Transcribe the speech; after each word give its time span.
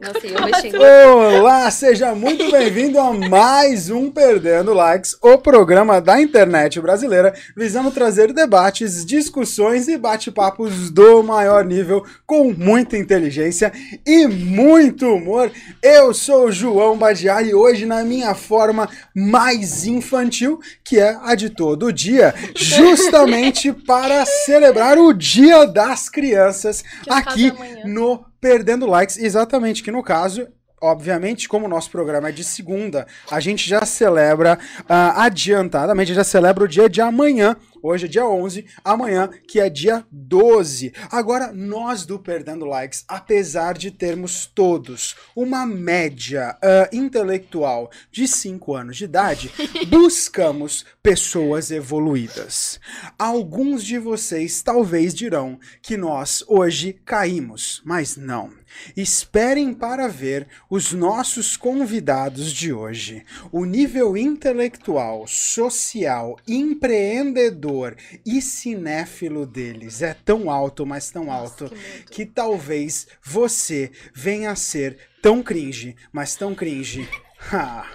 Nossa, 0.00 0.24
eu 0.26 0.40
mexi. 0.46 0.76
Olá, 0.76 1.68
seja 1.72 2.14
muito 2.14 2.52
bem-vindo 2.52 3.00
a 3.00 3.12
mais 3.12 3.90
um 3.90 4.10
Perdendo 4.12 4.72
Likes, 4.72 5.16
o 5.20 5.36
programa 5.38 6.00
da 6.00 6.20
internet 6.20 6.80
brasileira, 6.80 7.34
visando 7.56 7.90
trazer 7.90 8.32
debates, 8.32 9.04
discussões 9.04 9.88
e 9.88 9.98
bate-papos 9.98 10.88
do 10.90 11.22
maior 11.24 11.64
nível, 11.64 12.04
com 12.24 12.52
muita 12.52 12.96
inteligência 12.96 13.72
e 14.06 14.28
muito 14.28 15.06
humor. 15.06 15.50
Eu 15.82 16.14
sou 16.14 16.46
o 16.46 16.52
João 16.52 16.96
Badiar 16.96 17.44
e 17.44 17.52
hoje 17.52 17.84
na 17.84 18.04
minha 18.04 18.36
forma 18.36 18.88
mais 19.12 19.84
infantil, 19.84 20.60
que 20.84 21.00
é 21.00 21.18
a 21.22 21.34
de 21.34 21.50
todo 21.50 21.92
dia, 21.92 22.32
justamente 22.54 23.72
para 23.86 24.24
celebrar 24.24 24.96
o 24.96 25.12
Dia 25.12 25.66
das 25.66 26.08
Crianças 26.08 26.84
aqui 27.08 27.46
é 27.46 27.50
amanhã. 27.50 27.82
no 27.84 28.27
Perdendo 28.40 28.86
Likes, 28.86 29.18
exatamente 29.18 29.82
que 29.82 29.90
no 29.90 30.02
caso 30.02 30.48
Obviamente, 30.80 31.48
como 31.48 31.66
o 31.66 31.68
nosso 31.68 31.90
programa 31.90 32.28
é 32.28 32.32
de 32.32 32.44
segunda, 32.44 33.04
a 33.28 33.40
gente 33.40 33.68
já 33.68 33.84
celebra 33.84 34.56
ah, 34.88 35.24
adiantadamente, 35.24 36.14
já 36.14 36.22
celebra 36.22 36.62
o 36.62 36.68
dia 36.68 36.88
de 36.88 37.00
amanhã. 37.00 37.56
Hoje 37.80 38.06
é 38.06 38.08
dia 38.08 38.26
11, 38.26 38.66
amanhã 38.84 39.30
que 39.46 39.60
é 39.60 39.70
dia 39.70 40.04
12. 40.10 40.92
Agora, 41.10 41.52
nós 41.52 42.04
do 42.04 42.18
Perdendo 42.18 42.64
Likes, 42.64 43.04
apesar 43.06 43.78
de 43.78 43.90
termos 43.90 44.46
todos 44.46 45.14
uma 45.34 45.64
média 45.64 46.58
ah, 46.60 46.88
intelectual 46.92 47.90
de 48.10 48.26
5 48.26 48.74
anos 48.74 48.96
de 48.96 49.04
idade, 49.04 49.52
buscamos 49.88 50.84
pessoas 51.02 51.70
evoluídas. 51.70 52.80
Alguns 53.16 53.84
de 53.84 53.98
vocês 53.98 54.60
talvez 54.60 55.14
dirão 55.14 55.58
que 55.80 55.96
nós 55.96 56.42
hoje 56.48 57.00
caímos, 57.04 57.80
mas 57.84 58.16
não. 58.16 58.57
Esperem 58.96 59.72
para 59.72 60.08
ver 60.08 60.46
os 60.70 60.92
nossos 60.92 61.56
convidados 61.56 62.52
de 62.52 62.72
hoje. 62.72 63.24
O 63.52 63.64
nível 63.64 64.16
intelectual, 64.16 65.26
social, 65.26 66.36
empreendedor 66.46 67.96
e 68.24 68.40
cinéfilo 68.40 69.46
deles 69.46 70.02
é 70.02 70.14
tão 70.14 70.50
alto, 70.50 70.86
mas 70.86 71.10
tão 71.10 71.30
alto, 71.30 71.70
que 72.10 72.24
talvez 72.24 73.06
você 73.22 73.90
venha 74.14 74.50
a 74.50 74.56
ser 74.56 74.98
tão 75.22 75.42
cringe, 75.42 75.96
mas 76.12 76.36
tão 76.36 76.54
cringe. 76.54 77.08
Ha. 77.52 77.86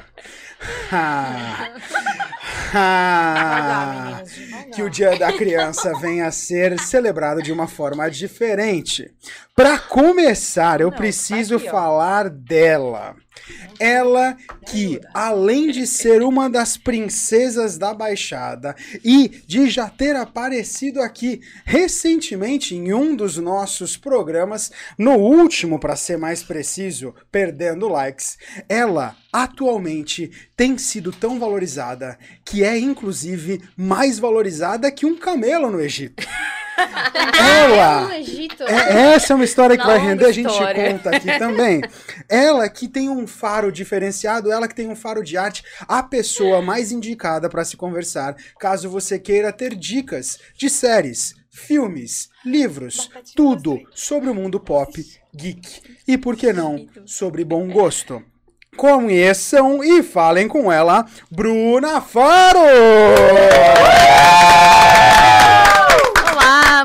Ha. 0.89 1.75
Ha. 2.73 4.23
Que 4.73 4.81
o 4.81 4.89
Dia 4.89 5.17
da 5.17 5.31
Criança 5.37 5.93
venha 5.99 6.27
a 6.27 6.31
ser 6.31 6.79
celebrado 6.79 7.41
de 7.43 7.51
uma 7.51 7.67
forma 7.67 8.09
diferente. 8.09 9.13
Para 9.55 9.77
começar, 9.77 10.81
eu 10.81 10.89
Não, 10.89 10.97
preciso 10.97 11.57
aqui, 11.57 11.69
falar 11.69 12.27
dela. 12.27 13.15
Ela 13.79 14.35
que, 14.65 14.99
além 15.13 15.69
de 15.69 15.85
ser 15.85 16.23
uma 16.23 16.49
das 16.49 16.75
princesas 16.75 17.77
da 17.77 17.93
Baixada 17.93 18.75
e 19.05 19.29
de 19.45 19.69
já 19.69 19.87
ter 19.87 20.15
aparecido 20.15 21.01
aqui 21.01 21.39
recentemente 21.65 22.73
em 22.75 22.93
um 22.93 23.15
dos 23.15 23.37
nossos 23.37 23.95
programas, 23.95 24.71
no 24.97 25.17
último, 25.17 25.77
para 25.77 25.95
ser 25.95 26.17
mais 26.17 26.41
preciso, 26.41 27.13
Perdendo 27.31 27.87
Likes, 27.87 28.39
ela 28.67 29.15
atualmente 29.31 30.31
tem 30.57 30.79
sido 30.79 31.11
tão 31.11 31.39
valorizada 31.39 32.17
que 32.43 32.63
é 32.63 32.79
inclusive 32.79 33.61
mais 33.77 34.17
valorizada 34.17 34.91
que 34.91 35.05
um 35.05 35.15
camelo 35.15 35.69
no 35.69 35.79
Egito. 35.79 36.23
Ela 36.75 38.09
é, 38.67 39.13
essa 39.13 39.33
é 39.33 39.35
uma 39.35 39.42
história 39.43 39.77
que 39.77 39.85
vai 39.85 39.97
render, 39.97 40.25
a 40.25 40.31
gente 40.31 40.49
conta 40.49 41.15
aqui 41.15 41.27
também. 41.39 41.81
Ela 42.29 42.69
que 42.69 42.87
tem 42.87 43.09
um 43.09 43.27
faro 43.27 43.71
diferenciado, 43.71 44.51
ela 44.51 44.67
que 44.67 44.75
tem 44.75 44.87
um 44.87 44.95
faro 44.95 45.23
de 45.23 45.37
arte, 45.37 45.63
a 45.87 46.01
pessoa 46.01 46.61
mais 46.61 46.91
indicada 46.91 47.49
para 47.49 47.65
se 47.65 47.77
conversar, 47.77 48.35
caso 48.59 48.89
você 48.89 49.19
queira 49.19 49.51
ter 49.51 49.75
dicas 49.75 50.39
de 50.55 50.69
séries, 50.69 51.35
filmes, 51.49 52.29
livros, 52.45 53.09
tudo 53.35 53.79
sobre 53.93 54.29
o 54.29 54.35
mundo 54.35 54.59
pop, 54.59 55.05
geek 55.33 55.81
e, 56.07 56.17
por 56.17 56.35
que 56.35 56.51
não, 56.51 56.87
sobre 57.05 57.43
bom 57.43 57.69
gosto. 57.69 58.23
Conheçam 58.75 59.83
e 59.83 60.01
falem 60.01 60.47
com 60.47 60.71
ela, 60.71 61.05
Bruna 61.29 62.01
Faro! 62.01 62.59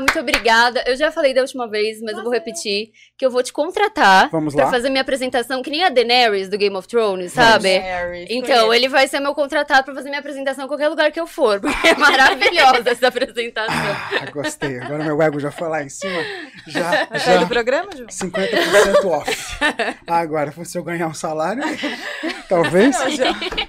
Muito 0.09 0.19
obrigada. 0.21 0.83
Eu 0.87 0.95
já 0.95 1.11
falei 1.11 1.33
da 1.33 1.41
última 1.41 1.67
vez, 1.69 2.01
mas 2.01 2.17
eu 2.17 2.23
vou 2.23 2.31
repetir 2.33 2.89
que 3.17 3.25
eu 3.25 3.29
vou 3.29 3.43
te 3.43 3.53
contratar 3.53 4.29
Vamos 4.31 4.55
pra 4.55 4.65
lá. 4.65 4.71
fazer 4.71 4.89
minha 4.89 5.01
apresentação, 5.01 5.61
que 5.61 5.69
nem 5.69 5.83
a 5.83 5.89
Daenerys 5.89 6.49
do 6.49 6.57
Game 6.57 6.75
of 6.75 6.87
Thrones, 6.87 7.31
sabe? 7.33 7.77
Harry, 7.77 8.25
Então, 8.29 8.47
conheço. 8.67 8.73
ele 8.73 8.87
vai 8.89 9.07
ser 9.07 9.19
meu 9.19 9.35
contratado 9.35 9.83
pra 9.83 9.93
fazer 9.93 10.09
minha 10.09 10.19
apresentação 10.19 10.65
em 10.65 10.67
qualquer 10.67 10.87
lugar 10.87 11.11
que 11.11 11.19
eu 11.19 11.27
for, 11.27 11.59
porque 11.61 11.87
é 11.89 11.95
maravilhosa 11.95 12.89
essa 12.89 13.07
apresentação. 13.07 13.75
Ah, 13.75 14.31
gostei. 14.31 14.79
Agora 14.79 15.03
meu 15.03 15.21
ego 15.21 15.39
já 15.39 15.51
foi 15.51 15.67
lá 15.67 15.83
em 15.83 15.89
cima. 15.89 16.21
Já, 16.67 17.05
Vai 17.05 17.19
sair 17.19 17.33
já. 17.35 17.39
do 17.41 17.47
programa, 17.47 17.89
Ju? 17.95 18.05
50% 18.07 19.05
off. 19.05 19.57
Agora, 20.07 20.53
se 20.65 20.77
eu 20.77 20.83
ganhar 20.83 21.07
um 21.07 21.13
salário, 21.13 21.61
talvez. 22.47 22.95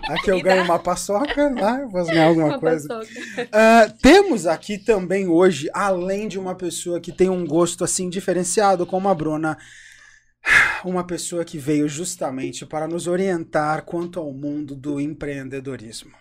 Aqui 0.09 0.31
eu 0.31 0.41
ganho 0.41 0.65
uma 0.65 0.79
paçoca, 0.79 1.53
lá 1.59 1.81
eu 1.81 1.89
vou 1.89 2.05
ganhar 2.07 2.27
alguma 2.29 2.47
Uma 2.49 2.59
coisa. 2.61 3.01
Ah, 3.53 3.89
temos 4.03 4.47
aqui 4.47 4.79
também 4.79 5.29
hoje, 5.29 5.69
além 5.75 6.29
de 6.31 6.39
uma 6.39 6.55
pessoa 6.55 7.01
que 7.01 7.13
tem 7.13 7.29
um 7.29 7.45
gosto 7.47 7.85
assim 7.85 8.09
diferenciado, 8.09 8.87
como 8.87 9.09
a 9.09 9.15
Bruna, 9.15 9.59
uma 10.85 11.05
pessoa 11.05 11.45
que 11.45 11.59
veio 11.59 11.89
justamente 11.89 12.65
para 12.65 12.89
nos 12.89 13.07
orientar 13.07 13.85
quanto 13.85 14.19
ao 14.19 14.33
mundo 14.33 14.75
do 14.75 15.01
empreendedorismo. 15.01 16.13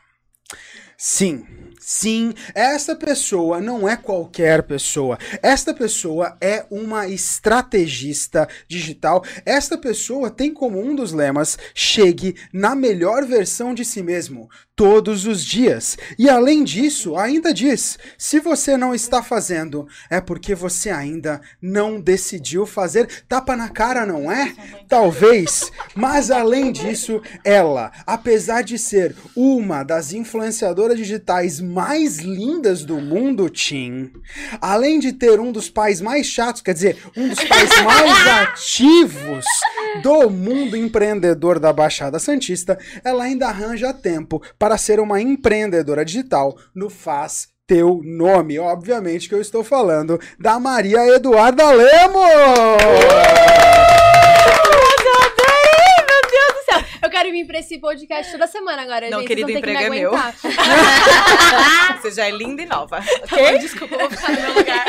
Sim, 1.01 1.45
sim, 1.79 2.33
esta 2.53 2.93
pessoa 2.93 3.61
não 3.61 3.87
é 3.87 3.95
qualquer 3.95 4.63
pessoa. 4.63 5.17
Esta 5.41 5.73
pessoa 5.73 6.35
é 6.41 6.65
uma 6.69 7.07
estrategista 7.07 8.49
digital. 8.67 9.23
Esta 9.45 9.77
pessoa 9.77 10.29
tem 10.29 10.53
como 10.53 10.77
um 10.77 10.93
dos 10.93 11.13
lemas: 11.13 11.57
chegue 11.73 12.35
na 12.51 12.75
melhor 12.75 13.25
versão 13.25 13.73
de 13.73 13.85
si 13.85 14.03
mesmo 14.03 14.49
todos 14.79 15.25
os 15.25 15.43
dias. 15.43 15.97
E 16.17 16.29
além 16.29 16.63
disso, 16.63 17.17
ainda 17.17 17.53
diz: 17.53 17.99
se 18.17 18.39
você 18.39 18.77
não 18.77 18.95
está 18.95 19.21
fazendo, 19.21 19.85
é 20.09 20.21
porque 20.21 20.55
você 20.55 20.89
ainda 20.89 21.41
não 21.61 21.99
decidiu 21.99 22.66
fazer. 22.66 23.05
Tapa 23.27 23.57
na 23.57 23.67
cara, 23.67 24.05
não 24.05 24.31
é? 24.31 24.55
Talvez. 24.87 25.69
Mas 25.93 26.31
além 26.31 26.71
disso, 26.71 27.21
ela, 27.43 27.91
apesar 28.07 28.63
de 28.63 28.79
ser 28.79 29.13
uma 29.35 29.83
das 29.83 30.13
influenciadoras 30.13 30.88
digitais 30.95 31.59
mais 31.59 32.17
lindas 32.17 32.83
do 32.83 33.00
mundo, 33.00 33.50
Tim, 33.50 34.11
além 34.61 35.00
de 35.00 35.13
ter 35.13 35.39
um 35.39 35.51
dos 35.51 35.69
pais 35.69 36.01
mais 36.01 36.25
chatos, 36.25 36.61
quer 36.61 36.73
dizer, 36.73 36.97
um 37.16 37.29
dos 37.29 37.44
pais 37.44 37.69
mais 37.83 38.27
ativos 38.27 39.45
do 40.01 40.29
mundo 40.29 40.78
empreendedor 40.78 41.59
da 41.59 41.73
Baixada 41.73 42.19
Santista, 42.19 42.78
ela 43.03 43.23
ainda 43.23 43.47
arranja 43.47 43.94
tempo 43.94 44.41
para 44.57 44.78
ser 44.78 44.99
uma 44.99 45.22
empreendedora 45.22 46.05
digital 46.05 46.57
no 46.73 46.89
Faz 46.89 47.49
Teu 47.69 48.01
Nome. 48.03 48.57
Obviamente 48.57 49.29
que 49.29 49.35
eu 49.35 49.41
estou 49.41 49.63
falando 49.63 50.19
da 50.39 50.59
Maria 50.59 51.05
Eduarda 51.16 51.72
Lemos! 51.72 52.19
Adorei, 55.22 55.95
meu 56.07 56.22
Deus 56.31 56.83
quero 57.19 57.31
vir 57.34 57.46
pra 57.46 57.59
esse 57.59 57.78
podcast 57.80 58.31
toda 58.31 58.47
semana 58.47 58.81
agora, 58.81 59.09
Não, 59.09 59.19
gente. 59.19 59.28
querido, 59.28 59.47
Vocês 59.47 59.59
ter 59.59 59.66
que 59.66 59.72
emprego 59.72 59.91
me 59.91 59.97
é 59.97 60.02
meu. 60.02 60.16
aguentar. 60.16 60.35
Você 62.02 62.12
já 62.12 62.28
é 62.28 62.31
linda 62.31 62.62
e 62.62 62.66
nova. 62.66 63.00
Ok? 63.30 63.57
Desculpa, 63.59 63.96
eu 63.96 64.00
vou 64.00 64.09
ficar 64.09 64.31
no 64.31 64.41
meu 64.41 64.53
lugar. 64.56 64.85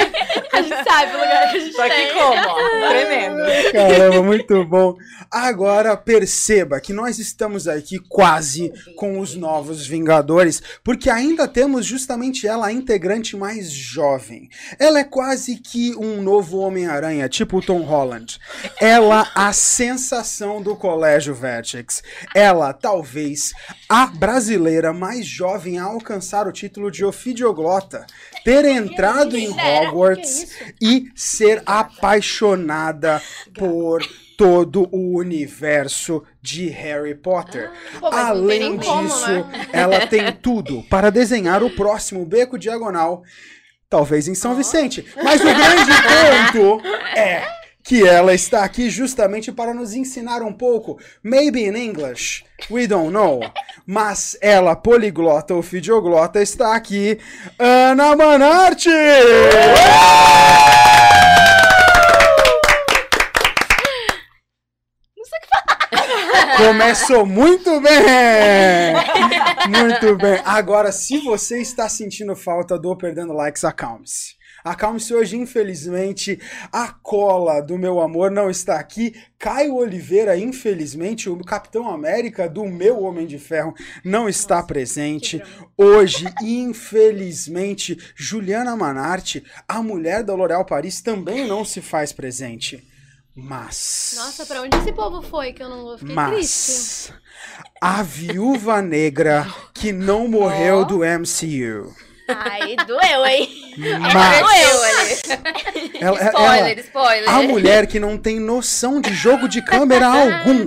A 0.53 0.63
gente 0.63 0.85
sabe 0.85 1.13
o 1.15 1.19
lugar 1.19 1.51
que 1.51 1.57
a 1.57 1.61
gente 1.61 1.77
Tô 1.77 1.83
aqui 1.83 1.95
tem. 1.95 2.13
como, 2.15 2.49
ó, 2.49 2.89
tremendo. 2.89 3.43
Caramba, 3.73 4.23
muito 4.23 4.65
bom. 4.65 4.95
Agora 5.31 5.97
perceba 5.97 6.81
que 6.81 6.93
nós 6.93 7.19
estamos 7.19 7.67
aqui 7.69 7.99
quase 8.09 8.73
com 8.97 9.19
os 9.19 9.35
novos 9.35 9.87
Vingadores, 9.87 10.63
porque 10.85 11.11
ainda 11.11 11.49
temos 11.49 11.85
justamente 11.85 12.47
ela, 12.47 12.69
a 12.69 12.73
integrante 12.73 13.37
mais 13.37 13.71
jovem. 13.71 14.49
Ela 14.79 15.01
é 15.01 15.05
quase 15.05 15.57
que 15.57 15.95
um 15.97 16.23
novo 16.23 16.59
Homem-Aranha, 16.59 17.29
tipo 17.29 17.59
o 17.59 17.63
Tom 17.63 17.81
Holland. 17.83 18.39
Ela, 18.81 19.31
a 19.35 19.53
sensação 19.53 20.63
do 20.63 20.77
Colégio 20.77 21.35
Vertex. 21.35 22.03
Ela, 22.35 22.73
talvez, 22.73 23.53
a 23.89 24.07
brasileira 24.07 24.93
mais 24.93 25.27
jovem 25.27 25.79
a 25.79 25.85
alcançar 25.85 26.47
o 26.47 26.53
título 26.53 26.91
de 26.91 27.05
ofidioglota. 27.05 28.07
Ter 28.45 28.65
entrado 28.65 29.37
em 29.37 29.49
Hogwarts 29.51 30.57
e 30.81 31.11
ser 31.15 31.63
apaixonada 31.67 33.21
por 33.55 34.03
todo 34.37 34.89
o 34.91 35.19
universo 35.19 36.23
de 36.41 36.69
Harry 36.69 37.15
Potter. 37.15 37.71
Pô, 37.99 38.11
não 38.11 38.11
tem 38.11 38.21
Além 38.21 38.79
como, 38.79 39.03
disso, 39.07 39.29
né? 39.29 39.69
ela 39.71 40.07
tem 40.07 40.33
tudo 40.33 40.83
para 40.85 41.11
desenhar 41.11 41.63
o 41.63 41.69
próximo 41.69 42.25
beco 42.25 42.59
diagonal, 42.59 43.23
talvez 43.87 44.29
em 44.29 44.35
São 44.35 44.55
Vicente. 44.55 45.05
Mas 45.23 45.43
o 45.43 45.45
grande 45.45 45.93
ponto 46.57 46.89
é 47.15 47.60
que 47.91 48.07
ela 48.07 48.33
está 48.33 48.63
aqui 48.63 48.89
justamente 48.89 49.51
para 49.51 49.75
nos 49.75 49.95
ensinar 49.95 50.43
um 50.43 50.53
pouco, 50.53 50.97
maybe 51.25 51.65
in 51.65 51.75
English, 51.75 52.45
we 52.71 52.87
don't 52.87 53.11
know. 53.11 53.41
Mas 53.85 54.39
ela, 54.41 54.77
poliglota 54.77 55.55
ou 55.55 55.61
fidioglota, 55.61 56.41
está 56.41 56.77
aqui, 56.77 57.19
Ana 57.59 58.15
Manarte! 58.15 58.91
Começou 66.59 67.27
muito 67.27 67.81
bem! 67.81 68.95
Muito 69.69 70.17
bem. 70.17 70.41
Agora, 70.45 70.93
se 70.93 71.19
você 71.19 71.61
está 71.61 71.89
sentindo 71.89 72.37
falta 72.37 72.79
do 72.79 72.97
Perdendo 72.97 73.33
Likes, 73.33 73.65
acalme-se. 73.65 74.39
Acalme-se 74.65 75.15
hoje, 75.15 75.37
infelizmente, 75.37 76.41
a 76.73 76.89
cola 76.89 77.61
do 77.61 77.79
meu 77.79 78.01
amor 78.01 78.31
não 78.31 78.51
está 78.51 78.79
aqui. 78.79 79.15
Caio 79.39 79.77
Oliveira, 79.77 80.37
infelizmente, 80.37 81.31
o 81.31 81.39
Capitão 81.45 81.89
América 81.91 82.49
do 82.49 82.65
meu 82.67 83.03
Homem 83.03 83.27
de 83.27 83.39
Ferro 83.39 83.75
não 84.05 84.29
está 84.29 84.63
presente. 84.63 85.43
Hoje, 85.77 86.27
infelizmente, 86.43 87.97
Juliana 88.15 88.77
Manarte, 88.77 89.45
a 89.67 89.83
mulher 89.83 90.23
da 90.23 90.35
L'Oréal 90.35 90.65
Paris, 90.65 91.01
também 91.01 91.47
não 91.47 91.65
se 91.65 91.81
faz 91.81 92.13
presente. 92.13 92.87
Mas. 93.35 94.15
Nossa, 94.17 94.45
pra 94.45 94.61
onde 94.63 94.77
esse 94.77 94.93
povo 94.93 95.23
foi 95.23 95.53
que 95.53 95.63
eu 95.63 95.69
não 95.69 95.97
fiquei 95.97 96.15
triste? 96.15 97.13
Mas 97.13 97.13
a 97.81 98.03
viúva 98.03 98.83
negra 98.83 99.47
que 99.73 99.93
não 99.93 100.29
morreu 100.29 100.81
Ó. 100.81 100.85
do 100.85 100.99
MCU. 100.99 101.95
Ai, 102.39 102.77
doeu, 102.87 103.27
hein? 103.27 103.49
Mas 104.13 104.41
Doeu 104.41 104.83
ali. 104.83 105.93
ela, 106.01 106.19
ela- 106.19 106.29
Spoiler, 106.31 106.79
spoiler. 106.81 107.31
a 107.31 107.43
mulher 107.43 107.87
que 107.87 107.99
não 108.01 108.17
tem 108.19 108.39
noção 108.41 109.01
de 109.01 109.13
jogo 109.15 109.49
de 109.49 109.63
câmera 109.63 110.07
algum. 110.07 110.67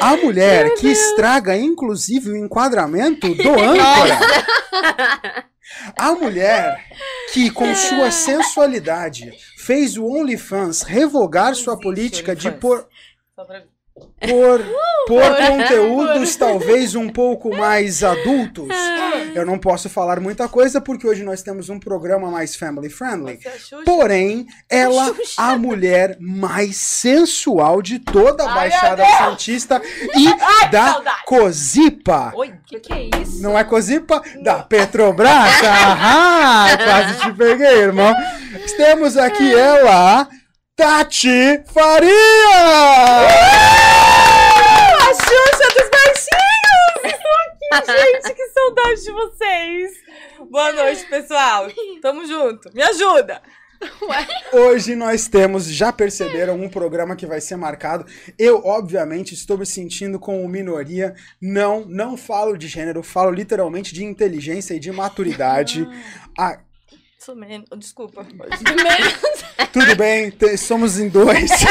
A 0.00 0.16
mulher 0.16 0.74
que 0.74 0.88
estraga, 0.88 1.56
inclusive, 1.56 2.30
o 2.30 2.36
enquadramento 2.36 3.34
do 3.34 3.50
âncora. 3.50 4.18
A 5.98 6.12
mulher 6.12 6.84
que, 7.32 7.50
com 7.50 7.74
sua 7.74 8.10
sensualidade, 8.10 9.32
fez 9.56 9.96
o 9.96 10.04
OnlyFans 10.06 10.82
revogar 10.82 11.54
sua 11.54 11.78
política 11.78 12.34
de 12.34 12.48
OnlyFans. 12.50 12.86
Pra- 13.94 14.04
por, 14.28 14.60
por 15.06 15.36
conteúdos 15.36 16.34
talvez 16.36 16.94
um 16.94 17.08
pouco 17.08 17.54
mais 17.54 18.02
adultos. 18.02 18.68
Eu 19.34 19.44
não 19.44 19.58
posso 19.58 19.88
falar 19.90 20.20
muita 20.20 20.48
coisa 20.48 20.80
porque 20.80 21.06
hoje 21.06 21.22
nós 21.24 21.42
temos 21.42 21.68
um 21.68 21.78
programa 21.78 22.30
mais 22.30 22.54
family 22.56 22.88
friendly. 22.88 23.38
É? 23.44 23.84
Porém, 23.84 24.46
ela, 24.70 25.14
a 25.36 25.56
mulher 25.56 26.16
mais 26.20 26.76
sensual 26.76 27.82
de 27.82 27.98
toda 27.98 28.44
a 28.44 28.48
Ai, 28.48 28.54
Baixada! 28.70 29.04
Santista 29.18 29.82
e 30.16 30.70
da 30.70 30.92
saudade! 30.92 31.16
Cozipa. 31.26 32.32
Oi, 32.36 32.54
Que 32.66 32.80
que 32.80 32.92
é 32.92 33.10
isso? 33.20 33.42
Não 33.42 33.58
é 33.58 33.64
Cozipa? 33.64 34.22
Da 34.42 34.62
Petrobras? 34.62 35.30
Aham! 35.62 36.76
Quase 36.84 37.18
te 37.20 37.32
peguei, 37.32 37.78
irmão. 37.82 38.14
Temos 38.76 39.16
aqui 39.16 39.52
ela, 39.54 40.28
Tati 40.76 41.60
Faria! 41.72 42.10
A 44.96 45.14
Xuxa 45.14 45.68
dos 45.74 45.90
baixinhos! 45.90 47.04
Estou 47.04 47.30
aqui, 47.46 47.53
gente, 47.72 48.34
que 48.34 48.48
saudade 48.48 49.02
de 49.02 49.12
vocês! 49.12 49.92
Boa 50.50 50.72
noite, 50.72 51.06
pessoal. 51.06 51.68
Tamo 52.00 52.26
junto. 52.26 52.72
Me 52.74 52.82
ajuda! 52.82 53.42
Hoje 54.52 54.94
nós 54.94 55.28
temos, 55.28 55.66
já 55.66 55.92
perceberam, 55.92 56.60
um 56.60 56.68
programa 56.68 57.16
que 57.16 57.26
vai 57.26 57.40
ser 57.40 57.56
marcado. 57.56 58.06
Eu, 58.38 58.64
obviamente, 58.64 59.34
estou 59.34 59.58
me 59.58 59.66
sentindo 59.66 60.18
como 60.18 60.48
minoria. 60.48 61.14
Não, 61.40 61.84
não 61.84 62.16
falo 62.16 62.56
de 62.56 62.66
gênero, 62.66 63.02
falo 63.02 63.30
literalmente 63.30 63.92
de 63.92 64.04
inteligência 64.04 64.74
e 64.74 64.80
de 64.80 64.90
maturidade. 64.92 65.86
Ah, 66.38 66.58
Sou 67.24 67.34
menos. 67.34 67.66
Desculpa. 67.78 68.26
tudo 69.72 69.96
bem, 69.96 70.30
te- 70.30 70.58
somos 70.58 70.98
em 71.00 71.08
dois. 71.08 71.50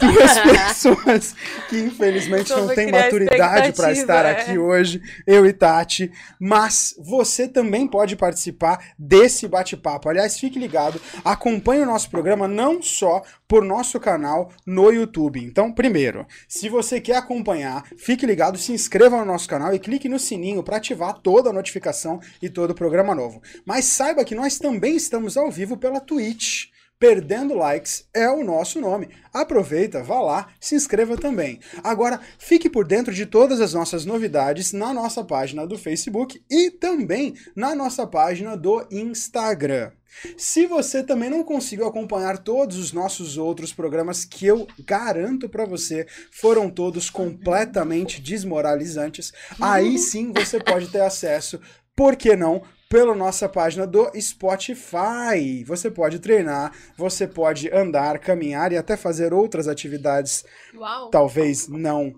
Duas 0.00 0.38
pessoas 0.40 1.36
que 1.68 1.78
infelizmente 1.78 2.50
não 2.50 2.66
têm 2.74 2.90
maturidade 2.90 3.72
para 3.72 3.92
estar 3.92 4.24
é. 4.26 4.32
aqui 4.32 4.58
hoje, 4.58 5.00
eu 5.24 5.46
e 5.46 5.52
Tati. 5.52 6.10
Mas 6.40 6.92
você 6.98 7.46
também 7.46 7.86
pode 7.86 8.16
participar 8.16 8.94
desse 8.98 9.46
bate-papo. 9.46 10.08
Aliás, 10.08 10.40
fique 10.40 10.58
ligado, 10.58 11.00
acompanhe 11.24 11.82
o 11.82 11.86
nosso 11.86 12.10
programa 12.10 12.48
não 12.48 12.82
só 12.82 13.22
por 13.52 13.66
nosso 13.66 14.00
canal 14.00 14.50
no 14.64 14.90
YouTube. 14.90 15.38
Então, 15.38 15.70
primeiro, 15.70 16.26
se 16.48 16.70
você 16.70 16.98
quer 16.98 17.16
acompanhar, 17.18 17.86
fique 17.98 18.24
ligado, 18.24 18.56
se 18.56 18.72
inscreva 18.72 19.18
no 19.18 19.26
nosso 19.26 19.46
canal 19.46 19.74
e 19.74 19.78
clique 19.78 20.08
no 20.08 20.18
sininho 20.18 20.62
para 20.62 20.78
ativar 20.78 21.18
toda 21.18 21.50
a 21.50 21.52
notificação 21.52 22.18
e 22.40 22.48
todo 22.48 22.70
o 22.70 22.74
programa 22.74 23.14
novo. 23.14 23.42
Mas 23.66 23.84
saiba 23.84 24.24
que 24.24 24.34
nós 24.34 24.58
também 24.58 24.96
estamos 24.96 25.36
ao 25.36 25.50
vivo 25.50 25.76
pela 25.76 26.00
Twitch. 26.00 26.68
Perdendo 26.98 27.52
Likes 27.52 28.08
é 28.14 28.26
o 28.30 28.42
nosso 28.42 28.80
nome. 28.80 29.10
Aproveita, 29.34 30.02
vá 30.02 30.18
lá, 30.22 30.48
se 30.58 30.74
inscreva 30.74 31.18
também. 31.18 31.60
Agora, 31.84 32.20
fique 32.38 32.70
por 32.70 32.86
dentro 32.86 33.12
de 33.12 33.26
todas 33.26 33.60
as 33.60 33.74
nossas 33.74 34.06
novidades 34.06 34.72
na 34.72 34.94
nossa 34.94 35.22
página 35.22 35.66
do 35.66 35.76
Facebook 35.76 36.42
e 36.50 36.70
também 36.70 37.34
na 37.54 37.74
nossa 37.74 38.06
página 38.06 38.56
do 38.56 38.86
Instagram. 38.90 39.92
Se 40.36 40.66
você 40.66 41.02
também 41.02 41.30
não 41.30 41.42
conseguiu 41.42 41.86
acompanhar 41.86 42.38
todos 42.38 42.78
os 42.78 42.92
nossos 42.92 43.36
outros 43.36 43.72
programas 43.72 44.24
que 44.24 44.46
eu 44.46 44.66
garanto 44.86 45.48
pra 45.48 45.64
você 45.64 46.06
foram 46.30 46.70
todos 46.70 47.10
completamente 47.10 48.20
desmoralizantes, 48.20 49.32
aí 49.60 49.98
sim 49.98 50.32
você 50.32 50.58
pode 50.60 50.88
ter 50.88 51.00
acesso, 51.00 51.60
por 51.94 52.16
que 52.16 52.36
não, 52.36 52.62
pela 52.88 53.14
nossa 53.14 53.48
página 53.48 53.86
do 53.86 54.10
Spotify. 54.20 55.64
Você 55.66 55.90
pode 55.90 56.18
treinar, 56.18 56.72
você 56.96 57.26
pode 57.26 57.72
andar, 57.72 58.18
caminhar 58.18 58.70
e 58.70 58.76
até 58.76 58.98
fazer 58.98 59.32
outras 59.32 59.66
atividades 59.66 60.44
Uau. 60.74 61.08
talvez 61.08 61.68
não 61.68 62.14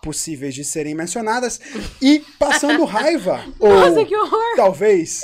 possíveis 0.00 0.54
de 0.54 0.64
serem 0.64 0.94
mencionadas 0.94 1.60
e 2.00 2.20
passando 2.38 2.84
raiva 2.84 3.44
ou 3.58 3.68
Nossa, 3.68 4.04
que 4.04 4.16
horror. 4.16 4.56
talvez 4.56 5.20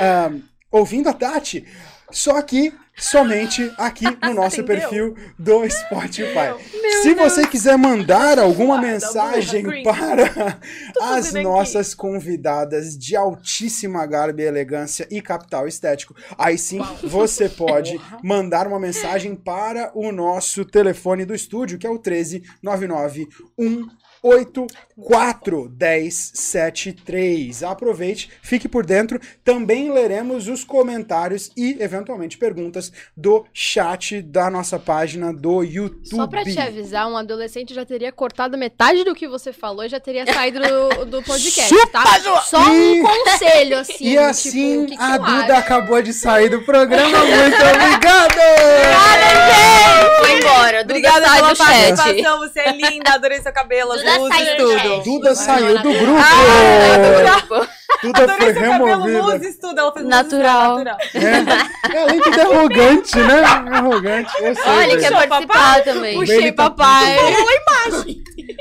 ahn, 0.00 0.40
ouvindo 0.74 1.08
a 1.08 1.12
Tati, 1.12 1.64
só 2.10 2.42
que 2.42 2.72
somente 2.96 3.72
aqui 3.78 4.04
no 4.22 4.34
nosso 4.34 4.60
Entendeu? 4.60 4.88
perfil 4.88 5.16
do 5.38 5.68
Spotify. 5.70 6.52
Se 7.02 7.14
você 7.14 7.46
quiser 7.46 7.78
mandar 7.78 8.40
alguma 8.40 8.80
mensagem 8.80 9.62
burra, 9.62 9.82
para 9.82 10.58
as 11.00 11.26
fazendo 11.26 11.36
aqui? 11.36 11.42
nossas 11.44 11.94
convidadas 11.94 12.98
de 12.98 13.14
altíssima 13.14 14.04
garbo 14.04 14.40
e 14.40 14.44
elegância 14.44 15.06
e 15.10 15.22
capital 15.22 15.68
estético, 15.68 16.14
aí 16.36 16.58
sim 16.58 16.80
você 17.04 17.48
pode 17.48 18.00
mandar 18.22 18.66
uma 18.66 18.80
mensagem 18.80 19.36
para 19.36 19.92
o 19.94 20.10
nosso 20.10 20.64
telefone 20.64 21.24
do 21.24 21.34
estúdio, 21.34 21.78
que 21.78 21.86
é 21.86 21.90
o 21.90 21.98
13 21.98 22.42
99 22.60 23.28
184 24.96 25.70
1073. 25.78 27.62
Aproveite, 27.62 28.30
fique 28.42 28.68
por 28.68 28.86
dentro. 28.86 29.20
Também 29.42 29.92
leremos 29.92 30.48
os 30.48 30.62
comentários 30.64 31.50
e, 31.56 31.76
eventualmente, 31.80 32.38
perguntas 32.38 32.92
do 33.16 33.44
chat 33.52 34.22
da 34.22 34.48
nossa 34.48 34.78
página 34.78 35.32
do 35.32 35.62
YouTube. 35.62 36.08
Só 36.08 36.26
pra 36.26 36.44
te 36.44 36.58
avisar, 36.58 37.08
um 37.08 37.16
adolescente 37.16 37.74
já 37.74 37.84
teria 37.84 38.12
cortado 38.12 38.56
metade 38.56 39.04
do 39.04 39.14
que 39.14 39.26
você 39.26 39.52
falou 39.52 39.84
e 39.84 39.88
já 39.88 39.98
teria 39.98 40.24
saído 40.32 40.60
do, 40.60 41.04
do 41.06 41.22
podcast, 41.22 41.74
tá? 41.90 42.04
Só 42.44 42.60
um 42.60 43.02
conselho, 43.02 43.78
assim. 43.80 44.04
E 44.04 44.18
assim, 44.18 44.50
tipo, 44.50 44.84
o 44.84 44.86
que 44.86 44.96
que 44.96 45.02
a 45.02 45.18
Duda 45.18 45.52
acho? 45.54 45.64
acabou 45.64 46.02
de 46.02 46.12
sair 46.12 46.48
do 46.48 46.62
programa. 46.62 47.18
Muito 47.18 47.56
obrigado! 47.56 48.34
Foi 50.20 50.38
embora. 50.38 50.84
Duda 50.84 50.94
Obrigada 50.94 51.20
pela 51.34 51.54
chat. 51.54 51.66
participação. 51.96 52.38
Você 52.38 52.60
é 52.60 52.72
linda. 52.72 53.14
Adorei 53.14 53.40
seu 53.40 53.52
cabelo, 53.52 53.92
as 53.92 54.02
luzes, 54.02 54.56
tudo. 54.56 54.83
Chat. 54.84 55.04
Duda 55.04 55.34
saiu 55.34 55.82
do 55.82 55.92
grupo! 55.92 56.18
Ah, 56.18 57.66
Duda 58.02 58.18
foi 58.18 58.34
Adorei 58.34 58.52
seu 58.52 58.62
cabelo, 58.62 58.86
removida. 58.86 59.22
luzes, 59.22 59.58
tudo. 59.58 59.78
Ela 59.80 59.92
fez 59.92 60.06
Natural. 60.06 60.78
natural. 60.84 60.98
É, 61.14 61.98
além 62.02 62.20
de 62.20 62.40
arrogante, 62.40 63.16
né? 63.18 63.40
Arrogante. 63.42 64.32
Eu 64.42 64.54
sei, 64.54 64.64
Olha, 64.66 64.88
Duda. 64.88 65.00
quer 65.00 65.10
participar 65.12 65.46
papai? 65.46 65.82
também. 65.84 66.02
Bem, 66.02 66.14
Puxei, 66.18 66.52
tá 66.52 66.70
papai. 66.70 67.16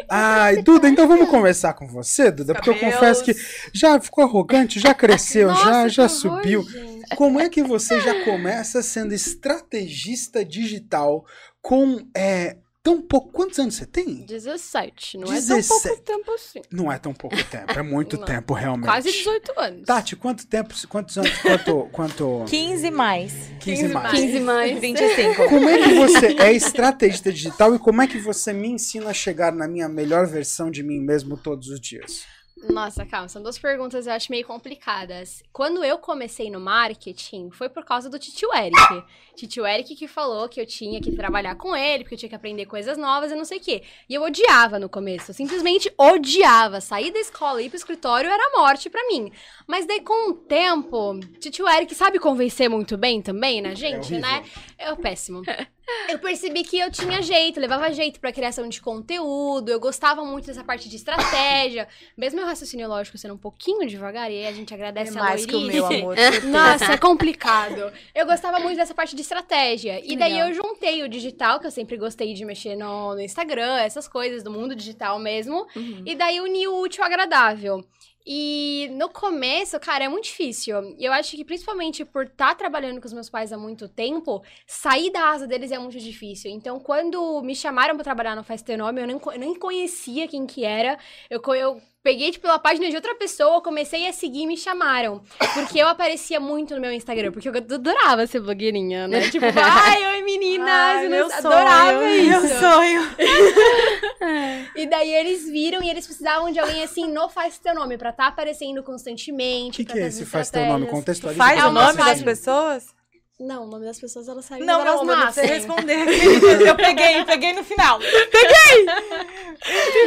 Ai, 0.10 0.62
Duda, 0.62 0.88
então 0.88 1.08
vamos 1.08 1.30
conversar 1.30 1.74
com 1.74 1.88
você, 1.88 2.32
Duda, 2.32 2.54
porque 2.54 2.70
eu 2.70 2.76
confesso 2.80 3.24
que 3.24 3.36
já 3.74 4.00
ficou 4.00 4.24
arrogante, 4.24 4.80
já 4.80 4.94
cresceu, 4.94 5.50
já, 5.50 5.66
Nossa, 5.66 5.90
já 5.90 6.04
horror, 6.04 6.16
subiu. 6.16 6.64
gente. 6.64 7.16
Como 7.16 7.40
é 7.40 7.50
que 7.50 7.62
você 7.64 8.00
já 8.00 8.24
começa 8.24 8.82
sendo 8.82 9.14
estrategista 9.14 10.44
digital 10.46 11.26
com 11.62 12.00
é, 12.16 12.58
tão 12.84 13.02
pouco. 13.02 13.32
Quantos 13.32 13.58
anos 13.58 13.76
você 13.76 13.86
tem? 13.86 14.26
17. 14.26 15.18
Não 15.18 15.32
é 15.32 15.36
17. 15.36 15.68
tão 15.68 15.80
pouco 15.80 16.04
tempo 16.04 16.32
assim. 16.34 16.62
Não 16.70 16.92
é 16.92 17.00
tão 17.00 17.14
pouco 17.14 17.44
tempo, 17.46 17.72
é 17.72 17.82
muito 17.82 18.18
Não. 18.20 18.26
tempo, 18.26 18.54
realmente. 18.54 18.86
Quase 18.86 19.12
18 19.12 19.54
anos. 19.58 19.86
Tati, 19.86 20.16
quanto 20.18 20.46
tempo, 20.46 20.76
quantos 20.90 21.18
anos, 21.18 21.38
quanto, 21.38 21.90
quanto... 21.94 22.46
15 22.48 22.92
mais. 22.92 23.34
15 23.62 23.88
mais. 23.88 24.12
15 24.12 24.40
mais. 24.42 24.80
25. 24.80 25.48
Como 25.50 25.70
é 25.70 25.82
que 25.82 25.94
você 25.96 26.28
é 26.38 26.52
estrategista 26.52 27.32
digital 27.32 27.74
e 27.74 27.80
como 27.80 28.02
é 28.02 28.08
que 28.08 28.18
você 28.18 28.52
me 28.52 28.68
ensina 28.68 29.10
a 29.10 29.14
chegar 29.14 29.54
na 29.54 29.68
minha 29.68 29.88
melhor 29.88 30.28
versão 30.28 30.70
de 30.70 30.84
mim 30.84 31.00
mesmo 31.00 31.38
todos 31.38 31.70
os 31.70 31.80
dias? 31.80 32.26
Nossa, 32.70 33.06
calma, 33.06 33.28
são 33.28 33.42
duas 33.42 33.58
perguntas 33.58 34.08
eu 34.08 34.14
acho 34.14 34.32
meio 34.32 34.46
complicadas. 34.46 35.44
Quando 35.52 35.84
eu 35.84 35.98
comecei 35.98 36.50
no 36.50 36.60
marketing, 36.60 37.50
foi 37.52 37.70
por 37.70 37.84
causa 37.84 38.10
do 38.10 38.18
titio 38.18 38.54
Eric. 38.54 39.04
Titio 39.36 39.66
Eric 39.66 39.96
que 39.96 40.08
falou 40.08 40.48
que 40.48 40.62
eu 40.62 40.66
tinha 40.66 41.02
que 41.02 41.12
trabalhar 41.12 41.56
com 41.56 41.76
ele, 41.76 42.04
porque 42.04 42.16
eu 42.16 42.20
tinha 42.20 42.30
que 42.30 42.36
aprender 42.36 42.66
coisas 42.66 42.98
novas 42.98 43.32
e 43.32 43.36
não 43.36 43.46
sei 43.46 43.58
o 43.58 43.62
quê. 43.62 43.84
E 44.08 44.14
eu 44.14 44.24
odiava 44.24 44.80
no 44.80 44.88
começo, 44.88 45.32
eu 45.32 45.36
simplesmente 45.36 45.92
odiava. 45.98 46.80
Sair 46.80 47.12
da 47.12 47.20
escola 47.20 47.62
e 47.62 47.66
ir 47.66 47.70
pro 47.70 47.78
escritório 47.78 48.30
era 48.30 48.58
morte 48.58 48.90
pra 48.90 49.06
mim. 49.08 49.32
Mas 49.68 49.86
daí 49.86 50.02
com 50.02 50.32
o 50.32 50.34
tempo, 50.34 51.20
titio 51.40 51.68
Eric 51.68 51.94
sabe 51.96 52.20
convencer 52.20 52.70
muito 52.70 52.98
bem 52.98 53.22
também, 53.22 53.62
né, 53.62 53.76
gente, 53.76 54.14
horrível. 54.14 54.20
né? 54.20 54.44
É 54.78 54.92
o 54.92 54.98
péssimo. 54.98 55.42
Eu 56.10 56.20
percebi 56.20 56.64
que 56.64 56.78
eu 56.80 56.92
tinha 56.92 57.22
jeito, 57.22 57.60
levava 57.60 57.92
jeito 57.92 58.20
pra 58.20 58.32
criação 58.32 58.68
de 58.68 58.82
conteúdo, 58.82 59.70
eu 59.70 59.80
gostava 59.80 60.24
muito 60.24 60.46
dessa 60.46 60.64
parte 60.64 60.88
de 60.90 60.96
estratégia, 60.96 61.88
mesmo 62.18 62.40
meu 62.40 62.48
raciocínio 62.48 62.88
lógico 62.88 63.18
sendo 63.18 63.34
um 63.34 63.38
pouquinho 63.38 63.88
devagar, 63.88 64.32
e 64.32 64.46
a 64.46 64.52
gente 64.52 64.72
É 64.72 64.76
agradece 64.76 65.18
a 65.18 65.22
mais 65.22 65.46
que 65.46 65.56
o 65.56 65.62
meu, 65.62 65.86
amor. 65.86 66.16
Nossa, 66.46 66.94
é 66.94 66.98
complicado. 66.98 67.92
Eu 68.14 68.26
gostava 68.26 68.60
muito 68.60 68.78
dessa 68.78 68.94
parte 68.94 69.16
de 69.16 69.22
estratégia. 69.22 70.02
e 70.04 70.16
daí 70.16 70.34
legal. 70.34 70.50
eu 70.50 70.54
juntei 70.54 71.04
o 71.04 71.10
digital, 71.10 71.60
que 71.60 71.68
eu 71.68 71.72
sempre 71.72 71.98
gostei 71.98 72.34
de 72.34 72.46
mexer 72.46 72.76
no, 72.76 73.16
no 73.16 73.22
Instagram, 73.22 73.78
essas 73.78 74.08
coisas 74.08 74.44
do 74.44 74.52
mundo 74.52 74.76
digital 74.76 75.20
mesmo. 75.20 75.68
Uhum. 75.76 76.04
E 76.06 76.16
daí 76.16 76.40
uni 76.40 76.68
o 76.68 76.80
útil 76.82 77.04
ao 77.04 77.08
agradável. 77.08 77.84
E 78.26 78.90
no 78.94 79.10
começo, 79.10 79.78
cara, 79.80 80.06
é 80.06 80.08
muito 80.08 80.26
difícil. 80.26 80.96
Eu 80.98 81.12
acho 81.12 81.36
que 81.36 81.44
principalmente 81.44 82.06
por 82.06 82.26
estar 82.26 82.56
trabalhando 82.56 83.02
com 83.02 83.08
os 83.08 83.14
meus 83.14 83.30
pais 83.30 83.52
há 83.52 83.58
muito 83.58 83.90
tempo, 83.90 84.42
sair 84.66 85.12
da 85.12 85.30
asa 85.32 85.46
deles 85.46 85.72
é 85.72 85.78
muito 85.80 86.00
difícil. 86.00 86.50
Então, 86.50 86.80
quando 86.80 87.42
me 87.42 87.56
chamaram 87.56 87.96
pra 87.96 88.04
trabalhar 88.04 88.36
no 88.36 88.44
Nome, 88.78 89.02
eu 89.02 89.08
nem, 89.08 89.20
eu 89.26 89.40
nem 89.40 89.56
conhecia 89.56 90.28
quem 90.28 90.46
que 90.46 90.64
era. 90.64 90.98
Eu, 91.30 91.42
eu 91.56 91.82
peguei, 92.04 92.32
tipo, 92.32 92.42
pela 92.44 92.60
página 92.60 92.90
de 92.90 92.96
outra 92.96 93.16
pessoa, 93.16 93.62
comecei 93.62 94.08
a 94.08 94.14
seguir 94.14 94.42
e 94.42 94.48
me 94.48 94.58
chamaram. 94.58 95.22
Porque 95.54 95.80
eu 95.80 95.88
aparecia 95.88 96.40
muito 96.40 96.76
no 96.76 96.82
meu 96.82 96.92
Instagram, 96.92 97.32
porque 97.32 97.48
eu 97.48 97.54
adorava 97.56 98.28
ser 98.28 98.42
blogueirinha, 98.42 99.08
né? 99.08 99.22
Tipo, 99.32 99.46
ai, 99.56 100.16
oi 100.16 100.22
meninas, 100.24 100.70
Ai, 100.70 101.06
eu 101.06 101.10
meu 101.10 101.32
adorava 101.34 102.00
sonho, 102.00 102.14
isso. 102.14 102.42
Meu 102.42 102.60
sonho. 102.60 103.02
E 104.76 104.88
daí 104.88 105.14
eles 105.14 105.50
viram 105.50 105.84
e 105.84 105.90
eles 105.90 106.06
precisavam 106.06 106.52
de 106.52 106.60
alguém 106.60 106.84
assim 106.84 107.08
no 107.12 107.30
Faz 107.30 107.60
Teu 107.60 107.76
Nome, 107.76 107.98
pra 107.98 108.10
estar 108.10 108.28
aparecendo 108.28 108.80
O 108.80 108.84
constantemente. 108.84 109.78
que, 109.78 109.86
pra 109.86 109.94
que 109.94 110.00
é 110.00 110.08
esse 110.08 110.26
faz 110.26 110.50
teu 110.50 110.62
nome? 110.62 110.86
estratégias. 110.86 110.92
Contextualiza. 110.92 111.44
Faz 111.44 111.64
o 111.64 111.72
nome 111.72 111.98
das 111.98 112.24
pessoas? 112.24 113.03
Não, 113.44 113.64
o 113.64 113.68
nome 113.68 113.86
das 113.86 114.00
pessoas 114.00 114.28
elas 114.28 114.46
saem 114.46 114.64
Não, 114.64 114.82
elas 114.82 114.96
não, 114.96 115.06
mas 115.06 115.18
não 115.18 115.26
nascem. 115.26 115.46
responder. 115.46 116.06
Eu 116.68 116.76
peguei, 116.76 117.24
peguei 117.26 117.54
no 117.54 117.64
final. 117.64 118.00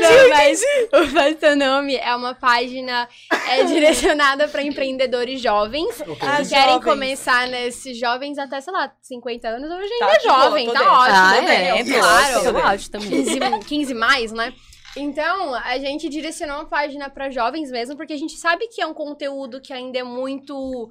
Não, 0.00 0.28
mas 0.30 0.60
o 0.92 1.06
Faz 1.08 1.36
Teu 1.36 1.56
Nome 1.56 1.96
é 1.96 2.14
uma 2.14 2.34
página 2.34 3.08
é, 3.48 3.64
direcionada 3.64 4.48
para 4.48 4.62
empreendedores 4.62 5.40
jovens 5.40 6.00
Ok. 6.00 6.16
Ah, 6.20 6.38
que 6.42 6.48
querem 6.48 6.74
jovens. 6.74 6.84
começar 6.84 7.46
nesses 7.48 7.96
jovens 7.98 8.38
até, 8.38 8.60
sei 8.60 8.72
lá, 8.72 8.92
50 9.02 9.48
anos. 9.48 9.70
Hoje 9.70 9.92
ainda 9.92 10.06
Tá, 10.06 10.14
é 10.16 10.20
jovem, 10.20 10.66
tá 10.66 10.78
dentro. 10.78 10.92
ótimo. 10.94 11.16
Ah, 11.16 11.32
tô 11.42 11.48
é, 11.48 11.72
dentro, 11.82 11.98
claro. 12.00 12.44
eu 12.46 12.58
acho 12.66 12.90
também. 12.90 13.10
15, 13.10 13.40
15 13.66 13.94
mais, 13.94 14.32
né? 14.32 14.52
Então, 14.98 15.54
a 15.54 15.76
gente 15.78 16.08
direcionou 16.08 16.56
uma 16.56 16.64
página 16.64 17.10
para 17.10 17.28
jovens 17.28 17.70
mesmo, 17.70 17.96
porque 17.96 18.14
a 18.14 18.18
gente 18.18 18.34
sabe 18.38 18.66
que 18.68 18.80
é 18.80 18.86
um 18.86 18.94
conteúdo 18.94 19.60
que 19.60 19.70
ainda 19.72 19.98
é 19.98 20.02
muito 20.02 20.88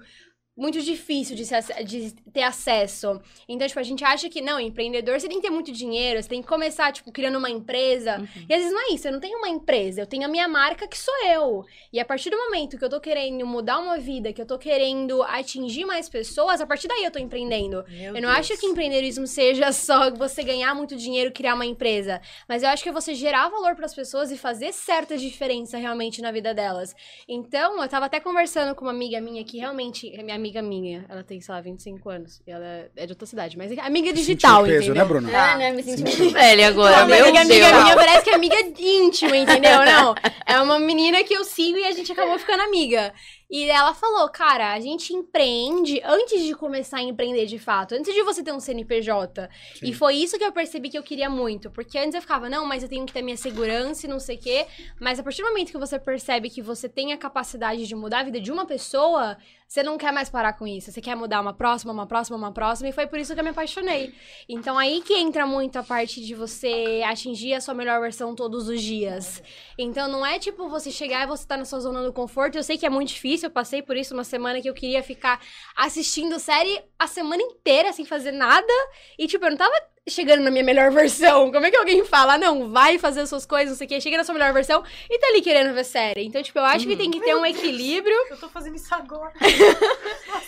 muito 0.58 0.82
difícil 0.82 1.36
de, 1.36 1.46
se 1.46 1.84
de 1.84 2.12
ter 2.32 2.44
acesso. 2.44 3.20
Então, 3.48 3.68
tipo, 3.68 3.80
a 3.80 3.84
gente 3.84 4.04
acha 4.04 4.30
que, 4.30 4.42
não, 4.42 4.60
empreendedor, 4.60 5.20
você 5.20 5.28
tem 5.28 5.42
que 5.42 5.48
ter 5.48 5.54
muito 5.54 5.72
dinheiro, 5.72 6.22
você 6.22 6.30
tem 6.30 6.42
que 6.42 6.48
começar, 6.48 6.94
tipo, 6.94 7.12
criando 7.12 7.38
uma 7.38 7.50
empresa. 7.50 8.20
Uhum. 8.20 8.46
E 8.48 8.54
às 8.54 8.60
vezes 8.60 8.72
não 8.72 8.90
é 8.90 8.94
isso, 8.94 9.08
eu 9.08 9.12
não 9.12 9.20
tenho 9.20 9.38
uma 9.38 9.50
empresa, 9.50 10.02
eu 10.02 10.08
tenho 10.08 10.24
a 10.24 10.28
minha 10.28 10.48
marca 10.48 10.88
que 10.88 10.98
sou 10.98 11.14
eu. 11.26 11.66
E 11.92 12.00
a 12.00 12.06
partir 12.06 12.30
do 12.30 12.38
momento 12.38 12.78
que 12.78 12.86
eu 12.86 12.90
tô 12.90 13.02
querendo 13.02 13.46
mudar 13.46 13.80
uma 13.80 13.98
vida, 13.98 14.32
que 14.32 14.42
eu 14.42 14.46
tô 14.46 14.58
querendo 14.58 15.22
atingir 15.24 15.86
mais 15.86 16.08
pessoas, 16.08 16.62
a 16.62 16.66
partir 16.66 16.88
daí 16.88 17.04
eu 17.04 17.12
tô 17.12 17.20
empreendendo. 17.20 17.84
Meu 17.90 18.16
Eu 18.16 18.22
não 18.22 18.30
acho 18.30 18.58
que 18.58 18.66
empreendedorismo 18.66 19.28
seja 19.28 19.72
só 19.74 20.10
você 20.12 20.42
ganhar 20.42 20.74
muito 20.74 20.96
dinheiro 20.96 21.30
e 21.30 21.34
criar 21.34 21.56
uma 21.56 21.66
empresa. 21.66 22.22
Mas 22.48 22.64
eu 22.64 22.70
acho 22.70 22.82
que 22.82 22.90
é 22.90 22.94
você 22.94 23.14
gerar 23.14 23.50
valor 23.50 23.76
para 23.76 23.86
as 23.86 23.94
pessoas 23.94 24.32
e 24.32 24.38
fazer 24.38 24.72
certa 24.72 25.18
diferença 25.18 25.78
realmente 25.78 26.22
na 26.22 26.32
vida 26.32 26.54
delas. 26.54 26.96
Então, 27.28 27.82
eu 27.82 27.90
tava 27.90 28.06
até 28.06 28.20
conversando 28.20 28.74
com 28.74 28.86
uma 28.86 28.92
amiga 28.92 29.20
minha 29.20 29.44
que 29.44 29.58
realmente 29.58 30.10
minha 30.24 30.45
amiga 30.46 30.62
minha. 30.62 31.06
Ela 31.10 31.24
tem, 31.24 31.42
sei 31.42 31.54
lá, 31.54 31.60
25 31.62 32.10
anos. 32.10 32.42
E 32.46 32.52
ela 32.52 32.88
é 32.96 33.06
de 33.06 33.12
outra 33.12 33.26
cidade. 33.26 33.58
Mas 33.58 33.72
é 33.72 33.80
amiga 33.82 34.14
digital, 34.14 34.62
Sentiu 34.64 34.74
peso, 34.80 34.92
entendeu? 34.92 35.04
né, 35.04 35.10
Bruna? 35.10 35.30
Ah, 35.38 35.58
né? 35.58 35.72
Me 35.72 35.82
senti 35.84 36.04
muito 36.04 36.30
velha 36.34 36.68
agora. 36.68 37.00
Não, 37.00 37.08
Meu 37.08 37.26
amiga, 37.26 37.42
amiga 37.42 37.70
Deus. 37.70 37.84
minha 37.84 37.96
parece 37.96 38.24
que 38.24 38.30
é 38.30 38.36
amiga 38.36 38.56
íntima, 38.78 39.36
entendeu? 39.36 39.84
Não. 39.84 40.16
É 40.46 40.60
uma 40.62 40.80
menina 40.80 41.24
que 41.24 41.34
eu 41.34 41.44
sigo 41.44 41.78
e 41.78 41.86
a 41.86 41.92
gente 41.92 42.12
acabou 42.12 42.38
ficando 42.38 42.62
amiga. 42.62 43.12
E 43.50 43.70
ela 43.70 43.94
falou, 43.94 44.28
cara, 44.30 44.74
a 44.74 44.80
gente 44.80 45.14
empreende 45.14 46.02
antes 46.04 46.44
de 46.44 46.54
começar 46.54 46.98
a 46.98 47.04
empreender 47.04 47.46
de 47.46 47.60
fato, 47.60 47.94
antes 47.94 48.14
de 48.14 48.24
você 48.24 48.44
ter 48.44 48.52
um 48.52 48.60
CNPJ. 48.60 49.50
Sim. 49.76 49.88
E 49.88 49.94
foi 49.94 50.16
isso 50.16 50.38
que 50.38 50.44
eu 50.44 50.52
percebi 50.52 50.90
que 50.90 50.98
eu 50.98 51.04
queria 51.04 51.30
muito. 51.30 51.70
Porque 51.70 51.98
antes 51.98 52.16
eu 52.16 52.22
ficava, 52.22 52.50
não, 52.50 52.66
mas 52.66 52.84
eu 52.84 52.90
tenho 52.90 53.06
que 53.06 53.14
ter 53.14 53.22
minha 53.22 53.38
segurança 53.38 54.06
e 54.06 54.10
não 54.10 54.20
sei 54.20 54.38
o 54.38 54.40
quê. 54.40 54.66
Mas 55.00 55.20
a 55.20 55.24
partir 55.24 55.42
do 55.42 55.50
momento 55.50 55.72
que 55.72 55.78
você 55.78 56.00
percebe 56.00 56.50
que 56.50 56.62
você 56.62 56.90
tem 56.90 57.14
a 57.14 57.18
capacidade 57.18 57.86
de 57.86 57.96
mudar 57.96 58.20
a 58.20 58.24
vida 58.24 58.40
de 58.40 58.52
uma 58.52 58.66
pessoa, 58.66 59.38
você 59.68 59.82
não 59.82 59.98
quer 59.98 60.12
mais 60.12 60.30
parar 60.30 60.54
com 60.54 60.68
isso. 60.68 60.92
Você 60.92 61.02
quer 61.02 61.16
mudar 61.16 61.42
uma 61.42 61.54
próxima, 61.54 61.92
uma 61.92 62.06
próxima, 62.06 62.38
uma 62.38 62.52
próxima. 62.52 62.90
E 62.90 62.92
foi 62.92 63.08
por 63.08 63.20
isso 63.20 63.34
que 63.34 63.40
eu 63.40 63.44
me 63.44 63.50
apaixonei. 63.50 64.14
Então 64.48 64.78
aí 64.78 65.02
que 65.02 65.14
entra 65.14 65.46
muito 65.46 65.78
a 65.78 65.84
parte 65.84 66.24
de 66.24 66.36
você 66.36 67.04
atingir 67.06 67.54
a 67.54 67.62
sua 67.62 67.74
melhor 67.74 68.00
versão 68.00 68.36
todos 68.36 68.70
os 68.70 68.82
dias. 68.82 69.42
Então 69.78 70.08
não 70.08 70.26
é 70.26 70.38
tipo 70.38 70.70
você 70.70 70.92
chegar 70.92 71.24
e 71.24 71.28
você 71.28 71.46
tá 71.48 71.58
na 71.58 71.66
sua 71.66 71.80
zona 71.80 72.04
do 72.04 72.14
conforto. 72.14 72.58
Eu 72.58 72.64
sei 72.64 72.78
que 72.78 72.86
é 72.86 72.90
muito 72.90 73.10
difícil, 73.10 73.35
eu 73.44 73.50
passei 73.50 73.82
por 73.82 73.98
isso 73.98 74.14
uma 74.14 74.24
semana 74.24 74.62
que 74.62 74.70
eu 74.70 74.74
queria 74.74 75.02
ficar 75.02 75.40
assistindo 75.76 76.40
série 76.40 76.82
a 76.98 77.08
semana 77.08 77.42
inteira 77.42 77.92
sem 77.92 78.06
fazer 78.06 78.32
nada. 78.32 78.74
E 79.18 79.28
tipo, 79.28 79.46
eu 79.46 79.50
não 79.50 79.58
tava 79.58 79.76
chegando 80.08 80.44
na 80.44 80.52
minha 80.52 80.64
melhor 80.64 80.92
versão. 80.92 81.52
Como 81.52 81.66
é 81.66 81.72
que 81.72 81.78
alguém 81.78 82.06
fala, 82.06 82.38
não, 82.38 82.72
vai 82.72 82.98
fazer 83.00 83.22
as 83.22 83.30
suas 83.30 83.46
coisas, 83.46 83.70
não 83.70 83.78
sei 83.78 83.86
o 83.86 83.90
quê, 83.90 84.02
chega 84.02 84.18
na 84.18 84.24
sua 84.24 84.34
melhor 84.34 84.54
versão 84.54 84.84
e 85.10 85.20
tá 85.20 85.28
ali 85.28 85.42
querendo 85.42 85.74
ver 85.74 85.84
série. 85.84 86.24
Então, 86.26 86.42
tipo, 86.44 86.60
eu 86.60 86.66
acho 86.66 86.88
que 86.88 86.96
tem 86.96 87.10
que 87.10 87.20
ter 87.20 87.36
um 87.36 87.46
equilíbrio. 87.46 88.16
Eu 88.30 88.38
tô 88.38 88.48
fazendo 88.48 88.76
isso 88.76 88.94
agora. 88.94 89.34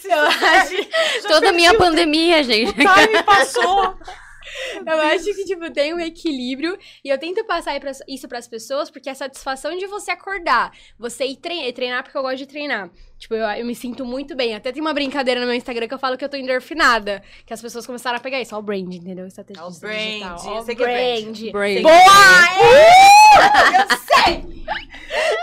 Eu 0.04 0.22
acho, 0.22 1.28
Toda 1.28 1.50
a 1.50 1.54
minha 1.54 1.74
pandemia, 1.74 2.42
gente. 2.44 2.70
O 2.70 2.74
time 2.74 3.24
passou. 3.26 3.98
Eu 4.86 5.02
acho 5.02 5.26
que, 5.26 5.46
tipo, 5.46 5.72
tem 5.72 5.94
um 5.94 6.00
equilíbrio. 6.00 6.78
E 7.04 7.10
eu 7.10 7.18
tento 7.18 7.44
passar 7.46 7.80
isso 8.08 8.28
pras 8.28 8.48
pessoas, 8.48 8.90
porque 8.90 9.10
é 9.10 9.12
a 9.12 9.16
satisfação 9.16 9.78
de 9.78 9.88
você 9.88 10.12
acordar. 10.12 10.72
Você 10.98 11.26
ir 11.26 11.38
treinar, 11.38 11.74
treinar 11.74 12.04
porque 12.04 12.18
eu 12.18 12.22
gosto 12.22 12.38
de 12.38 12.48
treinar. 12.48 12.90
Tipo, 13.18 13.36
eu, 13.36 13.46
eu 13.48 13.66
me 13.66 13.74
sinto 13.74 14.06
muito 14.06 14.36
bem. 14.36 14.56
Até 14.56 14.72
tem 14.72 14.82
uma 14.82 14.94
brincadeira 14.94 15.40
no 15.40 15.48
meu 15.48 15.56
Instagram 15.56 15.88
que 15.88 15.94
eu 15.94 16.00
falo 16.00 16.18
que 16.18 16.24
eu 16.24 16.30
tô 16.30 16.38
endorfinada. 16.38 17.24
Que 17.46 17.54
as 17.54 17.62
pessoas 17.62 17.86
começaram 17.86 18.18
a 18.18 18.20
pegar 18.20 18.40
isso. 18.40 18.56
Ó, 18.56 18.60
o 18.60 18.62
brand, 18.62 18.94
entendeu? 18.94 19.26
Estratégia 19.26 19.64
o 19.64 19.70
digital. 19.70 19.90
brand, 19.90 20.62
o 20.62 20.66
sei 20.66 20.76
que 20.76 20.84
é 20.84 21.22
brand. 21.22 21.52
brand. 21.52 21.52
Brand. 21.52 21.82
Boa! 21.84 23.27
Eu 23.38 23.98
sei! 23.98 24.58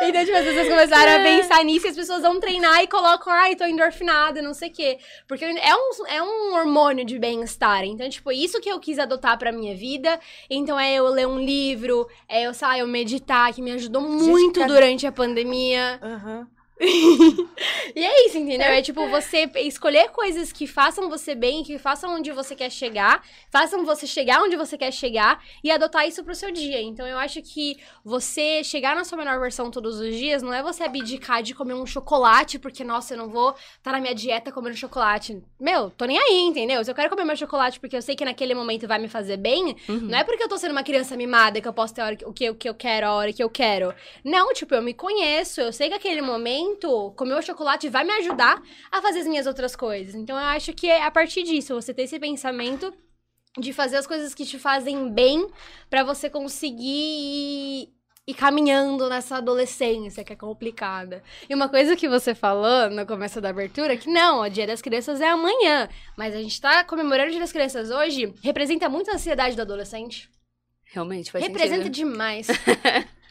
Então, 0.02 0.24
tipo, 0.24 0.36
as 0.36 0.44
pessoas 0.44 0.68
começaram 0.68 1.20
a 1.20 1.24
pensar 1.24 1.64
nisso 1.64 1.86
e 1.86 1.90
as 1.90 1.96
pessoas 1.96 2.22
vão 2.22 2.38
treinar 2.38 2.82
e 2.82 2.86
colocam, 2.86 3.32
ai, 3.32 3.56
tô 3.56 3.64
endorfinada, 3.64 4.42
não 4.42 4.52
sei 4.52 4.68
o 4.68 4.72
quê. 4.72 4.98
Porque 5.26 5.44
é 5.44 5.74
um, 5.74 6.06
é 6.06 6.22
um 6.22 6.54
hormônio 6.54 7.04
de 7.04 7.18
bem-estar. 7.18 7.84
Então, 7.84 8.08
tipo, 8.08 8.30
isso 8.30 8.60
que 8.60 8.68
eu 8.68 8.78
quis 8.78 8.98
adotar 8.98 9.38
pra 9.38 9.50
minha 9.50 9.74
vida. 9.74 10.20
Então, 10.50 10.78
é 10.78 10.94
eu 10.94 11.06
ler 11.08 11.26
um 11.26 11.38
livro, 11.38 12.06
é 12.28 12.46
eu, 12.46 12.54
sei 12.54 12.68
lá, 12.68 12.78
eu 12.78 12.86
meditar, 12.86 13.52
que 13.52 13.62
me 13.62 13.72
ajudou 13.72 14.02
muito 14.02 14.64
durante 14.66 15.06
a 15.06 15.12
pandemia. 15.12 15.98
Aham. 16.02 16.46
E 17.96 18.04
é 18.04 18.26
isso, 18.26 18.38
entendeu? 18.38 18.66
É 18.66 18.82
tipo 18.82 19.06
você 19.08 19.48
escolher 19.56 20.08
coisas 20.10 20.50
que 20.52 20.66
façam 20.66 21.08
você 21.08 21.34
bem, 21.34 21.62
que 21.62 21.78
façam 21.78 22.14
onde 22.14 22.32
você 22.32 22.54
quer 22.56 22.70
chegar, 22.70 23.22
façam 23.50 23.84
você 23.84 24.06
chegar 24.06 24.42
onde 24.42 24.56
você 24.56 24.76
quer 24.76 24.92
chegar 24.92 25.42
e 25.62 25.70
adotar 25.70 26.06
isso 26.06 26.24
pro 26.24 26.34
seu 26.34 26.50
dia. 26.50 26.82
Então 26.82 27.06
eu 27.06 27.16
acho 27.18 27.40
que 27.42 27.76
você 28.04 28.64
chegar 28.64 28.96
na 28.96 29.04
sua 29.04 29.18
melhor 29.18 29.38
versão 29.38 29.70
todos 29.70 30.00
os 30.00 30.14
dias 30.16 30.42
não 30.42 30.52
é 30.52 30.62
você 30.62 30.82
abdicar 30.82 31.42
de 31.42 31.54
comer 31.54 31.74
um 31.74 31.86
chocolate, 31.86 32.58
porque, 32.58 32.82
nossa, 32.82 33.14
eu 33.14 33.18
não 33.18 33.28
vou 33.28 33.54
estar 33.76 33.92
na 33.92 34.00
minha 34.00 34.14
dieta 34.14 34.50
comendo 34.50 34.76
chocolate. 34.76 35.40
Meu, 35.60 35.90
tô 35.90 36.04
nem 36.04 36.18
aí, 36.18 36.40
entendeu? 36.40 36.82
Se 36.84 36.90
eu 36.90 36.94
quero 36.94 37.10
comer 37.10 37.24
meu 37.24 37.36
chocolate 37.36 37.78
porque 37.78 37.96
eu 37.96 38.02
sei 38.02 38.16
que 38.16 38.24
naquele 38.24 38.54
momento 38.54 38.88
vai 38.88 38.98
me 38.98 39.08
fazer 39.08 39.36
bem, 39.36 39.76
Uhum. 39.88 40.00
não 40.08 40.18
é 40.18 40.24
porque 40.24 40.42
eu 40.42 40.48
tô 40.48 40.58
sendo 40.58 40.72
uma 40.72 40.82
criança 40.82 41.16
mimada 41.16 41.60
que 41.60 41.68
eu 41.68 41.72
posso 41.72 41.94
ter 41.94 42.18
o 42.26 42.32
que, 42.32 42.50
o 42.50 42.54
que 42.54 42.68
eu 42.68 42.74
quero, 42.74 43.06
a 43.06 43.12
hora 43.14 43.32
que 43.32 43.42
eu 43.42 43.48
quero. 43.50 43.94
Não, 44.24 44.52
tipo, 44.52 44.74
eu 44.74 44.82
me 44.82 44.92
conheço, 44.94 45.60
eu 45.60 45.72
sei 45.72 45.88
que 45.88 45.94
aquele 45.94 46.20
momento, 46.22 46.73
comer 47.16 47.34
o 47.34 47.42
chocolate 47.42 47.88
vai 47.88 48.04
me 48.04 48.12
ajudar 48.12 48.62
a 48.90 49.00
fazer 49.00 49.20
as 49.20 49.26
minhas 49.26 49.46
outras 49.46 49.74
coisas. 49.76 50.14
Então 50.14 50.36
eu 50.38 50.44
acho 50.46 50.72
que 50.72 50.88
é 50.88 51.02
a 51.02 51.10
partir 51.10 51.42
disso, 51.42 51.74
você 51.74 51.92
ter 51.94 52.02
esse 52.02 52.18
pensamento 52.18 52.92
de 53.58 53.72
fazer 53.72 53.96
as 53.96 54.06
coisas 54.06 54.34
que 54.34 54.44
te 54.44 54.58
fazem 54.58 55.10
bem 55.10 55.48
pra 55.88 56.02
você 56.02 56.28
conseguir 56.28 56.82
ir, 56.84 57.88
ir 58.26 58.34
caminhando 58.34 59.08
nessa 59.08 59.36
adolescência 59.36 60.24
que 60.24 60.32
é 60.32 60.36
complicada. 60.36 61.22
E 61.48 61.54
uma 61.54 61.68
coisa 61.68 61.94
que 61.94 62.08
você 62.08 62.34
falou 62.34 62.90
no 62.90 63.06
começo 63.06 63.40
da 63.40 63.50
abertura, 63.50 63.96
que 63.96 64.10
não, 64.10 64.40
o 64.40 64.48
Dia 64.48 64.66
das 64.66 64.82
Crianças 64.82 65.20
é 65.20 65.28
amanhã, 65.28 65.88
mas 66.16 66.34
a 66.34 66.42
gente 66.42 66.60
tá 66.60 66.82
comemorando 66.84 67.28
o 67.28 67.30
Dia 67.30 67.40
das 67.40 67.52
Crianças 67.52 67.90
hoje, 67.90 68.32
representa 68.42 68.88
muito 68.88 69.10
a 69.10 69.14
ansiedade 69.14 69.54
do 69.54 69.62
adolescente. 69.62 70.28
Realmente 70.86 71.30
faz 71.30 71.44
representa 71.44 71.84
sentido. 71.84 72.10
demais. 72.10 72.46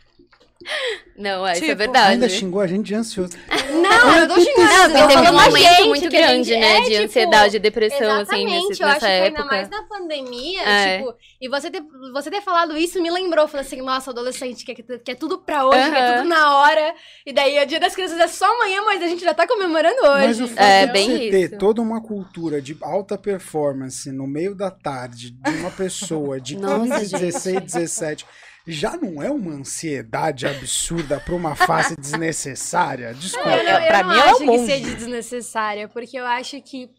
Não, 1.17 1.46
é, 1.46 1.53
isso 1.53 1.63
é 1.63 1.67
Tipo, 1.67 1.77
verdade. 1.77 2.13
Ainda 2.13 2.29
xingou 2.29 2.60
a 2.62 2.67
gente 2.67 2.86
de 2.88 2.96
ansioso. 2.96 3.34
Não, 3.72 4.15
eu 4.17 4.27
tô 4.27 4.36
xingando. 4.39 4.63
Não, 4.63 4.84
eu 4.84 4.91
tô 4.91 5.00
porque 5.00 5.13
teve 5.15 5.29
um 5.29 5.34
momento 5.34 5.58
gente, 5.58 5.88
muito 5.88 6.10
grande, 6.10 6.43
gente- 6.50 6.60
né? 6.60 6.77
é, 6.77 6.82
de 6.82 6.89
tipo, 6.91 7.03
ansiedade 7.03 7.60
depressão, 7.60 8.00
assim, 8.22 8.22
Exatamente, 8.22 8.67
nesse, 8.70 8.84
eu 8.84 8.88
acho 8.88 9.05
nessa 9.05 9.08
que 9.08 9.12
ainda 9.38 9.46
mais 9.46 9.70
na 9.70 9.84
pandemia, 9.84 10.62
É. 10.62 10.98
tipo, 10.98 11.13
e 11.41 11.48
você 11.50 11.70
ter, 11.70 11.84
você 12.13 12.32
ter 12.32 12.41
falado 12.41 12.75
isso 12.77 13.01
me 13.01 13.12
lembrou, 13.12 13.48
falei 13.48 13.65
assim, 13.65 13.82
nossa, 13.82 14.12
adolescente, 14.12 14.65
que, 14.65 14.74
que 14.75 15.12
é 15.12 15.15
tudo 15.15 15.38
pra 15.39 15.65
hoje, 15.67 15.89
que 15.89 15.96
é 15.96 16.17
tudo 16.17 16.27
na 16.29 16.58
hora, 16.58 16.93
e 17.25 17.34
daí 17.34 17.62
o 17.62 17.65
dia 17.65 17.79
das 17.79 17.93
crianças 17.96 18.20
é 18.20 18.27
só 18.27 18.46
amanhã, 18.55 18.82
mas 18.84 19.01
a 19.01 19.08
gente 19.08 19.24
já 19.24 19.34
tá 19.34 19.48
comemorando 19.48 20.01
Mas 20.03 20.39
hoje. 20.39 20.43
o 20.43 20.48
fato 20.48 20.60
É, 20.62 20.86
de 20.88 20.91
bem 20.93 21.10
você 21.10 21.29
ter 21.29 21.39
isso. 21.50 21.58
toda 21.58 21.82
uma 21.82 22.01
cultura 22.01 22.62
de 22.62 22.77
alta 22.82 23.17
performance 23.17 24.12
no 24.12 24.25
meio 24.27 24.55
da 24.55 24.72
tarde 24.72 25.32
de 25.32 25.50
uma 25.51 25.72
pessoa 25.72 26.39
de 26.39 26.58
Nossa, 26.58 27.00
15, 27.00 27.12
16, 27.17 27.62
17 27.62 28.25
já 28.65 28.96
não 28.98 29.22
é 29.22 29.29
uma 29.29 29.51
ansiedade 29.53 30.46
absurda 30.48 31.20
pra 31.20 31.36
uma 31.36 31.55
fase 31.55 31.96
desnecessária? 32.00 33.13
Desculpa. 33.13 33.50
Eu, 33.50 33.63
não- 33.63 33.79
eu 33.82 33.88
pra 33.88 34.03
não 34.03 34.10
mim, 34.13 34.20
é 34.20 34.24
acho 34.24 34.43
um 34.43 34.48
que 34.48 34.65
seja 34.65 34.96
desnecessária, 34.96 35.88
porque 35.88 36.17
eu 36.17 36.25
acho 36.25 36.62
que. 36.62 36.89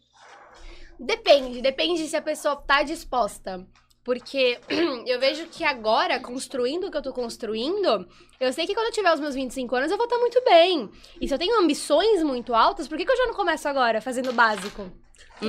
Depende, 0.99 1.61
depende 1.61 2.07
se 2.07 2.15
a 2.15 2.21
pessoa 2.21 2.55
tá 2.55 2.83
disposta. 2.83 3.65
Porque 4.03 4.59
eu 5.07 5.19
vejo 5.19 5.47
que 5.47 5.63
agora, 5.63 6.19
construindo 6.19 6.85
o 6.87 6.91
que 6.91 6.97
eu 6.97 7.01
tô 7.01 7.11
construindo, 7.11 8.07
eu 8.39 8.53
sei 8.53 8.67
que 8.67 8.73
quando 8.75 8.85
eu 8.87 8.91
tiver 8.93 9.11
os 9.11 9.19
meus 9.19 9.33
25 9.33 9.75
anos, 9.75 9.91
eu 9.91 9.97
vou 9.97 10.05
estar 10.05 10.19
muito 10.19 10.41
bem. 10.45 10.89
E 11.19 11.27
se 11.27 11.33
eu 11.33 11.39
tenho 11.39 11.59
ambições 11.59 12.21
muito 12.21 12.53
altas, 12.53 12.87
por 12.87 12.97
que, 12.97 13.05
que 13.05 13.11
eu 13.11 13.17
já 13.17 13.25
não 13.25 13.33
começo 13.33 13.67
agora 13.67 13.99
fazendo 13.99 14.29
o 14.29 14.33
básico? 14.33 14.91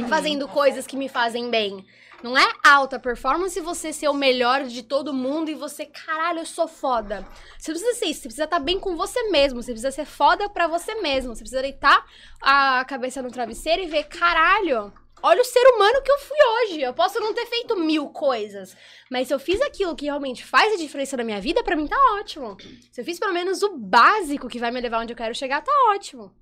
Fazendo 0.08 0.48
coisas 0.48 0.86
que 0.86 0.96
me 0.96 1.08
fazem 1.08 1.50
bem. 1.50 1.84
Não 2.22 2.36
é 2.36 2.46
alta 2.64 2.98
performance 2.98 3.60
você 3.60 3.92
ser 3.92 4.08
o 4.08 4.14
melhor 4.14 4.64
de 4.64 4.82
todo 4.82 5.12
mundo 5.12 5.50
e 5.50 5.54
você, 5.54 5.84
caralho, 5.84 6.40
eu 6.40 6.46
sou 6.46 6.66
foda. 6.66 7.26
Você 7.58 7.70
precisa 7.72 7.94
ser 7.94 8.06
isso, 8.06 8.20
você 8.20 8.28
precisa 8.28 8.44
estar 8.44 8.58
bem 8.58 8.80
com 8.80 8.96
você 8.96 9.22
mesmo, 9.30 9.62
você 9.62 9.72
precisa 9.72 9.90
ser 9.90 10.06
foda 10.06 10.48
pra 10.48 10.66
você 10.66 10.94
mesmo. 10.96 11.34
Você 11.34 11.40
precisa 11.40 11.62
deitar 11.62 12.04
a 12.40 12.84
cabeça 12.86 13.20
no 13.20 13.30
travesseiro 13.30 13.82
e 13.82 13.86
ver, 13.86 14.04
caralho, 14.04 14.92
olha 15.22 15.42
o 15.42 15.44
ser 15.44 15.64
humano 15.74 16.02
que 16.02 16.10
eu 16.10 16.18
fui 16.18 16.38
hoje. 16.38 16.80
Eu 16.80 16.94
posso 16.94 17.20
não 17.20 17.34
ter 17.34 17.46
feito 17.46 17.76
mil 17.76 18.08
coisas, 18.08 18.74
mas 19.10 19.28
se 19.28 19.34
eu 19.34 19.38
fiz 19.38 19.60
aquilo 19.60 19.94
que 19.94 20.06
realmente 20.06 20.44
faz 20.44 20.72
a 20.72 20.78
diferença 20.78 21.18
na 21.18 21.24
minha 21.24 21.40
vida, 21.40 21.62
pra 21.62 21.76
mim 21.76 21.86
tá 21.86 21.98
ótimo. 22.18 22.56
Se 22.90 23.02
eu 23.02 23.04
fiz 23.04 23.18
pelo 23.18 23.34
menos 23.34 23.62
o 23.62 23.76
básico 23.76 24.48
que 24.48 24.58
vai 24.58 24.70
me 24.70 24.80
levar 24.80 25.00
onde 25.00 25.12
eu 25.12 25.16
quero 25.16 25.34
chegar, 25.34 25.62
tá 25.62 25.72
ótimo. 25.90 26.32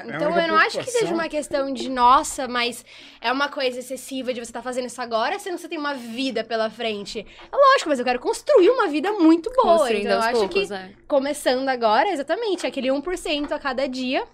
É 0.00 0.16
Então 0.16 0.38
eu 0.38 0.48
não 0.48 0.56
acho 0.56 0.78
que 0.78 0.90
seja 0.90 1.12
uma 1.12 1.28
questão 1.28 1.72
de 1.72 1.88
nossa, 1.88 2.48
mas 2.48 2.84
é 3.20 3.30
uma 3.30 3.48
coisa 3.48 3.78
excessiva 3.78 4.32
de 4.32 4.40
você 4.40 4.50
estar 4.50 4.62
fazendo 4.62 4.86
isso 4.86 5.00
agora, 5.00 5.38
sendo 5.38 5.56
que 5.56 5.62
você 5.62 5.68
tem 5.68 5.78
uma 5.78 5.94
vida 5.94 6.42
pela 6.44 6.70
frente. 6.70 7.26
É 7.50 7.56
lógico, 7.56 7.88
mas 7.88 7.98
eu 7.98 8.04
quero 8.04 8.18
construir 8.18 8.70
uma 8.70 8.88
vida 8.88 9.12
muito 9.12 9.50
boa. 9.52 9.78
Construindo 9.78 10.06
Então 10.06 10.16
eu 10.16 10.22
acho 10.22 10.48
poucos, 10.48 10.68
que 10.68 10.74
é. 10.74 10.92
começando 11.06 11.68
agora, 11.68 12.10
exatamente, 12.10 12.66
aquele 12.66 12.88
1% 12.88 13.52
a 13.52 13.58
cada 13.58 13.88
dia, 13.88 14.26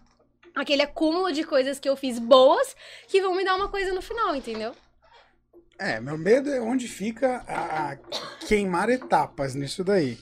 aquele 0.55 0.83
acúmulo 0.83 1.33
de 1.33 1.45
coisas 1.45 1.79
que 1.79 1.89
eu 1.89 1.97
fiz 1.97 2.19
boas 2.19 2.75
que 3.09 3.21
vão 3.21 3.35
me 3.35 3.45
dar 3.45 3.57
uma 3.57 3.69
coisa 3.69 3.93
no 3.93 4.03
final, 4.03 4.35
entendeu? 4.35 4.75
É, 5.79 6.01
meu 6.01 6.17
medo 6.17 6.51
é 6.51 6.61
onde 6.61 6.89
fica 6.89 7.45
a, 7.47 7.93
a 7.93 7.97
queimar 8.47 8.89
etapas 8.89 9.55
nisso 9.55 9.85
daí. 9.85 10.19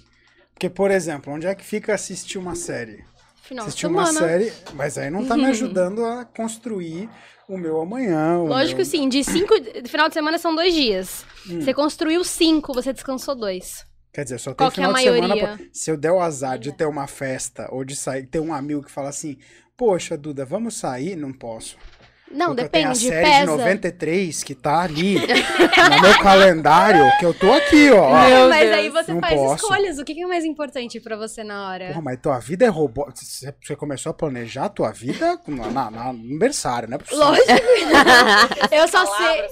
Porque, 0.52 0.68
por 0.68 0.90
exemplo, 0.90 1.32
onde 1.32 1.46
é 1.46 1.54
que 1.54 1.64
fica 1.64 1.94
assistir 1.94 2.38
uma 2.38 2.54
série? 2.54 3.04
Final 3.46 3.64
de 3.64 3.68
assistir 3.68 3.86
uma 3.86 4.06
semana. 4.06 4.26
série, 4.26 4.52
mas 4.74 4.96
aí 4.98 5.10
não 5.10 5.24
tá 5.26 5.36
me 5.36 5.46
ajudando 5.46 6.04
a 6.04 6.24
construir 6.24 7.08
o 7.48 7.58
meu 7.58 7.80
amanhã. 7.80 8.38
o 8.38 8.46
Lógico 8.46 8.78
meu... 8.78 8.84
sim, 8.86 9.08
de 9.08 9.22
cinco. 9.22 9.54
Final 9.86 10.08
de 10.08 10.14
semana 10.14 10.38
são 10.38 10.54
dois 10.54 10.72
dias. 10.74 11.24
Hum. 11.48 11.60
Você 11.60 11.74
construiu 11.74 12.24
cinco, 12.24 12.72
você 12.72 12.92
descansou 12.92 13.34
dois. 13.34 13.84
Quer 14.12 14.24
dizer, 14.24 14.38
só 14.38 14.50
tem 14.50 14.56
Qual 14.56 14.70
que 14.70 14.80
é 14.80 14.84
a 14.84 14.86
final 14.88 14.98
de 14.98 15.02
semana. 15.02 15.28
maioria? 15.34 15.56
pra- 15.58 15.66
Se 15.72 15.90
eu 15.90 15.96
der 15.96 16.12
o 16.12 16.20
azar 16.20 16.59
de 16.59 16.72
ter 16.72 16.87
uma 16.87 17.07
festa 17.07 17.68
ou 17.70 17.85
de 17.85 17.94
sair, 17.96 18.26
ter 18.26 18.38
um 18.40 18.54
amigo 18.54 18.83
que 18.83 18.90
fala 18.90 19.09
assim: 19.09 19.37
Poxa, 19.76 20.16
Duda, 20.16 20.44
vamos 20.44 20.74
sair? 20.76 21.16
Não 21.16 21.33
posso. 21.33 21.76
Não, 22.30 22.48
Porque 22.48 22.62
eu 22.62 22.68
tenho 22.68 22.88
a 22.88 22.92
depende, 22.92 23.08
série 23.08 23.24
de 23.24 23.30
pesa. 23.40 23.46
93 23.56 24.42
que 24.42 24.54
tá 24.56 24.80
ali 24.80 25.14
no 25.20 26.00
meu 26.02 26.18
calendário, 26.20 27.04
que 27.20 27.24
eu 27.26 27.32
tô 27.32 27.52
aqui, 27.52 27.90
ó. 27.92 28.10
Meu 28.26 28.48
mas 28.48 28.60
Deus, 28.64 28.74
aí 28.74 28.88
você 28.88 29.12
não 29.12 29.20
faz 29.20 29.34
posso. 29.34 29.54
escolhas. 29.64 29.98
O 29.98 30.04
que 30.04 30.20
é 30.20 30.26
mais 30.26 30.44
importante 30.44 30.98
pra 31.00 31.16
você 31.16 31.44
na 31.44 31.68
hora? 31.68 31.88
Porra, 31.88 32.02
mas 32.02 32.18
tua 32.20 32.38
vida 32.40 32.64
é 32.64 32.68
robô. 32.68 33.06
Você 33.14 33.76
começou 33.76 34.10
a 34.10 34.14
planejar 34.14 34.64
a 34.64 34.68
tua 34.68 34.90
vida 34.90 35.38
na, 35.46 35.66
na, 35.70 35.90
na- 35.90 36.12
no 36.12 36.20
aniversário, 36.20 36.88
né? 36.88 36.98
Lógico. 37.12 37.46
eu 38.72 38.88
só 38.88 39.04
sei. 39.16 39.42
De 39.42 39.48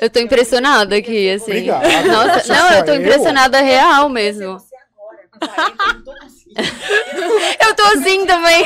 Eu 0.00 0.10
tô 0.10 0.18
eu 0.18 0.24
impressionada 0.24 0.96
aqui, 0.96 1.30
assim. 1.30 1.44
Obrigado. 1.52 2.06
Nossa, 2.06 2.52
não, 2.52 2.70
eu 2.72 2.84
tô 2.84 2.92
eu? 2.92 3.00
impressionada 3.00 3.60
real 3.60 4.08
você. 4.08 4.12
mesmo. 4.12 4.58
Você 4.58 4.74
agora, 4.76 5.28
com 5.32 5.38
40, 5.38 5.82
eu 5.82 5.94
não 5.94 6.04
tô 6.04 6.12
conseguindo. 6.20 6.39
Eu 7.66 7.74
tô 7.74 7.82
assim 7.84 8.26
também. 8.26 8.62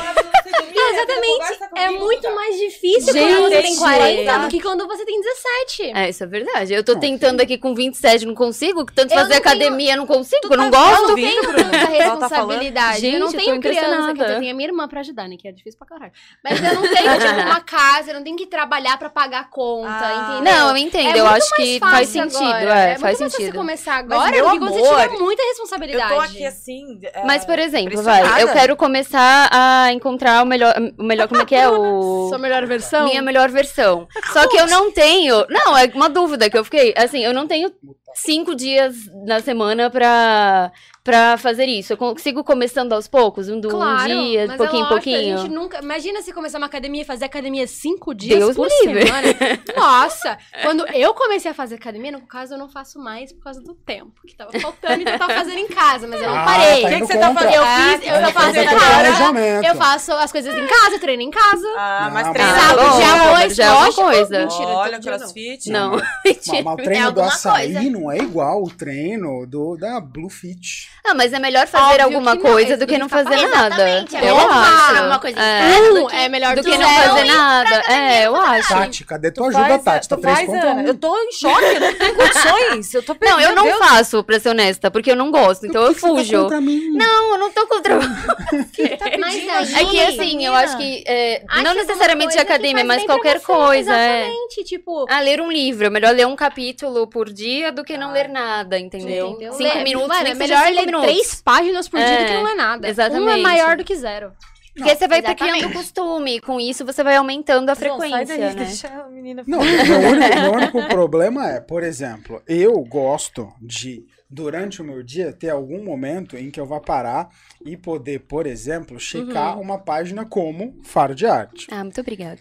Não, 0.75 0.91
exatamente. 0.93 1.59
É 1.77 1.91
muito 1.91 2.35
mais 2.35 2.57
difícil 2.59 3.13
quando 3.13 3.43
você 3.43 3.63
tem 3.63 3.71
Gente. 3.75 3.79
40 3.79 4.39
do 4.39 4.49
que 4.49 4.61
quando 4.61 4.87
você 4.87 5.05
tem 5.05 5.21
17. 5.21 5.83
É, 5.95 6.09
isso 6.09 6.23
é 6.23 6.27
verdade. 6.27 6.73
Eu 6.75 6.85
tô 6.85 6.97
tentando 6.99 7.41
aqui 7.41 7.59
com 7.59 7.75
27, 7.75 8.25
não 8.27 8.35
consigo. 8.35 8.85
Tanto 8.87 9.13
Eu 9.13 9.19
fazer 9.19 9.35
não 9.35 9.41
tenho- 9.41 9.41
academia, 9.41 9.97
não 9.97 10.07
consigo, 10.07 10.41
eu 10.51 10.57
não 10.57 10.67
Eu 10.67 10.71
gosto. 10.71 11.03
não 11.03 11.11
ouvindo, 11.11 11.31
tenho 11.41 11.55
tanta 11.55 11.71
tá 11.71 11.87
responsabilidade. 11.87 13.07
eu 13.07 13.19
não 13.21 13.31
Gente, 13.31 13.35
eu 13.37 13.41
tô 13.45 13.51
tenho 13.51 13.61
criança, 13.61 14.13
dizer, 14.13 14.25
eu 14.33 14.39
tenho 14.41 14.51
a 14.53 14.55
minha 14.55 14.69
irmã 14.69 14.89
pra 14.89 15.01
ajudar, 15.01 15.29
né? 15.29 15.37
Que 15.39 15.49
é 15.49 15.53
difícil 15.53 15.79
pra 15.79 15.87
caralho. 15.89 16.13
Mas 16.43 16.59
eu 16.63 16.75
não 16.75 16.83
tenho, 16.83 17.13
tipo, 17.19 17.41
uma 17.47 17.61
casa, 17.65 18.11
eu 18.11 18.15
não 18.15 18.25
tenho 18.25 18.37
que 18.37 18.47
trabalhar 18.47 18.99
pra 18.99 19.11
pagar 19.11 19.41
a 19.41 19.45
conta, 19.45 19.89
Ah. 19.91 20.35
entendeu? 20.35 20.53
Não, 20.53 20.71
eu 20.71 20.77
entendo. 20.77 21.17
É 21.17 21.21
eu 21.21 21.27
acho 21.27 21.55
que 21.57 21.79
faz 21.81 22.09
sentido. 22.09 22.43
agora. 22.43 22.79
É, 22.81 22.87
muito 22.89 23.01
faz 23.01 23.19
sentido. 23.19 23.47
você 23.47 23.53
começar 23.53 23.97
agora 23.97 24.31
meu 24.31 24.45
do 24.47 24.51
que 24.53 24.59
quando 24.59 24.73
você 24.73 24.87
amor, 24.89 25.01
tiver 25.03 25.19
muita 25.19 25.43
Eu 25.43 25.49
responsabilidade. 25.49 26.15
tô 26.15 26.21
aqui 26.21 26.47
assim. 26.47 27.01
é, 27.03 27.25
Mas, 27.25 27.45
por 27.45 27.59
exemplo, 27.59 27.74
vai, 28.03 28.43
eu 28.43 28.49
quero 28.53 28.77
começar 28.77 29.49
a 29.53 29.93
encontrar 29.93 30.43
o 30.43 30.47
melhor, 30.47 30.75
o 30.99 31.03
melhor 31.03 31.29
como 31.29 31.43
é 31.43 31.45
que 31.45 31.55
é 31.55 31.69
o 31.69 32.29
Sua 32.31 32.39
melhor 32.39 32.67
versão? 32.67 33.05
minha 33.07 33.23
melhor 33.23 33.51
versão. 33.51 34.09
Só 34.33 34.47
que 34.49 34.57
eu 34.57 34.67
não 34.67 34.91
tenho, 34.91 35.47
não, 35.49 35.77
é 35.77 35.91
uma 35.95 36.09
dúvida 36.09 36.49
que 36.49 36.57
eu 36.57 36.65
fiquei, 36.65 36.95
assim, 36.97 37.25
eu 37.25 37.33
não 37.33 37.47
tenho 37.47 37.71
cinco 38.15 38.55
dias 38.55 38.95
na 39.27 39.41
semana 39.41 39.91
pra, 39.91 40.71
pra 41.05 41.37
fazer 41.37 41.67
isso. 41.67 41.93
Eu 41.93 41.97
consigo 41.99 42.43
começando 42.43 42.95
aos 42.95 43.07
poucos, 43.07 43.51
um, 43.51 43.61
do- 43.61 43.69
um 43.69 43.73
Claro, 43.73 44.09
dia, 44.09 44.47
mas 44.47 44.57
pouquinho 44.57 44.79
é 44.85 44.87
em 44.87 44.89
lógico, 44.89 44.89
pouquinho. 44.89 45.35
A 45.35 45.37
gente 45.43 45.51
nunca... 45.53 45.79
Imagina 45.83 46.23
se 46.23 46.33
começar 46.33 46.57
uma 46.57 46.67
academia 46.67 47.03
e 47.03 47.05
fazer 47.05 47.27
academia 47.27 47.67
cinco 47.67 48.15
dias 48.15 48.39
Deus 48.39 48.57
por 48.57 48.67
livre. 48.81 49.07
semana. 49.07 49.29
Nossa! 49.77 50.39
Quando 50.63 50.87
eu 50.95 51.13
comecei 51.13 51.51
a 51.51 51.55
fazer 51.55 51.75
academia, 51.75 52.11
no 52.11 52.23
caso 52.23 52.55
eu 52.55 52.59
não 52.59 52.71
faço 52.71 52.99
mais 52.99 53.33
por 53.35 53.43
causa 53.45 53.61
do 53.61 53.75
tempo. 53.75 54.13
Que 54.27 54.35
tava 54.35 54.51
faltando 54.59 55.03
e 55.03 55.05
eu 55.13 55.19
tava 55.19 55.35
fazendo 55.35 55.59
em 55.59 55.69
casa, 55.69 56.07
mas 56.09 56.23
eu 56.23 56.29
não 56.29 56.37
Ah, 56.39 56.45
parei. 56.47 56.81
tá 56.83 56.89
O 56.89 56.91
que, 56.91 57.01
que 57.01 57.07
você 57.07 57.19
tá 57.19 57.35
fazendo? 57.35 57.55
Eu 57.55 57.63
Ah, 57.63 57.77
fiz, 57.99 58.09
eu 58.09 58.33
faço. 58.33 59.67
Eu 59.67 59.75
faço 59.77 60.13
as 60.13 60.33
coisas 60.33 60.55
em 60.57 60.67
casa, 60.67 60.99
treino 60.99 61.23
em 61.23 61.31
casa. 61.31 61.67
Ah, 61.77 62.11
mas 62.15 62.27
mas- 62.29 62.37
Sábado, 62.65 62.97
dia 62.97 63.07
já- 63.07 63.15
arroz, 63.15 63.55
já 63.57 63.65
é 63.67 63.73
uma 63.73 63.93
coisa. 63.93 64.39
Mentira, 64.41 64.67
Olha, 64.69 65.01
crossfit. 65.01 65.71
Não, 65.71 65.91
Mas, 65.93 66.03
mentira. 66.25 66.63
mas 66.63 66.73
o 66.73 66.77
treino 66.77 67.03
do 67.13 67.21
alguma 67.21 67.27
açaí 67.27 67.73
coisa. 67.75 67.91
não 67.91 68.11
é 68.11 68.17
igual 68.19 68.63
o 68.63 68.71
treino 68.71 69.47
do, 69.47 69.77
da 69.77 70.01
Blue 70.01 70.31
Fit. 70.31 70.94
Ah, 71.07 71.13
mas 71.13 71.33
é 71.35 71.39
melhor 71.39 71.67
fazer 71.67 71.85
Óbvio 72.01 72.05
alguma 72.05 72.35
não, 72.35 72.41
coisa 72.41 72.77
do 72.79 72.87
que 72.87 72.97
não 72.97 73.11
fazer 73.11 73.37
nada. 73.49 73.75
Exatamente, 73.77 74.17
é 74.17 74.21
Eu 74.21 74.37
melhor 74.37 74.51
acho. 74.51 74.87
fazer 74.87 75.01
uma 75.07 75.19
coisa 75.19 75.39
é. 75.41 76.25
é 76.25 76.29
melhor 76.31 76.57
do 76.57 76.63
do 76.63 76.71
que 76.71 76.79
não 76.79 76.89
fazer 76.89 77.25
nada. 77.25 77.83
É, 77.93 78.27
eu 78.27 78.35
acho. 78.37 78.69
Tati, 78.69 79.05
cadê 79.05 79.31
tua 79.31 79.51
Tu 79.51 79.57
ajuda, 79.59 79.79
faz, 79.81 80.07
Tati? 80.07 80.09
Tá 80.09 80.17
3 80.17 80.35
faz, 80.37 80.47
contra 80.49 80.71
Ana. 80.71 80.83
1. 80.83 80.87
Eu 80.87 80.95
tô 80.95 81.19
em 81.19 81.33
choque, 81.33 81.63
eu 81.65 81.81
não 81.81 81.95
tenho 81.95 82.15
condições. 82.15 82.95
Eu 82.95 83.03
tô 83.03 83.13
Não, 83.15 83.19
perdendo. 83.19 83.41
eu 83.43 83.55
não 83.55 83.65
Deus. 83.65 83.79
faço, 83.79 84.25
pra 84.25 84.41
ser 84.41 84.49
honesta, 84.49 84.91
porque 84.91 85.11
eu 85.11 85.17
não 85.17 85.31
gosto, 85.31 85.67
então 85.67 85.83
eu 85.83 85.93
fujo. 85.95 86.43
Contra 86.45 86.61
mim. 86.63 86.89
Não, 86.93 87.33
eu 87.33 87.39
não 87.39 87.51
tô 87.51 87.67
contra. 87.67 87.99
Mas 89.19 89.49
aí, 89.49 89.75
É 89.75 89.85
que 89.91 90.01
assim, 90.01 90.45
eu 90.47 90.55
acho 90.55 90.77
que. 90.79 91.05
é, 91.07 91.43
não 91.63 91.75
necessariamente 91.75 92.39
academia, 92.39 92.85
mas 92.85 93.05
qualquer 93.05 93.41
coisa. 93.41 93.95
É. 93.95 94.21
Exatamente, 94.23 94.65
tipo... 94.65 95.05
Ah, 95.09 95.21
ler 95.21 95.41
um 95.41 95.51
livro. 95.51 95.87
É 95.87 95.91
melhor 95.91 96.15
ler 96.15 96.27
um 96.27 96.37
capítulo 96.37 97.07
por 97.07 97.31
dia 97.31 97.71
do 97.71 97.85
que 97.85 97.97
não 97.99 98.13
ler 98.13 98.29
nada, 98.29 98.79
entendeu? 98.79 99.39
Cinco 99.57 99.79
minutos, 99.81 100.17
é 100.21 100.35
melhor 100.35 100.65
ler 100.73 100.94
minutos. 101.01 101.13
três 101.13 101.43
páginas 101.43 101.89
por 101.89 101.99
dia 101.99 102.07
que 102.07 102.33
É, 102.33 102.35
não 102.35 102.43
ler 102.45 102.55
nada. 102.55 102.87
Um 102.87 102.89
é 102.89 102.91
exatamente. 102.91 103.43
maior 103.43 103.77
do 103.77 103.85
que 103.85 103.97
zero. 103.97 104.33
Porque 104.75 104.97
você 104.97 105.07
vai 105.07 105.21
exatamente. 105.21 105.59
criando 105.59 105.73
costume, 105.73 106.41
com 106.41 106.59
isso 106.59 106.85
você 106.85 107.05
vai 107.05 107.15
aumentando 107.15 107.71
a 107.71 107.77
frequência, 107.77 108.27
daí, 108.27 108.41
né? 108.41 108.55
deixa 108.55 108.89
a 108.89 109.09
menina 109.09 109.45
Não, 109.47 109.61
meu 109.61 110.11
único, 110.11 110.41
meu 110.41 110.53
único 110.53 110.89
problema 110.89 111.49
é, 111.49 111.61
por 111.61 111.85
exemplo, 111.85 112.43
eu 112.49 112.73
gosto 112.81 113.53
de, 113.63 114.05
durante 114.29 114.83
o 114.83 114.85
meu 114.85 115.01
dia, 115.01 115.33
ter 115.33 115.51
algum 115.51 115.85
momento 115.85 116.37
em 116.37 116.51
que 116.51 116.59
eu 116.59 116.67
vá 116.67 116.81
parar 116.81 117.29
e 117.65 117.77
poder, 117.77 118.21
por 118.21 118.47
exemplo, 118.47 118.99
checar 119.01 119.59
uma 119.59 119.79
página 119.79 120.25
como 120.25 120.79
Faro 120.85 121.15
de 121.15 121.27
Arte. 121.27 121.67
Ah, 121.71 121.83
muito 121.83 122.01
obrigada. 122.01 122.39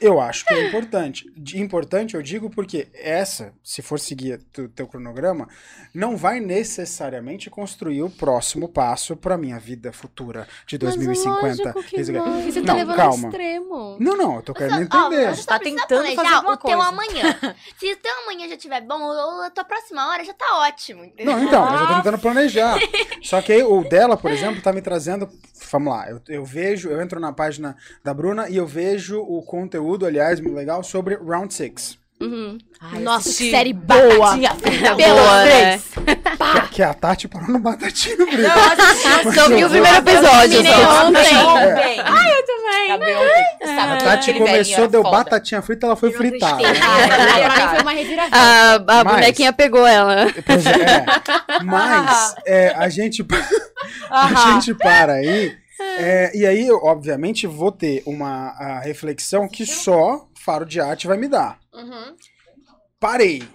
Eu 0.00 0.20
acho 0.20 0.44
que 0.46 0.54
é 0.54 0.66
importante. 0.68 1.30
De 1.36 1.60
importante 1.60 2.14
eu 2.14 2.22
digo 2.22 2.50
porque 2.50 2.88
essa, 2.94 3.52
se 3.62 3.82
for 3.82 3.98
seguir 4.00 4.40
o 4.58 4.68
teu 4.68 4.86
cronograma, 4.86 5.48
não 5.94 6.16
vai 6.16 6.40
necessariamente 6.40 7.50
construir 7.50 8.02
o 8.02 8.10
próximo 8.10 8.68
passo 8.68 9.16
para 9.16 9.36
minha 9.36 9.58
vida 9.58 9.92
futura 9.92 10.46
de 10.66 10.78
2050. 10.78 11.72
Mas 11.74 11.86
dizer, 11.90 12.12
não. 12.12 12.42
Você 12.42 12.62
tá 12.62 12.72
não, 12.72 12.76
levando 12.78 13.00
ao 13.00 13.08
calma. 13.10 13.28
extremo. 13.28 13.96
Não, 14.00 14.16
não, 14.16 14.36
eu 14.36 14.42
tô 14.42 14.54
querendo 14.54 14.88
Ó, 14.92 15.06
entender. 15.06 15.34
você 15.34 15.44
Tá 15.46 15.54
só 15.54 15.58
precisa 15.58 15.80
tentando 15.86 16.02
fazer 16.02 16.14
planejar 16.14 16.36
alguma 16.36 16.54
o 16.54 16.56
teu 16.56 16.76
coisa. 16.78 16.88
amanhã. 16.88 17.38
Se 17.78 17.92
o 17.92 17.96
teu 17.96 18.12
amanhã 18.22 18.48
já 18.48 18.54
estiver 18.54 18.80
bom, 18.82 19.00
ou 19.00 19.42
a 19.42 19.50
tua 19.50 19.64
próxima 19.64 20.08
hora 20.08 20.24
já 20.24 20.32
tá 20.32 20.58
ótimo. 20.60 21.04
entendeu? 21.04 21.36
Não, 21.36 21.44
então, 21.44 21.64
eu 21.72 21.78
já 21.78 21.86
tô 21.86 21.94
tentando 21.94 22.18
planejar. 22.18 22.78
Só 23.22 23.40
que 23.42 23.52
aí, 23.52 23.59
o 23.62 23.82
dela, 23.82 24.16
por 24.16 24.30
exemplo, 24.30 24.62
tá 24.62 24.72
me 24.72 24.82
trazendo. 24.82 25.28
Vamos 25.70 25.92
lá, 25.92 26.10
eu, 26.10 26.20
eu 26.28 26.44
vejo, 26.44 26.88
eu 26.88 27.00
entro 27.00 27.20
na 27.20 27.32
página 27.32 27.76
da 28.02 28.12
Bruna 28.12 28.48
e 28.48 28.56
eu 28.56 28.66
vejo 28.66 29.20
o 29.20 29.42
conteúdo, 29.42 30.06
aliás, 30.06 30.40
muito 30.40 30.54
legal, 30.54 30.82
sobre 30.82 31.16
Round 31.16 31.52
Six. 31.52 31.98
Uhum. 32.20 32.58
Ai, 32.82 33.00
Nossa, 33.00 33.28
que 33.30 33.50
série 33.50 33.72
boa. 33.72 34.36
Batatinha 34.36 34.54
frita, 34.60 34.94
Boa, 34.94 35.14
boa, 35.14 35.44
né? 35.44 35.80
Que, 36.62 36.68
que 36.74 36.82
a 36.82 36.92
Tati 36.94 37.28
parou 37.28 37.48
no 37.48 37.58
batatinho 37.58 38.16
brito. 38.26 38.42
Não, 38.42 38.48
eu 38.56 38.72
assisti. 38.72 39.54
Vi 39.54 39.64
o 39.64 39.70
primeiro 39.70 39.96
episódio. 39.98 40.60
Ontem. 40.60 41.34
É. 41.34 41.38
ontem. 41.38 42.00
Ai, 42.04 42.32
eu 42.32 42.46
também. 42.46 42.90
Acabei 42.92 43.14
ontem. 43.16 43.74
Sabe, 43.74 43.92
A 43.92 43.96
Tati 43.98 44.34
começou, 44.34 44.88
deu 44.88 45.02
foda. 45.02 45.16
batatinha 45.16 45.62
frita, 45.62 45.86
ela 45.86 45.96
foi 45.96 46.12
fritada. 46.12 46.62
Ah. 48.32 48.74
A, 48.86 49.00
a 49.00 49.04
Mas- 49.04 49.14
bonequinha 49.14 49.52
pegou 49.52 49.86
ela. 49.86 50.22
É, 50.22 50.26
é. 50.26 51.62
Mas 51.64 52.34
é, 52.46 52.74
a 52.76 52.88
gente 52.88 53.24
a 54.10 54.52
gente 54.52 54.74
para 54.74 55.14
aí. 55.14 55.56
é, 55.98 56.30
e 56.34 56.46
aí, 56.46 56.66
eu, 56.66 56.76
obviamente, 56.82 57.46
vou 57.46 57.72
ter 57.72 58.02
uma 58.06 58.80
reflexão 58.82 59.48
que 59.48 59.64
só 59.64 60.26
Faro 60.40 60.64
de 60.64 60.80
Arte 60.80 61.06
vai 61.06 61.18
me 61.18 61.28
dar. 61.28 61.60
Uhum. 61.74 62.16
Parei. 62.98 63.46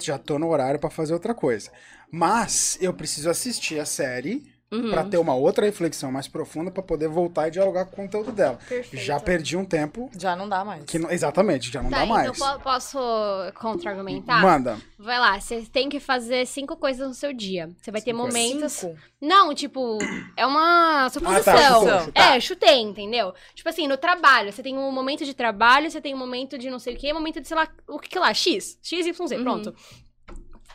Já 0.00 0.18
tô 0.18 0.40
no 0.40 0.48
horário 0.48 0.80
pra 0.80 0.90
fazer 0.90 1.12
outra 1.12 1.32
coisa. 1.32 1.70
Mas 2.10 2.76
eu 2.80 2.92
preciso 2.92 3.30
assistir 3.30 3.78
a 3.78 3.86
série 3.86 4.52
Uhum. 4.72 4.90
pra 4.90 5.02
ter 5.04 5.18
uma 5.18 5.34
outra 5.34 5.66
reflexão 5.66 6.12
mais 6.12 6.28
profunda 6.28 6.70
pra 6.70 6.80
poder 6.82 7.08
voltar 7.08 7.48
e 7.48 7.50
dialogar 7.50 7.86
com 7.86 7.92
o 7.92 7.96
conteúdo 8.04 8.30
dela. 8.30 8.56
Perfeito. 8.68 9.02
Já 9.04 9.18
perdi 9.18 9.56
um 9.56 9.64
tempo 9.64 10.08
Já 10.16 10.36
não 10.36 10.48
dá 10.48 10.64
mais. 10.64 10.84
que 10.84 10.96
não- 10.98 11.10
exatamente, 11.10 11.72
já 11.72 11.82
não 11.82 11.90
Tá, 11.90 11.98
dá 12.00 12.06
mais. 12.06 12.30
então 12.30 12.52
po- 12.58 12.60
posso 12.62 12.98
contra-argumentar? 13.54 14.40
Manda. 14.42 14.78
Vai 14.98 15.18
lá, 15.18 15.40
você 15.40 15.62
tem 15.62 15.88
que 15.88 15.98
fazer 15.98 16.46
cinco 16.46 16.76
coisas 16.76 17.06
no 17.08 17.14
seu 17.14 17.32
dia. 17.32 17.70
Você 17.80 17.90
vai 17.90 18.00
ter 18.00 18.12
Cinco 18.12 18.22
coisas. 18.22 18.42
momentos. 18.52 18.72
Cinco? 18.72 18.96
Não, 19.20 19.54
tipo, 19.54 19.98
é 20.36 20.46
uma 20.46 21.08
suposição. 21.10 21.52
Ah, 21.52 21.58
tá, 21.58 22.00
chutou. 22.04 22.22
É, 22.22 22.40
chutei, 22.40 22.80
entendeu? 22.80 23.34
Tipo 23.54 23.68
assim, 23.68 23.88
no 23.88 23.96
trabalho, 23.96 24.52
você 24.52 24.62
tem 24.62 24.76
um 24.78 24.92
momento 24.92 25.24
de 25.24 25.34
trabalho, 25.34 25.90
você 25.90 26.00
tem 26.00 26.14
um 26.14 26.18
momento 26.18 26.56
de 26.56 26.70
não 26.70 26.78
sei 26.78 26.94
o 26.94 26.96
quê, 26.98 27.10
um 27.12 27.16
momento 27.16 27.40
de, 27.40 27.48
sei 27.48 27.56
lá, 27.56 27.68
o 27.88 27.98
que 27.98 28.08
que 28.08 28.18
lá, 28.18 28.32
X, 28.32 28.78
X, 28.82 29.06
Y, 29.06 29.26
Z, 29.26 29.36
Uhum. 29.36 29.42
pronto. 29.42 29.74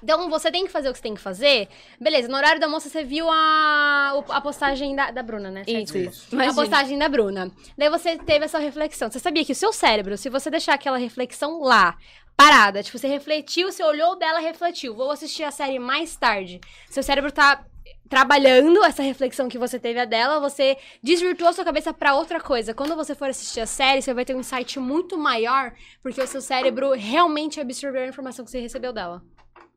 Então, 0.06 0.30
você 0.30 0.52
tem 0.52 0.68
que 0.68 0.72
fazer 0.72 0.88
o 0.88 0.92
que 0.92 1.00
você 1.00 1.02
tem 1.02 1.16
que 1.16 1.20
fazer. 1.20 1.68
Beleza, 2.00 2.28
no 2.28 2.38
horário 2.38 2.60
do 2.60 2.66
almoço 2.66 2.88
você 2.88 3.04
viu 3.04 3.28
a, 3.28 4.24
a 4.30 4.40
postagem 4.40 4.96
da, 4.96 5.10
da 5.10 5.24
Bruna, 5.24 5.50
né? 5.50 5.64
Isso, 5.66 5.98
isso. 5.98 6.28
A 6.40 6.54
postagem 6.54 6.96
da 6.96 7.10
Bruna. 7.10 7.52
Daí 7.76 7.90
você 7.90 8.16
teve 8.16 8.46
essa 8.46 8.60
reflexão. 8.60 9.10
Você 9.10 9.18
sabia 9.18 9.44
que 9.44 9.52
o 9.52 9.56
seu 9.56 9.74
cérebro, 9.74 10.16
se 10.16 10.30
você 10.30 10.52
deixar 10.52 10.76
aquela 10.76 11.00
reflexão 11.00 11.60
lá, 11.60 11.98
parada, 12.38 12.84
tipo, 12.84 13.00
você 13.00 13.08
refletiu, 13.08 13.72
você 13.72 13.84
olhou 13.84 14.16
dela, 14.16 14.38
refletiu. 14.38 14.94
Vou 14.94 15.10
assistir 15.10 15.44
a 15.44 15.50
série 15.50 15.80
mais 15.80 16.16
tarde. 16.16 16.62
Seu 16.88 17.02
cérebro 17.02 17.32
tá 17.32 17.66
trabalhando 18.08 18.84
essa 18.84 19.02
reflexão 19.02 19.50
que 19.50 19.58
você 19.58 19.80
teve 19.80 20.00
a 20.00 20.06
dela, 20.06 20.40
você 20.40 20.78
desvirtuou 21.02 21.52
sua 21.52 21.66
cabeça 21.66 21.92
pra 21.92 22.16
outra 22.16 22.40
coisa. 22.40 22.76
Quando 22.76 22.96
você 22.96 23.16
for 23.16 23.28
assistir 23.28 23.62
a 23.62 23.66
série, 23.66 24.04
você 24.04 24.14
vai 24.14 24.24
ter 24.24 24.36
um 24.36 24.42
insight 24.42 24.80
muito 24.80 25.18
maior, 25.18 25.74
porque 26.04 26.22
o 26.22 26.28
seu 26.28 26.42
cérebro 26.42 26.92
realmente 26.92 27.60
absorveu 27.60 28.04
a 28.04 28.08
informação 28.08 28.46
que 28.46 28.52
você 28.52 28.60
recebeu 28.60 28.94
dela. 28.94 29.24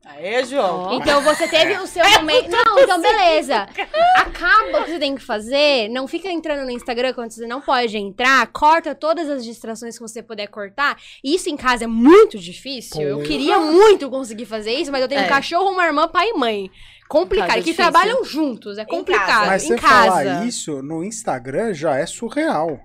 Aê, 0.05 0.45
João. 0.45 0.95
Então 0.95 1.21
você 1.23 1.47
teve 1.49 1.77
o 1.79 1.87
seu 1.87 2.03
momento. 2.09 2.49
Não, 2.51 2.79
então 2.79 3.01
beleza. 3.01 3.69
Acaba 4.17 4.81
o 4.81 4.85
que 4.85 4.93
você 4.93 4.99
tem 4.99 5.15
que 5.15 5.23
fazer. 5.23 5.89
Não 5.91 6.07
fica 6.09 6.31
entrando 6.31 6.65
no 6.65 6.71
Instagram 6.71 7.13
quando 7.13 7.33
você 7.33 7.47
não 7.47 7.61
pode 7.61 7.97
entrar. 7.99 8.47
Corta 8.47 8.95
todas 8.95 9.29
as 9.29 9.45
distrações 9.45 9.97
que 9.97 10.03
você 10.03 10.23
puder 10.23 10.47
cortar. 10.47 10.97
Isso 11.23 11.51
em 11.51 11.57
casa 11.57 11.85
é 11.85 11.87
muito 11.87 12.39
difícil. 12.39 13.03
Eu 13.03 13.23
queria 13.23 13.59
muito 13.59 14.09
conseguir 14.09 14.47
fazer 14.47 14.73
isso, 14.73 14.91
mas 14.91 15.03
eu 15.03 15.09
tenho 15.09 15.21
um 15.21 15.25
É. 15.25 15.29
cachorro, 15.29 15.71
uma 15.71 15.85
irmã, 15.85 16.09
pai 16.09 16.29
e 16.31 16.35
mãe. 16.35 16.71
Complicado. 17.09 17.59
É 17.59 17.63
que 17.63 17.75
trabalham 17.75 18.25
juntos. 18.25 18.79
É 18.79 18.85
complicado. 18.85 19.47
Mas 19.47 19.65
em 19.65 19.69
você 19.69 19.77
casa. 19.79 20.07
falar 20.07 20.47
isso 20.47 20.81
no 20.83 21.03
Instagram 21.05 21.75
já 21.75 21.97
é 21.97 22.07
surreal. 22.07 22.81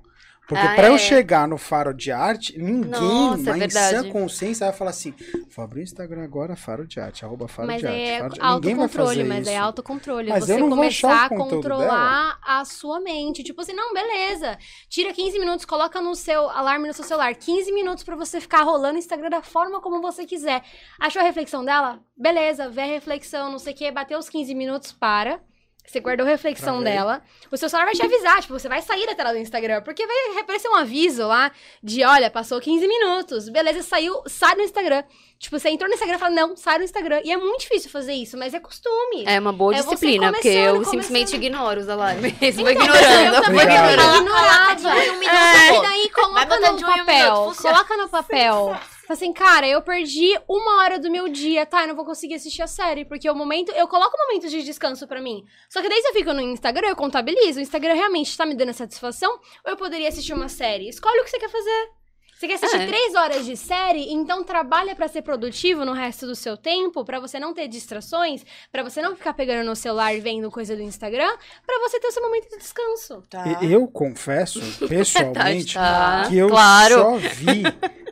Porque 0.46 0.68
Ah, 0.68 0.76
pra 0.76 0.88
eu 0.88 0.96
é. 0.96 0.98
chegar 0.98 1.48
no 1.48 1.58
Faro 1.58 1.94
de 1.94 2.12
Arte, 2.12 2.58
ninguém, 2.60 2.90
Nossa, 2.92 3.42
é 3.42 3.54
na 3.54 3.58
verdade. 3.60 3.98
sã 3.98 4.10
consciência, 4.10 4.68
vai 4.68 4.76
falar 4.76 4.90
assim: 4.90 5.14
vou 5.56 5.64
abrir 5.64 5.80
o 5.80 5.84
Instagram 5.84 6.22
agora, 6.24 6.54
Faro 6.56 6.86
de 6.86 7.00
Arte, 7.00 7.24
arroba 7.24 7.48
Faro 7.48 7.68
Mas 7.68 7.80
de 7.80 7.88
Arte. 7.88 8.00
é 8.00 8.20
Faro 8.20 8.34
de... 8.34 8.40
Ninguém 8.42 8.76
vai 8.76 8.84
autocontrole, 8.84 9.08
fazer 9.08 9.24
mas 9.24 9.42
isso. 9.42 9.50
é 9.50 9.58
autocontrole. 9.58 10.30
Mas 10.30 10.44
você 10.46 10.54
eu 10.62 10.70
começar 10.70 11.26
a 11.26 11.30
controlar 11.30 12.38
a 12.46 12.66
sua 12.66 13.00
mente. 13.00 13.42
Tipo 13.42 13.62
assim, 13.62 13.74
não, 13.74 13.94
beleza. 13.94 14.58
Tira 14.90 15.14
15 15.14 15.40
minutos, 15.40 15.64
coloca 15.66 16.02
no 16.02 16.14
seu 16.14 16.50
alarme 16.50 16.88
no 16.88 16.94
seu 16.94 17.06
celular. 17.06 17.34
15 17.34 17.72
minutos 17.72 18.04
pra 18.04 18.16
você 18.16 18.42
ficar 18.42 18.64
rolando 18.64 18.96
o 18.96 19.00
Instagram 19.00 19.30
da 19.30 19.42
forma 19.42 19.80
como 19.82 20.02
você 20.02 20.26
quiser. 20.26 20.62
Achou 21.00 21.22
a 21.22 21.26
reflexão 21.26 21.64
dela? 21.64 22.00
Beleza, 22.18 22.70
vê 22.70 22.82
a 22.82 22.86
reflexão, 22.86 23.50
não 23.50 23.60
sei 23.60 23.74
o 23.74 23.76
que. 23.78 23.90
Bateu 23.92 24.20
os 24.20 24.28
15 24.30 24.54
minutos, 24.54 24.92
para. 24.92 25.40
Você 25.86 26.00
guardou 26.00 26.26
a 26.26 26.30
reflexão 26.30 26.82
Pra 26.82 26.90
ver. 26.90 26.96
dela. 26.98 27.22
O 27.52 27.58
seu 27.58 27.70
celular 27.70 27.86
vai 27.86 27.94
te 27.94 28.02
avisar, 28.04 28.42
tipo, 28.42 28.54
você 28.58 28.68
vai 28.68 28.82
sair 28.82 29.06
da 29.06 29.14
tela 29.14 29.32
do 29.32 29.38
Instagram, 29.38 29.82
porque 29.84 30.06
vai 30.08 30.40
aparecer 30.40 30.68
um 30.70 30.76
aviso 30.76 31.28
lá 31.28 31.52
de, 31.84 32.04
olha, 32.04 32.32
passou 32.32 32.60
15 32.60 32.88
minutos. 32.88 33.50
Beleza, 33.50 33.84
saiu, 33.84 34.24
sai 34.26 34.56
do 34.56 34.62
Instagram. 34.62 35.04
Tipo, 35.38 35.60
você 35.60 35.70
entrou 35.70 35.90
no 35.90 35.94
Instagram 35.94 36.16
e 36.16 36.20
fala, 36.20 36.34
não, 36.34 36.56
sai 36.56 36.78
do 36.78 36.86
Instagram. 36.86 37.22
E 37.26 37.32
é 37.32 37.38
muito 37.38 37.62
difícil 37.62 37.92
fazer 37.92 38.14
isso, 38.14 38.38
mas 38.38 38.54
é 38.54 38.60
costume. 38.62 39.26
É 39.28 39.38
uma 39.40 39.52
boa 39.52 39.74
É 39.74 39.82
disciplina, 39.82 40.32
porque 40.32 40.48
eu 40.48 40.74
começando, 40.76 40.90
simplesmente 40.92 41.36
ignoro 41.36 41.82
os 41.82 41.90
alarmes. 41.90 42.32
Vou 42.56 42.70
Então, 42.70 42.70
ignorando. 42.86 43.36
Eu 43.36 43.42
também 43.44 43.64
ignorava. 43.64 44.82
Coloca 44.82 45.14
minuto, 45.14 45.36
É, 45.36 45.78
e 45.78 45.82
daí 45.82 46.10
Vai 46.34 46.46
coloca 46.48 46.60
no 46.60 46.76
um 46.76 46.80
em 46.80 46.84
um 46.84 47.06
papel. 47.06 47.54
coloca 47.62 47.98
no 47.98 48.08
papel. 48.10 48.80
Fala 49.06 49.18
assim, 49.18 49.34
cara, 49.34 49.68
eu 49.68 49.82
perdi 49.82 50.34
uma 50.48 50.82
hora 50.82 50.98
do 50.98 51.12
meu 51.12 51.28
dia, 51.28 51.66
tá? 51.66 51.82
Eu 51.82 51.90
não 51.90 51.96
vou 51.96 52.06
conseguir 52.06 52.36
assistir 52.36 52.62
a 52.62 52.68
série, 52.68 53.04
porque 53.04 53.30
o 53.30 53.36
momento. 53.36 53.72
Eu 53.74 53.88
coloco 53.88 54.18
momentos 54.18 54.50
de 54.50 54.64
descanso 54.64 55.06
pra 55.08 55.22
mim. 55.22 55.44
Só 55.70 55.82
que 55.82 55.90
daí 55.90 56.02
se 56.02 56.08
eu 56.08 56.14
fico 56.14 56.34
no 56.34 56.40
Instagram, 56.40 56.88
eu 56.88 56.96
contabilizo. 56.96 57.60
O 57.60 57.62
Instagram 57.62 57.94
realmente 57.96 58.38
tá 58.38 58.46
me 58.46 58.56
dando 58.56 58.74
satisfação? 58.74 59.32
Ou 59.66 59.72
eu 59.72 59.78
poderia 59.78 60.08
assistir 60.08 60.34
uma 60.34 60.48
série? 60.48 60.88
Escolhe 60.88 61.20
o 61.20 61.24
que 61.26 61.30
você 61.32 61.40
quer 61.40 61.50
fazer. 61.50 62.03
Você 62.44 62.48
quer 62.48 62.56
assistir 62.56 62.82
É. 62.82 62.88
três 62.88 63.16
horas 63.16 63.46
de 63.46 63.56
série? 63.56 64.12
Então 64.12 64.44
trabalha 64.44 64.94
pra 64.94 65.08
ser 65.08 65.22
produtivo 65.22 65.86
no 65.86 65.94
resto 65.94 66.26
do 66.28 66.36
seu 66.36 66.58
tempo, 66.58 67.06
pra 67.06 67.18
você 67.18 67.40
não 67.40 67.54
ter 67.54 67.70
distrações, 67.70 68.46
pra 68.70 68.84
você 68.84 69.02
não 69.02 69.16
ficar 69.16 69.34
pegando 69.34 69.66
no 69.66 69.76
celular 69.78 70.14
e 70.14 70.20
vendo 70.20 70.52
coisa 70.52 70.76
do 70.76 70.82
Instagram, 70.82 71.32
pra 71.66 71.80
você 71.80 72.02
ter 72.02 72.08
o 72.08 72.12
seu 72.12 72.22
momento 72.22 72.50
de 72.50 72.58
descanso. 72.58 73.24
Tá. 73.30 73.60
Eu 73.62 73.88
confesso, 73.88 74.60
pessoalmente, 74.90 75.76
Tá, 75.76 76.26
que 76.28 76.38
eu 76.38 76.50
claro. 76.50 76.96
só 76.96 77.18
vi 77.18 77.64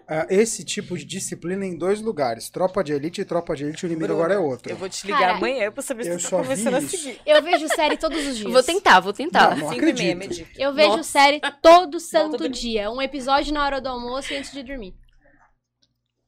ah, 0.08 0.26
esse 0.30 0.63
tipo 0.63 0.98
de 0.98 1.06
disciplina 1.06 1.65
em 1.65 1.78
dois 1.78 2.02
lugares: 2.02 2.50
Tropa 2.50 2.84
de 2.84 2.94
Elite 2.94 3.22
e 3.22 3.26
Tropa 3.26 3.56
de 3.56 3.65
Elite, 3.65 3.86
o 3.86 3.88
inimigo 3.88 4.13
agora 4.13 4.34
é 4.34 4.38
outro. 4.38 4.72
Eu 4.72 4.76
vou 4.78 4.88
te 4.89 5.06
ligar 5.06 5.20
Cara, 5.20 5.34
amanhã 5.36 5.72
pra 5.72 5.82
saber 5.82 6.08
eu 6.08 6.20
se 6.20 6.26
você 6.26 6.36
tá 6.36 6.44
começando 6.44 6.74
a 6.76 6.82
seguir. 6.82 7.20
Eu 7.26 7.41
vejo 7.41 7.67
série 7.70 7.98
todos 7.98 8.26
os 8.28 8.38
dias. 8.38 8.52
Vou 8.52 8.63
tentar, 8.63 9.00
vou 9.00 9.13
tentar. 9.13 9.52
Não, 9.52 9.58
não 9.67 9.70
Cinco 9.74 9.86
e 9.86 9.94
meia, 9.94 10.13
acredito. 10.13 10.50
Eu 10.58 10.74
vejo 10.74 10.98
Nossa. 10.98 11.04
série 11.04 11.41
todo 11.62 12.00
santo 12.00 12.48
dia. 12.50 12.89
Um 12.91 13.02
episódio 13.02 13.54
na 13.54 13.63
hora 13.63 13.80
do 13.80 13.88
almoço 13.88 14.20
antes 14.29 14.51
de 14.51 14.63
dormir. 14.63 14.93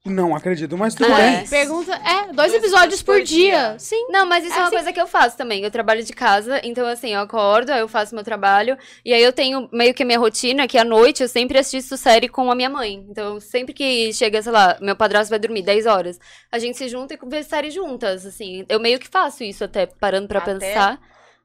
Não 0.06 0.36
acredito, 0.36 0.78
mas 0.78 0.94
tudo 0.94 1.14
Ah, 1.14 1.16
bem. 1.16 1.36
é. 1.36 1.48
Pergunta. 1.48 1.94
É, 1.96 2.24
dois, 2.24 2.36
Dois 2.36 2.54
episódios 2.56 3.02
por 3.02 3.22
dia. 3.22 3.26
dia. 3.70 3.80
Sim. 3.80 4.06
Não, 4.10 4.26
mas 4.26 4.44
isso 4.44 4.52
é, 4.54 4.58
É 4.58 4.60
uma 4.60 4.66
assim- 4.68 4.76
coisa 4.76 4.92
que 4.92 5.00
eu 5.00 5.08
faço 5.08 5.38
também. 5.38 5.64
Eu 5.64 5.72
trabalho 5.72 6.04
de 6.04 6.12
casa, 6.12 6.60
então 6.62 6.86
assim, 6.86 7.14
eu 7.14 7.22
acordo, 7.22 7.70
aí 7.72 7.80
eu 7.80 7.88
faço 7.88 8.14
meu 8.14 8.22
trabalho, 8.24 8.78
e 9.06 9.14
aí 9.14 9.24
eu 9.24 9.32
tenho 9.32 9.70
meio 9.72 9.94
que 9.94 10.04
a 10.04 10.06
minha 10.06 10.20
rotina, 10.20 10.68
que 10.68 10.78
à 10.78 10.84
noite 10.84 11.24
eu 11.24 11.30
sempre 11.30 11.58
assisto 11.58 11.96
série 11.96 12.28
com 12.28 12.52
a 12.52 12.56
minha 12.56 12.70
mãe. 12.70 12.96
Então, 13.10 13.40
sempre 13.40 13.74
que 13.74 14.12
chega, 14.12 14.42
sei 14.42 14.52
lá, 14.52 14.78
meu 14.82 14.94
padrasto 14.94 15.30
vai 15.30 15.40
dormir 15.40 15.62
10 15.62 15.86
horas, 15.86 16.20
a 16.52 16.60
gente 16.60 16.78
se 16.78 16.90
junta 16.90 17.14
e 17.14 17.20
vê 17.30 17.42
série 17.42 17.72
juntas, 17.72 18.26
assim. 18.26 18.66
Eu 18.68 18.82
meio 18.82 19.00
que 19.00 19.08
faço 19.08 19.42
isso 19.46 19.64
até, 19.64 19.86
parando 19.86 20.28
pra 20.28 20.40
Até 20.40 20.54
pensar. 20.54 21.00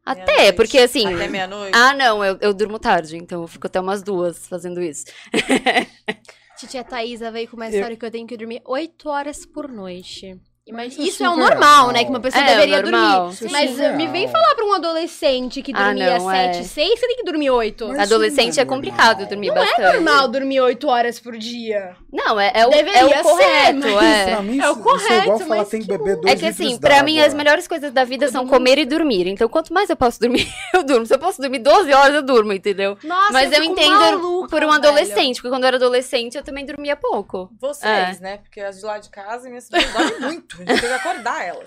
Até, 0.04 0.50
porque 0.50 0.78
assim. 0.80 1.06
Até 1.14 1.28
meia-noite. 1.28 1.76
Ah, 1.78 1.94
não, 1.94 2.24
eu, 2.24 2.36
eu 2.40 2.52
durmo 2.52 2.80
tarde, 2.80 3.16
então 3.16 3.42
eu 3.42 3.46
fico 3.46 3.68
até 3.68 3.78
umas 3.78 4.02
duas 4.02 4.48
fazendo 4.48 4.82
isso. 4.82 5.04
Titia 6.58 6.82
Thaísa 6.84 7.30
veio 7.30 7.48
com 7.48 7.56
uma 7.56 7.66
Eu- 7.68 7.74
história 7.74 7.96
que 7.96 8.04
eu 8.04 8.10
tenho 8.10 8.26
que 8.26 8.36
dormir 8.36 8.60
8 8.64 9.08
horas 9.08 9.46
por 9.46 9.68
noite. 9.70 10.38
Mas 10.72 10.96
isso 10.98 11.22
é 11.22 11.26
é 11.26 11.28
o 11.30 11.32
surreal. 11.34 11.50
normal, 11.50 11.90
né? 11.92 12.04
Que 12.04 12.10
uma 12.10 12.20
pessoa 12.20 12.42
É, 12.44 12.46
deveria 12.46 12.82
normal. 12.82 13.18
dormir. 13.20 13.34
Isso 13.34 13.46
é 13.46 13.50
Mas 13.50 13.70
surreal. 13.70 13.96
me 13.96 14.06
vem 14.08 14.28
falar 14.28 14.54
pra 14.54 14.64
um 14.64 14.72
adolescente 14.74 15.62
que 15.62 15.72
Ah, 15.74 15.84
dormia 15.86 16.18
não, 16.18 16.30
é. 16.30 16.52
7, 16.54 16.64
6, 16.68 17.00
você 17.00 17.06
tem 17.06 17.16
que 17.16 17.24
dormir 17.24 17.50
8. 17.50 17.88
Mas- 17.88 17.98
Adolescente 18.00 18.58
é 18.60 18.64
não 18.64 18.72
é 18.72 18.74
complicado 18.74 19.08
normal. 19.20 19.28
dormir 19.28 19.48
Não 19.48 19.54
bastante. 19.54 19.80
é 19.80 19.92
normal 19.92 20.28
dormir 20.28 20.60
8 20.60 20.88
horas 20.88 21.18
por 21.20 21.36
dia. 21.36 21.96
Não, 22.12 22.38
é, 22.40 22.52
é 22.54 22.66
o, 22.66 22.70
Deveria 22.70 23.00
é 23.00 23.04
o 23.04 23.08
ser, 23.08 23.22
correto, 23.22 23.78
mas- 23.94 24.04
é. 24.04 24.24
Pra 24.34 24.42
mim, 24.42 24.60
É 24.60 24.68
o 24.70 24.72
isso 24.72 24.78
é 24.78 24.80
igual 24.80 24.98
correto, 24.98 25.38
falar 25.38 25.56
mas 25.60 25.68
tem 25.68 25.80
que 25.80 25.86
beber 25.88 26.16
dois 26.16 26.32
É 26.34 26.36
que 26.36 26.46
assim, 26.46 26.78
pra 26.78 27.02
mim 27.02 27.18
as 27.20 27.34
melhores 27.34 27.66
coisas 27.68 27.92
da 27.92 28.04
vida 28.04 28.28
são 28.28 28.46
comer 28.46 28.78
e 28.78 28.84
dormir. 28.84 29.26
Então, 29.26 29.48
quanto 29.48 29.72
mais 29.72 29.88
eu 29.90 29.96
posso 29.96 30.20
dormir, 30.20 30.46
eu 30.74 30.82
durmo. 30.84 31.06
Se 31.06 31.14
eu 31.14 31.18
posso 31.18 31.40
dormir 31.40 31.58
12 31.60 31.92
horas, 31.92 32.14
eu 32.14 32.22
durmo, 32.22 32.52
entendeu? 32.52 32.96
Nossa, 33.04 33.32
Mas 33.32 33.52
eu, 33.52 33.60
fico 33.60 33.72
entendo 33.72 33.98
maluca, 33.98 34.48
por 34.48 34.62
um 34.64 34.66
velho. 34.70 34.72
adolescente, 34.72 35.36
porque 35.36 35.48
quando 35.48 35.64
eu 35.64 35.68
era 35.68 35.76
adolescente 35.76 36.36
eu 36.36 36.42
também 36.42 36.64
dormia 36.64 36.96
pouco. 36.96 37.50
Vocês, 37.60 38.20
né? 38.20 38.38
Porque 38.38 38.60
as 38.60 38.78
de 38.78 38.84
lá 38.84 38.98
de 38.98 39.08
casa, 39.10 39.48
minhas 39.48 39.68
filhas 39.68 39.92
dormem 39.92 40.20
muito. 40.20 40.57
A 40.62 40.72
gente 40.72 40.80
tem 40.80 40.88
que 40.88 40.94
acordar 40.94 41.44
elas. 41.44 41.62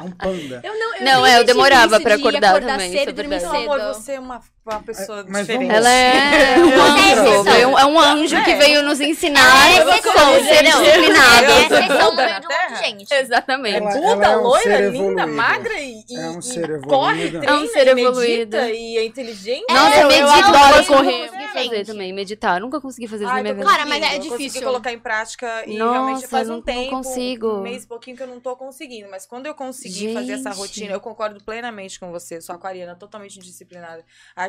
É 0.00 0.04
um 0.04 0.10
panda. 0.10 0.60
Eu 0.62 0.78
não, 0.78 0.96
eu 0.96 1.04
Não, 1.04 1.26
é, 1.26 1.38
eu 1.38 1.44
demorava 1.44 2.00
pra 2.00 2.14
acordar 2.16 2.50
acordar 2.50 2.72
também, 2.72 2.92
cedo 2.92 3.08
é 3.08 3.10
e 3.10 3.12
dormir. 3.12 3.40
Meu 3.40 3.50
amor, 3.50 3.80
cedo. 3.80 3.94
você 3.94 4.12
é 4.12 4.20
uma, 4.20 4.40
uma 4.66 4.82
pessoa 4.82 5.20
É, 5.20 5.24
mas 5.28 5.46
diferente. 5.46 5.68
vamos- 5.68 5.74
Ela 5.86 5.90
é 5.90 6.56
um 6.58 6.68
é 6.70 6.74
anjo, 7.12 7.22
exceção. 7.22 7.44
foi 7.44 7.66
um- 7.66 7.78
é 7.78 7.84
um 7.86 8.00
anjo 8.00 8.44
que 8.44 8.50
É. 8.50 8.56
veio 8.56 8.82
nos 8.82 9.00
ensinar 9.00 9.70
É, 9.70 9.84
como 10.00 10.44
ser 10.44 10.62
disciplinado. 10.64 12.12
É 12.50 12.76
gente. 12.84 13.12
Exatamente. 13.12 13.76
Ela- 13.76 13.90
Buda, 14.14 14.26
é 14.26 14.36
um 14.36 14.42
loira, 14.42 14.62
ser 14.62 14.90
linda, 14.90 15.26
magra 15.26 15.74
e, 15.74 16.04
e- 16.08 16.16
É 16.16 16.28
um 16.30 16.38
e 16.38 16.42
ser 16.42 16.80
corre, 16.82 17.28
treina, 17.30 17.44
É 17.46 17.52
um 17.54 17.66
ser 17.66 17.88
evoluído. 17.88 18.56
medita 18.56 18.70
e 18.70 18.96
é 18.98 19.04
inteligente. 19.04 19.64
Nossa, 19.70 19.96
É, 19.96 20.02
eu 20.22 20.28
adoro 20.28 20.44
eu 20.54 20.82
nunca 20.82 20.84
correr. 20.96 21.28
consegui 21.28 21.48
fazer 21.52 21.84
também, 21.86 22.12
meditar. 22.12 22.60
Nunca 22.60 22.80
consegui 22.80 23.06
fazer 23.08 23.24
isso 23.24 23.34
na 23.34 23.42
minha 23.42 23.54
vida. 23.54 23.66
Cara, 23.66 23.84
mas 23.86 24.02
é 24.02 24.06
conseguindo, 24.06 24.34
eu 24.34 24.38
difícil. 24.38 24.62
colocar 24.62 24.92
em 24.92 24.98
prática 24.98 25.62
e 25.66 25.76
Nossa, 25.76 25.92
realmente 25.92 26.26
faz 26.26 26.48
um 26.48 26.54
não 26.54 26.62
tempo, 26.62 26.90
consigo. 26.90 27.48
um 27.58 27.62
mês 27.62 27.84
e 27.84 27.86
pouquinho 27.86 28.16
que 28.16 28.22
eu 28.22 28.26
não 28.26 28.40
tô 28.40 28.56
conseguindo. 28.56 29.08
Mas 29.10 29.26
quando 29.26 29.46
eu 29.46 29.54
consegui 29.54 30.12
fazer 30.14 30.32
essa 30.32 30.50
rotina, 30.50 30.92
eu 30.92 31.00
concordo 31.00 31.42
plenamente 31.44 32.00
com 32.00 32.10
você. 32.10 32.40
Sou 32.40 32.54
aquariana, 32.54 32.94
totalmente 32.94 33.36
indisciplinada. 33.38 34.04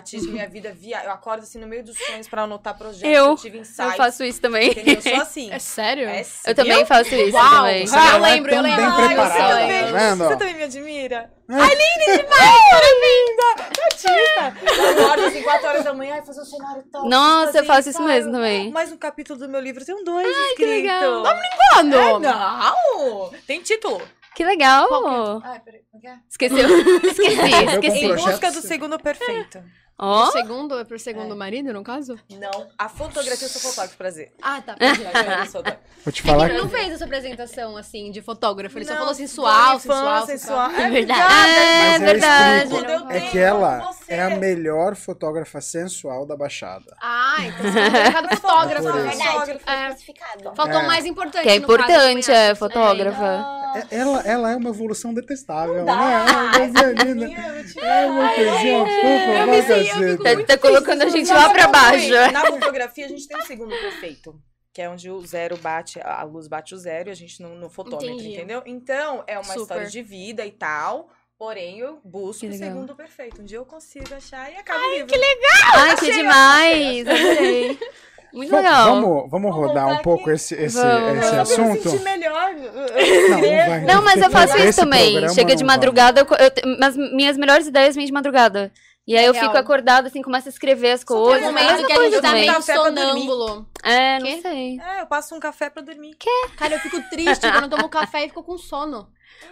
Artista, 0.05 0.31
minha 0.31 0.47
vida 0.47 0.71
via. 0.71 1.03
Eu 1.03 1.11
acordo 1.11 1.41
assim 1.41 1.57
no 1.57 1.65
meio 1.65 1.83
dos 1.83 1.97
sonhos 1.97 2.27
pra 2.27 2.43
anotar 2.43 2.77
projetos. 2.77 3.01
Eu- 3.09 3.25
Eu 3.31 3.35
tive 3.35 3.57
insights. 3.57 3.79
Eu 3.91 3.97
faço 3.97 4.23
isso 4.23 4.39
também. 4.39 4.69
Entendeu? 4.69 4.93
Eu 4.93 5.01
sou 5.01 5.15
assim. 5.21 5.51
É 5.51 5.57
sério? 5.57 6.07
É, 6.07 6.23
Eu 6.45 6.53
também 6.53 6.85
faço 6.85 7.15
isso 7.15 7.35
Uau! 7.35 7.49
também. 7.49 7.87
Você 7.87 7.95
Ah, 7.95 8.09
eu 8.09 8.15
é 8.15 8.19
lembro, 8.29 8.53
eu 8.53 8.61
lembro. 8.61 8.83
Ai, 8.85 9.03
eu 9.03 9.07
preparada, 9.07 9.55
sei. 9.57 9.79
tá 9.79 9.85
vendo? 9.97 10.17
Você 10.23 10.35
também 10.37 10.53
me 10.55 10.63
admira? 10.63 11.31
É. 11.49 11.53
Ai, 11.55 11.69
linda 11.75 12.05
demais! 12.23 12.61
Parabéns! 12.69 13.79
Artista! 13.83 14.73
Eu 14.95 15.03
acordo 15.05 15.25
assim, 15.25 15.41
4 15.41 15.67
horas 15.67 15.83
da 15.83 15.93
manhã 15.93 16.17
e 16.17 16.25
fazer 16.25 16.41
um 16.41 16.45
cenário 16.45 16.83
top. 16.91 17.09
Nossa, 17.09 17.57
eu 17.57 17.65
faço 17.65 17.89
isso 17.89 18.03
mesmo 18.03 18.31
também. 18.31 18.71
Mais 18.71 18.91
um 18.91 18.97
capítulo 18.97 19.39
do 19.39 19.49
meu 19.49 19.59
livro, 19.59 19.83
tem 19.83 19.95
um 19.95 20.03
dois 20.03 20.27
Ai, 20.27 20.55
que 20.55 20.65
legal. 20.65 21.23
Quando? 21.73 21.95
É, 21.95 22.19
não! 22.19 23.31
Tem 23.47 23.59
título. 23.61 24.01
Que 24.35 24.43
legal. 24.43 25.41
Ai, 25.45 25.61
peraí. 25.61 25.81
como 25.89 26.01
que 26.01 26.07
é? 26.09 26.15
Esqueceu. 26.29 26.57
Esqueci, 27.07 27.31
Em 27.31 27.69
esqueci. 27.69 28.07
projeto. 28.09 28.25
busca 28.31 28.51
do 28.51 28.61
segundo 28.61 28.99
perfeito. 28.99 29.63
Ó. 29.97 30.27
O 30.27 30.31
segundo 30.33 30.77
é 30.77 30.83
pro 30.83 30.99
segundo 30.99 31.35
marido, 31.37 31.71
no 31.71 31.81
caso? 31.81 32.19
Não, 32.29 32.67
a 32.77 32.89
fotografia 32.89 33.45
eu 33.45 33.49
sou 33.49 33.61
fotógrafo, 33.61 33.95
prazer. 33.97 34.33
Ah, 34.41 34.61
tá. 34.61 34.75
Vou 36.03 36.11
te 36.11 36.21
É 36.21 36.25
falar 36.25 36.45
ele 36.49 36.55
que 36.55 36.61
não 36.61 36.69
fez 36.69 36.93
a 36.93 36.97
sua 36.97 37.05
apresentação, 37.07 37.77
assim, 37.77 38.11
de 38.11 38.21
fotógrafo. 38.21 38.77
Ele 38.77 38.83
só 38.85 38.91
Não, 38.91 38.97
falou 38.99 39.13
da 39.13 39.17
sensual, 39.17 39.79
sensual, 39.79 40.25
sensual. 40.25 40.71
É 40.71 40.89
verdade. 40.89 41.21
É 41.21 41.95
eu 41.95 41.99
verdade. 42.01 42.73
É 43.09 43.19
que 43.31 43.39
ela 43.39 43.89
é 44.09 44.21
a 44.21 44.29
melhor 44.31 44.95
fotógrafa 44.95 45.61
sensual 45.61 46.25
da 46.25 46.35
Baixada. 46.35 46.93
Ah, 47.01 47.37
então 47.39 47.71
você 47.71 47.81
tem 47.81 47.91
colocado 48.11 48.35
fotógrafo. 48.35 48.87
É 48.89 49.01
verdade, 49.01 49.61
É. 49.65 49.95
Faltou 50.55 50.79
É. 50.79 50.83
o 50.83 50.87
mais 50.87 51.05
importante. 51.05 51.43
Que 51.43 51.49
é 51.49 51.59
no 51.59 51.67
caso, 51.67 51.81
importante, 51.83 52.31
é 52.31 52.35
essa, 52.47 52.55
fotógrafa. 52.55 53.25
É- 53.89 53.97
Ela, 53.97 54.21
ela 54.21 54.51
é 54.51 54.55
uma 54.55 54.69
evolução 54.69 55.13
detestável, 55.13 55.83
né? 55.83 55.91
É 55.95 56.31
uma 56.31 56.51
coisinha 56.51 57.03
linda. 57.03 57.25
É 57.81 58.05
uma 58.05 58.29
coisinha 58.29 58.85
fofa 58.85 59.39
eu 59.39 59.47
me 59.47 59.61
sinto- 59.63 59.84
eu 59.87 60.23
Tá, 60.23 60.43
tá 60.45 60.57
colocando 60.57 61.01
a 61.03 61.09
gente 61.09 61.31
lá 61.31 61.49
pra 61.49 61.67
baixo. 61.67 62.09
Na 62.31 62.45
fotografia, 62.45 63.05
a 63.05 63.09
gente 63.09 63.27
tem 63.27 63.37
o 63.37 63.43
segundo 63.45 63.69
perfeito. 63.71 64.35
Que 64.73 64.81
é 64.81 64.89
onde 64.89 65.09
o 65.09 65.25
zero 65.25 65.55
bate, 65.57 65.99
a 66.03 66.21
luz 66.23 66.47
bate 66.47 66.75
o 66.75 66.77
zero 66.77 67.07
e 67.07 67.11
a 67.11 67.15
gente 67.15 67.41
no, 67.41 67.55
no 67.55 67.69
fotômetro, 67.69 68.09
Entendi. 68.13 68.33
entendeu? 68.35 68.61
Então, 68.65 69.23
é 69.25 69.35
uma 69.37 69.43
Super. 69.45 69.61
história 69.61 69.87
de 69.87 70.01
vida 70.01 70.45
e 70.45 70.51
tal. 70.51 71.09
Porém, 71.37 71.79
eu 71.79 71.99
busco 72.03 72.41
Que 72.41 72.47
o 72.47 72.49
legal. 72.49 72.69
segundo 72.69 72.95
perfeito. 72.95 73.41
Um 73.41 73.45
dia 73.45 73.57
eu 73.57 73.65
consigo 73.65 74.13
achar 74.13 74.51
e 74.51 74.55
acaba 74.57 74.79
o 74.85 74.91
livro. 74.91 75.13
Ai, 75.75 75.95
que 75.97 76.11
demais. 76.11 77.05
Muito 78.33 78.53
legal. 78.53 78.95
Vamos, 79.01 79.29
vamos 79.31 79.55
rodar 79.55 79.87
um 79.87 79.97
pouco 79.99 80.23
aqui. 80.23 80.31
esse, 80.31 80.55
esse, 80.55 80.75
Vamos. 80.77 81.19
esse 81.19 81.27
Eu 81.27 81.33
me 81.33 81.39
assunto? 81.39 81.89
sentir 81.89 82.03
melhor. 82.03 82.53
Não, 82.53 82.61
não 83.29 83.41
vai. 83.67 83.81
Não, 83.81 84.01
mas 84.03 84.21
eu 84.21 84.29
faço 84.29 84.57
isso 84.57 84.81
também. 84.81 85.29
Chega 85.29 85.55
de 85.55 85.63
madrugada, 85.63 86.19
eu, 86.21 86.25
eu 86.25 86.77
mas 86.77 86.97
minhas 86.97 87.37
melhores 87.37 87.65
ideias 87.67 87.95
vêm 87.95 88.05
de 88.05 88.11
madrugada. 88.11 88.71
E 89.07 89.15
aí 89.15 89.25
eu 89.25 89.33
Real. 89.33 89.45
fico 89.45 89.57
acordada, 89.57 90.07
assim, 90.07 90.21
começo 90.23 90.47
a 90.47 90.51
escrever 90.51 90.91
as 90.93 91.01
Só 91.01 91.13
tem 91.13 91.23
coisas. 91.23 91.43
um 91.43 91.51
momento 91.51 91.67
faço 91.69 91.85
que 91.85 91.91
a 91.91 91.95
gente 91.95 91.97
coisas 92.01 92.21
tá 92.21 92.31
meio 92.31 92.53
Café 92.53 92.73
pra 92.73 92.89
dormir. 92.89 93.01
sonâmbulo. 93.21 93.65
É, 93.83 94.19
não 94.19 94.25
Quê? 94.25 94.39
sei. 94.41 94.79
É, 94.79 95.01
eu 95.01 95.05
passo 95.05 95.35
um 95.35 95.39
café 95.39 95.69
pra 95.69 95.83
dormir. 95.83 96.17
Cara, 96.57 96.73
eu 96.73 96.79
fico 96.79 96.99
triste 97.11 97.49
quando 97.51 97.63
eu 97.65 97.69
tomo 97.69 97.87
café 97.87 98.25
e 98.25 98.29
fico 98.29 98.41
com 98.43 98.57
sono. 98.57 99.07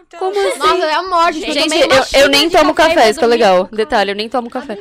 Então, 0.08 0.20
Como 0.20 0.48
assim? 0.50 0.60
Nossa, 0.60 0.86
é 0.86 0.94
a 0.94 1.04
morte. 1.04 1.40
Gente, 1.54 1.76
eu, 1.78 1.88
eu 1.90 2.04
xícara 2.04 2.28
nem 2.30 2.50
tomo 2.50 2.74
café 2.74 2.94
café, 2.96 3.10
isso 3.10 3.20
que 3.20 3.26
é 3.26 3.28
legal. 3.28 3.68
Detalhe, 3.72 4.12
eu 4.12 4.16
nem 4.16 4.30
tomo 4.30 4.50
café. 4.50 4.78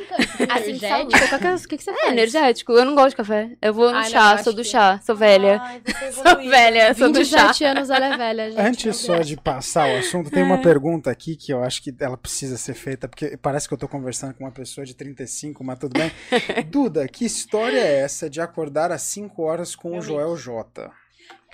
Assim, 0.49 0.73
de 0.73 0.79
saúde. 0.87 1.07
Que 1.09 1.23
é- 1.23 1.53
O 1.55 1.67
que, 1.67 1.77
que 1.77 1.83
você 1.83 1.89
É 1.91 1.93
faz? 1.93 2.11
energético. 2.11 2.71
Eu 2.73 2.85
não 2.85 2.93
gosto 2.95 3.09
de 3.11 3.15
café. 3.17 3.49
Eu 3.61 3.73
vou 3.73 3.89
no 3.91 3.97
Ai, 3.97 4.03
não, 4.03 4.09
chá, 4.11 4.35
eu 4.37 4.43
sou 4.43 4.53
do 4.53 4.61
que- 4.61 4.67
chá, 4.67 4.99
sou 5.05 5.15
velha. 5.15 5.59
Ai, 5.61 5.81
Sou 6.13 6.49
velha, 6.49 6.93
sou 6.93 7.11
do 7.11 7.23
chá. 7.25 7.47
27 7.47 7.63
anos 7.65 7.89
ela 7.89 8.13
é 8.13 8.17
velha, 8.17 8.51
gente. 8.51 8.61
Antes 8.61 8.97
só 8.97 9.19
de 9.19 9.35
passar 9.37 9.87
o 9.89 9.97
assunto, 9.97 10.29
tem 10.29 10.43
uma 10.43 10.59
pergunta 10.61 11.09
aqui 11.09 11.35
que 11.35 11.51
eu 11.53 11.63
acho 11.63 11.81
que 11.81 11.93
ela 11.99 12.17
precisa 12.17 12.57
ser 12.57 12.73
feita, 12.73 13.07
porque 13.07 13.37
parece 13.37 13.67
que 13.67 13.73
eu 13.73 13.77
tô 13.77 13.87
conversando 13.87 14.33
com 14.33 14.43
uma 14.43 14.51
pessoa 14.51 14.85
de 14.85 14.93
35, 14.93 15.63
mas 15.63 15.79
tudo 15.79 15.97
bem. 15.97 16.11
Duda, 16.69 17.07
que 17.07 17.25
história 17.25 17.79
é 17.79 18.01
essa 18.01 18.29
de 18.29 18.39
acordar 18.41 18.91
às 18.91 19.01
5 19.03 19.41
horas 19.43 19.75
com 19.75 19.97
o 19.97 20.01
Joel 20.01 20.35
J? 20.37 20.91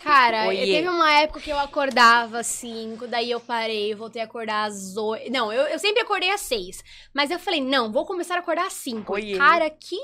Cara, 0.03 0.47
Oiê. 0.47 0.65
teve 0.65 0.88
uma 0.88 1.12
época 1.12 1.41
que 1.41 1.49
eu 1.49 1.59
acordava 1.59 2.39
às 2.39 2.47
5, 2.47 3.07
daí 3.07 3.31
eu 3.31 3.39
parei, 3.39 3.93
voltei 3.93 4.21
a 4.21 4.25
acordar 4.25 4.65
às 4.65 4.95
8. 4.95 5.31
Não, 5.31 5.51
eu, 5.51 5.63
eu 5.63 5.79
sempre 5.79 6.01
acordei 6.01 6.31
às 6.31 6.41
6. 6.41 6.83
Mas 7.13 7.31
eu 7.31 7.39
falei, 7.39 7.62
não, 7.62 7.91
vou 7.91 8.05
começar 8.05 8.35
a 8.35 8.39
acordar 8.39 8.67
às 8.67 8.73
5. 8.73 9.13
Oiê. 9.13 9.38
Cara, 9.38 9.69
que, 9.69 9.99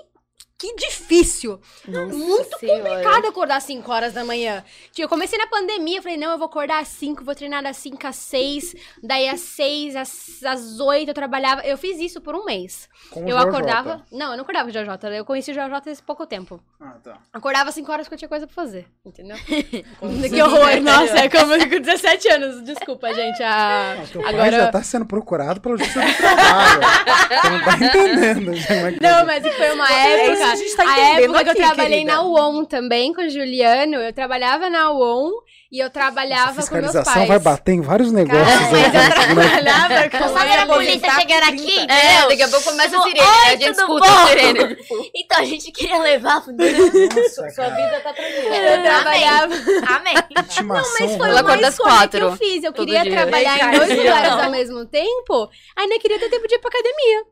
que 0.58 0.74
difícil. 0.76 1.60
Nossa 1.88 2.16
Muito 2.16 2.58
Senhora. 2.60 2.82
complicado 2.90 3.26
acordar 3.28 3.58
às 3.58 3.64
5 3.66 3.92
horas 3.92 4.14
da 4.14 4.24
manhã. 4.24 4.64
Tipo, 4.92 5.02
eu 5.04 5.10
comecei 5.10 5.38
na 5.38 5.48
pandemia, 5.48 6.02
falei, 6.02 6.18
não, 6.18 6.32
eu 6.32 6.38
vou 6.38 6.46
acordar 6.48 6.80
às 6.82 6.88
5, 6.88 7.24
vou 7.26 7.36
treinar 7.36 7.62
das 7.62 7.76
5 7.78 8.08
às 8.08 8.16
6, 8.16 8.74
daí 9.04 9.28
às 9.28 9.42
6, 9.42 9.96
às, 9.98 10.44
às 10.44 10.80
8 10.80 11.10
eu 11.10 11.14
trabalhava. 11.14 11.62
Eu 11.64 11.78
fiz 11.78 12.00
isso 12.00 12.22
por 12.22 12.36
um 12.36 12.46
mês. 12.46 12.88
Com 13.12 13.26
o 13.26 13.30
eu 13.30 13.38
acordava. 13.38 14.02
Não, 14.12 14.32
eu 14.32 14.38
não 14.38 14.44
acordava 14.44 14.72
com 14.72 14.78
o 14.78 14.84
JJ, 14.84 15.18
eu 15.18 15.26
conheci 15.26 15.52
o 15.52 15.54
JJ 15.54 15.74
há 15.74 16.04
pouco 16.06 16.26
tempo. 16.26 16.60
Ah, 16.80 16.96
tá. 17.04 17.18
Acordava 17.34 17.70
às 17.70 17.76
5 17.76 17.92
horas 17.92 18.06
porque 18.08 18.16
eu 18.16 18.20
tinha 18.20 18.30
coisa 18.30 18.48
pra 18.48 18.56
fazer, 18.56 18.88
entendeu? 19.06 19.38
Que 20.36 20.42
horror, 20.42 20.82
nossa, 20.82 21.18
é 21.20 21.30
como 21.30 21.54
com 21.70 21.80
17 21.82 22.28
anos. 22.30 22.64
Desculpa, 22.64 23.14
gente. 23.14 23.42
A... 23.44 23.94
Ah, 23.94 24.06
teu 24.12 24.22
pai 24.22 24.34
Agora- 24.34 24.52
já 24.52 24.72
tá 24.72 24.84
sendo 24.84 25.06
procurado 25.06 25.60
pela 25.62 25.78
justiça 25.78 26.02
do 26.02 26.14
trabalho. 26.18 26.82
Você 27.28 27.50
não 27.50 27.64
tá 27.64 27.76
entendendo. 27.86 28.46
como 28.68 28.88
é 28.88 28.92
que 28.94 29.02
Não, 29.02 29.20
é. 29.20 29.24
mas 29.24 29.56
foi 29.56 29.72
uma 29.72 29.92
É 29.92 30.36
época. 30.46 30.54
a 30.54 30.56
gente 30.68 30.76
tá 30.76 30.84
a 30.84 30.86
entendendo 31.10 31.36
época 31.36 31.44
que 31.44 31.48
eu 31.48 31.52
aqui, 31.52 31.62
trabalhei 31.62 32.00
querida. 32.00 32.14
na 32.16 32.22
UON 32.24 32.66
também 32.66 33.14
com 33.14 33.22
o 33.22 33.30
Juliano. 33.30 33.96
Eu 33.96 34.14
trabalhava 34.14 34.70
na 34.70 34.92
UON 34.92 35.32
e 35.72 35.80
eu 35.80 35.86
Essa 35.86 35.94
trabalhava 35.94 36.46
com 36.50 36.54
meus 36.54 36.66
fiscalização 36.70 37.14
pais. 37.14 37.28
vai 37.28 37.40
bater 37.40 37.72
em 37.74 37.82
vários 37.82 38.12
negócios. 38.12 38.46
Cara, 38.48 38.66
aí, 38.68 38.72
mas 38.72 39.36
né? 39.36 40.06
eu 40.06 40.10
trabalhava 40.10 40.10
com 40.10 40.18
só 40.30 40.62
a 40.62 40.66
polícia 40.68 41.12
chegando 41.12 41.44
aqui, 41.44 41.80
É, 41.80 41.84
entendeu? 41.84 42.30
daqui 42.30 42.44
a 42.44 42.48
pouco 42.48 42.64
começa 42.70 42.98
a 42.98 43.04
sirene, 43.04 43.20
"Oi, 43.20 43.26
né? 43.28 43.42
a 43.46 43.50
gente 43.50 43.60
tudo 43.66 43.80
escuta 43.80 44.08
bom?" 44.12 44.16
a 44.16 44.28
sirene. 44.28 44.78
Então 45.16 45.40
a 45.40 45.44
gente 45.46 45.72
queria 45.72 45.98
levar 46.00 46.36
Nossa, 46.36 47.50
Sua 47.52 47.70
vida 47.70 48.00
tá 48.04 48.14
tranquila. 48.14 48.56
Eu 48.56 48.84
trabalhava. 48.84 49.54
Amém. 49.96 50.16
Intimação 50.40 51.08
Mas 51.08 51.18
foi 51.18 51.30
Ela 51.30 51.42
uma 51.42 51.54
escolha 51.56 51.72
que 51.72 51.78
quatro, 51.78 52.20
eu 52.20 52.38
fiz. 52.38 52.64
Eu 52.64 52.74
queria 52.74 53.04
trabalhar 53.04 53.74
em 53.74 53.78
dois 53.78 53.90
lugares 53.98 54.32
não. 54.32 54.44
ao 54.46 54.52
mesmo 54.52 54.86
tempo, 54.86 55.50
ainda 55.76 56.00
queria 56.00 56.20
ter 56.20 56.30
tempo 56.30 56.48
de 56.48 56.56
ir 56.56 56.60
pra 56.60 56.70
academia. 56.70 57.24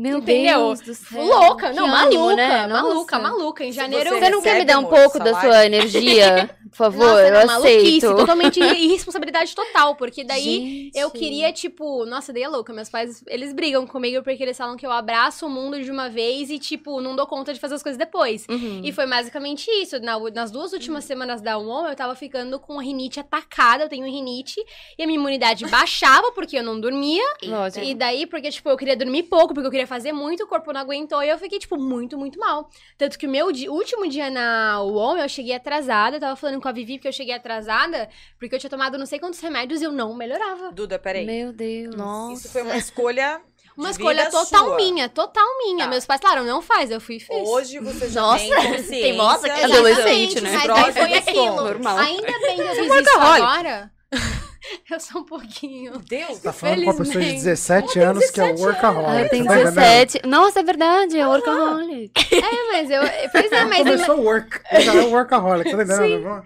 Meu 0.00 0.16
Entendeu? 0.16 0.58
Deus 0.60 0.80
do 0.80 0.94
céu. 0.94 1.22
Louca, 1.22 1.74
não, 1.74 1.84
Que 1.84 1.90
maluca, 1.90 2.36
né? 2.36 2.66
maluca, 2.66 3.18
maluca. 3.18 3.64
Em 3.64 3.70
janeiro 3.70 4.08
você 4.08 4.18
Você 4.18 4.30
não 4.30 4.40
quer 4.40 4.58
me 4.58 4.64
dar 4.64 4.78
um 4.78 4.84
pouco 4.84 5.18
da 5.18 5.38
sua 5.38 5.66
energia? 5.66 6.48
Por 6.70 6.76
favor, 6.76 7.04
Nossa, 7.04 7.26
eu 7.26 7.50
aceito. 7.50 8.16
totalmente 8.16 8.60
irresponsabilidade 8.60 9.54
total, 9.54 9.94
porque 9.96 10.22
daí 10.24 10.42
Gente. 10.92 10.98
eu 10.98 11.10
queria, 11.10 11.52
tipo, 11.52 12.04
nossa, 12.06 12.32
daí 12.32 12.42
é 12.42 12.48
louca, 12.48 12.72
meus 12.72 12.88
pais, 12.88 13.22
eles 13.26 13.52
brigam 13.52 13.86
comigo 13.86 14.22
porque 14.22 14.42
eles 14.42 14.56
falam 14.56 14.76
que 14.76 14.86
eu 14.86 14.92
abraço 14.92 15.46
o 15.46 15.50
mundo 15.50 15.82
de 15.82 15.90
uma 15.90 16.08
vez 16.08 16.48
e, 16.50 16.58
tipo, 16.58 17.00
não 17.00 17.16
dou 17.16 17.26
conta 17.26 17.52
de 17.52 17.60
fazer 17.60 17.74
as 17.74 17.82
coisas 17.82 17.98
depois. 17.98 18.46
Uhum. 18.48 18.80
E 18.84 18.92
foi 18.92 19.06
basicamente 19.06 19.68
isso. 19.82 19.98
Na- 20.00 20.18
nas 20.30 20.50
duas 20.50 20.72
últimas 20.72 21.04
semanas 21.04 21.40
da 21.40 21.58
UOM, 21.58 21.88
eu 21.88 21.96
tava 21.96 22.14
ficando 22.14 22.58
com 22.60 22.78
rinite 22.78 23.18
atacada, 23.20 23.84
eu 23.84 23.88
tenho 23.88 24.04
rinite, 24.04 24.64
e 24.98 25.02
a 25.02 25.06
minha 25.06 25.18
imunidade 25.18 25.64
baixava 25.68 26.30
porque 26.32 26.56
eu 26.58 26.62
não 26.62 26.80
dormia, 26.80 27.24
Lógico. 27.42 27.84
e 27.84 27.94
daí, 27.94 28.26
porque, 28.26 28.50
tipo, 28.50 28.68
eu 28.68 28.76
queria 28.76 28.96
dormir 28.96 29.24
pouco, 29.24 29.52
porque 29.54 29.66
eu 29.66 29.70
queria 29.70 29.86
fazer 29.86 30.12
muito, 30.12 30.44
o 30.44 30.46
corpo 30.46 30.72
não 30.72 30.80
aguentou, 30.80 31.22
e 31.22 31.28
eu 31.28 31.38
fiquei, 31.38 31.58
tipo, 31.58 31.76
muito, 31.76 32.16
muito 32.16 32.38
mal. 32.38 32.68
Tanto 32.96 33.18
que 33.18 33.26
o 33.26 33.30
meu 33.30 33.46
último 33.46 34.08
dia 34.08 34.30
na 34.30 34.82
UOM, 34.82 35.16
eu 35.18 35.28
cheguei 35.28 35.54
atrasada, 35.54 36.16
eu 36.16 36.20
tava 36.20 36.36
falando 36.36 36.59
com 36.60 36.68
a 36.68 36.72
Vivi, 36.72 36.94
porque 36.98 37.08
eu 37.08 37.12
cheguei 37.12 37.34
atrasada, 37.34 38.08
porque 38.38 38.54
eu 38.54 38.58
tinha 38.58 38.70
tomado 38.70 38.98
não 38.98 39.06
sei 39.06 39.18
quantos 39.18 39.40
remédios 39.40 39.80
e 39.80 39.84
eu 39.84 39.92
não 39.92 40.14
melhorava. 40.14 40.72
Duda, 40.72 40.98
peraí. 40.98 41.24
Meu 41.24 41.52
Deus. 41.52 41.94
Isso 42.38 42.50
foi 42.50 42.62
uma 42.62 42.76
escolha. 42.76 43.40
Uma 43.76 43.88
de 43.88 43.92
escolha 43.92 44.24
vida 44.24 44.30
total 44.30 44.64
sua. 44.66 44.76
minha, 44.76 45.08
total 45.08 45.46
minha. 45.58 45.84
Tá. 45.84 45.90
Meus 45.90 46.04
pais 46.04 46.20
falaram, 46.20 46.44
não 46.44 46.60
faz, 46.60 46.90
eu 46.90 47.00
fui 47.00 47.16
e 47.16 47.20
fiz. 47.20 47.48
Hoje 47.48 47.78
você 47.78 48.10
já 48.10 48.20
Nossa, 48.20 48.44
tem 48.44 48.50
consciência. 48.76 48.88
teimosa 48.88 49.48
que 49.48 49.62
Adolescente, 49.62 50.40
né? 50.40 50.50
Mas 50.52 50.66
daí 50.66 50.92
foi 50.92 51.14
aquilo. 51.14 51.56
Normal. 51.56 51.96
Ainda 51.96 52.38
bem 52.40 52.56
que 52.56 52.62
eu 52.62 52.74
fiz 52.74 52.86
Você 52.88 52.98
é 52.98 53.00
isso 53.00 53.18
agora. 53.18 53.92
eu 54.90 55.00
sou 55.00 55.22
um 55.22 55.24
pouquinho. 55.24 55.92
Meu 55.92 56.00
Deus. 56.00 56.38
Tá 56.40 56.52
falando 56.52 56.76
com 56.76 56.82
uma 56.90 56.94
pessoa 56.94 57.06
de 57.06 57.12
Felizmente. 57.12 57.44
17 57.44 57.98
anos 58.00 58.30
que 58.30 58.40
é 58.40 58.52
workaholic. 58.52 59.10
Ah, 59.10 59.20
eu 59.22 59.28
tenho 59.28 59.44
tá 59.46 59.54
entendendo? 59.60 59.74
17. 59.74 60.26
Nossa, 60.26 60.60
é 60.60 60.62
verdade, 60.62 61.18
é 61.18 61.26
workaholic. 61.26 62.10
É, 62.40 62.72
mas 62.72 62.90
eu. 62.90 63.02
Pois 63.32 63.52
é, 63.52 63.64
mas, 63.64 63.78
Começou 63.78 64.20
work. 64.22 64.60
Já 64.80 64.94
é 64.94 65.00
workaholic, 65.06 65.70
tá 65.70 65.82
entendendo? 65.82 66.42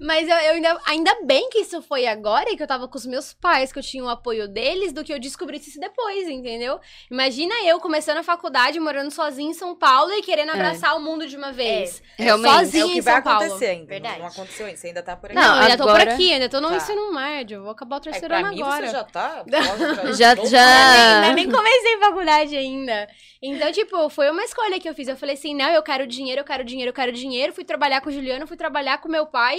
mas 0.00 0.28
eu, 0.28 0.34
eu 0.36 0.52
ainda, 0.54 0.80
ainda 0.86 1.16
bem 1.24 1.48
que 1.50 1.60
isso 1.60 1.80
foi 1.82 2.06
agora 2.06 2.50
e 2.50 2.56
que 2.56 2.62
eu 2.62 2.66
tava 2.66 2.88
com 2.88 2.96
os 2.98 3.06
meus 3.06 3.32
pais, 3.32 3.72
que 3.72 3.78
eu 3.78 3.82
tinha 3.82 4.02
o 4.04 4.08
apoio 4.08 4.48
deles, 4.48 4.92
do 4.92 5.04
que 5.04 5.12
eu 5.12 5.18
descobrisse 5.18 5.70
isso 5.70 5.80
depois, 5.80 6.28
entendeu? 6.28 6.80
Imagina 7.10 7.54
eu 7.64 7.78
começando 7.80 8.18
a 8.18 8.22
faculdade, 8.22 8.80
morando 8.80 9.10
sozinha 9.10 9.50
em 9.50 9.54
São 9.54 9.74
Paulo 9.76 10.12
e 10.12 10.22
querendo 10.22 10.50
abraçar 10.50 10.96
o 10.96 11.00
mundo 11.00 11.26
de 11.26 11.36
uma 11.36 11.52
vez. 11.52 12.02
Realmente. 12.16 12.52
Sozinha 12.52 12.82
É 12.82 12.86
o 12.86 12.90
que 12.90 12.98
em 12.98 13.00
vai 13.00 13.14
São 13.14 13.22
Paulo. 13.22 13.44
acontecer 13.44 13.66
ainda. 13.66 13.86
Verdade. 13.86 14.18
Não 14.18 14.26
aconteceu 14.26 14.66
ainda. 14.66 14.78
Você 14.78 14.86
ainda 14.88 15.02
tá 15.02 15.16
por 15.16 15.26
aqui. 15.30 15.34
Não, 15.38 15.56
eu 15.56 15.62
ainda 15.62 15.76
tô 15.76 15.84
por 15.84 15.90
agora- 15.94 16.14
aqui, 16.14 16.32
ainda 16.32 16.48
tô 16.48 16.60
no 16.60 16.68
Tá. 16.68 16.76
ensino 16.76 17.12
médio. 17.12 17.47
Vou 17.56 17.70
acabar 17.70 17.96
o 17.96 17.98
É, 17.98 18.02
terceiro 18.02 18.28
pra 18.28 18.38
ano 18.38 18.48
mim 18.50 18.62
agora. 18.62 18.86
você 18.86 18.92
já 18.92 19.04
tá. 19.04 19.44
Já- 20.18 20.34
já- 20.34 21.20
Nem, 21.22 21.34
nem 21.34 21.50
comecei 21.50 21.98
faculdade 21.98 22.56
ainda. 22.56 23.08
Então, 23.40 23.70
tipo, 23.70 24.08
foi 24.10 24.30
uma 24.30 24.42
escolha 24.42 24.80
que 24.80 24.88
eu 24.88 24.94
fiz. 24.94 25.06
Eu 25.08 25.16
falei 25.16 25.34
assim: 25.34 25.54
não, 25.54 25.68
eu 25.70 25.82
quero 25.82 26.06
dinheiro, 26.06 26.40
eu 26.40 26.44
quero 26.44 26.64
dinheiro, 26.64 26.90
eu 26.90 26.94
quero 26.94 27.12
dinheiro. 27.12 27.52
Fui 27.52 27.64
trabalhar 27.64 28.00
com 28.00 28.08
o 28.08 28.12
Juliano, 28.12 28.46
fui 28.46 28.56
trabalhar 28.56 28.98
com 28.98 29.08
meu 29.08 29.26
pai. 29.26 29.58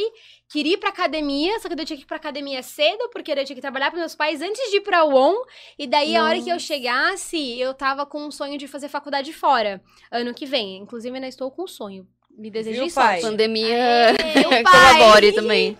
Queria 0.51 0.73
ir 0.73 0.77
pra 0.77 0.89
academia, 0.89 1.59
só 1.59 1.69
que 1.69 1.73
eu 1.79 1.85
tinha 1.85 1.95
que 1.97 2.03
ir 2.03 2.07
pra 2.07 2.17
academia 2.17 2.61
cedo, 2.61 3.09
porque 3.13 3.31
eu 3.31 3.45
tinha 3.45 3.55
que 3.55 3.61
trabalhar 3.61 3.89
pros 3.91 3.99
meus 3.99 4.15
pais 4.15 4.41
antes 4.41 4.69
de 4.71 4.77
ir 4.77 4.81
pra 4.81 5.05
UON. 5.05 5.33
E 5.77 5.87
daí, 5.87 6.15
a 6.15 6.23
hora 6.25 6.41
que 6.41 6.49
eu 6.49 6.59
chegasse, 6.59 7.59
eu 7.59 7.73
tava 7.73 8.05
com 8.05 8.25
um 8.25 8.31
sonho 8.31 8.57
de 8.57 8.67
fazer 8.67 8.89
faculdade 8.89 9.31
fora. 9.31 9.81
Ano 10.11 10.33
que 10.33 10.45
vem. 10.45 10.77
Inclusive, 10.77 11.15
ainda 11.15 11.27
estou 11.27 11.49
com 11.51 11.63
um 11.63 11.67
sonho. 11.67 12.05
Me 12.37 12.49
pai? 12.51 12.89
sorte. 12.89 13.21
Pandemia 13.21 14.15
pai. 14.63 14.97
colabore 14.97 15.31
também. 15.33 15.77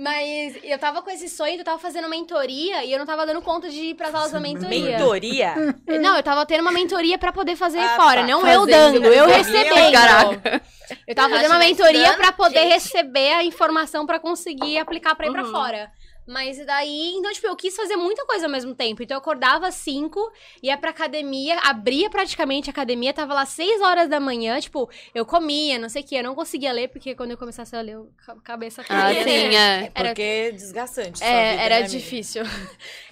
Mas 0.00 0.56
eu 0.62 0.78
tava 0.78 1.02
com 1.02 1.10
esse 1.10 1.28
sonho, 1.28 1.58
eu 1.58 1.64
tava 1.64 1.76
fazendo 1.80 2.08
mentoria 2.08 2.84
e 2.84 2.92
eu 2.92 3.00
não 3.00 3.04
tava 3.04 3.26
dando 3.26 3.42
conta 3.42 3.68
de 3.68 3.80
ir 3.80 3.94
pras 3.94 4.14
aulas 4.14 4.30
da 4.30 4.38
mentoria. 4.38 4.96
Mentoria? 4.96 5.54
Não, 6.00 6.16
eu 6.16 6.22
tava 6.22 6.46
tendo 6.46 6.60
uma 6.60 6.70
mentoria 6.70 7.18
pra 7.18 7.32
poder 7.32 7.56
fazer 7.56 7.80
Ah, 7.80 7.96
fora, 7.96 8.20
tá. 8.20 8.26
não 8.28 8.46
eu 8.46 8.60
Fazendo 8.60 9.00
dando, 9.00 9.06
eu 9.12 9.26
recebendo. 9.26 9.92
Caraca. 9.92 10.62
Eu 11.06 11.14
tava 11.16 11.30
fazendo 11.34 11.50
uma 11.50 11.58
mentoria 11.58 12.14
pra 12.14 12.30
poder 12.30 12.60
gente. 12.60 12.72
receber 12.74 13.32
a 13.32 13.42
informação 13.42 14.06
pra 14.06 14.20
conseguir 14.20 14.78
aplicar 14.78 15.16
pra 15.16 15.26
ir 15.26 15.32
pra 15.32 15.42
Uhum. 15.44 15.50
fora. 15.50 15.90
Mas 16.28 16.58
daí, 16.66 17.14
então, 17.14 17.32
tipo, 17.32 17.46
eu 17.46 17.56
quis 17.56 17.74
fazer 17.74 17.96
muita 17.96 18.26
coisa 18.26 18.44
ao 18.44 18.52
mesmo 18.52 18.74
tempo. 18.74 19.02
Então 19.02 19.14
eu 19.14 19.18
acordava 19.18 19.66
às 19.66 19.74
5, 19.76 20.20
ia 20.62 20.76
pra 20.76 20.90
academia, 20.90 21.58
abria 21.60 22.10
praticamente 22.10 22.68
a 22.68 22.72
academia, 22.72 23.14
tava 23.14 23.32
lá 23.32 23.46
6 23.46 23.80
horas 23.80 24.10
da 24.10 24.20
manhã, 24.20 24.60
tipo, 24.60 24.90
eu 25.14 25.24
comia, 25.24 25.78
não 25.78 25.88
sei 25.88 26.02
o 26.02 26.04
que, 26.04 26.14
eu 26.16 26.22
não 26.22 26.34
conseguia 26.34 26.70
ler, 26.70 26.88
porque 26.88 27.14
quando 27.14 27.30
eu 27.30 27.38
começasse 27.38 27.74
a 27.74 27.80
ler, 27.80 27.92
eu, 27.94 28.12
a 28.28 28.34
cabeça 28.42 28.82
Ah, 28.82 28.84
caía, 28.84 29.24
sim, 29.24 29.48
né? 29.48 29.84
é. 29.88 29.92
Era- 29.94 30.08
Porque 30.10 30.22
é 30.22 30.50
desgastante. 30.52 31.24
É, 31.24 31.52
vida, 31.52 31.62
era 31.62 31.80
né, 31.80 31.86
difícil. 31.86 32.42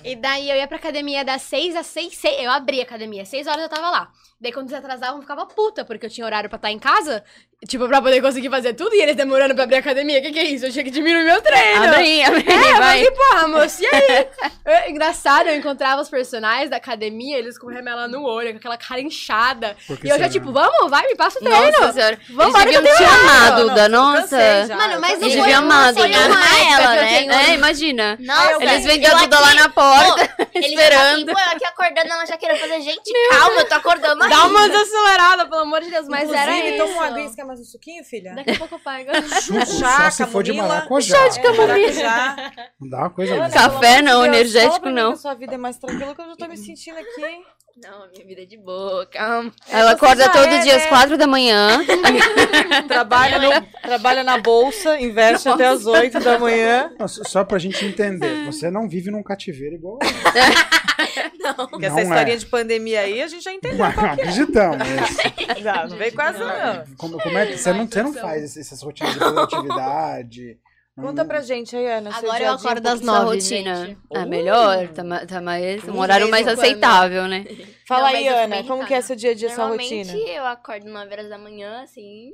E 0.05 0.15
daí 0.15 0.51
eu 0.51 0.57
ia 0.57 0.69
pra 0.69 0.77
academia 0.77 1.25
das 1.25 1.41
6 1.41 1.75
às 1.75 1.87
6, 1.87 2.15
6 2.15 2.45
eu 2.45 2.51
abria 2.51 2.83
a 2.83 2.85
academia, 2.85 3.25
6 3.25 3.47
horas 3.47 3.63
eu 3.63 3.69
tava 3.71 3.89
lá. 3.89 4.13
Daí 4.39 4.53
quando 4.53 4.67
eles 4.71 4.79
atrasavam, 4.79 5.17
eu 5.17 5.23
ficava 5.23 5.47
puta, 5.47 5.83
porque 5.87 6.05
eu 6.05 6.11
tinha 6.11 6.27
horário 6.27 6.51
pra 6.51 6.57
estar 6.57 6.71
em 6.71 6.79
casa, 6.79 7.25
tipo, 7.69 7.89
pra 7.89 8.03
poder 8.03 8.21
conseguir 8.21 8.51
fazer 8.51 8.75
tudo, 8.75 8.95
e 8.95 9.01
eles 9.01 9.17
demorando 9.17 9.55
pra 9.55 9.65
abrir 9.65 9.77
a 9.77 9.81
academia. 9.81 10.21
Que 10.21 10.31
que 10.33 10.39
é 10.39 10.45
isso? 10.45 10.67
Eu 10.67 10.73
tinha 10.73 10.85
que 10.85 10.91
diminuir 10.91 11.25
meu 11.25 11.41
treino. 11.41 11.85
Abre, 11.85 12.23
abre, 12.23 12.45
É, 12.47 12.73
vai. 12.75 12.79
mas 12.81 13.03
e 13.07 13.11
porra, 13.13 13.49
moço, 13.49 13.83
e 13.83 13.87
aí? 13.87 14.27
Eu- 14.65 14.91
engraçado, 14.91 15.49
eu 15.49 15.57
encontrava 15.57 16.03
os 16.03 16.09
personagens 16.09 16.69
da 16.71 16.77
academia, 16.77 17.39
eles 17.39 17.59
com 17.59 17.67
remela 17.69 18.07
no 18.07 18.23
olho, 18.25 18.51
com 18.53 18.59
aquela 18.59 18.77
cara 18.77 19.01
inchada. 19.01 19.77
Porque 19.87 20.07
E 20.07 20.11
eu 20.11 20.19
já, 20.19 20.29
tipo, 20.29 20.53
vamos, 20.53 20.91
vai, 20.91 21.07
me 21.07 21.17
passa 21.17 21.39
o 21.39 21.43
treino. 21.43 21.65
Nossa 21.81 21.93
senhora. 21.93 22.17
Que 22.17 22.33
eu 22.33 22.83
deviam 22.83 22.97
te 22.97 23.05
amar, 23.05 23.51
Não, 23.53 23.59
eu 23.79 23.89
Nossa. 23.89 24.67
já. 24.67 24.77
Mano, 24.77 25.01
mas 25.01 25.19
não 25.21 25.31
foi 25.31 25.55
uma 25.55 25.87
época 25.89 26.07
ela, 26.07 26.95
né? 26.95 27.19
tenho- 27.19 27.33
É, 27.33 27.55
imagina. 27.55 28.17
Nossa, 28.21 28.63
Eles 28.63 28.85
vendiam 28.85 29.17
Duda 29.19 29.39
lá 29.41 29.55
na 29.55 29.69
porta, 29.71 30.29
tá 30.29 30.47
esperando. 30.55 31.15
assim, 31.15 31.25
pô, 31.27 31.31
eu 31.33 31.51
aqui 31.57 31.65
acordando, 31.65 32.09
ela 32.13 32.27
já 32.27 32.37
querendo 32.37 32.59
fazer. 32.59 32.81
Gente, 32.81 33.13
calma, 33.31 33.61
eu 33.61 33.69
tô 33.69 33.75
acordando 33.75 34.29
Dá 34.29 34.45
uma 34.47 34.69
desacelerada, 34.69 35.47
pelo 35.47 35.63
amor 35.63 35.81
de 35.81 35.91
Deus, 35.91 36.07
mas 36.09 36.31
era 36.31 36.51
Inclusive, 36.53 36.77
isso. 36.77 36.85
toma 36.85 36.93
uma 36.97 37.07
aguinha, 37.07 37.27
mais 37.57 37.61
um 37.61 37.65
suquinho, 37.65 38.05
filha? 38.05 38.35
Daqui 38.35 38.51
a 38.51 38.59
pouco 38.59 38.75
eu 38.75 38.79
pago. 38.79 39.09
Suco, 39.41 39.65
Chá, 39.81 40.11
só 40.11 40.25
se 40.25 40.31
for 40.31 40.43
de 40.43 40.53
maracujá. 40.53 41.17
Chá 41.17 41.29
de 41.29 41.43
camomila. 41.43 42.53
Não 42.81 42.89
dá 42.89 42.99
uma 42.99 43.11
coisa. 43.11 43.51
Café 43.51 44.03
não, 44.03 44.25
energético 44.25 44.91
não. 44.91 45.17
sua 45.17 45.35
vida 45.35 45.55
é 45.55 45.59
mais 45.59 45.79
tranquila 45.79 46.15
que 46.15 46.21
eu 46.21 46.27
já 46.27 46.37
tô 46.37 46.47
me 46.47 46.57
sentindo 46.57 46.99
aqui. 46.99 47.45
Não, 47.77 48.05
a 48.05 48.09
minha 48.09 48.25
vida 48.25 48.41
é 48.43 48.47
de 48.47 48.57
boa, 48.57 49.05
calma. 49.05 49.53
É, 49.69 49.79
Ela 49.81 49.91
você 49.91 49.97
acorda 49.97 50.33
todo 50.33 50.47
é, 50.47 50.59
dia 50.61 50.77
às 50.77 50.83
né? 50.85 50.89
quatro 50.89 51.19
da 51.19 51.27
manhã. 51.27 51.85
Trabalha, 52.89 53.39
no- 53.39 53.67
trabalha 53.83 54.25
na 54.25 54.39
bolsa, 54.39 54.99
investe 54.99 55.47
até 55.47 55.67
as 55.67 55.85
8 55.85 56.19
da 56.21 56.39
manhã. 56.39 56.91
Não, 56.99 57.07
só- 57.07 57.45
pra 57.45 57.59
gente 57.59 57.85
entender, 57.85 58.47
você 58.47 58.71
não 58.71 58.89
vive 58.89 59.11
num 59.11 59.23
cativeiro 59.23 59.75
igual. 59.75 59.99
Porque 61.71 61.87
essa 61.87 61.95
Não 61.97 62.03
historinha 62.03 62.35
é. 62.35 62.39
de 62.39 62.47
pandemia 62.47 63.01
aí, 63.03 63.23
a 63.23 63.29
gente 63.29 63.45
já 63.45 63.53
entendeu. 63.53 63.79
Mas 63.79 63.95
não 63.95 64.05
acreditamos. 64.11 64.79
mas 64.79 65.63
Não, 65.63 65.89
não 65.89 65.97
vem 65.97 66.11
com 66.11 66.23
essa, 66.23 66.39
não. 66.45 66.85
Como, 66.97 67.19
como 67.21 67.39
é 67.39 67.47
que 67.47 67.59
você 67.59 67.73
não, 67.73 67.87
você 67.87 68.03
não 68.03 68.13
faz 68.15 68.57
essas 68.57 68.83
rotinas 68.83 69.13
de 69.13 69.19
produtividade? 69.19 70.59
Conta 70.99 71.25
pra 71.27 71.43
gente 71.43 71.77
aí, 71.77 71.87
Ana. 71.87 72.11
seu 72.11 72.21
Agora 72.31 72.43
eu 72.45 72.53
acordo 72.55 72.87
às 72.87 73.01
nove, 73.03 73.25
rotina. 73.37 73.87
gente. 73.87 73.99
Uh. 74.11 74.27
melhor. 74.27 74.89
Tá, 74.89 75.05
ma- 75.05 75.27
tá 75.27 75.41
mais, 75.43 75.85
um 75.87 75.99
horário 75.99 76.31
mais 76.31 76.47
quando. 76.47 76.59
aceitável, 76.59 77.29
né? 77.29 77.45
Fala 77.87 78.09
Não, 78.11 78.17
aí, 78.17 78.27
Ana, 78.29 78.65
como 78.65 78.85
que 78.87 78.95
é 78.95 79.01
seu 79.03 79.15
dia 79.15 79.33
a 79.33 79.35
dia, 79.35 79.49
sua 79.51 79.69
Normalmente 79.69 80.11
rotina? 80.11 80.31
eu 80.31 80.47
acordo 80.47 80.87
9 80.91 81.13
horas 81.13 81.29
da 81.29 81.37
manhã, 81.39 81.83
assim. 81.83 82.31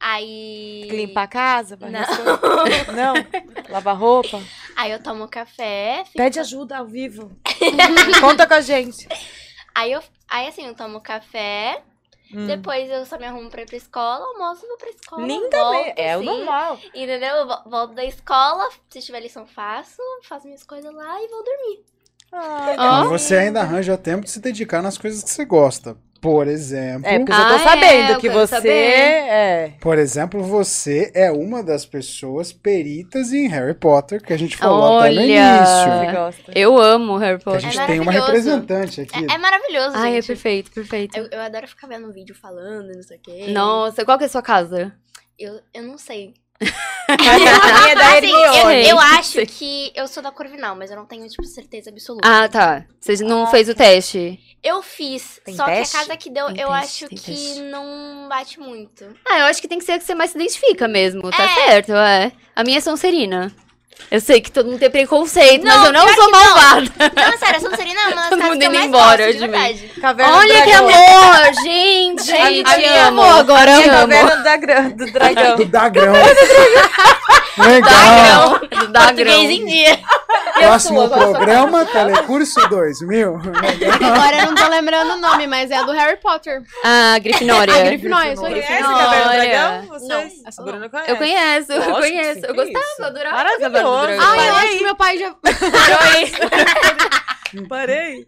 Aí. 0.00 0.88
Limpar 0.90 1.24
a 1.24 1.28
casa? 1.28 1.76
Não. 1.78 1.90
Não? 2.94 3.14
Lavar 3.68 3.96
roupa? 3.98 4.40
Aí 4.74 4.90
eu 4.92 5.02
tomo 5.02 5.28
café. 5.28 6.02
fico- 6.06 6.16
Pede 6.16 6.40
ajuda 6.40 6.78
ao 6.78 6.86
vivo. 6.86 7.30
Conta 8.20 8.46
com 8.46 8.54
a 8.54 8.60
gente. 8.62 9.06
Aí 9.74 9.92
eu. 9.92 10.02
Aí 10.26 10.48
assim, 10.48 10.66
eu 10.66 10.74
tomo 10.74 11.02
café. 11.02 11.82
Hum. 12.32 12.46
Depois 12.46 12.88
eu 12.90 13.04
só 13.06 13.18
me 13.18 13.26
arrumo 13.26 13.50
pra 13.50 13.62
ir 13.62 13.66
pra 13.66 13.76
escola, 13.76 14.24
almoço, 14.24 14.66
vou 14.66 14.76
pra 14.76 14.88
escola. 14.90 15.26
Linda, 15.26 15.58
volto, 15.58 15.86
né? 15.86 15.94
É 15.96 16.16
o 16.16 16.20
assim, 16.20 16.26
normal. 16.28 16.78
Entendeu? 16.94 17.34
Eu 17.36 17.46
vo- 17.48 17.62
volto 17.70 17.94
da 17.94 18.04
escola, 18.04 18.68
se 18.88 19.00
tiver 19.00 19.20
lição, 19.20 19.46
faço, 19.46 20.00
faço 20.22 20.46
minhas 20.46 20.62
coisas 20.62 20.94
lá 20.94 21.20
e 21.22 21.28
vou 21.28 21.44
dormir. 21.44 21.84
Ai, 22.32 22.76
Ó. 22.78 23.00
Mas 23.00 23.08
você 23.08 23.36
ainda 23.36 23.60
arranja 23.60 23.98
tempo 23.98 24.24
de 24.24 24.30
se 24.30 24.38
dedicar 24.40 24.80
nas 24.80 24.96
coisas 24.96 25.22
que 25.24 25.30
você 25.30 25.44
gosta. 25.44 25.96
Por 26.20 26.46
exemplo, 26.48 27.08
É, 27.08 27.18
porque 27.18 27.32
eu 27.32 27.36
já 27.36 27.46
Ah, 27.46 27.48
tô 27.50 27.54
é, 27.56 27.58
sabendo 27.60 28.12
eu 28.12 28.18
que 28.20 28.28
você 28.28 28.56
saber. 28.56 28.68
é. 28.70 29.72
por 29.80 29.96
exemplo, 29.96 30.42
você 30.42 31.10
é 31.14 31.30
uma 31.30 31.62
das 31.62 31.86
pessoas 31.86 32.52
peritas 32.52 33.32
em 33.32 33.48
Harry 33.48 33.72
Potter 33.74 34.22
que 34.22 34.32
a 34.32 34.36
gente 34.36 34.56
falou 34.56 34.98
até 34.98 35.12
no 35.12 35.20
Olha. 35.20 35.24
início. 35.24 36.12
Gosta. 36.12 36.52
Eu 36.54 36.78
amo 36.78 37.16
Harry 37.16 37.38
Que 37.38 37.42
a 37.48 37.52
Potter. 37.52 37.60
gente 37.70 37.80
É 37.80 37.86
tem 37.86 38.00
uma 38.00 38.12
representante 38.12 39.00
aqui. 39.00 39.26
É, 39.30 39.34
é 39.34 39.38
maravilhoso, 39.38 39.92
Ai, 39.96 40.18
é 40.18 40.22
perfeito, 40.22 40.70
perfeito. 40.70 41.16
eu, 41.16 41.26
eu 41.30 41.40
adoro 41.40 41.66
ficar 41.66 41.86
vendo 41.86 42.12
vídeo 42.12 42.34
falando, 42.34 42.92
não 42.94 43.02
sei 43.02 43.16
o 43.16 43.20
quê. 43.20 43.46
Nossa, 43.48 44.04
qual 44.04 44.18
que 44.18 44.24
é 44.24 44.26
a 44.26 44.30
sua 44.30 44.42
casa? 44.42 44.92
Eu, 45.38 45.58
eu 45.72 45.82
não 45.84 45.96
sei. 45.96 46.34
A 47.08 47.16
minha 47.16 47.32
é 47.90 47.94
da 47.94 48.18
Assim, 48.18 48.30
eu, 48.30 48.70
eu 48.70 48.98
acho 49.00 49.46
que 49.46 49.90
eu 49.94 50.06
sou 50.06 50.22
da 50.22 50.30
Corvinal, 50.30 50.76
mas 50.76 50.90
eu 50.90 50.96
não 50.96 51.06
tenho, 51.06 51.26
tipo, 51.28 51.44
certeza 51.44 51.90
absoluta. 51.90 52.26
Ah, 52.28 52.48
tá. 52.48 52.84
Você 53.00 53.24
não 53.24 53.46
fez 53.46 53.68
o 53.68 53.74
teste? 53.74 54.38
Eu 54.62 54.82
fiz, 54.82 55.40
Tem 55.44 55.54
só 55.56 55.64
teste? 55.64 55.92
que 55.92 55.96
a 55.96 56.00
casa 56.06 56.16
que 56.18 56.30
deu, 56.30 56.46
Tem 56.46 56.60
eu 56.60 56.68
teste, 56.68 57.04
acho 57.06 57.08
que 57.14 57.20
teste. 57.32 57.60
não 57.62 58.28
bate 58.28 58.60
muito. 58.60 59.06
Ah, 59.26 59.38
eu 59.40 59.44
acho 59.46 59.60
que 59.60 59.66
tem 59.68 59.78
que 59.78 59.84
ser 59.84 59.92
a 59.92 59.98
que 59.98 60.04
você 60.04 60.14
mais 60.14 60.30
se 60.32 60.36
identifica 60.38 60.86
mesmo. 60.86 61.30
Tá 61.30 61.42
É. 61.44 61.54
certo, 61.66 61.92
é. 61.94 62.30
A 62.54 62.62
minha 62.62 62.76
é 62.78 62.80
Sonserina. 62.80 63.50
Eu 64.10 64.20
sei 64.20 64.40
que 64.40 64.50
todo 64.50 64.66
mundo 64.66 64.78
tem 64.80 64.90
preconceito, 64.90 65.62
mas 65.64 65.76
Não, 65.76 65.86
eu 65.86 65.92
não 65.92 66.08
sou 66.08 66.26
que 66.26 66.30
não. 66.30 66.30
malvada. 66.30 66.92
Não, 67.30 67.38
sério, 67.38 67.56
a 67.56 67.60
Sonserina 67.60 68.00
é 68.00 68.06
uma 68.08 68.16
das 68.22 68.28
Todo 68.30 68.38
casas 68.40 68.48
mundo 68.54 68.58
que 68.60 68.64
eu 68.66 68.70
indo 68.70 68.74
mais 68.78 68.86
embora 68.88 69.26
gosto, 69.26 69.32
de 69.32 69.38
verdade. 69.48 69.92
Caverna 70.00 70.32
do 70.32 70.38
Olha 70.38 70.62
que 70.62 70.70
Dragão. 70.70 70.88
amor, 70.88 71.54
gente. 71.62 72.22
Gente, 72.24 72.64
te 72.64 72.84
a 72.86 73.06
amo. 73.08 73.22
minha 73.22 73.34
agora 73.34 73.76
Minha 73.76 73.86
eu 73.86 73.92
amo. 73.92 74.00
caverna 74.00 74.36
do, 74.36 74.42
dagra- 74.42 74.90
do 74.90 75.12
dragão. 75.12 75.56
Legal. 77.58 78.58
Dagrão. 78.60 78.68
Do 78.68 78.92
Dagrão. 78.92 79.14
Português 79.14 79.50
em 79.50 79.66
dia. 79.66 79.98
Próximo 80.60 81.06
sua, 81.08 81.16
programa, 81.16 81.86
Telecurso 81.86 82.68
2000. 82.68 83.34
Agora 83.34 84.36
eu 84.40 84.46
não 84.46 84.54
tô 84.54 84.68
lembrando 84.68 85.14
o 85.14 85.16
nome, 85.16 85.46
mas 85.46 85.70
é 85.70 85.76
a 85.76 85.82
do 85.82 85.92
Harry 85.92 86.18
Potter. 86.20 86.62
Ah, 86.84 87.18
Grifinória. 87.18 87.74
A 87.74 87.84
Grifinória, 87.84 88.32
isso 88.34 88.44
aí. 88.44 88.52
Conhece 88.52 88.72
Grifinória. 88.72 89.06
Caverna 89.06 89.24
do. 89.24 89.36
Dragão? 89.36 89.86
Vocês? 89.88 90.32
Não. 90.58 90.64
Bruna 90.64 90.88
conhece. 90.88 91.10
Eu 91.10 91.16
conheço, 91.16 91.72
eu 91.72 91.94
conheço. 91.94 92.46
Eu 92.46 92.54
gostava, 92.54 92.84
isso. 92.84 93.04
adorava. 93.04 93.36
Maravilhoso. 93.36 94.20
Ah, 94.20 94.46
eu 94.46 94.54
acho 94.54 94.78
que 94.78 94.84
meu 94.84 94.96
pai 94.96 95.18
já. 95.18 95.34
Parei. 97.68 98.26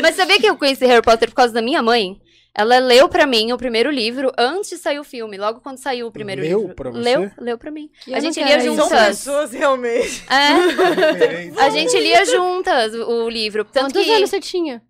Mas 0.00 0.16
sabia 0.16 0.38
que 0.38 0.46
eu 0.46 0.56
conheci 0.56 0.86
Harry 0.86 1.02
Potter 1.02 1.28
por 1.28 1.34
causa 1.34 1.52
da 1.52 1.60
minha 1.60 1.82
mãe? 1.82 2.20
Ela 2.56 2.78
leu 2.78 3.08
pra 3.08 3.26
mim 3.26 3.52
o 3.52 3.58
primeiro 3.58 3.90
livro 3.90 4.32
antes 4.38 4.70
de 4.70 4.76
sair 4.76 5.00
o 5.00 5.04
filme, 5.04 5.36
logo 5.36 5.60
quando 5.60 5.78
saiu 5.78 6.06
o 6.06 6.12
primeiro 6.12 6.40
Leu 6.40 6.60
livro. 6.60 6.74
pra 6.76 6.90
você? 6.90 7.00
Leu, 7.00 7.30
leu 7.36 7.58
pra 7.58 7.70
mim. 7.72 7.90
Que 8.00 8.14
a 8.14 8.20
gente 8.20 8.40
lia 8.40 8.58
isso? 8.58 8.76
São 8.76 8.88
juntas. 8.88 9.06
pessoas 9.08 9.52
realmente. 9.52 10.24
É, 10.30 11.58
a 11.60 11.70
gente 11.70 11.98
lia 11.98 12.24
juntas 12.24 12.94
o, 12.94 13.24
o 13.24 13.28
livro. 13.28 13.64
Tanto 13.64 13.94
Quantos 13.94 14.04
que... 14.04 14.10
anos 14.12 14.30
você 14.30 14.40
tinha? 14.40 14.80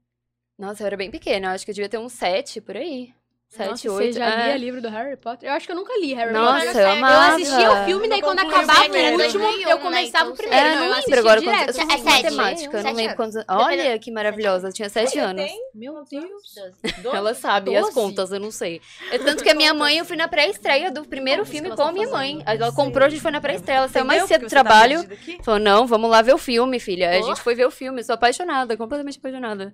Nossa, 0.58 0.82
eu 0.82 0.86
era 0.86 0.96
bem 0.96 1.10
pequena, 1.10 1.48
eu 1.48 1.50
acho 1.52 1.64
que 1.64 1.70
eu 1.70 1.74
devia 1.74 1.88
ter 1.88 1.98
uns 1.98 2.12
sete 2.12 2.60
por 2.60 2.76
aí. 2.76 3.14
Sete, 3.54 3.68
Nossa, 3.70 3.92
oito. 3.92 4.14
Você 4.14 4.18
já 4.18 4.26
é. 4.26 4.46
lia 4.48 4.56
livro 4.56 4.82
do 4.82 4.88
Harry 4.88 5.16
Potter? 5.16 5.48
Eu 5.48 5.54
acho 5.54 5.64
que 5.64 5.70
eu 5.70 5.76
nunca 5.76 5.92
li 6.00 6.12
Harry 6.12 6.32
Nossa, 6.32 6.66
Potter. 6.66 6.82
eu 6.82 6.88
Eu 6.88 6.96
Eu 6.96 7.06
assistia 7.06 7.72
o 7.72 7.84
filme, 7.84 8.08
daí 8.08 8.20
quando 8.20 8.40
acabava 8.40 8.80
o 8.80 8.84
último, 8.86 9.16
2001, 9.18 9.68
eu 9.68 9.78
começava 9.78 10.24
né? 10.24 10.30
o 10.32 10.36
primeiro. 10.36 10.66
É, 10.66 10.74
não, 10.74 10.80
não 10.80 10.86
eu 10.88 10.94
lembro 10.96 11.18
agora 11.20 11.40
direto. 11.40 11.56
quantos. 11.56 11.68
Eu 11.68 11.74
sou 11.74 11.82
É 11.82 11.86
muito 11.86 12.10
sete. 12.10 12.22
matemática, 12.24 12.76
eu 12.76 12.82
não 12.82 12.92
lembro 12.92 13.22
anos. 13.22 13.34
quantos. 13.34 13.44
Olha 13.48 13.98
que 14.00 14.10
maravilhosa, 14.10 14.68
eu 14.68 14.72
tinha 14.72 14.88
sete 14.88 15.18
anos. 15.20 15.48
Meu 15.72 16.04
Deus. 16.10 17.14
Ela 17.14 17.34
sabe 17.34 17.76
as 17.76 17.90
contas, 17.90 18.32
eu 18.32 18.40
não 18.40 18.50
sei. 18.50 18.80
É 19.12 19.18
tanto 19.18 19.44
que 19.44 19.50
a 19.50 19.54
minha 19.54 19.72
mãe, 19.72 19.98
eu 19.98 20.04
fui 20.04 20.16
na 20.16 20.26
pré-estreia 20.26 20.90
do 20.90 21.04
primeiro 21.04 21.46
filme 21.46 21.70
com 21.70 21.82
a 21.82 21.92
minha 21.92 22.08
mãe. 22.08 22.42
Ela 22.44 22.72
comprou, 22.72 23.06
a 23.06 23.08
gente 23.08 23.22
foi 23.22 23.30
na 23.30 23.40
pré-estreia, 23.40 23.78
ela 23.78 23.88
saiu 23.88 24.04
mais 24.04 24.24
cedo 24.24 24.40
do 24.40 24.44
tá 24.44 24.50
trabalho. 24.50 25.08
Falou, 25.44 25.60
não, 25.60 25.86
vamos 25.86 26.10
lá 26.10 26.22
ver 26.22 26.34
o 26.34 26.38
filme, 26.38 26.80
filha. 26.80 27.10
A 27.10 27.22
gente 27.22 27.40
foi 27.40 27.54
ver 27.54 27.66
o 27.66 27.70
filme, 27.70 28.02
sou 28.02 28.14
apaixonada, 28.14 28.76
completamente 28.76 29.18
apaixonada. 29.18 29.72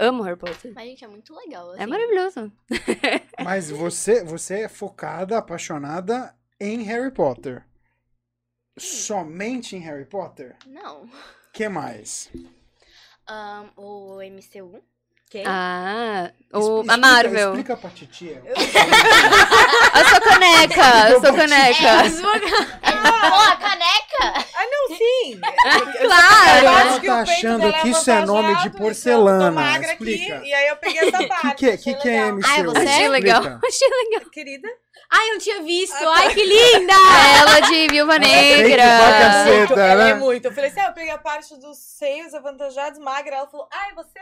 Amo 0.00 0.22
Harry 0.22 0.36
Potter. 0.38 0.72
Mas, 0.74 0.84
gente, 0.88 1.04
é 1.04 1.08
muito 1.08 1.34
legal. 1.34 1.74
É 1.74 1.78
assim. 1.82 1.86
maravilhoso. 1.90 2.52
Mas 3.44 3.70
você, 3.70 4.24
você 4.24 4.60
é 4.62 4.68
focada, 4.68 5.36
apaixonada 5.38 6.34
em 6.58 6.82
Harry 6.84 7.10
Potter. 7.12 7.64
Somente 8.78 9.76
em 9.76 9.80
Harry 9.80 10.06
Potter? 10.06 10.56
Não. 10.66 11.08
que 11.52 11.68
mais? 11.68 12.30
Ahn, 13.28 13.68
o 13.76 14.18
MCU. 14.22 14.82
Quem? 15.28 15.44
Ah, 15.46 16.32
o, 16.52 16.80
Expli- 16.80 16.90
a 16.92 16.96
Marvel. 16.96 17.48
Explica 17.50 17.76
pra 17.76 17.90
titia. 17.90 18.42
Eu 18.44 18.56
sou 20.10 20.20
caneca, 20.22 21.10
eu 21.10 21.20
sou 21.20 21.34
caneca. 21.34 22.10
Pô, 22.82 23.36
a 23.52 23.56
caneca! 23.56 24.09
Ah, 24.20 24.66
não, 24.70 24.96
sim. 24.96 25.40
Claro. 25.40 26.66
Eu 26.66 26.68
Ela 26.68 27.00
que 27.00 27.06
tá 27.06 27.14
o 27.14 27.18
achando 27.20 27.66
é 27.66 27.72
que 27.72 27.88
isso 27.88 28.10
é 28.10 28.24
nome 28.26 28.54
de 28.56 28.70
porcelana. 28.70 29.44
eu 29.44 29.48
tô 29.48 29.54
magra 29.54 29.92
Explica. 29.92 30.36
Aqui, 30.36 30.46
e 30.48 30.54
aí 30.54 30.68
eu 30.68 30.76
peguei 30.76 31.08
essa 31.08 31.22
O 31.22 31.28
parte. 31.28 31.54
que, 31.54 31.54
que, 31.54 31.66
é- 31.70 31.76
que, 31.76 31.94
que 31.94 32.08
é. 32.08 32.32
MCU? 32.32 32.46
Ah, 32.46 32.62
você? 32.64 32.78
Achei 32.86 33.08
legal. 33.08 33.42
Explica. 33.42 33.60
Achei 33.66 33.88
legal. 33.88 34.30
Querida, 34.30 34.68
Ai, 35.12 35.28
eu 35.28 35.32
não 35.32 35.38
tinha 35.40 35.62
visto. 35.62 36.08
Ai, 36.08 36.34
que 36.34 36.44
linda! 36.44 36.92
Ela 37.40 37.60
de 37.60 37.88
Viúva 37.88 38.14
é 38.14 38.18
Negra. 38.20 38.82
caceta. 38.84 39.56
muito, 39.56 39.76
né? 39.76 40.10
é 40.10 40.14
muito. 40.14 40.44
Eu 40.44 40.52
falei 40.52 40.70
assim, 40.70 40.80
ah, 40.80 40.86
eu 40.86 40.92
peguei 40.92 41.10
a 41.10 41.18
parte 41.18 41.58
dos 41.58 41.78
seios 41.78 42.32
avantajados, 42.32 42.98
magra. 43.00 43.36
Ela 43.36 43.46
falou, 43.48 43.68
ai, 43.72 43.92
você? 43.94 44.20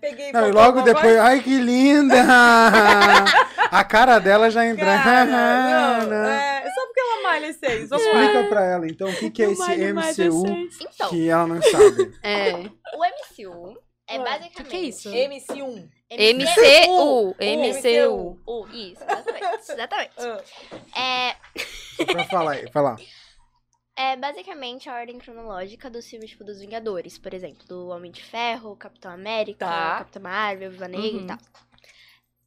Peguei. 0.00 0.32
Não, 0.32 0.48
e 0.48 0.52
logo 0.52 0.82
depois, 0.82 1.02
coisa? 1.04 1.22
ai 1.22 1.40
que 1.40 1.58
linda! 1.58 2.16
A 3.70 3.84
cara 3.84 4.18
dela 4.18 4.50
já 4.50 4.66
entra. 4.66 4.84
Cara, 5.02 5.24
não, 6.04 6.24
é, 6.30 6.62
só 6.74 6.86
porque 6.86 7.00
ela 7.00 7.22
malha 7.22 7.52
seios. 7.52 7.88
Vamos 7.88 8.06
lá. 8.06 8.12
Pra 8.48 8.64
ela, 8.64 8.86
então, 8.86 9.08
o 9.08 9.16
que, 9.16 9.30
que 9.30 9.42
é 9.42 9.50
esse 9.52 9.92
MCU 9.92 10.46
Então, 10.80 11.10
que 11.10 11.28
ela 11.28 11.46
não 11.46 11.60
sabe. 11.62 12.12
É. 12.22 12.52
o 12.54 13.04
MCU 13.04 13.78
é 14.08 14.16
Ah, 14.16 14.18
basicamente... 14.20 14.54
que 14.54 14.64
que 14.64 14.76
é 14.76 14.80
isso? 14.80 15.10
MC1. 15.10 15.88
MCU. 16.10 17.34
MCU. 17.36 17.36
MCU. 17.38 18.40
O, 18.46 18.66
isso, 18.68 19.02
exatamente. 19.04 19.72
exatamente. 19.72 20.12
Ah, 20.18 20.42
É, 20.96 21.36
Só 21.96 22.04
pra 22.06 22.24
falar 22.24 22.52
aí, 22.52 22.70
falar. 22.72 22.96
é 23.96 24.16
basicamente 24.16 24.88
a 24.88 24.94
ordem 24.94 25.18
cronológica 25.18 25.90
dos 25.90 26.06
filmes, 26.08 26.30
tipo, 26.30 26.44
dos 26.44 26.58
Vingadores, 26.60 27.18
por 27.18 27.34
exemplo. 27.34 27.66
Do 27.66 27.88
Homem 27.88 28.10
de 28.10 28.22
Ferro, 28.22 28.74
Capitão 28.76 29.10
América, 29.12 29.66
Tá. 29.66 29.98
Capitão 29.98 30.22
Marvel, 30.22 30.70
Viva 30.70 30.88
Negra 30.88 31.06
Uhum. 31.18 31.24
e 31.24 31.26
tal. 31.26 31.38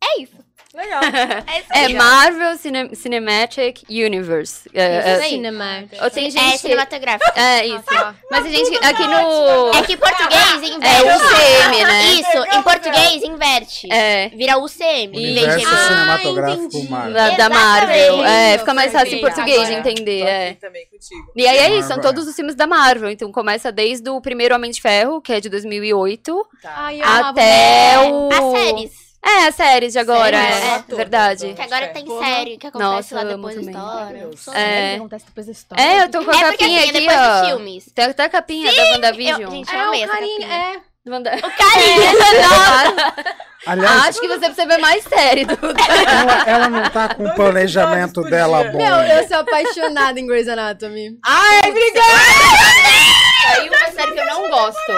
É 0.04 0.22
isso. 0.22 0.34
legal. 0.74 1.02
É 1.48 1.60
isso 1.60 1.68
É. 1.74 1.90
Marvel 1.90 2.58
Cine- 2.58 2.96
Cinematic 2.96 3.84
Universe. 3.90 4.70
É, 4.74 5.00
Isso 5.00 5.08
é, 5.08 5.24
aí. 5.26 5.30
Cinema. 5.32 5.84
Ou 6.02 6.10
tem 6.10 6.28
É 6.28 6.30
gente. 6.32 6.58
cinematográfico. 6.60 7.40
É, 7.40 7.66
isso. 7.68 7.84
Mas 8.32 8.46
a 8.46 8.50
gente 8.50 8.78
aqui 8.86 9.04
no. 9.06 9.72
É 9.78 9.82
que 9.84 9.94
em 9.94 9.98
português 9.98 10.62
É 10.64 10.68
inverte. 10.68 11.06
UCM, 11.08 11.84
né? 11.84 12.04
Isso, 12.14 12.58
em 12.58 12.62
português 12.64 13.24
inverte. 13.24 13.92
É. 13.92 14.30
Vira 14.30 14.58
UCM. 14.60 15.12
em 15.14 15.34
vez 15.34 15.36
de 15.36 15.66
Universo 15.66 15.88
cinematográfico 15.88 16.64
entendi. 16.64 16.90
Marvel. 16.90 17.14
Da, 17.14 17.30
da. 17.32 17.50
Marvel. 17.50 18.26
É, 18.26 18.58
fica 18.58 18.74
mais 18.74 18.92
fácil 18.94 19.18
em 19.18 19.22
português 19.22 19.68
de 19.68 19.74
Agora, 19.76 19.92
entender. 19.92 20.22
É. 20.22 20.54
também 20.54 20.86
contigo. 20.86 21.32
E 21.36 21.48
aí 21.48 21.58
é 21.58 21.78
isso, 21.80 21.88
são 21.90 22.00
todos 22.00 22.26
os 22.28 22.36
filmes 22.36 22.56
da 22.56 22.66
Marvel. 22.66 23.10
Então 23.10 23.30
começa 23.32 23.72
desde 23.72 24.10
o 24.10 24.22
primeiro 24.22 24.56
Homem 24.56 24.72
de 24.72 24.82
Ferro, 24.82 25.22
que 25.22 25.34
é 25.34 25.40
de 25.42 25.50
2008, 25.50 26.48
Tá. 26.62 26.74
Ai, 26.78 27.02
até 27.02 28.00
o. 28.10 28.30
As 28.32 28.60
séries. 28.62 29.11
É, 29.24 29.48
as 29.48 29.56
séries 29.56 29.94
de 29.94 30.00
agora, 30.00 30.36
Séries, 30.36 30.64
é, 30.64 30.78
todas, 30.80 30.98
verdade. 30.98 31.40
todas. 31.42 31.56
Que 31.56 31.62
agora 31.62 31.88
tem 31.90 32.06
série 32.20 32.58
que 32.58 32.68
acontece 32.68 32.92
Nossa, 33.14 33.16
lá 33.16 33.24
depois 33.24 33.56
da 33.56 33.62
história. 33.62 34.30
É. 34.60 34.96
acontece 34.96 35.26
depois 35.26 35.46
da 35.46 35.52
história. 35.52 35.82
É, 35.84 36.04
eu 36.04 36.10
tô 36.10 36.24
com 36.26 36.32
a 36.32 36.34
É 36.34 36.38
porque 36.46 36.58
capinha 36.58 36.80
assim, 36.80 36.90
aqui, 36.90 37.00
depois 37.00 37.18
dos 37.20 37.28
ó. 37.28 37.46
filmes. 37.46 37.86
Tem 37.94 38.06
até 38.06 38.24
a 38.24 38.30
capinha 38.30 38.76
da 38.76 38.84
WandaVision. 38.94 39.42
Eu, 39.42 39.52
gente, 39.52 39.72
É 39.72 39.76
eu 39.76 39.82
amei 39.82 40.02
o 40.02 40.04
essa 40.06 40.14
carinho, 40.14 40.42
capinha. 40.42 40.58
é. 40.78 40.92
Wanda- 41.10 41.32
Carinha! 41.32 42.12
Aliás, 43.66 44.08
Acho 44.08 44.22
que 44.22 44.28
você 44.28 44.40
precisa 44.40 44.66
ver 44.68 44.78
mais 44.80 45.04
série, 45.04 45.46
Duda. 45.46 45.74
ela, 46.08 46.44
ela 46.48 46.70
não 46.70 46.90
tá 46.90 47.14
com 47.14 47.26
o 47.26 47.36
planejamento 47.36 48.22
dela 48.24 48.64
bom. 48.66 48.78
Meu, 48.78 48.96
eu 48.98 49.28
sou 49.28 49.38
apaixonada 49.38 50.20
em 50.20 50.26
Grey's 50.28 50.48
Anatomy. 50.48 51.18
Ai, 51.26 51.70
obrigada! 51.70 52.08
Aí 53.48 53.70
uma 53.70 53.92
série 53.92 54.12
que 54.14 54.20
eu 54.20 54.26
não 54.26 54.50
gosto. 54.50 54.92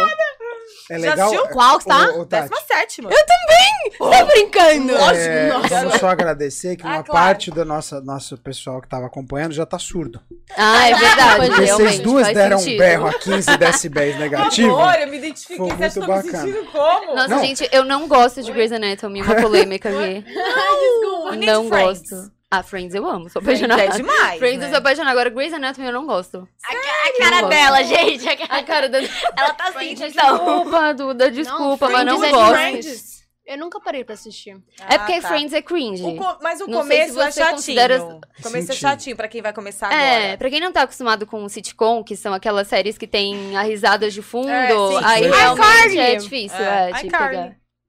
É 0.90 1.00
Já 1.00 1.10
legal. 1.12 1.28
assistiu? 1.30 1.48
Qual 1.50 1.80
que 1.80 1.86
tá? 1.86 2.10
Ô, 2.10 2.22
ô, 2.22 2.26
Tati, 2.26 2.50
Décima 2.50 2.62
sétima. 2.68 3.10
Tá 3.10 4.26
brincando? 4.26 4.96
é, 5.16 5.50
vamos 5.70 5.96
só 6.00 6.08
agradecer 6.10 6.76
que 6.76 6.84
Ah, 6.86 6.90
uma 6.90 7.04
claro. 7.04 7.26
parte 7.26 7.52
do 7.52 7.64
nosso, 7.66 8.02
nosso 8.02 8.38
pessoal 8.38 8.82
que 8.82 8.88
tava 8.90 9.06
acompanhando 9.06 9.54
já 9.54 9.66
tá 9.66 9.78
surdo. 9.80 10.20
Ah, 10.58 10.90
é 10.90 10.94
verdade, 10.96 11.48
Porque 11.48 11.68
vocês 11.68 12.00
duas 12.00 12.28
deram 12.34 12.58
um 12.58 12.60
sentido. 12.60 12.80
berro 12.80 13.08
a 13.08 13.14
15 13.14 13.58
decibéis 13.58 14.18
negativo. 14.20 14.76
Amor, 14.76 15.00
eu 15.00 15.08
me 15.08 15.18
identifiquei. 15.18 15.58
Foi 15.58 15.68
Você 15.68 15.74
muito 15.76 15.84
acha 15.86 15.94
que 15.94 16.00
eu 16.00 16.06
tô 16.06 16.12
me 16.12 16.24
bacana. 16.24 16.44
sentindo 16.54 16.72
como? 16.72 17.16
Nossa, 17.16 17.28
Não. 17.28 17.40
gente, 17.40 17.70
eu 17.72 17.84
não 17.86 18.08
gosto 18.08 18.42
de 18.44 18.52
Grey's 18.52 18.72
Anatomy, 18.72 19.22
uma 19.22 19.36
polêmica 19.42 19.90
aqui. 19.90 19.98
Ai, 20.00 20.80
desculpa. 20.80 21.36
Nem 21.36 21.50
Não 21.50 21.68
Friends? 21.68 22.10
gosto. 22.10 22.32
Ah, 22.60 22.64
Friends 22.64 22.94
eu 22.94 23.08
amo, 23.08 23.30
sou 23.30 23.42
Friends 23.42 23.64
apaixonada. 23.64 23.96
é 23.96 23.98
demais, 23.98 24.40
Friends 24.40 24.60
né? 24.60 24.66
eu 24.66 24.70
sou 24.70 24.78
apaixonada. 24.78 25.12
Agora, 25.12 25.30
Grey's 25.30 25.54
Anatomy 25.54 25.88
eu 25.88 25.94
não 25.94 26.06
gosto. 26.06 26.48
A, 26.66 26.72
a 26.72 27.18
cara 27.20 27.36
gosto. 27.42 27.50
dela, 27.50 27.84
gente. 27.84 28.30
a 28.30 28.38
cara- 28.38 28.60
A 28.60 28.64
cara 28.64 28.90
da... 28.90 28.98
Ela 29.00 29.54
tá 29.54 29.68
assim, 29.70 29.92
então. 29.92 30.08
Desculpa, 30.10 30.94
Duda, 30.94 31.32
desculpa, 31.32 31.90
mas 31.90 32.06
não 32.06 32.20
Friends 32.20 32.34
é 32.34 32.38
gosto. 32.38 32.56
demais. 32.56 33.14
Eu 33.46 33.58
nunca 33.58 33.78
parei 33.82 34.06
pra 34.06 34.14
assistir. 34.14 34.52
É 34.88 34.98
porque 34.98 35.14
Ah, 35.14 35.22
tá. 35.22 35.28
Friends 35.28 35.52
é 35.54 35.62
cringe. 35.62 36.02
O 36.02 36.16
co- 36.16 36.38
mas 36.42 36.62
o 36.62 36.68
Não 36.68 36.84
sei 36.84 37.06
começo 37.06 37.14
se 37.14 37.20
é 37.20 37.24
você 37.32 37.40
chatinho. 37.42 37.56
considera- 37.58 38.04
O 38.04 38.44
começo 38.44 38.72
é 38.72 38.76
chatinho 38.76 39.16
pra 39.18 39.28
quem 39.28 39.42
vai 39.42 39.52
começar 39.52 39.92
É, 39.94 40.18
agora. 40.26 40.38
pra 40.38 40.50
quem 40.50 40.62
não 40.62 40.72
tá 40.72 40.84
acostumado 40.84 41.26
com 41.26 41.50
sitcom, 41.50 42.02
que 42.06 42.16
são 42.16 42.34
aquelas 42.34 42.70
séries 42.70 42.98
que 42.98 43.06
tem 43.06 43.58
a 43.58 43.64
risada 43.64 44.10
de 44.10 44.22
fundo, 44.22 44.48
É, 44.50 44.70
aí 45.04 45.28
realmente 45.28 46.00
é 46.00 46.16
difícil, 46.16 46.58
É, 46.58 46.92
é, 46.92 46.94
de 46.94 47.10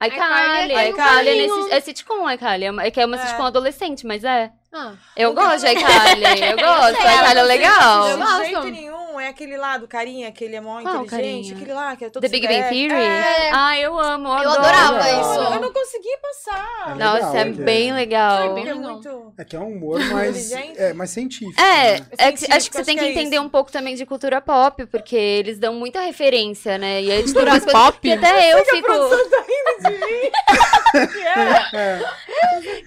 iCarly. 0.09 0.75
iCarly 0.91 1.29
é 1.29 1.33
é, 1.33 1.47
nesse- 1.47 1.73
é 1.73 1.81
sitcom, 1.81 2.29
iCarly, 2.31 2.65
é 2.67 2.87
é 2.87 2.91
que 2.91 3.01
é 3.01 3.07
uma 3.07 3.17
É. 3.17 3.27
sitcom 3.27 3.45
adolescente, 3.45 4.07
mas 4.07 4.25
é. 4.25 4.51
Ah, 4.77 4.93
Eu 5.17 5.33
gosto 5.33 5.61
de 5.61 5.69
iCarly, 5.73 6.51
eu 6.51 6.57
gosto, 6.57 7.01
sei, 7.01 7.15
iCarly 7.15 7.39
é 7.39 7.43
legal. 7.43 8.09
Eu 8.09 8.19
De 8.19 8.45
jeito 8.45 8.65
nenhum. 8.65 9.05
É 9.21 9.29
aquele 9.29 9.57
lá 9.57 9.79
do 9.79 9.87
carinha, 9.87 10.31
que 10.33 10.45
ele 10.45 10.57
é 10.57 10.61
mó 10.61 10.83
Qual 10.83 11.05
inteligente. 11.05 11.11
carinha? 11.11 11.55
Aquele 11.55 11.73
lá 11.73 11.97
que 11.97 12.05
é 12.05 12.11
todo 12.11 12.23
The 12.23 12.29
Big 12.29 12.47
Bang. 12.47 12.63
Theory? 12.69 12.93
É. 12.93 13.51
Ah, 13.55 13.79
eu 13.79 13.99
amo, 13.99 14.29
eu 14.29 14.43
Eu 14.43 14.51
adorava 14.51 15.09
isso. 15.09 15.55
Eu 15.55 15.61
não 15.61 15.73
consegui 15.73 16.17
passar. 16.21 16.91
É 16.91 16.95
Nossa, 16.95 17.15
legal, 17.15 17.37
é 17.37 17.45
que 17.45 17.63
bem 17.63 17.93
legal. 17.95 18.43
É 18.43 18.53
legal. 18.53 18.77
muito... 18.77 19.33
É 19.39 19.45
que 19.45 19.57
é 19.57 19.61
um 19.61 19.69
humor 19.69 20.01
mais, 20.11 20.53
é, 20.53 20.93
mais 20.93 21.11
científico. 21.11 21.59
É, 21.61 22.01
né? 22.01 22.07
é 22.19 22.33
que, 22.33 22.53
acho 22.53 22.69
que 22.71 22.77
você 22.77 22.85
tem 22.85 22.99
que 22.99 23.05
é 23.05 23.13
entender 23.13 23.37
isso. 23.37 23.45
um 23.45 23.49
pouco 23.49 23.71
também 23.73 23.95
de 23.95 24.05
cultura 24.05 24.41
pop, 24.41 24.85
porque 24.87 25.17
eles 25.17 25.59
dão 25.59 25.75
muita 25.75 26.01
referência, 26.01 26.77
né? 26.77 27.01
E 27.01 27.11
aí 27.11 27.33
coisas 27.33 27.65
pop? 27.71 27.99
que 28.01 28.13
até 28.13 28.53
eu 28.53 28.65
fico. 28.67 28.89
tá 28.89 29.45
rindo 29.47 29.99
de 29.99 30.07
mim. 30.07 30.31
Que 31.07 31.19
é? 31.19 31.79
É. 31.81 32.01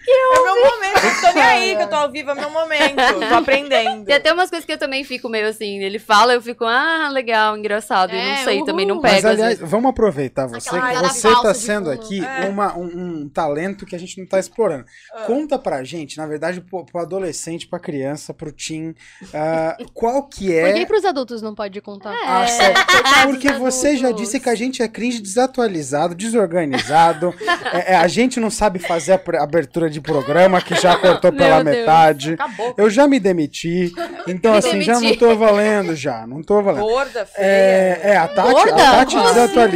É 0.10 0.44
meu 0.44 0.56
momento. 0.56 1.06
Eu 1.06 1.22
tô 1.22 1.34
nem 1.34 1.44
aí 1.44 1.76
que 1.76 1.84
eu 1.84 1.90
tô 1.90 1.96
ao 1.96 2.12
vivo, 2.12 2.32
é 2.32 2.36
meu 2.36 2.50
momento. 2.50 2.96
Tô 3.30 3.36
aprendendo. 3.36 4.06
Tem 4.06 4.16
até 4.16 4.32
umas 4.34 4.50
coisas 4.50 4.66
que 4.66 4.72
eu 4.72 4.78
também 4.78 5.04
fico 5.04 5.28
meio 5.30 5.48
assim, 5.48 5.80
ele 5.80 6.00
fala, 6.00 6.34
eu 6.34 6.42
fico, 6.42 6.64
ah, 6.66 7.10
legal, 7.12 7.58
engraçado. 7.58 8.14
e 8.14 8.18
É, 8.18 8.30
não 8.38 8.44
sei, 8.44 8.64
também 8.64 8.86
não 8.86 8.96
uhul. 8.96 9.02
pego. 9.02 9.16
Mas, 9.16 9.26
aliás, 9.26 9.60
vamos 9.60 9.90
aproveitar 9.90 10.48
você, 10.48 10.70
Aquela 10.70 11.10
que 11.10 11.16
você 11.16 11.42
tá 11.42 11.54
sendo 11.54 11.92
aqui 11.92 12.24
É. 12.24 12.48
uma- 12.48 12.76
um, 12.78 12.86
um 13.24 13.30
talento 13.30 13.86
que 13.86 13.96
a 13.96 14.00
gente 14.00 14.18
não 14.20 14.26
tá 14.28 14.40
explorando. 14.40 14.86
Ah. 15.14 15.22
Conta 15.24 15.60
pra 15.60 15.84
gente, 15.84 16.18
na 16.18 16.26
verdade, 16.26 16.62
pro, 16.62 16.86
pro 16.86 17.02
adolescente, 17.02 17.68
pra 17.68 17.80
criança, 17.80 18.34
pro 18.34 18.52
teen, 18.52 18.96
ah, 19.34 19.78
qual 19.94 20.24
que 20.24 20.46
Por 20.62 20.74
que 20.74 20.80
é... 20.82 20.86
pros 20.86 21.06
adultos 21.06 21.42
não 21.42 21.54
pode 21.54 21.80
contar? 21.82 22.14
a 22.14 22.48
série? 22.48 22.74
coitados 22.74 23.32
Porque 23.32 23.52
você 23.54 23.98
já 23.98 24.12
disse 24.12 24.40
que 24.40 24.50
a 24.50 24.56
gente 24.56 24.82
é 24.82 24.88
cringe 24.88 25.20
desatualizado, 25.22 26.16
desorganizado. 26.16 27.34
é, 27.74 27.94
é, 27.94 27.97
a 27.98 28.08
gente 28.08 28.40
não 28.40 28.50
sabe 28.50 28.80
fazer 28.80 29.14
a 29.14 29.44
abertura 29.44 29.90
de 29.90 30.00
programa, 30.00 30.62
que 30.62 30.76
já 30.76 30.96
cortou 30.96 31.32
pela 31.34 31.64
Deus. 31.64 31.78
metade. 31.78 32.34
Acabou. 32.34 32.74
Eu 32.78 32.90
já 32.90 33.08
me 33.08 33.20
demiti. 33.20 33.92
Então, 34.28 34.54
Me 34.54 34.58
assim, 34.58 34.82
já 34.82 34.94
não 34.94 35.02
demiti. 35.02 35.20
tô 35.20 35.36
valendo 35.36 35.96
já. 35.96 36.26
Não 36.26 36.42
tô 36.42 36.62
valendo. 36.62 36.84
Gorda, 36.84 37.26
feia. 37.26 37.46
É, 37.46 38.00
é, 38.04 38.18
a 38.18 38.28
Tati, 38.28 38.52
Gorda? 38.52 38.74
a 38.76 38.92
Tati 38.92 39.16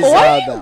Como 0.01 0.15
assim? 0.15 0.61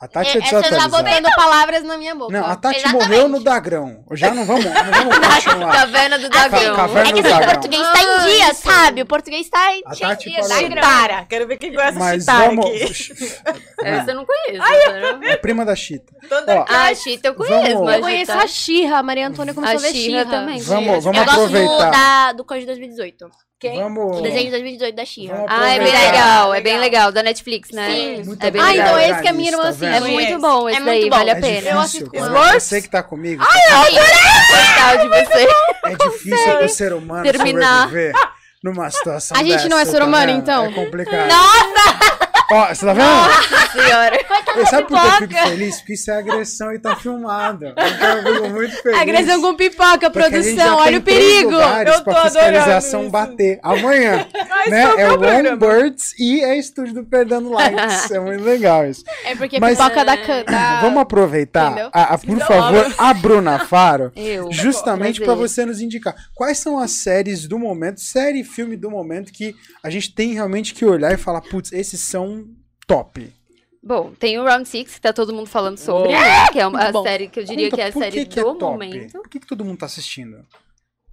A 0.00 0.08
Tati 0.08 0.38
é 0.38 0.40
Essa 0.40 0.56
eu 0.56 0.62
já. 0.80 0.88
Botando 0.88 1.28
palavras 1.36 1.82
na 1.84 1.98
minha 1.98 2.14
boca. 2.14 2.32
Não, 2.32 2.46
a 2.46 2.56
Tati 2.56 2.78
Exatamente. 2.78 3.06
morreu 3.08 3.28
no 3.28 3.38
Dagrão. 3.44 4.02
Já 4.12 4.32
não 4.32 4.46
vamos, 4.46 4.64
não 4.64 4.72
vamos 4.72 5.18
continuar. 5.44 5.72
Caverna 5.74 6.18
do 6.18 6.30
Ca- 6.30 6.48
Dragão. 6.48 6.74
caverna 6.76 7.10
É 7.10 7.12
que 7.12 7.22
do 7.22 7.28
assim, 7.28 7.42
o 7.42 7.44
português 7.46 7.82
tá 7.82 8.02
em 8.02 8.24
dia, 8.24 8.54
sabe? 8.54 9.02
O 9.02 9.06
português 9.06 9.48
tá 9.50 9.72
em 9.76 9.82
A 9.84 10.14
dia. 10.14 10.42
Chitara. 10.42 11.26
Quero 11.28 11.46
ver 11.46 11.58
quem 11.58 11.74
conhece 11.74 11.96
a 11.96 12.00
Mas 12.00 12.20
Chitara 12.22 12.46
vamos. 12.46 12.64
aqui. 12.64 12.82
Essa 13.84 14.10
eu 14.10 14.14
não 14.16 14.24
conheço. 14.26 14.72
entendeu? 14.72 15.30
É 15.30 15.36
prima 15.36 15.64
da 15.66 15.76
Chita. 15.76 16.12
Ó, 16.48 16.64
Ah, 16.66 16.86
a 16.86 16.94
Chita 16.94 17.28
eu 17.28 17.34
conheço, 17.34 17.74
Vamos- 17.74 17.92
Eu 17.92 18.00
conheço 18.00 18.32
a 18.32 18.46
Xirra, 18.46 18.98
a 18.98 19.02
Maria 19.02 19.28
Antônia 19.28 19.52
começou 19.52 19.76
A 19.76 19.78
a 19.80 19.82
ver 19.82 19.92
Xirra 19.92 20.20
Xirra. 20.22 20.30
também. 20.30 20.60
Vamos, 20.62 21.04
vamos 21.04 21.18
Eu 21.20 21.24
gosto 21.26 21.36
do, 21.40 21.44
aproveitar. 21.58 21.90
da, 21.90 22.32
do 22.32 22.42
Código 22.44 22.60
de 22.62 22.66
2018. 22.68 23.26
Quem? 23.60 23.76
Vamos. 23.78 24.18
O 24.18 24.22
desenho 24.22 24.46
de 24.46 24.50
2018 24.52 24.94
da 24.96 25.04
Xirra. 25.04 25.44
Ah, 25.46 25.68
é 25.74 25.78
bem 25.78 25.92
legal, 25.92 26.54
é 26.54 26.60
bem 26.62 26.78
Legal. 26.78 27.12
da 27.12 27.22
Netflix, 27.22 27.70
né? 27.72 27.90
Sim. 27.90 28.22
Muito 28.24 28.42
É 28.42 28.50
bem 28.50 28.62
Ah, 28.62 28.68
legal. 28.70 28.86
então 28.86 28.98
esse 29.00 29.20
que 29.20 29.28
a 29.28 29.32
minha 29.34 29.50
irmã 29.50 29.64
Tá 29.64 29.70
vendo? 29.72 29.92
É 29.92 29.98
assiste. 29.98 30.12
muito 30.14 30.38
bom 30.40 30.68
esse 30.70 30.78
É 30.78 30.82
daí, 30.82 30.94
muito 31.00 31.10
bom. 31.10 31.16
vale 31.18 31.30
a 31.30 31.34
É 31.36 31.40
pena. 31.40 31.80
assisto 31.82 32.10
com 32.10 32.18
cara. 32.18 32.30
ela. 32.30 32.58
Você 32.58 32.80
que 32.80 32.88
tá 32.88 33.02
comigo. 33.02 33.44
Gostar 33.44 34.96
de 34.96 35.08
você. 35.08 35.46
É 35.84 36.08
difícil 36.08 36.56
pro 36.58 36.68
ser 36.70 36.92
humano 36.94 37.22
terminar. 37.22 37.82
sobreviver 37.88 38.14
numa 38.62 38.90
situação 38.90 39.36
A 39.36 39.42
gente 39.42 39.68
não 39.68 39.78
é 39.78 39.84
dessa, 39.84 39.92
ser 39.92 40.02
humano, 40.02 40.32
tá 40.32 40.38
então? 40.38 40.64
É 40.66 40.72
complicado. 40.72 41.28
Nossa! 41.28 42.30
Ó, 42.52 42.66
você 42.66 42.84
tá 42.84 42.92
vendo? 42.92 43.70
Senhora. 43.70 44.20
E 44.56 44.66
sabe 44.66 44.88
por 44.88 45.00
que 45.00 45.06
eu 45.06 45.12
fico 45.28 45.48
feliz? 45.48 45.76
Porque 45.76 45.92
isso 45.92 46.10
é 46.10 46.18
agressão 46.18 46.72
e 46.74 46.78
tá 46.80 46.96
filmado. 46.96 47.66
Então 47.78 48.18
eu 48.18 48.34
fico 48.34 48.48
muito 48.48 48.82
feliz. 48.82 49.00
Agressão 49.00 49.40
com 49.40 49.54
pipoca, 49.54 50.10
produção, 50.10 50.78
olha 50.78 50.98
o 50.98 51.02
perigo. 51.02 51.52
Eu 51.52 51.94
tô 51.98 52.04
pra 52.04 52.22
fiscalização 52.24 53.00
adorando 53.00 53.02
isso. 53.02 53.10
bater. 53.10 53.60
Amanhã. 53.62 54.26
Mas 54.60 54.70
né? 54.70 54.80
É 54.80 55.00
é 55.02 55.06
o 55.12 55.18
programa? 55.18 55.50
Longbirds 55.50 56.14
e 56.18 56.40
é 56.42 56.56
estúdio 56.58 56.94
do 56.94 57.04
Perdendo 57.04 57.50
Likes. 57.50 58.10
É 58.10 58.18
muito 58.20 58.42
legal 58.44 58.86
isso. 58.88 59.04
É 59.24 59.34
porque 59.36 59.58
Mas- 59.60 59.78
pipoca 59.78 60.04
da 60.04 60.16
canta. 60.16 60.80
Vamos 60.80 61.00
aproveitar, 61.02 61.90
a- 61.92 62.14
a- 62.14 62.18
por 62.18 62.38
favor, 62.40 62.94
a 62.98 63.14
Bruna 63.14 63.58
Faro, 63.60 64.12
Eu. 64.16 64.50
justamente 64.52 65.20
para 65.20 65.34
você 65.34 65.64
nos 65.64 65.80
indicar 65.80 66.14
quais 66.34 66.58
são 66.58 66.78
as 66.78 66.90
séries 66.92 67.46
do 67.48 67.58
momento, 67.58 68.00
série 68.00 68.40
e 68.40 68.44
filme 68.44 68.76
do 68.76 68.90
momento 68.90 69.32
que 69.32 69.54
a 69.82 69.90
gente 69.90 70.14
tem 70.14 70.32
realmente 70.34 70.74
que 70.74 70.84
olhar 70.84 71.12
e 71.12 71.16
falar, 71.16 71.40
putz, 71.40 71.72
esses 71.72 72.00
são 72.00 72.44
top. 72.86 73.32
Bom, 73.82 74.12
tem 74.18 74.38
o 74.38 74.44
Round 74.44 74.68
Six 74.68 74.94
que 74.94 75.00
tá 75.00 75.10
todo 75.10 75.32
mundo 75.32 75.46
falando 75.46 75.78
sobre, 75.78 76.08
Uou. 76.12 76.20
né? 76.20 76.48
Que 76.52 76.60
é 76.60 76.66
uma- 76.66 76.80
a 76.88 77.02
série 77.02 77.28
que 77.28 77.40
eu 77.40 77.44
diria 77.44 77.70
Conta 77.70 77.76
que 77.76 77.80
é 77.82 77.86
a 77.86 77.92
série 77.92 78.10
que 78.10 78.26
que 78.26 78.40
é 78.40 78.42
do 78.44 78.54
top? 78.56 78.72
momento. 78.72 79.12
Por 79.12 79.28
que, 79.28 79.40
que 79.40 79.46
todo 79.46 79.64
mundo 79.64 79.78
tá 79.78 79.86
assistindo? 79.86 80.44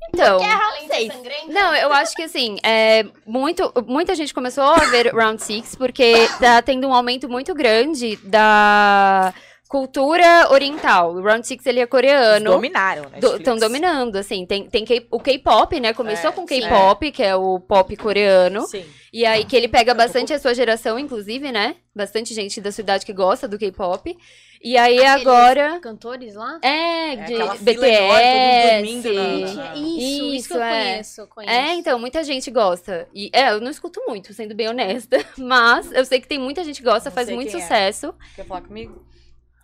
Então. 0.09 0.39
Seis. 0.87 1.13
Não, 1.47 1.75
eu 1.75 1.91
acho 1.91 2.15
que 2.15 2.23
assim, 2.23 2.57
é, 2.63 3.05
muito, 3.25 3.71
muita 3.85 4.15
gente 4.15 4.33
começou 4.33 4.63
a 4.63 4.85
ver 4.85 5.13
Round 5.13 5.41
Six 5.41 5.75
porque 5.75 6.27
tá 6.39 6.61
tendo 6.61 6.87
um 6.87 6.93
aumento 6.93 7.29
muito 7.29 7.53
grande 7.53 8.15
da 8.23 9.33
cultura 9.67 10.47
oriental. 10.51 11.13
O 11.13 11.21
Round 11.21 11.45
Six 11.45 11.65
ele 11.65 11.79
é 11.79 11.85
coreano. 11.85 12.51
Dominaram, 12.51 13.03
né? 13.09 13.19
Estão 13.21 13.57
dominando, 13.57 14.15
assim. 14.17 14.45
Tem, 14.45 14.69
tem 14.69 14.85
K- 14.85 15.05
o 15.11 15.19
K-pop, 15.19 15.79
né? 15.79 15.93
Começou 15.93 16.29
É, 16.29 16.33
com. 16.33 16.45
K-pop, 16.45 17.11
que 17.11 17.23
é 17.23 17.35
o 17.35 17.59
pop 17.59 17.95
coreano. 17.97 18.65
Sim. 18.67 18.85
E 19.13 19.25
aí 19.25 19.45
que 19.45 19.55
ele 19.55 19.67
pega 19.67 19.93
bastante 19.93 20.33
a 20.33 20.39
sua 20.39 20.53
geração, 20.53 20.97
inclusive, 20.99 21.51
né? 21.51 21.75
Bastante 21.95 22.33
gente 22.33 22.59
da 22.61 22.71
cidade 22.71 23.05
que 23.05 23.13
gosta 23.13 23.47
do 23.47 23.57
K-pop. 23.57 24.15
E 24.63 24.75
aí 24.75 24.97
Aqueles 25.03 25.21
agora. 25.27 25.79
Cantores 25.79 26.33
lá? 26.33 26.59
É, 26.63 27.13
É 27.13 27.15
de 27.15 27.33
aquela 27.35 27.55
fila 27.55 27.87
enorme, 27.87 29.01
BTS. 29.01 29.55
na- 29.55 29.75
Isso, 29.75 29.87
isso, 29.87 30.33
Isso, 30.33 30.47
que 30.49 30.53
eu 30.55 30.61
é. 30.63 30.69
conheço, 30.91 31.27
conheço. 31.27 31.53
É, 31.53 31.73
então, 31.75 31.99
muita 31.99 32.23
gente 32.23 32.49
gosta. 32.49 33.07
E 33.13 33.29
é, 33.33 33.51
eu 33.51 33.61
não 33.61 33.69
escuto 33.69 34.01
muito, 34.07 34.33
sendo 34.33 34.55
bem 34.55 34.67
honesta. 34.67 35.17
Mas 35.37 35.91
eu 35.91 36.03
sei 36.05 36.19
que 36.19 36.27
tem 36.27 36.39
muita 36.39 36.63
gente 36.63 36.77
que 36.79 36.83
gosta, 36.89 37.09
Não 37.09 37.15
faz 37.15 37.29
muito 37.29 37.55
é. 37.55 37.59
sucesso. 37.61 38.13
Quer 38.35 38.45
falar 38.45 38.61
comigo? 38.61 39.05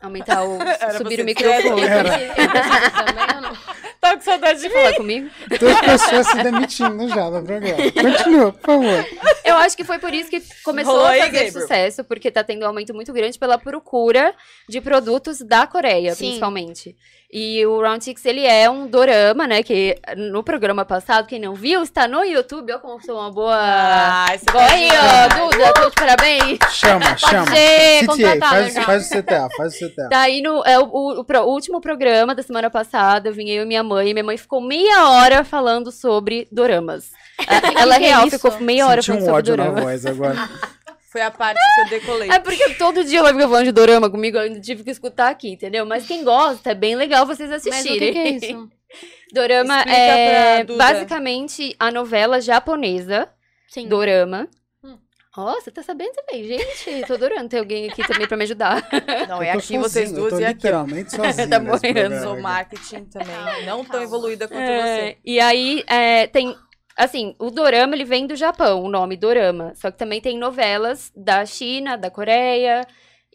Aumentar 0.03 0.43
o. 0.43 0.59
Era 0.61 0.97
subir 0.97 1.21
o 1.21 1.25
microfone. 1.25 1.81
quer. 1.81 1.89
Era. 1.91 2.09
Eu 2.43 2.49
preciso 2.49 3.05
também 3.05 3.35
ou 3.35 3.41
não? 3.41 3.53
Tá 4.01 4.17
com 4.17 4.21
saudade 4.21 4.59
de 4.59 4.69
falar 4.69 4.93
comigo? 4.97 5.29
Tem 5.57 5.71
as 5.71 5.79
pessoas 5.81 6.27
se 6.27 6.43
demitindo 6.43 7.07
já 7.07 7.29
do 7.29 7.41
programa. 7.41 7.77
Continua, 7.93 8.51
por 8.51 8.61
favor. 8.61 9.05
Eu 9.45 9.55
acho 9.55 9.77
que 9.77 9.83
foi 9.85 9.97
por 9.97 10.13
isso 10.13 10.29
que 10.29 10.41
começou 10.63 10.93
Rolou 10.93 11.07
a 11.07 11.11
aí, 11.11 11.19
fazer 11.21 11.31
Gabriel? 11.31 11.61
sucesso, 11.61 12.03
porque 12.03 12.29
tá 12.29 12.43
tendo 12.43 12.63
um 12.63 12.67
aumento 12.67 12.93
muito 12.93 13.13
grande 13.13 13.39
pela 13.39 13.57
procura 13.57 14.35
de 14.67 14.81
produtos 14.81 15.39
da 15.39 15.65
Coreia, 15.65 16.13
Sim. 16.15 16.25
principalmente. 16.25 16.95
E 17.35 17.65
o 17.65 17.81
Round 17.81 18.03
Six, 18.03 18.23
ele 18.27 18.45
é 18.45 18.69
um 18.69 18.85
dorama, 18.85 19.47
né, 19.47 19.63
que 19.63 19.97
no 20.15 20.43
programa 20.43 20.85
passado, 20.85 21.25
quem 21.25 21.39
não 21.39 21.55
viu, 21.55 21.81
está 21.81 22.07
no 22.07 22.23
YouTube, 22.23 22.71
ó 22.73 22.77
como 22.77 23.03
sou 23.03 23.17
uma 23.19 23.31
boa... 23.31 23.57
Ah, 23.59 24.27
Boa 24.51 24.63
aí, 24.63 24.87
ó, 24.91 25.49
Duda, 25.49 25.73
tô 25.73 25.89
de 25.89 25.95
parabéns. 25.95 26.59
Chama, 26.69 27.17
chama. 27.17 27.47
ser 27.47 28.05
CTA, 28.05 28.47
faz, 28.47 28.73
já. 28.75 28.81
faz 28.83 29.05
o 29.07 29.09
CTA, 29.09 29.49
faz 29.57 29.73
o 29.73 29.79
CTA. 29.89 30.09
Tá 30.09 30.19
aí 30.19 30.43
no 30.43 30.63
é 30.63 30.77
o, 30.77 30.83
o- 30.83 31.25
o 31.27 31.45
último 31.49 31.81
programa 31.81 32.35
da 32.35 32.43
semana 32.43 32.69
passada, 32.69 33.29
eu 33.29 33.33
vim 33.33 33.49
eu 33.49 33.63
e 33.63 33.65
minha 33.65 33.81
mãe, 33.81 34.09
e 34.09 34.13
minha 34.13 34.23
mãe 34.23 34.37
ficou 34.37 34.61
meia 34.61 35.09
hora 35.09 35.43
falando 35.43 35.91
sobre 35.91 36.47
doramas. 36.51 37.09
Ela- 37.75 37.95
é 37.95 37.97
real 37.99 38.27
isso? 38.27 38.37
ficou 38.37 38.59
meia 38.59 38.85
hora 38.85 39.01
Senti 39.01 39.07
falando 39.07 39.23
um 39.23 39.25
sobre 39.25 39.51
ódio 39.53 39.57
na 39.57 39.81
voz 39.81 40.05
agora. 40.05 40.35
Foi 41.13 41.21
a 41.21 41.31
parte 41.31 41.59
que 41.75 41.81
eu 41.81 41.99
decolei. 41.99 42.29
É 42.29 42.39
porque 42.39 42.73
todo 42.73 43.03
dia 43.05 43.19
ela 43.19 43.31
fica 43.31 43.47
falando 43.47 43.65
de 43.65 43.71
dorama 43.71 44.09
comigo, 44.09 44.35
eu 44.37 44.41
ainda 44.41 44.59
tive 44.59 44.83
que 44.83 44.89
escutar 44.89 45.29
aqui, 45.29 45.51
entendeu? 45.51 45.85
Mas 45.85 46.05
quem 46.07 46.23
gosta, 46.23 46.71
é 46.71 46.75
bem 46.75 46.95
legal 46.95 47.25
vocês 47.25 47.49
Mas 47.49 47.63
o 47.65 47.69
assistirem. 47.69 48.11
que, 48.11 48.11
que 48.11 48.17
é 48.19 48.29
isso? 48.51 48.69
Dorama 49.31 49.77
Explica 49.77 49.97
é 49.97 50.63
basicamente 50.63 51.75
a 51.79 51.91
novela 51.91 52.41
japonesa, 52.41 53.29
Sim. 53.67 53.87
Dorama. 53.87 54.47
Hum. 54.83 54.97
Ó, 55.37 55.53
você 55.55 55.71
tá 55.71 55.81
sabendo 55.81 56.11
também, 56.13 56.43
gente. 56.47 57.05
Tô 57.07 57.13
adorando 57.13 57.49
ter 57.49 57.57
alguém 57.59 57.89
aqui 57.89 58.05
também 58.07 58.27
pra 58.27 58.37
me 58.37 58.43
ajudar. 58.43 58.87
Não, 59.27 59.41
é 59.41 59.51
aqui 59.51 59.77
vocês 59.79 60.09
sozinho, 60.09 60.17
eu 60.17 60.29
duas 60.29 60.33
tô 60.33 60.39
e 60.39 60.45
aqui. 60.45 60.53
literalmente 60.55 61.09
sozinho 61.15 61.49
Tá 61.49 61.59
morrendo, 61.59 62.21
sou 62.21 62.39
marketing 62.39 63.05
também. 63.05 63.65
Não 63.65 63.83
tão 63.83 64.01
evoluída 64.03 64.47
quanto 64.47 64.59
É, 64.61 64.95
você. 64.97 65.17
e 65.25 65.39
aí 65.39 65.83
é, 65.87 66.27
tem. 66.27 66.55
Assim, 66.95 67.35
o 67.39 67.49
dorama 67.49 67.95
ele 67.95 68.05
vem 68.05 68.27
do 68.27 68.35
Japão, 68.35 68.83
o 68.83 68.89
nome 68.89 69.17
dorama. 69.17 69.73
Só 69.75 69.89
que 69.91 69.97
também 69.97 70.21
tem 70.21 70.37
novelas 70.37 71.11
da 71.15 71.45
China, 71.45 71.97
da 71.97 72.09
Coreia. 72.09 72.85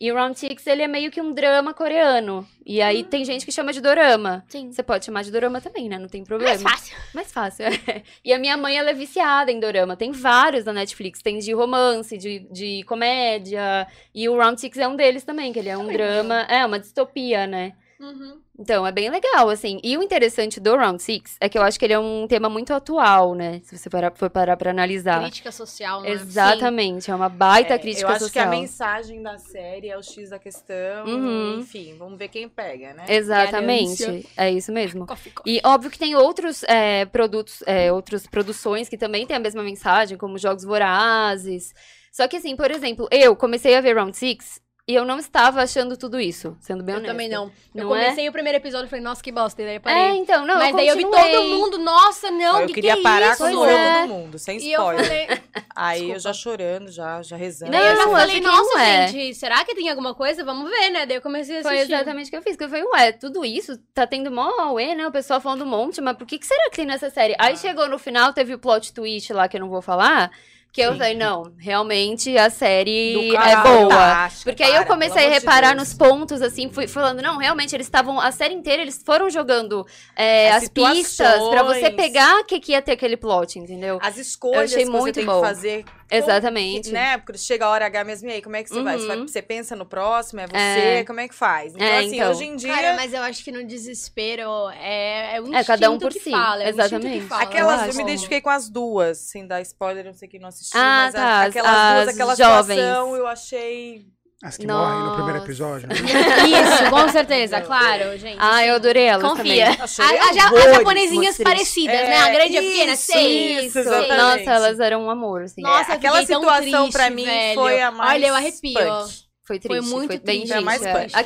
E 0.00 0.12
o 0.12 0.14
Round 0.14 0.38
Six 0.38 0.64
ele 0.68 0.82
é 0.82 0.86
meio 0.86 1.10
que 1.10 1.20
um 1.20 1.32
drama 1.32 1.74
coreano. 1.74 2.46
E 2.64 2.80
aí 2.80 3.02
tem 3.02 3.24
gente 3.24 3.44
que 3.44 3.50
chama 3.50 3.72
de 3.72 3.80
dorama. 3.80 4.44
Sim. 4.48 4.70
Você 4.70 4.80
pode 4.80 5.04
chamar 5.04 5.24
de 5.24 5.32
dorama 5.32 5.60
também, 5.60 5.88
né? 5.88 5.98
Não 5.98 6.06
tem 6.06 6.20
Mais 6.20 6.28
problema. 6.28 6.70
fácil. 6.70 6.96
Mais 7.12 7.32
fácil, 7.32 7.66
é. 7.66 8.02
E 8.24 8.32
a 8.32 8.38
minha 8.38 8.56
mãe, 8.56 8.78
ela 8.78 8.90
é 8.90 8.94
viciada 8.94 9.50
em 9.50 9.58
dorama. 9.58 9.96
Tem 9.96 10.12
vários 10.12 10.64
na 10.64 10.72
Netflix. 10.72 11.20
Tem 11.20 11.40
de 11.40 11.52
romance, 11.52 12.16
de, 12.16 12.46
de 12.52 12.84
comédia. 12.84 13.88
E 14.14 14.28
o 14.28 14.36
Round 14.36 14.60
Six 14.60 14.78
é 14.78 14.86
um 14.86 14.94
deles 14.94 15.24
também, 15.24 15.52
que 15.52 15.58
ele 15.58 15.68
é 15.68 15.76
um 15.76 15.88
drama... 15.88 16.42
É, 16.42 16.64
uma 16.64 16.78
distopia, 16.78 17.48
né? 17.48 17.72
Uhum. 17.98 18.40
Então, 18.58 18.84
é 18.84 18.90
bem 18.90 19.08
legal, 19.08 19.48
assim. 19.48 19.78
E 19.84 19.96
o 19.96 20.02
interessante 20.02 20.58
do 20.58 20.74
Round 20.74 21.00
Six 21.00 21.36
é 21.40 21.48
que 21.48 21.56
eu 21.56 21.62
acho 21.62 21.78
que 21.78 21.84
ele 21.84 21.92
é 21.92 21.98
um 21.98 22.26
tema 22.26 22.48
muito 22.48 22.74
atual, 22.74 23.34
né? 23.34 23.60
Se 23.62 23.78
você 23.78 23.88
parar, 23.88 24.10
for 24.16 24.28
parar 24.28 24.56
pra 24.56 24.72
analisar. 24.72 25.20
Crítica 25.20 25.52
social, 25.52 26.02
né? 26.02 26.10
Exatamente, 26.10 27.08
é 27.08 27.14
uma 27.14 27.28
baita 27.28 27.74
É, 27.74 27.78
crítica 27.78 28.08
eu 28.08 28.10
acho 28.10 28.24
social. 28.24 28.48
que 28.50 28.56
a 28.56 28.58
mensagem 28.58 29.22
da 29.22 29.38
série 29.38 29.88
é 29.88 29.96
o 29.96 30.02
X 30.02 30.30
da 30.30 30.40
questão. 30.40 31.06
Uhum. 31.06 31.58
Enfim, 31.60 31.94
vamos 31.96 32.18
ver 32.18 32.28
quem 32.28 32.48
pega, 32.48 32.94
né? 32.94 33.04
Exatamente, 33.08 34.04
Ganância. 34.04 34.30
é 34.36 34.50
isso 34.50 34.72
mesmo. 34.72 35.06
Coffee, 35.06 35.30
coffee. 35.32 35.56
E 35.56 35.60
óbvio 35.64 35.90
que 35.90 35.98
tem 35.98 36.16
outros 36.16 36.64
é, 36.64 37.04
produtos, 37.04 37.62
é, 37.64 37.92
outras 37.92 38.26
produções 38.26 38.88
que 38.88 38.98
também 38.98 39.24
têm 39.24 39.36
a 39.36 39.40
mesma 39.40 39.62
mensagem, 39.62 40.18
como 40.18 40.36
Jogos 40.36 40.64
Vorazes. 40.64 41.72
Só 42.10 42.26
que 42.26 42.36
assim, 42.36 42.56
por 42.56 42.70
exemplo, 42.72 43.06
eu 43.12 43.36
comecei 43.36 43.76
a 43.76 43.80
ver 43.80 43.96
Round 43.96 44.16
Six 44.16 44.60
e 44.88 44.94
eu 44.94 45.04
não 45.04 45.18
estava 45.18 45.60
achando 45.62 45.96
tudo 45.98 46.18
isso, 46.18 46.56
sendo 46.60 46.82
bem 46.82 46.94
Eu 46.94 46.98
honesta. 47.00 47.12
também 47.14 47.28
não. 47.28 47.52
Eu 47.74 47.84
Não 47.84 47.94
é? 47.94 48.00
comecei 48.04 48.26
o 48.28 48.32
primeiro 48.32 48.56
episódio 48.56 48.86
e 48.86 48.88
falei, 48.88 49.04
nossa, 49.04 49.22
que 49.22 49.30
bosta. 49.30 49.60
E 49.60 49.64
daí 49.66 49.74
eu 49.74 49.76
É, 49.76 49.80
parei. 49.80 50.16
então, 50.16 50.46
não, 50.46 50.56
Mas 50.56 50.74
daí 50.74 50.88
eu 50.88 50.96
vi 50.96 51.02
todo 51.04 51.42
mundo, 51.44 51.76
nossa, 51.78 52.30
não, 52.30 52.62
eu 52.62 52.66
que 52.66 52.72
queria 52.72 52.94
que 52.94 53.00
é 53.00 53.02
parar 53.02 53.32
isso? 53.34 53.38
com 53.38 53.44
o 53.44 53.56
Pois 53.58 53.70
jogo 53.70 53.70
é. 53.82 54.02
do 54.06 54.08
mundo, 54.14 54.38
sem 54.38 54.58
E 54.58 54.72
eu 54.72 54.80
spoiler. 54.80 55.04
falei, 55.04 55.28
Aí 55.76 55.98
eu 56.10 56.14
Desculpa. 56.16 56.20
já 56.20 56.32
chorando, 56.32 56.90
já, 56.90 57.22
já 57.22 57.36
rezando. 57.36 57.70
Não, 57.70 57.78
daí 57.78 57.88
eu 57.90 57.96
já 57.96 58.02
eu 58.02 58.10
falei, 58.10 58.40
nossa, 58.40 58.74
não 58.74 58.80
é. 58.80 59.08
gente, 59.08 59.34
será 59.36 59.64
que 59.64 59.74
tem 59.76 59.88
alguma 59.90 60.12
coisa? 60.14 60.42
Vamos 60.44 60.68
ver, 60.68 60.90
né? 60.90 61.06
Daí 61.06 61.18
eu 61.18 61.22
comecei 61.22 61.56
a 61.56 61.60
assistir. 61.60 61.76
Foi 61.86 61.94
exatamente 61.94 62.26
o 62.26 62.30
que 62.30 62.36
eu 62.36 62.42
fiz. 62.42 62.56
Que 62.56 62.64
eu 62.64 62.68
falei, 62.68 62.84
ué, 62.84 63.12
tudo 63.12 63.44
isso 63.44 63.78
tá 63.94 64.04
tendo 64.06 64.30
mó 64.30 64.48
auê, 64.60 64.94
né? 64.96 65.06
O 65.06 65.12
pessoal 65.12 65.40
falando 65.40 65.62
um 65.62 65.68
monte, 65.68 66.00
mas 66.00 66.16
por 66.16 66.26
que, 66.26 66.36
que 66.38 66.46
será 66.46 66.68
que 66.70 66.76
tem 66.76 66.86
nessa 66.86 67.10
série? 67.10 67.36
Aí 67.38 67.56
chegou 67.56 67.88
no 67.88 67.98
final, 67.98 68.32
teve 68.32 68.54
o 68.54 68.58
plot 68.58 68.92
twist 68.92 69.32
lá 69.32 69.46
que 69.46 69.56
eu 69.56 69.60
não 69.60 69.68
vou 69.68 69.80
falar. 69.82 70.32
Que 70.78 70.82
eu 70.84 70.92
Sim. 70.92 70.98
falei, 70.98 71.14
não, 71.16 71.52
realmente 71.58 72.38
a 72.38 72.48
série 72.50 73.34
é 73.34 73.56
boa. 73.56 74.30
Porque 74.44 74.62
aí 74.62 74.70
eu 74.70 74.82
para, 74.82 74.86
comecei 74.86 75.26
a 75.26 75.28
de 75.28 75.34
reparar 75.34 75.74
nos 75.74 75.92
pontos, 75.92 76.40
assim, 76.40 76.70
fui 76.70 76.86
falando, 76.86 77.20
não, 77.20 77.36
realmente, 77.36 77.74
eles 77.74 77.88
estavam, 77.88 78.20
a 78.20 78.30
série 78.30 78.54
inteira, 78.54 78.80
eles 78.82 79.02
foram 79.04 79.28
jogando 79.28 79.84
é, 80.14 80.52
As 80.52 80.62
as 80.62 80.68
pistas 80.68 81.48
pra 81.48 81.64
você 81.64 81.90
pegar 81.90 82.44
que, 82.44 82.60
que 82.60 82.70
ia 82.70 82.80
ter 82.80 82.92
aquele 82.92 83.16
plot, 83.16 83.58
entendeu? 83.58 83.98
As 84.00 84.18
escolhas 84.18 84.72
que 84.72 84.84
muito 84.84 85.06
você 85.06 85.12
tem 85.14 85.26
bom. 85.26 85.40
que 85.40 85.48
fazer. 85.48 85.84
Exatamente. 86.10 86.90
Né? 86.92 87.18
Porque 87.18 87.38
chega 87.38 87.66
a 87.66 87.70
hora 87.70 87.86
H 87.86 88.04
mesmo, 88.04 88.28
e 88.28 88.32
aí, 88.32 88.42
como 88.42 88.56
é 88.56 88.62
que 88.62 88.68
você 88.70 88.82
vai? 88.82 88.98
Você, 88.98 89.06
vai- 89.06 89.18
Uhum. 89.18 89.28
você 89.28 89.42
pensa 89.42 89.76
no 89.76 89.84
próximo? 89.86 90.40
É 90.40 90.46
você? 90.46 90.56
É. 90.56 91.04
Como 91.04 91.20
é 91.20 91.28
que 91.28 91.34
faz? 91.34 91.74
Então, 91.74 91.86
É, 91.86 91.98
assim, 91.98 92.16
então. 92.16 92.30
hoje 92.30 92.44
em 92.44 92.56
dia. 92.56 92.74
Cara, 92.74 92.94
mas 92.96 93.12
eu 93.12 93.22
acho 93.22 93.44
que 93.44 93.52
no 93.52 93.64
desespero 93.66 94.68
é, 94.80 95.36
é 95.36 95.40
o 95.40 95.54
É, 95.54 95.64
cada 95.64 95.90
um 95.90 95.98
por 95.98 96.12
que 96.12 96.20
si, 96.20 96.30
fala. 96.30 96.62
É 96.64 96.68
exatamente. 96.68 97.20
que 97.22 97.26
fala. 97.28 97.42
Aquelas, 97.42 97.82
eu 97.82 97.88
eu, 97.88 97.94
me 97.94 98.02
identifiquei 98.02 98.40
com 98.40 98.50
as 98.50 98.68
duas, 98.68 99.18
sem 99.18 99.46
dar 99.46 99.60
spoiler, 99.62 100.04
não 100.04 100.14
sei 100.14 100.28
quem 100.28 100.40
não 100.40 100.48
assistiu, 100.48 100.78
Ah, 100.80 101.02
mas 101.04 101.14
tá, 101.14 101.22
a- 101.24 101.40
as- 101.42 101.48
aquelas 101.50 101.70
duas, 101.70 102.08
as 102.08 102.14
aquela 102.14 102.34
jovens. 102.34 102.76
situação 102.78 103.16
eu 103.16 103.26
achei 103.26 104.06
As 104.42 104.56
que 104.56 104.68
morrem 104.68 105.00
no 105.00 105.14
primeiro 105.14 105.38
Nossa. 105.40 105.46
episódio. 105.50 105.88
né? 105.88 105.94
Isso, 106.46 106.90
com 106.90 107.08
certeza, 107.08 107.60
claro, 107.60 108.16
gente. 108.16 108.36
Ah, 108.38 108.64
eu 108.64 108.76
adorei 108.76 109.04
elas 109.06 109.22
Confia. 109.28 109.66
também. 109.66 109.80
Achei 109.82 110.04
A- 110.04 110.08
a- 110.08 110.32
já- 110.32 110.48
as 110.48 110.74
japonesinhas 110.76 111.36
parecidas, 111.38 111.92
né? 112.08 112.16
A 112.16 112.28
É, 112.28 112.32
grande 112.32 112.52
e 112.52 112.58
a 112.58 112.62
pequena, 112.62 112.92
isso, 112.92 113.02
sei. 113.12 113.58
isso, 113.66 113.78
exatamente. 113.80 114.16
Nossa, 114.16 114.50
elas 114.52 114.78
eram 114.78 115.02
um 115.06 115.10
amor, 115.10 115.42
assim. 115.42 115.60
Nossa, 115.60 115.90
É, 115.90 115.94
aquela 115.96 116.20
situação 116.24 116.82
triste, 116.84 116.92
pra 116.92 117.10
mim 117.10 117.24
velho. 117.24 117.54
foi 117.60 117.82
a 117.82 117.90
mais 117.90 118.12
Olha, 118.12 118.26
eu 118.28 118.34
arrepio. 118.36 118.74
punk. 118.74 119.27
Foi 119.48 119.58
triste. 119.58 119.80
Foi 119.88 119.98
muito 119.98 120.08
bem 120.10 120.40
triste. 120.40 120.52
Foi 120.52 120.60
mais 120.60 120.82
é. 120.82 120.92
Eu 120.92 120.96
é, 120.98 121.02
gostei. 121.02 121.20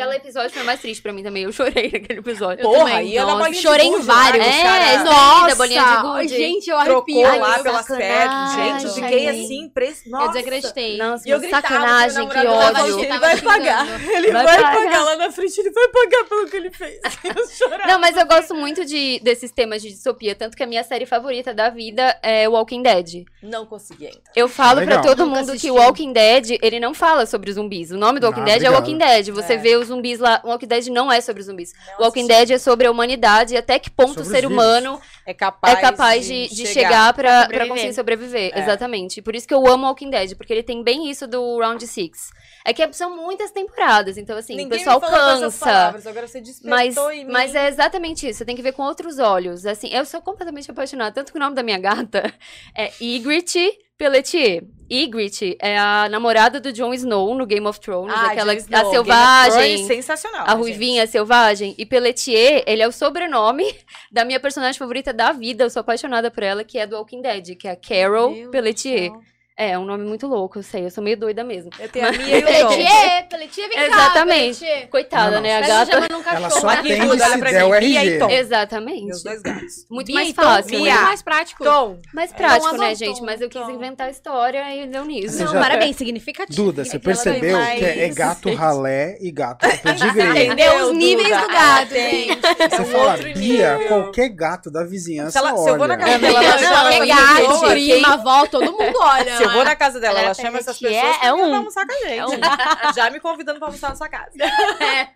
aquele 0.00 0.16
episódio 0.16 0.50
foi 0.50 0.62
mais 0.62 0.80
triste 0.80 1.02
pra 1.02 1.12
mim 1.12 1.22
também. 1.22 1.42
Eu 1.44 1.52
chorei 1.52 1.90
naquele 1.92 2.20
episódio. 2.20 2.64
Eu 2.64 2.70
Porra, 2.70 2.90
também. 2.92 3.08
e 3.10 3.16
ela 3.18 3.34
Nossa, 3.34 3.52
chorei 3.52 3.86
em 3.86 4.00
vários. 4.00 4.46
os 4.46 4.52
É, 4.52 4.94
isso 4.96 5.04
Nossa, 5.04 5.54
bolinha 5.54 5.82
de 5.84 6.02
gude. 6.02 6.28
gente, 6.28 6.70
eu 6.70 6.78
Trocou 6.82 7.24
arrepio. 7.26 7.40
lá 7.46 7.58
pelas 7.58 7.86
pernas. 7.86 8.54
Gente, 8.54 8.84
eu 8.86 8.90
fiquei 8.94 9.28
assim. 9.28 9.70
Eu 9.76 10.10
Nossa. 10.10 10.28
desacreditei. 10.32 10.96
Nossa, 10.96 11.28
E 11.28 11.30
eu 11.30 11.40
sacanagem, 11.50 12.26
que 12.28 12.38
ódio. 12.38 12.50
assim, 12.84 13.04
Ele 13.04 13.18
vai 13.18 13.36
xingando. 13.36 13.42
pagar. 13.58 13.86
Ele 14.10 14.32
Vai 14.32 14.44
vai, 14.44 14.56
pagar. 14.62 14.74
pagar 14.76 15.02
lá 15.04 15.16
na 15.16 15.30
frente, 15.30 15.60
ele 15.60 15.70
vai 15.70 15.88
pagar 15.88 16.24
pelo 16.24 16.46
que 16.48 16.56
ele 16.56 16.70
fez. 16.70 16.98
Eu 17.24 17.48
chorava. 17.48 17.86
Não, 17.92 18.00
mas 18.00 18.16
eu 18.16 18.26
gosto 18.26 18.54
muito 18.54 18.84
de, 18.84 19.20
desses 19.22 19.50
temas 19.50 19.82
de 19.82 19.90
distopia, 19.90 20.34
tanto 20.34 20.56
que 20.56 20.62
a 20.62 20.66
minha 20.66 20.82
série 20.82 21.04
favorita 21.04 21.52
da 21.52 21.68
vida 21.68 22.18
é 22.22 22.48
Walking 22.48 22.82
Dead. 22.82 23.24
Não 23.42 23.66
consegui 23.66 24.06
ainda. 24.06 24.20
Eu 24.34 24.48
falo 24.48 24.80
Legal. 24.80 25.00
pra 25.02 25.10
todo 25.14 25.26
mundo 25.26 25.52
que 25.58 25.70
o 25.70 25.74
Walking 25.74 26.12
Dead, 26.12 26.58
ele 26.62 26.80
não 26.80 26.94
fala 26.94 27.26
sobre 27.26 27.50
zumbis. 27.58 27.90
O 27.90 27.96
nome 27.98 28.20
do 28.20 28.26
Walking 28.26 28.40
Ah, 28.40 28.44
Dead 28.44 28.54
é 28.62 28.68
obrigado. 28.70 28.80
Walking 28.80 28.98
Dead. 28.98 29.28
Você 29.30 29.52
É. 29.54 29.56
vê 29.56 29.76
os 29.76 29.88
zumbis 29.88 30.18
lá. 30.18 30.40
O 30.44 30.48
Walking 30.48 30.66
Dead 30.66 30.86
não 30.88 31.10
é 31.12 31.20
sobre 31.20 31.42
zumbis. 31.42 31.72
Não 31.86 31.98
O 32.00 32.02
Walking. 32.04 32.26
Dead 32.26 32.50
é 32.52 32.58
sobre 32.58 32.86
a 32.86 32.90
humanidade 32.90 33.54
e 33.54 33.56
até 33.56 33.78
que 33.78 33.90
ponto 33.90 34.14
Sobre 34.14 34.22
o 34.22 34.30
ser 34.30 34.46
humano 34.46 35.00
É 35.26 35.34
capaz, 35.34 35.76
é 35.78 35.80
capaz 35.80 36.24
de, 36.26 36.48
de 36.48 36.66
chegar 36.66 37.12
pra, 37.12 37.30
pra 37.30 37.42
sobreviver. 37.42 37.68
conseguir 37.68 37.92
sobreviver. 37.94 38.52
É. 38.54 38.60
Exatamente. 38.60 39.20
Por 39.22 39.34
isso 39.36 39.46
que 39.46 39.52
eu 39.54 39.66
amo 39.68 39.86
Walking 39.86 40.10
Dead, 40.10 40.34
porque 40.36 40.52
ele 40.52 40.62
tem 40.62 40.82
bem 40.82 41.10
isso 41.10 41.26
do 41.26 41.58
Round 41.58 41.86
Six. 41.86 42.30
É 42.64 42.72
que 42.72 42.92
são 42.92 43.16
muitas 43.16 43.50
temporadas, 43.50 44.18
então 44.18 44.36
assim, 44.36 44.54
Ninguém 44.54 44.66
o 44.66 44.84
pessoal 44.84 45.00
me 45.00 45.06
falou 45.06 45.30
essas 45.30 45.40
cansa. 45.54 45.64
palavras, 45.64 46.06
agora 46.06 46.26
você 46.28 46.40
despertou 46.40 46.70
Mas, 46.70 46.96
em 47.16 47.24
mim. 47.24 47.32
mas 47.32 47.54
é 47.54 47.66
exatamente 47.68 48.28
isso, 48.28 48.38
você 48.38 48.44
tem 48.44 48.54
que 48.56 48.60
ver 48.60 48.72
com 48.72 48.82
outros 48.82 49.18
olhos. 49.18 49.64
Assim, 49.64 49.88
eu 49.90 50.04
sou 50.04 50.20
completamente 50.20 50.70
apaixonada, 50.70 51.12
tanto 51.12 51.32
que 51.32 51.38
o 51.38 51.40
nome 51.40 51.54
da 51.56 51.62
minha 51.62 51.78
gata 51.78 52.30
é 52.76 52.90
Ygritte 53.00 53.70
Pelletier. 53.98 54.62
Ygritte 54.90 55.58
é 55.60 55.76
a 55.76 56.08
namorada 56.08 56.58
do 56.60 56.72
Jon 56.72 56.94
Snow 56.94 57.34
no 57.34 57.44
Game 57.44 57.66
of 57.66 57.78
Thrones, 57.78 58.14
Ah, 58.16 58.30
aquela 58.30 58.54
Snow, 58.54 58.80
a 58.80 58.90
selvagem. 58.90 59.74
Thrones, 59.74 59.86
sensacional. 59.86 60.44
A 60.46 60.54
né, 60.54 60.60
Ruivinha 60.60 61.06
Selvagem. 61.06 61.74
E 61.76 61.84
Pelletier, 61.84 62.62
ele 62.66 62.80
é 62.80 62.88
o 62.88 62.92
sobrenome 62.92 63.64
da 64.10 64.24
minha 64.24 64.40
personagem 64.40 64.78
favorita 64.78 65.12
da 65.12 65.32
vida. 65.32 65.64
Eu 65.64 65.70
sou 65.70 65.80
apaixonada 65.80 66.30
por 66.30 66.42
ela, 66.42 66.64
que 66.64 66.78
é 66.78 66.86
do 66.86 66.96
Walking 66.96 67.20
Dead, 67.20 67.56
que 67.56 67.68
é 67.68 67.72
a 67.72 67.76
Carol 67.76 68.30
Meu 68.30 68.50
Pelletier. 68.50 69.10
Deus. 69.10 69.24
É, 69.60 69.70
é 69.72 69.78
um 69.78 69.84
nome 69.84 70.04
muito 70.04 70.24
louco, 70.28 70.60
eu 70.60 70.62
sei. 70.62 70.84
Eu 70.86 70.90
sou 70.90 71.02
meio 71.02 71.16
doida 71.16 71.42
mesmo. 71.42 71.68
Eu 71.80 71.88
tenho 71.88 72.06
a 72.06 72.12
minha 72.12 72.38
e 72.38 72.42
o 72.44 72.46
Tom. 72.46 72.68
Pelletier, 72.68 73.28
Pelletier, 73.28 73.68
vem 73.68 73.76
cá, 73.76 73.84
Exatamente. 73.86 74.60
Pelletier. 74.60 74.88
Coitada, 74.88 75.24
Não, 75.30 75.32
não. 75.32 75.40
né? 75.42 75.56
A 75.56 75.60
gata. 75.62 76.08
Ela 76.36 76.50
só 76.50 76.68
Aqui, 76.68 76.92
atende 76.92 77.10
olha 77.10 77.24
se 77.26 77.38
pra 77.38 77.50
der 77.50 77.64
mim. 77.64 77.70
o 77.70 77.74
e 77.74 77.96
RG. 77.96 78.18
Tom. 78.20 78.30
Exatamente. 78.30 79.04
Meus 79.06 79.22
dois 79.24 79.42
gatos. 79.42 79.86
Muito 79.90 80.06
Bia 80.06 80.14
mais 80.14 80.30
fácil, 80.32 80.70
né? 80.78 80.78
Muito 80.92 81.02
mais 81.02 81.22
prático. 81.22 81.64
Tom. 81.64 81.98
Mais 82.14 82.32
prático, 82.32 82.70
Tom 82.70 82.76
né, 82.76 82.94
gente? 82.94 83.20
Mas 83.22 83.40
eu 83.40 83.48
quis 83.48 83.68
inventar 83.68 84.06
a 84.06 84.10
história 84.10 84.76
e 84.76 84.86
deu 84.86 85.04
nisso. 85.04 85.36
Você 85.36 85.44
Não, 85.44 85.52
já- 85.52 85.60
parabéns, 85.60 85.96
significativo. 85.96 86.62
Duda, 86.62 86.84
você 86.84 86.94
É 86.96 87.00
percebeu 87.00 87.58
que 87.58 87.84
é, 87.84 88.04
é 88.04 88.08
gato 88.10 88.54
ralé 88.54 89.18
e 89.20 89.32
gato 89.32 89.66
pedigree. 89.82 90.44
Entendeu? 90.46 90.86
Os 90.86 90.96
níveis 90.96 91.36
do 91.36 91.48
gato, 91.48 91.90
gente. 91.94 92.40
Você 92.40 92.76
É 92.76 92.80
um 92.80 92.84
fala 92.84 93.10
outro 93.12 93.24
Bia, 93.34 93.74
nível. 93.78 93.88
qualquer 93.88 94.28
gato 94.28 94.70
da 94.70 94.84
vizinhança 94.84 95.32
Se 95.32 95.38
ela- 95.38 95.48
se 95.56 95.68
eu 95.68 95.74
vou 95.76 95.82
olha. 95.82 95.88
na 95.88 95.96
casa 95.96 96.12
É, 96.12 96.18
dela, 96.18 96.38
ela 96.44 96.94
É 96.94 97.00
quem 97.00 97.10
essa 97.10 97.48
gato, 97.48 97.68
prima, 97.70 98.14
avó, 98.14 98.46
todo 98.46 98.70
mundo 98.72 98.98
olha. 99.00 99.47
Eu 99.48 99.54
vou 99.54 99.64
na 99.64 99.76
casa 99.76 99.98
dela, 100.00 100.20
Ela 100.20 100.34
chama 100.34 100.58
essas 100.58 100.78
Pelletier 100.78 101.02
pessoas 101.02 101.16
é 101.16 101.28
pra 101.28 101.34
vir 101.36 101.42
um. 101.42 101.54
almoçar 101.56 101.86
com 101.86 101.92
a 101.92 102.08
gente. 102.08 102.40
Já 102.94 103.10
me 103.10 103.20
convidando 103.20 103.58
pra 103.58 103.68
almoçar 103.68 103.90
na 103.90 103.96
sua 103.96 104.08
casa. 104.08 104.30
É. 104.38 105.08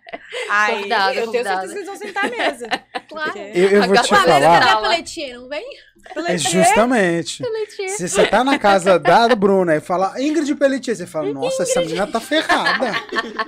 Aí, 0.49 0.75
Convidada, 0.75 1.13
eu 1.15 1.31
tenho 1.31 1.43
certeza 1.43 1.67
que 1.73 1.77
eles 1.79 1.85
vão 1.87 1.95
sentar 1.95 2.25
à 2.25 2.29
mesa. 2.29 2.67
Claro. 3.13 3.31
Porque- 3.33 3.51
Eu, 3.53 3.69
eu 3.69 3.83
vou 3.83 3.95
te 4.01 4.07
falar. 4.09 4.25
cadê 4.25 4.45
a 4.45 4.61
Fala. 4.61 4.89
Pelletier? 4.89 5.35
Não 5.37 5.47
vem? 5.47 5.63
É 6.27 6.37
justamente. 6.37 7.43
Se 7.89 8.09
você 8.09 8.25
tá 8.25 8.43
na 8.43 8.57
casa 8.57 8.97
da 8.99 9.27
Bruna 9.35 9.75
e 9.75 9.79
fala 9.79 10.19
Ingrid 10.19 10.53
Pelletier, 10.55 10.95
você 10.95 11.05
fala, 11.05 11.31
nossa, 11.31 11.61
essa 11.63 11.79
menina 11.81 12.07
tá 12.07 12.19
ferrada. 12.19 12.91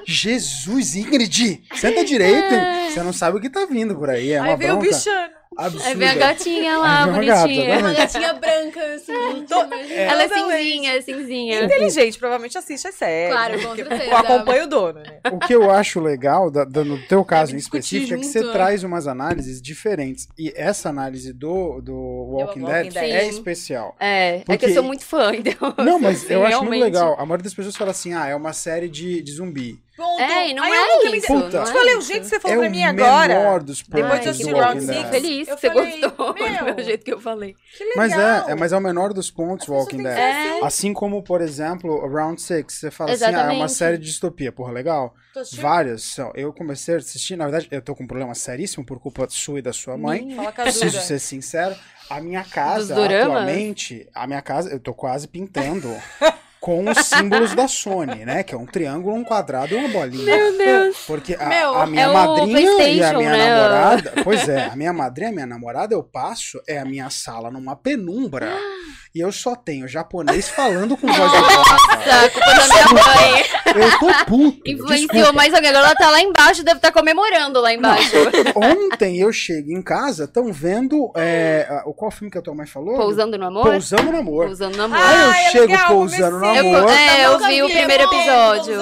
Jesus, 0.06 0.96
Ingrid, 0.96 1.64
senta 1.74 2.04
direito. 2.06 2.54
Você 2.92 3.02
não 3.04 3.12
sabe 3.14 3.38
o 3.38 3.42
que 3.42 3.50
tá 3.50 3.66
vindo 3.66 3.96
por 3.96 4.10
aí. 4.10 4.32
É 4.34 4.42
uma 4.42 4.52
Aí 4.52 4.56
veio 4.56 4.74
o 4.76 4.78
bronca 4.78 4.96
bichano. 4.96 5.34
Absurda. 5.58 5.88
Aí 5.88 5.96
vem 5.96 6.08
a 6.10 6.16
gatinha 6.16 6.78
lá, 6.78 7.06
vem 7.06 7.14
uma 7.14 7.24
gata, 7.24 7.42
bonitinha. 7.44 7.68
né? 7.68 7.78
Uma 7.80 7.94
gatinha 7.94 8.34
branca, 8.34 8.82
assim. 8.96 9.46
Tô- 9.48 9.64
imagina. 9.64 9.94
Ela 10.02 10.24
é 10.24 10.28
cinzinha, 10.30 11.02
cinzinha. 11.02 11.64
Inteligente, 11.66 12.18
provavelmente 12.20 12.58
assiste 12.58 12.88
a 12.88 12.92
série. 12.92 13.32
Claro, 13.32 13.54
com 13.62 13.68
porque 13.68 13.86
certeza. 13.86 14.16
Acompanha 14.18 14.64
o 14.64 14.68
dono, 14.68 15.00
né? 15.00 15.20
O 15.32 15.40
que 15.40 15.54
eu 15.54 15.70
acho 15.72 16.00
legal, 16.00 16.50
da- 16.52 16.66
da- 16.66 16.84
no 16.84 16.98
teu 17.08 17.24
caso 17.26 17.56
em 17.56 17.58
específico, 17.58 18.14
é 18.14 18.18
que 18.18 18.24
junto, 18.24 18.32
você 18.32 18.42
né? 18.44 18.52
traz 18.52 18.84
umas 18.84 19.08
análises 19.08 19.62
diferentes. 19.62 20.28
E 20.38 20.52
essa 20.56 20.90
análise 20.90 21.32
do, 21.34 21.82
do 21.82 21.94
Walking, 21.94 22.62
Walking 22.62 22.66
Dead, 22.66 22.94
Dead. 22.94 23.04
é 23.16 23.28
especial. 23.28 23.96
É, 24.00 24.36
é 24.36 24.40
que 24.40 24.46
Porque- 24.46 24.66
eu 24.66 24.74
sou 24.74 24.84
muito 24.84 25.04
fã, 25.06 25.32
então. 25.36 25.74
Não, 25.84 26.00
mas 26.00 26.24
assim, 26.24 26.34
eu 26.34 26.42
acho 26.44 26.50
realmente. 26.52 26.70
muito 26.80 26.84
legal. 26.84 27.14
A 27.20 27.26
maioria 27.26 27.44
das 27.44 27.54
pessoas 27.54 27.76
fala 27.76 27.92
assim, 27.92 28.14
ah, 28.14 28.28
é 28.28 28.36
uma 28.36 28.54
série 28.54 28.90
de, 28.90 29.22
de 29.22 29.32
zumbi. 29.32 29.80
Ponto. 29.96 30.22
É, 30.22 30.50
e 30.50 30.54
não 30.54 30.62
Aí 30.64 30.72
é 30.74 30.76
eu 30.76 30.98
nunca 30.98 31.10
me 31.12 31.18
isso. 31.20 31.28
Puta. 31.28 31.50
não 31.50 31.60
Eu 31.60 31.62
é 31.64 31.74
falei, 31.74 31.96
o 31.96 32.00
isso. 32.00 32.08
jeito 32.08 32.24
que 32.24 32.28
você 32.30 32.36
É 32.36 32.40
falou 32.40 32.58
o 32.58 32.60
pra 32.62 32.70
mim 32.70 32.84
agora. 32.84 33.28
menor 33.40 33.64
dos 33.64 33.82
Depois 33.82 34.22
de 34.22 34.30
assistir 34.30 34.54
o. 34.54 34.58
Round 34.58 34.80
Walking 34.86 34.94
Six. 34.94 35.10
Feliz 35.10 35.48
que 35.50 35.58
você 35.58 35.68
falei, 35.72 36.02
gostou 36.02 36.34
meu, 36.36 36.76
do 36.76 36.84
jeito 36.84 37.06
que 37.06 37.14
eu 37.14 37.20
falei. 37.22 37.56
Que 37.78 37.84
legal. 37.84 37.96
Mas 37.98 38.12
é, 38.14 38.52
é, 38.52 38.56
mas 38.56 38.74
é 38.74 38.78
o 38.78 38.82
menor 38.82 39.14
dos 39.14 39.32
pontos, 39.32 39.68
Walking 39.70 40.04
Dead. 40.04 40.16
ser 40.16 40.22
assim. 40.22 40.66
Assim 40.66 40.94
como, 40.94 41.24
por 41.24 41.40
exemplo, 41.42 41.92
o 41.92 42.08
Round 42.08 42.42
Six, 42.42 42.74
você 42.74 42.92
fala 42.92 43.14
assim, 43.14 43.24
ah, 43.24 43.28
é 43.28 43.32
uma 43.32 43.40
Exatamente. 43.44 43.72
série 43.74 43.98
de 43.98 44.06
distopia, 44.06 44.52
porra, 44.52 44.72
legal. 44.74 45.14
Várias 45.54 46.04
são. 46.04 46.32
Eu 46.36 46.52
comecei 46.54 46.96
a 46.96 46.98
assistir, 46.98 47.36
na 47.36 47.46
verdade, 47.46 47.68
eu 47.72 47.82
tô 47.82 47.96
com 47.96 48.04
um 48.04 48.08
problema 48.08 48.34
seríssimo 48.36 48.86
por 48.86 49.00
culpa 49.00 49.26
sua 49.30 49.60
e 49.60 49.62
da 49.62 49.72
sua 49.74 49.98
mãe. 49.98 50.36
Preciso 50.56 51.00
ser 51.02 51.20
sincero. 51.20 51.76
A 52.10 52.22
minha 52.22 52.44
casa, 52.44 52.94
atualmente, 52.96 54.08
a 54.14 54.28
minha 54.28 54.42
casa, 54.42 54.70
eu 54.70 54.80
tô 54.80 54.94
quase 54.94 55.28
pintando 55.28 55.90
com 56.66 56.84
os 56.90 56.98
símbolos 56.98 57.54
da 57.54 57.68
Sony, 57.68 58.26
né? 58.26 58.42
Que 58.42 58.56
é 58.56 58.58
um 58.58 58.66
triângulo, 58.66 59.16
um 59.16 59.24
quadrado 59.24 59.76
e 59.76 59.78
uma 59.78 59.88
bolinha. 59.88 60.26
Meu 60.26 60.58
Deus! 60.58 60.98
Porque 61.06 61.38
a, 61.40 61.46
Meu, 61.46 61.76
a 61.76 61.86
minha 61.86 62.06
é 62.06 62.08
madrinha 62.12 62.88
e 62.88 63.04
a 63.04 63.14
minha 63.14 63.30
né? 63.30 63.50
namorada. 63.50 64.14
Pois 64.24 64.50
é, 64.50 64.66
a 64.66 64.76
minha 64.76 64.92
madrinha 64.92 65.30
e 65.30 65.32
a 65.32 65.36
minha 65.36 65.46
namorada, 65.46 65.94
eu 65.94 66.02
passo, 66.02 66.60
é 66.68 66.80
a 66.80 66.86
minha 66.86 67.08
sala 67.12 67.52
numa 67.52 67.76
penumbra. 67.76 68.50
E 69.14 69.20
eu 69.20 69.32
só 69.32 69.56
tenho 69.56 69.88
japonês 69.88 70.50
falando 70.50 70.98
com 70.98 71.08
voz 71.08 71.32
de 71.32 71.38
Nossa, 71.40 72.30
culpa 72.30 72.54
da 72.54 72.68
minha 72.68 73.04
mãe. 73.04 73.46
Eu 73.76 74.00
tô 74.00 74.26
puto. 74.26 74.62
Influenciou 74.66 75.08
desculpa. 75.10 75.34
mais 75.34 75.54
alguém. 75.54 75.70
Agora 75.70 75.86
ela 75.88 75.96
tá 75.96 76.10
lá 76.10 76.22
embaixo, 76.22 76.64
deve 76.64 76.78
estar 76.78 76.92
comemorando 76.92 77.60
lá 77.62 77.74
embaixo. 77.74 78.12
Ontem 78.56 79.20
eu 79.20 79.32
chego 79.32 79.72
em 79.72 79.82
casa, 79.82 80.26
estão 80.26 80.52
vendo. 80.52 81.12
É, 81.16 81.66
a- 81.70 81.84
o 81.90 81.94
qual 81.94 82.12
filme 82.12 82.32
que 82.32 82.38
a 82.38 82.42
tua 82.42 82.54
mãe 82.56 82.68
falou? 82.68 82.96
Pousando 82.98 83.38
no 83.38 83.46
amor? 83.46 83.64
Pousando 83.64 84.12
no 84.12 84.18
amor. 84.18 84.46
Pousando 84.48 84.78
no 84.78 84.84
amor. 84.84 84.98
Aí 84.98 85.16
eu 85.22 85.30
Ah, 85.30 85.38
é 85.40 85.52
chego 85.52 85.72
legal, 85.72 85.88
pousando 85.90 86.36
no 86.40 86.42
comecei. 86.42 86.76
amor. 86.76 86.90
é, 86.92 87.26
eu 87.26 87.32
nunca 87.34 87.48
vi 87.48 87.64
o 87.64 87.68
vi, 87.68 87.74
primeiro 87.74 88.04
é 88.04 88.08
bom, 88.08 88.14
episódio. 88.16 88.74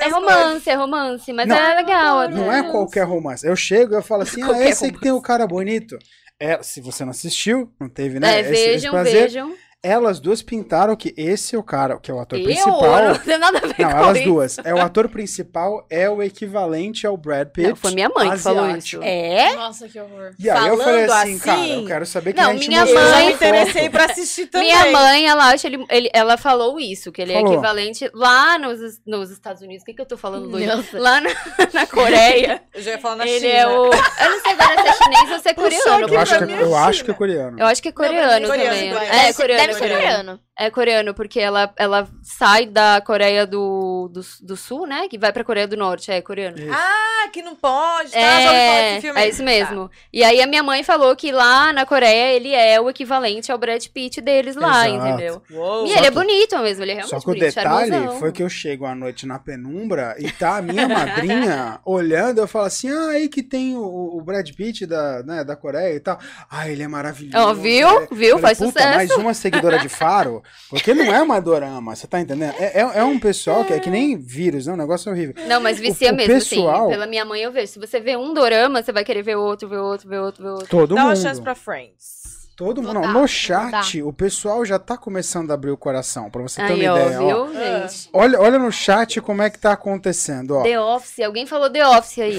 É 0.00 0.08
romance, 0.08 0.70
é 0.70 0.74
romance, 0.74 1.32
mas 1.32 1.46
Não. 1.48 1.56
é 1.56 1.74
legal. 1.74 2.28
Não 2.30 2.52
é 2.52 2.62
qualquer 2.70 3.04
romance. 3.04 3.46
Eu 3.46 3.56
chego 3.56 3.94
e 3.94 3.96
eu 3.96 4.02
falo 4.02 4.22
assim: 4.22 4.42
ah, 4.42 4.62
esse 4.68 4.84
aí 4.86 4.92
que 4.92 5.00
tem 5.00 5.12
o 5.12 5.20
cara 5.20 5.46
bonito. 5.46 5.98
É, 6.44 6.62
se 6.62 6.80
você 6.80 7.04
não 7.04 7.10
assistiu, 7.10 7.70
não 7.80 7.88
teve, 7.88 8.20
né? 8.20 8.36
É, 8.36 8.40
esse- 8.40 8.52
esse 8.52 8.66
vejam, 8.66 8.90
prazer. 8.92 9.22
vejam. 9.22 9.54
Elas 9.84 10.18
duas 10.18 10.40
pintaram 10.42 10.96
que 10.96 11.12
esse 11.16 11.54
é 11.54 11.58
o 11.58 11.62
cara, 11.62 11.98
que 11.98 12.10
é 12.10 12.14
o 12.14 12.18
ator 12.18 12.38
Eu? 12.38 12.44
principal. 12.46 13.04
Não 13.04 13.14
tem 13.18 13.38
nada 13.38 13.58
a 13.58 13.60
ver 13.60 13.74
Não, 13.78 13.90
com 13.90 13.96
elas 13.98 14.16
isso. 14.16 14.24
duas. 14.26 14.58
É 14.64 14.74
o 14.74 14.80
ator 14.80 15.08
principal, 15.10 15.86
é 15.90 16.08
o 16.08 16.22
equivalente 16.22 17.06
ao 17.06 17.16
Brad 17.18 17.48
Pitt. 17.48 17.68
Não, 17.68 17.76
foi 17.76 17.90
minha 17.92 18.08
mãe 18.08 18.30
que 18.30 18.38
falou 18.38 18.64
asiático. 18.64 19.02
isso. 19.04 19.12
É? 19.12 19.54
Nossa, 19.54 19.86
que 19.88 20.00
horror. 20.00 20.32
E 20.38 20.48
aí 20.48 20.68
eu 20.68 20.78
falei 20.78 21.06
Falando 21.06 21.22
assim, 21.22 21.38
cara, 21.38 21.58
eu 21.58 21.62
assim- 21.76 21.86
quero 21.86 22.06
saber 22.06 22.32
quem 22.32 22.42
Não, 22.42 22.50
a 22.50 22.54
gente 22.54 22.68
minha 22.68 22.80
mostrou 22.80 23.02
Eu 23.02 23.08
já 23.10 23.14
mãe- 23.16 23.26
me 23.26 23.32
interessei 23.34 23.90
pra 23.90 24.04
assistir 24.06 24.46
também. 24.46 24.68
Minha 24.68 24.90
mãe, 24.90 25.26
ela 25.26 25.50
acha 25.50 25.66
ele, 25.66 25.84
ele- 25.90 26.10
ela 26.14 26.36
falou 26.38 26.80
isso, 26.80 27.12
que 27.12 27.20
ele 27.20 27.32
é 27.32 27.36
Falou. 27.36 27.52
equivalente 27.52 28.10
lá 28.14 28.58
nos, 28.58 28.78
nos 29.06 29.30
Estados 29.30 29.60
Unidos. 29.60 29.82
O 29.82 29.84
que, 29.84 29.92
que 29.92 30.00
eu 30.00 30.06
tô 30.06 30.16
falando, 30.16 30.48
Luiz? 30.48 30.64
Lá 30.94 31.20
na, 31.20 31.30
na 31.74 31.86
Coreia. 31.86 32.62
Eu 32.72 32.80
já 32.80 32.92
ia 32.92 32.98
falar 32.98 33.16
na 33.16 33.26
ele 33.26 33.40
China. 33.40 33.52
é 33.52 33.66
o. 33.66 33.84
Eu 33.84 34.30
não 34.30 34.40
sei 34.40 34.52
agora 34.52 34.82
se 34.82 34.88
é 34.88 34.92
chinês 34.92 35.30
ou 35.32 35.38
se 35.40 35.48
é 35.50 35.54
coreano. 35.54 36.08
Eu 36.08 36.20
acho, 36.20 36.38
que, 36.38 36.44
é- 36.44 36.56
é 36.56 36.62
eu 36.62 36.74
acho 36.76 37.04
que 37.04 37.10
é 37.10 37.14
coreano. 37.14 37.58
Eu 37.60 37.66
acho 37.66 37.82
que 37.82 37.88
é 37.88 37.92
coreano, 37.92 38.46
coreano, 38.46 38.70
também. 38.70 38.92
coreano. 38.92 39.14
É, 39.14 39.32
coreano, 39.32 39.73
coreano. 39.78 40.40
É 40.56 40.70
coreano, 40.70 41.12
porque 41.14 41.40
ela, 41.40 41.72
ela 41.76 42.08
sai 42.22 42.64
da 42.66 43.00
Coreia 43.00 43.44
do, 43.44 44.08
do, 44.12 44.20
do 44.40 44.56
Sul, 44.56 44.86
né? 44.86 45.08
Que 45.08 45.18
vai 45.18 45.32
pra 45.32 45.42
Coreia 45.42 45.66
do 45.66 45.76
Norte. 45.76 46.12
É 46.12 46.20
coreano. 46.22 46.56
Isso. 46.56 46.70
Ah, 46.72 47.28
que 47.32 47.42
não 47.42 47.56
pode, 47.56 48.12
tá? 48.12 48.18
É, 48.18 49.00
filme. 49.00 49.20
é 49.20 49.28
isso 49.28 49.42
mesmo. 49.42 49.90
E 50.12 50.22
aí 50.22 50.40
a 50.40 50.46
minha 50.46 50.62
mãe 50.62 50.84
falou 50.84 51.16
que 51.16 51.32
lá 51.32 51.72
na 51.72 51.84
Coreia 51.84 52.32
ele 52.36 52.52
é 52.54 52.80
o 52.80 52.88
equivalente 52.88 53.50
ao 53.50 53.58
Brad 53.58 53.84
Pitt 53.88 54.20
deles 54.20 54.54
lá, 54.54 54.88
Exato. 54.88 55.06
entendeu? 55.08 55.40
Tá. 55.40 55.54
Uou. 55.56 55.86
E 55.86 55.88
Só 55.88 55.96
ele 55.98 56.06
é 56.06 56.10
que- 56.10 56.14
bonito 56.16 56.58
mesmo, 56.60 56.84
ele 56.84 56.92
é 56.92 56.94
realmente 56.94 57.10
Só 57.10 57.16
que 57.18 57.24
o 57.24 57.26
bonito, 57.34 57.42
detalhe 57.54 57.90
charmosão. 57.90 58.18
foi 58.20 58.30
que 58.30 58.42
eu 58.44 58.48
chego 58.48 58.86
à 58.86 58.94
noite 58.94 59.26
na 59.26 59.40
penumbra 59.40 60.14
e 60.20 60.30
tá 60.30 60.58
a 60.58 60.62
minha 60.62 60.86
madrinha 60.88 61.80
olhando, 61.84 62.38
eu 62.40 62.46
falo 62.46 62.66
assim, 62.66 62.88
ah, 62.90 63.08
aí 63.10 63.28
que 63.28 63.42
tem 63.42 63.74
o, 63.76 63.82
o 63.82 64.20
Brad 64.22 64.48
Pitt 64.52 64.86
da, 64.86 65.20
né, 65.24 65.42
da 65.42 65.56
Coreia 65.56 65.96
e 65.96 66.00
tal. 66.00 66.16
Ah, 66.48 66.68
ele 66.68 66.84
é 66.84 66.86
maravilhoso. 66.88 67.44
Ó, 67.44 67.52
viu? 67.54 67.88
É. 68.02 68.06
Viu? 68.12 68.38
Falei, 68.38 68.54
Faz 68.54 68.58
"Puta, 68.58 68.70
sucesso." 68.80 68.94
mais 68.94 69.10
uma 69.16 69.34
seguidora 69.34 69.78
de 69.80 69.88
Faro 69.88 70.43
Porque 70.70 70.94
não 70.94 71.04
é 71.04 71.22
uma 71.22 71.40
dorama, 71.40 71.94
você 71.94 72.06
tá 72.06 72.20
entendendo? 72.20 72.54
É, 72.58 72.80
é, 72.80 72.98
é 72.98 73.04
um 73.04 73.18
pessoal 73.18 73.64
que 73.64 73.72
é 73.72 73.78
que 73.80 73.90
nem 73.90 74.16
vírus, 74.16 74.66
né? 74.66 74.72
Um 74.72 74.76
negócio 74.76 75.10
horrível. 75.12 75.34
Não, 75.46 75.60
mas 75.60 75.78
vicia 75.78 76.12
o 76.12 76.16
mesmo, 76.16 76.32
pessoal- 76.34 76.82
assim. 76.84 76.90
Pela 76.90 77.06
minha 77.06 77.24
mãe 77.24 77.40
eu 77.42 77.52
vejo. 77.52 77.72
Se 77.72 77.78
você 77.78 78.00
vê 78.00 78.16
um 78.16 78.32
dorama, 78.34 78.82
você 78.82 78.92
vai 78.92 79.04
querer 79.04 79.22
ver 79.22 79.36
outro, 79.36 79.68
ver 79.68 79.78
outro, 79.78 80.08
ver 80.08 80.18
outro, 80.18 80.42
ver 80.42 80.50
outro. 80.50 80.66
Todo 80.68 80.94
Dá 80.94 81.02
uma 81.02 81.14
mundo. 81.14 81.22
chance 81.22 81.40
pra 81.40 81.54
Friends. 81.54 82.24
Todo 82.56 82.80
Vou 82.80 82.94
mundo. 82.94 83.06
Não, 83.08 83.20
no 83.22 83.26
chat, 83.26 84.00
o 84.02 84.12
pessoal 84.12 84.64
já 84.64 84.78
tá 84.78 84.96
começando 84.96 85.50
a 85.50 85.54
abrir 85.54 85.72
o 85.72 85.76
coração, 85.76 86.30
pra 86.30 86.40
você 86.40 86.62
ter 86.64 86.72
Aí, 86.74 86.88
uma 86.88 86.94
ó, 86.94 86.98
ideia. 87.00 87.20
ó. 87.20 87.26
viu, 87.46 87.58
Ah. 87.60 87.86
gente? 87.88 88.08
Olha, 88.12 88.40
olha 88.40 88.58
no 88.60 88.70
chat 88.70 89.20
como 89.20 89.42
é 89.42 89.50
que 89.50 89.58
tá 89.58 89.72
acontecendo, 89.72 90.56
ó. 90.56 90.62
The 90.62 90.78
Office, 90.80 91.18
alguém 91.20 91.46
falou 91.46 91.68
The 91.68 91.84
Office 91.84 92.18
aí. 92.20 92.38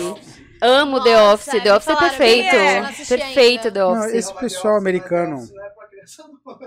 Amo 0.62 1.03
The 1.03 1.12
Nossa, 1.14 1.34
Office, 1.34 1.53
me 1.56 1.62
The 1.62 1.76
Office 1.76 1.89
é 1.89 1.95
perfeito. 1.97 2.56
é, 2.56 2.80
não 2.82 2.88
Perfeito 2.93 3.68
ainda. 3.68 3.72
The 3.72 3.80
Não, 3.80 3.91
Office. 3.99 4.14
esse 4.14 4.34
pessoal 4.36 4.78
americano. 4.78 5.45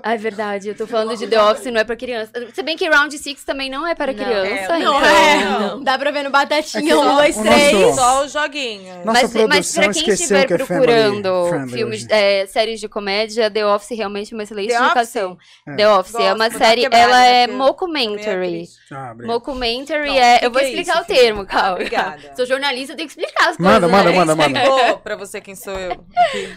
Ah, 0.03 0.15
é 0.15 0.17
verdade, 0.17 0.69
eu 0.69 0.75
tô 0.77 0.87
falando 0.87 1.17
de 1.17 1.27
The 1.27 1.41
Office, 1.43 1.73
não 1.73 1.81
é 1.81 1.85
pra 1.85 1.97
criança. 1.97 2.33
Se 2.53 2.63
bem 2.63 2.77
que 2.77 2.89
Round 2.89 3.17
Six 3.17 3.45
também 3.45 3.71
não 3.71 3.87
é 3.87 3.95
para 3.95 4.13
Não, 4.13 4.25
criança, 4.25 4.77
é, 4.77 4.79
Não 4.79 4.99
então... 4.99 5.05
é. 5.05 5.45
Não. 5.45 5.83
Dá 5.83 5.99
pra 5.99 6.11
ver 6.11 6.23
no 6.25 6.31
Batatinha, 6.31 6.93
É 6.93 6.97
um, 6.97 7.03
só- 7.03 7.15
dois, 7.15 7.37
o 7.37 7.43
três. 7.43 7.95
Só 7.95 8.25
os 8.25 8.33
joguinhos. 8.33 9.05
Nossa 9.05 9.21
mas, 9.23 9.47
mas 9.49 9.75
pra 9.75 9.93
quem 9.93 10.09
estiver 10.13 10.47
que 10.47 10.55
é 10.55 10.57
procurando 10.57 11.31
filmes, 11.71 12.07
é, 12.11 12.47
séries 12.47 12.81
de 12.81 12.89
comédia, 12.89 13.51
The 13.51 13.67
Office 13.67 13.97
realmente 13.97 14.33
é 14.33 14.37
uma 14.37 14.43
excelente 14.43 14.69
The 14.69 14.79
indicação. 14.79 15.39
É. 15.67 15.77
The 15.77 15.89
Office 15.91 16.15
é 16.15 16.19
Gosto, 16.19 16.35
uma 16.35 16.49
vou 16.49 16.59
dar 16.59 16.67
série, 16.67 16.81
quebrada, 16.83 17.05
ela 17.05 17.25
é 17.27 17.47
né, 17.47 17.47
porque 17.47 17.59
mockumentary. 17.59 18.65
Ah. 18.93 19.15
Mockumentary 19.15 20.19
é. 20.19 20.39
que 20.39 20.47
eu 20.47 20.51
vou 20.51 20.61
é 20.61 20.65
explicar 20.65 20.95
isso, 20.95 21.03
o 21.03 21.05
termo, 21.07 21.41
filha? 21.41 21.47
calma. 21.47 21.73
Obrigada. 21.73 22.33
Sou 22.37 22.47
jornalista, 22.47 22.93
eu 22.93 22.97
tenho 22.97 23.09
que 23.09 23.13
explicar 23.21 23.51
as 23.51 23.57
coisas. 23.57 23.73
Manda, 23.75 23.89
manda, 23.89 24.11
né? 24.11 24.17
manda, 24.17 24.35
manda. 24.35 24.59
Explicou 24.59 24.99
pra 24.99 25.17
você 25.17 25.41
quem 25.41 25.55
sou 25.55 25.75
eu. 25.79 26.05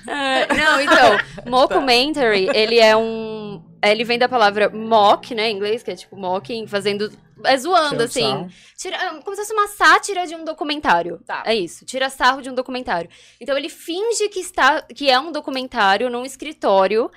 Ah, 0.07 0.47
Não, 0.53 0.81
então, 0.81 1.17
mockumentary, 1.47 2.49
ele 2.53 2.70
é 2.79 2.95
um. 2.95 3.63
Ele 3.83 4.03
vem 4.03 4.19
da 4.19 4.29
palavra 4.29 4.69
mock, 4.69 5.33
né, 5.33 5.49
em 5.49 5.55
inglês, 5.55 5.81
que 5.81 5.91
é 5.91 5.95
tipo 5.95 6.15
mocking, 6.15 6.67
fazendo. 6.67 7.11
É 7.43 7.57
zoando, 7.57 8.03
assim. 8.03 8.47
Tira, 8.77 8.97
como 9.23 9.35
se 9.35 9.41
fosse 9.41 9.53
uma 9.53 9.67
sátira 9.67 10.27
de 10.27 10.35
um 10.35 10.43
documentário. 10.43 11.19
Tá. 11.25 11.43
É 11.45 11.55
isso. 11.55 11.85
Tira 11.85 12.09
sarro 12.09 12.41
de 12.41 12.49
um 12.49 12.53
documentário. 12.53 13.09
Então 13.39 13.57
ele 13.57 13.69
finge 13.69 14.29
que 14.29 14.39
está. 14.39 14.81
que 14.81 15.09
é 15.09 15.19
um 15.19 15.31
documentário 15.31 16.09
num 16.09 16.25
escritório. 16.25 17.09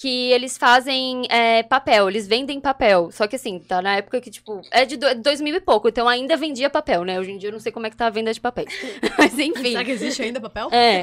Que 0.00 0.32
eles 0.32 0.56
fazem 0.56 1.24
é, 1.28 1.62
papel, 1.62 2.08
eles 2.08 2.26
vendem 2.26 2.58
papel. 2.58 3.10
Só 3.12 3.26
que 3.26 3.36
assim, 3.36 3.58
tá 3.58 3.82
na 3.82 3.96
época 3.96 4.18
que, 4.18 4.30
tipo, 4.30 4.62
é 4.72 4.86
de 4.86 4.96
do- 4.96 5.14
2000 5.16 5.56
e 5.56 5.60
pouco, 5.60 5.90
então 5.90 6.08
ainda 6.08 6.38
vendia 6.38 6.70
papel, 6.70 7.04
né? 7.04 7.20
Hoje 7.20 7.32
em 7.32 7.36
dia 7.36 7.50
eu 7.50 7.52
não 7.52 7.60
sei 7.60 7.70
como 7.70 7.86
é 7.86 7.90
que 7.90 7.96
tá 7.98 8.06
a 8.06 8.10
venda 8.10 8.32
de 8.32 8.40
papéis. 8.40 8.72
Mas 9.18 9.38
enfim. 9.38 9.72
Será 9.72 9.84
que 9.84 9.90
existe 9.90 10.22
ainda 10.22 10.40
papel? 10.40 10.70
É. 10.72 11.02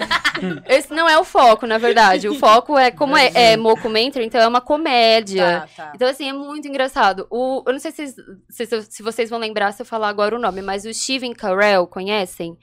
Esse 0.68 0.92
não 0.96 1.08
é 1.08 1.16
o 1.20 1.24
foco, 1.24 1.68
na 1.68 1.78
verdade. 1.78 2.28
O 2.28 2.40
foco 2.40 2.76
é 2.76 2.90
como 2.90 3.16
é, 3.16 3.32
é 3.36 3.56
mockumentary, 3.56 4.26
então 4.26 4.42
é 4.42 4.48
uma 4.48 4.62
comédia. 4.62 5.68
Tá, 5.76 5.84
tá. 5.86 5.92
Então, 5.94 6.08
assim, 6.10 6.28
é 6.30 6.34
muito 6.34 6.68
engraçado. 6.68 7.28
O, 7.30 7.62
eu 7.68 7.74
não 7.74 7.80
sei 7.80 7.92
se, 7.92 8.08
se, 8.50 8.82
se 8.90 9.04
vocês 9.04 9.30
vão 9.30 9.38
lembrar 9.38 9.74
se 9.74 9.82
eu 9.84 9.86
falar 9.86 10.10
agora 10.10 10.36
o 10.36 10.40
nome, 10.40 10.64
mas 10.64 10.86
o 10.86 10.94
Steven 10.94 11.34
Carell, 11.34 11.86
conhecem? 11.86 12.58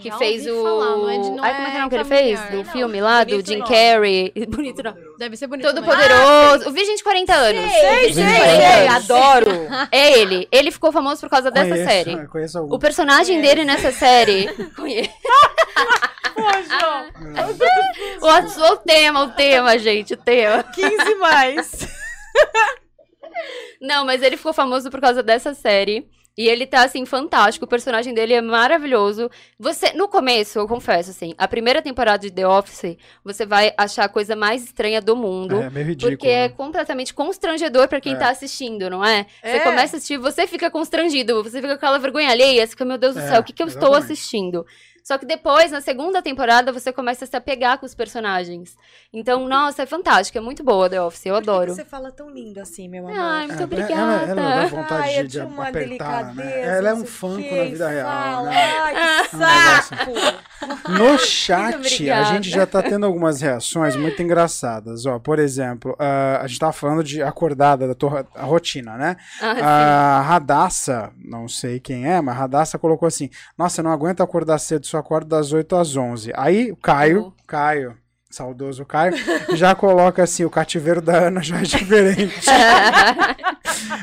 Que 0.00 0.08
Já 0.08 0.16
fez 0.18 0.46
o. 0.46 0.62
falar, 0.62 0.96
não 0.96 1.10
é 1.10 1.18
de- 1.18 1.30
não 1.30 1.42
Ai, 1.44 1.54
como 1.54 1.66
é 1.66 1.70
que 1.70 1.76
é 1.76 1.78
o 1.78 1.82
nome 1.82 1.88
que 1.90 1.94
ele 1.96 2.04
fez? 2.04 2.40
Do 2.50 2.56
Não, 2.58 2.64
filme 2.64 3.00
lá, 3.00 3.24
do 3.24 3.30
bonito 3.30 3.46
Jim. 3.48 3.60
Carrey. 3.64 4.32
Bonito 4.48 4.82
não. 4.82 4.94
Deve 5.18 5.36
ser 5.36 5.46
bonito. 5.48 5.66
Todo 5.66 5.82
também. 5.82 5.90
poderoso. 5.90 6.68
O 6.68 6.72
Virgem 6.72 6.94
de 6.94 7.02
40 7.02 7.34
anos. 7.34 7.72
Sei, 7.72 7.90
Virgem 8.06 8.24
de 8.24 8.30
sei, 8.30 8.38
40 8.38 8.56
sei, 8.56 8.86
anos. 8.88 9.10
adoro. 9.10 9.50
É 9.92 10.18
ele. 10.20 10.48
Ele 10.52 10.70
ficou 10.70 10.92
famoso 10.92 11.20
por 11.20 11.28
causa 11.28 11.50
dessa 11.50 11.68
Conheço, 11.70 11.88
série. 11.90 12.12
eu 12.12 12.28
Conheço 12.28 12.58
algum. 12.58 12.74
O 12.74 12.78
personagem 12.78 13.40
dele 13.40 13.64
nessa 13.64 13.90
série. 13.90 14.46
Conheço. 14.76 15.10
o, 18.22 18.72
o 18.72 18.76
tema, 18.78 19.22
o 19.24 19.28
tema, 19.30 19.78
gente, 19.78 20.14
o 20.14 20.16
tema. 20.16 20.62
15 20.62 21.14
mais. 21.16 21.88
Não, 23.80 24.04
mas 24.04 24.22
ele 24.22 24.36
ficou 24.36 24.52
famoso 24.52 24.90
por 24.90 25.00
causa 25.00 25.22
dessa 25.22 25.54
série. 25.54 26.06
E 26.38 26.48
ele 26.48 26.64
tá, 26.66 26.84
assim, 26.84 27.04
fantástico. 27.04 27.64
O 27.66 27.68
personagem 27.68 28.14
dele 28.14 28.32
é 28.32 28.40
maravilhoso. 28.40 29.28
Você, 29.58 29.92
no 29.92 30.08
começo, 30.08 30.58
eu 30.58 30.66
confesso, 30.66 31.10
assim, 31.10 31.34
a 31.36 31.46
primeira 31.46 31.82
temporada 31.82 32.18
de 32.18 32.30
The 32.30 32.46
Office, 32.46 32.96
você 33.22 33.44
vai 33.44 33.74
achar 33.76 34.04
a 34.04 34.08
coisa 34.08 34.34
mais 34.36 34.64
estranha 34.64 35.02
do 35.02 35.16
mundo. 35.16 35.60
É 35.60 35.68
meio 35.68 35.86
ridículo. 35.88 36.16
Porque 36.16 36.28
é 36.28 36.48
né? 36.48 36.54
completamente 36.56 37.12
constrangedor 37.12 37.88
pra 37.88 38.00
quem 38.00 38.14
É. 38.14 38.16
tá 38.16 38.30
assistindo, 38.30 38.88
não 38.88 39.04
é? 39.04 39.26
Você 39.42 39.56
É. 39.56 39.60
começa 39.60 39.96
a 39.96 39.98
assistir, 39.98 40.16
você 40.18 40.46
fica 40.46 40.70
constrangido, 40.70 41.42
você 41.42 41.56
fica 41.60 41.68
com 41.68 41.74
aquela 41.74 41.98
vergonha 41.98 42.30
alheia, 42.30 42.62
você 42.64 42.70
fica, 42.70 42.84
meu 42.84 42.96
Deus 42.96 43.14
do 43.14 43.20
É, 43.20 43.28
céu, 43.28 43.40
o 43.40 43.44
que, 43.44 43.52
que 43.52 43.62
eu 43.62 43.66
estou 43.66 43.88
exatamente. 43.90 44.12
assistindo? 44.12 44.64
Só 45.02 45.18
que 45.18 45.26
depois, 45.26 45.70
na 45.72 45.80
segunda 45.80 46.22
temporada, 46.22 46.72
você 46.72 46.92
começa 46.92 47.24
a 47.24 47.28
se 47.28 47.36
apegar 47.36 47.78
com 47.78 47.86
os 47.86 47.94
personagens. 47.94 48.76
Então, 49.12 49.46
nossa, 49.48 49.82
é 49.82 49.86
fantástico, 49.86 50.36
é 50.38 50.40
muito 50.40 50.62
boa 50.62 50.88
The 50.88 51.00
Office, 51.02 51.26
eu 51.26 51.34
Por 51.34 51.42
que 51.42 51.50
adoro. 51.50 51.74
você 51.74 51.84
fala 51.84 52.10
tão 52.10 52.30
lindo 52.30 52.60
assim, 52.60 52.88
meu 52.88 53.06
amor? 53.06 53.18
Ai, 53.18 53.46
muito 53.46 53.60
É, 53.60 53.64
obrigada. 53.64 53.92
Ela, 53.94 54.22
ela 54.22 54.62
dá 54.62 54.66
vontade 54.66 55.02
Ai, 55.02 55.22
de, 55.22 55.28
de 55.28 55.40
apertar, 55.40 56.34
né? 56.34 56.42
delicadeza, 56.42 56.70
Ela 56.70 56.88
é 56.90 56.94
um 56.94 57.04
fanco 57.06 57.42
quê, 57.42 57.56
na 57.56 57.64
vida 57.64 57.88
real, 57.88 58.44
né? 58.44 58.78
Ai, 58.80 58.94
que 59.28 59.36
um 59.36 59.38
saco! 59.40 60.10
No 60.90 61.18
chat, 61.18 62.10
a 62.10 62.24
gente 62.24 62.50
já 62.50 62.66
tá 62.66 62.82
tendo 62.82 63.06
algumas 63.06 63.40
reações 63.40 63.96
muito 63.96 64.20
engraçadas. 64.22 65.06
Ó, 65.06 65.18
por 65.18 65.38
exemplo, 65.38 65.96
ah, 65.98 66.40
a 66.42 66.46
gente 66.46 66.58
tava 66.60 66.72
falando 66.72 67.02
de 67.02 67.22
acordada, 67.22 67.88
da 67.88 67.94
tua 67.94 68.26
a 68.34 68.44
rotina, 68.44 68.96
né? 68.96 69.16
Ah. 69.40 70.18
A 70.18 70.22
Radassa, 70.22 71.10
não 71.24 71.48
sei 71.48 71.80
quem 71.80 72.06
é, 72.06 72.20
mas 72.20 72.34
a 72.36 72.38
Radassa 72.40 72.78
colocou 72.78 73.06
assim: 73.06 73.30
Nossa, 73.56 73.80
eu 73.80 73.84
não 73.84 73.90
aguento 73.92 74.22
acordar 74.22 74.58
cedo, 74.58 74.86
só 74.90 74.98
acordo 74.98 75.28
das 75.28 75.52
8 75.52 75.76
às 75.76 75.96
11. 75.96 76.32
Aí 76.36 76.70
o 76.72 76.76
Caio, 76.76 77.24
Uhum. 77.24 77.32
Caio, 77.46 77.96
saudoso 78.30 78.84
Caio, 78.84 79.14
já 79.56 79.74
coloca 79.74 80.22
assim: 80.22 80.44
o 80.44 80.50
cativeiro 80.50 81.00
da 81.00 81.16
Ana 81.16 81.42
já 81.42 81.58
é 81.58 81.62
diferente. 81.62 82.48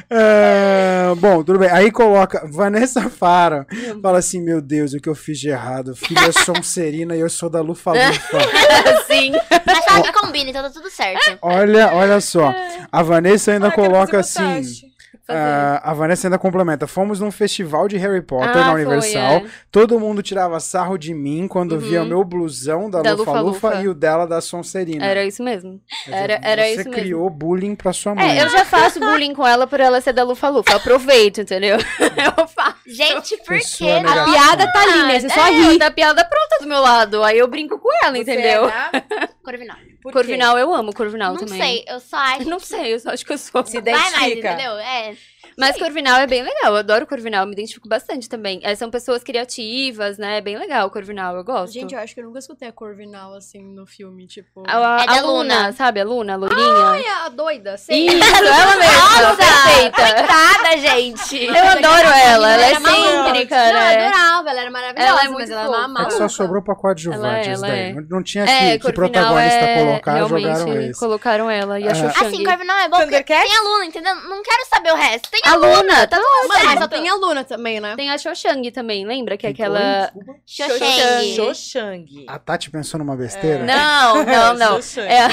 É, 0.10 1.14
bom, 1.20 1.44
tudo 1.44 1.60
bem. 1.60 1.70
Aí 1.70 1.92
coloca 1.92 2.48
Vanessa 2.52 3.10
Fara. 3.10 3.66
Fala 4.02 4.20
assim: 4.20 4.42
Meu 4.42 4.62
Deus, 4.62 4.94
o 4.94 5.00
que 5.00 5.10
eu 5.10 5.16
fiz 5.16 5.40
de 5.40 5.50
errado? 5.50 5.96
Filha 5.96 6.32
Sonserina 6.32 7.16
e 7.16 7.20
eu 7.20 7.30
sou 7.30 7.50
da 7.50 7.62
Lufa 7.62 7.92
Lufa. 7.92 8.40
Sim. 9.08 9.32
Mas 9.66 9.86
fala 9.86 10.04
que 10.04 10.14
combina, 10.14 10.50
então 10.50 10.64
tá 10.64 10.70
tudo 10.70 10.90
certo. 10.90 11.38
Olha, 11.42 11.94
olha 11.94 12.20
só. 12.22 12.54
A 12.92 13.04
Vanessa 13.04 13.52
ainda 13.52 13.68
Ai, 13.68 13.76
coloca 13.76 14.20
assim. 14.20 14.42
massagem. 14.42 14.97
Ah, 15.30 15.82
a 15.84 15.94
Vanessa 15.94 16.28
ainda 16.28 16.38
complementa. 16.38 16.88
Fomos 16.88 17.20
num 17.20 17.32
festival 17.32 17.88
de 17.88 17.98
Harry 17.98 18.22
Potter 18.22 18.50
Ah, 18.50 18.56
na 18.56 18.72
foi, 18.72 18.82
Universal. 18.86 19.22
é. 19.22 19.46
Todo 19.72 20.00
mundo 20.00 20.24
tirava 20.24 20.60
sarro 20.60 20.98
de 20.98 21.14
mim 21.14 21.48
quando 21.48 21.74
Uhum. 21.74 21.80
via 21.80 22.04
o 22.04 22.06
meu 22.06 22.24
blusão 22.24 22.90
da, 22.90 23.02
Da 23.02 23.12
Lufa 23.12 23.32
Lufa 23.32 23.42
Lufa-Lufa. 23.42 23.82
e 23.84 23.88
o 23.90 23.94
dela 23.94 24.26
da 24.26 24.40
Sonserina. 24.42 25.06
Era 25.06 25.26
isso 25.26 25.44
mesmo. 25.44 25.82
Dizer, 26.06 26.16
Era, 26.18 26.40
era 26.42 26.62
Você 26.64 26.70
isso 26.70 26.78
mesmo. 26.90 26.94
criou 26.94 27.30
bullying 27.30 27.76
pra 27.76 27.92
sua 27.94 28.16
mãe. 28.16 28.40
É, 28.40 28.44
eu 28.44 28.50
já 28.50 28.64
faço 28.66 29.00
bullying 29.00 29.34
com 29.34 29.46
ela 29.46 29.68
por 29.68 29.80
ela 29.80 30.00
ser 30.02 30.14
da 30.14 30.24
Lufa 30.24 30.50
Lufa. 30.50 30.72
Eu 30.72 30.78
aproveito, 30.78 31.42
entendeu? 31.42 31.78
Eu 32.38 32.48
faço. 32.48 32.78
Gente, 32.88 33.38
por 33.46 33.58
que 33.60 33.84
negativa. 33.84 34.16
não? 34.16 34.32
Piada 34.34 34.72
tá 34.72 34.82
ali, 34.82 35.04
né? 35.04 35.20
Você 35.20 35.30
só 35.30 35.48
é, 35.48 35.52
ri. 35.52 35.78
da 35.78 35.92
piada 35.92 36.24
pronta 36.24 36.58
do 36.62 36.68
meu 36.68 36.80
lado. 36.82 37.22
Aí 37.24 37.38
eu 37.38 37.48
brinco 37.48 37.78
com 37.80 37.90
ela, 38.04 38.14
Você 38.16 38.22
entendeu? 38.22 38.68
é 38.70 39.28
Corvinal. 39.44 39.78
Por 40.02 40.12
quê? 40.12 40.20
Corvinal, 40.20 40.58
eu 40.58 40.74
amo 40.74 40.94
Corvinal 40.94 41.34
Não 41.34 41.40
também. 41.46 41.60
sei, 41.62 41.86
eu 41.88 42.00
só 42.00 42.18
acho. 42.18 42.48
Não 42.50 42.60
sei, 42.60 42.94
eu 42.94 43.00
só 43.00 43.10
acho 43.12 43.26
que 43.26 43.34
eu 43.34 43.38
sou. 43.38 43.66
Se 43.66 43.82
Vai 43.82 43.92
mais, 43.94 44.08
identifica. 44.14 44.54
entendeu? 44.54 44.78
É. 44.78 45.14
Mas 45.60 45.76
Corvinal 45.76 46.20
é 46.20 46.28
bem 46.28 46.44
legal, 46.44 46.72
eu 46.74 46.76
adoro 46.76 47.08
Corvinal, 47.08 47.44
me 47.48 47.54
identifico 47.54 47.90
bastante 47.90 48.30
também. 48.30 48.60
É, 48.64 48.76
são 48.76 48.92
pessoas 48.92 49.24
criativas, 49.24 50.20
né? 50.20 50.38
É 50.38 50.42
bem 50.42 50.56
legal 50.56 50.88
Corvinal, 50.92 51.36
eu 51.36 51.44
gosto. 51.44 51.74
Gente, 51.74 51.96
eu 51.96 52.00
acho 52.00 52.14
que 52.14 52.20
eu 52.20 52.26
nunca 52.26 52.38
escutei 52.38 52.68
a 52.68 52.72
Corvinal 52.72 53.34
assim 53.34 53.64
no 53.64 53.88
filme, 53.88 54.28
tipo. 54.28 54.64
a, 54.68 54.98
a, 55.02 55.16
É 55.16 55.18
a 55.18 55.22
Luna, 55.24 55.56
Luna. 55.56 55.72
sabe? 55.74 56.00
A 56.00 56.04
Luna, 56.04 56.34
a 56.34 56.36
Lourinha. 56.36 56.86
Ai, 56.86 57.04
a 57.26 57.30
doida, 57.30 57.76
sei. 57.76 58.06
Isso, 58.08 58.36
ela 58.36 58.76
mesma, 58.78 59.22
Nossa! 59.24 59.36
perfeita. 59.38 59.98
Coitada, 59.98 60.78
gente! 60.78 61.46
Eu 61.46 61.68
adoro 61.68 62.08
ela, 62.08 62.52
ela 62.52 62.52
é 62.62 62.70
era 62.70 62.80
maluca. 62.80 63.00
excêntrica, 63.10 63.56
Não, 63.56 63.66
eu 63.68 63.74
né? 63.74 64.08
adorava, 64.08 64.50
ela 64.52 64.62
era 64.62 64.72
maravilhosa, 64.72 65.10
Ela 65.10 65.24
é 65.24 65.28
mas 65.30 65.50
ela 65.50 65.62
era 65.62 65.72
É 65.72 65.76
uma 65.88 65.88
que 66.06 66.12
só 66.12 66.18
maluca. 66.20 66.30
sobrou 66.30 66.62
pra 66.62 66.76
coadjuvantes 66.76 67.48
Ela- 67.48 67.68
daí. 67.68 67.90
ela 67.90 67.98
é. 68.00 68.06
Não 68.08 68.22
tinha 68.22 68.44
É, 68.46 68.78
que, 68.78 68.86
que 68.86 68.94
protagonista 68.94 69.56
é... 69.60 69.84
colocar, 69.84 70.20
jogaram 70.28 70.82
esse. 70.84 71.00
colocaram 71.00 71.50
ela 71.50 71.80
e 71.80 71.88
a 71.88 71.92
É. 71.92 71.96
Xoxang. 71.96 72.28
Assim, 72.28 72.44
Corvinal 72.44 72.78
é 72.78 72.90
bom 72.90 72.98
porque 73.00 73.24
tem 73.24 73.58
a 73.58 73.62
Luna, 73.64 73.86
entendeu? 73.86 74.14
Não 74.14 74.44
quero 74.44 74.64
saber 74.70 74.92
o 74.92 74.96
resto. 74.96 75.32
Tem 75.32 75.42
a, 75.48 75.52
A 75.52 75.56
Luna, 75.56 76.08
tá 76.08 76.18
Luna, 76.18 76.48
Mano, 76.48 76.66
mas 76.66 76.74
só 76.74 76.78
certo. 76.80 76.90
tem 76.90 77.10
a 77.10 77.16
Luna 77.16 77.44
também, 77.44 77.80
né? 77.80 77.96
Tem 77.96 78.10
a 78.10 78.18
Xoxang 78.18 78.72
também, 78.72 79.06
lembra? 79.06 79.38
Que 79.38 79.48
é 79.48 79.50
aquela... 79.52 80.12
Xoxang. 80.46 82.26
A 82.28 82.40
Tati 82.40 82.70
pensou 82.70 82.98
numa 83.00 83.16
besteira? 83.16 83.64
Não, 83.66 84.24
não, 84.26 84.54
não. 84.54 84.76
Xoxang. 84.76 85.08
É... 85.08 85.28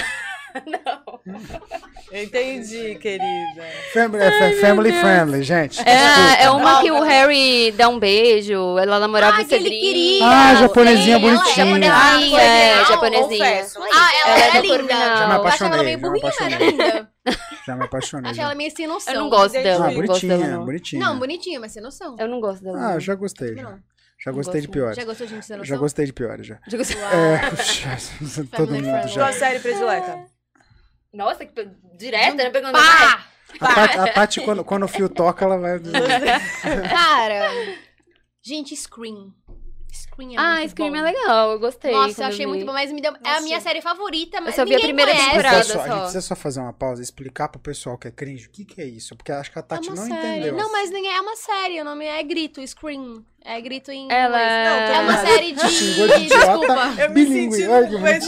Eu 2.13 2.23
entendi, 2.23 2.95
querida. 3.01 3.25
Family, 3.93 4.23
é 4.23 4.31
fa- 4.31 4.61
family 4.61 4.93
friendly, 4.93 5.43
gente. 5.43 5.81
É, 5.81 6.45
é 6.45 6.51
uma 6.51 6.81
que 6.81 6.93
o 6.93 7.01
Harry 7.03 7.73
dá 7.73 7.89
um 7.89 7.99
beijo, 7.99 8.79
ela 8.79 9.01
namorava 9.01 9.39
Ah, 9.39 9.43
o 9.43 9.45
que 9.45 9.53
ele 9.53 9.65
Cedrinho. 9.65 9.83
queria. 9.83 10.25
Ah, 10.25 10.55
japonesinha 10.55 11.17
Ela 11.17 11.27
é 11.27 11.29
bonitinha. 11.29 11.55
Japonesinha, 11.57 12.41
é, 12.41 12.75
Corvinal, 12.75 12.87
japonesinha. 12.87 13.67
Ah, 13.93 14.11
ela, 14.15 14.31
Ela 14.31 14.45
é 14.45 14.57
é 14.57 14.61
linda. 14.61 14.95
Já 14.95 14.95
me 14.95 14.95
Eu 14.95 14.95
achava 14.95 15.25
ela 15.25 15.37
apaixonei, 15.37 15.83
meio 15.85 15.99
burrinha, 15.99 16.23
mas 16.25 16.41
era 16.41 16.55
apaixonei. 16.55 16.71
linda. 16.71 17.14
Já 17.67 17.75
me 17.77 17.85
apaixonei. 17.85 18.31
Achei 18.31 18.43
já. 18.43 18.45
ela 18.45 18.55
meio 18.55 18.71
sem 18.75 18.87
noção. 18.87 19.15
Eu 19.15 19.21
não 19.21 19.31
gosto 19.31 19.53
dela, 19.55 19.87
Ah, 19.87 19.91
não 19.91 20.07
gosto 20.07 20.27
dela, 20.27 20.39
bonitinha, 20.39 20.57
não. 20.59 20.65
bonitinha. 20.67 21.01
Não, 21.07 21.19
bonitinha, 21.19 21.61
mas 21.61 21.73
sem 21.73 21.83
noção. 21.83 22.17
Eu 22.19 22.29
não 22.29 22.41
gosto 22.41 22.63
dela. 22.63 22.79
Ah, 22.79 22.93
não. 22.95 23.01
já 23.01 23.15
gostei. 23.15 23.55
Já, 23.57 23.63
já 23.63 24.31
Não 24.31 24.35
gostei 24.35 24.61
de 24.61 24.69
piores. 24.69 24.97
Já 24.97 25.05
gostou 25.05 25.27
de 25.27 25.35
gente 25.35 25.47
sem 25.47 25.57
noção? 25.57 25.69
Já 25.69 25.77
gostei 25.81 26.07
de 26.07 26.13
piores, 26.13 26.47
já. 26.47 26.59
Já 26.69 26.77
gostei. 26.79 26.97
É, 27.01 27.49
puxa, 27.51 28.45
todo 28.55 28.73
mundo 28.73 28.85
já. 28.85 29.09
Sua 29.09 29.33
série 29.33 29.59
predileta? 29.61 30.27
Nossa, 31.13 31.45
que 31.47 31.69
direta, 31.97 32.35
né? 32.35 32.51
Pegando 32.51 32.73
Pá! 32.73 33.27
A 33.61 33.75
Tati, 33.75 33.99
a 33.99 34.13
Tati, 34.13 34.41
quando, 34.41 34.65
quando 34.65 34.83
o 34.83 34.89
fio 34.89 35.09
toca, 35.09 35.45
ela 35.45 35.57
vai. 35.57 35.79
Cara, 36.91 37.51
gente, 38.43 38.75
Scream. 38.77 39.33
Scream 39.95 40.33
é 40.33 40.37
Ah, 40.37 40.55
muito 40.57 40.71
Scream 40.71 40.91
bom. 40.91 40.97
é 40.97 41.03
legal, 41.03 41.53
eu 41.53 41.59
gostei. 41.59 41.93
Nossa, 41.93 42.23
eu 42.23 42.27
achei 42.27 42.39
vi. 42.41 42.47
muito 42.47 42.67
bom, 42.67 42.73
mas 42.73 42.93
me 42.93 43.01
deu... 43.01 43.13
é 43.25 43.31
a 43.37 43.41
minha 43.41 43.61
série 43.61 43.81
favorita, 43.81 44.41
mas 44.41 44.55
só 44.55 44.65
vi 44.65 44.75
a 44.75 44.77
ninguém 44.77 44.89
primeira 44.95 45.11
conhece. 45.13 45.31
temporada. 45.31 45.57
Pessoal, 45.59 45.81
a 45.81 45.87
só. 45.87 45.93
gente 45.93 46.01
precisa 46.03 46.21
só 46.21 46.37
fazer 46.37 46.61
uma 46.61 46.73
pausa 46.73 47.01
e 47.01 47.05
explicar 47.05 47.49
pro 47.49 47.61
pessoal 47.61 47.97
que 47.97 48.09
é 48.09 48.11
cringe 48.11 48.47
o 48.47 48.51
que, 48.51 48.65
que 48.65 48.81
é 48.81 48.85
isso. 48.87 49.15
Porque 49.17 49.31
acho 49.33 49.51
que 49.53 49.59
a 49.59 49.61
É 49.61 49.63
Tati 49.63 49.89
uma 49.89 49.97
não 49.97 50.07
série. 50.09 50.39
entendeu. 50.39 50.57
Não, 50.57 50.73
mas 50.73 50.91
nem 50.91 51.09
é 51.15 51.21
uma 51.21 51.37
série, 51.37 51.81
o 51.81 51.85
nome 51.85 52.05
é 52.05 52.23
Grito, 52.23 52.67
Scream. 52.67 53.25
É 53.47 53.61
grito 53.61 53.91
em 53.91 54.11
Ela 54.11 54.39
inglês. 54.39 54.65
Não, 54.65 54.95
É 54.95 55.01
uma 55.01 55.19
série 55.27 55.53
de... 55.53 55.61
Desculpa. 56.29 56.95
Eu 56.99 57.11
me 57.11 57.27
senti. 57.27 57.67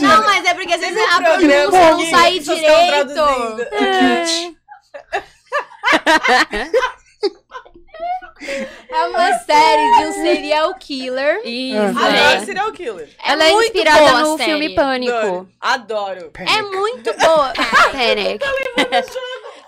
Não, 0.01 0.23
mas 0.23 0.45
é 0.45 0.53
porque 0.53 0.73
às 0.73 0.79
vezes 0.79 1.01
a 1.11 1.17
pronúncia 1.17 1.71
não 1.71 2.05
sai 2.05 2.39
direito. 2.39 3.13
traduzindo. 3.13 4.57
É 8.89 9.05
uma 9.07 9.33
série 9.39 9.97
de 9.97 10.05
um 10.05 10.13
serial 10.13 10.73
killer. 10.75 11.41
Isso. 11.43 11.77
Ah. 11.77 12.05
Adoro 12.05 12.41
é. 12.41 12.45
serial 12.45 12.71
killer. 12.71 13.09
Ela 13.25 13.43
é 13.43 13.51
muito 13.51 13.65
inspirada 13.65 14.19
no 14.21 14.37
série. 14.37 14.51
filme 14.51 14.75
Pânico. 14.75 15.13
Adoro. 15.13 15.49
Adoro. 15.59 16.31
É 16.37 16.61
muito 16.61 17.13
boa. 17.13 17.53
Panic. 17.91 18.45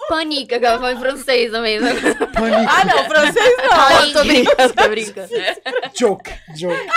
Panic, 0.09 0.47
que 0.47 0.65
ela 0.65 0.79
fala 0.79 0.93
em 0.93 0.99
francês 0.99 1.51
também. 1.51 1.79
né? 1.79 1.91
Ah, 2.67 2.85
não, 2.85 3.05
francês 3.05 3.57
não. 3.57 3.71
Ah, 3.71 4.13
tô 4.13 4.23
brincando, 4.23 4.73
tô 4.73 4.89
brincando. 4.89 5.29
Joke. 5.95 6.31
Joke. 6.55 6.89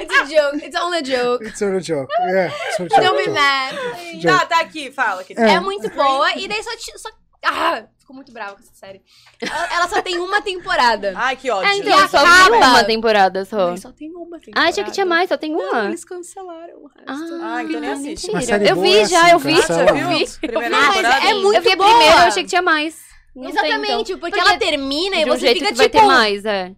It's 0.00 0.14
a 0.14 0.24
joke. 0.24 0.64
It's 0.64 0.80
only 0.80 0.98
a 0.98 1.02
joke. 1.02 1.44
It's 1.44 1.62
a 1.62 1.80
joke. 1.80 2.10
Yeah, 2.20 2.52
it's 2.68 2.80
a 2.80 2.88
joke. 2.88 3.00
Don't 3.02 3.18
be 3.18 3.24
joke. 3.24 3.34
mad. 3.34 3.74
Tá, 4.22 4.46
tá 4.46 4.60
aqui, 4.60 4.90
fala. 4.90 5.20
Aqui. 5.20 5.34
É 5.36 5.60
muito 5.60 5.90
boa. 5.90 6.32
E 6.36 6.48
daí 6.48 6.62
só... 6.62 6.70
só... 6.96 7.10
Ah, 7.44 7.84
ficou 8.12 8.14
muito 8.14 8.32
brava 8.32 8.54
com 8.54 8.60
essa 8.60 8.74
série. 8.74 9.02
Ela, 9.40 9.66
ela 9.74 9.88
só 9.88 10.00
tem 10.02 10.18
uma 10.18 10.40
temporada. 10.42 11.12
Ai, 11.16 11.36
que 11.36 11.50
ódio. 11.50 11.68
Ah, 11.68 11.76
então 11.76 12.04
E 12.04 12.08
só 12.08 12.18
acaba. 12.18 12.44
vi 12.44 12.62
uma 12.62 12.84
temporada 12.84 13.44
só. 13.44 13.76
Só 13.76 13.90
tem 13.90 14.10
uma 14.10 14.38
temporada. 14.38 14.66
Ah, 14.66 14.68
achei 14.68 14.84
que 14.84 14.90
tinha 14.92 15.06
mais, 15.06 15.28
só 15.28 15.36
tem 15.36 15.50
Não, 15.52 15.70
uma. 15.70 15.86
eles 15.86 16.04
cancelaram 16.04 16.74
o 16.78 16.86
resto. 16.86 17.34
Ah, 17.42 17.62
então 17.64 17.80
nem 17.80 17.90
assiste. 17.90 18.30
Eu 18.68 18.76
vi 18.76 18.96
é 18.98 19.04
já, 19.06 19.22
assim, 19.22 19.30
eu 19.32 19.38
vi. 19.38 19.54
cancela. 19.56 19.84
Você 19.84 19.90
Eu 19.90 19.94
viu? 19.94 20.18
vi. 20.18 20.38
Primeira 20.40 20.68
Não, 20.70 20.92
temporada? 20.92 21.26
é 21.28 21.34
muito 21.34 21.56
eu 21.56 21.62
vi 21.62 21.72
a 21.72 21.76
boa. 21.76 21.88
primeira, 21.88 22.14
eu 22.14 22.26
achei 22.28 22.42
que 22.42 22.48
tinha 22.48 22.62
mais. 22.62 23.00
Não 23.34 23.48
Exatamente, 23.48 24.12
então. 24.12 24.18
porque, 24.20 24.38
ela 24.38 24.58
termina 24.58 25.16
e 25.16 25.24
um 25.24 25.28
você 25.28 25.38
jeito 25.46 25.58
fica 25.60 25.70
que 25.70 25.78
vai 25.78 25.88
tipo, 25.88 25.98
ter 26.00 26.06
mais, 26.06 26.44
é. 26.44 26.70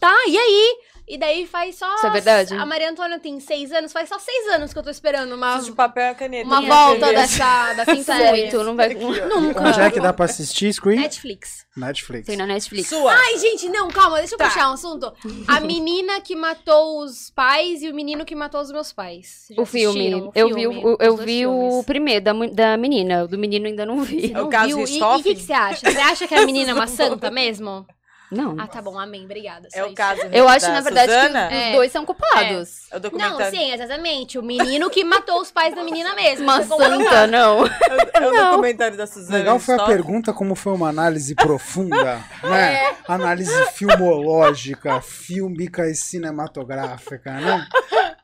tá, 0.00 0.12
e 0.26 0.36
aí? 0.36 0.76
E 1.08 1.16
daí 1.16 1.46
faz 1.46 1.76
só... 1.76 1.94
Isso 1.94 2.06
é 2.06 2.10
verdade? 2.10 2.54
A 2.54 2.66
Maria 2.66 2.90
Antônia 2.90 3.18
tem 3.20 3.38
seis 3.38 3.70
anos, 3.70 3.92
faz 3.92 4.08
só 4.08 4.18
seis 4.18 4.48
anos 4.54 4.72
que 4.72 4.78
eu 4.78 4.82
tô 4.82 4.90
esperando 4.90 5.32
uma, 5.34 5.58
de 5.58 5.70
papel 5.70 6.12
e 6.12 6.14
caneta. 6.16 6.46
uma 6.48 6.60
volta 6.60 7.06
dessa, 7.12 7.74
dessa 7.74 8.02
série. 8.02 8.40
Muito, 8.42 8.64
não 8.64 8.74
vai... 8.74 8.92
Nunca. 8.94 9.60
Onde 9.62 9.80
é 9.80 9.90
que 9.90 10.00
dá 10.00 10.12
pra 10.12 10.24
assistir 10.24 10.72
Screen? 10.72 10.98
Netflix. 11.00 11.64
Netflix. 11.76 12.26
Tem 12.26 12.36
na 12.36 12.46
Netflix. 12.46 12.88
Sua. 12.88 13.12
Ai, 13.14 13.38
gente, 13.38 13.68
não, 13.68 13.88
calma, 13.88 14.18
deixa 14.18 14.34
eu 14.34 14.38
Tá. 14.38 14.46
puxar 14.48 14.70
um 14.70 14.72
assunto. 14.72 15.12
A 15.46 15.60
menina 15.60 16.20
que 16.20 16.34
matou 16.34 17.02
os 17.04 17.30
pais 17.30 17.82
e 17.82 17.88
o 17.88 17.94
menino 17.94 18.24
que 18.24 18.34
matou 18.34 18.60
os 18.60 18.72
meus 18.72 18.92
pais. 18.92 19.44
Vocês 19.46 19.56
já 19.56 19.62
O 19.62 19.66
filme. 19.66 20.30
eu 20.34 20.48
vi, 20.48 20.54
filme? 20.54 20.82
o, 20.84 20.96
eu 21.00 21.16
vi 21.16 21.46
o 21.46 21.84
primeiro, 21.86 22.24
da, 22.24 22.32
da 22.52 22.76
menina. 22.76 23.24
O 23.24 23.28
do 23.28 23.38
menino 23.38 23.66
ainda 23.66 23.86
não 23.86 24.02
vi. 24.02 24.32
Não 24.32 24.40
É 24.40 24.42
o 24.42 24.48
caso 24.48 24.68
viu? 24.76 24.86
E- 24.86 24.98
E 24.98 25.02
o 25.02 25.22
que, 25.22 25.34
que 25.36 25.42
você 25.42 25.52
acha? 25.52 25.90
Você 25.90 25.98
acha 25.98 26.26
que 26.26 26.34
a 26.34 26.44
menina 26.44 26.70
é 26.72 26.74
uma 26.74 26.86
santa 26.88 27.30
mesmo? 27.30 27.86
Não. 28.30 28.56
Ah, 28.58 28.66
tá 28.66 28.82
bom, 28.82 28.98
amém, 28.98 29.24
obrigada. 29.24 29.68
É 29.72 29.84
o 29.84 29.94
caso 29.94 30.20
Eu 30.32 30.48
acho, 30.48 30.66
da 30.66 30.72
na 30.72 30.80
verdade, 30.80 31.12
Suzana? 31.12 31.48
que 31.48 31.54
os 31.54 31.60
É. 31.60 31.72
dois 31.72 31.92
são 31.92 32.04
culpados. 32.04 32.86
É 32.90 32.94
o 32.94 32.94
Não, 32.94 33.00
documentário. 33.00 33.50
sim, 33.56 33.72
exatamente. 33.72 34.38
O 34.38 34.42
menino 34.42 34.90
que 34.90 35.04
matou 35.04 35.40
os 35.40 35.50
pais 35.52 35.74
da 35.74 35.84
menina 35.84 36.14
mesmo. 36.14 36.42
Uma 36.44 36.62
santa, 36.62 37.26
não. 37.28 37.64
É 37.66 37.68
o- 37.68 38.24
é 38.24 38.28
o 38.28 38.50
documentário 38.50 38.96
da 38.96 39.06
Suzana. 39.06 39.38
Legal 39.38 39.58
foi 39.60 39.74
a 39.76 39.84
pergunta, 39.84 40.32
como 40.32 40.54
foi 40.56 40.72
uma 40.72 40.88
análise 40.88 41.34
profunda, 41.34 42.20
né? 42.42 42.94
Análise 43.06 43.52
filmológica, 43.74 45.00
fílmica 45.00 45.86
e 45.88 45.94
cinematográfica, 45.94 47.30
né? 47.32 47.66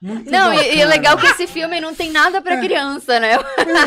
Muito 0.00 0.28
Não, 0.30 0.52
e, 0.52 0.74
e 0.76 0.80
é 0.80 0.84
legal 0.86 1.16
que 1.16 1.26
esse 1.26 1.46
filme 1.46 1.80
não 1.80 1.94
tem 1.94 2.10
nada 2.10 2.42
pra 2.42 2.56
criança, 2.58 3.20
né? 3.20 3.38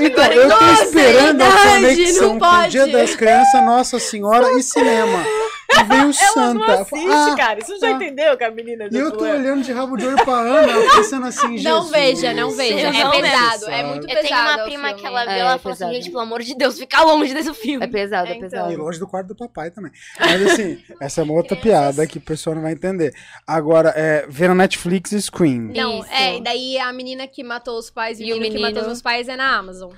Então, 0.01 0.24
eu 0.32 0.47
tô 0.49 0.61
Nossa, 0.66 0.84
esperando 0.86 1.41
a 1.41 1.49
verdade, 1.49 1.82
conexão 1.82 2.22
não 2.34 2.39
com 2.39 2.45
o 2.45 2.49
pode. 2.49 2.70
Dia 2.72 2.88
das 2.88 3.16
Crianças, 3.16 3.61
Nossa 3.66 3.99
Senhora 3.99 4.53
e 4.53 4.63
cinema. 4.63 5.26
E 5.72 5.84
veio 5.84 6.11
Ela 6.38 6.53
não 6.53 6.61
Santa. 6.61 6.74
assiste, 6.82 7.07
Ah, 7.11 7.36
cara. 7.36 7.59
Isso 7.59 7.74
já 7.80 7.88
tá. 7.88 7.91
entendeu 7.91 8.38
que 8.38 8.43
a 8.43 8.51
menina 8.51 8.88
E 8.91 8.95
eu 8.97 9.11
tô 9.11 9.26
é. 9.26 9.34
olhando 9.34 9.63
de 9.63 9.72
rabo 9.72 9.97
de 9.97 10.05
olho 10.05 10.24
pra 10.24 10.34
Ana, 10.34 10.74
pensando 10.95 11.26
assim, 11.26 11.47
Não 11.47 11.57
Jesus, 11.57 11.91
veja, 11.91 12.34
não 12.34 12.51
veja. 12.51 12.91
Não 12.91 13.13
É 13.13 13.22
pesado, 13.22 13.70
é 13.72 13.84
muito 13.84 14.03
Eu 14.09 14.16
pesado. 14.22 14.28
tenho 14.28 14.39
uma 14.41 14.55
o 14.55 14.63
prima 14.66 14.93
que 14.93 15.05
ela 15.05 15.22
viu, 15.24 15.32
É, 15.34 15.39
ela 15.39 15.57
falou 15.57 15.74
assim, 15.74 15.93
gente, 15.93 16.09
pelo 16.11 16.22
amor 16.22 16.41
de 16.43 16.55
Deus, 16.55 16.78
fica 16.78 17.01
longe 17.03 17.34
desse 17.34 17.53
filme. 17.53 17.84
É 17.86 17.88
pesado, 17.88 18.28
é, 18.28 18.32
É, 18.32 18.36
então. 18.36 18.49
pesado. 18.49 18.72
E 18.72 18.76
longe 18.76 18.99
do 18.99 19.07
quarto 19.07 19.28
do 19.28 19.36
papai 19.36 19.72
também. 19.72 19.91
Mas 20.20 20.45
assim, 20.51 20.84
essa 21.01 21.22
é 21.22 21.24
uma 21.24 21.34
outra 21.34 21.55
piada 21.55 22.05
que 22.07 22.18
o 22.18 22.22
pessoal 22.22 22.55
não 22.55 22.63
vai 22.63 22.74
entender. 22.74 23.13
Agora, 23.47 23.89
é, 23.95 24.26
ver 24.30 24.47
na 24.49 24.55
Netflix 24.55 25.11
e 25.11 25.22
Scream. 25.22 25.72
Não, 25.76 25.99
Isso. 26.01 26.09
é, 26.11 26.38
e 26.38 26.41
daí 26.43 26.78
a 26.78 26.91
menina 26.93 27.28
que 27.28 27.43
matou 27.43 27.78
os 27.78 27.89
pais 27.89 28.20
e, 28.20 28.26
E 28.26 28.34
o 28.34 28.38
o 28.38 28.39
menino, 28.39 28.55
que 28.57 28.61
matou 28.61 28.82
os 28.82 28.88
meus 28.88 29.01
pais 29.01 29.28
é 29.28 29.36
na 29.36 29.55
Amazon. 29.57 29.91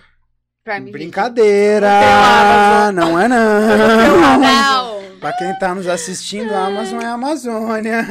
Prime 0.68 0.86
Video. 0.86 0.91
Brincadeira! 0.99 1.89
Não 2.93 3.18
é 3.20 3.28
não! 3.30 4.38
Não! 4.39 4.97
Pra 5.20 5.32
quem 5.34 5.57
tá 5.57 5.74
nos 5.74 5.88
assistindo, 5.88 6.53
a 6.53 6.65
Amazon 6.68 7.01
é 7.01 7.05
a 7.05 7.13
Amazônia. 7.13 8.05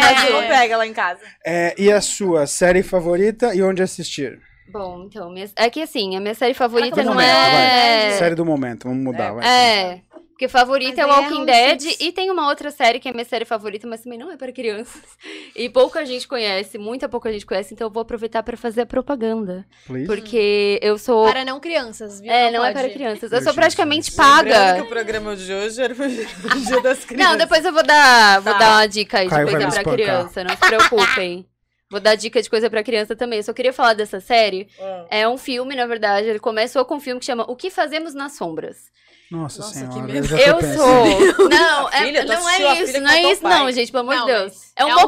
Mas 0.00 0.24
eu 0.24 0.32
não 0.40 0.48
pega 0.48 0.76
lá 0.78 0.86
em 0.86 0.92
casa. 0.94 1.20
É, 1.44 1.74
e 1.78 1.92
a 1.92 2.00
sua 2.00 2.46
série 2.46 2.82
favorita 2.82 3.54
e 3.54 3.62
onde 3.62 3.82
assistir? 3.82 4.40
Bom, 4.72 5.04
então, 5.06 5.30
minha- 5.30 5.48
é 5.56 5.68
que 5.68 5.82
assim, 5.82 6.16
a 6.16 6.20
minha 6.20 6.34
série 6.34 6.54
favorita 6.54 6.96
Do 6.96 7.04
não 7.04 7.12
momento, 7.14 7.28
é. 7.28 8.08
vai. 8.10 8.18
Série 8.18 8.34
do 8.34 8.44
momento, 8.46 8.88
vamos 8.88 9.04
mudar, 9.04 9.32
vai. 9.32 9.46
É. 9.46 10.00
Porque 10.40 10.48
favorita 10.48 11.02
é 11.02 11.04
aí 11.04 11.10
é 11.10 11.12
Walking 11.12 11.34
Round 11.34 11.46
Dead 11.52 11.96
e 12.00 12.12
tem 12.12 12.30
uma 12.30 12.48
outra 12.48 12.70
série 12.70 12.98
que 12.98 13.06
é 13.06 13.12
minha 13.12 13.26
série 13.26 13.44
favorita, 13.44 13.86
mas 13.86 14.00
também 14.00 14.18
não 14.18 14.32
é 14.32 14.38
para 14.38 14.50
crianças. 14.50 15.02
E 15.54 15.68
pouca 15.68 16.06
gente 16.06 16.26
conhece, 16.26 16.78
muita 16.78 17.08
pouca 17.08 17.30
gente 17.30 17.44
conhece, 17.44 17.74
então 17.74 17.88
eu 17.88 17.90
vou 17.90 18.00
aproveitar 18.00 18.42
para 18.42 18.56
fazer 18.56 18.82
a 18.82 18.86
propaganda. 18.86 19.66
Please. 19.86 20.06
Porque 20.06 20.78
eu 20.80 20.96
sou. 20.96 21.26
Para 21.28 21.44
não 21.44 21.60
crianças, 21.60 22.20
viu? 22.20 22.30
É, 22.30 22.50
não 22.50 22.64
é 22.64 22.72
pode. 22.72 22.84
para 22.84 22.94
crianças. 22.94 23.30
Eu 23.32 23.42
sou 23.42 23.52
praticamente. 23.52 24.10
Lembrando 24.10 24.44
que 24.44 24.50
paga. 24.54 24.82
o 24.82 24.86
programa 24.86 25.36
de 25.36 25.52
hoje 25.52 25.82
era 25.82 25.92
o 25.92 25.96
dia 25.98 26.80
das 26.80 27.04
crianças. 27.04 27.30
Não, 27.32 27.36
depois 27.36 27.64
eu 27.64 27.72
vou 27.72 27.82
dar, 27.82 28.40
vou 28.40 28.52
Tá. 28.54 28.58
dar 28.58 28.70
uma 28.76 28.86
dica 28.86 29.18
aí 29.18 29.24
de 29.24 29.30
Caio 29.30 29.44
vai 29.46 29.54
coisa 29.54 29.68
espancar. 29.68 29.92
criança, 29.94 30.44
não 30.44 30.50
se 30.56 30.56
preocupem. 30.56 31.46
Vou 31.90 31.98
dar 32.00 32.14
dica 32.14 32.40
de 32.40 32.48
coisa 32.48 32.70
pra 32.70 32.84
criança 32.84 33.16
também. 33.16 33.40
Eu 33.40 33.42
só 33.42 33.52
queria 33.52 33.72
falar 33.72 33.94
dessa 33.94 34.20
série. 34.20 34.68
Ah. 34.80 35.06
É 35.10 35.28
um 35.28 35.36
filme, 35.36 35.74
na 35.74 35.86
verdade. 35.86 36.28
Ele 36.28 36.38
começou 36.38 36.84
com 36.84 36.94
um 36.94 37.00
filme 37.00 37.18
que 37.18 37.26
chama 37.26 37.44
O 37.48 37.56
que 37.56 37.68
Fazemos 37.68 38.14
nas 38.14 38.36
Sombras. 38.36 38.90
Nossa, 39.30 39.60
Nossa, 39.60 39.74
senhora, 39.74 40.06
que 40.06 40.18
eu 40.32 40.38
Eu 40.38 40.76
sou. 40.76 41.48
Não, 41.48 41.88
é, 41.88 42.04
filha, 42.04 42.26
tu 42.26 42.32
não 42.32 42.48
é 42.48 42.82
isso, 42.82 43.00
não 43.00 43.10
é 43.10 43.32
isso, 43.32 43.42
pai. 43.42 43.58
não, 43.58 43.70
gente, 43.72 43.92
pelo 43.92 44.02
amor 44.10 44.20
de 44.20 44.26
Deus. 44.26 44.72
É 44.74 44.84
um 44.84 44.88
é 44.88 44.96
um- 44.96 44.98
é 44.98 45.02
um 45.02 45.06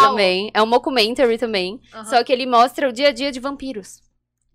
também. 0.00 0.50
É 0.52 0.62
um 0.62 0.68
documentary 0.70 1.38
também. 1.38 1.80
Aham. 1.94 2.04
Só 2.06 2.24
que 2.24 2.32
ele 2.32 2.46
mostra 2.46 2.88
o 2.88 2.92
dia 2.92 3.08
a 3.08 3.12
dia 3.12 3.30
de 3.30 3.38
vampiros. 3.38 4.00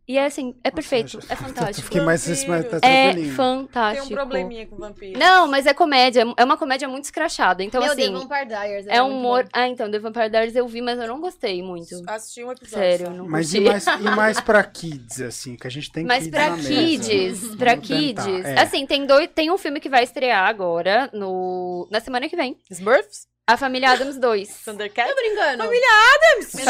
E 0.06 0.18
é 0.18 0.26
assim, 0.26 0.50
é 0.64 0.70
Nossa, 0.70 0.76
perfeito, 0.76 1.20
é 1.30 1.36
fantástico. 1.36 1.86
Fiquei 1.86 2.02
mais, 2.02 2.28
mais 2.28 2.44
Vampiros. 2.46 2.82
tá 2.82 2.88
É 2.88 3.04
tranquilinho. 3.04 3.28
Tem 3.28 3.36
fantástico. 3.36 4.06
um 4.06 4.10
probleminha 4.10 4.68
com 4.68 4.76
vampiro. 4.76 5.18
Não, 5.18 5.48
mas 5.48 5.66
é 5.66 5.74
comédia, 5.74 6.26
é 6.38 6.44
uma 6.44 6.58
comédia 6.58 6.90
muito 6.90 7.06
escrachada. 7.06 7.64
Então, 7.64 7.82
Meu 7.82 7.92
assim, 7.94 8.12
Deus, 8.12 8.24
Vampire 8.24 8.46
Diaries. 8.48 8.88
é 8.88 9.02
um 9.02 9.06
muito 9.08 9.20
humor. 9.20 9.44
bom. 9.44 9.50
Ah, 9.54 9.68
então, 9.70 9.90
The 9.90 10.00
Vampire 10.00 10.30
Diaries 10.30 10.56
eu 10.56 10.68
vi, 10.68 10.82
mas 10.82 11.00
eu 11.00 11.08
não 11.08 11.22
gostei 11.22 11.64
muito. 11.64 12.02
Assisti 12.08 12.44
um 12.44 12.52
episódio. 12.52 12.78
Sério, 12.78 13.10
não 13.12 13.28
Mas 13.30 13.54
e 13.54 13.62
mais, 13.62 13.86
e 13.86 14.02
mais 14.16 14.42
pra 14.42 14.62
kids, 14.64 15.22
assim, 15.22 15.56
que 15.56 15.68
a 15.68 15.72
gente 15.72 15.90
tem 15.92 16.04
Mas 16.04 16.26
kids 16.26 16.32
pra 16.32 16.50
na 16.50 16.56
mesa. 16.58 16.70
kids, 16.70 17.56
pra 17.56 17.72
Vamos 17.76 17.88
tentar, 17.88 18.24
kids. 18.26 18.46
é. 18.46 18.60
Assim, 18.60 18.86
tem 18.86 19.06
dois, 19.06 19.30
tem 19.34 19.52
um 19.52 19.58
filme 19.58 19.80
que 19.80 19.88
vai 19.90 20.04
estrear 20.04 20.46
agora 20.48 21.10
no 21.14 21.88
na 21.90 22.00
semana 22.02 22.28
que 22.28 22.36
vem. 22.36 22.58
Smurfs? 22.70 23.28
A 23.46 23.58
Família 23.58 23.92
Adams 23.92 24.18
2. 24.18 24.48
Thundercats? 24.64 25.14
Tô 25.14 25.22
brincando. 25.22 25.64
Família 25.66 25.88
Adams 26.16 26.52
2, 26.54 26.66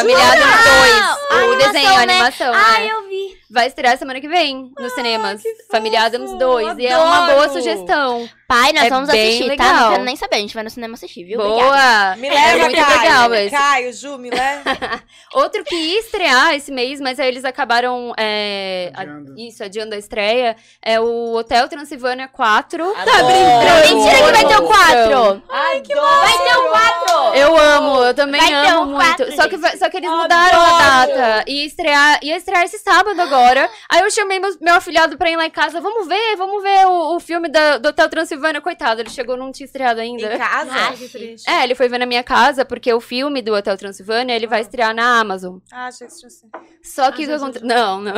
a 1.30 1.45
o 1.45 1.55
desenho, 1.55 1.88
a 1.89 1.99
animação, 2.01 2.47
animação, 2.51 2.53
Ah, 2.53 2.80
né? 2.80 2.88
eu 2.91 3.07
vi. 3.09 3.38
Vai 3.47 3.67
estrear 3.67 3.95
semana 3.95 4.19
que 4.19 4.28
vem 4.28 4.71
nos 4.80 4.91
cinemas. 4.93 5.39
que 5.43 5.53
Família 5.69 6.01
Adams 6.01 6.36
2 6.39 6.80
e 6.80 6.88
é 6.88 6.97
uma 6.97 7.26
adoro. 7.26 7.34
boa 7.36 7.49
sugestão. 7.49 8.28
Pai, 8.54 8.72
nós 8.74 8.84
É 8.84 8.89
vamos 8.89 9.10
bem 9.10 9.28
assistir, 9.28 9.43
tá? 9.45 9.49
legal. 9.49 9.74
Não 9.82 9.91
quero 9.93 10.04
nem 10.04 10.16
saber, 10.16 10.36
a 10.36 10.39
gente 10.39 10.54
vai 10.54 10.64
no 10.64 10.70
cinema 10.70 10.93
assistir, 10.93 11.24
viu? 11.24 11.39
Obrigada. 11.39 11.64
Boa. 11.72 12.16
Me 12.18 12.28
é 12.28 12.32
leva, 12.34 12.58
muito 12.66 12.76
Caio. 12.86 12.99
legal 13.01 13.34
esse. 13.34 13.49
Caio, 13.56 13.93
Ju, 13.93 14.18
me 14.20 14.30
leva. 14.30 14.64
Outro 15.34 15.64
que 15.64 15.76
ia 15.76 15.99
estrear 15.99 16.54
esse 16.54 16.72
mês, 16.72 17.01
mas 17.01 17.20
aí 17.20 17.28
eles 17.28 17.43
acabaram 17.45 18.14
é, 18.16 18.91
a- 18.93 19.01
Adiando. 19.01 19.34
isso, 19.39 19.64
adiando 19.64 19.95
a 19.95 19.97
estreia, 19.97 20.56
é 20.84 20.99
o 20.99 21.34
Hotel 21.34 21.68
Transilvânia 21.68 22.28
4. 22.28 22.93
Tá 22.93 23.24
Mentira 23.24 24.16
que 24.18 24.32
vai 24.32 24.45
ter 24.45 24.58
o 24.58 24.68
4! 24.68 25.43
Ai, 25.49 25.82
que 25.82 25.95
Vai 25.95 26.38
ter 26.38 26.58
o 26.58 26.70
4! 26.70 27.36
Eu 27.36 27.58
amo, 27.58 28.04
eu 28.04 28.14
também 28.14 28.39
Vai 28.39 28.49
ter 28.49 28.72
amo 28.72 28.91
um 28.91 28.95
quatro, 28.95 29.26
muito. 29.26 29.41
Só 29.41 29.47
que, 29.49 29.58
gente. 29.58 29.78
só 29.80 29.89
que 29.89 29.97
eles 29.97 30.10
mudaram 30.12 30.60
a 30.62 31.01
Adoro! 31.01 31.18
data. 31.18 31.43
E 31.47 31.66
estrear, 31.66 32.20
ia 32.22 32.38
estrear 32.38 32.64
esse 32.64 32.78
sábado 32.78 33.20
agora. 33.20 33.68
Aí 33.89 34.01
eu 34.01 34.12
chamei 34.12 34.39
meu, 34.39 34.56
meu 34.62 34.76
afilhado 34.76 35.18
pra 35.18 35.32
ir 35.32 35.38
lá 35.38 35.45
em 35.47 35.49
casa. 35.51 35.82
Vamos 35.82 36.08
ver, 36.08 36.36
vamos 36.38 36.62
ver 36.62 36.86
o, 36.86 37.16
o 37.16 37.20
filme 37.20 37.49
da- 37.49 37.78
do 37.80 37.89
Hotel 37.89 38.10
Transilvânia. 38.10 38.43
Coitado, 38.62 39.02
ele 39.02 39.10
chegou, 39.10 39.36
não 39.36 39.52
tinha 39.52 39.66
estreado 39.66 40.00
ainda. 40.00 40.36
Em 40.36 40.38
casa? 40.38 40.72
Ah, 40.74 40.94
que 40.94 41.08
triste. 41.10 41.50
É, 41.50 41.64
ele 41.64 41.76
foi 41.76 41.88
ver 41.89 41.98
na 41.98 42.06
minha 42.06 42.24
casa, 42.24 42.64
porque 42.64 42.94
o 42.94 43.00
filme 43.02 43.41
do 43.41 43.54
Hotel 43.54 43.78
Transilvânia, 43.78 44.34
ele 44.34 44.48
vai 44.48 44.62
estrear 44.62 44.94
na 44.96 45.20
Amazon. 45.20 45.58
Ah, 45.72 45.88
achei 45.88 46.08
que 46.08 46.18
tinha 46.18 46.30
sido. 46.30 46.50
Só 46.82 47.12
que 47.12 47.24
o 47.24 47.26
que 47.26 47.26
já 47.26 47.36
acontece... 47.36 47.66
Não, 47.66 48.02
não. 48.02 48.16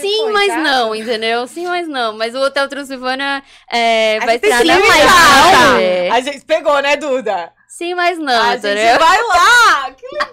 Sim, 0.00 0.30
mas 0.32 0.62
não, 0.62 0.94
entendeu? 0.94 1.46
Sim, 1.46 1.66
mas 1.66 1.88
não. 1.88 2.16
Mas 2.16 2.34
o 2.34 2.38
Hotel 2.38 2.68
Transilvânia 2.68 3.42
é, 3.70 4.20
vai 4.20 4.36
estrear 4.36 4.64
na. 4.64 4.74
Amazon. 4.74 5.80
É. 5.80 6.10
A 6.10 6.20
gente 6.20 6.44
pegou, 6.44 6.80
né, 6.80 6.96
Duda? 6.96 7.52
Sim, 7.76 7.94
mas 7.94 8.18
não, 8.18 8.32
a 8.32 8.56
gente 8.56 8.66
entendeu? 8.68 8.98
vai 9.00 9.18
lá! 9.26 9.90
Que 9.90 10.06
legal! 10.12 10.30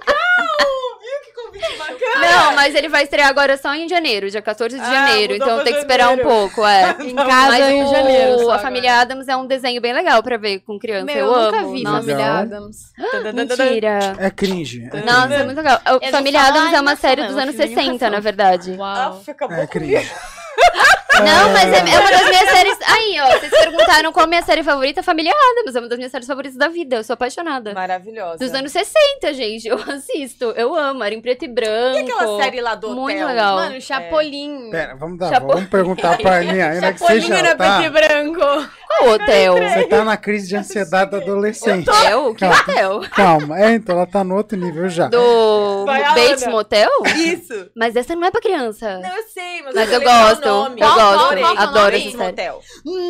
Viu 1.02 1.22
que 1.26 1.34
convite 1.34 1.78
bacana? 1.78 2.30
Não, 2.30 2.54
mas 2.56 2.76
ele 2.76 2.88
vai 2.88 3.02
estrear 3.04 3.30
agora 3.30 3.58
só 3.58 3.74
em 3.74 3.90
janeiro, 3.90 4.30
dia 4.30 4.44
14 4.44 4.76
de 4.78 4.82
Ah, 4.82 5.08
janeiro. 5.08 5.34
então 5.36 5.64
tem 5.64 5.74
que 5.74 5.80
esperar 5.80 6.08
um 6.10 6.18
janeiro. 6.18 6.30
pouco, 6.30 6.64
é. 6.64 6.96
Em 7.02 7.16
casa 7.16 7.48
Mas 7.50 7.66
em 7.70 7.84
o- 7.84 7.90
janeiro. 7.92 8.32
só 8.34 8.40
A 8.42 8.44
agora. 8.44 8.60
Família 8.60 9.00
Adams 9.00 9.28
é 9.28 9.36
um 9.36 9.48
desenho 9.48 9.82
bem 9.82 9.92
legal 9.92 10.22
pra 10.22 10.38
ver 10.38 10.60
com 10.60 10.78
criança. 10.78 11.06
Meu, 11.06 11.16
eu, 11.18 11.34
eu 11.34 11.42
nunca 11.46 11.58
amo. 11.62 11.72
vi 11.74 11.84
Nossa, 11.84 11.98
Família. 12.02 12.32
Adams. 12.34 12.78
mentira. 13.34 14.16
É 14.20 14.30
cringe. 14.30 14.90
É 14.94 15.02
Nossa, 15.02 15.24
é 15.26 15.28
cringe. 15.28 15.44
muito 15.46 15.58
legal. 15.58 15.80
Família 16.12 16.42
Adams 16.42 16.58
é 16.58 16.68
uma 16.80 16.92
animação 16.92 16.96
série 17.10 17.24
dos 17.24 17.38
anos 17.38 17.60
eu 17.60 17.68
vi 17.68 17.74
60, 17.74 18.10
na 18.12 18.20
verdade. 18.20 18.72
Uau. 18.78 18.96
Nossa, 19.14 19.32
acabou 19.32 19.58
É 19.58 19.66
cringe. 19.66 20.12
Não, 21.20 21.50
mas 21.52 21.66
é, 21.74 21.78
é 21.94 22.00
uma 22.00 22.10
das 22.12 22.30
minhas 22.30 22.50
séries. 22.50 22.78
Aí, 22.88 23.18
ó, 23.22 23.40
vocês 23.40 23.52
perguntaram 23.52 24.12
qual 24.12 24.24
é 24.24 24.26
a 24.26 24.30
minha 24.30 24.42
série 24.44 24.64
favorita, 24.64 25.04
Família 25.04 25.34
Adams. 25.52 25.76
É 25.76 25.80
uma 25.80 25.88
das 25.90 25.98
minhas 25.98 26.12
séries 26.12 26.28
favoritas 26.28 26.58
da 26.58 26.68
vida. 26.68 26.98
Eu 26.98 27.04
sou 27.04 27.14
apaixonada. 27.14 27.74
Maravilhosa. 27.74 28.38
Dos 28.38 28.54
anos 28.54 28.72
60, 28.72 29.34
gente. 29.34 29.68
Eu 29.68 29.78
assisto. 29.88 30.46
Eu 30.56 30.76
amo. 30.76 31.04
Era 31.04 31.14
em 31.14 31.22
preto 31.22 31.46
e 31.46 31.48
branco. 31.48 31.98
E 31.98 32.12
aquela 32.12 32.42
série 32.44 32.62
lá 32.62 32.76
do 32.76 32.88
hotel? 32.88 33.02
Muito 33.02 33.26
legal. 33.26 33.56
Mano, 33.56 33.82
Chapolin. 33.82 34.70
Pera, 34.72 34.96
vamos 34.96 35.18
dar, 35.18 35.30
Chapo- 35.30 35.48
vamos 35.54 35.70
perguntar 35.70 36.18
pra 36.18 36.38
Aninha, 36.42 36.70
ainda 36.72 36.94
que 36.94 37.00
você 37.00 37.06
Chapolin 37.22 37.28
já 37.28 37.38
era 37.38 37.56
preto 37.56 37.82
e 37.82 37.84
tá, 37.84 37.90
branco. 37.90 38.70
Qual 38.98 39.10
hotel? 39.14 39.54
você 39.56 39.88
tá 39.88 40.04
na 40.04 40.18
crise 40.18 40.48
de 40.50 40.56
ansiedade 40.58 41.16
adolescente. 41.16 41.90
Hotel? 41.90 42.34
Que 42.36 42.40
Calma. 42.42 42.56
hotel? 42.62 43.02
Calma, 43.12 43.60
é, 43.62 43.74
então 43.74 43.96
ela 43.96 44.06
tá 44.06 44.24
no 44.24 44.36
outro 44.36 44.58
nível 44.58 44.90
já. 44.90 45.08
Do 45.08 45.86
Vai, 45.86 46.04
Bates. 46.04 46.46
Motel? 46.48 46.90
Isso. 47.16 47.70
Mas 47.76 47.96
essa 47.96 48.16
não 48.16 48.28
é 48.28 48.32
pra 48.32 48.42
criança. 48.42 49.00
Não, 49.00 49.16
eu 49.16 49.24
sei, 49.24 49.62
mas, 49.64 49.74
Mas 49.76 49.92
eu 49.92 50.00
lembrar 50.00 50.26
o 50.26 50.30
gosto, 50.30 50.48
eu 50.48 50.76
É 51.02 51.58
adoro 51.58 51.96
essa 51.96 52.04
Bates 52.08 52.12
série. 52.12 52.18
Motel. 52.18 52.62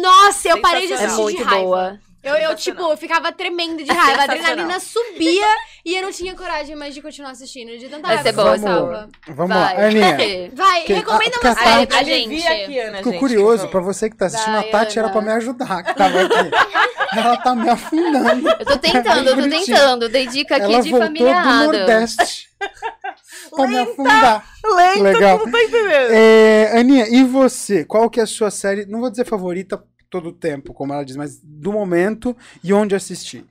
Nossa, 0.02 0.48
eu 0.50 0.62
parei 0.62 0.88
de 0.88 0.94
É 0.94 0.96
assistir 0.96 1.22
muito 1.22 1.38
de 1.38 1.44
raiva. 1.44 1.64
boa. 1.66 2.00
Eu, 2.24 2.36
eu, 2.36 2.56
tipo, 2.56 2.82
eu 2.84 2.96
ficava 2.98 3.32
tremendo 3.32 3.84
de 3.84 3.90
raiva. 3.92 4.22
A 4.22 4.24
adrenalina 4.26 4.80
subia 4.80 5.48
e 5.86 5.96
eu 5.96 6.02
não 6.04 6.12
tinha 6.12 6.36
coragem 6.36 6.76
mais 6.76 6.94
de 6.94 7.02
continuar 7.02 7.32
assistindo. 7.32 7.78
De 7.78 7.88
tanta 7.90 8.08
Vai 8.08 8.16
raiva 8.18 8.24
ser 8.24 8.34
que 8.34 8.40
eu 8.40 8.44
boa, 8.44 8.56
passava. 8.58 9.10
Vamos 9.28 9.56
Vai. 9.56 9.78
lá, 9.78 9.86
Aninha. 9.88 10.52
Vai, 10.56 10.82
Que- 10.84 10.94
recomenda 10.94 11.36
a- 11.36 11.40
uma 11.40 11.42
que 11.42 11.48
a 11.48 11.56
série 11.56 11.70
Tati- 11.74 11.88
pra 11.88 11.98
Alivia 12.00 12.40
gente. 12.42 12.48
aqui, 12.64 12.80
Ana, 12.80 12.98
Fico 12.98 13.10
gente, 13.12 13.20
curioso, 13.20 13.64
por 13.64 13.72
pra 13.72 13.80
favor. 13.82 13.94
você 13.94 14.10
que 14.10 14.16
tá 14.16 14.26
assistindo, 14.28 14.54
Vai, 14.54 14.68
a 14.68 14.72
Tati 14.72 15.00
era 15.00 15.10
pra 15.10 15.22
me 15.22 15.32
ajudar, 15.32 15.84
que 15.84 15.96
tava 15.96 16.22
aqui. 16.22 16.52
Ela 17.18 17.38
tá 17.38 17.54
me 17.56 17.70
afundando. 17.70 18.48
Eu 18.50 18.66
tô 18.66 18.78
tentando, 18.78 19.28
eu 19.30 19.36
tô 19.36 19.42
Bonitinho. 19.42 19.66
tentando. 19.66 20.08
Dei 20.10 20.28
dica 20.28 20.56
aqui 20.56 20.66
Ela 20.66 20.82
de 20.82 20.90
voltou 20.92 21.08
família 21.08 21.42
do. 21.42 21.50
Nordeste 21.66 22.50
pra 23.54 23.68
me 23.68 23.78
afundar. 23.80 24.46
Lenta, 24.64 25.02
Legal. 25.02 25.40
tu 25.40 25.46
não 25.46 25.52
tá 25.52 25.62
entendendo. 25.62 26.12
É, 26.14 26.78
Aninha, 26.80 27.08
e 27.10 27.24
você? 27.26 27.84
Qual 27.84 28.10
que 28.10 28.20
é 28.20 28.24
a 28.24 28.28
sua 28.28 28.50
série, 28.50 28.86
não 28.86 29.02
vou 29.02 29.10
dizer 29.10 29.26
favorita 29.26 29.84
todo 30.10 30.30
o 30.30 30.34
tempo, 30.34 30.74
como 30.74 30.94
ela 30.94 31.04
diz, 31.04 31.16
mas 31.18 31.40
do 31.44 31.72
momento 31.74 32.36
e 32.64 32.72
onde 32.74 32.96
assistir? 32.96 33.44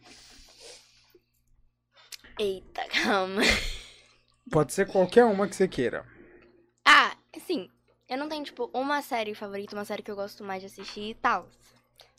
Eita, 2.41 2.83
calma. 3.05 3.43
Pode 4.51 4.73
ser 4.73 4.87
qualquer 4.87 5.25
uma 5.27 5.47
que 5.47 5.55
você 5.55 5.69
queira. 5.69 6.05
Ah, 6.87 7.13
assim, 7.37 7.69
eu 8.09 8.17
não 8.17 8.29
tenho, 8.29 8.43
tipo, 8.43 8.71
uma 8.73 9.03
série 9.03 9.35
favorita, 9.35 9.77
uma 9.77 9.85
série 9.85 10.03
que 10.03 10.11
eu 10.11 10.17
gosto 10.17 10.43
mais 10.43 10.61
de 10.61 10.67
assistir 10.67 11.11
e 11.11 11.15
tal. 11.15 11.47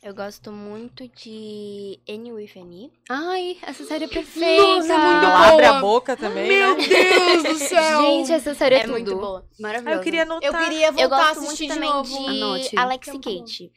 Eu 0.04 0.14
gosto 0.16 0.52
muito 0.52 1.08
de 1.10 2.00
N 2.08 2.34
with 2.34 2.52
N. 2.56 2.92
Ai, 3.10 3.58
essa 3.62 3.84
série 3.84 4.06
é 4.06 4.08
perfeita. 4.08 4.62
Nossa, 4.64 4.94
é 4.94 4.98
muito 4.98 5.26
Ela 5.26 5.48
abre 5.50 5.66
boa. 5.68 5.78
a 5.78 5.82
boca 5.82 6.18
também, 6.18 6.48
Meu 6.48 6.76
né? 6.78 6.88
Deus 6.88 7.44
do 7.44 7.56
céu. 7.68 8.02
Gente, 8.02 8.32
essa 8.34 8.54
série 8.56 8.76
é, 8.76 8.78
É 8.80 8.82
tudo. 8.82 8.92
muito 8.94 9.16
boa. 9.16 9.46
Ah, 9.48 9.56
Maravilhosa. 9.60 9.98
eu 10.00 10.04
queria 10.04 10.22
anotar. 10.24 10.50
Eu 10.52 10.60
queria 10.64 10.88
Eu 10.88 10.94
voltar 10.94 11.16
a 11.16 11.34
gosto 11.34 11.40
assistir 11.44 11.68
muito 11.68 11.74
de 11.74 11.76
também 11.76 11.90
novo. 11.90 12.10
de 12.20 12.30
Anote. 12.44 12.78
Alex 12.78 13.04
Que 13.04 13.10
é 13.10 13.14
e 13.14 13.16
muito 13.18 13.30
bom. 13.32 13.40
Kate. 13.42 13.72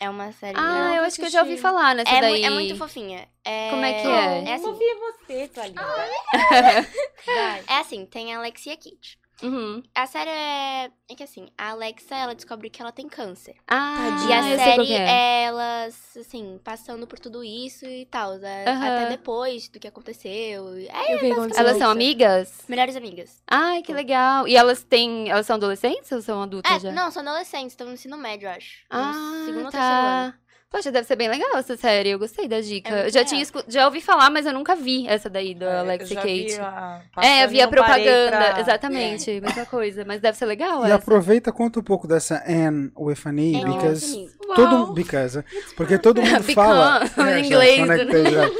É 0.00 0.08
uma 0.08 0.30
série... 0.32 0.56
Ah, 0.56 0.94
eu 0.96 1.02
acho 1.02 1.16
que 1.16 1.24
eu 1.26 1.30
já 1.30 1.42
ouvi 1.42 1.56
falar 1.56 1.94
nessa 1.94 2.10
é, 2.10 2.14
mu- 2.14 2.20
daí. 2.20 2.44
é 2.44 2.50
muito 2.50 2.76
fofinha. 2.76 3.28
É... 3.44 3.70
Como 3.70 3.84
é 3.84 3.92
que 4.00 4.06
é? 4.06 4.44
É 4.50 4.54
assim, 4.54 4.64
você, 5.00 5.48
tua 5.48 5.66
linda. 5.66 5.82
Vai. 7.26 7.64
é 7.66 7.80
assim, 7.80 8.06
tem 8.06 8.32
a 8.34 8.38
Alex 8.38 8.64
e 8.66 8.70
a 8.70 8.76
Kate. 8.76 9.18
Uhum. 9.42 9.82
A 9.94 10.06
série 10.06 10.30
é... 10.30 10.90
É 11.10 11.14
que 11.14 11.22
assim, 11.22 11.48
a 11.56 11.70
Alexa, 11.70 12.14
ela 12.14 12.34
descobre 12.34 12.68
que 12.68 12.82
ela 12.82 12.92
tem 12.92 13.08
câncer. 13.08 13.54
Ah, 13.66 14.26
E 14.28 14.32
a 14.32 14.50
eu 14.50 14.58
série 14.58 14.92
é. 14.92 14.96
é. 14.96 15.42
elas, 15.44 16.16
assim, 16.18 16.60
passando 16.62 17.06
por 17.06 17.18
tudo 17.18 17.42
isso 17.42 17.86
e 17.86 18.04
tal. 18.06 18.32
Aham. 18.32 18.66
Até 18.66 19.08
depois 19.10 19.68
do 19.68 19.78
que 19.78 19.86
aconteceu. 19.88 20.68
É, 20.88 21.14
Eu 21.14 21.20
vi 21.20 21.32
você 21.34 21.58
Elas 21.58 21.78
são 21.78 21.90
amigas? 21.90 22.64
melhores 22.68 22.96
amigas. 22.96 23.42
Ai, 23.50 23.82
que 23.82 23.92
legal. 23.92 24.46
E 24.46 24.56
elas 24.56 24.82
têm. 24.82 25.30
Elas 25.30 25.46
são 25.46 25.56
adolescentes 25.56 26.10
ou 26.12 26.20
são 26.20 26.42
adultas 26.42 26.70
É, 26.72 26.80
já? 26.80 26.92
não, 26.92 27.10
são 27.10 27.22
adolescentes, 27.22 27.72
estão 27.72 27.86
no 27.86 27.94
ensino 27.94 28.16
médio, 28.18 28.46
eu 28.48 28.52
acho. 28.52 28.84
Ah, 28.90 29.42
segundo 29.46 29.64
ou 29.66 29.70
terceiro 29.70 29.94
ano. 29.94 30.34
Tá. 30.70 30.78
Poxa, 30.78 30.92
deve 30.92 31.06
ser 31.06 31.16
bem 31.16 31.28
legal 31.28 31.56
essa 31.56 31.76
série. 31.76 32.10
Eu 32.10 32.18
gostei 32.18 32.46
da 32.46 32.60
dica. 32.60 32.94
É 32.94 33.06
eu 33.06 33.10
já 33.10 33.24
tinha 33.24 33.40
escu- 33.42 33.64
já 33.68 33.86
ouvi 33.86 34.00
falar, 34.00 34.28
mas 34.30 34.44
eu 34.46 34.52
nunca 34.52 34.76
vi 34.76 35.06
essa 35.08 35.28
daí 35.30 35.54
do 35.54 35.64
É, 35.64 35.78
Alex 35.78 36.10
e 36.10 36.12
eu 36.12 36.14
já 36.14 36.22
vi 36.22 36.44
Kate. 36.46 36.60
a- 36.60 37.02
É, 37.22 37.44
eu 37.44 37.48
vi 37.48 37.60
a 37.60 37.68
propaganda. 37.68 38.36
pra- 38.36 38.60
Exatamente, 38.60 39.40
mesma 39.40 39.66
coisa. 39.66 40.04
Mas 40.04 40.20
deve 40.20 40.36
ser 40.36 40.46
legal 40.46 40.82
E 40.82 40.86
essa. 40.86 40.94
aproveita, 40.96 41.50
conta 41.52 41.80
um 41.80 41.82
pouco 41.82 42.06
dessa 42.06 42.42
Anne 42.46 42.90
with 42.96 43.16
an 43.26 43.34
E, 43.40 43.56
Anne 43.56 43.64
with 43.64 43.76
because 43.76 44.30
todo 44.54 44.92
because, 44.92 45.44
porque 45.76 45.98
todo 45.98 46.20
mundo 46.22 46.42
fala 46.54 47.00
É, 47.16 47.40
em 47.40 47.46
inglês, 47.46 47.78
conectei 47.80 48.24
já. 48.30 48.50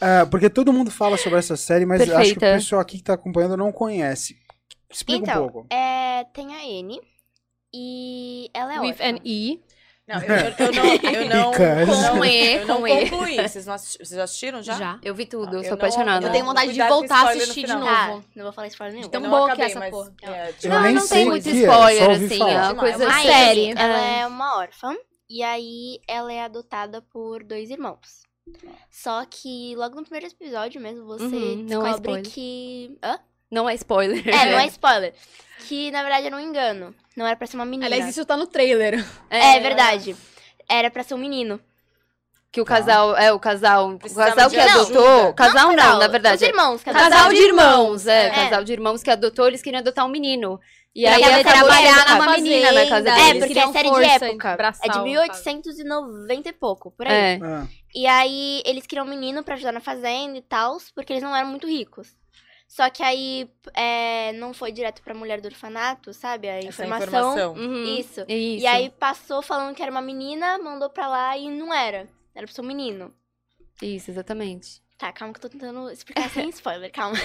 Ah, 0.00 0.26
porque 0.30 0.50
todo 0.50 0.72
mundo 0.72 0.90
fala 0.90 1.16
sobre 1.16 1.38
essa 1.38 1.56
série, 1.56 1.86
mas 1.86 2.02
acho 2.02 2.10
que 2.10 2.12
o 2.14 2.16
Perfeita. 2.18 2.46
pessoal 2.56 2.80
aqui 2.82 2.98
que 2.98 3.04
tá 3.04 3.14
acompanhando 3.14 3.56
não 3.56 3.72
conhece. 3.72 4.36
Explica 4.90 5.20
um 5.20 5.22
Então, 5.22 5.48
pouco. 5.48 5.66
é, 5.74 6.24
tem 6.34 6.54
a 6.54 6.62
N 6.64 7.00
e 7.72 8.50
ela 8.52 8.74
é 8.74 8.80
With 8.80 8.90
órfã. 8.90 9.04
an 9.04 9.18
E. 9.24 9.60
Não, 10.06 10.20
eu, 10.20 10.34
eu- 10.34 10.54
eu 10.58 10.72
não. 10.74 10.84
Eu 11.12 11.28
não, 11.28 11.50
Because. 11.50 12.02
não- 12.02 12.18
Com 12.18 12.24
E, 12.26 12.54
eu 12.56 12.66
não 12.66 12.80
com 12.80 13.26
E. 13.26 13.48
Vocês, 13.48 13.64
não 13.66 13.72
assisti- 13.74 13.98
vocês 13.98 14.16
já 14.18 14.24
assistiram 14.24 14.62
já? 14.62 14.74
Já. 14.74 14.98
Eu 15.02 15.14
vi 15.14 15.24
tudo, 15.24 15.48
Ah, 15.48 15.54
eu 15.54 15.60
sou 15.62 15.70
não- 15.70 15.74
apaixonada. 15.76 16.26
Eu 16.26 16.32
tenho 16.32 16.44
vontade 16.44 16.72
de 16.74 16.80
com 16.80 16.88
voltar 16.88 17.26
a 17.26 17.30
assistir 17.30 17.64
de 17.64 17.72
novo. 17.72 17.86
Tá, 17.86 18.20
não 18.36 18.44
vou 18.44 18.52
falar 18.52 18.66
spoiler 18.68 18.94
nenhum. 18.96 19.08
Tão 19.08 19.22
boa 19.22 19.48
não 19.48 19.56
que 19.56 19.62
é 19.62 19.64
essa 19.64 19.78
mas, 19.78 19.90
porra. 19.90 20.12
é, 20.22 20.54
Eu 20.62 20.70
Não, 20.70 20.92
não 20.92 21.08
tem 21.08 21.24
muito 21.26 21.48
é, 21.48 21.52
spoiler, 21.52 22.10
ouvi 22.10 22.24
assim. 22.26 22.42
É 22.42 22.60
uma 22.62 22.74
coisa 22.74 23.08
Aí, 23.14 23.26
série. 23.26 23.70
ela 23.76 23.98
é. 24.00 24.20
é 24.20 24.26
uma 24.26 24.58
órfã 24.58 24.94
e 25.30 25.42
aí 25.42 25.98
ela 26.06 26.30
é 26.32 26.42
adotada 26.42 27.00
por 27.00 27.42
dois 27.42 27.70
irmãos. 27.70 28.24
Só 28.90 29.24
que 29.24 29.74
logo 29.74 29.96
no 29.96 30.02
primeiro 30.02 30.26
episódio 30.26 30.78
mesmo 30.82 31.06
você 31.06 31.24
Uhum, 31.24 31.66
não 31.66 31.80
é 31.86 31.92
descobre 31.92 32.20
spoiler. 32.20 32.30
que. 32.30 32.98
Hã? 33.02 33.18
Não 33.54 33.68
é 33.68 33.74
spoiler. 33.74 34.26
É, 34.28 34.50
não 34.50 34.58
é 34.58 34.66
spoiler. 34.68 35.14
Que 35.68 35.90
na 35.92 36.02
verdade 36.02 36.26
era 36.26 36.36
um 36.36 36.40
engano. 36.40 36.94
Não 37.16 37.26
era 37.26 37.36
pra 37.36 37.46
ser 37.46 37.56
uma 37.56 37.64
menina. 37.64 37.86
Aliás, 37.86 38.08
isso 38.08 38.24
tá 38.26 38.36
no 38.36 38.46
trailer. 38.46 39.04
É, 39.30 39.60
verdade. 39.60 40.16
Era 40.68 40.90
pra 40.90 41.02
ser 41.04 41.14
um 41.14 41.18
menino. 41.18 41.60
Que 42.50 42.60
o 42.60 42.64
casal, 42.64 43.16
é, 43.16 43.32
o 43.32 43.38
casal, 43.38 43.90
o 43.90 43.98
Precisava 43.98 44.30
casal 44.30 44.48
de 44.48 44.54
que 44.56 44.60
ajuda. 44.62 44.80
adotou, 45.00 45.34
casal 45.34 45.68
não, 45.68 45.76
casal, 45.76 45.98
na 45.98 46.06
verdade. 46.08 46.36
Os 46.36 46.48
irmãos. 46.48 46.82
Casal, 46.84 47.02
adotaram. 47.02 47.34
de 47.34 47.40
irmãos, 47.40 48.06
é, 48.06 48.26
É. 48.26 48.30
casal 48.30 48.64
de 48.64 48.72
irmãos 48.72 49.02
que 49.02 49.10
adotou, 49.10 49.46
eles 49.48 49.60
queriam 49.62 49.80
adotar 49.80 50.04
um 50.06 50.08
menino. 50.08 50.60
E 50.94 51.02
Pra 51.02 51.16
aí 51.16 51.24
acabou 51.24 51.42
trabalhar 51.52 51.98
sendo 51.98 52.08
na 52.10 52.14
uma 52.14 52.32
menina 52.32 52.70
na 52.72 52.86
casa 52.88 53.08
É, 53.10 53.14
deles. 53.32 53.44
porque 53.46 53.58
é 53.58 53.72
série 53.72 53.90
de 53.90 54.04
época. 54.04 54.56
É 54.84 54.88
de 54.88 54.98
no 54.98 55.04
1890 55.04 56.48
e 56.48 56.52
pouco, 56.52 56.90
por 56.92 57.06
aí. 57.08 57.12
É. 57.12 57.40
Ah, 57.42 57.66
E 57.92 58.06
aí 58.06 58.62
eles 58.64 58.86
queriam 58.86 59.04
um 59.04 59.10
menino 59.10 59.42
pra 59.42 59.54
ajudar 59.54 59.72
na 59.72 59.80
fazenda 59.80 60.38
e 60.38 60.42
tal, 60.42 60.76
porque 60.94 61.12
eles 61.12 61.22
não 61.24 61.34
eram 61.34 61.48
muito 61.48 61.66
ricos. 61.66 62.14
Só 62.74 62.90
que 62.90 63.04
aí 63.04 63.48
é, 63.72 64.32
não 64.32 64.52
foi 64.52 64.72
direto 64.72 65.00
pra 65.00 65.14
mulher 65.14 65.40
do 65.40 65.46
orfanato, 65.46 66.12
sabe? 66.12 66.48
A 66.48 66.56
Essa 66.56 66.84
informação. 66.84 67.06
informação. 67.06 67.52
Uhum. 67.54 67.84
Isso. 67.84 68.20
Isso. 68.22 68.64
E 68.64 68.66
aí 68.66 68.90
passou 68.90 69.40
falando 69.42 69.76
que 69.76 69.80
era 69.80 69.92
uma 69.92 70.02
menina, 70.02 70.58
mandou 70.58 70.90
pra 70.90 71.06
lá 71.06 71.38
e 71.38 71.48
não 71.48 71.72
era. 71.72 72.08
Era 72.34 72.44
pra 72.44 72.52
ser 72.52 72.62
um 72.62 72.66
menino. 72.66 73.14
Isso, 73.80 74.10
exatamente. 74.10 74.82
Tá, 74.98 75.12
calma 75.12 75.32
que 75.32 75.38
eu 75.38 75.42
tô 75.42 75.48
tentando 75.50 75.88
explicar 75.88 76.28
sem 76.30 76.48
spoiler, 76.50 76.90
calma. 76.90 77.16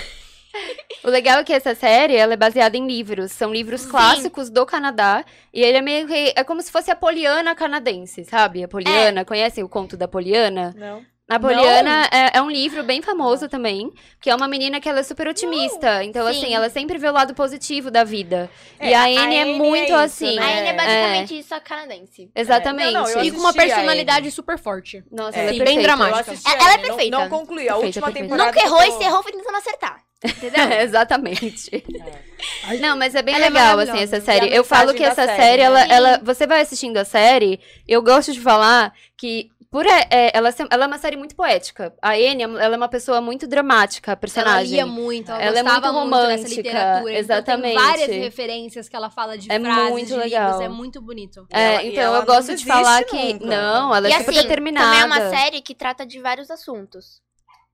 O 1.03 1.09
legal 1.09 1.39
é 1.39 1.43
que 1.43 1.53
essa 1.53 1.73
série, 1.73 2.15
ela 2.15 2.33
é 2.33 2.37
baseada 2.37 2.77
em 2.77 2.85
livros. 2.85 3.31
São 3.31 3.51
livros 3.51 3.81
Sim. 3.81 3.89
clássicos 3.89 4.51
do 4.51 4.63
Canadá. 4.67 5.25
E 5.51 5.63
ele 5.63 5.79
é 5.79 5.81
meio 5.81 6.05
que... 6.05 6.31
É 6.35 6.43
como 6.43 6.61
se 6.61 6.71
fosse 6.71 6.91
a 6.91 6.95
Poliana 6.95 7.55
canadense, 7.55 8.23
sabe? 8.23 8.63
A 8.63 8.67
Poliana. 8.67 9.25
Conhecem 9.25 9.63
o 9.63 9.69
conto 9.69 9.97
da 9.97 10.07
Poliana? 10.07 10.75
Não. 10.77 11.03
A 11.29 11.39
Poliana 11.39 12.09
é, 12.11 12.37
é 12.37 12.41
um 12.41 12.49
livro 12.49 12.83
bem 12.83 13.01
famoso 13.03 13.47
também, 13.47 13.91
que 14.19 14.29
é 14.29 14.35
uma 14.35 14.47
menina 14.47 14.79
que 14.81 14.89
ela 14.89 14.99
é 15.01 15.03
super 15.03 15.27
otimista. 15.27 16.03
Então, 16.03 16.25
Sim. 16.25 16.31
assim, 16.43 16.53
ela 16.55 16.69
sempre 16.69 16.97
vê 16.97 17.07
o 17.07 17.11
lado 17.13 17.35
positivo 17.35 17.91
da 17.91 18.03
vida. 18.03 18.49
É, 18.79 18.89
e 18.89 18.93
a 18.95 19.03
Anne 19.03 19.35
é 19.35 19.41
é 19.41 19.45
muito 19.45 19.85
isso, 19.85 19.95
assim. 19.95 20.35
né? 20.35 20.41
A 20.41 20.57
Anne 20.57 20.67
é 20.67 20.69
É. 20.69 20.73
basicamente 20.73 21.43
só 21.43 21.59
canadense. 21.59 22.31
Exatamente. 22.35 22.93
Não, 22.93 23.03
não, 23.03 23.09
eu 23.11 23.23
E 23.23 23.31
com 23.31 23.37
uma 23.39 23.53
personalidade 23.53 24.31
super 24.31 24.57
forte. 24.57 25.03
Nossa, 25.11 25.37
É, 25.37 25.41
ela 25.47 25.55
é 25.55 25.63
bem 25.63 25.81
dramática. 25.81 26.33
Ela 26.45 26.73
é 26.73 26.77
não- 26.77 26.83
perfeita. 26.83 27.17
Não, 27.19 27.29
concluí. 27.29 27.69
A 27.69 27.73
Perfeita, 27.73 27.85
última 27.85 28.05
perfeita. 28.07 28.27
temporada. 28.27 28.51
Nunca 28.51 28.65
errou 28.65 28.83
e 28.83 28.91
se 28.97 29.03
errou 29.03 29.21
foi 29.23 29.31
tentando 29.31 29.55
acertar. 29.57 30.01
Entendeu? 30.25 30.71
Exatamente. 30.81 31.83
Aí- 32.65 32.79
Não, 32.79 32.97
mas 32.97 33.15
é 33.15 33.21
bem 33.21 33.35
Ela 33.35 33.45
é 33.45 33.49
legal, 33.49 33.77
assim, 33.79 33.87
maravilhosa. 33.91 34.15
essa 34.17 34.25
série. 34.25 34.53
Eu 34.53 34.63
falo 34.63 34.93
que 34.93 35.03
essa 35.03 35.25
série, 35.25 35.37
série, 35.41 35.57
né? 35.61 35.63
ela, 35.63 35.81
Sim. 35.83 35.91
ela, 35.91 36.21
você 36.23 36.47
vai 36.47 36.61
assistindo 36.61 36.97
a 36.97 37.05
série, 37.05 37.59
eu 37.87 38.01
gosto 38.01 38.33
de 38.33 38.41
falar 38.41 38.93
que 39.15 39.49
por 39.71 39.85
é, 39.85 40.07
é, 40.09 40.31
ela, 40.33 40.51
se- 40.51 40.67
ela 40.69 40.85
é 40.85 40.87
uma 40.87 40.97
série 40.97 41.15
muito 41.15 41.35
poética. 41.35 41.93
A 42.01 42.13
Anne, 42.13 42.41
ela 42.43 42.73
é 42.73 42.77
uma 42.77 42.87
pessoa 42.89 43.21
muito 43.21 43.45
dramática, 43.47 44.11
a 44.11 44.13
Ela 44.13 44.17
personagem. 44.19 44.71
lia 44.71 44.85
muito, 44.85 45.29
ela, 45.31 45.41
Ela 45.43 45.59
é 45.59 45.63
muito 45.63 45.73
muito, 45.73 45.81
dessa 45.81 45.91
romântica, 45.99 46.47
literatura. 46.55 47.13
exatamente. 47.17 47.73
Então, 47.75 47.83
tem 47.83 47.97
várias 47.97 48.23
referências 48.23 48.89
que 48.89 48.95
ela 48.95 49.09
fala 49.09 49.37
de 49.37 49.51
É 49.51 49.59
frases, 49.59 49.89
muito 49.91 50.07
de 50.07 50.15
legal. 50.15 50.45
livros, 50.49 50.65
é 50.65 50.69
muito 50.69 51.01
bonito. 51.01 51.45
É, 51.51 51.59
E 51.59 51.63
ela- 51.73 51.83
então 51.85 52.03
ela 52.03 52.17
eu 52.19 52.25
gosto 52.25 52.55
de 52.55 52.65
falar 52.65 53.03
que. 53.03 53.33
nunca. 53.33 53.45
Não, 53.45 53.95
ela 53.95 54.09
e 54.09 54.11
é 54.13 54.17
super 54.19 54.31
assim, 54.31 54.41
determinada. 54.41 54.85
também 54.87 55.01
é 55.01 55.05
uma 55.05 55.29
série 55.29 55.61
que 55.61 55.75
trata 55.75 56.05
de 56.05 56.19
vários 56.19 56.49
assuntos. 56.49 57.21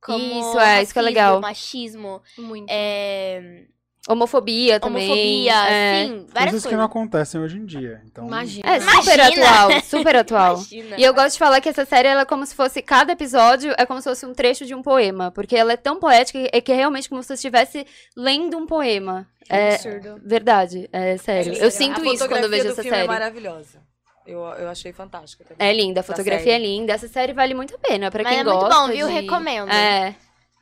Como 0.02 0.18
Isso, 0.40 0.60
é, 0.60 0.84
isso 0.84 0.94
que 0.94 1.00
é 1.00 1.02
racismo, 1.02 1.02
legal. 1.02 1.42
machismo, 1.42 2.22
Muito. 2.38 2.68
é, 2.70 3.64
Homofobia 4.08 4.80
também. 4.80 5.04
homofobia, 5.06 5.68
é. 5.68 6.06
sim, 6.06 6.26
várias 6.32 6.52
Coisas 6.52 6.64
que 6.70 6.76
não 6.76 6.88
coisas. 6.88 6.92
acontecem 6.92 7.42
hoje 7.42 7.58
em 7.58 7.66
dia. 7.66 8.02
Então, 8.06 8.28
Imagina. 8.28 8.70
É 8.70 8.80
super 8.80 9.20
Imagina. 9.20 9.50
atual, 9.50 9.82
super 9.82 10.16
atual. 10.16 10.54
Imagina. 10.72 10.96
E 11.00 11.04
eu 11.04 11.14
gosto 11.14 11.34
de 11.34 11.40
falar 11.40 11.60
que 11.60 11.70
essa 11.70 11.86
série, 11.86 12.08
ela 12.08 12.22
é 12.22 12.26
como 12.26 12.46
se 12.46 12.54
fosse, 12.54 12.82
cada 12.84 13.14
episódio 13.14 13.74
é 13.78 13.86
como 13.86 14.00
se 14.00 14.08
fosse 14.08 14.26
um 14.26 14.34
trecho 14.34 14.64
de 14.66 14.76
um 14.76 14.84
poema. 14.84 15.32
Porque 15.32 15.56
ela 15.56 15.74
é 15.74 15.78
tão 15.78 16.00
poética 16.00 16.38
é 16.54 16.62
que 16.62 16.72
é 16.72 16.76
realmente 16.76 17.10
como 17.10 17.22
se 17.24 17.28
você 17.30 17.34
estivesse 17.34 17.86
lendo 18.16 18.58
um 18.58 18.68
poema. 18.68 19.28
É 19.50 19.76
absurdo. 19.76 20.22
verdade, 20.24 20.88
é 20.94 21.18
sério. 21.18 21.56
Sim, 21.56 21.62
Eu 21.62 21.68
a 21.68 21.72
sinto 21.72 22.06
isso 22.06 22.28
quando 22.28 22.44
eu 22.44 22.50
vejo 22.50 22.68
essa 22.68 22.82
filme 22.84 22.90
série. 22.98 23.04
é 23.04 23.08
maravilhosa. 23.08 23.80
Eu, 24.26 24.40
eu 24.40 24.70
achei 24.70 24.92
fantástica 24.92 25.44
também. 25.44 25.68
É 25.68 25.72
linda, 25.72 26.00
a 26.00 26.04
fotografia 26.04 26.56
é 26.56 26.58
linda. 26.60 26.94
Essa 26.94 27.08
série 27.08 27.32
vale 27.32 27.54
muito 27.54 27.76
a 27.76 27.78
pena 27.78 28.10
pra 28.10 28.24
Mas 28.24 28.32
quem 28.32 28.42
é 28.42 28.44
muito 28.44 28.60
gosta. 28.60 28.76
bom, 28.82 28.88
viu? 28.88 29.08
de- 29.08 29.14
Recomendo. 29.14 29.72
É. 29.72 30.16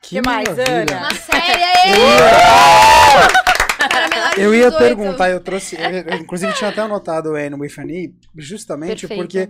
que 0.04 0.16
Que 0.16 0.22
mais. 0.22 0.47
Ana? 0.49 0.97
Uma 0.99 1.16
série 1.16 1.54
de 4.36 4.41
Eu 4.41 4.54
ia 4.54 4.70
18. 4.70 4.78
perguntar, 4.78 5.30
eu 5.30 5.39
trouxe. 5.39 5.76
Eu, 5.76 5.89
eu, 5.89 6.16
inclusive, 6.18 6.54
tinha 6.54 6.70
até 6.70 6.82
anotado 6.82 7.32
o 7.32 7.36
Anne 7.36 7.56
with 7.56 7.74
an 7.80 7.88
E, 7.89 8.14
justamente 8.36 9.08
Perfeita. 9.08 9.24
porque 9.24 9.49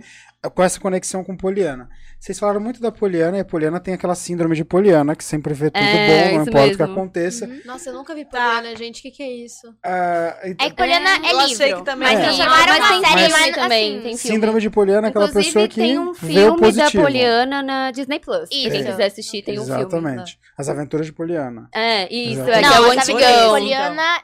com 0.50 0.62
essa 0.62 0.78
conexão 0.80 1.22
com 1.24 1.36
Poliana. 1.36 1.88
Vocês 2.18 2.38
falaram 2.38 2.60
muito 2.60 2.80
da 2.80 2.90
Poliana 2.90 3.36
e 3.36 3.40
a 3.40 3.44
Poliana 3.44 3.78
tem 3.78 3.92
aquela 3.92 4.14
síndrome 4.14 4.56
de 4.56 4.64
Poliana, 4.64 5.14
que 5.14 5.22
sempre 5.22 5.52
vê 5.52 5.70
tudo 5.70 5.82
É, 5.84 6.30
bom, 6.30 6.36
não 6.38 6.42
importa 6.44 6.72
o 6.72 6.76
que 6.76 6.82
aconteça. 6.82 7.46
Nossa, 7.66 7.90
eu 7.90 7.94
nunca 7.94 8.14
vi 8.14 8.24
Poliana, 8.24 8.74
gente. 8.76 9.00
O 9.00 9.02
que, 9.02 9.10
que 9.10 9.22
é 9.22 9.30
isso? 9.30 9.74
Ah, 9.84 10.36
então, 10.44 10.66
É 10.66 10.70
que 10.70 10.76
Poliana 10.76 11.10
é, 11.10 11.32
Eu 11.32 11.40
achei 11.40 11.66
livro. 11.66 11.80
que 11.80 11.84
também 11.84 12.08
mas 12.16 12.38
É. 12.40 12.46
mas 12.46 12.78
uma 12.78 12.88
tem 12.88 13.04
série, 13.04 13.32
mas 13.32 13.54
também, 13.54 13.98
assim, 13.98 14.16
síndrome 14.16 14.60
de 14.60 14.70
Poliana 14.70 15.08
é 15.08 15.10
aquela 15.10 15.26
Inclusive, 15.26 15.52
pessoa 15.52 15.68
que 15.68 15.74
tem 15.74 15.98
um 15.98 16.12
vê 16.12 16.48
o 16.48 16.56
filme 16.58 16.72
da. 16.72 16.90
Poliana 16.90 17.62
na 17.62 17.90
Disney 17.90 18.20
Plus. 18.20 18.48
Isso. 18.50 18.70
Quem 18.70 18.84
quiser 18.84 19.04
assistir, 19.06 19.42
tem 19.42 19.58
um 19.58 19.64
filme. 19.64 19.80
Exatamente. 19.80 20.38
As 20.56 20.68
aventuras 20.68 21.06
de 21.06 21.12
Poliana. 21.12 21.68
É, 21.74 22.04
isso, 22.14 22.40
é, 22.42 22.60
Exatamente. 22.60 22.64
que 22.64 22.74
é 22.74 22.78
o 22.78 22.82
Não, 22.82 22.90
vida 22.90 23.02
de 23.04 23.12
antigão. 23.12 23.50
Poliana... 23.50 24.18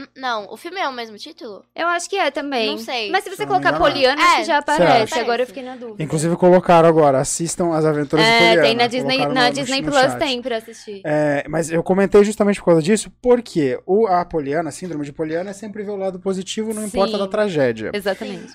eu- 0.00 0.06
Não, 0.16 0.46
o 0.52 0.56
filme 0.56 0.78
é 0.80 0.88
o 0.88 0.92
mesmo 0.92 1.16
título? 1.16 1.64
Eu 1.74 1.86
acho 1.88 2.08
que 2.08 2.16
é 2.16 2.30
também. 2.30 2.70
Não 2.70 2.78
sei. 2.78 3.10
Mas 3.10 3.24
se 3.24 3.30
você 3.30 3.36
Se 3.42 3.46
colocar 3.46 3.72
Poliana, 3.78 4.20
é. 4.22 4.36
que 4.36 4.44
já 4.44 4.58
aparece. 4.58 5.18
Agora 5.18 5.42
eu 5.42 5.46
fiquei 5.46 5.62
na 5.62 5.76
dúvida. 5.76 6.02
Inclusive 6.02 6.36
colocaram 6.36 6.88
agora, 6.88 7.18
assistam 7.20 7.72
as 7.74 7.84
aventuras 7.84 8.24
de 8.24 8.30
é, 8.30 8.38
Poliana. 8.38 8.62
tem 8.62 8.74
na 8.76 8.86
Disney, 8.86 9.26
na 9.26 9.50
Disney 9.50 9.80
no 9.82 9.90
Plus 9.90 10.00
chat. 10.00 10.18
tem 10.18 10.42
pra 10.42 10.56
assistir. 10.56 11.00
É, 11.04 11.44
mas 11.48 11.70
eu 11.70 11.82
comentei 11.82 12.22
justamente 12.24 12.58
por 12.60 12.66
causa 12.66 12.82
disso, 12.82 13.10
porque 13.22 13.78
o, 13.86 14.06
a 14.06 14.24
Poliana, 14.24 14.68
a 14.68 14.72
síndrome 14.72 15.04
de 15.04 15.12
Poliana, 15.12 15.50
é 15.50 15.52
sempre 15.52 15.82
ver 15.82 15.90
o 15.90 15.96
lado 15.96 16.18
positivo, 16.20 16.72
não 16.74 16.84
importa 16.84 17.12
Sim. 17.12 17.18
da 17.18 17.28
tragédia. 17.28 17.90
Exatamente. 17.92 18.52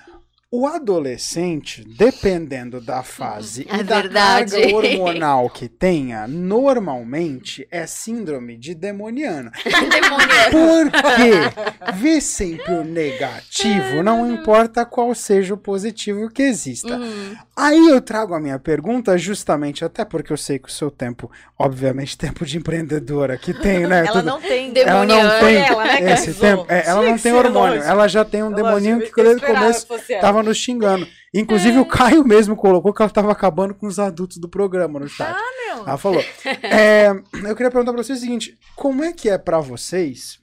O 0.50 0.66
adolescente, 0.66 1.84
dependendo 1.86 2.80
da 2.80 3.02
fase 3.02 3.66
É 3.70 3.80
e 3.80 3.82
da 3.82 4.00
verdade. 4.00 4.52
carga 4.52 4.74
hormonal 4.76 5.50
que 5.52 5.68
tenha, 5.68 6.26
normalmente 6.26 7.68
é 7.70 7.86
síndrome 7.86 8.56
de 8.56 8.74
demoniano. 8.74 9.50
Porque 10.50 11.92
vê 11.92 12.18
sempre 12.22 12.72
o 12.72 12.82
negativo, 12.82 14.02
não 14.02 14.32
importa 14.32 14.86
qual 14.86 15.14
seja 15.14 15.52
o 15.52 15.58
positivo 15.58 16.30
que 16.30 16.40
exista. 16.42 16.96
Uhum. 16.96 17.36
Aí 17.54 17.88
eu 17.88 18.00
trago 18.00 18.32
a 18.34 18.40
minha 18.40 18.58
pergunta 18.58 19.18
justamente, 19.18 19.84
até 19.84 20.02
porque 20.04 20.32
eu 20.32 20.36
sei 20.38 20.58
que 20.58 20.68
o 20.68 20.72
seu 20.72 20.90
tempo, 20.90 21.30
obviamente, 21.58 22.16
tempo 22.18 22.46
de 22.46 22.56
empreendedora 22.56 23.36
que 23.36 23.52
tem, 23.52 23.86
né? 23.86 23.98
Ela 24.06 24.12
tudo- 24.12 24.24
não 24.24 24.40
tem. 24.40 24.72
ela 24.78 25.04
não 25.04 25.14
demoniano. 25.16 25.40
tem 25.46 25.56
Ela, 25.58 25.84
né, 25.84 26.12
esse 26.14 26.32
tempo. 26.34 26.64
é, 26.70 26.86
ela 26.86 27.02
não 27.02 27.18
tem 27.18 27.32
hormônio. 27.34 27.58
lógico. 27.74 27.84
Ela 27.90 28.08
já 28.08 28.24
tem 28.24 28.42
um 28.42 28.48
Lógico, 28.48 28.64
demoninho 28.66 29.00
que 29.00 29.20
eu 29.20 29.24
desde 29.24 29.32
o 29.34 29.36
esperava 29.44 29.60
começo 29.60 29.86
ela. 29.92 29.98
Tava 30.38 30.42
nos 30.42 30.56
xingando. 30.56 31.06
Inclusive, 31.34 31.78
o 31.78 31.86
Caio 31.86 32.24
mesmo 32.24 32.56
colocou 32.56 32.92
que 32.92 33.02
ela 33.02 33.10
tava 33.10 33.32
acabando 33.32 33.74
com 33.74 33.86
os 33.86 33.98
adultos 33.98 34.38
do 34.38 34.48
programa 34.48 35.00
no 35.00 35.08
chat. 35.08 35.34
Ah, 35.34 35.74
meu. 35.76 35.86
Ela 35.86 35.98
falou. 35.98 36.24
É, 36.62 37.10
eu 37.10 37.56
queria 37.56 37.70
perguntar 37.70 37.92
pra 37.92 38.02
vocês 38.02 38.18
o 38.18 38.20
seguinte: 38.22 38.58
como 38.76 39.02
é 39.04 39.12
que 39.12 39.28
é 39.28 39.38
pra 39.38 39.60
vocês? 39.60 40.38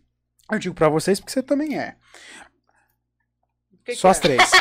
Eu 0.52 0.60
digo 0.60 0.76
pra 0.76 0.90
vocês 0.90 1.20
porque 1.20 1.32
você 1.32 1.42
também 1.42 1.78
é. 1.78 1.96
Que 3.84 3.96
Só 3.96 4.08
que 4.08 4.12
as 4.12 4.18
é? 4.18 4.22
três. 4.22 4.52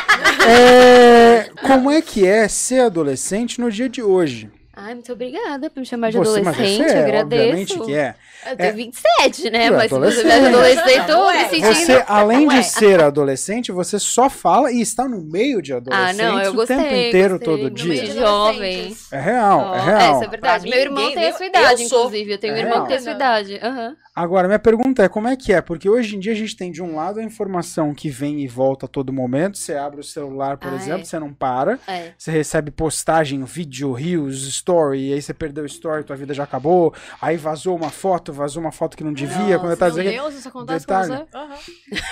É, 0.47 1.49
como 1.67 1.89
é 1.89 2.01
que 2.01 2.25
é 2.25 2.47
ser 2.47 2.81
adolescente 2.81 3.59
no 3.59 3.71
dia 3.71 3.89
de 3.89 4.01
hoje? 4.01 4.51
Ai, 4.75 4.93
muito 4.93 5.11
obrigada 5.13 5.69
por 5.69 5.79
me 5.79 5.85
chamar 5.85 6.11
de 6.11 6.17
Você, 6.17 6.41
mas 6.41 6.55
adolescente, 6.55 6.77
você 6.89 6.93
eu 6.93 6.97
é, 6.99 7.03
agradeço. 7.03 7.41
obviamente 7.43 7.79
que 7.79 7.95
é. 7.95 8.15
Eu 8.49 8.55
tenho 8.57 8.69
É. 8.69 8.71
27, 8.73 9.49
né? 9.49 9.65
É 9.65 9.71
Mas 9.71 9.83
se 9.83 9.89
você 9.89 9.95
adolescente. 9.95 10.23
vier 10.25 10.39
de 10.41 10.47
adolescente, 10.47 10.97
eu 10.97 11.05
tô 11.15 11.29
é. 11.31 11.33
me 11.43 11.49
sentindo... 11.49 11.73
Você, 11.73 12.03
além 12.07 12.47
de 12.47 12.63
ser 12.63 13.01
adolescente, 13.01 13.71
você 13.71 13.97
só 13.99 14.29
fala 14.29 14.71
e 14.71 14.81
está 14.81 15.07
no 15.07 15.21
meio 15.21 15.61
de 15.61 15.73
Ah, 15.73 15.77
adolescentes 15.77 16.17
não, 16.17 16.41
eu 16.41 16.51
o 16.51 16.55
gostei. 16.55 16.77
tempo 16.77 16.93
inteiro, 16.95 17.39
gostei, 17.39 17.53
todo 17.57 17.63
no 17.63 17.69
dia. 17.71 17.87
meio 17.93 18.05
de 18.05 18.19
jovem. 18.19 18.97
É 19.11 19.19
real, 19.21 19.59
Ó, 19.59 19.75
é 19.75 19.81
real. 19.85 20.13
isso 20.15 20.23
é 20.23 20.27
verdade. 20.27 20.67
Pra 20.67 20.75
Meu 20.75 20.79
irmão 20.85 21.03
ninguém- 21.09 21.15
tem 21.17 21.27
a 21.29 21.33
sua 21.33 21.45
idade, 21.45 21.83
eu 21.83 21.89
sou. 21.89 21.99
inclusive. 22.05 22.31
Eu 22.33 22.37
tenho 22.37 22.53
um 22.53 22.57
É 22.57 22.59
irmão 22.61 22.81
que 22.83 22.87
tem 22.89 22.97
a 22.97 23.01
sua 23.01 23.11
idade. 23.13 23.59
Aham. 23.63 23.95
Agora, 24.15 24.47
minha 24.47 24.59
pergunta 24.59 25.03
é 25.03 25.09
como 25.09 25.27
é 25.27 25.35
que 25.35 25.51
é? 25.51 25.59
Porque 25.59 25.89
hoje 25.89 26.15
em 26.15 26.19
dia 26.19 26.31
a 26.31 26.35
gente 26.35 26.55
tem 26.55 26.71
de 26.71 26.81
um 26.81 26.95
lado 26.95 27.19
a 27.19 27.23
informação 27.23 27.93
que 27.93 28.09
vem 28.09 28.39
e 28.41 28.47
volta 28.47 28.85
a 28.85 28.89
todo 28.89 29.11
momento. 29.11 29.57
Você 29.57 29.73
abre 29.75 29.99
o 29.99 30.03
celular, 30.03 30.55
por 30.57 30.71
Ah, 30.71 30.75
exemplo, 30.75 31.01
é. 31.01 31.03
você 31.05 31.19
não 31.19 31.33
para. 31.33 31.77
É. 31.85 32.11
Você 32.17 32.31
recebe 32.31 32.71
postagem, 32.71 33.43
vídeo, 33.43 33.91
reels, 33.91 34.47
story, 34.65 35.09
e 35.09 35.13
aí 35.13 35.21
você 35.21 35.33
perdeu 35.33 35.63
o 35.63 35.67
story, 35.67 36.03
tua 36.03 36.15
vida 36.15 36.33
já 36.33 36.43
acabou. 36.43 36.93
Aí 37.21 37.37
vazou 37.37 37.75
uma 37.75 37.91
foto, 37.91 38.33
vazou 38.33 38.61
uma 38.63 38.71
foto 38.71 38.97
que 38.97 39.03
não 39.03 39.13
devia. 39.13 39.59
quando 39.59 39.71
eu 39.71 39.77
tava 39.77 39.93
Meu 39.93 40.03
dizendo 40.03 40.21
Deus, 40.23 40.35
isso 40.39 40.47
acontece 40.47 40.87
com 40.87 40.93
Detalhe. 40.99 41.25
você? 41.31 41.37
Aham. 41.37 41.57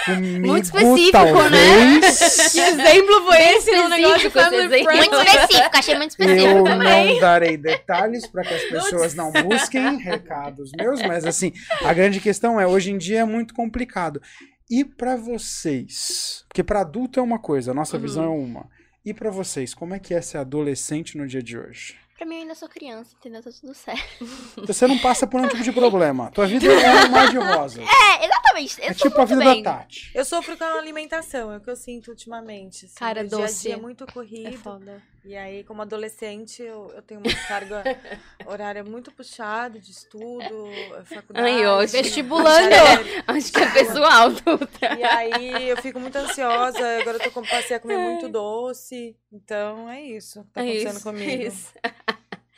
comigo, 0.05 0.47
Muito 0.47 0.63
específico, 0.65 1.11
talvez. 1.11 2.51
Que 2.51 2.59
exemplo 2.59 3.21
foi 3.25 3.37
esse 3.55 3.71
no 3.75 3.89
negócio 3.89 4.29
Family? 4.31 4.83
Muito 4.83 5.15
específico, 5.15 5.69
achei 5.77 5.95
muito 5.95 6.09
específico 6.11 6.47
Eu 6.47 6.63
também. 6.63 7.13
não 7.13 7.19
darei 7.19 7.57
detalhes 7.57 8.27
para 8.27 8.43
que 8.43 8.53
as 8.53 8.63
pessoas 8.65 9.15
não 9.15 9.31
busquem 9.31 9.97
recados 9.97 10.71
meus, 10.77 11.01
mas 11.01 11.25
assim, 11.25 11.51
a 11.83 11.91
grande 11.93 12.19
questão 12.19 12.59
é, 12.61 12.67
hoje 12.67 12.91
em 12.91 12.97
dia 12.97 13.21
é 13.21 13.25
muito 13.25 13.53
complicado. 13.53 14.21
E 14.69 14.85
para 14.85 15.15
vocês? 15.15 16.43
Porque 16.47 16.63
para 16.63 16.81
adulto 16.81 17.19
é 17.19 17.23
uma 17.23 17.39
coisa, 17.39 17.71
a 17.71 17.73
nossa 17.73 17.95
Uhum. 17.97 18.01
visão 18.03 18.23
é 18.25 18.27
uma. 18.29 18.67
E 19.05 19.13
para 19.13 19.29
vocês, 19.29 19.73
como 19.73 19.93
é 19.93 19.99
que 19.99 20.13
é 20.13 20.21
ser 20.21 20.37
adolescente 20.37 21.17
no 21.17 21.27
dia 21.27 21.43
de 21.43 21.57
hoje? 21.57 21.95
Pra 22.17 22.25
mim, 22.27 22.35
eu 22.35 22.41
ainda 22.41 22.55
sou 22.55 22.69
criança, 22.69 23.15
entendeu? 23.19 23.41
Tá 23.43 23.49
tudo 23.59 23.73
certo. 23.73 24.25
Você 24.67 24.87
não 24.87 24.97
passa 24.99 25.25
por 25.27 25.37
nenhum 25.41 25.49
tipo 25.51 25.63
de 25.63 25.71
problema. 25.71 26.31
Tua 26.31 26.45
vida 26.47 26.67
é 26.67 27.05
um 27.05 27.09
mar 27.09 27.29
de 27.29 27.37
rosas. 27.37 27.83
É, 27.85 28.25
exatamente. 28.25 28.79
Eu 28.81 28.87
É 28.89 28.93
tipo 28.93 29.19
a 29.21 29.25
vida 29.25 29.43
bem. 29.43 29.63
da 29.63 29.71
Tati. 29.79 30.11
Eu 30.13 30.23
sofro 30.23 30.55
com 30.57 30.63
a 30.63 30.77
alimentação, 30.77 31.51
é 31.51 31.57
o 31.57 31.59
que 31.59 31.69
eu 31.69 31.75
sinto 31.75 32.09
ultimamente. 32.09 32.85
assim. 32.85 32.95
Cara, 32.95 33.21
Meu 33.21 33.29
dia 33.29 33.37
a 33.37 33.41
doce. 33.41 33.63
dia 33.63 33.73
é 33.73 33.77
muito 33.77 34.03
É 34.03 34.07
corrido. 34.11 34.57
foda. 34.59 35.01
E 35.25 35.37
aí, 35.37 35.63
como 35.63 35.81
adolescente, 35.81 36.61
eu, 36.61 36.91
eu 36.93 37.01
tenho 37.01 37.21
uma 37.21 37.33
carga 37.47 37.81
horária 38.45 38.83
muito 38.83 39.09
puxada 39.11 39.79
de 39.79 39.89
estudo, 39.91 40.69
faculdade. 41.05 41.47
Ai. 41.65 41.87
Vestibulando. 41.87 42.75
Acho 43.27 43.51
que 43.53 43.59
é 43.59 43.71
pessoal. 43.71 44.29
E 44.99 45.03
aí 45.03 45.69
eu 45.69 45.77
fico 45.77 45.97
muito 45.99 46.17
ansiosa, 46.17 46.99
agora 46.99 47.17
eu 47.17 47.23
tô, 47.23 47.31
com- 47.31 47.41
passei 47.47 47.77
a 47.77 47.79
comer 47.79 47.97
muito 47.99 48.27
doce. 48.27 49.15
Então 49.31 49.89
é 49.89 50.01
isso 50.01 50.43
que 50.43 50.51
tá 50.51 50.61
É 50.61 50.65
acontecendo 50.65 50.95
isso, 50.95 51.03
comigo. 51.03 51.31
é 51.31 51.35
isso. 51.47 51.73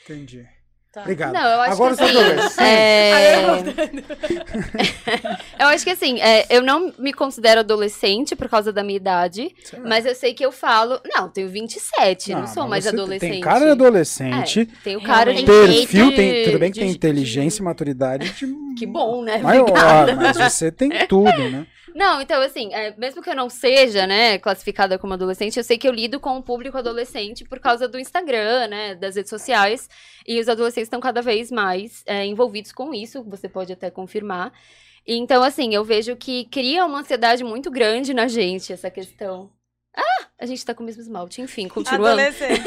Entendi. 0.04 0.48
Tá. 0.96 1.02
Obrigado. 1.02 1.34
Não, 1.34 1.42
eu 1.46 1.62
acho 1.62 1.74
Agora 1.74 1.96
que 1.98 2.04
assim, 2.04 2.64
é... 2.64 3.60
eu 5.60 5.68
acho 5.68 5.84
que 5.84 5.90
assim, 5.90 6.22
é, 6.22 6.46
eu 6.50 6.62
não 6.62 6.94
me 6.98 7.12
considero 7.12 7.60
adolescente 7.60 8.34
por 8.34 8.48
causa 8.48 8.72
da 8.72 8.82
minha 8.82 8.96
idade, 8.96 9.54
mas 9.86 10.06
eu 10.06 10.16
sei 10.16 10.34
que 10.34 10.46
eu 10.46 10.54
falo, 10.54 11.02
não, 11.06 11.28
tenho 11.28 11.50
27, 11.50 12.32
não, 12.32 12.40
Não, 12.40 12.48
sou 12.48 12.64
mas 12.64 12.86
mais 12.86 12.88
adolescente. 12.88 13.30
Tem 13.32 13.42
cara 13.42 13.66
de 13.66 13.72
adolescente. 13.72 14.62
É, 14.62 14.84
tenho 14.86 15.02
cara 15.02 15.34
de. 15.34 15.44
Perfil, 15.44 16.10
de- 16.12 16.16
tem, 16.16 16.44
tudo 16.46 16.60
bem 16.60 16.72
que 16.72 16.80
de- 16.80 16.86
tem 16.86 16.92
inteligência 16.96 17.62
e 17.62 17.66
maturidade 17.66 18.30
de 18.32 18.56
Que 18.80 18.86
bom, 18.86 19.22
né? 19.22 19.38
maior, 19.40 19.64
Obrigada. 19.64 20.16
mas 20.16 20.38
você 20.38 20.72
tem 20.72 20.90
tudo, 21.08 21.50
né? 21.50 21.66
Não, 21.96 22.22
então, 22.22 22.42
assim, 22.42 22.74
é, 22.74 22.94
mesmo 22.98 23.22
que 23.22 23.30
eu 23.30 23.36
não 23.36 23.50
seja, 23.50 24.06
né, 24.06 24.38
classificada 24.38 25.00
como 25.00 25.14
adolescente, 25.14 25.56
eu 25.56 25.64
sei 25.64 25.78
que 25.78 25.88
eu 25.88 25.94
lido 25.94 26.20
com 26.20 26.36
o 26.38 26.44
público 26.44 26.78
adolescente 26.78 27.46
por 27.46 27.58
causa 27.58 27.88
do 27.88 27.98
Instagram, 27.98 28.68
né, 28.68 28.96
das 28.96 29.16
redes 29.16 29.30
sociais, 29.30 29.90
e 30.28 30.38
os 30.38 30.50
adolescentes 30.50 30.88
estão 30.88 31.00
cada 31.00 31.22
vez 31.22 31.50
mais 31.50 32.04
é, 32.06 32.26
envolvidos 32.26 32.74
com 32.74 32.94
isso, 32.94 33.24
você 33.24 33.48
pode 33.48 33.72
até 33.72 33.90
confirmar. 33.90 34.52
E, 35.08 35.16
Então, 35.16 35.42
assim, 35.42 35.74
eu 35.74 35.86
vejo 35.86 36.18
que 36.18 36.44
cria 36.52 36.86
uma 36.86 37.00
ansiedade 37.00 37.46
muito 37.46 37.72
grande 37.72 38.14
na 38.14 38.28
gente, 38.28 38.74
essa 38.74 38.92
questão. 38.92 39.50
Ah, 39.96 40.28
a 40.38 40.46
gente 40.46 40.66
tá 40.66 40.74
com 40.74 40.84
o 40.84 40.86
mesmo 40.86 41.02
esmalte, 41.02 41.42
enfim, 41.42 41.70
continuando. 41.70 42.08
Adolescente. 42.08 42.62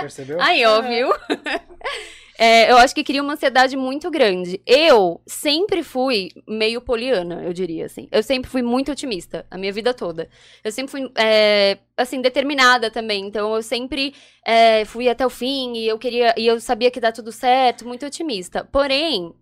Percebeu? 0.00 0.40
Aí, 0.40 0.64
ó, 0.64 0.80
viu? 0.80 1.08
É, 2.38 2.70
eu 2.70 2.76
acho 2.76 2.94
que 2.94 3.02
cria 3.02 3.22
uma 3.22 3.32
ansiedade 3.32 3.76
muito 3.76 4.10
grande. 4.10 4.60
Eu 4.66 5.20
sempre 5.26 5.82
fui 5.82 6.28
meio 6.46 6.80
poliana, 6.80 7.42
eu 7.44 7.52
diria, 7.52 7.86
assim. 7.86 8.08
Eu 8.12 8.22
sempre 8.22 8.50
fui 8.50 8.60
muito 8.62 8.92
otimista, 8.92 9.46
a 9.50 9.56
minha 9.56 9.72
vida 9.72 9.94
toda. 9.94 10.28
Eu 10.62 10.70
sempre 10.70 10.90
fui, 10.90 11.10
é, 11.16 11.78
assim, 11.96 12.20
determinada 12.20 12.90
também. 12.90 13.24
Então, 13.26 13.54
eu 13.54 13.62
sempre 13.62 14.14
é, 14.46 14.84
fui 14.84 15.08
até 15.08 15.24
o 15.26 15.30
fim 15.30 15.74
e 15.76 15.88
eu 15.88 15.98
queria... 15.98 16.34
E 16.36 16.46
eu 16.46 16.60
sabia 16.60 16.90
que 16.90 17.00
dá 17.00 17.10
tudo 17.10 17.32
certo, 17.32 17.86
muito 17.86 18.04
otimista. 18.04 18.64
Porém... 18.64 19.32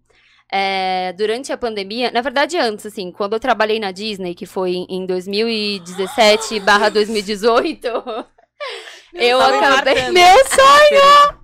é, 0.52 1.12
durante 1.14 1.52
a 1.52 1.56
pandemia, 1.56 2.10
na 2.12 2.20
verdade 2.20 2.56
antes, 2.56 2.86
assim, 2.86 3.10
quando 3.10 3.32
eu 3.32 3.40
trabalhei 3.40 3.80
na 3.80 3.90
Disney, 3.90 4.34
que 4.34 4.46
foi 4.46 4.72
em- 4.74 4.86
em 4.88 5.06
2017 5.06 6.60
barra 6.60 6.90
2018, 6.90 7.86
eu 9.14 9.40
acabei... 9.40 10.10
Meu 10.12 10.36
sonho! 10.46 11.43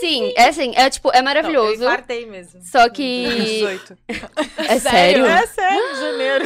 Sim, 0.00 0.32
é 0.36 0.48
assim, 0.48 0.72
é 0.74 0.88
tipo, 0.90 1.08
é 1.10 1.12
Não, 1.12 1.18
eu 1.20 1.24
maravilhoso. 1.24 1.84
infartei 1.84 2.26
mesmo. 2.26 2.60
Só 2.62 2.88
que. 2.88 3.28
18. 3.60 3.98
É 4.68 4.78
sério? 4.78 5.26
É 5.26 5.46
sério, 5.46 5.96
janeiro. 5.96 6.44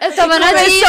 Eu 0.00 0.14
tava 0.16 0.38
na 0.38 0.52
Disney. 0.52 0.82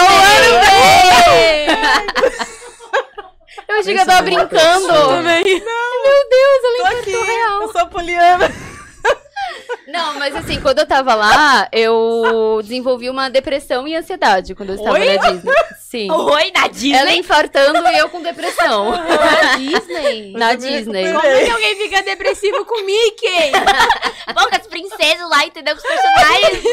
Eu 3.68 3.80
achei 3.80 3.94
que 3.96 4.02
eu 4.02 4.06
tava 4.06 4.22
brincando. 4.22 4.50
pessoa. 4.50 5.22
Meu 5.22 5.44
Deus, 5.44 6.64
ela 6.64 6.78
infartou 6.78 7.22
aqui. 7.22 7.32
real. 7.32 7.62
Eu 7.62 7.72
sou 7.72 7.88
poliana. 7.88 8.52
Não, 9.88 10.16
mas 10.20 10.36
assim, 10.36 10.60
quando 10.62 10.80
eu 10.80 10.86
tava 10.86 11.14
lá, 11.16 11.68
eu 11.72 12.60
desenvolvi 12.62 13.10
uma 13.10 13.30
depressão 13.30 13.88
e 13.88 13.96
ansiedade 13.96 14.56
quando 14.56 14.70
eu 14.70 14.76
estava 14.76 14.94
Oi? 14.98 15.16
na 15.16 15.30
Disney. 15.32 15.54
Sim. 15.80 16.12
Oi, 16.12 16.52
na 16.52 16.68
Disney? 16.68 16.94
Ela 16.98 17.12
infartando 17.14 17.88
e 17.88 17.98
eu 17.98 18.10
com 18.10 18.22
depressão. 18.22 18.92
Na 18.92 19.56
Disney? 19.56 20.32
na 20.38 20.54
Disney. 20.56 21.06
Como 21.14 21.26
é 21.26 21.46
que 21.46 21.52
alguém 21.52 21.76
fica 21.78 22.02
depressivo 22.02 22.66
com 22.66 22.84
Mickey? 22.84 23.52
Bom, 24.34 24.50
com 24.50 24.56
as 24.56 24.68
princesas 24.68 25.30
lá, 25.30 25.46
entendeu? 25.46 25.76
Com 25.76 25.82
os 25.82 25.88
personagens. 25.88 26.64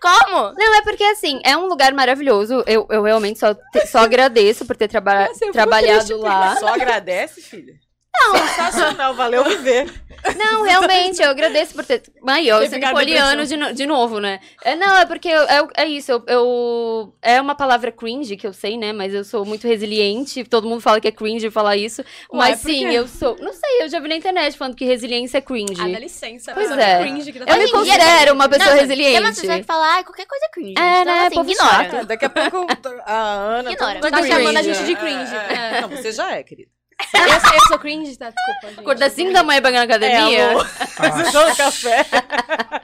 Como? 0.00 0.54
Não, 0.56 0.74
é 0.76 0.82
porque 0.82 1.04
assim, 1.04 1.40
é 1.44 1.56
um 1.56 1.66
lugar 1.66 1.92
maravilhoso. 1.92 2.62
Eu, 2.66 2.86
eu 2.90 3.02
realmente 3.02 3.38
só, 3.38 3.52
te- 3.54 3.86
só 3.86 3.98
agradeço 3.98 4.64
por 4.64 4.76
ter 4.76 4.88
traba- 4.88 5.26
Nossa, 5.28 5.52
trabalhado 5.52 5.98
triste 6.06 6.14
lá. 6.14 6.56
Só 6.56 6.68
agradece, 6.68 7.42
filha. 7.42 7.74
Sensacional, 8.54 9.14
valeu 9.14 9.44
viver. 9.44 9.92
Não, 10.36 10.62
realmente, 10.62 11.20
eu 11.22 11.28
agradeço 11.30 11.74
por 11.74 11.84
ter. 11.84 12.02
Ai, 12.26 12.48
eu 12.50 12.58
Ter 12.60 12.70
sendo 12.70 12.90
poliano 12.90 13.44
de, 13.44 13.56
no- 13.56 13.74
de 13.74 13.86
novo, 13.86 14.18
né? 14.20 14.40
É, 14.64 14.74
não, 14.74 14.96
é 14.96 15.04
porque 15.04 15.28
eu- 15.28 15.42
é, 15.42 15.68
é 15.78 15.86
isso, 15.86 16.10
eu, 16.12 16.22
eu- 16.26 17.14
É 17.20 17.40
uma 17.40 17.54
palavra 17.54 17.92
cringe 17.92 18.36
que 18.36 18.46
eu 18.46 18.52
sei, 18.52 18.78
né? 18.78 18.92
Mas 18.92 19.12
eu 19.12 19.22
sou 19.24 19.44
muito 19.44 19.66
resiliente. 19.66 20.42
Todo 20.44 20.66
mundo 20.68 20.80
fala 20.80 21.00
que 21.00 21.08
é 21.08 21.12
cringe 21.12 21.50
falar 21.50 21.76
isso. 21.76 22.02
mas 22.32 22.62
por 22.62 22.70
sim, 22.70 22.86
eu 22.86 23.06
sou. 23.06 23.36
Não 23.40 23.52
sei, 23.52 23.82
eu 23.82 23.88
já 23.88 24.00
vi 24.00 24.08
na 24.08 24.16
internet 24.16 24.56
falando 24.56 24.74
que 24.76 24.84
resiliência 24.84 25.38
é 25.38 25.40
cringe. 25.42 25.74
Ah, 25.80 25.88
dá 25.88 25.98
licença. 25.98 26.52
Pois 26.54 26.70
mas 26.70 26.78
é. 26.78 26.98
cringe 27.00 27.32
que 27.32 27.40
tá 27.40 27.52
eu 27.52 27.58
me 27.62 27.70
considero 27.70 28.32
uma 28.34 28.48
pessoa 28.48 28.70
Não, 28.70 28.80
resiliente. 28.80 29.12
Tem 29.12 29.20
umas 29.20 29.38
pessoas 29.40 29.58
que 29.58 29.64
falam, 29.64 29.98
ah, 29.98 30.04
qualquer 30.04 30.26
coisa 30.26 30.44
é 30.46 30.48
cringe. 30.48 30.74
É, 30.78 31.00
então, 31.02 31.04
né, 31.14 31.26
assim, 31.26 31.34
povo 31.34 31.50
ignora. 31.50 31.68
chato. 31.84 31.96
Ah, 31.96 32.02
Daqui 32.04 32.24
a 32.24 32.30
pouco 32.30 32.66
a 33.04 33.20
Ana 33.58 33.72
Ignora. 33.72 34.00
tá 34.00 34.10
Tá 34.10 34.26
chamando 34.26 34.56
a 34.56 34.62
gente 34.62 34.84
de 34.84 34.96
cringe. 34.96 35.34
É, 35.34 35.52
é. 35.52 35.78
É. 35.78 35.80
Não, 35.82 35.88
você 35.90 36.12
já 36.12 36.30
é, 36.32 36.42
querida. 36.42 36.70
Eu, 37.14 37.40
sou- 37.40 37.54
eu 37.54 37.60
sou 37.68 37.78
cringe, 37.78 38.16
tá? 38.16 38.30
Desculpa, 38.30 38.68
gente. 38.68 38.80
Acordar 38.80 39.10
5 39.10 39.32
da 39.32 39.42
manhã 39.42 39.60
pra 39.60 39.70
ir 39.70 39.74
na 39.74 39.82
academia. 39.82 40.38
É, 40.38 40.50
amor. 40.50 40.66
Café. 41.56 42.06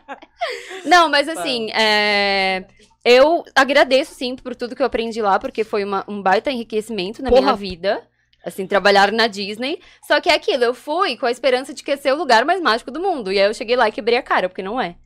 Não, 0.85 1.09
mas 1.09 1.29
assim, 1.29 1.71
é, 1.73 2.65
eu 3.05 3.45
agradeço 3.55 4.15
sim 4.15 4.35
por 4.37 4.55
tudo 4.55 4.75
que 4.75 4.83
eu 4.83 4.87
aprendi 4.87 5.21
lá, 5.21 5.39
porque 5.39 5.65
foi 5.65 5.85
uma- 5.85 6.05
um 6.09 6.23
baita 6.23 6.51
enriquecimento 6.51 7.23
na 7.23 7.29
Porra. 7.31 7.43
minha 7.43 7.55
vida. 7.57 8.03
Assim, 8.45 8.67
trabalhar 8.67 9.13
na 9.13 9.27
Disney. 9.27 9.81
Só 10.07 10.19
que 10.21 10.31
é 10.31 10.35
aquilo, 10.35 10.65
eu 10.65 10.73
fui 10.73 11.17
com 11.19 11.27
a 11.27 11.31
esperança 11.31 11.75
de 11.75 11.83
que 11.83 11.91
ia 11.91 11.97
ser 11.99 12.13
o 12.13 12.17
lugar 12.17 12.45
mais 12.47 12.61
mágico 12.61 12.91
do 12.91 12.99
mundo. 13.01 13.31
E 13.31 13.39
aí 13.39 13.47
eu 13.47 13.53
cheguei 13.55 13.77
lá 13.77 13.89
e 13.89 13.93
quebrei 13.93 14.17
a 14.19 14.23
cara, 14.23 14.49
porque 14.49 14.63
não 14.63 14.81
é. 14.81 14.97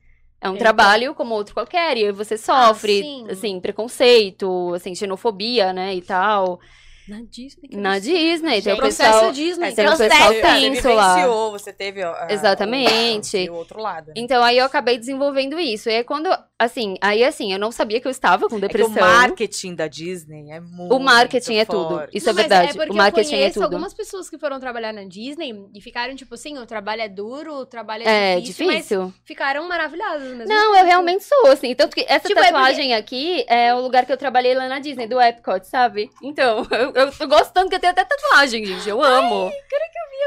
É 0.40 0.48
um 0.48 0.52
Eita. 0.52 0.62
trabalho 0.64 1.14
como 1.14 1.35
outro 1.35 1.52
qualquer, 1.55 1.97
e 1.97 2.05
aí 2.05 2.12
você 2.12 2.36
sofre, 2.36 3.01
sim. 3.02 3.26
assim, 3.31 3.59
preconceito, 3.60 4.72
assim, 4.74 4.94
xenofobia, 4.94 5.72
né, 5.72 5.94
e 5.94 6.02
tal. 6.02 6.60
Na 7.09 7.20
Disney. 7.28 7.68
que 7.68 7.76
Na 7.76 7.98
Disney, 7.98 8.62
tem 8.62 8.72
o 8.72 8.76
Processo 8.76 9.12
pessoal... 9.12 9.32
Disney. 9.32 9.72
Tem 9.72 9.85
um 9.85 9.89
Processo. 9.89 10.10
pessoal 10.10 10.32
Você 10.32 10.40
tenso 10.40 10.89
lá. 10.94 11.14
vivenciou, 11.14 11.51
você 11.52 11.72
teve 11.72 12.02
ó, 12.05 12.12
a- 12.14 12.28
Exatamente. 12.31 13.48
o, 13.48 13.52
o 13.52 13.56
outro 13.56 13.81
lado. 13.81 14.09
né? 14.09 14.14
Então 14.16 14.43
aí 14.43 14.59
eu 14.59 14.64
acabei 14.64 14.98
desenvolvendo 14.98 15.59
isso. 15.59 15.89
E 15.89 15.97
aí 15.97 16.05
quando, 16.05 16.28
assim, 16.59 16.97
aí 17.01 17.22
assim, 17.24 17.52
eu 17.52 17.59
não 17.59 17.70
sabia 17.70 18.01
que 18.01 18.06
eu 18.06 18.10
estava 18.10 18.48
com 18.48 18.56
É 18.56 18.60
depressão. 18.60 18.90
o 18.93 19.01
marketing 19.01 19.74
da 19.74 19.86
Disney 19.86 20.51
é 20.51 20.60
muito 20.60 20.94
O 20.94 20.98
marketing 20.98 21.56
é 21.56 21.64
tudo. 21.64 21.89
forte. 21.97 22.16
Isso 22.16 22.28
é 22.28 22.32
Não, 22.32 22.36
mas 22.40 22.48
verdade. 22.48 22.76
porque 22.78 22.90
o 22.93 22.94
marketing 22.97 23.32
eu 23.32 23.35
é 23.35 23.40
conheço 23.40 23.55
tudo. 23.55 23.64
algumas 23.64 23.94
pessoas 23.94 24.31
que 24.31 24.39
foram 24.39 24.59
trabalhar 24.59 24.93
na 24.93 25.05
Disney 25.05 25.52
e 25.74 25.81
ficaram 25.81 26.14
tipo 26.16 26.35
assim, 26.35 26.59
o 26.59 26.66
trabalho 26.66 27.02
é 27.02 27.09
duro, 27.09 27.55
o 27.55 27.66
trabalho 27.66 28.05
É 28.09 28.36
é 28.36 28.40
difícil, 28.40 28.70
difícil. 28.70 29.02
mas 29.02 29.14
ficaram 29.24 29.68
maravilhadas 29.68 30.22
mesmo. 30.22 30.44
Não, 30.47 30.74
eu 30.76 30.85
realmente 30.85 31.24
sou, 31.24 31.48
assim. 31.48 31.74
Tanto 31.74 31.94
que 31.94 32.05
essa 32.09 32.28
Tipo, 32.28 32.40
é 32.40 32.44
tatuagem 32.44 32.94
aqui 32.94 33.44
é 33.48 33.74
o 33.74 33.81
lugar 33.81 34.06
que 34.06 34.12
eu 34.12 34.16
trabalhei 34.16 34.55
lá 34.55 34.68
na 34.68 34.78
Disney, 34.78 35.06
do 35.06 35.20
Epcot, 35.20 35.66
sabe? 35.66 36.09
Então, 36.22 36.66
eu, 36.70 36.94
eu, 36.95 37.12
eu 37.21 37.29
gosto 37.29 37.53
tanto 37.53 37.69
que 37.69 37.75
eu 37.75 37.81
tenho 37.81 37.93
até 37.93 38.05
tatuagem, 38.05 38.65
gente. 38.65 38.89
Eu 38.89 39.03
amo. 39.03 39.51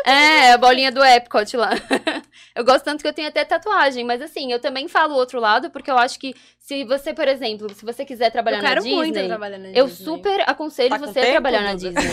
É, 0.05 0.51
a 0.53 0.57
bolinha 0.57 0.91
do 0.91 1.03
Epcot 1.03 1.57
lá. 1.57 1.71
eu 2.55 2.63
gosto 2.63 2.85
tanto 2.85 3.01
que 3.01 3.07
eu 3.07 3.13
tenho 3.13 3.27
até 3.27 3.43
tatuagem. 3.43 4.03
Mas 4.03 4.21
assim, 4.21 4.51
eu 4.51 4.59
também 4.59 4.87
falo 4.87 5.13
o 5.13 5.17
outro 5.17 5.39
lado, 5.39 5.69
porque 5.69 5.89
eu 5.89 5.97
acho 5.97 6.19
que 6.19 6.35
se 6.67 6.83
você, 6.83 7.13
por 7.13 7.25
exemplo, 7.29 7.73
se 7.73 7.85
você 7.85 8.03
quiser 8.03 8.29
trabalhar 8.29 8.57
eu 8.57 8.63
na 8.63 8.69
quero 8.69 8.81
Disney. 8.81 8.97
muito 8.97 9.25
trabalhar 9.25 9.57
na 9.57 9.69
Eu 9.69 9.87
Disney. 9.87 10.05
super 10.05 10.41
aconselho 10.49 10.89
Tá 10.89 10.97
você 10.97 11.19
a 11.19 11.21
tempo, 11.21 11.31
trabalhar 11.31 11.61
na? 11.61 11.73
Disney. 11.75 12.03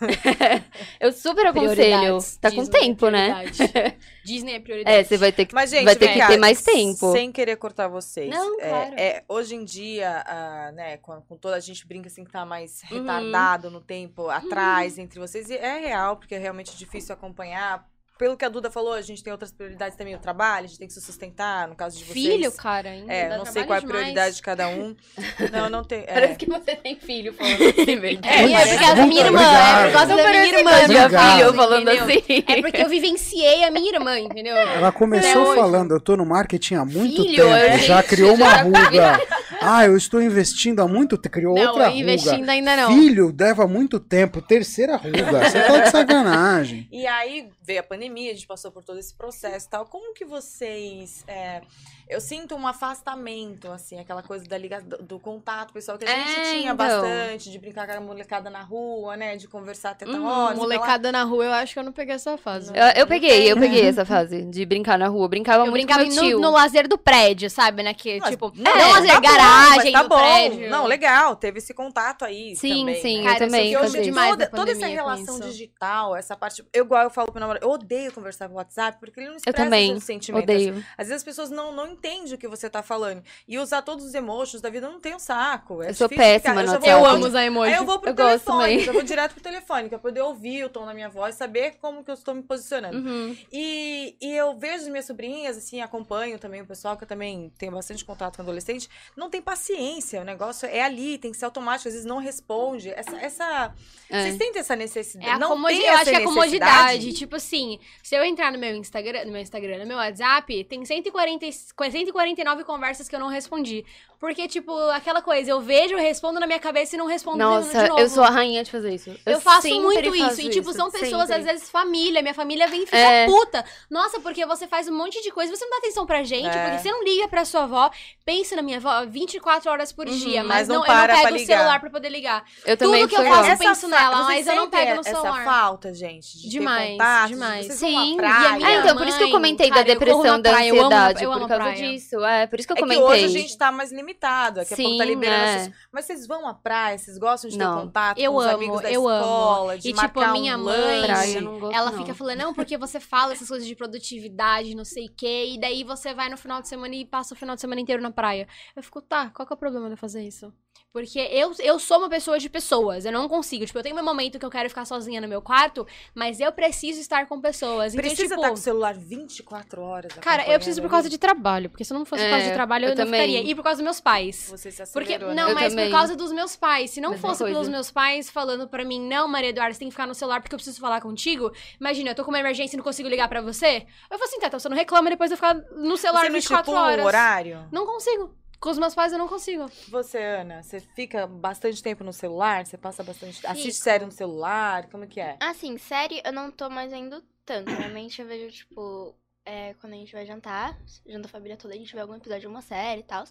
eu 0.98 1.12
super 1.12 1.46
aconselho. 1.46 2.18
Tá 2.40 2.50
com 2.50 2.56
Disney 2.56 2.76
é 2.76 2.80
tempo, 2.80 3.08
né? 3.08 3.44
Disney 4.26 4.54
é 4.54 4.58
prioridade. 4.58 4.96
É, 4.96 5.04
você 5.04 5.16
vai 5.16 5.30
ter 5.30 5.46
que, 5.46 5.54
Mas, 5.54 5.70
gente, 5.70 5.84
vai 5.84 5.94
ter 5.94 6.12
que 6.12 6.26
ter 6.26 6.38
mais 6.38 6.60
tempo. 6.60 7.12
Sem 7.12 7.30
querer 7.30 7.54
cortar 7.54 7.86
vocês. 7.86 8.28
Não, 8.28 8.60
é, 8.60 8.68
claro. 8.68 8.94
é, 8.96 9.24
hoje 9.28 9.54
em 9.54 9.64
dia, 9.64 10.24
ah, 10.26 10.72
né, 10.72 10.96
com, 10.96 11.20
com 11.22 11.36
toda 11.36 11.54
a 11.54 11.60
gente 11.60 11.86
brinca 11.86 12.08
assim 12.08 12.24
que 12.24 12.32
tá 12.32 12.44
mais 12.44 12.82
Uhum. 12.90 12.98
retardado 12.98 13.70
no 13.70 13.80
tempo 13.80 14.28
atrás 14.28 14.98
entre 14.98 15.20
vocês. 15.20 15.48
E 15.50 15.54
é 15.54 15.78
real, 15.78 16.16
porque 16.16 16.34
é 16.34 16.38
realmente 16.38 16.76
difícil 16.76 17.14
acompanhar. 17.14 17.88
Pelo 18.20 18.36
que 18.36 18.44
a 18.44 18.50
Duda 18.50 18.70
falou, 18.70 18.92
a 18.92 19.00
gente 19.00 19.24
tem 19.24 19.32
outras 19.32 19.50
prioridades 19.50 19.96
também, 19.96 20.14
o 20.14 20.18
trabalho, 20.18 20.66
a 20.66 20.68
gente 20.68 20.78
tem 20.78 20.86
que 20.86 20.92
se 20.92 21.00
sustentar, 21.00 21.66
no 21.66 21.74
caso 21.74 21.96
de 21.96 22.04
vocês. 22.04 22.12
Filho, 22.14 22.52
cara, 22.52 22.90
ainda 22.90 23.10
É, 23.10 23.30
dá 23.30 23.38
não 23.38 23.46
sei 23.46 23.64
qual 23.64 23.76
é 23.76 23.78
a 23.78 23.82
prioridade 23.82 24.12
demais. 24.14 24.36
de 24.36 24.42
cada 24.42 24.68
um. 24.68 24.94
Não, 25.50 25.70
não 25.70 25.82
tem. 25.82 26.02
Parece 26.02 26.32
É. 26.34 26.36
que 26.36 26.46
você 26.46 26.76
tem 26.76 26.96
filho 26.96 27.32
falando 27.32 27.62
assim, 27.62 27.96
velho. 27.98 28.20
É, 28.28 28.52
é 28.52 28.66
por 28.66 28.78
causa 28.78 28.94
da 28.96 29.06
minha 29.06 29.24
irmã, 29.24 29.40
Obrigado. 29.40 29.80
é 29.80 29.86
por 29.86 29.92
causa 29.92 30.06
da 30.08 30.14
minha 30.14 30.24
Parece 30.32 30.54
irmã. 30.58 30.70
Obrigado. 30.84 31.32
filho 31.38 31.54
falando 31.54 31.88
assim. 31.88 32.44
É 32.46 32.60
porque 32.62 32.82
eu 32.82 32.88
vivenciei 32.90 33.64
a 33.64 33.70
minha 33.70 33.92
irmã, 33.94 34.18
entendeu? 34.18 34.54
Ela 34.54 34.92
começou 34.92 35.54
falando, 35.54 35.92
eu 35.92 36.00
tô 36.00 36.14
no 36.16 36.26
marketing 36.26 36.74
há 36.74 36.84
muito 36.84 37.22
Filho, 37.22 37.44
tempo, 37.46 37.56
eu- 37.56 37.78
já 37.78 38.02
criou 38.02 38.34
uma 38.34 38.50
já- 38.50 38.62
ruga. 38.62 39.20
Ah, 39.62 39.84
eu 39.86 39.96
estou 39.96 40.22
investindo 40.22 40.80
há 40.80 40.88
muito 40.88 41.16
tempo, 41.18 41.34
criou 41.34 41.54
Não, 41.54 41.68
outra 41.72 41.90
investindo 41.90 42.40
ruga. 42.40 42.52
ainda 42.52 42.76
não. 42.76 42.88
Filho 42.94 43.34
leva 43.38 43.66
muito 43.66 43.98
tempo, 43.98 44.40
terceira 44.42 44.96
ruga. 44.96 45.24
Você 45.48 45.60
tá 45.62 45.78
de 45.80 45.90
sacanagem. 45.90 46.88
E 46.92 47.06
aí 47.06 47.48
veio 47.62 47.80
a 47.80 47.82
pandemia, 47.82 48.09
a 48.30 48.34
gente 48.34 48.46
passou 48.46 48.70
por 48.70 48.84
todo 48.84 48.98
esse 48.98 49.14
processo 49.14 49.66
e 49.66 49.70
tal. 49.70 49.86
Como 49.86 50.14
que 50.14 50.24
vocês. 50.24 51.24
é, 51.26 51.62
eu 52.10 52.20
sinto 52.20 52.54
um 52.54 52.66
afastamento, 52.66 53.70
assim, 53.70 53.98
aquela 53.98 54.22
coisa 54.22 54.44
da 54.44 54.58
liga, 54.58 54.80
do, 54.80 54.98
do 55.02 55.18
contato 55.18 55.72
pessoal 55.72 55.96
que 55.96 56.04
a 56.04 56.08
gente 56.08 56.40
É, 56.40 56.42
tinha 56.58 56.72
então. 56.72 56.76
bastante, 56.76 57.50
de 57.50 57.58
brincar 57.58 57.86
com 57.86 57.92
a 57.94 58.00
molecada 58.00 58.50
na 58.50 58.62
rua, 58.62 59.16
né? 59.16 59.36
De 59.36 59.48
conversar 59.48 59.90
até 59.90 60.06
Uhum, 60.06 60.26
horas. 60.26 60.58
Molecada 60.58 61.10
na 61.12 61.22
rua, 61.24 61.44
eu 61.44 61.52
acho 61.52 61.72
que 61.72 61.78
eu 61.78 61.84
não 61.84 61.92
peguei 61.92 62.14
essa 62.14 62.36
fase. 62.36 62.72
Eu, 62.74 62.84
eu 63.02 63.06
peguei, 63.06 63.50
eu 63.50 63.54
tem. 63.56 63.62
peguei 63.70 63.86
essa 63.86 64.04
fase 64.06 64.42
de 64.44 64.66
brincar 64.66 64.98
na 64.98 65.08
rua. 65.08 65.24
Eu 65.24 65.28
brincava 65.28 65.64
Eu 65.64 65.70
muito 65.70 65.86
brincava 65.86 66.04
com 66.04 66.10
meu 66.14 66.24
tio. 66.24 66.38
no, 66.40 66.48
no 66.48 66.50
lazer 66.50 66.88
do 66.88 66.98
prédio, 66.98 67.48
sabe? 67.48 67.82
Né? 67.82 67.94
Que, 67.94 68.18
Mas- 68.18 68.30
tipo, 68.30 68.52
não, 68.56 68.76
não, 68.76 68.90
lazer 68.92 69.10
tá 69.12 69.20
bom, 69.20 69.28
garagem 69.28 69.92
tá 69.92 70.02
do 70.02 70.08
bom. 70.08 70.16
prédio. 70.18 70.70
Não, 70.70 70.86
legal, 70.86 71.36
teve 71.36 71.58
esse 71.58 71.72
contato 71.72 72.24
aí. 72.24 72.54
Sim, 72.56 72.80
também, 72.80 73.00
sim, 73.02 73.18
né? 73.18 73.24
Cara, 73.24 73.44
eu 73.44 73.46
também 73.48 73.72
eu 73.72 73.80
hoje 73.80 74.00
demais 74.02 74.30
toda, 74.30 74.44
da 74.44 74.50
toda 74.56 74.72
essa 74.72 74.86
relação 74.86 75.38
isso. 75.38 75.48
digital, 75.48 76.16
essa 76.16 76.36
parte. 76.36 76.64
Eu, 76.72 76.84
igual 76.84 77.02
eu 77.04 77.10
falo 77.10 77.26
pro 77.26 77.34
meu 77.34 77.40
namorado, 77.40 77.64
eu 77.64 77.70
odeio 77.70 78.12
conversar 78.12 78.48
por 78.48 78.56
WhatsApp 78.56 78.98
porque 78.98 79.20
ele 79.20 79.28
não 79.28 79.36
expressa 79.36 79.56
também 79.64 79.90
seus 79.92 80.04
sentimentos. 80.04 80.42
Odeio. 80.42 80.74
Às 80.98 81.06
vezes 81.08 81.12
as 81.20 81.24
pessoas 81.24 81.50
não, 81.50 81.72
não 81.72 81.86
entendem 82.00 82.34
o 82.34 82.38
que 82.38 82.48
você 82.48 82.68
tá 82.70 82.82
falando. 82.82 83.22
E 83.46 83.58
usar 83.58 83.82
todos 83.82 84.04
os 84.04 84.14
emojis 84.14 84.60
da 84.60 84.70
vida 84.70 84.86
eu 84.86 84.92
não 84.92 85.00
tem 85.00 85.14
um 85.14 85.18
saco. 85.18 85.82
É 85.82 85.90
Eu 85.90 85.94
sou 85.94 86.08
péssima 86.08 86.60
ficar- 86.62 86.78
no 86.78 86.86
eu 86.86 86.98
Eu 86.98 87.06
amo 87.06 87.26
usar 87.26 87.44
emoji. 87.44 87.72
Aí 87.72 87.78
eu 87.78 87.84
vou 87.84 87.98
pro 87.98 88.10
Eu 88.10 88.14
gosto 88.14 88.44
telefone, 88.44 88.62
também. 88.72 88.84
eu 88.86 88.92
vou 88.92 89.02
direto 89.02 89.32
pro 89.32 89.42
telefone, 89.42 89.88
pra 89.88 89.98
poder 89.98 90.20
ouvir 90.22 90.64
o 90.64 90.68
tom 90.68 90.86
da 90.86 90.94
minha 90.94 91.08
voz, 91.08 91.34
saber 91.34 91.76
como 91.80 92.02
que 92.02 92.10
eu 92.10 92.14
estou 92.14 92.34
me 92.34 92.42
posicionando. 92.42 92.96
Uhum. 92.98 93.36
E, 93.52 94.16
e 94.20 94.32
eu 94.36 94.56
vejo 94.58 94.82
as 94.84 94.88
minhas 94.88 95.04
sobrinhas, 95.06 95.56
assim, 95.56 95.80
acompanho 95.80 96.38
também 96.38 96.60
o 96.62 96.66
pessoal, 96.66 96.96
que 96.96 97.04
eu 97.04 97.08
também 97.08 97.52
tenho 97.58 97.72
bastante 97.72 98.04
contato 98.04 98.36
com 98.36 98.42
adolescente, 98.42 98.88
não 99.16 99.28
tem 99.30 99.40
paciência, 99.42 100.20
o 100.20 100.24
negócio 100.24 100.66
é 100.68 100.82
ali, 100.82 101.18
tem 101.18 101.30
que 101.30 101.36
ser 101.36 101.44
automático, 101.44 101.88
às 101.88 101.94
vezes 101.94 102.06
não 102.06 102.18
responde. 102.18 102.88
Essa. 102.90 103.16
essa 103.18 103.74
É. 104.08 104.22
Vocês 104.22 104.36
sentem 104.38 104.60
essa 104.60 104.74
necessidade? 104.76 105.28
É 105.30 105.32
a 105.34 105.38
não 105.38 105.50
comodi- 105.50 105.76
tem 105.76 105.86
Eu 105.86 105.92
essa 105.92 106.02
acho 106.02 106.10
que 106.10 106.16
é 106.16 106.20
comodidade. 106.24 107.12
Tipo 107.12 107.36
assim, 107.36 107.78
se 108.02 108.14
eu 108.14 108.24
entrar 108.24 108.50
no 108.52 108.58
meu 108.58 108.74
Instagram, 108.76 109.24
no 109.24 109.32
meu 109.32 109.40
Instagram, 109.40 109.78
no 109.78 109.86
meu 109.86 109.96
WhatsApp, 109.96 110.64
tem 110.64 110.84
140, 110.84 111.46
e- 111.90 111.98
149 111.98 112.64
conversas 112.64 113.08
que 113.08 113.14
eu 113.14 113.20
não 113.20 113.28
respondi. 113.28 113.84
Porque, 114.18 114.46
tipo, 114.46 114.70
aquela 114.90 115.22
coisa, 115.22 115.50
eu 115.50 115.60
vejo, 115.60 115.94
eu 115.94 115.98
respondo 115.98 116.38
na 116.38 116.46
minha 116.46 116.58
cabeça 116.58 116.94
e 116.94 116.98
não 116.98 117.06
respondo 117.06 117.38
de- 117.38 117.42
de 117.42 117.48
Nossa, 117.74 117.88
novo. 117.88 118.00
eu 118.00 118.08
sou 118.08 118.22
a 118.22 118.28
rainha 118.28 118.62
de 118.62 118.70
fazer 118.70 118.94
isso. 118.94 119.10
Eu, 119.24 119.40
faço 119.40 119.62
sempre 119.62 119.80
muito 119.80 120.12
faço 120.18 120.32
isso. 120.32 120.40
E, 120.42 120.50
tipo, 120.50 120.72
são 120.74 120.90
pessoas, 120.90 121.28
sempre. 121.28 121.36
às 121.36 121.44
vezes, 121.44 121.70
família. 121.70 122.20
Minha 122.20 122.34
família 122.34 122.66
vem 122.66 122.82
e 122.82 122.86
fica 122.86 122.98
É. 122.98 123.24
puta. 123.26 123.64
Nossa, 123.90 124.20
porque 124.20 124.44
você 124.44 124.66
faz 124.66 124.86
um 124.88 124.94
monte 124.96 125.22
de 125.22 125.30
coisa, 125.30 125.54
você 125.56 125.64
não 125.64 125.70
dá 125.70 125.76
atenção 125.78 126.04
pra 126.04 126.22
gente, 126.22 126.46
É. 126.54 126.64
porque 126.70 126.78
você 126.82 126.90
não 126.92 127.02
liga 127.02 127.28
pra 127.28 127.44
sua 127.46 127.62
avó. 127.62 127.90
Pensa 128.24 128.54
na 128.56 128.62
minha 128.62 128.76
avó 128.76 129.06
24 129.06 129.70
horas 129.70 129.90
por 129.90 130.06
Uhum, 130.06 130.14
dia, 130.18 130.44
mas 130.44 130.60
mas, 130.60 130.68
não 130.68 130.76
não, 130.76 130.84
eu 130.84 130.88
não 130.88 131.04
pra 131.04 131.14
pego 131.16 131.28
o 131.34 131.36
ligar. 131.38 131.56
celular 131.56 131.80
pra 131.80 131.90
poder 131.90 132.08
ligar. 132.10 132.44
Eu 132.66 132.76
também 132.76 133.00
Tudo 133.08 133.10
que 133.10 133.16
eu 133.16 133.24
faço, 133.34 133.50
eu 133.50 133.56
penso 133.58 133.88
nela, 133.88 134.22
mas 134.24 134.46
eu 134.46 134.54
não 134.54 134.68
pego 134.68 134.94
no 134.96 135.00
essa 135.00 135.10
celular. 135.10 135.44
falta, 135.44 135.94
gente, 135.94 136.38
de 136.42 136.48
Demais, 136.50 136.90
contato, 136.92 137.28
demais. 137.28 137.66
Sim, 137.72 138.16
e 138.20 138.24
a. 138.24 138.52
Ah, 138.52 138.72
então, 138.74 138.96
por 138.96 139.06
isso 139.08 139.16
que 139.16 139.24
eu 139.24 139.28
mãe, 139.28 139.32
comentei 139.32 139.68
cara, 139.70 139.82
da 139.82 139.88
eu 139.90 139.94
depressão, 139.98 140.40
da 140.40 140.50
eu 140.66 140.74
amo 140.74 140.84
ansiedade, 140.84 141.24
eu 141.24 141.32
amo 141.32 141.48
por 141.48 141.60
causa 141.70 141.82
praia. 141.82 141.92
disso. 141.98 142.24
É, 142.24 142.46
por 142.46 142.58
isso 142.58 142.66
que 142.68 142.72
eu 142.72 142.76
É 142.76 142.80
que 142.80 142.82
comentei. 142.82 143.04
hoje 143.04 143.24
a 143.24 143.40
gente 143.40 143.58
tá 143.58 143.72
mais 143.72 143.92
limitado. 143.92 144.56
Daqui 144.56 144.74
a 144.74 144.76
pouco 144.76 144.96
tá 144.98 145.04
Sim, 145.04 145.10
liberando. 145.10 145.44
é. 145.44 145.54
essas- 145.56 145.74
Mas 145.92 146.04
vocês 146.04 146.26
vão 146.26 146.46
à 146.46 146.54
praia, 146.54 146.98
vocês 146.98 147.18
gostam 147.18 147.50
de 147.50 147.56
ter 147.58 147.64
Não. 147.64 147.80
contato 147.82 148.18
Eu 148.18 148.32
com 148.32 148.38
os 148.38 148.44
amo, 148.44 148.54
amigos 148.54 148.80
da 148.82 148.92
eu 148.92 149.08
amo. 149.08 149.20
escola, 149.20 149.78
de 149.78 149.88
E, 149.88 149.92
tipo, 149.92 150.02
marcar 150.02 150.28
a 150.28 150.32
minha 150.32 150.56
um 150.58 150.64
mãe. 150.64 151.02
Praia, 151.04 151.40
gosto, 151.42 151.74
Ela 151.74 151.90
não. 151.90 151.98
fica 151.98 152.14
falando, 152.14 152.38
não, 152.38 152.54
porque 152.54 152.76
você 152.78 152.98
fala 153.00 153.32
essas 153.32 153.48
coisas 153.48 153.66
de 153.66 153.74
produtividade, 153.76 154.74
não 154.74 154.84
sei 154.84 155.06
o 155.06 155.12
quê, 155.16 155.52
e 155.54 155.60
daí 155.60 155.84
você 155.84 156.12
vai 156.14 156.28
no 156.28 156.36
final 156.36 156.60
de 156.60 156.68
semana 156.68 156.94
e 156.94 157.04
passa 157.04 157.34
o 157.34 157.36
final 157.36 157.54
de 157.54 157.60
semana 157.60 157.80
inteiro 157.80 158.02
na 158.02 158.10
praia. 158.10 158.46
Eu 158.76 158.82
fico, 158.82 159.00
tá, 159.00 159.30
qual 159.30 159.46
que 159.46 159.52
é 159.52 159.56
o 159.56 159.58
problema 159.58 159.86
de 159.86 159.92
eu 159.94 159.98
fazer 159.98 160.22
isso? 160.22 160.52
Porque 160.92 161.20
eu, 161.20 161.52
eu 161.60 161.78
sou 161.78 161.98
uma 161.98 162.08
pessoa 162.08 162.36
de 162.36 162.48
pessoas, 162.50 163.04
eu 163.04 163.12
não 163.12 163.28
consigo. 163.28 163.64
Tipo, 163.64 163.78
eu 163.78 163.82
tenho 163.82 163.94
meu 163.94 164.04
momento 164.04 164.40
que 164.40 164.44
eu 164.44 164.50
quero 164.50 164.68
ficar 164.68 164.84
sozinha 164.84 165.20
no 165.20 165.28
meu 165.28 165.40
quarto, 165.40 165.86
mas 166.12 166.40
eu 166.40 166.50
preciso 166.50 167.00
estar 167.00 167.26
com 167.26 167.40
pessoas. 167.40 167.94
Então, 167.94 168.02
Precisa 168.02 168.22
tipo, 168.30 168.34
estar 168.34 168.48
com 168.48 168.54
o 168.54 168.56
celular 168.56 168.94
24 168.94 169.82
horas. 169.82 170.12
Cara, 170.14 170.48
eu 170.48 170.54
preciso 170.58 170.82
por 170.82 170.90
causa 170.90 171.08
de 171.08 171.16
trabalho, 171.16 171.70
porque 171.70 171.84
se 171.84 171.92
não 171.92 172.04
fosse 172.04 172.24
por 172.24 172.30
causa 172.30 172.44
É, 172.46 172.48
de 172.48 172.54
trabalho, 172.54 172.86
eu, 172.86 172.90
eu 172.90 172.96
não 172.96 173.04
também. 173.04 173.20
ficaria. 173.20 173.50
E 173.50 173.54
por 173.54 173.62
causa 173.62 173.76
dos 173.76 173.84
meus 173.84 174.00
pais. 174.00 174.48
Você 174.50 174.70
se 174.72 174.82
Porque, 174.92 175.14
acelerou, 175.14 175.28
não, 175.32 175.44
né? 175.46 175.50
Eu 175.52 175.54
mas 175.54 175.68
também. 175.72 175.84
por 175.86 175.92
causa 175.96 176.16
dos 176.16 176.32
meus 176.32 176.56
pais. 176.56 176.90
Se 176.90 177.00
não 177.00 177.10
Mesma 177.10 177.28
fosse 177.28 177.44
pelos 177.44 177.56
coisa. 177.58 177.70
meus 177.70 177.90
pais 177.92 178.28
falando 178.28 178.66
pra 178.68 178.84
mim, 178.84 179.00
não, 179.00 179.28
Maria 179.28 179.50
Eduarda, 179.50 179.72
você 179.74 179.78
tem 179.78 179.88
que 179.88 179.94
ficar 179.94 180.08
no 180.08 180.14
celular 180.14 180.40
porque 180.40 180.56
eu 180.56 180.58
preciso 180.58 180.80
falar 180.80 181.00
contigo. 181.00 181.52
Imagina, 181.80 182.10
eu 182.10 182.14
tô 182.16 182.24
com 182.24 182.32
uma 182.32 182.40
emergência 182.40 182.74
e 182.74 182.78
não 182.78 182.82
consigo 182.84 183.08
ligar 183.08 183.28
pra 183.28 183.40
você. 183.40 183.86
Eu 184.10 184.18
falo 184.18 184.24
assim, 184.24 184.40
tá, 184.40 184.48
então 184.48 184.58
você 184.58 184.68
não 184.68 184.76
reclama 184.76 185.08
depois 185.08 185.30
de 185.30 185.34
eu 185.34 185.36
ficar 185.36 185.54
no 185.54 185.96
celular 185.96 186.22
Você 186.22 186.28
não 186.30 186.34
24 186.34 186.40
estipula 186.72 186.80
horas. 186.84 187.04
o 187.04 187.06
horário? 187.06 187.68
Não 187.70 187.86
consigo. 187.86 188.39
Com 188.60 188.68
os 188.70 188.78
meus 188.78 188.94
pais 188.94 189.12
eu 189.12 189.18
não 189.18 189.26
consigo. 189.26 189.66
Você, 189.88 190.18
Ana, 190.18 190.62
você 190.62 190.80
fica 190.80 191.26
bastante 191.26 191.82
tempo 191.82 192.04
no 192.04 192.12
celular? 192.12 192.66
Você 192.66 192.76
passa 192.76 193.02
bastante... 193.02 193.46
Assiste 193.46 193.72
série 193.72 194.04
no 194.04 194.12
celular? 194.12 194.88
Como 194.90 195.06
que 195.06 195.18
é? 195.18 195.36
Assim, 195.40 195.78
série 195.78 196.20
eu 196.24 196.32
não 196.32 196.50
tô 196.50 196.68
mais 196.68 196.90
vendo 196.90 197.22
tanto. 197.46 197.70
Normalmente 197.70 198.20
eu 198.20 198.28
vejo, 198.28 198.50
tipo, 198.54 199.14
é, 199.46 199.72
quando 199.80 199.94
a 199.94 199.96
gente 199.96 200.12
vai 200.12 200.26
jantar, 200.26 200.78
janta 201.06 201.26
a 201.26 201.30
família 201.30 201.56
toda, 201.56 201.72
a 201.72 201.76
gente 201.76 201.92
vê 201.94 202.00
algum 202.00 202.14
episódio 202.14 202.42
de 202.42 202.46
uma 202.48 202.60
série 202.60 203.00
e 203.00 203.04
tal. 203.04 203.24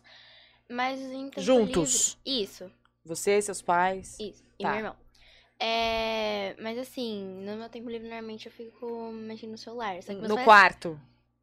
Mas 0.68 1.00
em 1.00 1.30
tempo 1.30 1.42
Juntos? 1.42 2.18
livre- 2.26 2.44
Isso, 2.44 2.72
Você 3.06 3.38
e 3.38 3.42
seus 3.42 3.62
pais? 3.62 4.20
isso. 4.20 4.44
E 4.58 4.64
Tá. 4.64 4.70
meu 4.70 4.78
irmão. 4.80 4.96
É, 5.62 6.56
mas 6.60 6.78
assim, 6.80 7.24
no 7.46 7.56
meu 7.58 7.70
tempo 7.70 7.90
livre, 7.90 8.08
normalmente 8.08 8.48
eu 8.48 8.52
fico 8.52 9.12
mexendo 9.12 9.52
no 9.52 9.58
celular. 9.58 10.02
Só 10.02 10.12
que 10.14 10.18
meus 10.20 10.30
No 10.30 10.36
pais- 10.36 10.46
quarto? 10.46 11.00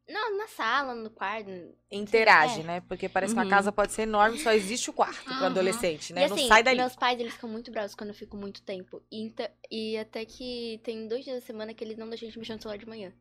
Não, 0.09 0.37
na 0.37 0.47
sala, 0.47 0.95
no 0.95 1.09
quarto. 1.09 1.49
Interage, 1.91 2.61
É. 2.61 2.63
né? 2.63 2.81
Porque 2.87 3.09
parece 3.09 3.33
que 3.33 3.39
Uhum. 3.39 3.45
uma 3.45 3.49
casa 3.49 3.71
pode 3.71 3.91
ser 3.91 4.03
enorme, 4.03 4.39
só 4.39 4.53
existe 4.53 4.89
o 4.89 4.93
quarto 4.93 5.21
pro 5.23 5.33
Uhum. 5.33 5.45
adolescente, 5.47 6.13
né? 6.13 6.25
E 6.25 6.27
não 6.29 6.35
assim, 6.35 6.47
sai 6.47 6.63
dali. 6.63 6.77
meus 6.77 6.95
pais, 6.95 7.19
eles 7.19 7.33
ficam 7.33 7.49
muito 7.49 7.69
bravos 7.71 7.93
quando 7.93 8.11
eu 8.11 8.15
fico 8.15 8.37
muito 8.37 8.61
tempo. 8.61 9.01
E, 9.11 9.33
e 9.69 9.97
até 9.97 10.23
que 10.25 10.79
tem 10.83 11.07
dois 11.07 11.25
dias 11.25 11.41
da 11.41 11.45
semana 11.45 11.73
que 11.73 11.83
eles 11.83 11.97
não 11.97 12.07
deixam 12.07 12.27
a 12.27 12.29
gente 12.29 12.39
mexer 12.39 12.53
no 12.55 12.61
celular 12.61 12.77
de 12.77 12.87
manhã. 12.87 13.11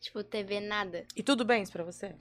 Tipo, 0.00 0.24
TV, 0.24 0.60
nada. 0.60 1.06
E 1.14 1.22
tudo 1.22 1.44
bem 1.44 1.62
isso 1.62 1.72
pra 1.72 1.84
você? 1.84 2.14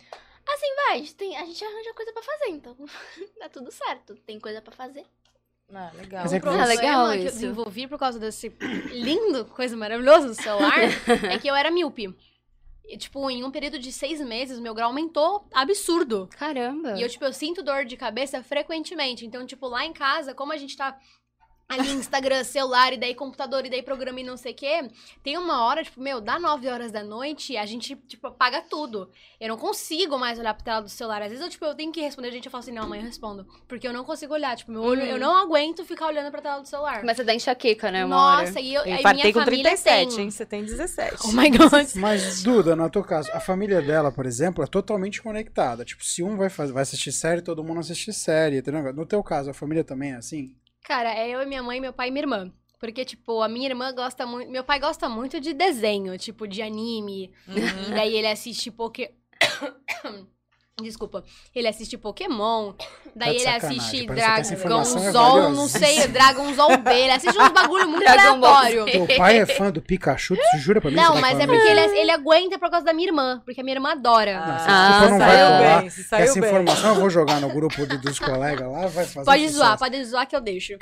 Vai, 0.75 0.95
a 0.95 0.97
gente, 0.97 1.15
tem- 1.15 1.37
a 1.37 1.45
gente 1.45 1.63
arranja 1.63 1.93
coisa 1.93 2.11
pra 2.11 2.21
fazer, 2.21 2.49
então 2.49 2.75
tá 3.39 3.47
tudo 3.49 3.71
certo. 3.71 4.15
Tem 4.25 4.37
coisa 4.39 4.61
pra 4.61 4.73
fazer. 4.73 5.05
Ah, 5.73 5.91
legal. 5.95 6.23
Mas 6.23 6.33
é 6.33 6.39
que- 6.41 6.47
Ah, 6.47 6.65
legal 6.65 6.75
problema 6.75 7.13
que 7.13 7.19
eu 7.21 7.25
isso. 7.27 7.35
desenvolvi 7.39 7.87
por 7.87 7.97
causa 7.97 8.19
desse 8.19 8.49
lindo, 8.91 9.45
coisa 9.45 9.77
maravilhosa 9.77 10.27
do 10.27 10.35
celular, 10.35 10.77
é 11.33 11.37
que 11.39 11.47
eu 11.47 11.55
era 11.55 11.71
míope. 11.71 12.13
E, 12.85 12.97
tipo, 12.97 13.29
em 13.29 13.43
um 13.43 13.51
período 13.51 13.79
de 13.79 13.91
seis 13.91 14.19
meses, 14.21 14.59
meu 14.59 14.73
grau 14.73 14.89
aumentou 14.89 15.47
absurdo. 15.53 16.27
Caramba. 16.37 16.95
E 16.97 17.01
eu, 17.01 17.09
tipo, 17.09 17.23
eu 17.23 17.33
sinto 17.33 17.63
dor 17.63 17.85
de 17.85 17.95
cabeça 17.95 18.43
frequentemente. 18.43 19.25
Então, 19.25 19.45
tipo, 19.45 19.67
lá 19.67 19.85
em 19.85 19.93
casa, 19.93 20.33
como 20.33 20.51
a 20.51 20.57
gente 20.57 20.75
tá 20.75 20.97
ali 21.69 21.91
Instagram, 21.93 22.43
celular, 22.43 22.93
e 22.93 22.97
daí 22.97 23.15
computador, 23.15 23.65
e 23.65 23.69
daí 23.69 23.81
programa 23.81 24.19
e 24.19 24.23
não 24.23 24.37
sei 24.37 24.51
o 24.51 24.55
quê, 24.55 24.87
tem 25.23 25.37
uma 25.37 25.63
hora, 25.63 25.83
tipo, 25.83 25.99
meu, 25.99 26.21
dá 26.21 26.37
9 26.37 26.67
horas 26.67 26.91
da 26.91 27.03
noite, 27.03 27.57
a 27.57 27.65
gente, 27.65 27.95
tipo, 28.07 28.27
apaga 28.27 28.61
tudo. 28.61 29.09
Eu 29.39 29.49
não 29.49 29.57
consigo 29.57 30.17
mais 30.19 30.37
olhar 30.37 30.53
pra 30.53 30.63
tela 30.63 30.81
do 30.81 30.89
celular. 30.89 31.21
Às 31.23 31.29
vezes 31.29 31.43
eu, 31.43 31.49
tipo, 31.49 31.65
eu 31.65 31.73
tenho 31.73 31.91
que 31.91 31.99
responder, 32.01 32.27
a 32.27 32.31
gente, 32.31 32.45
eu 32.45 32.51
falo 32.51 32.61
assim, 32.63 32.71
não, 32.71 32.83
amanhã 32.83 33.01
eu 33.01 33.07
respondo. 33.07 33.47
Porque 33.67 33.87
eu 33.87 33.93
não 33.93 34.03
consigo 34.03 34.33
olhar, 34.33 34.55
tipo, 34.55 34.71
meu 34.71 34.81
olho, 34.83 35.01
Uhum. 35.01 35.07
eu 35.07 35.19
não 35.19 35.35
aguento 35.35 35.83
ficar 35.83 36.07
olhando 36.07 36.29
pra 36.31 36.41
tela 36.41 36.59
do 36.61 36.67
celular. 36.67 36.99
Começa 36.99 37.21
a 37.23 37.25
dar 37.25 37.33
enxaqueca, 37.33 37.91
né, 37.91 38.05
uma 38.05 38.21
hora. 38.23 38.45
Nossa, 38.47 38.59
e 38.59 38.73
eu, 38.73 38.83
Eu 38.83 38.93
aí 38.93 39.03
minha 39.15 39.33
com 39.33 39.39
família 39.39 39.63
37, 39.71 40.15
tem. 40.15 40.23
hein? 40.25 40.31
Você 40.31 40.45
tem 40.45 40.63
17. 40.63 41.15
Oh 41.25 41.31
my 41.31 41.49
God. 41.49 41.87
Mas, 41.95 42.43
Duda, 42.43 42.75
no 42.75 42.89
teu 42.89 43.03
caso, 43.03 43.29
a 43.33 43.39
família 43.39 43.81
dela, 43.81 44.11
por 44.11 44.25
exemplo, 44.25 44.63
é 44.63 44.67
totalmente 44.67 45.21
conectada. 45.21 45.83
Tipo, 45.83 46.03
se 46.03 46.21
um 46.21 46.37
vai, 46.37 46.49
fazer, 46.49 46.71
vai 46.73 46.83
assistir 46.83 47.11
série, 47.11 47.41
todo 47.41 47.63
mundo 47.63 47.79
assiste 47.79 48.13
série. 48.13 48.57
entendeu? 48.57 48.93
No 48.93 49.05
teu 49.05 49.23
caso, 49.23 49.49
a 49.49 49.53
família 49.53 49.83
também 49.83 50.11
é 50.11 50.15
assim? 50.15 50.53
Cara, 50.83 51.13
é 51.13 51.29
eu 51.29 51.41
e 51.41 51.45
minha 51.45 51.63
mãe, 51.63 51.79
meu 51.79 51.93
pai 51.93 52.09
e 52.09 52.11
minha 52.11 52.23
irmã. 52.23 52.51
Porque, 52.79 53.05
tipo, 53.05 53.41
a 53.41 53.47
minha 53.47 53.69
irmã 53.69 53.93
gosta 53.93 54.25
muito. 54.25 54.51
Meu 54.51 54.63
pai 54.63 54.79
gosta 54.79 55.07
muito 55.07 55.39
de 55.39 55.53
desenho, 55.53 56.17
tipo, 56.17 56.47
de 56.47 56.61
anime. 56.61 57.31
Uhum. 57.47 57.55
E 57.87 57.91
daí 57.91 58.15
ele 58.15 58.27
assiste 58.27 58.69
Poké. 58.69 59.13
Desculpa. 60.81 61.23
Ele 61.53 61.67
assiste 61.67 61.95
Pokémon. 61.99 62.73
Daí 63.15 63.37
Tá 63.43 63.51
ele 63.51 63.57
assiste 63.57 64.01
é 64.01 64.05
Dragonzol, 64.07 65.11
valiosa. 65.13 65.49
não 65.49 65.67
sei, 65.67 66.07
Dragonzol 66.07 66.77
B. 66.77 66.91
Ele 66.95 67.11
assiste 67.11 67.37
uns 67.39 67.51
bagulho 67.51 67.87
muito 67.87 68.07
aleatório. 68.07 68.85
Teu 68.85 69.05
pai 69.15 69.37
é 69.37 69.45
fã 69.45 69.69
do 69.69 69.79
Pikachu? 69.83 70.35
Tu 70.35 70.57
jura 70.57 70.81
pra 70.81 70.89
mim? 70.89 70.95
Não, 70.97 71.13
tá 71.13 71.21
mas 71.21 71.39
é 71.39 71.45
porque 71.45 71.61
ele, 71.67 71.79
ele 71.99 72.09
aguenta 72.11 72.57
por 72.57 72.71
causa 72.71 72.83
da 72.83 72.91
minha 72.91 73.07
irmã. 73.07 73.39
Porque 73.45 73.61
a 73.61 73.63
minha 73.63 73.75
irmã 73.75 73.91
adora. 73.91 74.41
Ah, 74.43 75.01
tu 75.05 75.09
não 75.11 75.19
vai 75.19 75.29
saiu 75.29 75.45
falar 75.47 75.79
bem, 75.81 75.89
se 75.91 76.01
que 76.03 76.09
saiu 76.09 76.23
essa 76.23 76.39
bem. 76.41 76.49
informação 76.49 76.89
eu 76.89 76.95
vou 77.01 77.09
jogar 77.11 77.39
no 77.39 77.49
grupo 77.49 77.85
do- 77.85 77.99
dos 78.01 78.17
colegas 78.17 78.67
lá, 78.71 78.87
vai 78.87 79.05
fazer 79.05 79.25
Pode 79.25 79.41
sucesso. 79.43 79.57
zoar, 79.59 79.77
pode 79.77 80.05
zoar 80.05 80.27
que 80.27 80.35
eu 80.35 80.41
deixo. 80.41 80.73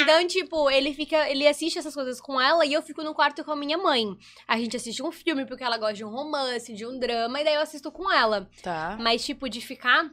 Então, 0.00 0.26
tipo, 0.26 0.68
ele 0.70 0.92
fica, 0.92 1.30
ele 1.30 1.46
assiste 1.46 1.78
essas 1.78 1.94
coisas 1.94 2.20
com 2.20 2.40
ela 2.40 2.66
e 2.66 2.72
eu 2.72 2.82
fico 2.82 3.00
no 3.04 3.14
quarto 3.14 3.44
com 3.44 3.52
a 3.52 3.56
minha 3.56 3.78
mãe. 3.78 4.06
A 4.48 4.58
gente 4.58 4.76
assiste 4.76 5.00
um 5.04 5.12
filme 5.12 5.46
porque 5.46 5.62
ela 5.62 5.78
gosta 5.78 5.94
de 5.94 6.04
um 6.04 6.10
romance, 6.10 6.74
de 6.74 6.84
um 6.84 6.98
drama, 6.98 7.40
e 7.40 7.44
daí 7.44 7.54
eu 7.54 7.60
assisto 7.60 7.92
com 7.92 8.10
ela. 8.12 8.48
Tá. 8.60 8.96
Mas, 9.00 9.24
tipo, 9.24 9.35
de 9.48 9.60
ficar 9.60 10.10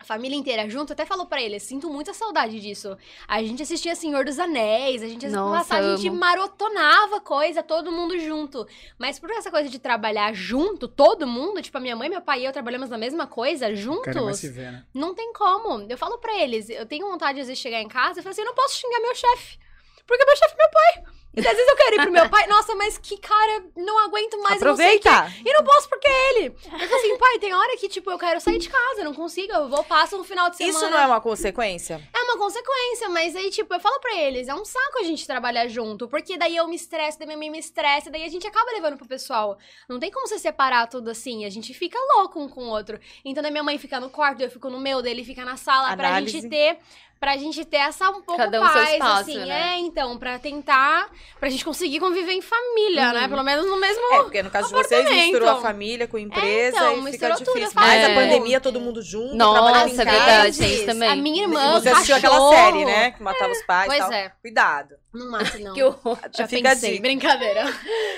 a 0.00 0.04
família 0.04 0.36
inteira 0.36 0.68
junto, 0.70 0.92
até 0.92 1.04
falou 1.04 1.26
pra 1.26 1.42
ele, 1.42 1.58
sinto 1.58 1.90
muita 1.90 2.14
saudade 2.14 2.60
disso. 2.60 2.96
A 3.26 3.42
gente 3.42 3.64
assistia 3.64 3.96
Senhor 3.96 4.24
dos 4.24 4.38
Anéis, 4.38 5.02
a 5.02 5.08
gente 5.08 5.26
assistia, 5.26 5.40
Nossa, 5.44 5.74
a 5.76 5.96
gente 5.96 6.08
amo. 6.08 6.20
marotonava 6.20 7.20
coisa, 7.20 7.64
todo 7.64 7.90
mundo 7.90 8.16
junto. 8.20 8.64
Mas 8.96 9.18
por 9.18 9.28
essa 9.30 9.50
coisa 9.50 9.68
de 9.68 9.78
trabalhar 9.80 10.32
junto, 10.32 10.86
todo 10.86 11.26
mundo, 11.26 11.60
tipo, 11.60 11.76
a 11.76 11.80
minha 11.80 11.96
mãe, 11.96 12.08
meu 12.08 12.20
pai 12.20 12.42
e 12.42 12.44
eu 12.44 12.52
trabalhamos 12.52 12.90
na 12.90 12.96
mesma 12.96 13.26
coisa, 13.26 13.74
juntos. 13.74 14.38
se 14.38 14.48
ver, 14.48 14.70
né? 14.70 14.84
Não 14.94 15.16
tem 15.16 15.32
como. 15.32 15.84
Eu 15.90 15.98
falo 15.98 16.18
pra 16.18 16.38
eles, 16.38 16.70
eu 16.70 16.86
tenho 16.86 17.08
vontade 17.08 17.40
às 17.40 17.48
vezes 17.48 17.58
de 17.58 17.62
chegar 17.62 17.80
em 17.82 17.88
casa 17.88 18.20
e 18.20 18.22
falar 18.22 18.30
assim, 18.30 18.42
eu 18.42 18.46
não 18.46 18.54
posso 18.54 18.76
xingar 18.76 19.00
meu 19.00 19.14
chefe. 19.16 19.58
Porque 20.08 20.24
meu 20.24 20.36
chefe 20.36 20.54
é 20.54 20.56
meu 20.56 20.70
pai. 20.70 21.18
E 21.36 21.40
às 21.46 21.54
vezes 21.54 21.68
eu 21.68 21.76
quero 21.76 21.94
ir 21.94 22.02
pro 22.02 22.10
meu 22.10 22.28
pai, 22.28 22.46
nossa, 22.48 22.74
mas 22.74 22.98
que 22.98 23.16
cara, 23.18 23.64
não 23.76 23.96
aguento 24.04 24.38
mais, 24.38 24.60
eu 24.60 24.68
não 24.68 24.76
sei 24.76 24.96
o 24.96 25.00
quê. 25.00 25.08
Aproveita! 25.08 25.40
E 25.48 25.52
não 25.52 25.62
posso 25.62 25.88
porque 25.88 26.08
é 26.08 26.30
ele. 26.30 26.46
Eu 26.48 26.88
falo 26.88 26.94
assim, 26.94 27.18
pai, 27.18 27.38
tem 27.38 27.54
hora 27.54 27.76
que, 27.76 27.88
tipo, 27.88 28.10
eu 28.10 28.18
quero 28.18 28.40
sair 28.40 28.58
de 28.58 28.68
casa, 28.68 29.04
não 29.04 29.14
consigo, 29.14 29.52
eu 29.52 29.68
vou, 29.68 29.84
passo 29.84 30.18
um 30.18 30.24
final 30.24 30.50
de 30.50 30.56
semana. 30.56 30.76
Isso 30.76 30.90
não 30.90 30.98
é 30.98 31.06
uma 31.06 31.20
consequência? 31.20 32.02
É 32.12 32.22
uma 32.22 32.38
consequência, 32.38 33.08
mas 33.10 33.36
aí, 33.36 33.50
tipo, 33.50 33.72
eu 33.72 33.78
falo 33.78 34.00
pra 34.00 34.16
eles, 34.16 34.48
é 34.48 34.54
um 34.54 34.64
saco 34.64 34.98
a 34.98 35.04
gente 35.04 35.26
trabalhar 35.26 35.68
junto, 35.68 36.08
porque 36.08 36.36
daí 36.36 36.56
eu 36.56 36.66
me 36.66 36.74
estresso, 36.74 37.18
daí 37.18 37.26
minha 37.26 37.38
mãe 37.38 37.50
me 37.50 37.58
estressa, 37.58 38.10
daí 38.10 38.24
a 38.24 38.28
gente 38.28 38.46
acaba 38.46 38.72
levando 38.72 38.96
pro 38.96 39.06
pessoal. 39.06 39.58
Não 39.88 40.00
tem 40.00 40.10
como 40.10 40.26
você 40.26 40.38
separar 40.38 40.88
tudo 40.88 41.10
assim, 41.10 41.44
a 41.44 41.50
gente 41.50 41.72
fica 41.72 41.98
louco 42.16 42.40
um 42.40 42.48
com 42.48 42.64
o 42.64 42.68
outro. 42.68 42.98
Então, 43.24 43.42
daí 43.42 43.52
minha 43.52 43.62
mãe 43.62 43.78
fica 43.78 44.00
no 44.00 44.10
quarto, 44.10 44.40
eu 44.40 44.50
fico 44.50 44.68
no 44.70 44.80
meu, 44.80 45.02
daí 45.02 45.12
ele 45.12 45.24
fica 45.24 45.44
na 45.44 45.56
sala, 45.56 45.94
pra 45.96 46.08
Análise. 46.08 46.32
gente 46.32 46.48
ter... 46.48 46.78
Pra 47.20 47.36
gente 47.36 47.64
ter 47.64 47.78
essa 47.78 48.08
um 48.10 48.22
pouco 48.22 48.36
Cada 48.36 48.60
um 48.62 48.64
seu 48.64 48.74
paz, 48.74 48.92
espaço, 48.92 49.20
assim, 49.22 49.38
né? 49.38 49.72
é, 49.74 49.78
então, 49.78 50.16
pra 50.18 50.38
tentar 50.38 51.10
pra 51.40 51.48
gente 51.48 51.64
conseguir 51.64 51.98
conviver 51.98 52.30
em 52.32 52.40
família, 52.40 53.12
né? 53.12 53.26
Pelo 53.26 53.42
menos 53.42 53.66
no 53.66 53.76
mesmo. 53.76 54.00
É, 54.14 54.22
porque 54.22 54.40
no 54.42 54.50
caso 54.50 54.68
de 54.68 54.74
vocês, 54.74 55.10
misturou 55.10 55.48
a 55.48 55.56
família 55.56 56.06
com 56.06 56.16
a 56.16 56.20
empresa 56.20 56.76
então, 56.76 56.92
e 56.92 56.94
fica 56.96 57.10
misturou 57.10 57.36
tudo, 57.38 57.46
difícil. 57.54 57.70
falo 57.72 57.86
Mas 57.88 58.04
a 58.04 58.08
É. 58.10 58.14
pandemia, 58.14 58.60
todo 58.60 58.80
mundo 58.80 59.02
junto, 59.02 59.34
Nossa, 59.34 59.52
trabalhando 59.62 59.88
em 59.88 60.00
é 60.00 60.04
casa. 60.04 60.16
verdade, 60.18 60.74
isso 60.74 60.86
também. 60.86 61.08
A 61.10 61.16
minha 61.16 61.40
E 61.42 61.42
irmã, 61.42 61.72
você 61.80 61.88
assistiu 61.88 62.16
aquela 62.16 62.50
série, 62.50 62.84
né? 62.84 63.10
Que 63.10 63.22
matava 63.22 63.50
os 63.52 63.62
pais 63.62 63.84
e 63.84 63.88
Pois 63.88 63.98
tal. 64.00 64.12
é. 64.12 64.32
Cuidado. 64.40 64.94
Não 65.12 65.30
mata, 65.30 65.56
não. 65.60 65.72
Que 65.74 65.82
horror. 65.82 66.18
Já 66.36 66.46
Fica 66.46 66.70
pensei, 66.70 67.00
brincadeira. 67.00 67.64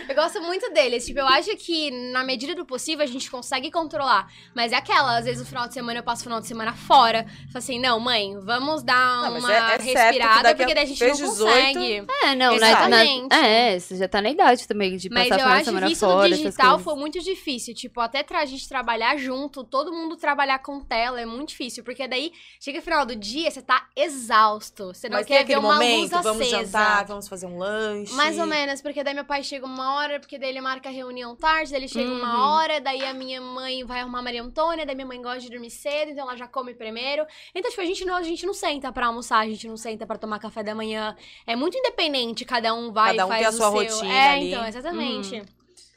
Eu 0.09 0.15
gosto 0.15 0.41
muito 0.43 0.73
deles. 0.73 1.07
Tipo, 1.07 1.21
eu 1.21 1.27
acho 1.29 1.57
que 1.57 1.91
na 2.13 2.25
medida 2.25 2.55
do 2.55 2.67
possível 2.67 3.05
a 3.05 3.07
gente 3.07 3.31
consegue 3.31 3.71
controlar. 3.71 4.29
Mas 4.55 4.73
é 4.73 4.77
aquela, 4.77 5.19
às 5.19 5.25
vezes 5.25 5.41
no 5.41 5.47
final 5.47 5.69
de 5.69 5.75
semana 5.75 6.01
eu 6.01 6.03
passo 6.03 6.23
o 6.23 6.25
final 6.25 6.41
de 6.41 6.49
semana 6.49 6.73
fora. 6.75 7.25
Falo 7.47 7.59
assim, 7.59 7.79
não, 7.79 8.01
mãe, 8.01 8.37
vamos 8.41 8.83
dar 8.83 9.23
Não, 9.23 9.33
mas 9.35 9.45
uma 9.45 9.53
é- 9.55 9.57
é 9.57 9.77
respirada, 9.77 10.55
porque 10.57 10.75
daí 10.75 10.85
a 10.85 10.87
gente 10.87 11.05
não 11.05 11.13
18, 11.15 11.29
consegue. 11.39 12.07
É, 12.25 12.35
não, 12.35 12.57
na, 12.59 12.69
Exatamente. 12.71 13.29
na, 13.29 13.47
é, 13.47 13.79
você 13.79 13.97
já 13.97 14.09
tá 14.09 14.21
na 14.21 14.31
idade 14.31 14.67
também 14.67 14.97
de 14.97 15.09
Mas 15.11 15.29
passar 15.29 15.35
eu 15.35 15.39
final 15.45 15.55
de 15.55 15.57
acho 15.61 15.65
semana 15.67 15.87
que 15.87 15.93
isso 15.93 16.07
fora, 16.07 16.29
do 16.29 16.37
digital 16.37 16.79
foi 16.81 16.95
muito 16.97 17.21
difícil. 17.21 17.75
Tipo, 17.75 18.01
até 18.01 18.23
pra 18.25 18.45
gente 18.45 18.69
trabalhar 18.69 19.17
junto, 19.17 19.63
todo 19.63 19.93
mundo 19.93 20.17
trabalhar 20.17 20.59
com 20.59 20.81
tela 20.81 21.21
é 21.21 21.27
muito 21.27 21.51
difícil. 21.51 21.85
Porque 21.85 22.09
daí, 22.09 22.33
chega 22.61 22.79
no 22.79 22.85
final 22.85 23.07
do 23.07 23.15
dia, 23.15 23.49
você 23.51 23.63
tá 23.63 23.87
exausto. 23.97 24.89
Você 24.89 25.09
não 25.09 25.19
Mas 25.19 25.27
quer 25.27 25.45
ver 25.45 25.59
uma 25.59 25.75
momento, 25.75 26.01
luz 26.15 26.23
vamos 26.25 26.43
acesa. 26.53 26.80
Vamos 27.07 27.29
fazer 27.29 27.47
um 27.47 27.59
lanche. 27.59 28.13
Mais 28.15 28.39
ou 28.39 28.47
menos, 28.47 28.81
porque 28.83 29.03
daí 29.05 29.15
meu 29.15 29.25
pai 29.25 29.43
chega 29.43 29.65
uma 29.67 29.95
hora, 29.95 30.19
porque 30.21 30.39
daí 30.39 30.51
ele 30.51 30.61
marca 30.61 30.89
a 30.89 30.93
reunião 30.93 31.35
tarde, 31.37 31.71
daí 31.71 31.81
ele 31.81 31.89
chega 31.89 32.11
Uhum. 32.11 32.19
uma 32.19 32.55
hora, 32.57 32.81
daí 32.81 33.05
a 33.05 33.13
minha 33.15 33.41
mãe 33.41 33.85
vai 33.85 34.01
arrumar 34.01 34.19
a 34.19 34.23
Maria 34.23 34.43
Antônia, 34.43 34.85
daí 34.87 34.95
minha 34.95 35.07
mãe 35.07 35.21
gosta 35.21 35.41
de 35.41 35.51
dormir 35.51 35.71
cedo, 35.71 36.11
então 36.11 36.25
ela 36.29 36.37
já 36.37 36.47
come 36.49 36.75
primeiro. 36.75 37.25
Então, 37.55 37.71
tipo, 37.71 37.83
a 37.83 37.87
gente 37.87 38.05
não, 38.05 38.17
a 38.17 38.23
gente 38.23 38.45
não 38.47 38.55
senta 38.55 38.93
pra 38.93 39.07
almoçar, 39.07 39.39
a 39.39 39.47
gente 39.47 39.67
não 39.69 39.77
senta 39.77 40.07
pra 40.07 40.19
tomar 40.19 40.39
café 40.39 40.63
da 40.63 40.75
manhã. 40.75 41.17
É 41.47 41.55
muito 41.57 41.77
independente, 41.77 42.45
cada 42.45 42.73
um 42.75 42.93
vai 42.93 43.17
Cada 43.17 43.27
um 43.27 43.29
e 43.29 43.31
faz 43.31 43.39
tem 43.41 43.47
a 43.47 43.51
o 43.51 43.53
sua 43.53 43.71
seu. 43.89 43.97
rotina 43.97 44.15
É, 44.15 44.29
ali. 44.33 44.53
então, 44.53 44.67
exatamente. 44.67 45.43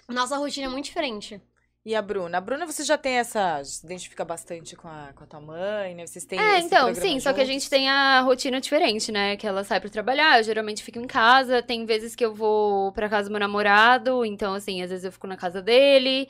Nossa 0.10 0.38
rotina 0.38 0.68
é 0.68 0.70
muito 0.70 0.86
diferente. 0.86 1.42
E 1.86 1.94
a 1.96 2.02
Bruna? 2.02 2.38
A 2.38 2.42
Bruna, 2.42 2.66
você 2.66 2.84
já 2.84 2.98
tem 2.98 3.16
essa... 3.18 3.62
Se 3.64 3.86
identifica 3.86 4.24
bastante 4.24 4.76
com 4.76 4.88
a, 4.88 5.12
com 5.14 5.24
a 5.26 5.28
tua 5.28 5.42
mãe, 5.42 5.94
né? 5.96 6.08
Vocês 6.08 6.26
têm 6.26 6.40
É, 6.40 6.60
então, 6.60 6.94
sim, 6.96 7.20
só 7.20 7.34
que 7.34 7.42
a 7.42 7.46
juntos? 7.46 7.46
gente 7.46 7.70
tem 7.70 7.90
a 7.90 8.22
rotina 8.22 8.62
diferente, 8.62 9.12
né? 9.12 9.36
Que 9.36 9.46
ela 9.46 9.64
sai 9.66 9.82
pra 9.82 9.90
trabalhar, 9.90 10.40
eu 10.40 10.44
geralmente 10.44 10.82
fico 10.82 10.98
em 10.98 11.06
casa, 11.08 11.62
tem 11.62 11.86
vezes 11.86 12.16
que 12.16 12.24
eu 12.26 12.34
vou 12.34 12.92
pra 12.94 13.10
casa 13.10 13.28
do 13.28 13.32
meu 13.32 13.40
namorado, 13.40 14.26
então, 14.26 14.54
assim, 14.54 14.82
às 14.82 14.90
vezes 14.90 15.04
eu 15.06 15.12
fico 15.12 15.28
na 15.28 15.36
casa 15.38 15.62
dele. 15.62 16.30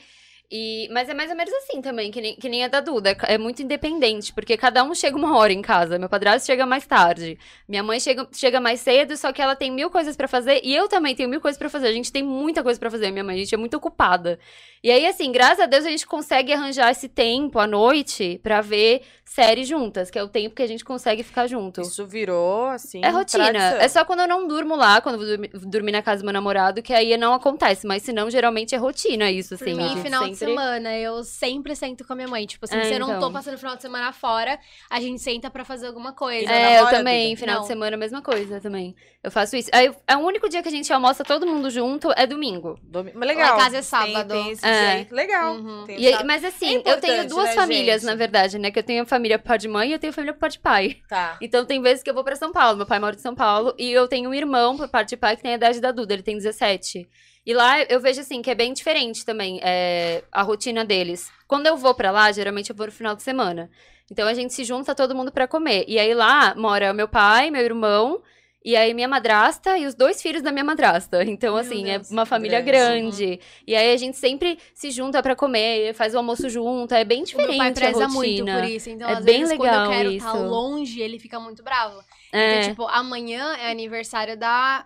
E... 0.56 0.88
Mas 0.92 1.10
é 1.10 1.16
mais 1.16 1.32
ou 1.32 1.36
menos 1.36 1.52
assim 1.52 1.82
também, 1.82 2.12
que 2.12 2.22
nem, 2.22 2.36
que 2.36 2.48
nem 2.48 2.64
a 2.64 2.68
da 2.68 2.80
Duda. 2.80 3.10
É, 3.10 3.34
é 3.34 3.38
muito 3.40 3.64
independente, 3.64 4.32
porque 4.32 4.56
cada 4.56 4.84
um 4.84 4.94
chega 4.94 5.18
uma 5.18 5.36
hora 5.36 5.52
em 5.52 5.64
casa. 5.64 5.98
Meu 5.98 6.08
padrasto 6.08 6.46
chega 6.46 6.64
mais 6.64 6.86
tarde. 6.86 7.40
Minha 7.68 7.82
mãe 7.82 8.00
chega, 8.00 8.28
chega 8.32 8.62
mais 8.62 8.80
cedo, 8.80 9.18
só 9.18 9.34
que 9.34 9.42
ela 9.42 9.56
tem 9.56 9.72
mil 9.72 9.90
coisas 9.90 10.16
pra 10.16 10.28
fazer. 10.28 10.62
E 10.64 10.76
eu 10.76 10.88
também 10.88 11.16
tenho 11.16 11.28
mil 11.28 11.42
coisas 11.42 11.58
pra 11.58 11.70
fazer. 11.72 11.88
A 11.88 11.92
gente 11.92 12.12
tem 12.12 12.22
muita 12.22 12.62
coisa 12.62 12.80
pra 12.80 12.92
fazer, 12.92 13.10
minha 13.10 13.24
mãe. 13.24 13.36
A 13.36 13.40
gente 13.40 13.56
é 13.56 13.58
muito 13.58 13.76
ocupada. 13.76 14.38
E 14.84 14.92
aí, 14.92 15.08
assim, 15.08 15.32
graças 15.32 15.62
a 15.62 15.66
Deus 15.66 15.86
a 15.86 15.90
gente 15.90 16.06
consegue 16.06 16.54
arranjar 16.54 16.92
esse 16.92 17.10
tempo 17.10 17.58
à 17.58 17.66
noite 17.66 18.40
pra 18.44 18.62
ver 18.62 19.02
séries 19.26 19.68
juntas, 19.68 20.12
que 20.12 20.20
é 20.20 20.24
o 20.24 20.28
tempo 20.28 20.54
que 20.54 20.62
a 20.62 20.68
gente 20.68 20.84
consegue 20.84 21.24
ficar 21.24 21.48
junto. 21.48 21.82
Isso 21.82 22.06
virou, 22.06 22.66
assim, 22.68 23.02
É 23.04 23.10
rotina. 23.10 23.46
tradição. 23.50 23.80
É 23.80 23.88
só 23.88 24.06
quando 24.06 24.20
eu 24.20 24.28
não 24.28 24.46
durmo 24.48 24.76
lá, 24.76 25.02
quando 25.02 25.24
eu 25.24 25.38
vou 25.52 25.70
dormir, 25.72 25.94
na 25.94 26.02
casa 26.02 26.22
do 26.22 26.26
meu 26.26 26.34
namorado, 26.34 26.84
que 26.84 26.94
aí 26.94 27.16
não 27.18 27.34
acontece. 27.34 27.88
Mas 27.88 28.04
senão, 28.04 28.30
geralmente 28.30 28.76
é 28.76 28.78
rotina 28.78 29.32
isso, 29.32 29.58
Por 29.58 29.68
assim. 29.68 29.82
a 29.82 29.96
mim, 29.96 30.02
final 30.04 30.28
de 30.28 30.43
semana, 30.50 30.98
eu 30.98 31.24
sempre 31.24 31.76
sento 31.76 32.06
com 32.06 32.14
a 32.14 32.16
minha 32.16 32.28
mãe. 32.28 32.46
Tipo 32.46 32.66
assim, 32.66 32.78
É, 32.78 32.84
se 32.86 32.94
eu 32.94 33.00
não 33.00 33.08
tô 33.08 33.14
então. 33.18 33.34
passando 33.34 33.56
o 33.56 33.58
final 33.58 33.76
de 33.76 33.82
semana 33.82 34.12
fora, 34.12 34.60
a 34.90 35.00
gente 35.00 35.22
senta 35.22 35.50
pra 35.50 35.64
fazer 35.66 35.88
alguma 35.88 36.14
coisa. 36.14 36.52
É, 36.52 36.80
eu 36.82 36.88
também. 36.90 37.36
Final 37.36 37.56
Não. 37.56 37.62
de 37.62 37.68
semana, 37.68 37.96
a 37.96 38.00
mesma 38.00 38.22
coisa 38.22 38.60
também. 38.62 38.96
Eu 39.24 39.32
faço 39.32 39.56
isso. 39.56 39.70
Aí, 39.74 39.92
é 40.08 40.18
o 40.18 40.20
único 40.20 40.50
dia 40.50 40.62
que 40.62 40.68
a 40.68 40.72
gente 40.72 40.92
almoça 40.92 41.24
todo 41.24 41.48
mundo 41.48 41.70
junto 41.70 42.12
é 42.16 42.28
domingo. 42.28 42.78
Domi- 42.84 43.12
Mas 43.16 43.28
legal. 43.28 43.50
Lá 43.52 43.56
em 43.56 43.60
casa 43.60 43.76
é 43.78 43.80
Tem- 43.80 43.84
sábado. 43.84 44.28
Tem, 44.30 44.50
esse 44.52 44.66
É. 44.66 44.92
jeito. 44.98 45.16
Legal. 45.16 45.56
Uhum. 45.56 45.86
Tem 45.86 46.00
E 46.00 46.08
aí- 46.08 46.24
mas 46.26 46.44
assim, 46.44 46.82
É 46.84 46.92
eu 46.92 47.00
tenho 47.00 47.28
duas 47.28 47.46
né, 47.50 47.54
famílias, 47.54 48.02
gente? 48.02 48.10
na 48.12 48.16
verdade, 48.16 48.60
né? 48.60 48.70
Que 48.72 48.80
eu 48.80 48.84
tenho 48.84 49.04
a 49.04 49.06
família 49.06 49.40
por 49.40 49.48
parte 49.48 49.62
de 49.62 49.68
mãe 49.70 49.90
e 49.90 49.94
eu 49.94 50.00
tenho 50.00 50.12
a 50.12 50.14
família 50.14 50.34
por 50.34 50.40
parte 50.40 50.54
de 50.54 50.60
pai. 50.60 50.98
Tá. 51.08 51.38
Então 51.42 51.66
tem 51.66 51.82
vezes 51.82 52.04
que 52.04 52.10
eu 52.10 52.14
vou 52.14 52.24
pra 52.24 52.36
São 52.36 52.52
Paulo. 52.52 52.78
Meu 52.78 52.86
pai 52.86 53.00
mora 53.00 53.16
em 53.16 53.20
São 53.20 53.34
Paulo. 53.36 53.74
E 53.78 53.92
eu 53.92 54.08
tenho 54.08 54.30
um 54.30 54.34
irmão 54.34 54.76
por 54.76 54.88
parte 54.90 55.10
de 55.10 55.18
pai 55.18 55.36
que 55.38 55.44
tem 55.44 55.52
a 55.52 55.56
idade 55.56 55.80
da 55.80 55.92
Duda, 55.92 56.14
ele 56.14 56.24
tem 56.24 56.36
17. 56.38 57.08
E 57.46 57.54
lá 57.54 57.82
eu 57.84 58.00
vejo 58.00 58.22
assim 58.22 58.42
que 58.42 58.50
é 58.50 58.56
bem 58.56 58.72
diferente 58.74 59.26
também 59.26 59.60
é, 59.62 60.24
a 60.32 60.42
rotina 60.42 60.86
deles. 60.86 61.30
Quando 61.48 61.68
eu 61.68 61.76
vou 61.76 61.94
pra 61.94 62.10
lá, 62.12 62.32
geralmente 62.32 62.70
eu 62.70 62.76
vou 62.76 62.86
no 62.86 62.92
final 62.92 63.16
de 63.16 63.24
semana. 63.24 63.70
Então 64.10 64.28
a 64.28 64.34
gente 64.34 64.54
se 64.54 64.64
junta 64.64 64.96
todo 64.96 65.16
mundo 65.16 65.32
pra 65.32 65.48
comer. 65.48 65.84
E 65.88 66.00
aí 66.00 66.14
lá 66.14 66.54
mora 66.56 66.94
meu 66.94 67.08
pai, 67.08 67.50
meu 67.52 67.62
irmão. 67.62 68.22
E 68.66 68.78
aí 68.78 68.94
minha 68.94 69.10
madrasta 69.10 69.78
e 69.78 69.86
os 69.86 69.94
dois 69.94 70.22
filhos 70.22 70.42
da 70.42 70.50
minha 70.50 70.64
madrasta. 70.64 71.22
Então, 71.26 71.58
assim, 71.58 71.84
Deus, 71.84 72.10
é 72.10 72.14
uma 72.14 72.26
família 72.26 72.62
grande. 72.62 73.26
grande. 73.26 73.40
E 73.68 73.76
aí 73.76 73.94
a 73.94 73.98
gente 73.98 74.16
sempre 74.16 74.58
se 74.74 74.90
junta 74.90 75.22
pra 75.22 75.36
comer, 75.36 75.94
faz 75.94 76.14
o 76.16 76.18
almoço 76.18 76.50
junto. 76.50 76.94
É 76.96 77.04
bem 77.04 77.24
O 77.24 77.26
diferente 77.26 77.50
meu 77.50 77.58
pai 77.58 77.74
preza 77.74 78.06
a 78.06 78.08
rotina. 78.08 78.54
muito 78.54 78.62
por 78.62 78.64
isso. 78.70 78.90
Então, 78.90 79.10
É 79.10 79.14
às 79.16 79.26
bem 79.26 79.40
vezes, 79.40 79.50
legal 79.60 79.66
quando 79.68 79.84
eu 79.92 79.98
quero 79.98 80.12
estar 80.14 80.34
isso. 80.38 80.46
longe, 80.46 81.02
ele 81.02 81.20
fica 81.20 81.42
muito 81.42 81.62
bravo. 81.62 82.02
É. 82.32 82.60
Então, 82.60 82.70
tipo, 82.70 82.88
amanhã 82.88 83.54
é 83.58 83.70
aniversário 83.70 84.38
da 84.38 84.86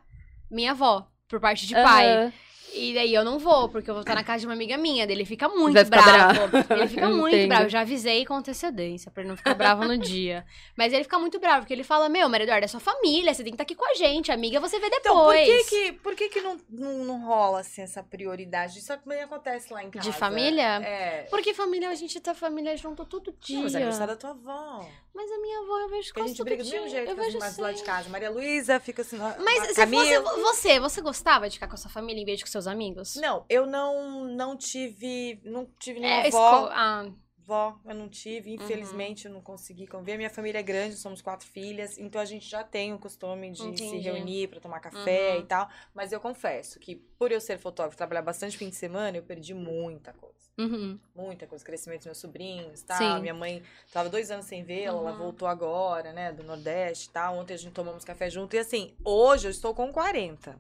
minha 0.50 0.72
avó, 0.72 1.06
por 1.28 1.40
parte 1.40 1.68
de 1.68 1.76
pai. 1.76 2.34
E 2.78 2.94
daí 2.94 3.14
eu 3.14 3.24
não 3.24 3.40
vou, 3.40 3.68
porque 3.70 3.90
eu 3.90 3.94
vou 3.94 4.02
estar 4.02 4.16
na 4.16 4.24
casa 4.24 4.42
de 4.42 4.48
uma 4.48 4.54
amiga 4.54 4.78
minha. 4.78 5.04
Ele 5.04 5.26
fica 5.26 5.50
muito 5.50 5.84
ficar 5.84 6.02
bravo. 6.02 6.74
Ele 6.74 6.88
fica 6.88 7.10
muito 7.10 7.36
entendo. 7.36 7.50
bravo. 7.50 7.64
Eu 7.64 7.70
já 7.70 7.82
avisei 7.82 8.26
com 8.26 8.36
antecedência 8.36 9.12
pra 9.12 9.22
ele 9.22 9.30
não 9.30 9.38
ficar 9.38 9.54
bravo 9.54 9.86
no 9.86 9.98
dia. 9.98 10.46
Mas 10.76 10.94
ele 10.94 11.04
fica 11.04 11.18
muito 11.20 11.40
bravo, 11.40 11.62
porque 11.62 11.74
ele 11.74 11.84
fala: 11.84 12.08
Meu, 12.10 12.30
Maria 12.30 12.46
Eduarda, 12.46 12.66
é 12.66 12.68
sua 12.68 12.80
família, 12.80 13.34
você 13.34 13.44
tem 13.44 13.52
que 13.52 13.56
estar 13.56 13.64
aqui 13.64 13.76
com 13.76 13.90
a 13.90 13.96
gente. 13.96 14.32
Amiga, 14.32 14.60
você 14.60 14.80
vê 14.80 14.90
depois. 14.90 15.48
Então, 15.48 15.58
por 15.58 15.70
que 15.70 15.70
que, 15.70 15.92
por 15.94 16.16
que, 16.16 16.30
que 16.30 16.42
não, 16.42 16.58
não, 16.70 17.04
não 17.04 17.26
rola, 17.26 17.62
assim, 17.62 17.82
essa 17.82 18.04
prioridade? 18.04 18.80
Isso 18.80 18.96
também 18.98 19.22
acontece 19.22 19.74
lá 19.74 19.84
em 19.84 19.90
casa. 19.90 20.10
De 20.10 20.18
família? 20.18 20.78
É. 20.84 21.28
Porque 21.30 21.54
família, 21.54 21.90
a 21.90 21.96
gente 21.96 22.20
tá 22.20 22.34
família 22.34 22.76
junto 22.78 23.06
todo 23.06 23.34
dia. 23.40 23.58
Não, 23.58 23.64
mas 23.64 23.74
é 23.74 23.78
aniversário 23.78 24.14
da 24.14 24.20
tua 24.20 24.32
avó. 24.32 24.86
Mas 25.18 25.32
a 25.32 25.38
minha 25.40 25.60
avó 25.62 25.80
eu 25.80 25.90
vejo 25.90 26.08
Porque 26.10 26.22
a 26.22 26.28
gente 26.28 26.44
briga 26.44 26.64
do 26.64 26.70
mesmo 26.70 26.90
jeito 26.90 27.10
eu 27.10 27.16
com 27.16 27.22
as 27.22 27.26
vejo 27.26 27.38
irmãs 27.40 27.58
lá 27.58 27.72
de 27.72 27.84
casa. 27.84 28.08
Maria 28.08 28.30
Luísa 28.30 28.80
fica 28.80 29.02
assim... 29.02 29.18
Mas 29.18 29.36
Mas 29.44 29.68
se 29.70 29.74
Camila... 29.74 30.22
fosse 30.22 30.42
você, 30.42 30.80
você 30.80 31.02
gostava 31.02 31.50
de 31.50 31.56
ficar 31.56 31.68
com 31.68 31.74
a 31.74 31.78
sua 31.78 31.90
família 31.90 32.22
em 32.22 32.26
vez 32.26 32.38
de 32.38 32.46
com 32.46 32.52
seus 32.52 32.68
amigos? 32.68 33.16
Não, 33.16 33.44
eu 33.50 33.66
não, 33.66 34.26
não 34.26 34.56
tive... 34.56 35.42
Não 35.44 35.66
tive 35.80 36.00
nenhuma 36.00 36.22
É, 36.22 36.28
avó. 36.28 36.58
esco- 36.60 36.70
ah, 36.72 37.10
Vó, 37.48 37.80
eu 37.86 37.96
não 37.96 38.10
tive, 38.10 38.54
infelizmente 38.54 39.26
eu 39.26 39.32
não 39.32 39.40
consegui 39.40 39.88
conviver. 39.88 40.18
Minha 40.18 40.30
família 40.30 40.60
é 40.60 40.62
grande, 40.62 40.98
somos 40.98 41.22
quatro 41.22 41.48
filhas, 41.48 41.98
então 41.98 42.20
a 42.20 42.26
gente 42.26 42.46
já 42.46 42.62
tem 42.62 42.94
o 42.94 43.00
costume 43.00 43.50
de 43.52 43.60
se 43.62 43.64
Entendi. 43.86 44.00
reunir 44.00 44.50
pra 44.50 44.60
tomar 44.60 44.82
café 44.82 45.36
Uhum. 45.36 45.40
e 45.40 45.46
tal. 45.46 45.70
Mas 45.96 46.12
eu 46.12 46.20
confesso 46.20 46.78
que, 46.78 46.98
por 46.98 47.32
eu 47.32 47.40
ser 47.40 47.58
fotógrafo 47.58 47.96
e 47.96 47.98
trabalhar 47.98 48.22
bastante 48.22 48.58
fim 48.58 48.68
de 48.68 48.76
semana, 48.76 49.16
eu 49.16 49.24
perdi 49.24 49.54
muita 49.54 50.12
coisa. 50.12 50.36
Uhum. 50.58 51.00
Muita 51.16 51.48
coisa, 51.48 51.64
crescimento 51.64 52.00
dos 52.00 52.08
meus 52.08 52.18
sobrinhos, 52.18 52.82
tal. 52.82 52.98
Sim. 53.16 53.22
Minha 53.22 53.34
mãe 53.34 53.64
tava 53.94 54.10
dois 54.10 54.30
anos 54.30 54.46
sem 54.46 54.62
vê-la, 54.66 54.98
ela 55.00 55.12
Uhum. 55.12 55.18
voltou 55.18 55.48
agora, 55.48 56.12
né, 56.12 56.34
do 56.34 56.44
Nordeste 56.44 57.08
e 57.08 57.12
tal. 57.14 57.38
Ontem 57.38 57.54
a 57.54 57.58
gente 57.58 57.72
tomamos 57.72 58.04
café 58.04 58.30
junto 58.30 58.58
e 58.58 58.60
assim, 58.60 58.94
hoje 59.06 59.48
eu 59.48 59.52
estou 59.52 59.74
com 59.74 59.90
40. 59.94 60.60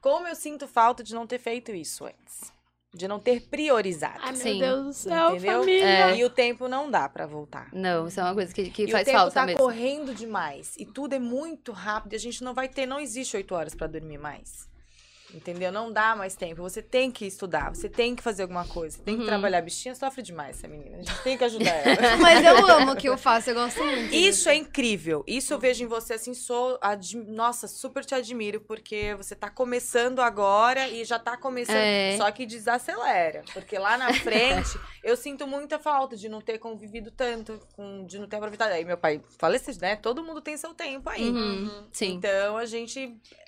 Como 0.00 0.26
eu 0.26 0.34
sinto 0.34 0.66
falta 0.66 1.04
de 1.04 1.14
não 1.14 1.24
ter 1.24 1.38
feito 1.38 1.70
isso 1.72 2.04
antes. 2.04 2.52
De 2.92 3.06
não 3.06 3.20
ter 3.20 3.42
priorizado. 3.42 4.18
Ai, 4.20 4.32
meu 4.32 4.40
Sim. 4.40 4.58
Deus 4.58 4.84
do 4.84 4.92
céu, 4.92 5.30
Entendeu? 5.36 5.60
família. 5.60 5.84
É. 6.10 6.16
E 6.16 6.24
o 6.24 6.30
tempo 6.30 6.66
não 6.66 6.90
dá 6.90 7.08
pra 7.08 7.24
voltar. 7.26 7.68
Não, 7.72 8.08
isso 8.08 8.18
é 8.18 8.22
uma 8.24 8.34
coisa 8.34 8.52
que, 8.52 8.68
que 8.70 8.84
e 8.84 8.90
faz 8.90 9.02
o 9.02 9.04
tempo 9.06 9.18
falta 9.18 9.34
tá 9.34 9.46
mesmo. 9.46 9.60
correndo 9.60 10.12
demais. 10.14 10.74
E 10.76 10.84
tudo 10.84 11.14
é 11.14 11.18
muito 11.18 11.70
rápido. 11.70 12.14
E 12.14 12.16
a 12.16 12.18
gente 12.18 12.42
não 12.42 12.52
vai 12.52 12.68
ter, 12.68 12.86
não 12.86 12.98
existe 12.98 13.36
oito 13.36 13.54
horas 13.54 13.74
pra 13.74 13.86
dormir 13.86 14.18
mais. 14.18 14.68
Entendeu? 15.34 15.70
Não 15.70 15.92
dá 15.92 16.16
mais 16.16 16.34
tempo. 16.34 16.60
Você 16.62 16.82
tem 16.82 17.10
que 17.10 17.24
estudar, 17.26 17.74
você 17.74 17.88
tem 17.88 18.14
que 18.16 18.22
fazer 18.22 18.42
alguma 18.42 18.64
coisa, 18.66 18.98
tem 19.02 19.14
que 19.16 19.20
Uhum. 19.22 19.26
trabalhar. 19.28 19.60
Bichinha 19.60 19.94
sofre 19.94 20.22
demais, 20.22 20.58
essa 20.58 20.66
menina. 20.68 20.96
A 20.98 21.02
gente 21.02 21.22
tem 21.22 21.38
que 21.38 21.44
ajudar 21.44 21.70
ela. 21.70 22.16
Mas 22.18 22.44
eu 22.44 22.66
amo 22.66 22.92
o 22.92 22.96
que 22.96 23.08
eu 23.08 23.16
faço, 23.16 23.50
eu 23.50 23.54
gosto 23.54 23.82
muito. 23.84 24.14
Isso 24.14 24.48
é 24.48 24.54
incrível. 24.56 25.22
Isso 25.26 25.52
eu 25.54 25.58
vejo 25.58 25.84
em 25.84 25.86
você, 25.86 26.14
assim, 26.14 26.34
sou. 26.34 26.78
admi- 26.80 27.24
Nossa, 27.30 27.68
super 27.68 28.04
te 28.04 28.14
admiro, 28.14 28.60
porque 28.60 29.14
você 29.14 29.34
tá 29.34 29.48
começando 29.50 30.20
agora 30.20 30.88
e 30.88 31.04
já 31.04 31.18
tá 31.18 31.36
começando. 31.36 31.76
É. 31.76 32.16
Só 32.16 32.30
que 32.30 32.44
desacelera. 32.46 33.42
Porque 33.52 33.78
lá 33.78 33.96
na 33.96 34.12
frente, 34.12 34.78
eu 35.04 35.16
sinto 35.16 35.46
muita 35.46 35.78
falta 35.78 36.16
de 36.16 36.28
não 36.28 36.40
ter 36.40 36.58
convivido 36.58 37.10
tanto, 37.10 37.60
com, 37.76 38.04
de 38.06 38.18
não 38.18 38.26
ter 38.26 38.36
aproveitado. 38.36 38.72
Aí 38.72 38.84
meu 38.84 38.96
pai 38.98 39.20
faleceu, 39.38 39.74
né? 39.80 39.96
Todo 39.96 40.22
mundo 40.24 40.40
tem 40.40 40.56
seu 40.56 40.74
tempo 40.74 41.08
aí. 41.08 41.28
Uhum. 41.28 41.84
Sim. 41.92 42.14
Então 42.14 42.56
a 42.56 42.64
gente. 42.66 43.00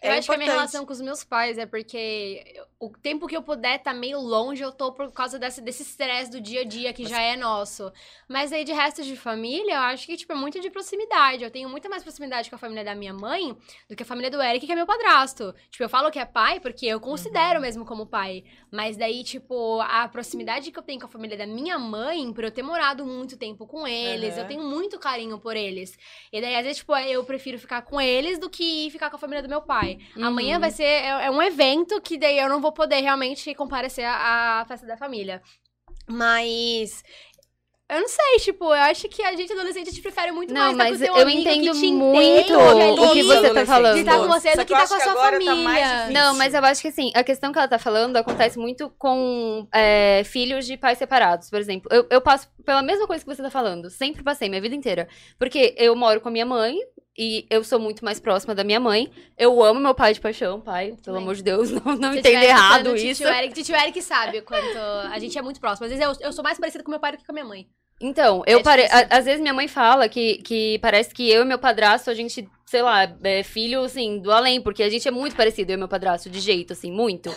Eu 0.02 0.10
é 0.12 0.18
acho 0.18 0.28
que 0.28 0.34
a 0.34 0.38
minha 0.38 0.46
importante. 0.46 0.70
relação 0.72 0.86
com 0.86 0.92
os 0.92 1.00
meus 1.00 1.24
pais 1.24 1.58
é 1.58 1.64
porque 1.72 2.44
o 2.78 2.90
tempo 2.90 3.26
que 3.26 3.34
eu 3.34 3.42
puder 3.42 3.78
tá 3.78 3.94
meio 3.94 4.20
longe, 4.20 4.62
eu 4.62 4.70
tô 4.70 4.92
por 4.92 5.10
causa 5.10 5.38
desse 5.38 5.62
desse 5.62 5.82
estresse 5.82 6.30
do 6.30 6.38
dia 6.38 6.60
a 6.60 6.64
dia 6.64 6.92
que 6.92 7.06
já 7.06 7.18
é 7.18 7.34
nosso. 7.34 7.90
Mas 8.28 8.52
aí 8.52 8.62
de 8.62 8.74
resto 8.74 9.02
de 9.02 9.16
família, 9.16 9.76
eu 9.76 9.80
acho 9.80 10.06
que 10.06 10.14
tipo 10.18 10.34
é 10.34 10.36
muito 10.36 10.60
de 10.60 10.68
proximidade. 10.68 11.42
Eu 11.42 11.50
tenho 11.50 11.70
muita 11.70 11.88
mais 11.88 12.02
proximidade 12.02 12.50
com 12.50 12.56
a 12.56 12.58
família 12.58 12.84
da 12.84 12.94
minha 12.94 13.14
mãe 13.14 13.56
do 13.88 13.96
que 13.96 14.02
a 14.02 14.06
família 14.06 14.30
do 14.30 14.42
Eric, 14.42 14.66
que 14.66 14.72
é 14.72 14.74
meu 14.74 14.84
padrasto. 14.84 15.54
Tipo, 15.70 15.84
eu 15.84 15.88
falo 15.88 16.10
que 16.10 16.18
é 16.18 16.26
pai 16.26 16.60
porque 16.60 16.84
eu 16.84 17.00
considero 17.00 17.58
mesmo 17.58 17.86
como 17.86 18.04
pai, 18.04 18.44
mas 18.70 18.98
daí 18.98 19.24
tipo 19.24 19.80
a 19.80 20.06
proximidade 20.08 20.70
que 20.70 20.78
eu 20.78 20.82
tenho 20.82 21.00
com 21.00 21.06
a 21.06 21.08
família 21.08 21.38
da 21.38 21.46
minha 21.46 21.78
mãe, 21.78 22.30
por 22.34 22.44
eu 22.44 22.50
ter 22.50 22.62
morado 22.62 23.06
muito 23.06 23.38
tempo 23.38 23.66
com 23.66 23.88
eles, 23.88 24.34
Aham. 24.34 24.42
eu 24.42 24.46
tenho 24.46 24.62
muito 24.62 24.98
carinho 24.98 25.38
por 25.38 25.56
eles. 25.56 25.98
E 26.30 26.38
daí 26.38 26.54
às 26.54 26.64
vezes 26.64 26.78
tipo 26.80 26.94
eu 26.94 27.24
prefiro 27.24 27.58
ficar 27.58 27.80
com 27.80 27.98
eles 27.98 28.38
do 28.38 28.50
que 28.50 28.90
ficar 28.90 29.08
com 29.08 29.16
a 29.16 29.18
família 29.18 29.42
do 29.42 29.48
meu 29.48 29.62
pai. 29.62 29.98
Uhum. 30.14 30.26
Amanhã 30.26 30.58
vai 30.58 30.70
ser 30.70 30.82
é, 30.82 31.24
é 31.24 31.30
um 31.30 31.40
evento 31.40 31.61
que 32.02 32.18
daí 32.18 32.38
eu 32.38 32.48
não 32.48 32.60
vou 32.60 32.72
poder 32.72 33.00
realmente 33.00 33.54
comparecer 33.54 34.04
à, 34.04 34.60
à 34.60 34.64
festa 34.64 34.86
da 34.86 34.96
família. 34.96 35.42
Mas 36.08 37.02
eu 37.92 38.00
não 38.00 38.08
sei, 38.08 38.38
tipo, 38.38 38.64
eu 38.64 38.70
acho 38.72 39.06
que 39.06 39.22
a 39.22 39.36
gente 39.36 39.52
adolescente 39.52 39.88
a 39.88 39.90
gente 39.90 40.00
prefere 40.00 40.32
muito 40.32 40.52
Não, 40.52 40.72
mais 40.72 40.98
mas 40.98 41.00
estar 41.02 41.12
com 41.12 41.18
o 41.18 41.20
eu 41.20 41.26
seu 41.26 41.28
amigo 41.28 41.40
entendo 41.40 41.72
que 41.74 41.80
te 41.80 41.92
muito 41.92 42.54
o 42.58 43.12
que 43.12 43.22
você 43.22 43.52
tá 43.52 43.66
falando. 43.66 43.94
de 43.94 44.00
estar 44.00 44.18
com 44.18 44.28
você 44.28 44.50
Só 44.52 44.56
do 44.56 44.60
que 44.60 44.66
que 44.66 44.72
eu 44.72 44.78
tá 44.78 44.88
com 44.88 44.94
a 44.94 45.00
sua 45.00 45.14
tá 45.14 45.20
família. 45.20 45.54
difícil. 45.54 46.12
Não, 46.14 46.34
mas 46.34 46.54
eu 46.54 46.64
acho 46.64 46.80
que 46.80 46.88
assim, 46.88 47.12
a 47.14 47.22
questão 47.22 47.52
que 47.52 47.58
ela 47.58 47.68
tá 47.68 47.78
falando 47.78 48.16
acontece 48.16 48.58
muito 48.58 48.88
com 48.96 49.68
é, 49.74 50.22
filhos 50.24 50.66
de 50.66 50.78
pais 50.78 50.96
separados, 50.96 51.50
por 51.50 51.60
exemplo. 51.60 51.90
Eu, 51.92 52.06
eu 52.08 52.22
passo 52.22 52.48
pela 52.64 52.82
mesma 52.82 53.06
coisa 53.06 53.22
que 53.22 53.34
você 53.34 53.42
tá 53.42 53.50
falando. 53.50 53.90
Sempre 53.90 54.22
passei, 54.22 54.48
minha 54.48 54.62
vida 54.62 54.74
inteira. 54.74 55.06
Porque 55.38 55.74
eu 55.76 55.94
moro 55.94 56.18
com 56.22 56.30
a 56.30 56.32
minha 56.32 56.46
mãe 56.46 56.78
e 57.16 57.46
eu 57.50 57.62
sou 57.62 57.78
muito 57.78 58.04
mais 58.04 58.18
próxima 58.18 58.54
da 58.54 58.64
minha 58.64 58.80
mãe. 58.80 59.10
Eu 59.36 59.62
amo 59.62 59.80
meu 59.80 59.94
pai 59.94 60.14
de 60.14 60.20
paixão, 60.20 60.60
pai. 60.60 60.94
Pelo 61.04 61.18
amor 61.18 61.34
de 61.34 61.42
Deus, 61.42 61.70
não, 61.84 61.96
não 61.96 62.14
entenda 62.14 62.44
errado 62.44 62.96
isso. 62.96 63.24
Titio 63.52 63.76
Eric, 63.76 64.00
sabe 64.02 64.40
quanto 64.42 64.78
a 64.78 65.18
gente 65.18 65.38
é 65.38 65.42
muito 65.42 65.60
próximo. 65.60 65.84
Às 65.86 65.92
vezes 65.92 66.04
eu, 66.04 66.26
eu 66.26 66.32
sou 66.32 66.42
mais 66.42 66.58
parecida 66.58 66.82
com 66.82 66.90
meu 66.90 67.00
pai 67.00 67.12
do 67.12 67.18
que 67.18 67.24
com 67.24 67.32
a 67.32 67.34
minha 67.34 67.44
mãe. 67.44 67.66
Então, 68.00 68.42
eu 68.46 68.58
É 68.58 68.62
pare... 68.62 68.88
às 69.10 69.24
vezes 69.24 69.40
minha 69.40 69.54
mãe 69.54 69.68
fala 69.68 70.08
que, 70.08 70.38
que 70.38 70.78
parece 70.80 71.14
que 71.14 71.30
eu 71.30 71.42
e 71.42 71.44
meu 71.44 71.58
padrasto, 71.58 72.10
a 72.10 72.14
gente, 72.14 72.48
sei 72.66 72.82
lá, 72.82 73.02
é 73.22 73.42
filho, 73.44 73.82
assim, 73.82 74.18
do 74.18 74.32
além, 74.32 74.60
porque 74.60 74.82
a 74.82 74.90
gente 74.90 75.06
é 75.06 75.10
muito 75.10 75.36
parecido, 75.36 75.70
eu 75.70 75.76
e 75.76 75.78
meu 75.78 75.86
padrasto, 75.88 76.28
de 76.28 76.40
jeito, 76.40 76.72
assim, 76.72 76.90
muito. 76.90 77.32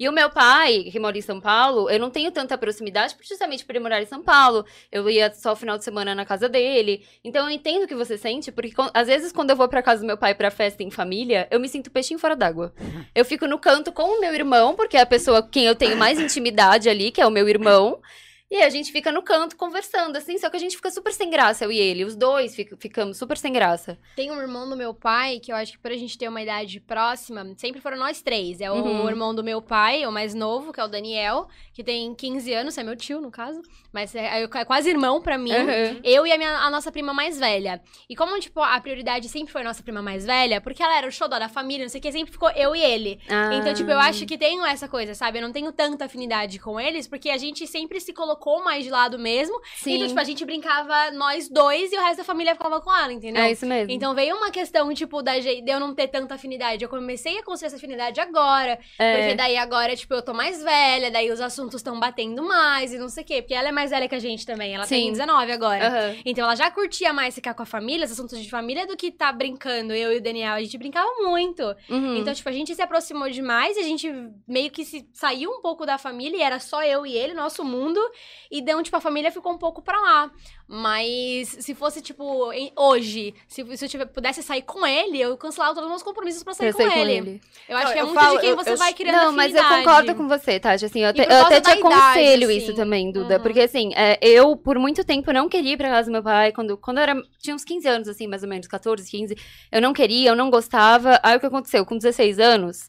E 0.00 0.08
o 0.08 0.12
meu 0.12 0.30
pai, 0.30 0.84
que 0.90 0.98
mora 0.98 1.18
em 1.18 1.20
São 1.20 1.38
Paulo, 1.38 1.90
eu 1.90 2.00
não 2.00 2.08
tenho 2.08 2.32
tanta 2.32 2.56
proximidade, 2.56 3.14
justamente 3.20 3.66
por 3.66 3.72
ele 3.72 3.82
morar 3.82 4.00
em 4.00 4.06
São 4.06 4.22
Paulo. 4.22 4.64
Eu 4.90 5.10
ia 5.10 5.30
só 5.34 5.52
o 5.52 5.56
final 5.56 5.76
de 5.76 5.84
semana 5.84 6.14
na 6.14 6.24
casa 6.24 6.48
dele. 6.48 7.04
Então 7.22 7.44
eu 7.44 7.50
entendo 7.50 7.84
o 7.84 7.86
que 7.86 7.94
você 7.94 8.16
sente, 8.16 8.50
porque 8.50 8.72
às 8.94 9.08
vezes 9.08 9.30
quando 9.30 9.50
eu 9.50 9.56
vou 9.56 9.68
pra 9.68 9.82
casa 9.82 10.00
do 10.00 10.06
meu 10.06 10.16
pai 10.16 10.34
pra 10.34 10.50
festa 10.50 10.82
em 10.82 10.90
família, 10.90 11.46
eu 11.50 11.60
me 11.60 11.68
sinto 11.68 11.90
peixinho 11.90 12.18
fora 12.18 12.34
d'água. 12.34 12.72
Eu 13.14 13.26
fico 13.26 13.46
no 13.46 13.58
canto 13.58 13.92
com 13.92 14.04
o 14.04 14.20
meu 14.22 14.34
irmão, 14.34 14.74
porque 14.74 14.96
é 14.96 15.02
a 15.02 15.06
pessoa 15.06 15.42
com 15.42 15.50
quem 15.50 15.66
eu 15.66 15.74
tenho 15.74 15.98
mais 15.98 16.18
intimidade 16.18 16.88
ali, 16.88 17.10
que 17.10 17.20
é 17.20 17.26
o 17.26 17.30
meu 17.30 17.46
irmão. 17.46 18.00
E 18.50 18.56
aí 18.56 18.64
a 18.64 18.68
gente 18.70 18.90
fica 18.90 19.12
no 19.12 19.22
canto 19.22 19.56
conversando, 19.56 20.16
assim, 20.16 20.36
só 20.36 20.50
que 20.50 20.56
a 20.56 20.60
gente 20.60 20.74
fica 20.74 20.90
super 20.90 21.12
sem 21.12 21.30
graça, 21.30 21.64
eu 21.64 21.70
e 21.70 21.78
ele. 21.78 22.04
Os 22.04 22.16
dois 22.16 22.52
fic- 22.54 22.74
ficamos 22.80 23.16
super 23.16 23.38
sem 23.38 23.52
graça. 23.52 23.96
Tem 24.16 24.28
um 24.32 24.40
irmão 24.40 24.68
do 24.68 24.76
meu 24.76 24.92
pai, 24.92 25.38
que 25.38 25.52
eu 25.52 25.56
acho 25.56 25.70
que 25.72 25.78
por 25.78 25.92
a 25.92 25.96
gente 25.96 26.18
ter 26.18 26.26
uma 26.28 26.42
idade 26.42 26.80
próxima, 26.80 27.46
sempre 27.56 27.80
foram 27.80 27.96
nós 27.96 28.20
três. 28.22 28.60
É 28.60 28.68
o 28.68 28.74
Uhum. 28.74 29.08
irmão 29.08 29.32
do 29.32 29.44
meu 29.44 29.62
pai, 29.62 30.04
o 30.04 30.10
mais 30.10 30.34
novo, 30.34 30.72
que 30.72 30.80
é 30.80 30.84
o 30.84 30.88
Daniel, 30.88 31.46
que 31.72 31.84
tem 31.84 32.12
15 32.12 32.52
anos, 32.52 32.76
é 32.76 32.82
meu 32.82 32.96
tio, 32.96 33.20
no 33.20 33.30
caso. 33.30 33.62
Mas 33.92 34.14
é, 34.16 34.42
é 34.42 34.64
quase 34.64 34.90
irmão 34.90 35.22
pra 35.22 35.38
mim. 35.38 35.52
Uhum. 35.52 36.00
Eu 36.02 36.26
e 36.26 36.32
a, 36.32 36.36
minha, 36.36 36.50
a 36.58 36.68
nossa 36.70 36.90
prima 36.90 37.14
mais 37.14 37.38
velha. 37.38 37.80
E 38.08 38.16
como, 38.16 38.36
tipo, 38.40 38.60
a 38.60 38.80
prioridade 38.80 39.28
sempre 39.28 39.52
foi 39.52 39.60
a 39.60 39.64
nossa 39.64 39.82
prima 39.84 40.02
mais 40.02 40.26
velha, 40.26 40.60
porque 40.60 40.82
ela 40.82 40.98
era 40.98 41.06
o 41.06 41.12
xodó 41.12 41.38
da 41.38 41.48
família, 41.48 41.84
não 41.84 41.88
sei 41.90 42.00
o 42.00 42.02
que, 42.02 42.10
sempre 42.10 42.32
ficou 42.32 42.50
eu 42.50 42.74
e 42.74 42.80
ele. 42.82 43.20
Ah. 43.28 43.54
Então, 43.54 43.72
tipo, 43.74 43.90
eu 43.92 43.98
acho 44.00 44.26
que 44.26 44.36
tenho 44.36 44.64
essa 44.66 44.88
coisa, 44.88 45.14
sabe? 45.14 45.38
Eu 45.38 45.42
não 45.42 45.52
tenho 45.52 45.70
tanta 45.70 46.06
afinidade 46.06 46.58
com 46.58 46.80
eles, 46.80 47.06
porque 47.06 47.30
a 47.30 47.38
gente 47.38 47.64
sempre 47.68 48.00
se 48.00 48.12
colocou 48.12 48.39
mais 48.64 48.84
de 48.84 48.90
lado 48.90 49.18
mesmo. 49.18 49.60
Sim, 49.76 49.94
Então, 49.94 50.08
tipo, 50.08 50.20
a 50.20 50.24
gente 50.24 50.44
brincava 50.44 51.10
nós 51.12 51.48
dois 51.48 51.92
e 51.92 51.96
o 51.96 52.00
resto 52.00 52.18
da 52.18 52.24
família 52.24 52.54
ficava 52.54 52.80
com 52.80 52.94
ela, 52.94 53.12
entendeu? 53.12 53.42
é 53.42 53.52
isso 53.52 53.66
mesmo. 53.66 53.92
Então 53.92 54.14
veio 54.14 54.36
uma 54.36 54.50
questão, 54.50 54.92
tipo, 54.94 55.22
da, 55.22 55.38
de 55.38 55.62
eu 55.66 55.80
não 55.80 55.94
ter 55.94 56.08
tanta 56.08 56.34
afinidade. 56.34 56.82
Eu 56.82 56.88
comecei 56.88 57.38
a 57.38 57.42
construir 57.42 57.68
essa 57.68 57.76
afinidade 57.76 58.20
agora. 58.20 58.78
É. 58.98 59.16
Porque 59.16 59.34
daí 59.34 59.56
agora, 59.56 59.94
tipo, 59.94 60.14
eu 60.14 60.22
tô 60.22 60.32
mais 60.34 60.62
velha, 60.62 61.10
daí 61.10 61.30
os 61.30 61.40
assuntos 61.40 61.76
estão 61.76 61.98
batendo 62.00 62.42
mais 62.42 62.92
e 62.92 62.98
não 62.98 63.08
sei 63.08 63.22
o 63.22 63.26
quê. 63.26 63.42
Porque 63.42 63.54
ela 63.54 63.68
é 63.68 63.72
mais 63.72 63.90
velha 63.90 64.08
que 64.08 64.14
a 64.14 64.18
gente 64.18 64.44
também. 64.46 64.74
Ela 64.74 64.86
tem 64.86 65.06
Sim. 65.06 65.12
19 65.12 65.52
agora. 65.52 65.86
Aham. 65.86 66.16
Então 66.24 66.44
ela 66.44 66.56
já 66.56 66.70
curtia 66.70 67.12
mais 67.12 67.34
ficar 67.34 67.54
com 67.54 67.62
a 67.62 67.66
família, 67.66 68.04
os 68.06 68.12
assuntos 68.12 68.38
de 68.40 68.48
família, 68.48 68.86
do 68.86 68.96
que 68.96 69.10
tá 69.10 69.32
brincando. 69.32 69.92
Eu 69.92 70.12
e 70.12 70.18
o 70.18 70.22
Daniel, 70.22 70.54
a 70.54 70.60
gente 70.60 70.78
brincava 70.78 71.08
muito. 71.22 71.62
Uhum. 71.88 72.16
Então, 72.16 72.32
tipo, 72.32 72.48
a 72.48 72.52
gente 72.52 72.74
se 72.74 72.82
aproximou 72.82 73.28
demais 73.30 73.76
e 73.76 73.80
a 73.80 73.84
gente 73.84 74.10
meio 74.46 74.70
que 74.70 74.84
se 74.84 75.08
saiu 75.12 75.50
um 75.50 75.60
pouco 75.60 75.84
da 75.84 75.98
família 75.98 76.36
e 76.36 76.42
era 76.42 76.58
só 76.58 76.82
eu 76.82 77.04
e 77.06 77.16
ele, 77.16 77.34
nosso 77.34 77.64
mundo. 77.64 78.00
E 78.50 78.60
então, 78.60 78.82
tipo, 78.82 78.96
a 78.96 79.00
família 79.00 79.30
ficou 79.32 79.52
um 79.52 79.58
pouco 79.58 79.80
pra 79.82 79.98
lá. 79.98 80.30
Mas 80.68 81.48
se 81.60 81.74
fosse, 81.74 82.00
tipo, 82.00 82.52
em- 82.52 82.72
hoje, 82.76 83.34
se, 83.48 83.64
se 83.76 83.84
eu 83.84 83.88
tiver- 83.88 84.06
pudesse 84.06 84.40
sair 84.42 84.62
com 84.62 84.86
ele, 84.86 85.20
eu 85.20 85.36
cancelava 85.36 85.74
todos 85.74 85.86
os 85.86 85.90
meus 85.90 86.02
compromissos 86.02 86.44
pra 86.44 86.54
sair 86.54 86.68
Eu 86.68 86.74
com, 86.74 86.84
com 86.84 86.90
ele. 86.98 87.12
ele. 87.12 87.40
Eu 87.68 87.76
acho 87.76 87.86
Não, 87.86 87.92
que 87.92 87.98
é 87.98 88.02
eu 88.02 88.06
muito 88.06 88.20
falo- 88.20 88.34
de 88.36 88.40
quem 88.42 88.50
eu- 88.50 88.56
você 88.56 88.70
eu- 88.72 88.76
vai 88.76 88.94
criando 88.94 89.16
Não, 89.16 89.32
mas 89.32 89.52
eu 89.54 89.64
concordo 89.64 90.14
com 90.14 90.28
você, 90.28 90.60
Tati. 90.60 90.84
Assim, 90.84 91.00
eu 91.00 91.08
até, 91.10 91.24
por 91.24 91.32
eu 91.32 91.40
até 91.46 91.60
te 91.60 91.64
da 91.64 91.76
idade, 91.76 91.94
aconselho 91.94 92.46
assim. 92.48 92.56
isso 92.56 92.74
também, 92.74 93.10
Duda. 93.10 93.36
Uhum. 93.36 93.42
Porque, 93.42 93.60
assim, 93.60 93.90
é, 93.96 94.18
eu, 94.22 94.56
por 94.56 94.78
muito 94.78 95.02
tempo, 95.04 95.32
não 95.32 95.48
queria 95.48 95.72
ir 95.72 95.76
pra 95.76 95.88
casa 95.88 96.08
do 96.08 96.12
meu 96.12 96.22
pai. 96.22 96.52
Quando, 96.52 96.76
quando 96.76 96.98
eu 96.98 97.02
era, 97.02 97.22
tinha 97.40 97.54
uns 97.56 97.64
15 97.64 97.88
anos, 97.88 98.06
assim, 98.08 98.26
mais 98.28 98.42
ou 98.44 98.48
menos, 98.48 98.66
14, 98.68 99.10
15. 99.10 99.36
Eu 99.72 99.82
não 99.82 99.92
queria, 99.92 100.30
eu 100.30 100.36
não 100.36 100.50
gostava. 100.50 101.18
Aí, 101.22 101.36
o 101.36 101.40
que 101.40 101.46
aconteceu? 101.46 101.84
Com 101.84 101.96
16 101.96 102.38
anos, 102.38 102.86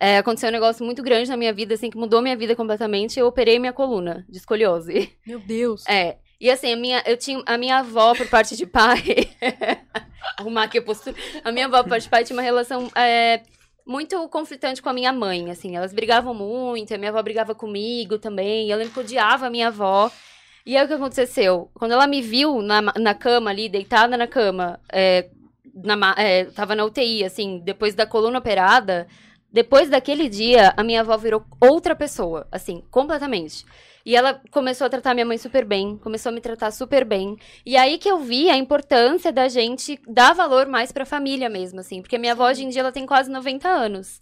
é, 0.00 0.18
aconteceu 0.18 0.48
um 0.48 0.52
negócio 0.52 0.84
muito 0.84 1.02
grande 1.02 1.30
na 1.30 1.36
minha 1.36 1.52
vida, 1.52 1.74
assim, 1.74 1.90
que 1.90 1.96
mudou 1.96 2.20
minha 2.20 2.36
vida 2.36 2.56
completamente. 2.56 3.18
Eu 3.18 3.26
operei 3.26 3.58
minha 3.58 3.72
coluna 3.72 4.24
de 4.28 4.38
escoliose. 4.38 5.12
Meu 5.26 5.38
Deus. 5.38 5.86
É. 5.86 6.18
E 6.40 6.50
assim, 6.50 6.72
a 6.72 6.76
minha, 6.76 7.02
eu 7.06 7.16
tinha 7.16 7.42
a 7.46 7.56
minha 7.56 7.78
avó 7.78 8.14
por 8.14 8.28
parte 8.28 8.56
de 8.56 8.66
pai. 8.66 9.02
Arrumar 10.36 10.64
aqui 10.64 10.78
a 10.78 10.82
postura. 10.82 11.16
A 11.44 11.52
minha 11.52 11.66
avó 11.66 11.82
por 11.82 11.90
parte 11.90 12.04
de 12.04 12.08
pai 12.08 12.24
tinha 12.24 12.36
uma 12.36 12.42
relação 12.42 12.90
é, 12.94 13.40
muito 13.86 14.28
conflitante 14.28 14.82
com 14.82 14.88
a 14.88 14.92
minha 14.92 15.12
mãe, 15.12 15.50
assim. 15.50 15.76
Elas 15.76 15.92
brigavam 15.92 16.34
muito, 16.34 16.92
a 16.92 16.98
minha 16.98 17.10
avó 17.10 17.22
brigava 17.22 17.54
comigo 17.54 18.18
também. 18.18 18.68
Eu 18.68 18.76
lembro 18.76 18.92
que 18.92 19.00
odiava 19.00 19.46
a 19.46 19.50
minha 19.50 19.68
avó. 19.68 20.10
E 20.66 20.76
aí 20.76 20.84
o 20.84 20.88
que 20.88 20.94
aconteceu? 20.94 21.70
Quando 21.74 21.92
ela 21.92 22.06
me 22.06 22.20
viu 22.20 22.60
na, 22.62 22.82
na 22.82 23.14
cama 23.14 23.50
ali, 23.50 23.68
deitada 23.68 24.16
na 24.16 24.26
cama, 24.26 24.80
é, 24.90 25.28
na, 25.74 26.14
é, 26.18 26.44
tava 26.46 26.74
na 26.74 26.84
UTI, 26.84 27.24
assim, 27.24 27.60
depois 27.64 27.94
da 27.94 28.06
coluna 28.06 28.38
operada. 28.38 29.06
Depois 29.54 29.88
daquele 29.88 30.28
dia, 30.28 30.74
a 30.76 30.82
minha 30.82 31.02
avó 31.02 31.16
virou 31.16 31.44
outra 31.60 31.94
pessoa, 31.94 32.44
assim, 32.50 32.82
completamente. 32.90 33.64
E 34.04 34.14
ela 34.14 34.40
começou 34.50 34.86
a 34.86 34.90
tratar 34.90 35.14
minha 35.14 35.24
mãe 35.24 35.38
super 35.38 35.64
bem, 35.64 35.96
começou 35.96 36.30
a 36.30 36.32
me 36.32 36.40
tratar 36.40 36.70
super 36.70 37.04
bem. 37.04 37.36
E 37.64 37.76
aí 37.76 37.96
que 37.98 38.10
eu 38.10 38.18
vi 38.18 38.50
a 38.50 38.56
importância 38.56 39.32
da 39.32 39.48
gente 39.48 39.98
dar 40.06 40.34
valor 40.34 40.66
mais 40.66 40.92
pra 40.92 41.06
família 41.06 41.48
mesmo, 41.48 41.80
assim. 41.80 42.02
Porque 42.02 42.18
minha 42.18 42.32
avó 42.32 42.48
hoje 42.48 42.64
em 42.64 42.68
dia 42.68 42.80
ela 42.80 42.92
tem 42.92 43.06
quase 43.06 43.30
90 43.30 43.68
anos. 43.68 44.20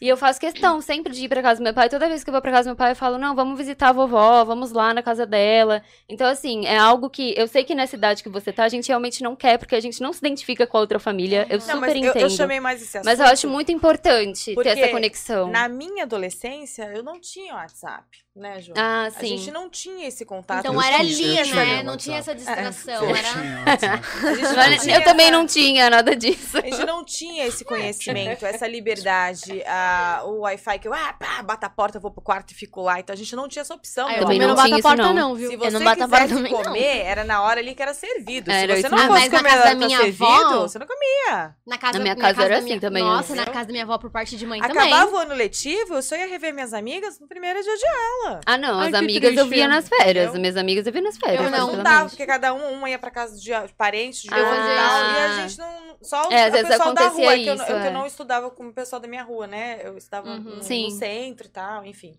E 0.00 0.08
eu 0.08 0.16
faço 0.16 0.40
questão 0.40 0.80
sempre 0.80 1.12
de 1.12 1.26
ir 1.26 1.28
pra 1.28 1.42
casa 1.42 1.60
do 1.60 1.64
meu 1.64 1.74
pai. 1.74 1.90
Toda 1.90 2.08
vez 2.08 2.24
que 2.24 2.30
eu 2.30 2.32
vou 2.32 2.40
pra 2.40 2.50
casa 2.50 2.64
do 2.64 2.68
meu 2.68 2.76
pai, 2.76 2.92
eu 2.92 2.96
falo, 2.96 3.18
não, 3.18 3.34
vamos 3.34 3.58
visitar 3.58 3.90
a 3.90 3.92
vovó, 3.92 4.42
vamos 4.44 4.72
lá 4.72 4.94
na 4.94 5.02
casa 5.02 5.26
dela. 5.26 5.82
Então, 6.08 6.26
assim, 6.26 6.64
é 6.64 6.78
algo 6.78 7.10
que 7.10 7.34
eu 7.36 7.46
sei 7.46 7.64
que 7.64 7.74
nessa 7.74 7.96
idade 7.96 8.22
que 8.22 8.30
você 8.30 8.50
tá, 8.50 8.64
a 8.64 8.68
gente 8.70 8.88
realmente 8.88 9.22
não 9.22 9.36
quer, 9.36 9.58
porque 9.58 9.74
a 9.74 9.80
gente 9.80 10.00
não 10.00 10.10
se 10.14 10.20
identifica 10.20 10.66
com 10.66 10.78
a 10.78 10.80
outra 10.80 10.98
família. 10.98 11.46
Eu 11.50 11.58
Não, 11.58 11.66
super 11.66 11.80
mas 11.80 11.94
eu, 11.94 12.10
entendo. 12.10 12.22
eu 12.22 12.30
chamei 12.30 12.60
mais 12.60 12.80
esse 12.80 12.96
assunto. 12.96 13.04
Mas 13.04 13.20
eu 13.20 13.26
acho 13.26 13.46
muito 13.46 13.70
importante 13.70 14.54
ter 14.54 14.68
essa 14.68 14.88
conexão. 14.88 15.50
Na 15.50 15.68
minha 15.68 16.04
adolescência, 16.04 16.90
eu 16.94 17.02
não 17.02 17.20
tinha 17.20 17.54
WhatsApp, 17.54 18.06
né, 18.36 18.60
Ju? 18.60 18.72
Ah, 18.76 19.06
A 19.06 19.10
sim. 19.10 19.36
gente 19.36 19.50
não 19.50 19.68
tinha 19.68 20.06
esse 20.06 20.24
contato. 20.24 20.60
Então 20.60 20.74
Eu 20.74 20.80
era 20.80 20.98
tinha- 21.04 21.32
ali, 21.40 21.42
tinha 21.50 21.54
né? 21.56 21.74
meu 21.76 21.84
Não 21.90 21.96
tinha 21.96 22.18
essa 22.18 22.34
distração. 22.34 23.04
Eu 23.04 23.16
Era... 23.16 23.28
tinha. 23.28 23.64
A 23.64 24.70
não 24.70 24.78
tinha 24.78 24.96
eu 24.96 25.04
também 25.04 25.26
essa- 25.26 25.36
não 25.36 25.46
tinha 25.46 25.90
nada 25.90 26.14
disso. 26.16 26.56
A 26.58 26.60
gente 26.60 26.84
não 26.86 27.04
tinha 27.04 27.46
esse 27.46 27.64
conhecimento, 27.64 28.46
essa 28.46 28.66
liberdade, 28.68 29.62
a- 29.66 30.22
o 30.24 30.40
Wi-Fi 30.40 30.78
que 30.78 30.88
eu, 30.88 30.94
ah, 30.94 31.12
pá, 31.12 31.42
bato 31.42 31.66
a 31.66 31.70
porta, 31.70 31.98
vou 31.98 32.10
pro 32.10 32.22
quarto 32.22 32.52
e 32.52 32.54
fico 32.54 32.80
lá. 32.82 33.00
Então 33.00 33.12
a 33.12 33.16
gente 33.16 33.34
não 33.34 33.48
tinha 33.48 33.62
essa 33.62 33.74
opção. 33.74 34.06
Ah, 34.08 34.14
eu 34.14 34.20
Também 34.20 34.38
não 34.38 34.48
não 34.48 34.54
bato 34.54 34.68
tinha 34.68 34.78
a 34.78 34.82
porta 34.82 35.02
não. 35.02 35.12
não, 35.14 35.34
viu? 35.34 35.48
Se 35.48 35.54
eu 35.54 35.58
você 35.58 35.70
não 35.70 35.84
bato 35.84 36.04
a 36.04 36.08
porta 36.08 36.28
também, 36.28 36.52
não. 36.52 36.62
comer, 36.62 36.98
era 36.98 37.24
na 37.24 37.42
hora 37.42 37.60
ali 37.60 37.74
que 37.74 37.82
era 37.82 37.94
servido. 37.94 38.50
Era 38.50 38.74
Se 38.74 38.80
isso 38.80 38.88
você 38.88 38.94
não 38.94 38.98
mesmo. 38.98 39.12
fosse 39.14 39.28
Mas 39.28 39.32
na 39.32 39.38
comer 39.38 39.50
casa 39.50 39.58
na 39.58 39.64
da 39.64 39.70
hora 39.70 39.78
que 39.80 39.86
minha 39.86 39.98
servido, 39.98 40.24
avó- 40.26 40.60
você 40.68 40.78
não 40.78 40.86
comia. 40.86 41.54
Na 41.66 41.78
casa 41.78 41.92
Na 41.98 42.02
minha 42.02 42.14
na 42.14 42.20
casa 42.20 42.42
era 42.44 42.56
assim 42.58 42.64
minha... 42.66 42.80
também, 42.80 43.02
Nossa, 43.02 43.34
na 43.34 43.46
casa 43.46 43.66
da 43.66 43.72
minha 43.72 43.84
avó 43.84 43.98
por 43.98 44.10
parte 44.10 44.36
de 44.36 44.46
mãe 44.46 44.60
Acabava 44.60 45.06
também. 45.06 45.14
o 45.14 45.16
ano 45.18 45.34
letivo, 45.34 45.94
eu 45.94 46.02
só 46.02 46.14
ia 46.16 46.26
rever 46.26 46.54
minhas 46.54 46.72
amigas 46.72 47.18
no 47.18 47.26
primeiro 47.26 47.60
dia 47.62 47.76
de 47.76 47.86
aula. 47.86 48.19
Ah, 48.46 48.58
não, 48.58 48.80
Ai, 48.80 48.88
as 48.88 48.94
amigas 48.94 49.30
eu 49.30 49.36
triste. 49.36 49.50
via 49.54 49.68
nas 49.68 49.88
férias. 49.88 50.24
Entendeu? 50.26 50.40
Minhas 50.40 50.56
amigas 50.56 50.86
eu 50.86 50.92
via 50.92 51.02
nas 51.02 51.16
férias. 51.16 51.42
Eu 51.44 51.50
não 51.50 51.82
dava, 51.82 52.08
porque 52.08 52.26
cada 52.26 52.52
um, 52.54 52.72
uma 52.74 52.88
ia 52.90 52.98
pra 52.98 53.10
casa 53.10 53.38
de 53.38 53.50
parentes, 53.76 54.22
de 54.22 54.28
Ah. 54.32 54.38
outro 54.38 54.54
e 54.54 54.76
tal, 54.76 55.12
e 55.12 55.16
a 55.18 55.36
gente 55.46 55.58
não... 55.58 55.96
Só 56.02 56.28
o 56.28 56.32
É, 56.32 56.44
às 56.44 56.48
o 56.48 56.52
vezes 56.52 56.68
pessoal 56.68 56.94
da 56.94 57.00
acontecia 57.02 57.24
rua, 57.26 57.34
que 57.38 57.46
eu, 57.46 57.56
não- 57.56 57.64
isso, 57.64 57.72
eu, 57.72 57.78
que 57.80 57.86
eu 57.86 57.90
é. 57.90 57.92
não 57.92 58.06
estudava 58.06 58.50
com 58.50 58.68
o 58.68 58.72
pessoal 58.72 59.00
da 59.00 59.06
minha 59.08 59.22
rua, 59.22 59.46
né? 59.46 59.80
Eu 59.84 59.96
estava 59.98 60.30
Uhum. 60.30 60.38
no, 60.38 60.56
no 60.56 60.62
centro 60.90 61.46
e 61.46 61.50
tal, 61.50 61.84
enfim. 61.84 62.14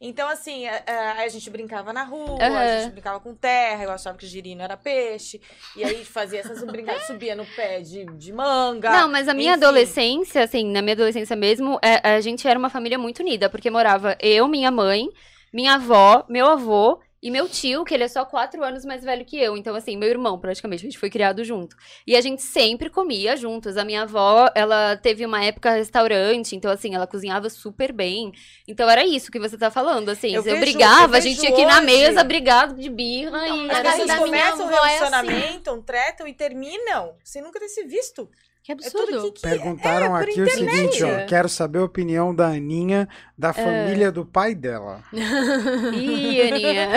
Então, 0.00 0.28
assim, 0.28 0.64
a, 0.68 0.82
a- 0.86 1.22
a 1.24 1.28
gente 1.28 1.50
brincava 1.50 1.92
na 1.92 2.04
rua, 2.04 2.38
Aham. 2.40 2.56
a 2.58 2.78
gente 2.82 2.92
brincava 2.92 3.18
com 3.18 3.34
terra, 3.34 3.82
eu 3.82 3.90
achava 3.90 4.16
que 4.16 4.26
girino 4.28 4.62
era 4.62 4.76
peixe. 4.76 5.40
E 5.76 5.82
aí 5.82 6.04
fazia 6.04 6.38
essas 6.40 6.62
brincadeiras, 6.62 7.06
subia 7.08 7.34
no 7.34 7.44
pé 7.44 7.80
de, 7.80 8.04
de 8.16 8.32
manga. 8.32 8.90
Não, 8.90 9.08
mas 9.10 9.26
a 9.28 9.34
minha 9.34 9.54
enfim. 9.54 9.64
adolescência, 9.64 10.44
assim, 10.44 10.64
na 10.70 10.80
minha 10.80 10.94
adolescência 10.94 11.34
mesmo, 11.34 11.78
é- 11.82 12.00
a 12.14 12.20
gente 12.20 12.46
era 12.46 12.58
uma 12.58 12.70
família 12.70 12.96
muito 12.96 13.20
unida, 13.20 13.50
porque 13.50 13.68
morava 13.70 14.16
eu, 14.20 14.46
minha 14.46 14.70
mãe, 14.70 15.08
minha 15.52 15.74
avó, 15.74 16.24
meu 16.28 16.46
avô 16.46 17.00
e 17.20 17.32
meu 17.32 17.48
tio, 17.48 17.84
que 17.84 17.92
ele 17.92 18.04
é 18.04 18.08
só 18.08 18.24
quatro 18.24 18.62
anos 18.62 18.84
mais 18.84 19.02
velho 19.02 19.24
que 19.24 19.36
eu. 19.36 19.56
Então, 19.56 19.74
assim, 19.74 19.96
meu 19.96 20.08
irmão, 20.08 20.38
praticamente, 20.38 20.82
a 20.86 20.88
gente 20.88 20.98
foi 21.00 21.10
criado 21.10 21.42
junto. 21.42 21.74
E 22.06 22.14
a 22.16 22.20
gente 22.20 22.40
sempre 22.40 22.88
comia 22.88 23.36
juntos. 23.36 23.76
A 23.76 23.84
minha 23.84 24.02
avó, 24.02 24.48
ela 24.54 24.96
teve 24.96 25.26
uma 25.26 25.42
época 25.44 25.72
restaurante, 25.72 26.54
então, 26.54 26.70
assim, 26.70 26.94
ela 26.94 27.08
cozinhava 27.08 27.50
super 27.50 27.92
bem. 27.92 28.30
Então, 28.68 28.88
era 28.88 29.04
isso 29.04 29.32
que 29.32 29.40
você 29.40 29.58
tá 29.58 29.68
falando, 29.68 30.08
assim. 30.10 30.28
Eu 30.28 30.34
Eu, 30.34 30.42
vejo- 30.44 30.60
brigava, 30.60 31.14
eu 31.14 31.18
a 31.18 31.20
gente 31.20 31.40
tinha 31.40 31.52
que 31.52 31.60
ir 31.62 31.66
na 31.66 31.78
hoje- 31.78 31.86
mesa 31.86 32.22
brigar 32.22 32.72
de 32.72 32.88
birra 32.88 33.48
Então, 33.48 33.66
e... 33.66 33.70
As 33.72 33.80
pessoas 33.80 34.04
minha 34.06 34.18
começam 34.18 34.60
o 34.66 34.68
avó 34.68 34.76
é 34.76 34.78
assim. 34.78 34.94
relacionamento, 34.98 35.82
tretam 35.82 36.28
e 36.28 36.32
terminam 36.32 37.14
sem 37.24 37.42
nunca 37.42 37.58
ter 37.58 37.68
se 37.68 37.82
visto. 37.84 38.30
Que 38.62 38.72
É 38.72 38.74
absurdo. 38.74 39.06
tudo 39.06 39.32
que, 39.32 39.40
que 39.40 39.48
Perguntaram 39.48 40.16
é, 40.16 40.22
aqui 40.22 40.42
o 40.42 40.50
seguinte, 40.50 41.02
ó. 41.02 41.24
Quero 41.26 41.48
saber 41.48 41.78
a 41.78 41.84
opinião 41.84 42.34
da 42.34 42.48
Aninha, 42.48 43.08
da 43.36 43.52
família 43.54 44.12
do 44.12 44.26
pai 44.26 44.54
dela. 44.54 45.02
Ih, 45.12 46.42
Aninha. 46.42 46.88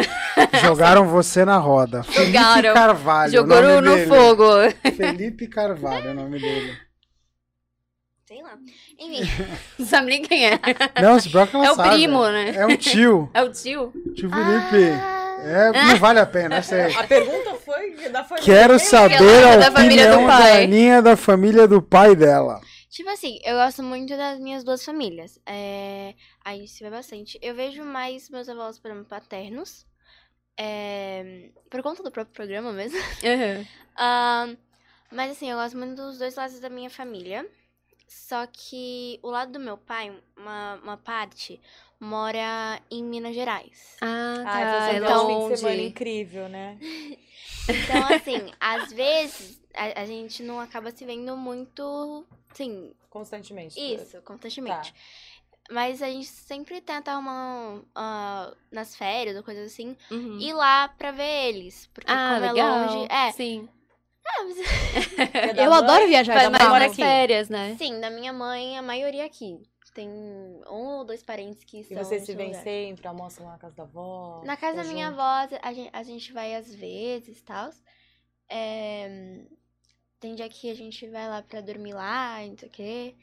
Jogaram 0.66 1.08
você 1.08 1.46
na 1.46 1.58
roda. 1.58 2.04
Felipe 2.12 2.26
Jogaram. 2.34 2.74
Carvalho. 2.74 3.32
Jogou 3.32 3.58
o 3.58 3.62
nome 3.62 3.82
no, 3.88 3.96
dele. 3.96 4.08
fogo. 4.08 4.44
Felipe 4.98 5.48
Carvalho 5.48 6.10
é 6.10 6.12
o 6.12 6.16
nome 6.16 6.40
dele. 6.40 6.78
Sei 8.26 8.42
lá. 8.44 8.58
Enfim, 9.00 9.30
Não 9.80 9.86
sabe 9.86 10.08
nem 10.10 10.22
quem 10.22 10.46
é. 10.46 10.60
Não, 11.02 11.20
se 11.20 11.30
ela 11.36 11.50
É 11.66 11.72
o 11.72 11.76
sabe. 11.76 11.90
primo, 11.90 12.24
né? 12.30 12.54
É 12.56 12.66
um 12.66 12.78
tio. 12.78 13.30
É 13.34 13.44
o 13.44 13.52
tio? 13.52 13.92
Tio 14.16 14.30
Felipe. 14.30 14.92
Ah, 14.94 15.21
É, 15.44 15.72
não 15.72 15.98
vale 15.98 16.20
a 16.20 16.26
pena, 16.26 16.58
é 16.58 16.62
sério. 16.62 16.98
A 17.00 17.04
pergunta 17.08 17.56
foi 17.56 18.10
da 18.10 18.24
família. 18.24 18.46
Quero 18.46 18.80
saber 18.80 19.44
a 19.46 19.58
da 19.58 19.72
família 19.72 20.08
do 20.08 20.18
opinião 20.18 20.28
da 20.28 20.38
pai. 20.38 20.64
Aninha 20.64 21.02
da 21.02 21.18
família 21.18 21.68
do 21.68 21.82
pai 21.82 22.16
dela. 22.16 22.62
Tipo 22.90 23.10
assim, 23.10 23.40
eu 23.44 23.56
gosto 23.56 23.82
muito 23.84 24.16
das 24.18 24.40
minhas 24.40 24.64
duas 24.64 24.84
famílias. 24.84 25.40
É, 25.46 26.14
a 26.44 26.54
gente 26.54 26.70
se 26.72 26.84
vê 26.84 26.90
bastante. 26.90 27.40
Eu 27.42 27.56
vejo 27.56 27.84
mais 27.84 28.30
meus 28.30 28.50
avós, 28.50 28.78
por 28.80 28.92
exemplo, 28.92 29.08
paternos. 29.08 29.86
é, 30.58 31.50
por 31.70 31.82
conta 31.82 32.04
do 32.04 32.12
próprio 32.12 32.36
programa 32.36 32.72
mesmo. 32.74 32.98
Ahn, 33.98 34.58
mas 35.12 35.32
assim, 35.32 35.50
eu 35.50 35.58
gosto 35.58 35.78
muito 35.78 35.96
dos 35.96 36.18
dois 36.20 36.36
lados 36.36 36.60
da 36.60 36.70
minha 36.70 36.90
família. 36.90 37.46
Só 38.08 38.46
que 38.48 39.20
o 39.24 39.30
lado 39.30 39.54
do 39.54 39.60
meu 39.60 39.78
pai, 39.78 40.12
uma, 40.38 40.76
uma 40.84 40.98
parte, 40.98 41.62
mora 42.02 42.82
em 42.90 43.04
Minas 43.04 43.34
Gerais. 43.36 43.96
Ah, 44.02 44.42
tá. 44.44 44.52
Ai, 44.52 44.66
você 44.66 44.98
é 44.98 45.00
vê 45.00 45.06
um 45.06 45.20
fim 45.20 45.28
de 45.28 45.34
longe. 45.34 45.58
semana 45.58 45.82
incrível, 45.84 46.50
né? 46.50 46.78
Então, 47.70 48.04
assim, 48.08 48.52
às 48.60 48.92
vezes 48.92 49.62
a, 49.76 50.02
a 50.02 50.06
gente 50.06 50.42
não 50.44 50.60
acaba 50.60 50.92
se 50.92 51.06
vendo 51.06 51.38
muito, 51.38 52.26
sim, 52.54 52.92
Constantemente. 53.10 53.80
isso, 53.80 54.22
constantemente. 54.24 54.92
Tá. 54.92 55.00
Mas 55.70 56.02
a 56.02 56.08
gente 56.10 56.28
sempre 56.28 56.82
tenta 56.82 57.12
arrumar 57.14 57.82
ah, 57.96 58.54
nas 58.72 58.96
férias 58.96 59.38
ou 59.38 59.44
coisas 59.44 59.72
assim, 59.72 59.96
Uhum. 60.10 60.40
ir 60.40 60.54
lá 60.54 60.90
pra 60.90 61.12
ver 61.12 61.48
eles. 61.50 61.88
Porque 61.94 62.12
Ah, 62.12 62.40
como 62.40 62.52
legal. 62.54 62.68
é 62.68 62.82
longe. 62.86 63.08
É, 63.12 63.32
Sim. 63.32 63.70
É 65.16 65.54
da 65.54 65.64
Eu 65.64 65.70
mãe, 65.72 65.80
adoro 65.84 66.08
viajar 66.08 66.36
mais 66.52 66.64
mãe. 66.70 66.82
umas 66.88 66.96
férias, 66.96 67.48
né? 67.50 67.76
sim, 67.78 68.00
da 68.02 68.10
minha 68.10 68.34
mãe, 68.34 68.78
a 68.78 68.82
maioria 68.82 69.26
aqui. 69.26 69.60
Tem 69.94 70.08
um 70.10 70.62
ou 70.68 71.04
dois 71.04 71.22
parentes 71.22 71.64
que 71.66 71.80
E 71.80 71.84
são. 71.84 71.98
vocês 71.98 72.22
de 72.26 72.32
se 72.32 72.36
lugar. 72.48 72.64
sempre, 72.64 73.08
almoçam 73.08 73.46
lá 73.46 73.54
na 73.54 73.58
casa 73.58 73.76
da 73.76 73.84
avó? 73.84 74.42
Na 74.46 74.56
casa 74.56 74.78
da 74.78 74.82
ficam 74.84 74.94
minha 74.96 75.08
avó, 75.10 75.56
a 75.62 75.74
gente, 75.74 75.90
a 75.92 76.04
gente 76.04 76.32
vai 76.32 76.56
às 76.56 76.74
vezes 76.74 77.40
e 77.40 77.44
tal. 77.44 77.70
tem 80.20 80.36
dia 80.36 80.48
que 80.50 80.70
a 80.70 80.76
gente 80.76 81.08
vai 81.10 81.28
lá 81.28 81.42
pra 81.42 81.62
dormir 81.62 81.94
lá, 81.94 82.44
e 82.44 82.50
não 82.52 82.58
sei 82.58 82.68
o 82.68 82.72
quê. 82.72 83.16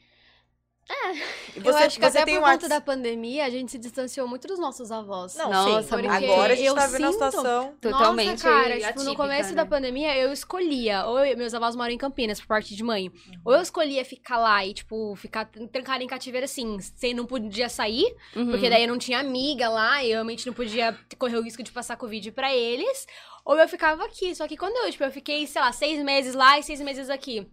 Eu 1.55 1.61
você, 1.63 1.83
acho 1.83 1.99
que 1.99 2.05
você 2.05 2.17
até 2.19 2.25
tem 2.25 2.39
por 2.39 2.49
conta 2.49 2.67
da 2.67 2.81
pandemia, 2.81 3.45
a 3.45 3.49
gente 3.49 3.71
se 3.71 3.77
distanciou 3.77 4.27
muito 4.27 4.47
dos 4.47 4.57
nossos 4.59 4.91
avós. 4.91 5.35
Não, 5.35 5.49
Nossa, 5.49 5.83
sim. 5.83 5.89
porque 5.89 6.07
Agora 6.07 6.53
a 6.53 6.55
gente 6.55 6.65
eu 6.65 6.73
tá 6.75 6.87
vendo 6.87 7.05
a 7.07 7.11
situação. 7.11 7.75
Totalmente 7.79 8.31
Nossa, 8.31 8.43
cara, 8.43 8.73
tipo, 8.75 8.85
atípica, 8.85 9.03
no 9.03 9.15
começo 9.15 9.49
né? 9.49 9.55
da 9.55 9.65
pandemia, 9.65 10.17
eu 10.17 10.31
escolhia, 10.33 11.05
ou 11.05 11.19
eu- 11.23 11.37
meus 11.37 11.53
avós 11.53 11.75
moram 11.75 11.91
em 11.93 11.97
Campinas, 11.97 12.39
por 12.39 12.47
parte 12.47 12.75
de 12.75 12.83
mãe, 12.83 13.11
ou 13.45 13.51
Uhum. 13.53 13.57
eu 13.59 13.61
escolhia 13.61 14.03
ficar 14.03 14.37
lá 14.37 14.65
e, 14.65 14.73
tipo, 14.73 15.15
ficar 15.15 15.45
trancada 15.71 16.03
em 16.03 16.07
cativeiro 16.07 16.45
assim, 16.45 16.79
sem 16.79 17.13
não 17.13 17.25
podia 17.25 17.69
sair, 17.69 18.05
Uhum. 18.35 18.49
porque 18.49 18.69
daí 18.69 18.83
eu 18.83 18.87
não 18.89 18.97
tinha 18.97 19.19
amiga 19.19 19.69
lá, 19.69 20.03
e 20.03 20.07
eu 20.07 20.13
realmente 20.13 20.45
não 20.47 20.53
podia 20.53 20.97
correr 21.17 21.37
o 21.37 21.41
risco 21.43 21.61
de 21.61 21.71
passar 21.71 21.97
Covid 21.97 22.31
pra 22.31 22.53
eles, 22.55 23.05
ou 23.45 23.57
eu 23.57 23.67
ficava 23.67 24.05
aqui. 24.05 24.33
Só 24.35 24.47
que 24.47 24.57
quando 24.57 24.75
eu, 24.85 24.91
tipo, 24.91 25.03
eu 25.03 25.11
fiquei, 25.11 25.45
sei 25.45 25.61
lá, 25.61 25.71
seis 25.71 26.01
meses 26.03 26.33
lá 26.33 26.57
e 26.59 26.63
seis 26.63 26.81
meses 26.81 27.09
aqui. 27.09 27.47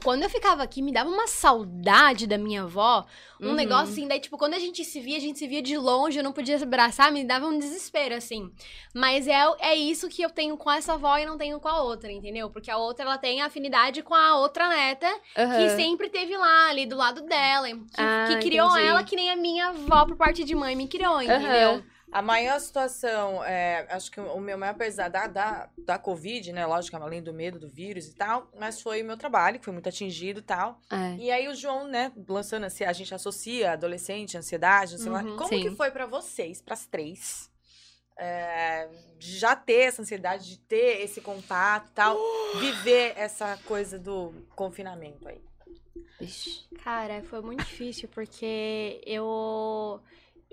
Quando 0.00 0.24
eu 0.24 0.30
ficava 0.30 0.64
aqui, 0.64 0.82
me 0.82 0.90
dava 0.92 1.08
uma 1.08 1.28
saudade 1.28 2.26
da 2.26 2.36
minha 2.36 2.62
avó. 2.62 3.04
Um 3.40 3.48
Uhum. 3.50 3.54
negócio 3.54 3.92
assim, 3.92 4.08
daí, 4.08 4.18
tipo, 4.18 4.36
quando 4.36 4.54
a 4.54 4.58
gente 4.58 4.84
se 4.84 5.00
via, 5.00 5.16
a 5.16 5.20
gente 5.20 5.38
se 5.38 5.46
via 5.46 5.62
de 5.62 5.76
longe, 5.78 6.18
eu 6.18 6.24
não 6.24 6.32
podia 6.32 6.58
se 6.58 6.64
abraçar, 6.64 7.12
me 7.12 7.22
dava 7.24 7.46
um 7.46 7.56
desespero, 7.56 8.14
assim. 8.16 8.50
Mas 8.92 9.28
é, 9.28 9.38
é 9.60 9.76
isso 9.76 10.08
que 10.08 10.22
eu 10.22 10.30
tenho 10.30 10.56
com 10.56 10.70
essa 10.70 10.94
avó 10.94 11.16
e 11.18 11.26
não 11.26 11.38
tenho 11.38 11.60
com 11.60 11.68
a 11.68 11.82
outra, 11.82 12.10
entendeu? 12.10 12.50
Porque 12.50 12.70
a 12.70 12.78
outra, 12.78 13.04
ela 13.04 13.18
tem 13.18 13.42
afinidade 13.42 14.02
com 14.02 14.14
a 14.14 14.38
outra 14.38 14.68
neta, 14.68 15.06
que 15.34 15.40
Aham. 15.40 15.68
sempre 15.76 16.08
teve 16.08 16.36
lá, 16.36 16.70
ali 16.70 16.84
do 16.84 16.96
lado 16.96 17.22
dela. 17.22 17.68
Que, 17.68 17.76
Ah, 17.96 18.24
que 18.26 18.36
criou 18.38 18.70
entendi. 18.70 18.86
ela 18.88 19.04
que 19.04 19.14
nem 19.14 19.30
a 19.30 19.36
minha 19.36 19.68
avó, 19.68 20.04
por 20.06 20.16
parte 20.16 20.42
de 20.42 20.54
mãe, 20.54 20.74
me 20.74 20.88
criou, 20.88 21.22
entendeu? 21.22 21.84
A 22.12 22.20
maior 22.20 22.60
situação, 22.60 23.42
é, 23.42 23.86
acho 23.88 24.10
que 24.10 24.20
o 24.20 24.38
meu 24.38 24.58
maior 24.58 24.74
pesar 24.74 25.08
da, 25.08 25.26
da, 25.26 25.70
da 25.78 25.98
Covid, 25.98 26.52
né? 26.52 26.66
Lógico, 26.66 26.96
além 26.96 27.22
do 27.22 27.32
medo 27.32 27.58
do 27.58 27.68
vírus 27.68 28.06
e 28.08 28.14
tal, 28.14 28.50
mas 28.58 28.80
foi 28.80 29.02
o 29.02 29.04
meu 29.04 29.16
trabalho, 29.16 29.58
que 29.58 29.64
foi 29.64 29.72
muito 29.72 29.88
atingido 29.88 30.40
e 30.40 30.42
tal. 30.42 30.78
É. 30.90 31.16
E 31.16 31.30
aí 31.30 31.48
o 31.48 31.54
João, 31.54 31.88
né, 31.88 32.12
lançando 32.28 32.64
assim, 32.64 32.84
a 32.84 32.92
gente 32.92 33.14
associa 33.14 33.72
adolescente, 33.72 34.36
ansiedade, 34.36 34.92
não 34.92 34.98
sei 34.98 35.10
lá. 35.10 35.22
Uhum, 35.22 35.36
Como 35.36 35.48
sim. 35.48 35.62
que 35.62 35.70
foi 35.74 35.90
pra 35.90 36.06
vocês, 36.06 36.60
pras 36.60 36.86
três? 36.86 37.50
é, 38.16 38.88
já 39.18 39.56
ter 39.56 39.84
essa 39.88 40.02
ansiedade, 40.02 40.48
de 40.48 40.58
ter 40.58 41.02
esse 41.02 41.20
contato 41.20 41.88
e 41.88 41.92
tal, 41.92 42.16
viver 42.60 43.14
essa 43.16 43.58
coisa 43.64 43.98
do 43.98 44.32
confinamento 44.54 45.26
aí. 45.28 45.40
Cara, 46.84 47.22
foi 47.24 47.40
muito 47.40 47.64
difícil 47.64 48.08
porque 48.08 49.00
eu 49.04 50.00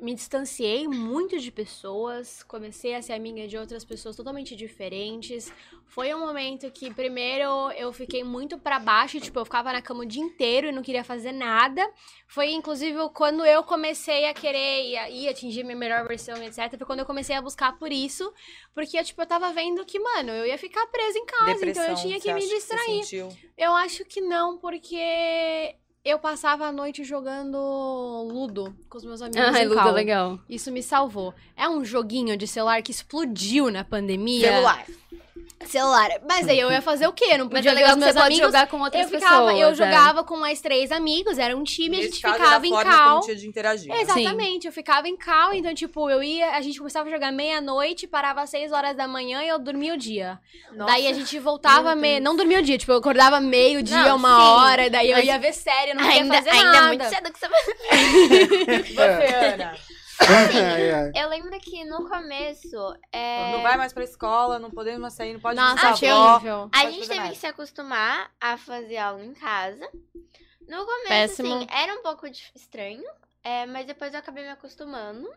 me 0.01 0.13
distanciei 0.13 0.87
muito 0.87 1.39
de 1.39 1.51
pessoas, 1.51 2.43
comecei 2.43 2.95
a 2.95 3.01
ser 3.01 3.13
amiga 3.13 3.47
de 3.47 3.57
outras 3.57 3.83
pessoas 3.83 4.15
totalmente 4.15 4.55
diferentes. 4.55 5.51
Foi 5.85 6.13
um 6.13 6.19
momento 6.19 6.69
que 6.71 6.93
primeiro 6.93 7.71
eu 7.71 7.91
fiquei 7.91 8.23
muito 8.23 8.57
pra 8.59 8.79
baixo, 8.79 9.19
tipo, 9.19 9.39
eu 9.39 9.45
ficava 9.45 9.73
na 9.73 9.81
cama 9.81 10.01
o 10.01 10.05
dia 10.05 10.21
inteiro 10.21 10.67
e 10.67 10.71
não 10.71 10.81
queria 10.83 11.03
fazer 11.03 11.31
nada. 11.31 11.81
Foi 12.27 12.51
inclusive 12.51 12.97
quando 13.13 13.45
eu 13.45 13.63
comecei 13.63 14.25
a 14.27 14.33
querer 14.33 14.85
ir, 14.85 15.11
ir 15.11 15.29
atingir 15.29 15.63
minha 15.63 15.75
melhor 15.75 16.07
versão, 16.07 16.41
etc. 16.43 16.77
Foi 16.77 16.85
quando 16.85 16.99
eu 16.99 17.05
comecei 17.05 17.35
a 17.35 17.41
buscar 17.41 17.77
por 17.77 17.91
isso, 17.91 18.31
porque 18.73 19.03
tipo, 19.03 19.21
eu 19.21 19.25
tava 19.25 19.51
vendo 19.51 19.83
que, 19.85 19.99
mano, 19.99 20.31
eu 20.31 20.45
ia 20.45 20.57
ficar 20.57 20.85
presa 20.87 21.17
em 21.17 21.25
casa, 21.25 21.53
Depressão, 21.53 21.83
então 21.83 21.95
eu 21.95 22.01
tinha 22.01 22.19
que 22.19 22.33
me 22.33 22.47
distrair. 22.47 23.03
sentiu? 23.03 23.29
Eu 23.57 23.73
acho 23.73 24.05
que 24.05 24.21
não, 24.21 24.57
porque 24.57 25.75
eu 26.03 26.17
passava 26.17 26.65
a 26.65 26.71
noite 26.71 27.03
jogando 27.03 27.57
Ludo 28.31 28.75
com 28.89 28.97
os 28.97 29.03
meus 29.03 29.21
amigos 29.21 29.41
Ai, 29.41 29.63
em 29.63 29.67
Ludo, 29.67 29.81
cal. 29.81 29.91
legal. 29.91 30.39
Isso 30.49 30.71
me 30.71 30.81
salvou. 30.81 31.33
É 31.55 31.67
um 31.67 31.83
joguinho 31.83 32.37
de 32.37 32.47
celular 32.47 32.81
que 32.81 32.91
explodiu 32.91 33.69
na 33.69 33.83
pandemia. 33.83 34.51
Celular. 34.51 34.85
Celular. 35.65 36.09
Mas 36.27 36.47
aí 36.47 36.57
eu 36.57 36.71
ia 36.71 36.81
fazer 36.81 37.05
o 37.05 37.11
quê? 37.11 37.37
Não 37.37 37.49
podia 37.49 37.71
é 37.71 37.73
ver 37.73 37.81
legal 37.81 37.91
os 37.91 37.97
meus 37.97 38.13
você 38.13 38.19
amigos. 38.19 38.45
jogar 38.45 38.67
com 38.67 38.79
outras 38.79 39.03
eu 39.11 39.19
ficava, 39.19 39.45
pessoas. 39.47 39.59
eu 39.59 39.69
é. 39.69 39.75
jogava 39.75 40.23
com 40.23 40.37
mais 40.37 40.61
três 40.61 40.89
amigos, 40.91 41.37
era 41.37 41.55
um 41.55 41.63
time, 41.63 41.97
a 41.97 41.99
Nesse 41.99 42.11
gente 42.13 42.21
caso, 42.21 42.35
ficava 42.35 42.63
a 42.63 42.67
em 42.67 42.71
cal. 42.71 43.09
como 43.09 43.21
tinha 43.25 43.35
de 43.35 43.47
interagir. 43.47 43.89
né? 43.89 44.01
Exatamente, 44.01 44.67
eu 44.67 44.71
ficava 44.73 45.07
em 45.09 45.17
cal, 45.17 45.53
então, 45.53 45.73
tipo, 45.73 46.09
eu 46.09 46.23
ia, 46.23 46.51
a 46.55 46.61
gente 46.61 46.77
começava 46.77 47.09
a 47.09 47.11
jogar 47.11 47.31
meia-noite, 47.33 48.07
parava 48.07 48.41
às 48.41 48.49
seis 48.49 48.71
horas 48.71 48.95
da 48.95 49.05
manhã 49.07 49.43
e 49.43 49.49
eu 49.49 49.59
dormia 49.59 49.93
o 49.93 49.97
dia. 49.97 50.39
Nossa. 50.71 50.93
Daí 50.93 51.07
a 51.07 51.13
gente 51.13 51.37
voltava, 51.39 51.93
me... 51.93 52.19
não 52.21 52.35
dormia 52.37 52.59
o 52.59 52.63
dia, 52.63 52.77
tipo, 52.77 52.93
eu 52.93 52.97
acordava 52.97 53.41
meio-dia, 53.41 54.15
uma 54.15 54.29
sim, 54.29 54.45
hora, 54.47 54.89
daí 54.89 55.11
eu 55.11 55.17
mas 55.17 55.25
ia 55.25 55.37
ver 55.37 55.53
série, 55.53 55.91
eu 55.91 55.95
não 55.95 56.03
queria 56.03 56.21
Ainda, 56.21 56.35
fazer 56.35 56.49
ainda 56.51 56.71
nada. 56.71 56.77
é 56.85 56.87
muito 56.87 57.03
cedo 57.05 57.33
que 57.33 57.39
você 57.39 57.47
vai. 57.47 57.59
Você, 58.89 59.35
Ana, 59.53 59.75
Ai, 60.19 60.91
ai. 60.91 61.11
Eu 61.15 61.29
lembro 61.29 61.57
que 61.59 61.85
no 61.85 62.07
começo. 62.07 62.75
É... 63.11 63.51
não 63.53 63.61
vai 63.61 63.77
mais 63.77 63.93
pra 63.93 64.03
escola, 64.03 64.59
não 64.59 64.69
podemos 64.71 64.99
mais 64.99 65.13
sair, 65.13 65.33
não 65.33 65.39
pode 65.39 65.55
Nossa, 65.55 65.73
visitar 65.75 65.93
achei 65.93 66.09
a 66.09 66.15
avó. 66.15 66.33
horrível. 66.35 66.69
A 66.73 66.91
gente 66.91 67.07
teve 67.07 67.19
nada. 67.19 67.31
que 67.31 67.37
se 67.37 67.47
acostumar 67.47 68.31
a 68.39 68.57
fazer 68.57 68.97
aula 68.97 69.23
em 69.23 69.33
casa. 69.33 69.89
No 70.67 70.85
começo, 70.85 71.07
Péssimo. 71.07 71.55
assim, 71.55 71.67
era 71.71 71.93
um 71.95 72.03
pouco 72.03 72.27
estranho, 72.27 73.03
é, 73.43 73.65
mas 73.65 73.87
depois 73.87 74.13
eu 74.13 74.19
acabei 74.19 74.43
me 74.43 74.51
acostumando. 74.51 75.27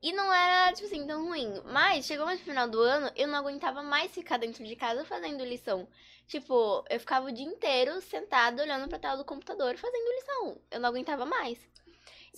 E 0.00 0.12
não 0.12 0.32
era, 0.32 0.72
tipo 0.72 0.86
assim, 0.86 1.06
tão 1.06 1.26
ruim. 1.26 1.60
Mas 1.66 2.06
chegou 2.06 2.24
mais 2.24 2.38
no 2.38 2.44
final 2.46 2.68
do 2.68 2.80
ano, 2.80 3.10
eu 3.16 3.26
não 3.26 3.36
aguentava 3.36 3.82
mais 3.82 4.12
ficar 4.12 4.36
dentro 4.38 4.64
de 4.64 4.76
casa 4.76 5.04
fazendo 5.04 5.44
lição. 5.44 5.88
Tipo, 6.28 6.84
eu 6.88 7.00
ficava 7.00 7.26
o 7.26 7.32
dia 7.32 7.44
inteiro 7.44 8.00
sentada 8.02 8.62
olhando 8.62 8.88
pra 8.88 8.98
tela 8.98 9.16
do 9.16 9.24
computador 9.24 9.76
fazendo 9.76 10.12
lição. 10.14 10.60
Eu 10.70 10.78
não 10.80 10.88
aguentava 10.90 11.26
mais. 11.26 11.58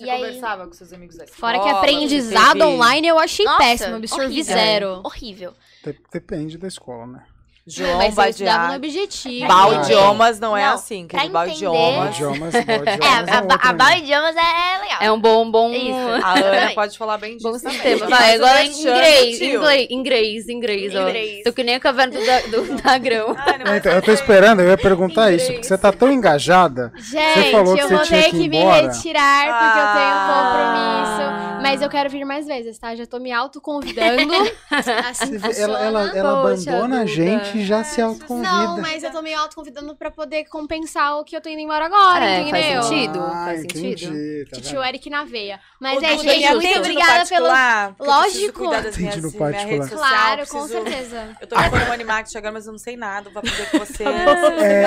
Você 0.01 0.07
E 0.07 0.11
aí- 0.11 0.19
conversava 0.25 0.67
com 0.67 0.73
seus 0.73 0.93
amigos 0.95 1.17
da 1.17 1.25
escola? 1.25 1.53
Fora 1.53 1.63
que 1.63 1.69
aprendizado 1.69 2.63
online 2.63 3.07
eu 3.07 3.19
achei 3.19 3.45
Nossa, 3.45 3.59
péssimo, 3.59 3.97
absorvi 3.97 4.25
horrível. 4.27 4.45
zero. 4.57 5.01
Horrível. 5.05 5.55
Dep- 5.85 6.07
Depende 6.11 6.57
da 6.57 6.69
escola, 6.69 7.07
né? 7.07 7.25
João 7.67 7.99
Mas 7.99 8.17
eu 8.17 8.25
estudava 8.25 8.69
no 8.69 8.75
objetivo. 8.77 9.47
Bal 9.47 9.71
Ah, 9.71 9.75
idiomas 9.83 10.41
não 10.41 10.57
é 10.57 10.67
Não, 10.67 10.75
assim. 10.75 11.07
pra 11.07 11.19
Aquele 11.19 11.33
bal 11.33 11.43
entender- 11.45 11.57
idiomas. 11.59 12.15
Idiomas, 12.17 12.53
bom, 12.53 12.59
idiomas 12.61 12.87
É, 12.87 13.05
a, 13.05 13.19
é 13.21 13.35
a, 13.35 13.69
a 13.69 13.73
Bal 13.73 13.89
nível. 13.89 14.03
Idiomas 14.05 14.37
é 14.37 14.81
legal. 14.81 14.99
É 15.01 15.13
um 15.13 15.21
bom, 15.21 15.51
bom. 15.51 15.71
Isso. 15.73 16.25
A 16.25 16.39
Ana 16.39 16.71
pode 16.75 16.99
falar 16.99 17.19
bem 17.19 17.37
disso 17.37 17.49
Bom 17.53 17.59
sistema. 17.59 18.07
Vai, 18.09 18.35
agora 18.35 18.65
em 18.65 18.71
inglês, 18.73 19.41
inglês, 19.41 19.91
inglês, 19.91 20.49
inglês, 20.49 20.95
ó. 20.97 21.09
Inglês. 21.09 21.43
Tô 21.45 21.53
que 21.53 21.63
nem 21.63 21.75
a 21.77 21.81
caverna 21.81 22.19
do, 22.19 22.25
da- 22.27 22.41
do 22.41 22.83
Dagrão. 22.83 23.29
Não 23.65 23.73
É, 23.73 23.77
então, 23.77 23.93
eu 23.93 24.03
tô 24.03 24.11
esperando, 24.13 24.61
eu 24.61 24.69
ia 24.69 24.79
perguntar 24.79 25.31
isso, 25.31 25.47
porque 25.53 25.63
você 25.65 25.79
tá 25.79 25.93
tão 25.93 26.11
engajada. 26.11 26.93
Gente, 26.97 27.53
falou 27.53 27.77
que 27.77 27.83
eu 27.83 27.89
você 27.89 27.95
vou 27.95 28.05
tinha 28.05 28.23
ter 28.23 28.31
que 28.31 28.37
que, 28.39 28.45
ir 28.45 28.49
me 28.49 28.57
embora. 28.59 28.91
retirar 28.93 29.45
porque 29.47 29.79
eu 29.79 29.93
tenho 29.93 30.07
um 30.07 30.21
Ah. 30.21 31.11
compromisso. 31.51 31.61
Mas 31.63 31.83
eu 31.83 31.89
quero 31.91 32.09
vir 32.09 32.25
mais 32.25 32.47
vezes, 32.47 32.79
tá? 32.79 32.95
Já 32.97 33.07
tô 33.07 33.19
me 33.21 33.31
autoconvidando. 33.31 34.33
assim 35.11 35.39
Você 35.39 35.63
ela, 35.63 35.79
ela, 35.85 36.17
ela 36.17 36.41
abandona 36.41 37.03
a 37.03 37.05
Duda. 37.05 37.50
Gente 37.53 37.65
já 37.67 37.85
se 37.85 38.01
autoconvida. 38.01 38.49
Não, 38.53 38.81
mas 38.81 39.03
eu 39.03 39.11
tô 39.11 39.23
me 39.23 39.33
autoconvidando 39.35 39.95
pra 39.97 40.11
poder 40.11 40.45
compensar 40.45 41.17
o 41.19 41.25
que 41.25 41.37
eu 41.37 41.41
tô 41.41 41.49
indo 41.49 41.61
embora 41.61 41.87
agora, 41.87 42.25
É, 42.25 42.41
entendeu? 42.41 42.83
faz 42.83 42.87
sentido. 42.87 43.21
Ah, 43.21 43.43
faz 43.47 43.61
sentido. 43.61 43.89
entendi, 43.89 44.45
tá 44.51 44.61
Tio 44.61 44.71
vendo? 44.73 44.85
Eric 44.85 45.11
na 45.11 45.25
veia. 45.25 45.61
Mas 45.81 45.99
Ô, 46.03 46.05
é, 46.07 46.19
gente, 46.19 46.55
muito 46.55 46.79
obrigada 46.79 47.27
pelo. 47.27 47.47
Lógico. 47.99 48.73
Atende 48.73 49.21
no 49.21 49.33
particular. 49.33 49.89
Claro, 49.89 50.47
com 50.49 50.67
certeza. 50.69 51.37
Eu 51.41 51.47
tô 51.47 51.57
reformando 51.57 51.93
Animax 51.93 52.35
agora, 52.37 52.53
mas 52.53 52.67
eu 52.67 52.73
não 52.73 52.79
sei 52.79 52.97
nada. 52.97 53.31
Vou 53.31 53.41
aprender 53.41 53.71
com 53.71 53.79
você. 53.79 54.05
É, 54.61 54.85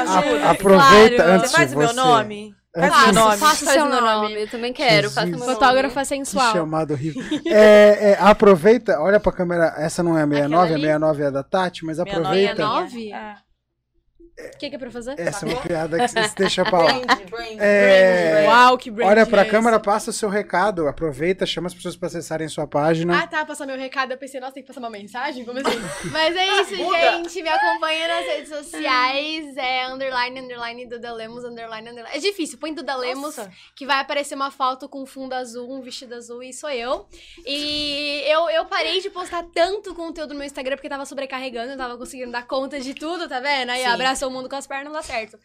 aproveita 0.50 1.16
Claro. 1.24 1.32
antes 1.34 1.52
Você 1.52 1.58
faz 1.58 1.70
de 1.70 1.76
o 1.76 1.80
você. 1.80 1.94
nome? 1.94 1.94
Faz 1.94 1.94
o 1.94 1.96
meu 1.96 2.14
nome. 2.14 2.63
Faço. 2.74 3.38
Faz 3.40 3.58
seu 3.60 3.86
o 3.86 3.90
meu 3.90 4.02
nome. 4.02 4.30
nome. 4.30 4.42
Eu 4.44 4.50
também 4.50 4.74
quero. 4.74 5.10
Faça 5.10 5.28
o 5.28 5.30
meu 5.30 5.40
Jesus. 5.40 5.48
nome. 5.48 5.60
Fotógrafa 5.60 6.00
Que 6.02 6.06
sensual. 6.08 6.52
chamado 6.54 6.92
horrível. 6.94 7.22
É, 7.46 8.12
é, 8.12 8.18
aproveita, 8.20 9.00
olha 9.00 9.20
pra 9.20 9.32
câmera. 9.32 9.74
Essa 9.78 10.02
não 10.02 10.18
é 10.18 10.24
a 10.24 10.28
69, 10.28 10.58
a 10.72 10.76
ali? 10.76 10.82
69 10.84 11.24
é 11.24 11.28
a 11.28 11.30
da 11.30 11.44
Tati, 11.44 11.86
mas 11.86 12.00
aproveita. 12.00 12.56
novinha. 12.56 12.56
Nove? 12.56 13.12
É. 13.12 13.36
O 14.36 14.58
que, 14.58 14.70
que 14.70 14.76
é 14.76 14.80
pra 14.80 14.90
fazer? 14.90 15.14
Essa 15.20 15.46
é 15.46 15.50
uma 15.54 15.62
piada 15.62 15.98
que 16.00 16.08
você 16.08 16.34
deixa 16.36 16.64
pra 16.66 16.80
lá. 16.80 16.94
Brand, 16.94 17.30
brand, 17.30 17.58
É, 17.60 18.32
brand, 18.32 18.34
brand. 18.34 18.46
Uau, 18.48 18.78
que 18.80 18.90
brand 18.92 19.10
Olha 19.10 19.26
pra 19.28 19.40
é 19.40 19.42
esse? 19.44 19.52
câmera, 19.52 19.80
passa 19.80 20.10
o 20.10 20.14
seu 20.14 20.28
recado. 20.28 20.88
Aproveita, 20.88 21.46
chama 21.46 21.68
as 21.68 21.74
pessoas 21.74 21.96
pra 21.96 22.08
acessarem 22.08 22.48
sua 22.48 22.66
página. 22.66 23.20
Ah, 23.20 23.28
tá, 23.28 23.46
passar 23.46 23.68
meu 23.68 23.78
recado. 23.78 24.12
Eu 24.12 24.18
pensei, 24.18 24.40
nossa, 24.40 24.54
tem 24.54 24.64
que 24.64 24.68
passar 24.68 24.80
uma 24.80 24.90
mensagem? 24.90 25.46
Como 25.46 25.60
assim? 25.60 25.80
Mas 26.12 26.36
é 26.36 26.48
isso, 26.62 26.76
gente. 26.76 27.44
Me 27.44 27.50
acompanha 27.50 28.08
nas 28.08 28.26
redes 28.26 28.50
sociais. 28.50 29.56
É 29.56 29.88
underline, 29.88 30.40
underline, 30.40 30.86
Duda 30.88 31.14
Lemos, 31.14 31.44
underline, 31.44 31.90
underline. 31.90 32.18
É 32.18 32.20
difícil, 32.20 32.58
põe 32.58 32.74
Duda 32.74 32.96
Lemos, 32.96 33.38
Nossa. 33.38 33.52
que 33.76 33.86
vai 33.86 34.00
aparecer 34.00 34.34
uma 34.36 34.50
foto 34.50 34.90
com 34.90 35.06
fundo 35.06 35.34
azul, 35.34 35.72
um 35.72 35.82
vestido 35.82 36.16
azul, 36.16 36.42
e 36.42 36.52
sou 36.52 36.70
eu. 36.72 37.06
E 37.46 38.24
eu, 38.26 38.50
eu 38.50 38.66
parei 38.66 39.00
de 39.00 39.10
postar 39.12 39.44
tanto 39.54 39.94
conteúdo 39.94 40.30
no 40.34 40.40
meu 40.40 40.46
Instagram 40.48 40.76
porque 40.76 40.90
tava 40.90 41.06
sobrecarregando, 41.06 41.74
eu 41.74 41.78
tava 41.78 41.98
conseguindo 41.98 42.32
dar 42.32 42.48
conta 42.48 42.80
de 42.80 42.94
tudo, 42.94 43.28
tá 43.30 43.40
vendo? 43.40 43.70
Aí 43.70 43.82
Sim. 43.82 43.88
abraçou 43.88 44.23
o 44.28 44.32
mundo 44.32 44.50
com 44.50 44.56
as 44.56 44.68
pernas, 44.68 44.86
não 44.86 44.94
dá 44.94 45.04
certo. 45.04 45.38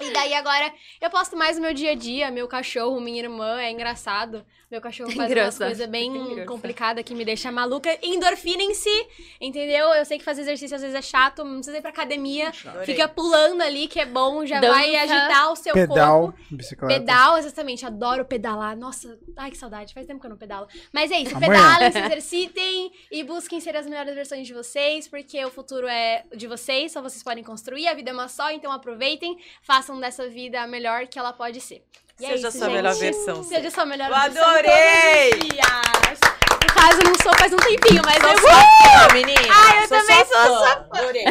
E 0.00 0.10
daí 0.12 0.34
agora 0.34 0.72
eu 1.00 1.10
posto 1.10 1.36
mais 1.36 1.56
no 1.56 1.62
meu 1.62 1.72
dia 1.74 1.92
a 1.92 1.94
dia, 1.94 2.30
meu 2.30 2.46
cachorro, 2.46 3.00
minha 3.00 3.22
irmã, 3.22 3.60
é 3.60 3.70
engraçado. 3.70 4.44
Meu 4.68 4.80
cachorro 4.80 5.08
faz 5.10 5.18
umas 5.20 5.30
Engraçado. 5.30 5.68
coisas 5.68 5.86
bem 5.88 6.08
Engraçado. 6.08 6.46
complicadas 6.46 7.04
que 7.04 7.14
me 7.14 7.24
deixa 7.24 7.52
maluca. 7.52 7.96
Endorfina 8.02 8.64
em 8.64 8.74
si, 8.74 9.06
entendeu? 9.40 9.86
Eu 9.90 10.04
sei 10.04 10.18
que 10.18 10.24
fazer 10.24 10.42
exercício 10.42 10.74
às 10.74 10.82
vezes 10.82 10.96
é 10.96 11.00
chato, 11.02 11.44
não 11.44 11.54
precisa 11.58 11.78
ir 11.78 11.80
pra 11.80 11.90
academia. 11.90 12.48
Adorei. 12.48 12.84
Fica 12.84 13.06
pulando 13.06 13.62
ali, 13.62 13.86
que 13.86 14.00
é 14.00 14.04
bom, 14.04 14.44
já 14.44 14.58
Dança. 14.58 14.72
vai 14.74 14.96
agitar 14.96 15.52
o 15.52 15.56
seu 15.56 15.72
Pedal, 15.72 16.20
corpo. 16.32 16.38
bicicleta. 16.50 16.94
Pedal, 16.98 17.38
exatamente. 17.38 17.86
Adoro 17.86 18.24
pedalar. 18.24 18.76
Nossa, 18.76 19.16
ai 19.36 19.52
que 19.52 19.56
saudade. 19.56 19.94
Faz 19.94 20.04
tempo 20.04 20.18
que 20.20 20.26
eu 20.26 20.30
não 20.30 20.36
pedalo. 20.36 20.66
Mas 20.92 21.12
é 21.12 21.20
isso. 21.20 21.36
Amanhã. 21.36 21.52
Pedalem, 21.52 21.92
se 21.92 21.98
exercitem 22.00 22.92
e 23.12 23.22
busquem 23.22 23.60
ser 23.60 23.76
as 23.76 23.86
melhores 23.86 24.16
versões 24.16 24.48
de 24.48 24.52
vocês, 24.52 25.06
porque 25.06 25.44
o 25.44 25.50
futuro 25.50 25.86
é 25.86 26.24
de 26.34 26.48
vocês, 26.48 26.90
só 26.90 27.00
vocês 27.00 27.22
podem 27.22 27.44
construir. 27.44 27.86
A 27.86 27.94
vida 27.94 28.10
é 28.10 28.12
uma 28.12 28.26
só, 28.26 28.50
então 28.50 28.72
aproveitem. 28.72 29.38
Façam 29.62 29.85
dessa 30.00 30.28
vida 30.28 30.60
a 30.60 30.66
melhor 30.66 31.06
que 31.06 31.18
ela 31.18 31.32
pode 31.32 31.60
ser. 31.60 31.82
E 32.18 32.24
é 32.24 32.28
Seja 32.30 32.46
a 32.46 32.48
isso, 32.48 32.58
sua 32.58 32.66
gente. 32.68 32.76
melhor 32.76 32.94
versão. 32.94 33.42
Seja 33.44 33.68
a 33.68 33.70
sua 33.70 33.84
melhor 33.86 34.10
Eu 34.10 34.14
versão. 34.32 34.42
adorei! 34.50 35.30
todos 35.30 35.44
os 35.44 35.48
dias. 35.50 36.20
No 36.62 36.74
caso, 36.82 37.00
eu 37.00 37.08
não 37.10 37.14
sou 37.22 37.34
faz 37.38 37.52
um 37.52 37.56
tempinho, 37.56 38.02
mas 38.04 38.16
Sou 38.18 38.30
eu 38.30 38.38
sua 38.38 38.50
fã, 38.50 39.14
menina. 39.14 39.40
Ah, 39.50 39.76
eu 39.82 39.88
Sou 39.88 39.98
também 39.98 40.24
sua 40.24 40.46
sou 40.46 40.58
fã. 40.66 40.86
Adorei. 40.92 41.24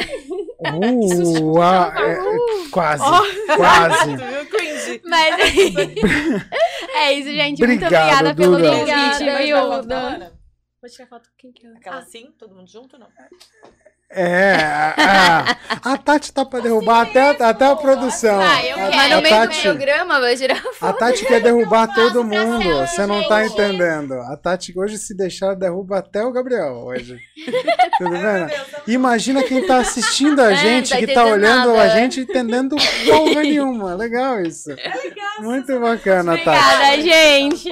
Uh, 0.60 1.62
ah, 1.62 1.94
é, 1.98 2.12
é, 2.12 2.70
quase, 2.72 3.04
Tu 3.48 3.56
quase. 3.58 4.16
viu? 4.16 4.46
Cringe. 4.50 5.02
Mas 5.06 5.40
é 5.40 5.48
isso. 5.48 5.76
É 6.98 7.14
isso, 7.14 7.30
gente. 7.32 7.60
Muito 7.66 7.84
obrigada 7.86 8.34
pelo 8.36 8.56
Duda. 8.56 8.70
convite, 8.70 8.92
Obrigada, 8.92 9.44
viu? 9.44 9.58
Vou 10.82 10.90
tirar 10.90 11.08
foto 11.08 11.30
com 11.30 11.36
quem 11.38 11.52
que 11.52 11.68
eu... 11.68 11.76
Aquela 11.76 11.98
Ah, 11.98 12.00
assim, 12.00 12.32
todo 12.40 12.56
mundo 12.56 12.70
junto, 12.72 12.98
não? 12.98 13.08
É, 14.16 14.56
a, 14.98 15.58
a 15.84 15.98
Tati 15.98 16.32
tá 16.32 16.46
pra 16.46 16.60
derrubar 16.62 17.02
até, 17.02 17.22
até 17.44 17.66
a 17.66 17.76
produção. 17.76 18.40
Ah, 18.40 18.64
eu 18.66 18.76
a, 18.86 18.90
quero. 18.90 19.14
A 19.18 19.20
do 19.20 19.30
Tati, 19.30 19.62
programa 19.62 20.20
vai 20.22 20.38
girar 20.38 20.64
a 20.82 20.94
Tati 20.94 21.26
quer 21.26 21.42
derrubar 21.42 21.94
todo 21.94 22.24
mundo. 22.24 22.64
céu, 22.64 22.88
Você 22.88 23.06
não 23.06 23.28
tá 23.28 23.44
gente. 23.44 23.54
entendendo. 23.54 24.14
A 24.14 24.38
Tati 24.38 24.74
hoje, 24.78 24.98
se 24.98 25.14
deixar, 25.16 25.54
derruba 25.56 25.98
até 26.00 26.24
o 26.24 26.32
Gabriel 26.32 26.74
hoje. 26.86 27.20
Tudo 27.98 28.12
bem? 28.12 28.48
Imagina 28.88 29.44
quem 29.44 29.66
tá 29.68 29.78
assistindo 29.78 30.40
a 30.42 30.52
É, 30.52 30.56
gente, 30.56 30.90
tá 30.92 30.98
que 30.98 31.08
tá 31.08 31.26
olhando 31.26 31.74
nada. 31.74 31.82
a 31.82 31.90
gente 31.90 32.22
entendendo 32.22 32.76
porra 33.06 33.42
nenhuma. 33.42 33.96
Legal 33.96 34.42
isso. 34.42 34.70
Muito 35.40 35.78
bacana, 35.80 36.38
Tati. 36.38 36.50
Obrigada, 36.76 37.02
gente. 37.02 37.70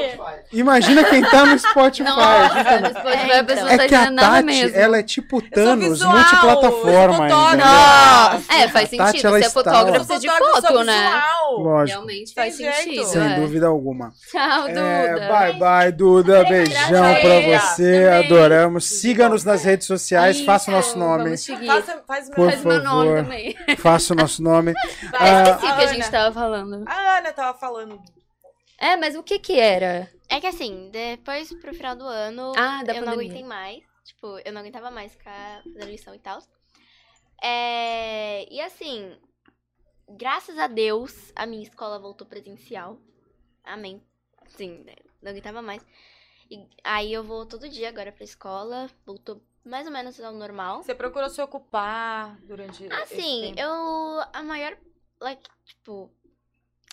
Imagina 0.51 1.03
quem 1.05 1.21
tá 1.21 1.45
no 1.45 1.57
Spotify. 1.57 2.03
Não, 2.03 2.19
A 2.19 2.47
gente 2.47 2.81
no 2.81 2.99
Spotify 2.99 3.31
a 3.31 3.43
pessoa 3.43 3.73
É 3.73 3.87
que 3.87 3.95
a 3.95 4.11
Tati, 4.13 4.71
ela 4.73 4.97
é 4.97 5.03
tipo 5.03 5.41
Thanos, 5.41 6.01
multiplataforma 6.33 7.15
sou 7.15 7.23
ainda. 7.23 7.35
fotógrafa. 7.35 8.35
entendeu? 8.37 8.57
É, 8.63 8.67
faz 8.69 8.89
Tati, 8.89 9.11
sentido. 9.11 9.27
ela 9.27 9.39
Você 9.39 9.45
é 9.45 9.49
fotógrafo 9.49 10.05
Sou 10.05 10.19
de 10.19 10.27
foto, 10.29 10.83
né? 10.83 11.21
Lógico, 11.57 11.97
Realmente 11.99 12.33
Tem 12.33 12.43
faz 12.43 12.57
jeito. 12.57 12.75
sentido. 12.75 13.05
sem 13.05 13.21
é. 13.21 13.35
dúvida 13.35 13.67
alguma. 13.67 14.11
Tchau, 14.31 14.67
É, 14.67 15.13
Duda. 15.13 15.27
bye 15.29 15.53
bye, 15.53 15.91
Duda. 15.91 16.43
Beijão 16.45 17.15
pra 17.21 17.59
você. 17.59 18.03
Também. 18.05 18.25
Adoramos. 18.25 18.85
Siga-nos 18.85 19.43
nas 19.43 19.63
redes 19.63 19.87
sociais, 19.87 20.37
Isso, 20.37 20.45
faça 20.45 20.71
o 20.71 20.73
nosso 20.73 20.97
nome. 20.97 21.37
Faça, 21.37 22.03
faz 22.07 22.27
o 22.29 22.31
Por 22.31 22.47
meu. 22.47 22.51
Faz 22.51 22.63
meu 22.65 22.83
nome 22.83 23.07
favor. 23.09 23.23
também. 23.23 23.55
Faça 23.77 24.13
o 24.13 24.15
nosso 24.17 24.41
nome. 24.41 24.71
Eu 25.03 25.09
Ah, 25.19 25.43
esqueci 25.51 25.71
o 25.71 25.75
que 25.77 25.83
a 25.83 25.87
gente 25.87 26.09
tava 26.11 26.33
falando. 26.33 26.83
A 26.87 27.17
Ana 27.19 27.31
tava 27.31 27.57
falando. 27.57 27.99
É, 28.79 28.97
mas 28.97 29.15
o 29.15 29.23
que 29.23 29.39
que 29.39 29.59
era? 29.59 30.09
É 30.29 30.39
que 30.39 30.47
assim, 30.47 30.89
depois 30.91 31.53
pro 31.61 31.73
final 31.73 31.95
do 31.95 32.05
ano, 32.05 32.53
Ah, 32.57 32.81
da 32.83 32.93
eu 32.93 33.01
não 33.01 33.13
pandemia. 33.13 33.31
aguentei 33.31 33.43
mais. 33.47 33.77
Tipo, 34.23 34.39
eu 34.45 34.53
não 34.53 34.61
aguentava 34.61 34.89
mais 34.89 35.11
ficar 35.11 35.61
fazendo 35.63 35.91
lição 35.91 36.15
e 36.15 36.19
tal. 36.19 36.39
É... 37.43 38.47
E 38.49 38.61
assim, 38.61 39.19
graças 40.07 40.57
a 40.57 40.67
Deus, 40.67 41.33
a 41.35 41.45
minha 41.45 41.63
escola 41.63 41.99
voltou 41.99 42.25
presencial. 42.25 42.97
Amém. 43.65 44.01
Sim, 44.47 44.81
né, 44.85 44.95
não 45.21 45.31
aguentava 45.31 45.61
mais. 45.61 45.85
E 46.49 46.65
aí 46.85 47.11
eu 47.11 47.21
vou 47.21 47.45
todo 47.45 47.67
dia 47.67 47.89
agora 47.89 48.13
pra 48.13 48.23
escola. 48.23 48.89
Voltou 49.05 49.43
mais 49.65 49.87
ou 49.87 49.91
menos 49.91 50.17
ao 50.21 50.31
normal. 50.31 50.83
Você 50.83 50.95
procurou 50.95 51.29
se 51.29 51.41
ocupar 51.41 52.39
durante. 52.43 52.87
Assim, 52.93 53.53
eu. 53.57 54.21
A 54.31 54.41
maior. 54.41 54.77
Like, 55.19 55.49
tipo. 55.65 56.09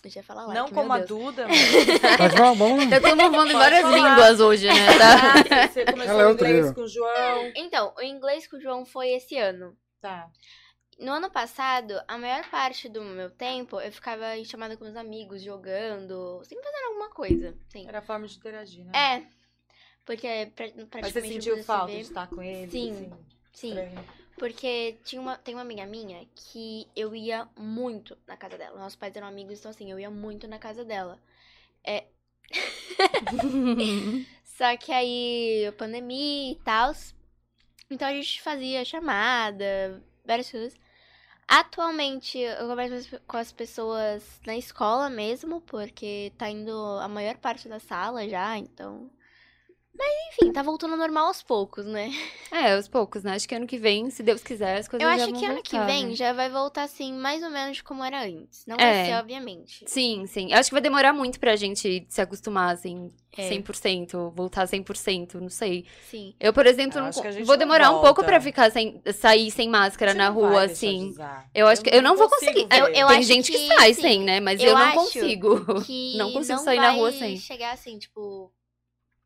Eu 0.03 0.23
falar 0.23 0.45
like, 0.47 0.59
Não 0.59 0.69
como 0.69 0.91
a 0.93 0.97
Deus. 0.97 1.09
Duda. 1.09 1.47
mas 2.19 2.33
vamos, 2.33 2.57
vamos. 2.57 2.89
Tá 2.89 2.99
todo 2.99 3.15
mundo 3.15 3.31
falando 3.31 3.51
em 3.51 3.53
várias 3.53 3.81
falar. 3.81 3.97
línguas 3.97 4.39
hoje, 4.39 4.67
né? 4.67 4.97
Tá? 4.97 5.63
Ah, 5.63 5.67
Você 5.67 5.85
começou 5.85 6.13
Ela 6.13 6.23
é 6.23 6.27
outro 6.27 6.47
inglês 6.47 6.71
com 6.71 6.81
o 6.81 6.87
João. 6.87 7.51
Então, 7.55 7.93
o 7.97 8.01
inglês 8.01 8.47
com 8.47 8.57
o 8.57 8.61
João 8.61 8.85
foi 8.85 9.09
esse 9.09 9.37
ano. 9.37 9.77
Tá. 9.99 10.27
No 10.99 11.11
ano 11.13 11.29
passado, 11.31 11.99
a 12.07 12.17
maior 12.17 12.43
parte 12.49 12.89
do 12.89 13.01
meu 13.01 13.29
tempo 13.29 13.79
eu 13.79 13.91
ficava 13.91 14.37
em 14.37 14.45
chamada 14.45 14.77
com 14.77 14.83
meus 14.83 14.95
amigos, 14.95 15.41
jogando, 15.41 16.41
sempre 16.43 16.63
fazendo 16.63 16.87
alguma 16.89 17.09
coisa. 17.09 17.55
Sim. 17.69 17.87
Era 17.87 17.99
a 17.99 18.03
forma 18.03 18.27
de 18.27 18.37
interagir, 18.37 18.85
né? 18.85 18.91
É. 18.93 19.23
Porque 20.05 20.51
pra, 20.55 20.65
Mas 20.75 20.85
praticamente 20.87 21.11
você 21.13 21.21
não 21.21 21.55
sentiu 21.57 21.63
falta 21.63 21.91
de 21.91 21.99
estar 22.01 22.27
com 22.27 22.41
ele? 22.41 22.71
Sim, 22.71 22.91
assim, 22.91 23.11
Sim. 23.53 23.67
estranho? 23.69 24.05
Porque 24.41 24.97
tinha 25.03 25.21
uma, 25.21 25.37
tem 25.37 25.53
uma 25.53 25.61
amiga 25.61 25.85
minha 25.85 26.25
que 26.33 26.87
eu 26.95 27.15
ia 27.15 27.47
muito 27.55 28.17
na 28.25 28.35
casa 28.35 28.57
dela. 28.57 28.79
Nossos 28.79 28.95
pais 28.95 29.15
eram 29.15 29.27
amigos, 29.27 29.59
então 29.59 29.69
assim, 29.69 29.91
eu 29.91 29.99
ia 29.99 30.09
muito 30.09 30.47
na 30.47 30.57
casa 30.57 30.83
dela. 30.83 31.19
É. 31.83 32.05
Só 34.43 34.75
que 34.77 34.91
aí, 34.91 35.71
pandemia 35.77 36.53
e 36.53 36.55
tal. 36.55 36.91
Então 37.87 38.07
a 38.07 38.13
gente 38.15 38.41
fazia 38.41 38.83
chamada, 38.83 40.01
várias 40.25 40.49
coisas. 40.49 40.75
Atualmente, 41.47 42.39
eu 42.39 42.67
converso 42.67 43.21
com 43.27 43.37
as 43.37 43.51
pessoas 43.51 44.41
na 44.43 44.57
escola 44.57 45.07
mesmo, 45.07 45.61
porque 45.61 46.33
tá 46.35 46.49
indo 46.49 46.75
a 46.99 47.07
maior 47.07 47.37
parte 47.37 47.69
da 47.69 47.79
sala 47.79 48.27
já, 48.27 48.57
então. 48.57 49.07
Enfim, 50.33 50.51
tá 50.53 50.63
voltando 50.63 50.91
ao 50.93 50.97
normal 50.97 51.27
aos 51.27 51.43
poucos, 51.43 51.85
né? 51.85 52.09
É, 52.51 52.73
aos 52.73 52.87
poucos, 52.87 53.21
né? 53.23 53.33
Acho 53.33 53.47
que 53.47 53.53
ano 53.53 53.67
que 53.67 53.77
vem, 53.77 54.09
se 54.09 54.23
Deus 54.23 54.41
quiser, 54.41 54.77
as 54.77 54.87
coisas 54.87 55.05
Eu 55.07 55.17
já 55.17 55.23
acho 55.25 55.33
que 55.33 55.45
ano 55.45 55.61
que 55.61 55.71
voltar, 55.75 55.85
vem 55.85 56.07
né? 56.07 56.15
já 56.15 56.33
vai 56.33 56.49
voltar 56.49 56.83
assim, 56.83 57.13
mais 57.13 57.43
ou 57.43 57.49
menos 57.49 57.81
como 57.81 58.03
era 58.03 58.23
antes. 58.23 58.65
Não 58.65 58.77
É. 58.77 58.79
vai 58.79 59.05
ser, 59.05 59.13
obviamente. 59.19 59.83
Sim, 59.87 60.25
sim. 60.25 60.51
Eu 60.51 60.57
acho 60.57 60.69
que 60.69 60.73
vai 60.73 60.81
demorar 60.81 61.13
muito 61.13 61.39
pra 61.39 61.55
gente 61.55 62.05
se 62.09 62.21
acostumar, 62.21 62.73
assim, 62.73 63.11
É. 63.37 63.49
100%, 63.49 64.31
voltar 64.33 64.65
100%, 64.67 65.35
não 65.39 65.49
sei. 65.49 65.85
Sim. 66.09 66.33
Eu, 66.39 66.53
por 66.53 66.65
exemplo, 66.65 66.97
Eu 66.97 67.03
não, 67.03 67.11
vou 67.11 67.45
não 67.45 67.57
demorar 67.57 67.91
um 67.91 68.01
pouco 68.01 68.23
pra 68.23 68.39
ficar 68.41 68.71
sem, 68.71 69.01
sair 69.13 69.51
sem 69.51 69.69
máscara 69.69 70.13
na 70.13 70.29
rua, 70.29 70.63
assim. 70.63 71.13
Eu 71.53 71.67
acho 71.67 71.81
que 71.83 71.93
eu 71.93 72.01
não 72.01 72.15
vou 72.15 72.29
conseguir. 72.29 72.67
Eu- 72.71 72.87
eu 72.87 72.93
Tem 72.93 73.03
acho 73.03 73.23
gente 73.23 73.51
que, 73.51 73.57
que, 73.57 73.67
sai 73.67 73.91
assim, 73.91 74.01
sem, 74.01 74.19
né? 74.23 74.39
Mas 74.39 74.59
eu 74.61 74.69
eu, 74.69 74.77
não 74.77 74.91
consigo. 74.93 75.49
Não 76.17 76.31
consigo 76.31 76.57
não 76.57 76.63
sair 76.65 76.79
na 76.79 76.91
rua 76.91 77.11
sem. 77.11 77.37
chegar 77.37 77.73
assim, 77.73 77.97
tipo, 77.99 78.51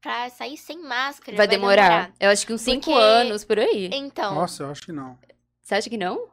pra 0.06 0.30
sair 0.30 0.56
sem 0.56 0.78
máscara. 0.84 1.36
Vai 1.36 1.48
demorar. 1.48 2.12
Eu 2.20 2.30
acho 2.30 2.46
que 2.46 2.54
uns 2.54 2.62
cinco 2.62 2.86
Porque- 2.86 3.00
anos 3.02 3.44
por 3.44 3.58
aí. 3.58 3.90
Então, 3.92 4.36
Nossa, 4.36 4.62
eu 4.62 4.70
acho 4.70 4.84
que 4.84 4.92
não. 4.92 5.18
Você 5.64 5.74
acha 5.74 5.90
que 5.90 5.98
não? 5.98 6.28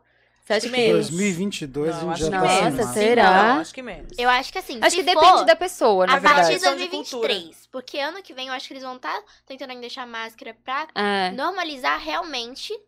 Você 0.45 0.53
acha 0.53 0.67
que. 0.69 0.73
que 0.75 0.79
menos. 0.79 1.09
2022 1.09 1.89
Não, 1.89 1.95
a 1.97 2.01
gente 2.01 2.13
acho 2.13 2.31
já 2.31 2.41
que 2.43 2.47
tá 2.47 2.49
sem 2.63 2.71
Nossa, 2.73 2.93
será? 2.93 3.31
Não, 3.55 3.61
acho 3.61 3.73
que 3.75 3.81
menos. 3.81 4.13
eu 4.19 4.29
acho 4.29 4.53
que 4.53 4.59
assim, 4.59 4.79
Acho 4.83 4.97
se 4.97 5.03
que 5.03 5.11
for, 5.15 5.21
depende 5.23 5.45
da 5.47 5.57
pessoa, 5.57 6.07
na 6.07 6.17
a 6.17 6.21
partir 6.21 6.35
verdade. 6.35 6.49
de 6.49 6.53
Questão 6.55 6.77
de 6.77 6.89
cultura. 6.89 7.29
2023. 7.29 7.69
Porque 7.73 7.99
ano 7.99 8.23
que 8.23 8.35
vem 8.35 8.49
eu 8.49 8.53
acho 8.53 8.67
que 8.69 8.75
eles 8.75 8.83
vão 8.83 8.97
estar 8.97 9.19
tentando 9.47 9.71
ainda 9.71 9.81
deixar 9.81 10.07
máscara 10.07 10.55
pra 10.63 10.87
É. 10.95 11.31
normalizar 11.31 11.99
realmente. 11.99 12.79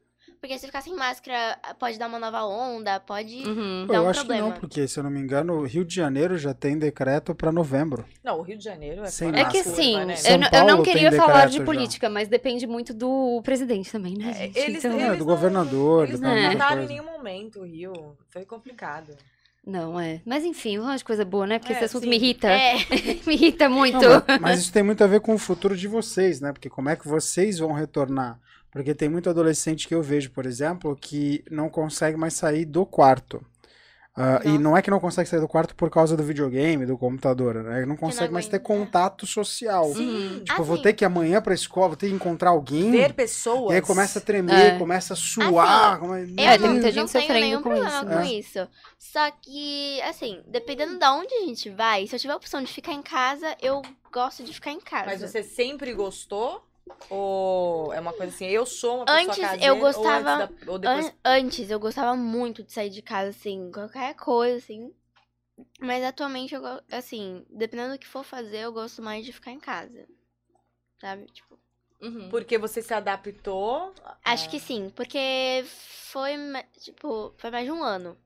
Porque 0.44 0.58
se 0.58 0.66
ficar 0.66 0.82
sem 0.82 0.94
máscara, 0.94 1.58
pode 1.78 1.98
dar 1.98 2.06
uma 2.06 2.18
nova 2.18 2.44
onda, 2.44 3.00
pode. 3.00 3.34
Uhum. 3.48 3.86
Dá 3.86 3.94
eu 3.94 4.02
um 4.02 4.08
acho 4.10 4.20
que 4.20 4.26
problema. 4.26 4.50
não, 4.50 4.60
porque, 4.60 4.86
se 4.86 4.98
eu 5.00 5.02
não 5.02 5.10
me 5.10 5.18
engano, 5.18 5.54
o 5.54 5.64
Rio 5.64 5.86
de 5.86 5.94
Janeiro 5.94 6.36
já 6.36 6.52
tem 6.52 6.76
decreto 6.78 7.34
pra 7.34 7.50
novembro. 7.50 8.04
Não, 8.22 8.40
o 8.40 8.42
Rio 8.42 8.58
de 8.58 8.64
Janeiro 8.64 9.02
é 9.02 9.06
Sem 9.06 9.34
É 9.34 9.46
que 9.46 9.62
sim, 9.64 9.96
né? 10.04 10.14
Eu, 10.28 10.38
não- 10.38 10.48
eu 10.52 10.76
não 10.76 10.82
queria 10.82 11.10
falar 11.12 11.46
de 11.46 11.52
decreto 11.52 11.58
já. 11.60 11.64
política, 11.64 12.10
mas 12.10 12.28
depende 12.28 12.66
muito 12.66 12.92
do 12.92 13.40
presidente 13.42 13.90
também, 13.90 14.18
né, 14.18 14.32
É, 14.32 14.34
gente? 14.34 14.58
Eles, 14.58 14.84
Então- 14.84 15.00
É, 15.00 15.06
eles 15.06 15.12
do 15.18 15.24
não- 15.24 15.26
governador, 15.34 16.08
Eles 16.08 16.20
não 16.20 16.28
de 16.28 16.34
muita 16.42 16.52
mudaram 16.52 16.82
em 16.82 16.86
nenhum 16.88 17.04
momento 17.04 17.60
o 17.60 17.64
Rio. 17.64 18.14
Foi 18.28 18.44
complicado. 18.44 19.16
Não, 19.66 19.98
é. 19.98 20.20
Mas 20.26 20.44
enfim, 20.44 20.72
vamos 20.72 20.84
falar 20.88 20.96
de 20.98 21.04
coisa 21.06 21.24
boa, 21.24 21.46
né? 21.46 21.58
Porque 21.58 21.72
É, 21.72 21.76
esse 21.76 21.86
assunto 21.86 22.02
sim. 22.02 22.10
me 22.10 22.16
irrita. 22.16 22.48
É. 22.50 22.74
me 23.26 23.32
irrita 23.32 23.66
muito. 23.66 23.98
Não, 23.98 24.22
mas, 24.28 24.40
mas 24.42 24.60
isso 24.60 24.70
tem 24.74 24.82
muito 24.82 25.02
a 25.02 25.06
ver 25.06 25.20
com 25.20 25.32
o 25.32 25.38
futuro 25.38 25.74
de 25.74 25.88
vocês, 25.88 26.38
né? 26.38 26.52
Porque 26.52 26.68
como 26.68 26.90
é 26.90 26.96
que 26.96 27.08
vocês 27.08 27.58
vão 27.60 27.72
retornar? 27.72 28.38
Porque 28.74 28.94
tem 28.94 29.08
muito 29.08 29.30
adolescente 29.30 29.88
que 29.88 29.94
eu 29.94 30.02
vejo, 30.02 30.30
por 30.32 30.44
exemplo, 30.44 30.94
que 31.00 31.42
não 31.50 31.70
consegue 31.70 32.18
mais 32.18 32.34
sair 32.34 32.66
do 32.66 32.84
quarto. 32.84 33.40
Ah, 34.16 34.40
e 34.44 34.48
Nossa. 34.50 34.60
não 34.60 34.76
é 34.76 34.82
que 34.82 34.90
não 34.92 35.00
consegue 35.00 35.28
sair 35.28 35.40
do 35.40 35.48
quarto 35.48 35.74
por 35.74 35.90
causa 35.90 36.16
do 36.16 36.22
videogame, 36.22 36.86
do 36.86 36.96
computador, 36.96 37.54
né? 37.64 37.78
Ele 37.78 37.86
não 37.86 37.96
consegue 37.96 38.32
mais 38.32 38.46
ter 38.46 38.60
contato 38.60 39.26
social. 39.26 39.92
Sim. 39.92 40.42
Tipo, 40.44 40.60
eu 40.60 40.64
vou 40.64 40.74
Assim. 40.74 40.82
ter 40.84 40.92
que 40.92 41.04
ir 41.04 41.06
amanhã 41.06 41.40
pra 41.42 41.52
escola, 41.54 41.88
vou 41.88 41.96
ter 41.96 42.08
que 42.08 42.14
encontrar 42.14 42.50
alguém. 42.50 42.92
Ver 42.92 43.12
pessoas. 43.12 43.72
E 43.72 43.74
aí 43.76 43.80
começa 43.82 44.20
a 44.20 44.22
tremer, 44.22 44.74
É. 44.74 44.78
começa 44.78 45.14
a 45.14 45.16
suar. 45.16 45.92
Assim, 45.92 46.00
como 46.00 46.14
é- 46.14 46.22
Eu 46.22 46.24
É, 46.24 46.26
tem 46.26 46.36
não, 46.36 46.46
muita 46.74 46.86
não 46.86 46.92
gente 46.92 46.94
tenho 46.94 47.08
sofrendo 47.08 47.32
nenhum 47.40 47.56
com 47.62 47.70
problema 47.70 47.90
isso, 47.90 48.00
com 48.00 48.06
né? 48.06 48.32
isso. 48.32 48.68
Só 49.00 49.30
que, 49.32 50.00
assim, 50.02 50.40
dependendo 50.46 50.96
de 50.96 51.06
onde 51.06 51.34
a 51.34 51.40
gente 51.46 51.70
vai, 51.70 52.06
se 52.06 52.14
eu 52.14 52.20
tiver 52.20 52.34
a 52.34 52.36
opção 52.36 52.62
de 52.62 52.72
ficar 52.72 52.92
em 52.92 53.02
casa, 53.02 53.56
eu 53.60 53.82
gosto 54.12 54.44
de 54.44 54.52
ficar 54.52 54.70
em 54.70 54.80
casa. 54.80 55.06
Mas 55.06 55.20
você 55.22 55.42
sempre 55.42 55.92
gostou? 55.92 56.62
Ou 57.10 57.92
é 57.92 58.00
uma 58.00 58.12
coisa 58.12 58.34
assim, 58.34 58.46
eu 58.46 58.64
sou 58.66 58.96
uma 58.98 59.04
pessoa 59.06 59.22
Antes 59.26 59.38
eu 59.38 59.48
caseira, 59.48 59.74
ou 59.74 59.80
gostava- 59.80 60.32
antes 60.44 60.66
da- 60.66 60.72
ou 60.72 60.78
depois... 60.78 61.06
An- 61.06 61.12
antes 61.24 61.70
eu 61.70 61.80
gostava 61.80 62.16
muito 62.16 62.62
de 62.62 62.72
sair 62.72 62.90
de 62.90 63.02
casa, 63.02 63.30
assim, 63.30 63.70
qualquer 63.72 64.14
coisa, 64.14 64.56
assim. 64.58 64.94
Mas 65.80 66.02
atualmente, 66.02 66.54
eu, 66.54 66.62
assim, 66.90 67.44
dependendo 67.50 67.92
do 67.94 67.98
que 67.98 68.06
for 68.06 68.24
fazer, 68.24 68.58
eu 68.58 68.72
gosto 68.72 69.00
mais 69.02 69.24
de 69.24 69.32
ficar 69.32 69.50
em 69.52 69.60
casa. 69.60 70.06
Sabe? 71.00 71.26
Tipo, 71.26 71.58
Uhum. 72.00 72.28
Porque 72.28 72.58
você 72.58 72.82
se 72.82 72.92
adaptou... 72.92 73.94
acho 74.24 74.46
a- 74.46 74.50
que 74.50 74.60
sim, 74.60 74.90
porque 74.90 75.64
foi, 75.66 76.32
tipo, 76.80 77.32
foi 77.38 77.50
mais 77.50 77.64
de 77.64 77.72
um 77.72 77.82
ano. 77.82 78.18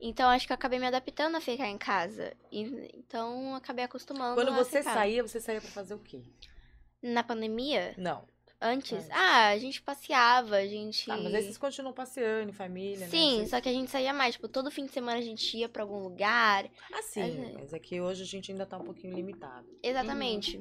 Então, 0.00 0.28
acho 0.30 0.46
que 0.46 0.52
eu 0.52 0.56
acabei 0.56 0.78
me 0.78 0.86
adaptando 0.86 1.36
a 1.36 1.40
ficar 1.40 1.68
em 1.68 1.78
casa. 1.78 2.32
E- 2.50 2.90
então, 2.94 3.50
eu 3.50 3.54
acabei 3.54 3.84
acostumando 3.84 4.34
Quando 4.34 4.52
a 4.52 4.56
você 4.56 4.78
ficar. 4.78 4.94
saía, 4.94 5.22
você 5.22 5.40
saía 5.40 5.60
pra 5.60 5.70
fazer 5.70 5.94
o 5.94 5.98
quê? 5.98 6.22
Na 7.04 7.22
pandemia, 7.22 7.94
Não. 7.98 8.26
Antes, 8.60 9.08
ah, 9.10 9.48
a 9.48 9.58
gente 9.58 9.82
passeava, 9.82 10.56
a 10.56 10.66
gente... 10.66 11.10
Ah, 11.10 11.16
mas 11.16 11.34
aí 11.34 11.42
vocês 11.42 11.58
continuam 11.58 11.92
passeando 11.92 12.50
em 12.50 12.52
família, 12.52 13.06
Sim, 13.08 13.30
né? 13.32 13.36
Vocês- 13.38 13.50
só 13.50 13.60
que 13.60 13.68
a 13.68 13.72
gente 13.72 13.90
saía 13.90 14.12
mais, 14.12 14.34
tipo, 14.34 14.48
todo 14.48 14.70
fim 14.70 14.86
de 14.86 14.92
semana 14.92 15.18
a 15.18 15.22
gente 15.22 15.56
ia 15.56 15.68
pra 15.68 15.82
algum 15.82 15.98
lugar. 15.98 16.66
Ah, 16.92 17.02
sim, 17.02 17.20
É. 17.20 17.52
mas 17.60 17.72
é 17.72 17.78
que 17.78 18.00
hoje 18.00 18.22
a 18.22 18.26
gente 18.26 18.50
ainda 18.52 18.64
tá 18.66 18.76
um 18.78 18.84
pouquinho 18.84 19.14
limitado. 19.14 19.66
Exatamente. 19.82 20.60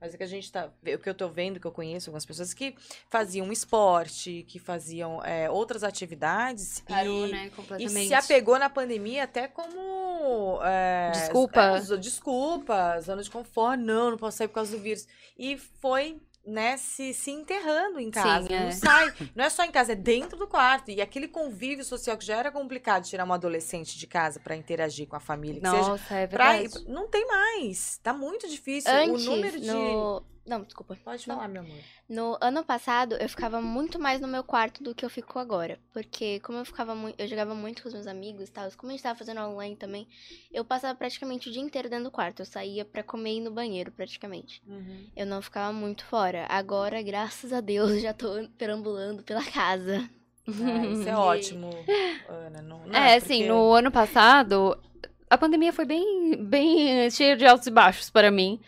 Mas 0.00 0.12
é 0.12 0.18
que 0.18 0.22
a 0.24 0.26
gente 0.26 0.52
tá. 0.52 0.70
O 0.82 0.98
que 0.98 1.08
eu 1.08 1.14
tô 1.14 1.28
vendo, 1.28 1.58
que 1.58 1.66
eu 1.66 1.72
conheço 1.72 2.10
algumas 2.10 2.26
pessoas 2.26 2.52
que 2.52 2.74
faziam 3.08 3.50
esporte, 3.50 4.44
que 4.46 4.58
faziam 4.58 5.24
é, 5.24 5.48
outras 5.48 5.82
atividades. 5.82 6.80
Parou, 6.80 7.26
e, 7.26 7.30
né? 7.30 7.46
e 7.46 7.50
Completamente. 7.50 8.08
se 8.08 8.12
apegou 8.14 8.58
na 8.58 8.68
pandemia 8.68 9.22
até 9.24 9.48
como. 9.48 10.60
é, 10.62 11.10
Desculpa. 11.12 11.60
é, 11.76 11.80
desculpa, 11.98 13.00
zona 13.00 13.22
de 13.22 13.30
conforto. 13.30 13.80
Não, 13.80 14.10
não 14.10 14.18
posso 14.18 14.36
sair 14.38 14.48
por 14.48 14.54
causa 14.54 14.76
do 14.76 14.82
vírus. 14.82 15.06
E 15.38 15.56
foi. 15.56 16.20
Né, 16.46 16.76
se, 16.76 17.14
se 17.14 17.30
enterrando 17.30 17.98
em 17.98 18.10
casa. 18.10 18.52
é. 18.52 18.64
Não 18.64 18.72
sai. 18.72 19.14
Não 19.34 19.44
é 19.44 19.48
só 19.48 19.64
em 19.64 19.70
casa, 19.70 19.92
é 19.92 19.94
dentro 19.94 20.36
do 20.38 20.46
quarto. 20.46 20.90
E 20.90 21.00
aquele 21.00 21.26
convívio 21.26 21.82
social 21.82 22.18
que 22.18 22.24
já 22.26 22.36
era 22.36 22.52
complicado 22.52 23.04
tirar 23.04 23.24
um 23.24 23.32
adolescente 23.32 23.98
de 23.98 24.06
casa 24.06 24.38
pra 24.38 24.54
interagir 24.54 25.06
com 25.08 25.16
a 25.16 25.20
família. 25.20 25.58
Que 25.60 25.66
seja 25.70 25.88
Nossa, 25.88 26.14
é 26.14 26.26
pra- 26.26 26.52
verdade. 26.52 26.84
não 26.86 27.08
tem 27.08 27.26
mais. 27.26 27.98
Tá 28.02 28.12
muito 28.12 28.46
difícil. 28.46 28.90
Antes, 28.92 29.26
o 29.26 29.30
número 29.30 29.58
de. 29.58 29.66
no... 29.68 30.22
Não, 30.46 30.62
desculpa. 30.62 30.94
Pode 31.02 31.24
falar, 31.24 31.48
meu 31.48 31.62
amor. 31.62 31.78
No 32.06 32.36
ano 32.40 32.62
passado, 32.62 33.14
eu 33.16 33.28
ficava 33.30 33.62
muito 33.62 33.98
mais 33.98 34.20
no 34.20 34.28
meu 34.28 34.44
quarto 34.44 34.82
do 34.82 34.94
que 34.94 35.02
eu 35.04 35.08
fico 35.08 35.38
agora. 35.38 35.78
Porque 35.92 36.38
como 36.40 36.58
eu 36.58 36.64
ficava 36.66 36.94
muito. 36.94 37.18
Eu 37.18 37.26
jogava 37.26 37.54
muito 37.54 37.80
com 37.82 37.88
os 37.88 37.94
meus 37.94 38.06
amigos 38.06 38.48
e 38.48 38.52
tal. 38.52 38.68
Como 38.76 38.90
a 38.90 38.92
gente 38.92 39.02
tava 39.02 39.18
fazendo 39.18 39.40
online 39.40 39.74
também, 39.74 40.06
eu 40.52 40.62
passava 40.62 40.94
praticamente 40.94 41.48
o 41.48 41.52
dia 41.52 41.62
inteiro 41.62 41.88
dentro 41.88 42.04
do 42.04 42.10
quarto. 42.10 42.40
Eu 42.42 42.46
saía 42.46 42.84
pra 42.84 43.02
comer 43.02 43.30
e 43.32 43.36
ir 43.38 43.40
no 43.40 43.50
banheiro, 43.50 43.90
praticamente. 43.90 44.62
Eu 45.16 45.24
não 45.24 45.40
ficava 45.40 45.72
muito 45.72 46.04
fora. 46.04 46.44
Agora, 46.50 47.00
graças 47.00 47.50
a 47.52 47.60
Deus, 47.62 48.02
já 48.02 48.12
tô 48.12 48.46
perambulando 48.58 49.22
pela 49.22 49.44
casa. 49.44 50.08
Ah, 50.46 50.84
isso 50.92 51.08
é 51.08 51.16
ótimo, 51.16 51.70
Ana. 52.28 52.60
Não, 52.60 52.80
não 52.86 52.94
É, 52.94 53.18
porque- 53.18 53.32
assim, 53.32 53.48
no 53.48 53.72
ano 53.72 53.90
passado, 53.90 54.78
a 55.30 55.38
pandemia 55.38 55.72
foi 55.72 55.86
bem, 55.86 56.36
bem 56.36 57.10
cheia 57.10 57.34
de 57.34 57.46
altos 57.46 57.66
e 57.66 57.70
baixos 57.70 58.10
para 58.10 58.30
mim. 58.30 58.60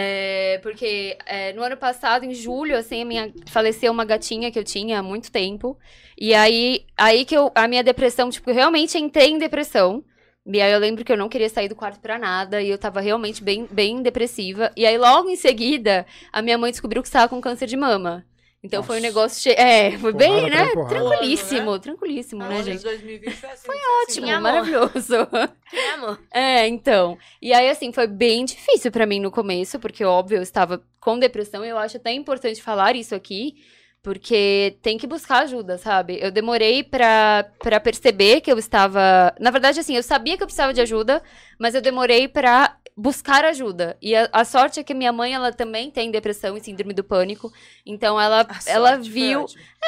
É, 0.00 0.60
porque 0.62 1.18
é, 1.26 1.52
no 1.54 1.60
ano 1.60 1.76
passado, 1.76 2.24
em 2.24 2.32
julho, 2.32 2.76
assim, 2.78 3.04
minha, 3.04 3.32
faleceu 3.48 3.90
uma 3.90 4.04
gatinha 4.04 4.48
que 4.48 4.56
eu 4.56 4.62
tinha 4.62 5.00
há 5.00 5.02
muito 5.02 5.32
tempo. 5.32 5.76
E 6.16 6.32
aí, 6.32 6.84
aí 6.96 7.24
que 7.24 7.36
eu, 7.36 7.50
a 7.52 7.66
minha 7.66 7.82
depressão, 7.82 8.30
tipo, 8.30 8.48
eu 8.48 8.54
realmente 8.54 8.96
entrei 8.96 9.30
em 9.30 9.38
depressão. 9.38 10.04
E 10.46 10.60
aí 10.60 10.72
eu 10.72 10.78
lembro 10.78 11.04
que 11.04 11.10
eu 11.10 11.16
não 11.16 11.28
queria 11.28 11.48
sair 11.48 11.68
do 11.68 11.74
quarto 11.74 11.98
pra 11.98 12.16
nada. 12.16 12.62
E 12.62 12.70
eu 12.70 12.78
tava 12.78 13.00
realmente 13.00 13.42
bem, 13.42 13.66
bem 13.68 14.00
depressiva. 14.00 14.70
E 14.76 14.86
aí, 14.86 14.96
logo 14.96 15.28
em 15.30 15.36
seguida, 15.36 16.06
a 16.32 16.40
minha 16.42 16.56
mãe 16.56 16.70
descobriu 16.70 17.02
que 17.02 17.08
estava 17.08 17.28
com 17.28 17.40
câncer 17.40 17.66
de 17.66 17.76
mama. 17.76 18.24
Então 18.68 18.82
foi 18.82 18.96
um 18.96 19.00
Nossa. 19.00 19.08
negócio 19.08 19.42
cheio. 19.42 19.56
É, 19.58 19.96
foi 19.96 20.12
bem, 20.12 20.50
né? 20.50 20.66
porrada. 20.66 20.94
Tranquilíssimo, 20.94 21.78
tranquilíssimo, 21.78 22.42
né, 22.42 22.54
ano 22.56 22.64
de 22.64 22.72
gente? 22.72 22.82
2020 22.82 23.32
foi 23.32 23.50
assim. 23.50 23.66
Foi 23.66 23.76
Ótimo, 24.02 24.26
amor. 24.28 24.42
maravilhoso. 24.42 25.14
Que 25.70 25.76
amor. 25.76 26.18
É, 26.32 26.66
então. 26.66 27.18
E 27.42 27.52
aí, 27.52 27.68
assim, 27.70 27.92
foi 27.92 28.06
bem 28.06 28.44
difícil 28.44 28.90
pra 28.90 29.06
mim 29.06 29.20
no 29.20 29.30
começo, 29.30 29.78
porque, 29.78 30.04
óbvio, 30.04 30.36
eu 30.36 30.42
estava 30.42 30.82
com 31.00 31.18
depressão 31.18 31.64
e 31.64 31.68
eu 31.68 31.78
acho 31.78 31.96
até 31.96 32.12
importante 32.12 32.62
falar 32.62 32.94
isso 32.96 33.14
aqui, 33.14 33.54
porque 34.02 34.76
tem 34.82 34.96
que 34.96 35.06
buscar 35.06 35.42
ajuda, 35.42 35.76
sabe? 35.78 36.18
Eu 36.20 36.30
demorei 36.30 36.82
pra, 36.82 37.46
pra 37.58 37.80
perceber 37.80 38.40
que 38.42 38.50
eu 38.52 38.58
estava. 38.58 39.34
Na 39.40 39.50
verdade, 39.50 39.80
assim, 39.80 39.96
eu 39.96 40.02
sabia 40.02 40.36
que 40.36 40.42
eu 40.42 40.46
precisava 40.46 40.72
de 40.74 40.80
ajuda, 40.80 41.22
mas 41.58 41.74
eu 41.74 41.80
demorei 41.82 42.28
pra 42.28 42.76
buscar 42.98 43.44
ajuda. 43.44 43.96
E 44.02 44.14
a, 44.16 44.28
a 44.32 44.44
sorte 44.44 44.80
é 44.80 44.82
que 44.82 44.92
minha 44.92 45.12
mãe, 45.12 45.32
ela 45.32 45.52
também 45.52 45.88
tem 45.90 46.10
depressão 46.10 46.56
e 46.56 46.60
síndrome 46.60 46.92
do 46.92 47.04
pânico. 47.04 47.52
Então, 47.86 48.20
ela, 48.20 48.40
A 48.40 48.70
ela 48.70 48.96
viu. 48.96 49.46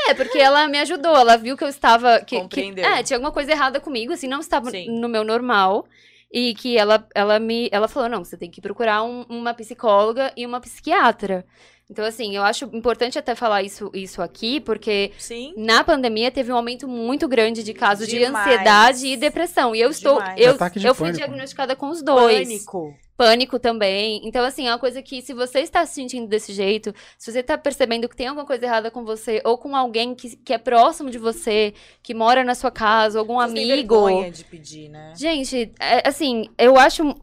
É, 0.09 0.15
porque 0.15 0.39
ela 0.39 0.69
me 0.69 0.79
ajudou, 0.79 1.17
ela 1.17 1.37
viu 1.37 1.57
que 1.57 1.65
eu 1.65 1.69
estava. 1.69 2.21
Que, 2.21 2.37
que, 2.37 2.41
Compreendeu. 2.43 2.85
é, 2.85 3.03
tinha 3.03 3.17
alguma 3.17 3.33
coisa 3.33 3.51
errada 3.51 3.81
comigo, 3.81 4.13
assim, 4.13 4.29
não 4.29 4.39
estava 4.41 4.71
Sim. 4.71 4.89
no 5.01 5.09
meu 5.09 5.25
normal. 5.25 5.85
E 6.33 6.55
que 6.55 6.79
ela, 6.79 7.05
ela 7.13 7.41
me. 7.41 7.69
Ela 7.73 7.89
falou: 7.89 8.09
não, 8.09 8.23
você 8.25 8.37
tem 8.37 8.49
que 8.49 8.61
procurar 8.61 9.03
um- 9.03 9.27
uma 9.29 9.53
psicóloga 9.53 10.33
e 10.37 10.47
uma 10.47 10.61
psiquiatra. 10.61 11.45
Então, 11.91 12.05
assim, 12.05 12.37
eu 12.37 12.45
acho 12.45 12.67
importante 12.73 13.19
até 13.19 13.35
falar 13.35 13.65
isso, 13.65 13.91
isso 13.93 14.23
aqui, 14.23 14.61
porque 14.61 15.11
Sim. 15.19 15.53
na 15.57 15.83
pandemia 15.83 16.31
teve 16.31 16.53
um 16.53 16.57
aumento 16.57 16.87
muito 16.87 17.27
grande 17.27 17.65
de 17.65 17.75
casos 17.75 18.07
de 18.07 18.17
Demais. 18.19 18.47
ansiedade 18.47 19.07
e 19.09 19.17
depressão. 19.17 19.75
E 19.75 19.81
eu 19.81 19.91
estou. 19.91 20.19
Demais. 20.21 20.41
Eu, 20.41 20.57
de 20.57 20.87
eu 20.87 20.95
fui 20.95 21.09
pânico. 21.09 21.27
diagnosticada 21.27 21.75
com 21.75 21.89
os 21.89 22.01
dois 22.01 22.47
Pânico. 22.47 22.95
pânico 23.17 23.59
também. 23.59 24.21
Então, 24.25 24.45
assim, 24.45 24.69
é 24.69 24.71
uma 24.71 24.79
coisa 24.79 25.03
que 25.03 25.21
se 25.21 25.35
você 25.35 25.61
está 25.61 25.85
se 25.85 25.95
sentindo 25.95 26.29
desse 26.29 26.53
jeito, 26.53 26.95
se 27.19 27.33
você 27.33 27.41
está 27.41 27.59
percebendo 27.59 28.09
que 28.09 28.17
tem 28.17 28.29
alguma 28.29 28.47
coisa 28.47 28.65
errada 28.65 28.89
com 28.89 29.05
você, 29.05 29.43
ou 29.45 29.59
com 29.59 29.75
alguém 29.75 30.15
que, 30.15 30.37
que 30.37 30.53
é 30.53 30.59
próximo 30.59 31.11
de 31.11 31.19
você, 31.19 31.75
que 32.05 32.15
mora 32.15 32.45
na 32.45 32.55
sua 32.55 32.71
casa, 32.71 33.19
algum 33.19 33.35
Vocês 33.35 33.53
têm 33.53 33.73
amigo. 33.73 34.07
vergonha 34.07 34.31
de 34.31 34.45
pedir, 34.45 34.89
né? 34.89 35.13
Gente, 35.17 35.73
é, 35.81 36.09
assim, 36.09 36.49
eu 36.57 36.79
acho 36.79 37.15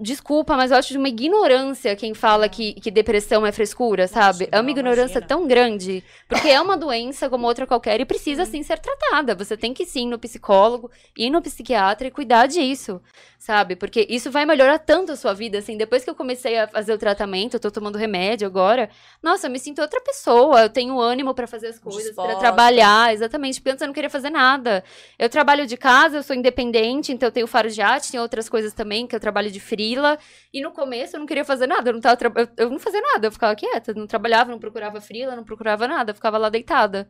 desculpa, 0.00 0.56
mas 0.56 0.70
eu 0.70 0.76
acho 0.76 0.88
de 0.92 0.98
uma 0.98 1.08
ignorância 1.08 1.94
quem 1.96 2.14
fala 2.14 2.48
que, 2.48 2.74
que 2.74 2.90
depressão 2.90 3.44
é 3.44 3.52
frescura, 3.52 4.08
sabe? 4.08 4.48
é 4.50 4.60
uma 4.60 4.70
ignorância 4.70 5.20
tão 5.20 5.46
grande. 5.46 6.02
Porque 6.28 6.48
é 6.48 6.60
uma 6.60 6.76
doença 6.76 7.28
como 7.28 7.46
outra 7.46 7.66
qualquer 7.66 8.00
e 8.00 8.04
precisa 8.04 8.44
sim 8.44 8.62
ser 8.62 8.78
tratada. 8.78 9.34
Você 9.34 9.56
tem 9.56 9.74
que 9.74 9.84
sim 9.84 10.08
no 10.08 10.18
psicólogo, 10.18 10.90
ir 11.16 11.30
no 11.30 11.42
psiquiatra 11.42 12.08
e 12.08 12.10
cuidar 12.10 12.46
disso, 12.46 13.00
sabe? 13.38 13.76
Porque 13.76 14.06
isso 14.08 14.30
vai 14.30 14.46
melhorar 14.46 14.78
tanto 14.78 15.12
a 15.12 15.16
sua 15.16 15.34
vida, 15.34 15.58
assim. 15.58 15.76
Depois 15.76 16.04
que 16.04 16.10
eu 16.10 16.14
comecei 16.14 16.58
a 16.58 16.66
fazer 16.66 16.92
o 16.92 16.98
tratamento, 16.98 17.54
eu 17.54 17.60
tô 17.60 17.70
tomando 17.70 17.98
remédio 17.98 18.46
agora. 18.46 18.88
Nossa, 19.22 19.46
eu 19.46 19.50
me 19.50 19.58
sinto 19.58 19.82
outra 19.82 20.00
pessoa. 20.00 20.62
Eu 20.62 20.68
tenho 20.68 20.98
ânimo 21.00 21.34
pra 21.34 21.46
fazer 21.46 21.68
as 21.68 21.78
coisas, 21.78 22.14
pra 22.14 22.24
Disposta. 22.24 22.40
trabalhar, 22.40 23.12
exatamente. 23.12 23.60
Porque 23.60 23.70
antes 23.70 23.82
eu 23.82 23.88
não 23.88 23.94
queria 23.94 24.10
fazer 24.10 24.30
nada. 24.30 24.82
Eu 25.18 25.28
trabalho 25.28 25.66
de 25.66 25.76
casa, 25.76 26.16
eu 26.16 26.22
sou 26.22 26.34
independente, 26.34 27.12
então 27.12 27.26
eu 27.28 27.32
tenho 27.32 27.46
faro 27.46 27.68
de 27.70 27.82
arte, 27.82 28.10
tem 28.10 28.20
outras 28.20 28.48
coisas 28.48 28.72
também, 28.72 29.06
que 29.06 29.14
eu 29.14 29.20
trabalho 29.20 29.50
de 29.50 29.60
frila. 29.82 30.18
E 30.52 30.60
no 30.62 30.70
começo 30.70 31.16
eu 31.16 31.20
não 31.20 31.26
queria 31.26 31.44
fazer 31.44 31.66
nada, 31.66 31.90
eu 31.90 31.94
não, 31.94 32.00
tava 32.00 32.16
tra- 32.16 32.32
eu, 32.36 32.48
eu 32.56 32.70
não 32.70 32.78
fazia 32.78 33.00
nada, 33.00 33.26
eu 33.26 33.32
ficava 33.32 33.54
quieta, 33.56 33.92
não 33.94 34.06
trabalhava, 34.06 34.50
não 34.50 34.58
procurava 34.58 35.00
frila, 35.00 35.34
não 35.34 35.44
procurava 35.44 35.88
nada, 35.88 36.12
eu 36.12 36.14
ficava 36.14 36.38
lá 36.38 36.48
deitada. 36.48 37.08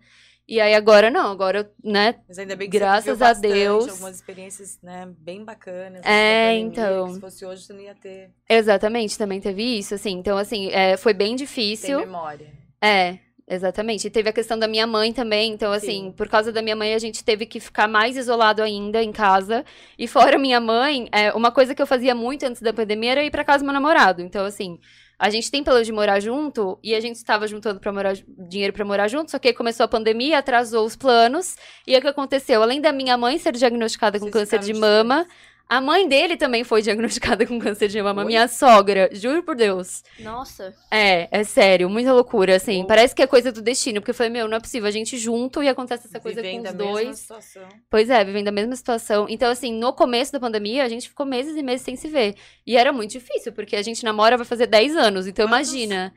E 0.48 0.60
aí 0.60 0.74
agora 0.74 1.08
não, 1.08 1.30
agora 1.30 1.60
eu, 1.60 1.90
né, 1.92 2.16
Mas 2.28 2.36
ainda 2.38 2.56
bem 2.56 2.68
que 2.68 2.76
Graças 2.76 3.04
você 3.18 3.24
a 3.24 3.28
bastante, 3.28 3.52
Deus. 3.52 3.88
algumas 3.88 4.16
experiências, 4.16 4.78
né, 4.82 5.08
bem 5.18 5.44
bacanas. 5.44 6.02
É, 6.04 6.48
pandemia, 6.48 6.66
então. 6.66 7.14
Se 7.14 7.20
fosse 7.20 7.46
hoje, 7.46 7.62
você 7.62 7.72
não 7.72 7.80
ia 7.80 7.94
ter, 7.94 8.30
exatamente, 8.48 9.16
também 9.16 9.40
teve 9.40 9.62
isso, 9.78 9.94
assim. 9.94 10.10
Então, 10.10 10.36
assim, 10.36 10.68
é, 10.70 10.96
foi 10.96 11.14
bem 11.14 11.36
difícil. 11.36 12.00
memória. 12.00 12.48
É, 12.82 13.18
exatamente. 13.48 14.06
E 14.06 14.10
teve 14.10 14.28
a 14.28 14.32
questão 14.32 14.58
da 14.58 14.68
minha 14.68 14.86
mãe 14.86 15.12
também. 15.12 15.52
Então, 15.52 15.72
assim, 15.72 16.04
Sim. 16.04 16.12
por 16.12 16.28
causa 16.28 16.52
da 16.52 16.62
minha 16.62 16.76
mãe, 16.76 16.94
a 16.94 16.98
gente 16.98 17.24
teve 17.24 17.46
que 17.46 17.60
ficar 17.60 17.88
mais 17.88 18.16
isolado 18.16 18.62
ainda 18.62 19.02
em 19.02 19.12
casa. 19.12 19.64
E 19.98 20.06
fora 20.06 20.38
minha 20.38 20.60
mãe, 20.60 21.08
é, 21.12 21.32
uma 21.32 21.50
coisa 21.50 21.74
que 21.74 21.82
eu 21.82 21.86
fazia 21.86 22.14
muito 22.14 22.44
antes 22.44 22.62
da 22.62 22.72
pandemia 22.72 23.12
era 23.12 23.24
ir 23.24 23.30
pra 23.30 23.44
casa 23.44 23.62
do 23.62 23.66
meu 23.66 23.74
namorado. 23.74 24.22
Então, 24.22 24.44
assim, 24.44 24.78
a 25.18 25.30
gente 25.30 25.50
tem 25.50 25.62
plano 25.62 25.84
de 25.84 25.92
morar 25.92 26.18
junto 26.18 26.78
e 26.82 26.94
a 26.96 27.00
gente 27.00 27.14
estava 27.14 27.46
juntando 27.46 27.78
pra 27.78 27.92
morar, 27.92 28.16
dinheiro 28.48 28.72
pra 28.72 28.84
morar 28.84 29.06
junto, 29.06 29.30
só 29.30 29.38
que 29.38 29.46
aí 29.46 29.54
começou 29.54 29.84
a 29.84 29.88
pandemia, 29.88 30.38
atrasou 30.38 30.84
os 30.84 30.96
planos. 30.96 31.56
E 31.86 31.96
o 31.96 32.00
que 32.00 32.08
aconteceu? 32.08 32.60
Além 32.60 32.80
da 32.80 32.92
minha 32.92 33.16
mãe 33.16 33.38
ser 33.38 33.52
diagnosticada 33.52 34.18
com 34.18 34.26
Vocês 34.26 34.32
câncer 34.32 34.58
de 34.58 34.72
distantes. 34.72 35.28
A 35.68 35.80
mãe 35.80 36.08
dele 36.08 36.36
também 36.36 36.64
foi 36.64 36.82
diagnosticada 36.82 37.44
com 37.46 37.58
câncer 37.58 37.88
de 37.88 38.02
mama, 38.02 38.22
Oi? 38.22 38.26
minha 38.28 38.46
sogra, 38.48 39.08
juro 39.12 39.42
por 39.42 39.54
Deus. 39.56 40.02
Nossa. 40.20 40.74
É, 40.90 41.28
é 41.30 41.44
sério, 41.44 41.88
muita 41.88 42.12
loucura, 42.12 42.56
assim. 42.56 42.82
Oh. 42.82 42.86
Parece 42.86 43.14
que 43.14 43.22
é 43.22 43.26
coisa 43.26 43.50
do 43.50 43.62
destino, 43.62 44.00
porque 44.00 44.10
eu 44.10 44.14
falei, 44.14 44.30
meu, 44.30 44.46
não 44.48 44.56
é 44.56 44.60
possível, 44.60 44.86
a 44.88 44.92
gente 44.92 45.16
junto 45.16 45.62
e 45.62 45.68
acontece 45.68 46.06
essa 46.06 46.20
coisa 46.20 46.42
Vivendo 46.42 46.62
com 46.62 46.68
a 46.68 46.70
os 46.72 46.76
mesma 46.76 46.92
dois. 46.92 47.18
situação. 47.18 47.68
Pois 47.88 48.10
é, 48.10 48.24
vivendo 48.24 48.48
a 48.48 48.52
mesma 48.52 48.76
situação. 48.76 49.26
Então, 49.28 49.50
assim, 49.50 49.72
no 49.72 49.92
começo 49.92 50.32
da 50.32 50.40
pandemia, 50.40 50.84
a 50.84 50.88
gente 50.88 51.08
ficou 51.08 51.24
meses 51.24 51.56
e 51.56 51.62
meses 51.62 51.82
sem 51.82 51.96
se 51.96 52.08
ver. 52.08 52.34
E 52.66 52.76
era 52.76 52.92
muito 52.92 53.12
difícil, 53.12 53.52
porque 53.52 53.76
a 53.76 53.82
gente 53.82 54.04
namora 54.04 54.36
vai 54.36 54.46
fazer 54.46 54.66
10 54.66 54.96
anos. 54.96 55.26
Então, 55.26 55.48
Quantos? 55.48 55.72
imagina, 55.72 56.12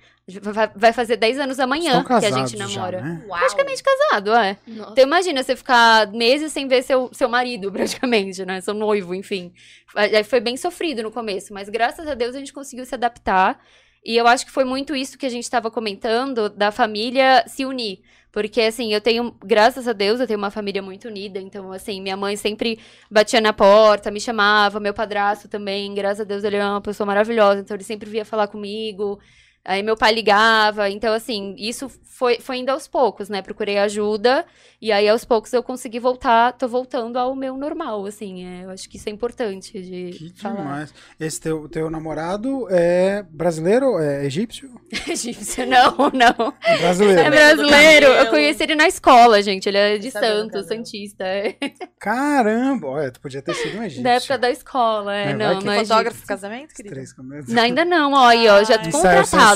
vai, 0.76 0.92
fazer 0.92 1.18
10 1.18 1.40
anos 1.40 1.60
amanhã 1.60 2.04
que 2.04 2.14
a 2.14 2.32
gente 2.32 2.58
já, 2.58 2.68
namora. 2.68 3.02
né? 3.02 3.24
Uau. 3.28 3.40
Praticamente 3.40 3.84
casado, 3.84 4.34
é. 4.34 4.58
Nossa. 4.66 4.92
Então 4.92 5.04
imagina 5.04 5.44
você 5.44 5.56
ficar 5.56 6.12
meses 6.12 6.52
sem 6.52 6.68
ver 6.68 6.82
seu, 6.82 7.10
seu 7.14 7.30
marido, 7.30 7.70
praticamente, 7.74 8.44
né? 8.44 8.60
Seu 8.62 8.74
noivo, 8.74 9.14
enfim. 9.14 9.54
Aí 9.96 10.24
foi 10.24 10.40
bem 10.40 10.58
sofrido 10.58 11.04
no 11.04 11.12
começo, 11.12 11.54
mas 11.54 11.70
graças 11.70 12.08
a 12.08 12.16
Deus 12.16 12.36
a 12.36 12.40
gente 12.40 12.54
conseguiu 12.54 12.86
se 12.86 12.96
adaptar. 12.96 13.60
E 14.04 14.16
eu 14.18 14.28
acho 14.28 14.46
que 14.46 14.52
foi 14.52 14.64
muito 14.64 14.96
isso 14.96 15.18
que 15.18 15.26
a 15.26 15.30
gente 15.30 15.44
estava 15.44 15.72
comentando, 15.72 16.48
da 16.50 16.72
família 16.72 17.44
se 17.48 17.66
unir. 17.66 18.02
Porque, 18.32 18.62
assim, 18.62 18.94
eu 18.94 19.00
tenho, 19.00 19.34
graças 19.44 19.88
a 19.88 19.94
Deus, 19.94 20.20
eu 20.20 20.28
tenho 20.28 20.38
uma 20.38 20.52
família 20.52 20.82
muito 20.82 21.08
unida. 21.08 21.40
Então, 21.40 21.72
assim, 21.72 22.02
minha 22.02 22.18
mãe 22.18 22.36
sempre 22.36 22.78
batia 23.10 23.40
na 23.40 23.54
porta, 23.54 24.12
me 24.12 24.20
chamava, 24.20 24.80
meu 24.80 24.94
padrasto 24.94 25.48
também, 25.48 25.94
graças 25.96 26.20
a 26.20 26.24
Deus, 26.24 26.44
ele 26.44 26.58
é 26.58 26.66
uma 26.66 26.82
pessoa 26.82 27.08
maravilhosa. 27.08 27.62
Então, 27.62 27.76
ele 27.76 27.84
sempre 27.84 28.10
via 28.10 28.26
falar 28.26 28.48
comigo. 28.48 29.20
Aí 29.66 29.82
meu 29.82 29.98
pai 29.98 30.14
ligava, 30.14 30.90
então 30.90 31.12
assim, 31.14 31.56
isso 31.58 31.90
foi, 32.04 32.40
foi 32.40 32.58
indo 32.58 32.70
aos 32.70 32.88
poucos, 32.88 33.28
né? 33.30 33.42
Procurei 33.42 33.78
ajuda 33.80 34.46
e 34.82 34.92
aí 34.92 35.10
aos 35.10 35.26
poucos 35.26 35.52
eu 35.52 35.64
consegui 35.64 36.00
voltar, 36.00 36.54
tô 36.54 36.68
voltando 36.68 37.18
ao 37.18 37.36
meu 37.36 37.58
normal, 37.58 38.06
assim. 38.06 38.46
é, 38.46 38.64
eu 38.66 38.70
acho 38.70 38.88
que 38.88 38.98
isso 38.98 39.10
é 39.10 39.12
importante 39.12 39.82
de 39.82 40.12
Que 40.32 40.42
falar. 40.42 40.56
demais. 40.56 40.94
Esse 41.20 41.42
teu, 41.42 41.68
teu 41.68 41.90
namorado 41.90 42.68
é 42.70 43.24
brasileiro? 43.30 43.98
É 44.00 44.24
egípcio? 44.26 44.70
Egípcio, 45.10 45.66
não, 45.66 45.96
não. 46.14 46.54
É 46.64 46.78
brasileiro. 46.78 47.20
É 47.22 47.24
do 47.26 47.32
brasileiro. 47.64 48.06
Eu 48.08 48.28
conheci 48.30 48.64
ele 48.64 48.76
na 48.76 48.88
escola, 48.88 49.42
gente. 49.42 49.68
Ele 49.68 49.78
é 49.78 49.98
de 49.98 50.10
do 50.10 50.12
Santos. 50.12 50.68
Santista. 50.68 51.26
Caramba! 52.00 52.88
Olha, 52.88 53.12
tu 53.12 53.20
podia 53.20 53.42
ter 53.42 53.54
sido 53.56 53.78
um 53.80 53.84
egípcio. 53.84 54.04
Da 54.04 54.12
época 54.12 54.38
da 54.38 54.50
escola, 54.52 55.16
é. 55.16 55.32
É, 55.32 55.34
não, 55.34 55.60
não 55.60 55.72
é 55.72 55.80
Fotógrafo 55.80 56.02
de 56.02 56.08
egípcio. 56.08 56.28
casamento, 56.28 56.68
Os 56.70 56.74
querida? 56.74 56.96
três. 56.96 57.16
Não, 57.48 57.64
ainda 57.64 57.84
não, 57.84 58.14
ó, 58.14 58.28
aí, 58.28 58.48
ó, 58.48 58.64
já 58.64 58.76
Ai. 58.76 58.92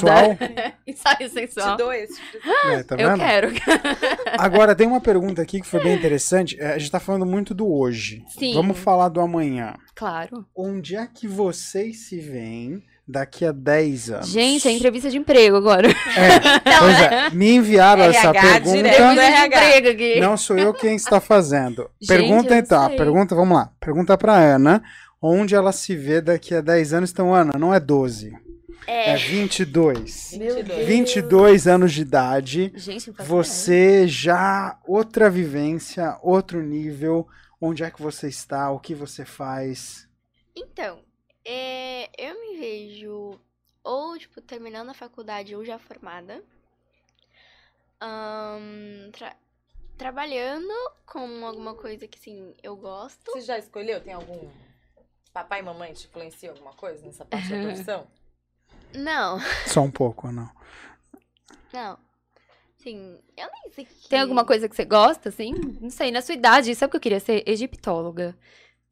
Tô 0.01 0.07
Ensaio 0.87 1.29
sensual. 1.29 1.29
Te 1.29 1.39
sensual. 1.39 1.77
dou 1.77 1.93
esse. 1.93 2.19
É, 2.65 2.83
tá 2.83 2.95
Eu 2.95 3.15
quero. 3.17 3.49
Agora, 4.37 4.75
tem 4.75 4.87
uma 4.87 5.01
pergunta 5.01 5.41
aqui 5.41 5.61
que 5.61 5.67
foi 5.67 5.83
bem 5.83 5.95
interessante. 5.95 6.59
É, 6.59 6.73
A 6.73 6.77
gente 6.77 6.91
tá 6.91 6.99
falando 6.99 7.25
muito 7.25 7.53
do 7.53 7.71
hoje. 7.71 8.23
Sim. 8.27 8.53
Vamos 8.53 8.77
falar 8.77 9.09
do 9.09 9.21
amanhã. 9.21 9.75
Claro. 9.95 10.45
Onde 10.55 10.95
é 10.95 11.07
que 11.07 11.27
vocês 11.27 12.07
se 12.07 12.19
veem 12.19 12.81
daqui 13.07 13.43
a 13.45 13.51
10 13.51 14.11
anos? 14.11 14.29
Gente, 14.29 14.67
é 14.67 14.71
entrevista 14.71 15.09
de 15.09 15.17
emprego 15.17 15.57
agora. 15.57 15.87
É, 15.89 16.79
pois 16.79 17.01
é, 17.01 17.29
me 17.31 17.55
enviaram 17.55 18.03
essa 18.03 18.29
RH 18.29 18.41
pergunta. 18.41 18.71
de 18.71 19.47
emprego 19.47 19.89
aqui. 19.89 20.19
Não 20.19 20.37
sou 20.37 20.57
eu 20.57 20.73
quem 20.73 20.95
está 20.95 21.19
fazendo. 21.19 21.89
Gente, 21.99 22.07
pergunta 22.07 22.55
então, 22.55 22.87
sei. 22.87 22.97
pergunta, 22.97 23.35
vamos 23.35 23.57
lá. 23.57 23.71
Pergunta 23.79 24.17
pra 24.17 24.35
Ana, 24.35 24.81
onde 25.21 25.53
ela 25.55 25.71
se 25.71 25.95
vê 25.95 26.21
daqui 26.21 26.55
a 26.55 26.61
10 26.61 26.93
anos. 26.93 27.11
Então, 27.11 27.33
Ana, 27.33 27.57
não 27.59 27.73
é 27.73 27.79
12, 27.79 28.31
é, 28.87 29.11
É. 29.11 29.17
22. 29.17 30.31
22. 30.31 30.85
22 30.87 31.67
anos 31.67 31.93
de 31.93 32.01
idade. 32.01 32.71
Gente, 32.75 33.11
Você 33.11 34.07
já 34.07 34.79
outra 34.85 35.29
vivência, 35.29 36.17
outro 36.21 36.61
nível. 36.61 37.27
Onde 37.61 37.83
é 37.83 37.91
que 37.91 38.01
você 38.01 38.27
está? 38.29 38.71
O 38.71 38.79
que 38.79 38.95
você 38.95 39.25
faz? 39.25 40.07
Então, 40.55 41.03
é, 41.45 42.09
eu 42.17 42.39
me 42.39 42.57
vejo 42.57 43.39
ou, 43.83 44.17
tipo, 44.17 44.41
terminando 44.41 44.89
a 44.89 44.93
faculdade 44.93 45.55
ou 45.55 45.63
já 45.65 45.77
formada. 45.77 46.41
Ahn, 48.01 49.11
tra- 49.11 49.35
trabalhando 49.97 50.73
com 51.05 51.45
alguma 51.45 51.75
coisa 51.75 52.07
que, 52.07 52.17
assim, 52.17 52.53
eu 52.63 52.75
gosto. 52.77 53.31
Você 53.31 53.41
já 53.41 53.57
escolheu? 53.57 53.99
Tem 54.01 54.13
algum 54.13 54.49
papai 55.33 55.59
e 55.59 55.63
mamãe 55.63 55.93
te 55.93 56.07
influenciam 56.07 56.53
alguma 56.53 56.73
coisa 56.73 57.05
nessa 57.05 57.25
parte 57.25 57.49
da 57.49 57.59
profissão? 57.63 58.07
Não, 58.93 59.39
Só 59.67 59.81
um 59.81 59.91
pouco, 59.91 60.31
não. 60.31 60.49
não. 61.73 61.97
Sim, 62.81 63.19
eu 63.37 63.47
nem 63.51 63.71
sei 63.73 63.85
que... 63.85 64.07
Tem 64.09 64.19
alguma 64.21 64.45
coisa 64.45 64.67
que 64.69 64.75
você 64.75 64.85
gosta, 64.85 65.29
assim? 65.29 65.53
Não 65.81 65.89
sei, 65.89 66.11
na 66.11 66.21
sua 66.21 66.33
idade, 66.35 66.73
sabe 66.75 66.87
o 66.87 66.91
que 66.91 66.97
eu 66.97 67.01
queria 67.01 67.19
ser? 67.19 67.43
Egiptóloga. 67.45 68.35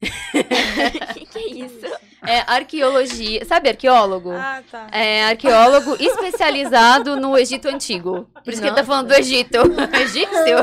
que 1.14 1.26
que 1.26 1.38
é 1.38 1.48
isso? 1.64 1.86
É 2.24 2.40
arqueologia. 2.46 3.44
Sabe 3.44 3.70
arqueólogo? 3.70 4.30
Ah, 4.30 4.62
tá. 4.70 4.86
É 4.92 5.24
arqueólogo 5.24 5.96
especializado 5.98 7.16
no 7.16 7.36
Egito 7.36 7.66
Antigo. 7.68 8.30
Por 8.44 8.52
isso 8.52 8.60
que 8.62 8.68
ele 8.68 8.76
tá 8.76 8.82
Nossa. 8.82 8.86
falando 8.86 9.08
do 9.08 9.14
Egito. 9.14 9.58
Egípcio? 10.00 10.58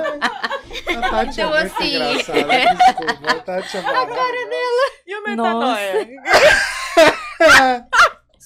A 0.98 1.10
Tati 1.10 1.32
Então, 1.42 1.54
é 1.56 1.60
muito 1.64 1.76
assim- 1.76 1.96
engraçada, 1.96 2.76
desculpa. 2.76 3.32
A 3.32 3.36
Tati 3.40 3.78
é 3.78 3.82
maravilhosa. 3.82 4.92
E 5.08 5.16
o 5.16 5.36
Nossa. 5.36 5.82
metanoia? 6.00 6.08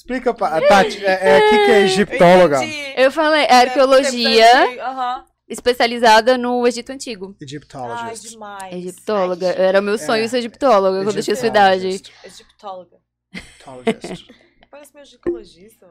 Explica 0.09 0.33
pra 0.33 0.59
Tati, 0.67 1.05
é, 1.05 1.11
é 1.29 1.37
aqui 1.37 1.65
que 1.65 1.71
é 1.71 1.81
egiptóloga. 1.83 2.57
Entendi. 2.65 2.93
Eu 2.97 3.11
falei, 3.11 3.43
é 3.45 3.53
arqueologia 3.61 4.81
Aham. 4.83 5.25
especializada 5.47 6.35
no 6.35 6.65
Egito 6.67 6.91
Antigo. 6.91 7.35
Ai, 7.39 7.45
Egiptologist. 7.45 8.29
demais. 8.31 8.73
Egiptóloga. 8.73 9.47
Era 9.49 9.79
o 9.79 9.83
meu 9.83 9.99
sonho 9.99 10.23
É. 10.23 10.27
ser 10.27 10.39
egiptóloga 10.39 11.03
quando 11.03 11.17
eu 11.17 11.23
tinha 11.23 11.35
sua 11.35 11.47
idade. 11.47 12.01
Egiptóloga. 12.23 12.97
Egiptologist. 13.33 14.27
Parece 14.71 14.95
meu 14.95 15.05
ginecologista. 15.05 15.87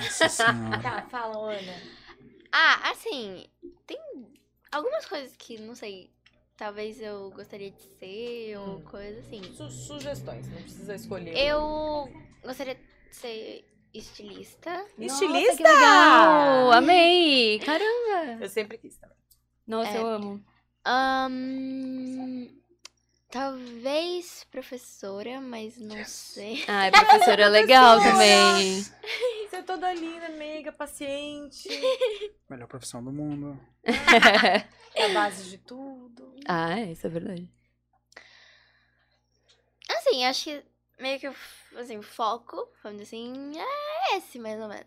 Nossa 0.00 0.28
senhora. 0.28 0.78
Tá, 0.80 1.06
fala, 1.10 1.52
Ana. 1.54 1.72
Ah, 2.52 2.90
assim, 2.92 3.46
tem 3.86 3.98
algumas 4.70 5.06
coisas 5.06 5.32
que, 5.36 5.58
não 5.60 5.74
sei, 5.74 6.10
talvez 6.56 7.00
eu 7.02 7.30
gostaria 7.30 7.70
de 7.72 7.82
ser 7.98 8.56
ou 8.58 8.76
Hum. 8.76 8.82
coisa 8.82 9.18
assim. 9.20 9.42
Su- 9.54 9.70
sugestões, 9.70 10.46
não 10.48 10.62
precisa 10.62 10.94
escolher. 10.94 11.36
Eu 11.36 12.08
gostaria 12.44 12.76
ser 13.10 13.64
estilista. 13.94 14.84
Estilista? 14.98 15.32
Nossa, 15.32 15.56
que 15.56 15.62
legal! 15.62 16.72
Amei! 16.72 17.58
Caramba! 17.60 18.38
Eu 18.44 18.48
sempre 18.48 18.78
quis 18.78 18.96
também. 18.96 19.16
Nossa, 19.66 19.90
É. 19.90 19.98
eu 20.00 20.06
amo. 20.06 20.44
Ahn, 20.84 22.46
talvez 23.30 24.44
professora, 24.50 25.40
mas 25.40 25.76
não 25.78 26.04
sei. 26.04 26.64
Ai, 26.68 26.90
professora 26.92 27.42
é 27.44 27.48
legal 27.48 27.98
também. 28.02 28.82
Você 28.82 29.56
é 29.56 29.62
toda 29.62 29.92
linda, 29.92 30.28
meiga, 30.30 30.70
paciente. 30.72 31.68
Melhor 32.48 32.68
profissão 32.68 33.02
do 33.02 33.10
mundo. 33.12 33.58
É 33.82 35.04
a 35.10 35.14
base 35.14 35.50
de 35.50 35.58
tudo. 35.58 36.34
ah, 36.46 36.78
é, 36.78 36.92
isso 36.92 37.06
é 37.06 37.10
verdade. 37.10 37.48
Assim, 39.88 40.24
acho 40.24 40.44
que 40.44 40.64
meio 40.98 41.18
que, 41.20 41.28
assim, 41.76 41.96
o 41.98 42.02
foco, 42.02 42.68
vamos 42.82 43.00
dizer 43.00 43.16
assim, 43.16 43.52
é 43.58 44.16
esse, 44.18 44.38
mais 44.38 44.60
ou 44.60 44.68
menos. 44.68 44.86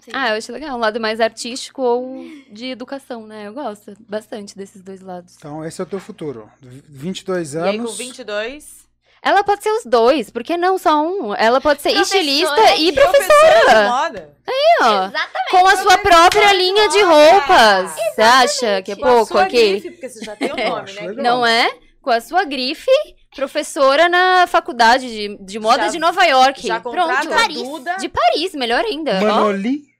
Assim, 0.00 0.10
Ah, 0.14 0.30
eu 0.30 0.36
acho 0.38 0.50
legal. 0.52 0.76
Um 0.76 0.80
lado 0.80 0.98
mais 1.00 1.20
artístico 1.20 1.82
ou 1.82 2.24
de 2.50 2.66
educação, 2.66 3.26
né? 3.26 3.46
Eu 3.46 3.52
gosto 3.52 3.94
bastante 4.00 4.56
desses 4.56 4.82
dois 4.82 5.00
lados. 5.02 5.34
Então, 5.36 5.64
esse 5.64 5.80
é 5.80 5.84
o 5.84 5.86
teu 5.86 6.00
futuro. 6.00 6.50
V- 6.60 6.82
22 6.88 7.54
E 7.54 7.58
aí, 7.58 7.76
com 7.76 7.82
anos. 7.84 7.98
22. 7.98 8.82
Ela 9.24 9.44
pode 9.44 9.62
ser 9.62 9.70
os 9.70 9.84
dois, 9.84 10.30
por 10.30 10.42
que 10.42 10.56
não 10.56 10.76
só 10.78 11.00
um? 11.00 11.32
Ela 11.34 11.60
pode 11.60 11.80
ser 11.80 11.92
Professora 11.92 12.18
estilista 12.20 12.74
e 12.74 12.86
de- 12.90 13.00
Professora 13.00 13.28
de 13.28 13.50
professora. 13.60 13.88
moda. 13.88 14.36
ó. 14.82 15.04
Exatamente. 15.06 15.50
Com 15.50 15.66
a 15.68 15.76
sua 15.76 15.98
própria 15.98 16.52
linha 16.54 16.88
de 16.88 17.02
roupas. 17.02 17.90
Você 18.14 18.22
acha 18.22 18.82
que 18.82 18.92
é 18.92 18.96
Com 18.96 19.04
a 19.04 19.08
pouco 19.08 19.26
sua 19.34 19.42
aqui? 19.44 19.70
grife, 19.72 19.90
porque 19.92 20.08
você 20.08 20.24
já 20.24 20.34
tem 20.34 20.50
o 20.52 20.56
nome, 20.56 20.92
né? 20.94 21.12
Não 21.22 21.46
é? 21.46 21.70
Com 22.00 22.10
a 22.10 22.20
sua 22.20 22.44
grife, 22.44 22.90
professora 23.34 24.08
na 24.08 24.46
faculdade 24.46 25.08
de, 25.08 25.36
de 25.44 25.58
moda 25.58 25.84
Já- 25.84 25.88
de 25.90 25.98
Nova 25.98 26.24
York. 26.24 26.66
Já 26.66 26.80
Pronto. 26.80 26.98
a 27.10 27.26
Paris. 27.26 27.62
Duda. 27.62 27.96
De 27.96 28.08
Paris, 28.08 28.54
melhor 28.54 28.84
ainda. 28.84 29.20
Manoli. 29.20 29.92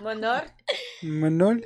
Manor. 0.00 0.42
Manoli. 1.02 1.64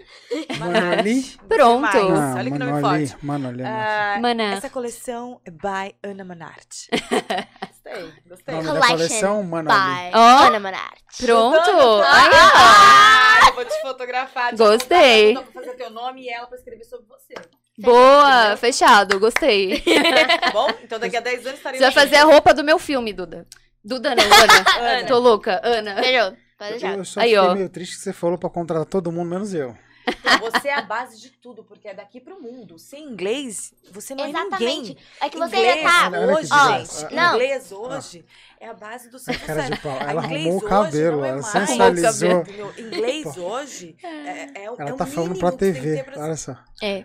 Manoli. 0.59 1.22
Pronto. 1.48 1.86
Ah, 1.96 2.34
Olha 2.36 2.50
que 2.50 2.59
nome 2.59 2.72
Manoli. 2.72 3.06
forte. 3.09 3.24
Manoli. 3.26 3.62
Ah, 3.64 4.18
Maná. 4.20 4.52
essa 4.54 4.68
coleção 4.70 5.40
é 5.46 5.50
by 5.50 5.94
Ana 6.02 6.24
Manarte. 6.24 6.88
gostei, 6.92 8.12
gostei. 8.28 8.54
Nome 8.56 8.80
da 8.80 8.86
coleção, 8.88 9.42
Manoli. 9.42 9.74
Pai. 9.76 10.10
Ó. 10.14 10.46
Ana 10.46 10.60
Manarte. 10.60 11.24
Pronto. 11.24 11.70
Ah, 12.04 13.40
eu 13.48 13.54
vou 13.54 13.64
te 13.64 13.80
fotografar. 13.80 14.50
te 14.50 14.56
Gostei. 14.56 15.32
apontar 15.32 15.52
pra 15.52 15.62
fazer 15.62 15.76
teu 15.76 15.90
nome 15.90 16.22
e 16.24 16.28
ela 16.30 16.46
pra 16.46 16.56
escrever 16.59 16.84
sobre 16.84 17.06
você. 17.06 17.34
Boa, 17.82 18.56
fechado, 18.56 19.18
gostei. 19.20 19.82
Bom? 20.52 20.68
Então 20.82 20.98
daqui 20.98 21.16
a 21.16 21.20
10 21.20 21.38
anos 21.38 21.50
Você 21.50 21.56
estaremos 21.56 21.80
vai 21.80 21.92
fazer 21.92 22.16
a 22.16 22.24
roupa 22.24 22.54
do 22.54 22.62
meu 22.64 22.78
filme, 22.78 23.12
Duda. 23.12 23.46
Duda 23.84 24.14
não, 24.14 24.22
Ana. 24.24 24.64
Ana. 24.98 25.06
Tô 25.09 25.18
louca, 25.18 25.60
Ana. 25.64 25.94
Deixar. 25.96 26.96
Eu 26.96 27.04
só 27.04 27.20
Aí, 27.20 27.30
fiquei 27.30 27.38
ó. 27.38 27.54
meio 27.54 27.68
triste 27.68 27.96
que 27.96 28.02
você 28.02 28.12
falou 28.12 28.38
pra 28.38 28.48
contratar 28.48 28.86
todo 28.86 29.10
mundo, 29.10 29.28
menos 29.28 29.52
eu. 29.52 29.76
Então, 30.04 30.50
você 30.50 30.66
é 30.68 30.74
a 30.74 30.82
base 30.82 31.20
de 31.20 31.30
tudo, 31.30 31.62
porque 31.62 31.86
é 31.86 31.94
daqui 31.94 32.20
pro 32.20 32.40
mundo. 32.40 32.76
Sem 32.76 33.04
inglês, 33.04 33.72
você 33.92 34.14
não 34.16 34.24
é 34.24 34.30
Exatamente. 34.30 34.64
ninguém. 34.64 34.96
É 35.20 35.28
que 35.28 35.38
você 35.38 35.56
inglês 35.56 35.86
ainda 35.86 36.10
tá. 36.10 36.20
Hoje, 36.26 36.40
desgraça. 36.40 37.00
gente, 37.02 37.14
Não. 37.14 37.34
inglês 37.34 37.72
hoje 37.72 38.24
é 38.60 38.66
a 38.68 38.74
base 38.74 39.10
do 39.10 39.18
seu 39.20 39.38
cara 39.40 39.62
de 39.70 39.76
pau. 39.80 39.96
Ela 40.00 40.22
arrumou 40.22 40.56
o 40.56 40.60
cabelo, 40.62 41.24
é 41.24 41.28
ela 41.30 41.42
sensualizou. 41.42 42.44
Inglês 42.78 43.36
hoje 43.36 43.96
é, 44.02 44.06
é, 44.09 44.50
é 44.56 44.64
Ela 44.64 44.76
é 44.90 44.92
o 44.92 44.96
tá 44.96 45.06
falando 45.06 45.30
mínimo 45.34 45.38
pra 45.38 45.52
que 45.52 45.59
você 45.59 45.72
tem 45.72 45.72
que 45.74 45.80
TV. 45.80 45.96
ter 45.96 46.04
pra- 46.12 46.22
Olha 46.24 46.36
só. 46.36 46.56
É. 46.82 47.04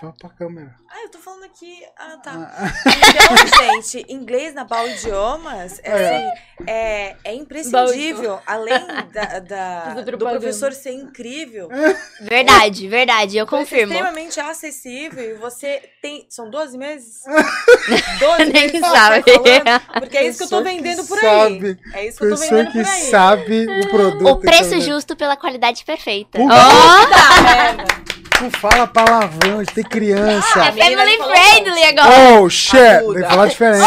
Fala 0.00 0.14
pra 0.18 0.28
câmera. 0.30 0.74
Ah, 0.90 1.02
eu 1.02 1.10
tô 1.10 1.18
falando 1.18 1.44
aqui. 1.44 1.82
Ah, 1.98 2.16
tá. 2.22 2.32
Ah, 2.32 2.72
Então, 3.08 3.82
gente, 3.82 4.06
inglês 4.12 4.54
na 4.54 4.64
Bal 4.64 4.86
Idiomas 4.88 5.78
é, 5.82 5.90
É. 5.90 6.16
assim, 6.16 6.40
é, 6.66 7.16
é 7.24 7.34
imprescindível. 7.34 8.38
Além 8.46 8.86
da, 9.12 9.38
da- 9.40 9.94
do 10.02 10.18
professor 10.18 10.72
ser 10.72 10.92
incrível, 10.92 11.68
Verdade, 12.20 12.88
verdade. 12.88 13.36
Eu 13.36 13.46
ser 13.46 13.50
confirmo. 13.50 13.92
extremamente 13.92 14.38
acessível 14.40 15.22
e 15.24 15.34
você 15.34 15.82
tem. 16.02 16.26
São 16.30 16.50
12 16.50 16.76
meses? 16.78 17.22
12 18.20 18.44
Nem 18.52 18.52
meses 18.72 18.80
sabe. 18.80 19.22
tá 19.22 19.32
falando? 19.32 20.00
Porque 20.00 20.16
é 20.18 20.26
isso 20.28 20.38
que 20.38 20.44
eu 20.44 20.48
tô 20.48 20.58
que 20.58 20.64
vendendo 20.64 21.04
por 21.06 21.18
sabe. 21.18 21.78
aí. 21.94 22.00
É 22.02 22.06
isso 22.08 22.18
que 22.18 22.24
eu 22.24 22.30
tô 22.30 22.36
vendendo 22.36 22.72
que 22.72 22.82
por 22.82 22.88
aí. 22.88 23.10
sabe 23.10 23.66
o 23.82 23.88
produto. 23.88 24.26
O 24.28 24.36
preço 24.40 24.64
também. 24.70 24.80
justo 24.82 25.16
pela 25.16 25.36
qualidade 25.36 25.84
perfeita. 25.84 26.38
Puta, 26.38 26.54
Tá, 26.54 27.42
merda. 27.42 27.84
Não 28.40 28.50
fala 28.52 28.86
palavrão, 28.86 29.64
tem 29.64 29.82
criança. 29.82 30.60
É 30.60 30.72
family 30.72 31.16
friendly 31.16 31.84
agora. 31.84 32.40
Oh, 32.40 32.48
shit! 32.48 32.76
Tem 32.78 33.14
que 33.14 33.28
falar 33.28 33.46
diferente. 33.46 33.84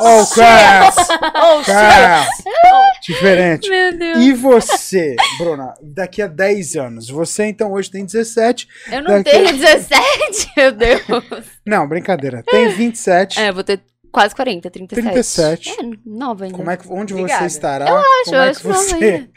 Oh, 0.00 0.26
crap! 0.26 0.94
Oh, 1.36 1.62
Crap! 1.64 2.26
Diferente. 3.02 3.70
meu 3.70 3.96
Deus. 3.96 4.18
E 4.18 4.32
você, 4.32 5.14
Bruna, 5.38 5.74
daqui 5.80 6.20
a 6.22 6.26
10 6.26 6.76
anos? 6.76 7.08
Você 7.08 7.44
então 7.46 7.72
hoje 7.72 7.90
tem 7.90 8.04
17. 8.04 8.68
Eu 8.90 9.02
não 9.02 9.12
Daqui- 9.22 9.30
tenho 9.30 9.56
17, 9.56 10.52
meu 10.56 10.72
Deus. 10.72 11.02
Não, 11.64 11.86
brincadeira. 11.88 12.42
Tem 12.46 12.68
27. 12.70 13.38
É, 13.40 13.50
eu 13.50 13.54
vou 13.54 13.62
ter 13.62 13.80
quase 14.12 14.34
40, 14.34 14.70
37. 14.70 15.12
37. 15.12 15.70
É, 15.70 15.98
nova 16.04 16.44
ainda. 16.44 16.56
Como 16.56 16.70
é 16.70 16.76
que, 16.76 16.86
onde 16.88 17.14
Obrigada. 17.14 17.40
você 17.40 17.46
estará? 17.46 17.88
Eu 17.88 17.96
acho, 17.96 18.24
Como 18.24 18.36
eu 18.36 18.42
é 18.42 18.48
acho 18.48 18.60
que 18.60 18.66
você 18.66 19.30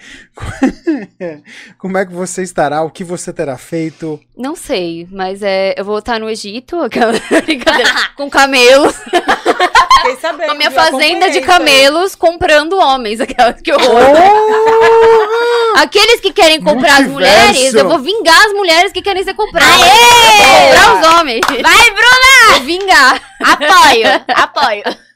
Como 1.77 1.97
é 1.97 2.05
que 2.05 2.13
você 2.13 2.43
estará? 2.43 2.81
O 2.83 2.89
que 2.89 3.03
você 3.03 3.31
terá 3.33 3.57
feito? 3.57 4.19
Não 4.37 4.55
sei, 4.55 5.07
mas 5.11 5.41
é, 5.41 5.73
eu 5.77 5.85
vou 5.85 5.99
estar 5.99 6.19
no 6.19 6.29
Egito, 6.29 6.77
aquela 6.81 7.13
brincadeira, 7.43 7.89
com 8.15 8.29
camelos, 8.29 8.95
Fiquei 9.95 10.15
sabendo. 10.17 10.47
com 10.47 10.51
a 10.51 10.55
minha 10.55 10.71
fazenda 10.71 11.29
de 11.29 11.39
aí. 11.39 11.43
camelos, 11.43 12.15
comprando 12.15 12.77
homens, 12.77 13.19
aquela 13.21 13.53
que 13.53 13.71
horror. 13.71 14.01
Oh! 14.01 15.77
Aqueles 15.79 16.19
que 16.19 16.31
querem 16.33 16.61
comprar 16.61 17.01
as 17.01 17.07
mulheres, 17.07 17.73
eu 17.73 17.87
vou 17.87 17.99
vingar 17.99 18.45
as 18.45 18.53
mulheres 18.53 18.91
que 18.91 19.01
querem 19.01 19.23
ser 19.23 19.33
compradas. 19.33 19.71
Aê! 19.71 20.69
Comprar 20.69 20.95
os 20.99 21.19
homens. 21.19 21.41
Vai, 21.47 21.91
Bruna! 21.91 22.51
Vou 22.51 22.59
vingar. 22.61 23.21
Apoio, 23.39 24.07
apoio. 24.27 25.10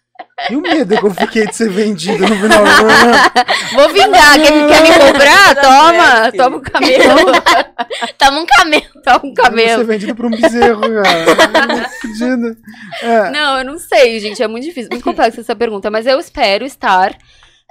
E 0.50 0.56
o 0.56 0.62
medo 0.62 0.98
que 0.98 1.06
eu 1.06 1.12
fiquei 1.12 1.48
de 1.48 1.56
ser 1.56 1.70
vendido 1.70 2.28
no 2.28 2.36
final 2.36 2.64
do 2.64 2.70
ano? 2.70 3.14
Vou 3.74 3.90
vingar. 3.90 4.34
Quem 4.34 4.68
quer 4.68 4.82
me 4.84 5.00
comprar? 5.00 5.56
Nada 5.56 5.62
Toma. 5.62 6.32
Toma 6.34 6.58
o 6.58 6.62
camelo. 6.62 7.32
Toma 8.20 8.40
um 8.42 8.46
camelo. 8.46 9.02
Toma 9.04 9.20
um 9.24 9.28
Eu 9.30 9.34
vou 9.34 9.36
ser 9.36 9.42
camelo. 9.42 9.86
vendido 9.86 10.16
por 10.16 10.26
um 10.26 10.32
bezerro, 10.32 10.82
cara. 10.82 11.90
É. 13.02 13.30
Não, 13.32 13.60
eu 13.60 13.66
não 13.66 13.78
sei, 13.80 14.20
gente. 14.20 14.44
É 14.44 14.48
muito 14.48 14.66
difícil. 14.66 14.90
Muito 14.92 15.04
complexa 15.04 15.42
essa 15.42 15.56
pergunta. 15.56 15.90
Mas 15.90 16.06
eu 16.06 16.20
espero 16.20 16.66
estar 16.66 17.18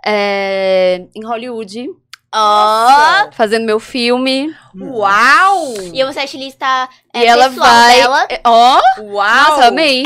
é, 0.05 1.03
em 1.15 1.25
Hollywood, 1.25 1.89
Ó. 2.35 3.31
fazendo 3.33 3.65
meu 3.65 3.79
filme. 3.81 4.55
Uau! 4.77 5.73
E 5.93 6.01
eu 6.01 6.07
vou 6.07 6.13
ser 6.13 6.21
a 6.21 6.25
estilista 6.25 6.89
é, 7.13 7.21
e 7.23 7.27
ela 7.27 7.49
vai. 7.49 7.97
dela. 8.01 8.27
é, 8.29 8.41
Ó! 8.45 8.81
Uau! 9.03 9.13
Nossa, 9.51 9.67
amei. 9.69 10.03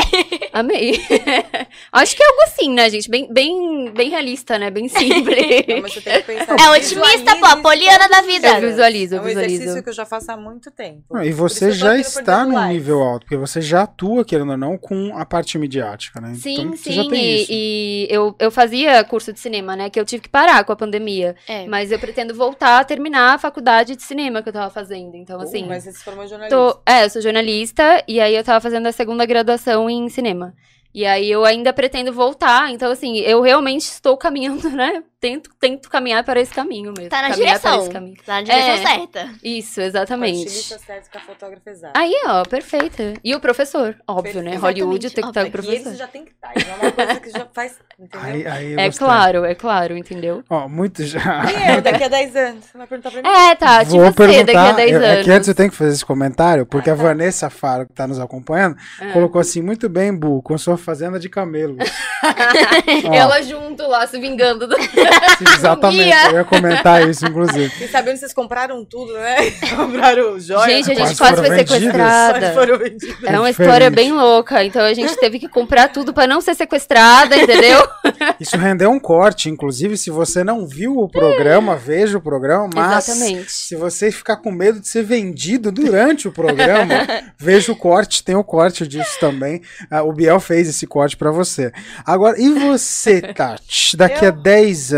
Amei. 0.53 1.01
Acho 1.91 2.15
que 2.15 2.23
é 2.23 2.27
algo 2.27 2.43
assim, 2.43 2.71
né, 2.75 2.91
gente? 2.91 3.09
Bem, 3.09 3.33
bem, 3.33 3.91
bem 3.95 4.11
realista, 4.11 4.59
né? 4.59 4.71
Bem 4.71 4.85
Não, 4.93 5.01
simples. 5.01 5.65
mas 5.81 5.95
você 5.95 6.01
tem 6.03 6.19
que 6.21 6.23
pensar 6.25 6.57
É 6.61 6.71
otimista, 6.71 7.37
pô, 7.37 7.47
a 7.47 7.57
Poliana 7.57 8.09
da 8.11 8.21
vida. 8.21 8.49
Eu 8.59 8.69
visualizo, 8.69 9.15
É 9.15 9.19
eu 9.19 9.23
um 9.23 9.29
exercício 9.29 9.59
visualizo. 9.61 9.83
que 9.85 9.89
eu 9.89 9.95
já 9.95 10.05
faço 10.05 10.31
há 10.33 10.37
muito 10.37 10.71
tempo. 10.71 11.03
Não, 11.11 11.23
e 11.25 11.33
você 11.33 11.73
já 11.73 11.97
está 11.97 12.45
num 12.45 12.63
nível 12.69 13.01
alto, 13.03 13.21
porque 13.25 13.37
você 13.39 13.63
já 13.63 13.85
atua, 13.85 14.23
querendo 14.23 14.51
ou 14.51 14.59
não, 14.59 14.77
com 14.77 15.17
a 15.17 15.25
parte 15.25 15.57
midiática, 15.57 16.21
né? 16.21 16.35
Sim, 16.35 16.53
então, 16.61 16.77
você 16.77 16.93
já 16.93 17.03
sim. 17.05 17.09
tem 17.09 17.25
E, 17.25 17.41
isso. 17.43 17.53
e 17.53 18.07
eu, 18.11 18.37
eu 18.39 18.51
fazia 18.51 19.03
curso 19.05 19.33
de 19.33 19.41
cinema, 19.41 19.75
né? 19.75 19.89
Que 19.89 19.99
eu 19.99 20.05
tive 20.05 20.25
que 20.25 20.29
parar 20.29 20.63
com 20.65 20.73
a 20.73 20.77
pandemia. 20.77 21.35
É. 21.49 21.67
Mas 21.67 21.91
eu 21.91 21.99
pretendo 21.99 22.18
voltar 22.27 22.81
a 22.81 22.85
terminar 22.85 23.35
a 23.35 23.39
faculdade 23.39 23.97
de 23.97 24.03
cinema 24.03 24.43
que 24.43 24.49
eu 24.49 24.53
tava 24.53 24.71
fazendo. 24.71 25.17
Então, 25.17 25.41
assim. 25.41 25.65
Uh, 25.65 25.69
mas 25.69 25.85
você 25.85 25.93
se 25.93 26.05
formou 26.05 26.27
jornalista. 26.27 26.57
Tô, 26.57 26.81
é, 26.91 27.05
eu 27.05 27.11
sou 27.11 27.23
jornalista 27.23 28.05
e 28.07 28.21
aí 28.21 28.35
eu 28.35 28.45
tava 28.45 28.61
fazendo 28.61 28.87
a 28.87 28.93
segunda 28.93 29.25
graduação 29.27 29.89
em 29.89 30.09
cinema. 30.09 30.55
E 30.95 31.05
aí 31.05 31.31
eu 31.31 31.45
ainda 31.45 31.73
pretendo 31.73 32.13
voltar, 32.13 32.73
então 32.73 32.91
assim, 32.91 33.19
eu 33.19 33.43
realmente 33.43 33.83
estou 33.83 34.17
caminhando, 34.17 34.69
né? 34.75 35.03
Tento, 35.21 35.51
tento 35.59 35.91
caminhar 35.91 36.23
para 36.23 36.41
esse 36.41 36.55
caminho 36.55 36.93
mesmo. 36.97 37.11
Tá 37.11 37.23
na 37.23 37.31
caminhar 37.31 37.59
direção. 37.59 37.89
Tá 38.25 38.35
na 38.35 38.43
direção 38.43 38.71
É. 38.71 38.77
certa. 38.87 39.31
Isso, 39.43 39.75
Com 39.75 39.81
a 39.81 39.85
exatamente. 39.85 40.75
a. 40.75 41.91
Aí, 41.99 42.13
ó, 42.29 42.45
perfeita. 42.45 43.15
E 43.25 43.35
o 43.35 43.41
professor, 43.41 43.97
óbvio, 44.07 44.43
né? 44.43 44.55
Hollywood 44.55 45.11
tem 45.11 45.25
que 45.25 45.31
estar 45.31 45.43
com 45.43 45.49
o 45.49 45.51
professor. 45.51 45.95
já 45.97 46.07
tem 46.07 46.25
que 46.25 46.31
estar. 46.31 46.53
É 46.55 46.75
uma 46.81 46.93
coisa 46.93 47.19
que 47.21 47.31
já 47.31 47.47
faz. 47.53 47.77
Entendeu? 47.99 48.21
Aí, 48.23 48.47
aí 48.47 48.73
É 48.75 48.87
gostei. 48.87 49.07
claro, 49.09 49.45
é 49.45 49.55
claro, 49.57 49.97
entendeu? 49.97 50.45
Ó, 50.49 50.69
muito 50.69 51.03
já. 51.05 51.43
E 51.51 51.75
eu, 51.77 51.83
daqui 51.83 52.05
a 52.05 52.09
10 52.09 52.37
anos? 52.37 52.65
Você 52.67 52.79
vai 52.79 52.87
perguntar 52.87 53.11
pra 53.11 53.21
mim? 53.23 53.29
É, 53.29 53.55
tá, 53.57 53.79
tipo 53.85 53.97
Vou 53.97 54.05
você 54.07 54.13
perguntar. 54.13 54.45
daqui 54.53 54.57
a 54.57 54.73
10 54.73 54.91
eu- 54.93 54.97
anos. 54.99 55.09
É 55.19 55.25
que 55.25 55.31
antes 55.33 55.49
eu 55.49 55.55
tenho 55.57 55.71
que 55.71 55.77
fazer 55.77 55.91
esse 55.95 56.05
comentário, 56.07 56.65
porque 56.65 56.91
Ah, 56.91 56.93
a 56.93 56.97
tá. 56.97 57.03
Vanessa 57.03 57.51
Faro, 57.51 57.87
que 57.89 57.93
tá 57.93 58.07
nos 58.07 58.21
acompanhando, 58.21 58.77
Ah. 59.01 59.11
colocou 59.13 59.41
assim: 59.41 59.61
muito 59.63 59.89
bem, 59.89 60.17
Bu, 60.17 60.41
com 60.43 60.57
sua 60.57 60.79
fazenda 60.79 61.19
de 61.19 61.29
camelos. 61.29 61.79
Ela 63.13 63.43
junto 63.43 63.83
lá, 63.89 64.07
se 64.07 64.17
vingando. 64.21 64.69
Do... 64.69 64.77
exatamente, 65.57 66.17
eu 66.27 66.35
ia 66.35 66.45
comentar 66.45 67.09
isso, 67.09 67.27
inclusive. 67.27 67.73
E 67.85 67.89
sabendo 67.89 68.15
que 68.15 68.21
vocês 68.21 68.33
compraram 68.33 68.85
tudo, 68.85 69.13
né? 69.15 69.51
compraram 69.77 70.39
joias. 70.39 70.87
Gente, 70.87 70.93
a 70.93 70.95
gente 70.95 71.17
Quase 71.17 71.17
quase 71.17 71.37
foram 71.37 71.47
foi 71.49 71.57
vendidas. 71.57 71.79
sequestrada. 71.79 72.39
Quase 72.41 72.55
foram 72.55 72.79
vendidas. 72.79 73.25
É 73.25 73.39
uma 73.39 73.51
história 73.51 73.91
bem 73.91 74.13
louca, 74.13 74.65
então 74.65 74.83
a 74.83 74.95
gente 74.95 75.17
teve 75.17 75.39
que 75.39 75.49
comprar 75.49 75.89
tudo 75.89 76.13
pra 76.13 76.27
não 76.27 76.41
ser 76.41 76.55
sequestrada, 76.55 77.37
entendeu? 77.37 77.87
Isso 78.41 78.57
rendeu 78.57 78.91
um 78.91 78.99
corte, 78.99 79.49
inclusive, 79.49 79.97
se 79.97 80.11
você 80.11 80.45
não 80.45 80.67
viu 80.67 80.99
o 80.99 81.09
programa, 81.09 81.77
veja 81.77 82.19
o 82.19 82.21
programa, 82.21 82.69
mas 82.75 83.09
Exatamente. 83.09 83.51
se 83.51 83.77
você 83.77 84.11
ficar 84.11 84.37
com 84.37 84.51
medo 84.51 84.81
de 84.81 84.89
ser 84.89 85.03
vendido 85.03 85.71
durante 85.73 86.29
o 86.29 86.33
programa, 86.33 87.07
veja 87.39 87.73
o 87.73 87.77
corte, 87.77 88.23
tem 88.23 88.35
o 88.35 88.45
corte 88.45 88.87
disso 88.87 89.19
também. 89.21 89.63
Ah, 89.91 90.03
o 90.03 90.13
Biel 90.13 90.41
fez 90.41 90.69
esse 90.69 90.87
corte 90.87 91.17
pra 91.17 91.31
você. 91.31 91.73
Agora, 92.05 92.41
e 92.41 92.49
você, 92.51 93.21
Tati? 93.21 93.97
Daqui 93.97 94.25
a 94.25 94.29
Eu? 94.29 94.33
10 94.33 94.93
anos, 94.93 94.98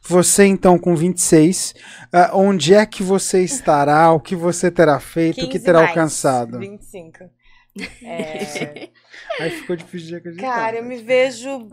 você 0.00 0.44
então 0.46 0.78
com 0.78 0.94
26, 0.94 1.74
ah, 2.12 2.30
onde 2.34 2.74
é 2.74 2.84
que 2.86 3.02
você 3.02 3.42
estará? 3.42 4.12
O 4.12 4.20
que 4.20 4.36
você 4.36 4.70
terá 4.70 4.98
feito? 5.00 5.38
O 5.38 5.48
que 5.48 5.52
15 5.52 5.64
terá 5.64 5.78
mais, 5.78 5.90
alcançado? 5.90 6.58
25. 6.58 7.18
É, 8.02 8.88
Aí 9.38 9.50
ficou 9.50 9.76
difícil 9.76 10.08
de 10.08 10.16
acreditar. 10.16 10.46
cara, 10.50 10.76
eu 10.78 10.82
me 10.82 10.96
vejo 10.96 11.68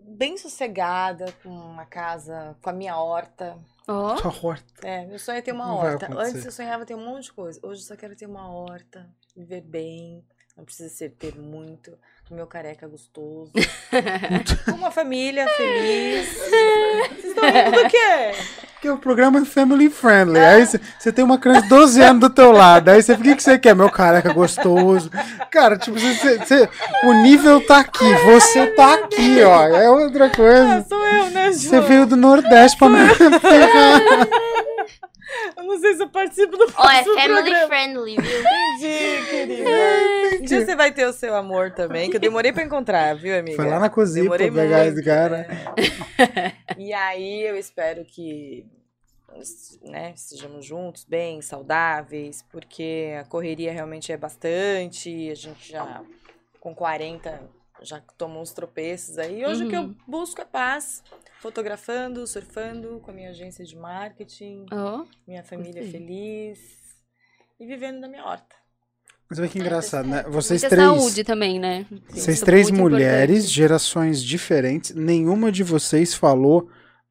bem 0.00 0.36
sossegada 0.36 1.32
com 1.42 1.48
uma 1.48 1.86
casa, 1.86 2.56
com 2.60 2.70
a 2.70 2.72
minha 2.72 2.96
horta. 2.96 3.56
Ó. 3.86 4.16
Sua 4.16 4.34
horta. 4.42 4.86
É, 4.86 5.06
meu 5.06 5.18
sonho 5.18 5.38
é 5.38 5.42
ter 5.42 5.52
uma 5.52 5.66
Não 5.66 5.76
horta. 5.76 6.08
Antes 6.12 6.44
eu 6.44 6.50
sonhava 6.50 6.84
ter 6.84 6.96
um 6.96 7.04
monte 7.04 7.24
de 7.24 7.32
coisa. 7.34 7.60
Hoje 7.62 7.82
eu 7.82 7.86
só 7.86 7.94
quero 7.96 8.16
ter 8.16 8.26
uma 8.26 8.50
horta, 8.50 9.08
viver 9.36 9.60
bem. 9.60 10.24
Não 10.56 10.64
precisa 10.64 10.88
ser 10.88 11.10
ter 11.10 11.36
muito. 11.36 11.96
Com 12.28 12.34
meu 12.34 12.46
careca 12.46 12.88
gostoso. 12.88 13.52
uma 14.74 14.90
família 14.90 15.46
feliz. 15.50 16.26
Vocês 16.36 17.24
estão 17.24 17.44
rindo 17.44 17.70
do 17.82 17.88
quê? 17.88 18.32
Porque 18.72 18.90
o 18.90 18.98
programa 18.98 19.38
é 19.38 19.44
family 19.44 19.88
friendly. 19.88 20.38
Aí 20.40 20.66
você- 20.66 21.12
tem 21.12 21.24
uma 21.24 21.38
criança 21.38 21.62
de 21.62 21.68
12 21.68 22.02
anos 22.02 22.20
do 22.20 22.28
teu 22.30 22.50
lado. 22.50 22.88
Aí 22.88 23.00
você 23.00 23.16
fica, 23.16 23.30
o 23.32 23.36
que 23.36 23.42
você 23.44 23.58
quer? 23.60 23.76
Meu 23.76 23.88
careca 23.88 24.32
gostoso. 24.32 25.08
Cara, 25.52 25.78
tipo, 25.78 25.96
você, 25.98 26.14
você- 26.14 26.38
você- 26.38 26.68
o 27.04 27.12
nível 27.22 27.64
tá 27.64 27.78
aqui. 27.78 28.12
Você 28.24 28.66
tá 28.72 28.94
aqui, 28.94 29.40
ó. 29.42 29.62
É 29.68 29.88
outra 29.88 30.26
Ah, 30.26 30.30
coisa. 30.30 30.84
sou 30.88 31.06
eu, 31.06 31.30
né, 31.30 31.52
Ju? 31.52 31.58
Você 31.60 31.80
veio 31.80 32.06
do 32.06 32.16
Nordeste 32.16 32.76
pra 32.76 32.88
me. 32.88 32.98
Eu 35.76 35.80
não 35.80 35.80
sei 35.80 35.94
se 35.94 36.02
eu 36.02 36.08
participo 36.08 36.56
do 36.56 36.64
é 36.64 36.72
próximo 36.72 37.14
family 37.14 37.34
programa. 37.34 37.66
friendly, 37.66 38.16
viu? 38.16 38.40
Entendi, 38.40 39.30
querida. 39.30 39.70
Um 40.40 40.44
dia 40.44 40.64
você 40.64 40.74
vai 40.74 40.92
ter 40.92 41.06
o 41.06 41.12
seu 41.12 41.34
amor 41.36 41.72
também, 41.72 42.08
que 42.10 42.16
eu 42.16 42.20
demorei 42.20 42.52
pra 42.52 42.62
encontrar, 42.62 43.14
viu, 43.14 43.38
amiga? 43.38 43.56
Foi 43.56 43.68
lá 43.68 43.78
na 43.78 43.90
cozinha 43.90 44.26
pra 44.28 44.38
Demorei 44.38 44.68
pegar 44.68 44.84
muito, 44.84 44.98
esse 44.98 45.04
cara. 45.04 45.46
né? 45.46 46.52
E 46.78 46.92
aí 46.92 47.42
eu 47.42 47.56
espero 47.56 48.04
que 48.04 48.66
né, 49.82 50.12
estejamos 50.14 50.64
juntos, 50.64 51.04
bem, 51.04 51.42
saudáveis, 51.42 52.42
porque 52.50 53.14
a 53.20 53.24
correria 53.24 53.72
realmente 53.72 54.10
é 54.12 54.16
bastante, 54.16 55.30
a 55.30 55.34
gente 55.34 55.72
já 55.72 56.02
com 56.58 56.74
40 56.74 57.38
já 57.82 58.00
tomou 58.16 58.42
uns 58.42 58.52
tropeços 58.52 59.18
aí. 59.18 59.44
Hoje 59.44 59.64
o 59.64 59.68
que 59.68 59.76
eu 59.76 59.82
Uhum. 59.82 59.94
busco 60.06 60.40
é 60.40 60.44
paz, 60.44 61.02
fotografando, 61.40 62.26
surfando 62.26 63.00
com 63.00 63.10
a 63.10 63.14
minha 63.14 63.30
agência 63.30 63.64
de 63.64 63.76
marketing, 63.76 64.66
Ó. 64.72 65.04
minha 65.26 65.42
família 65.44 65.82
Gostei. 65.82 66.00
feliz 66.00 66.58
e 67.60 67.66
vivendo 67.66 68.00
da 68.00 68.08
minha 68.08 68.24
horta. 68.24 68.54
Mas 69.28 69.38
olha 69.40 69.48
que 69.48 69.58
engraçado, 69.58 70.06
né? 70.08 70.22
Vocês 70.28 70.62
Muita 70.62 70.76
três. 70.76 70.88
saúde 70.88 71.24
também, 71.24 71.58
né? 71.58 71.84
Vocês 72.10 72.36
Isso 72.36 72.44
é 72.44 72.46
três 72.46 72.70
mulheres, 72.70 73.30
importante. 73.38 73.54
gerações 73.54 74.22
diferentes, 74.22 74.92
nenhuma 74.94 75.50
de 75.50 75.64
vocês 75.64 76.14
falou 76.14 76.70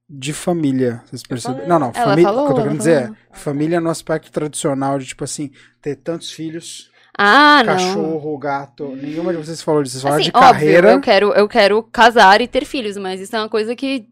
de 0.09 0.31
família. 0.31 1.03
Vocês 1.05 1.23
perceberam? 1.23 1.67
Não, 1.67 1.79
não, 1.79 1.91
Ela 1.93 2.05
família. 2.11 2.23
falou, 2.29 2.43
o 2.43 2.47
que 2.47 2.51
eu 2.51 2.55
tô 2.55 2.61
querendo 2.63 2.77
dizer 2.77 3.11
é 3.31 3.35
família 3.35 3.81
no 3.81 3.89
aspecto 3.89 4.31
tradicional 4.31 4.97
de, 4.97 5.07
tipo 5.07 5.23
assim, 5.25 5.51
ter 5.81 5.97
tantos 5.97 6.31
filhos, 6.31 6.89
Ah, 7.17 7.63
não. 7.65 7.73
cachorro, 7.73 8.37
gato. 8.37 8.87
Nenhuma 8.95 9.31
de 9.31 9.37
vocês 9.37 9.61
falou 9.61 9.81
disso. 9.83 9.93
Vocês 9.93 10.03
falaram 10.03 10.21
Assim, 10.21 10.31
de 10.31 10.37
óbvio, 10.37 10.51
carreira. 10.51 10.91
eu 10.91 11.01
quero, 11.01 11.33
eu 11.33 11.47
quero 11.47 11.83
casar 11.83 12.41
e 12.41 12.47
ter 12.47 12.65
filhos, 12.65 12.97
mas 12.97 13.21
isso 13.21 13.35
é 13.35 13.39
uma 13.39 13.49
coisa 13.49 13.75
que. 13.75 14.07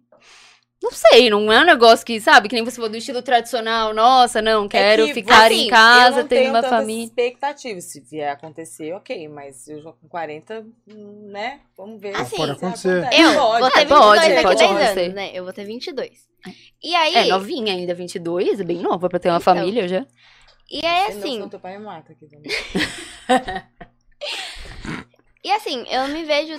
Não 0.81 0.91
sei, 0.91 1.29
não 1.29 1.49
é 1.49 1.61
um 1.61 1.65
negócio 1.65 2.05
que, 2.05 2.19
sabe, 2.19 2.49
que 2.49 2.55
nem 2.55 2.63
você 2.65 2.75
falou 2.75 2.89
do 2.91 2.97
estilo 2.97 3.21
tradicional, 3.21 3.93
nossa, 3.93 4.41
não, 4.41 4.67
quero 4.67 5.03
É 5.03 5.07
que, 5.07 5.13
ficar 5.13 5.45
assim, 5.45 5.61
em 5.61 5.63
eu 5.63 5.69
casa, 5.69 6.17
não 6.17 6.27
ter 6.27 6.35
tenho 6.39 6.49
uma 6.49 6.61
família. 6.61 7.05
expectativas. 7.05 7.85
Se 7.85 8.01
vier 8.01 8.29
acontecer, 8.29 8.91
ok, 8.91 9.29
mas 9.29 9.65
eu 9.69 9.81
já 9.81 9.93
com 9.93 10.09
40, 10.09 10.65
hum, 10.89 11.29
né? 11.31 11.61
Vamos 11.77 12.01
ver. 12.01 12.13
Assim, 12.17 12.35
pode 12.35 12.51
acontecer. 12.51 13.01
acontece. 13.01 13.21
Eu 13.21 13.33
Pode, 13.33 13.59
vou 13.61 13.71
ter 13.71 13.79
22 13.79 13.97
pode, 14.01 14.19
daqui 14.19 14.35
a 14.39 14.41
pode 14.43 14.57
10 14.59 14.71
acontecer. 14.71 14.99
anos, 15.03 15.13
né? 15.15 15.31
Eu 15.33 15.43
vou 15.45 15.53
ter 15.53 15.63
22. 15.65 16.09
E 16.83 16.95
aí... 16.95 17.15
É 17.15 17.25
novinha 17.27 17.73
ainda, 17.73 17.93
22, 17.93 18.59
é 18.59 18.63
bem 18.65 18.79
nova 18.79 19.07
pra 19.07 19.19
ter 19.19 19.29
uma 19.29 19.37
Então. 19.37 19.55
família 19.55 19.87
já. 19.87 20.05
E 20.75 20.83
aí, 20.85 21.05
Senão, 21.07 21.19
assim... 21.19 21.33
senão 21.35 21.49
teu 21.49 21.59
pai 21.59 21.77
mata 21.77 22.11
aqui 22.13 22.27
também. 22.27 22.51
E 25.45 25.51
assim, 25.51 25.85
eu 25.89 26.07
me 26.07 26.23
vejo 26.23 26.57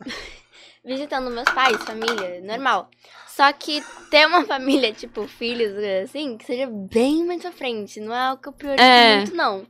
visitando 0.84 1.30
meus 1.30 1.48
pais, 1.50 1.76
família, 1.84 2.40
normal. 2.42 2.90
Só 3.28 3.52
que 3.52 3.80
ter 4.10 4.26
uma 4.26 4.42
família, 4.46 4.92
tipo, 4.92 5.26
filhos, 5.28 5.72
assim, 6.02 6.36
que 6.36 6.44
seja 6.44 6.66
bem 6.68 7.24
mais 7.24 7.42
pra 7.42 7.52
frente. 7.52 8.00
Não 8.00 8.12
é 8.12 8.18
algo 8.18 8.42
que 8.42 8.48
eu 8.48 8.52
priorizo 8.52 8.82
É. 8.82 9.16
muito, 9.18 9.36
não. 9.36 9.64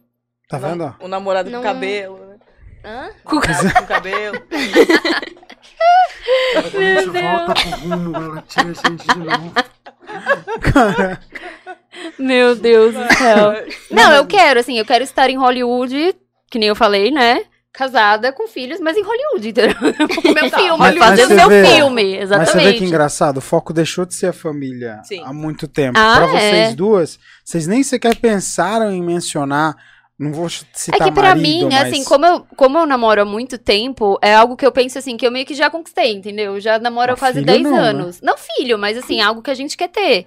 Tá 0.48 0.56
vendo? 0.56 0.96
O 1.00 1.08
namorado 1.08 1.50
Não- 1.50 1.58
com 1.60 1.64
cabelo, 1.68 2.18
né? 2.26 2.38
Hã? 2.84 3.10
Namorado 3.24 3.74
com 3.74 3.86
cabelo. 3.86 4.42
Meu 6.72 7.12
volta 7.12 7.54
pro 7.54 7.70
rumo, 7.80 8.16
ela 8.16 8.42
tira 8.48 8.70
a 8.70 8.72
gente 8.72 9.06
de 9.06 9.18
novo. 9.18 9.52
Cara, 10.72 11.20
Meu 12.18 12.54
Deus 12.54 12.94
do 12.94 13.14
céu. 13.14 13.52
Não, 13.90 14.12
eu 14.12 14.26
quero, 14.26 14.60
assim, 14.60 14.78
eu 14.78 14.84
quero 14.84 15.04
estar 15.04 15.28
em 15.30 15.36
Hollywood, 15.36 16.14
que 16.50 16.58
nem 16.58 16.68
eu 16.68 16.74
falei, 16.76 17.10
né? 17.10 17.42
Casada 17.72 18.32
com 18.32 18.46
filhos, 18.46 18.78
mas 18.78 18.96
em 18.96 19.02
Hollywood, 19.02 19.48
entendeu? 19.48 19.74
Com 20.22 20.30
meu 20.32 20.48
Tá, 20.48 20.58
filme, 20.58 20.78
mas- 20.78 20.96
fazendo 20.96 21.34
meu 21.34 21.48
vê- 21.48 21.64
filme, 21.66 22.18
mas 22.20 22.28
você 22.28 22.34
vê 22.36 22.38
que 22.38 22.48
exatamente. 22.52 22.84
engraçado, 22.84 23.38
o 23.38 23.40
foco 23.40 23.72
deixou 23.72 24.06
de 24.06 24.14
ser 24.14 24.28
a 24.28 24.32
família 24.32 25.00
Sim. 25.02 25.20
há 25.24 25.32
muito 25.32 25.66
tempo. 25.66 25.98
Ah, 25.98 26.14
pra 26.18 26.26
vocês 26.28 26.70
é. 26.70 26.72
duas, 26.74 27.18
vocês 27.44 27.66
nem 27.66 27.82
sequer 27.82 28.14
pensaram 28.14 28.92
em 28.92 29.02
mencionar. 29.02 29.74
Não 30.16 30.32
vou 30.32 30.46
É 30.46 30.50
citar 30.72 31.08
que 31.08 31.12
pra 31.12 31.30
marido, 31.34 31.42
mim, 31.42 31.64
mas... 31.68 31.88
assim, 31.88 32.04
como 32.04 32.24
eu, 32.24 32.46
como 32.56 32.78
eu 32.78 32.86
namoro 32.86 33.22
há 33.22 33.24
muito 33.24 33.58
tempo, 33.58 34.16
é 34.22 34.32
algo 34.32 34.56
que 34.56 34.64
eu 34.64 34.70
penso 34.70 34.96
assim, 34.96 35.16
que 35.16 35.26
eu 35.26 35.32
meio 35.32 35.44
que 35.44 35.54
já 35.54 35.68
conquistei, 35.68 36.12
entendeu? 36.12 36.54
Eu 36.54 36.60
já 36.60 36.78
namoro 36.78 37.14
há 37.14 37.16
quase 37.16 37.40
filho 37.40 37.46
10 37.46 37.62
não, 37.62 37.72
né? 37.72 37.78
anos. 37.80 38.20
Não 38.22 38.36
filho, 38.38 38.78
mas 38.78 38.96
assim, 38.96 39.20
algo 39.20 39.42
que 39.42 39.50
a 39.50 39.54
gente 39.54 39.76
quer 39.76 39.88
ter. 39.88 40.26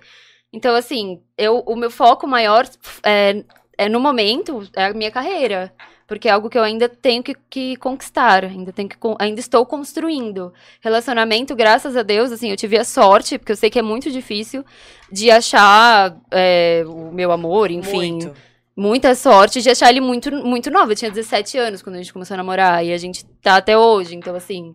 Então, 0.52 0.76
assim, 0.76 1.22
eu, 1.38 1.60
o 1.60 1.76
meu 1.76 1.92
foco 1.92 2.26
maior 2.28 2.68
é, 3.04 3.44
é 3.78 3.90
no 3.90 4.00
momento, 4.00 4.68
é 4.76 4.86
a 4.86 4.94
minha 4.94 5.12
carreira. 5.12 5.74
Porque 6.08 6.30
é 6.30 6.32
algo 6.32 6.50
que 6.50 6.58
eu 6.58 6.64
ainda 6.64 6.88
tenho 6.88 7.22
que, 7.22 7.36
que 7.50 7.76
conquistar, 7.76 8.46
ainda, 8.46 8.72
tenho 8.72 8.88
que, 8.88 8.96
ainda 9.20 9.42
estou 9.42 9.66
construindo. 9.66 10.54
Relacionamento, 10.80 11.54
graças 11.54 11.98
a 11.98 12.02
Deus, 12.02 12.32
assim, 12.32 12.50
eu 12.50 12.56
tive 12.56 12.78
a 12.78 12.86
sorte, 12.86 13.38
porque 13.38 13.52
eu 13.52 13.58
sei 13.58 13.70
que 13.70 13.78
é 13.78 13.82
muito 13.82 14.10
difícil, 14.10 14.64
de 15.12 15.30
achar 15.30 16.18
é, 16.32 16.86
o 16.88 17.12
meu 17.12 17.30
amor, 17.30 17.70
enfim 17.72 18.14
Muito. 18.14 18.34
muita 18.74 19.16
sorte 19.16 19.62
de 19.62 19.70
achar 19.70 19.90
ele 19.90 20.00
muito, 20.00 20.32
muito 20.32 20.72
novo. 20.72 20.94
Eu 20.94 20.96
tinha 20.96 21.12
17 21.12 21.58
anos 21.58 21.82
quando 21.82 21.98
a 21.98 22.00
gente 22.00 22.14
começou 22.14 22.36
a 22.36 22.38
namorar 22.38 22.86
e 22.86 22.94
a 22.94 22.98
gente 22.98 23.26
tá 23.42 23.58
até 23.58 23.78
hoje. 23.78 24.16
Então, 24.16 24.34
assim, 24.34 24.74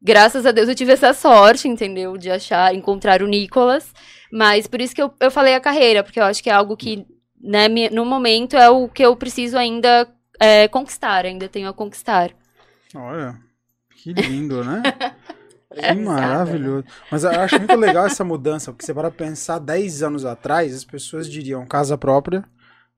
graças 0.00 0.46
a 0.46 0.52
Deus 0.52 0.70
eu 0.70 0.74
tive 0.74 0.92
essa 0.92 1.12
sorte, 1.12 1.68
entendeu? 1.68 2.16
De 2.16 2.30
achar, 2.30 2.74
encontrar 2.74 3.22
o 3.22 3.26
Nicolas. 3.26 3.92
Mas 4.32 4.66
por 4.66 4.80
isso 4.80 4.94
que 4.94 5.02
eu, 5.02 5.12
eu 5.20 5.30
falei 5.30 5.54
a 5.54 5.60
carreira, 5.60 6.02
porque 6.02 6.18
eu 6.18 6.24
acho 6.24 6.42
que 6.42 6.48
é 6.48 6.54
algo 6.54 6.74
que, 6.74 7.06
né, 7.38 7.68
no 7.90 8.06
momento 8.06 8.56
é 8.56 8.70
o 8.70 8.88
que 8.88 9.04
eu 9.04 9.14
preciso 9.14 9.58
ainda 9.58 10.08
é, 10.40 10.66
conquistar, 10.68 11.26
ainda 11.26 11.50
tenho 11.50 11.68
a 11.68 11.72
conquistar. 11.74 12.30
Olha, 12.94 13.38
que 13.94 14.14
lindo, 14.14 14.64
né? 14.64 14.82
Que 15.72 15.78
Organizada, 15.78 16.20
maravilhoso. 16.20 16.84
Mas 17.10 17.24
eu 17.24 17.30
acho 17.30 17.58
muito 17.58 17.74
legal 17.76 18.04
essa 18.04 18.22
mudança, 18.22 18.70
porque 18.70 18.84
você 18.84 18.92
para 18.92 19.10
pensar 19.10 19.58
10 19.58 20.02
anos 20.02 20.26
atrás, 20.26 20.74
as 20.74 20.84
pessoas 20.84 21.26
diriam 21.26 21.64
casa 21.64 21.96
própria, 21.96 22.44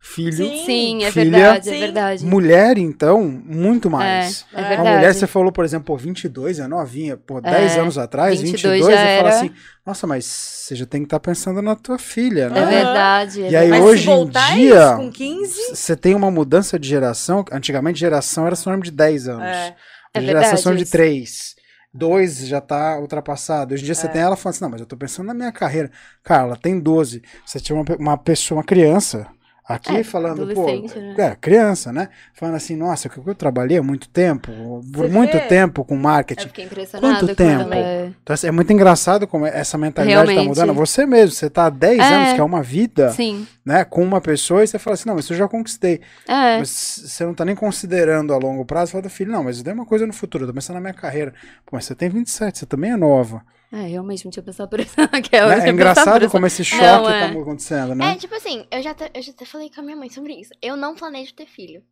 filho, 0.06 0.32
Sim. 0.36 0.62
Sim, 0.66 1.04
é 1.04 1.10
Filha. 1.10 1.30
verdade, 1.38 1.68
é 1.70 1.72
Sim. 1.72 1.80
verdade. 1.80 2.24
mulher, 2.26 2.76
então, 2.78 3.22
muito 3.24 3.88
mais. 3.90 4.44
É, 4.52 4.60
é 4.60 4.60
É. 4.60 4.64
A 4.64 4.68
verdade. 4.68 4.96
mulher, 4.96 5.14
você 5.14 5.26
falou, 5.26 5.50
por 5.50 5.64
exemplo, 5.64 5.86
pô, 5.86 5.96
22, 5.96 6.58
é 6.58 6.66
novinha. 6.68 7.16
Pô, 7.16 7.40
10 7.40 7.76
É, 7.76 7.80
anos 7.80 7.96
atrás, 7.96 8.40
22 8.40 8.84
22, 8.84 8.84
já 8.84 8.90
você 9.00 9.16
fala 9.16 9.28
era. 9.28 9.36
assim, 9.38 9.50
nossa, 9.86 10.06
mas 10.06 10.24
você 10.26 10.74
já 10.76 10.84
tem 10.86 11.00
que 11.00 11.06
estar 11.06 11.20
pensando 11.20 11.62
na 11.62 11.74
tua 11.74 11.98
filha, 11.98 12.42
É 12.44 12.50
né? 12.50 12.66
verdade. 12.66 13.42
é 13.44 13.50
E 13.50 13.56
aí, 13.56 13.68
Mas 13.68 13.82
verdade. 13.84 14.10
hoje 14.10 14.10
em 14.10 14.28
dia, 14.28 14.84
isso 14.84 14.96
com 14.96 15.10
15, 15.10 15.60
Você 15.74 15.96
tem 15.96 16.14
uma 16.14 16.30
mudança 16.30 16.78
de 16.78 16.86
geração, 16.88 17.44
antigamente 17.50 17.98
geração 17.98 18.46
era 18.46 18.54
sinônimo 18.54 18.84
de 18.84 18.90
10 18.90 19.26
anos. 19.28 19.42
é. 19.44 19.74
É 20.16 20.20
geração 20.20 20.40
verdade 20.42 20.62
são 20.62 20.74
de 20.76 20.82
isso. 20.84 20.92
3. 20.92 21.54
Dois 21.92 22.46
já 22.46 22.60
tá 22.60 22.98
ultrapassado. 23.00 23.72
Hoje 23.74 23.82
em 23.82 23.86
dia 23.86 23.94
você 23.94 24.06
É. 24.06 24.10
tem 24.10 24.20
ela 24.22 24.36
falando 24.36 24.54
assim, 24.54 24.64
não, 24.64 24.70
mas 24.70 24.80
eu 24.80 24.86
tô 24.86 24.96
pensando 24.96 25.26
na 25.26 25.34
minha 25.34 25.50
carreira. 25.52 25.90
Cara, 26.22 26.42
ela 26.44 26.56
tem 26.56 26.78
12. 26.78 27.22
Você 27.44 27.58
tinha 27.58 27.74
uma, 27.74 27.84
uma 27.98 28.16
pessoa, 28.18 28.58
uma 28.58 28.64
criança, 28.64 29.26
aqui 29.66 29.96
É, 29.96 30.04
falando, 30.04 30.46
pô, 30.54 30.66
né? 30.66 31.14
é, 31.18 31.36
criança, 31.40 31.92
né? 31.92 32.08
Falando 32.34 32.54
assim, 32.56 32.76
nossa, 32.76 33.08
que 33.08 33.18
eu 33.18 33.34
trabalhei 33.34 33.78
há 33.78 33.82
muito 33.82 34.08
tempo, 34.08 34.52
por 34.92 35.06
Você 35.06 35.12
muito 35.12 35.32
vê? 35.32 35.40
tempo 35.46 35.84
com 35.84 35.94
Eu 35.94 36.00
marketing. 36.00 36.48
impressionada 36.62 37.14
Quanto 37.14 37.26
com 37.28 37.34
tempo? 37.34 37.62
ela. 37.62 37.76
é. 37.76 38.10
Então, 38.22 38.36
é 38.44 38.50
muito 38.50 38.72
engraçado 38.72 39.26
como 39.26 39.46
essa 39.46 39.78
mentalidade 39.78 40.26
tá 40.26 40.32
Realmente. 40.32 40.48
mudando. 40.60 40.74
Você 40.74 41.06
mesmo, 41.06 41.30
você 41.34 41.48
tá 41.48 41.66
há 41.66 41.70
10 41.70 41.98
É. 41.98 42.02
anos, 42.14 42.32
que 42.34 42.40
é 42.40 42.44
uma 42.44 42.62
vida, 42.62 43.10
Sim. 43.10 43.46
né, 43.64 43.84
com 43.84 44.02
uma 44.02 44.20
pessoa, 44.20 44.62
e 44.62 44.66
você 44.66 44.78
fala 44.78 44.94
assim, 44.94 45.08
não, 45.08 45.14
mas 45.16 45.24
isso 45.24 45.32
eu 45.32 45.38
já 45.38 45.48
conquistei. 45.48 46.00
É. 46.28 46.58
Mas 46.58 46.68
você 47.06 47.24
não 47.24 47.32
tá 47.34 47.44
nem 47.44 47.54
considerando 47.56 48.32
a 48.34 48.36
longo 48.36 48.64
prazo, 48.64 48.92
você 48.92 48.98
fala, 48.98 49.08
filho, 49.08 49.32
não, 49.32 49.44
mas 49.44 49.56
isso 49.56 49.64
daí 49.64 49.72
é 49.72 49.74
uma 49.74 49.86
coisa 49.86 50.06
no 50.06 50.12
futuro, 50.12 50.44
eu 50.44 50.48
tô 50.48 50.54
pensando 50.54 50.74
na 50.74 50.80
minha 50.80 50.94
carreira. 50.94 51.32
Pô, 51.64 51.70
mas 51.76 51.84
você 51.86 51.94
tem 51.94 52.08
27, 52.08 52.58
você 52.58 52.66
também 52.66 52.90
é 52.92 52.96
nova. 52.96 53.42
É, 53.76 53.86
realmente 53.88 54.24
não 54.24 54.30
tinha 54.30 54.42
pensado 54.42 54.68
por 54.70 54.78
isso. 54.80 54.94
Que 55.28 55.34
eu 55.36 55.48
Né? 55.48 55.66
É 55.68 55.70
engraçado 55.70 56.30
como 56.30 56.46
esse 56.46 56.64
choque 56.64 56.82
Não, 56.82 57.02
tá 57.04 57.16
é. 57.16 57.24
acontecendo, 57.26 57.92
É, 57.92 57.94
né? 57.96 58.16
tipo 58.16 58.34
assim, 58.34 58.64
eu 58.70 58.80
já, 58.82 58.92
até- 58.92 59.10
eu 59.12 59.20
já 59.22 59.32
até 59.32 59.44
falei 59.44 59.68
com 59.68 59.80
a 59.80 59.84
minha 59.84 59.96
mãe 59.96 60.08
sobre 60.10 60.32
isso. 60.34 60.52
Eu 60.62 60.76
não 60.76 60.94
planejo 60.94 61.34
ter 61.34 61.46
filho. 61.46 61.82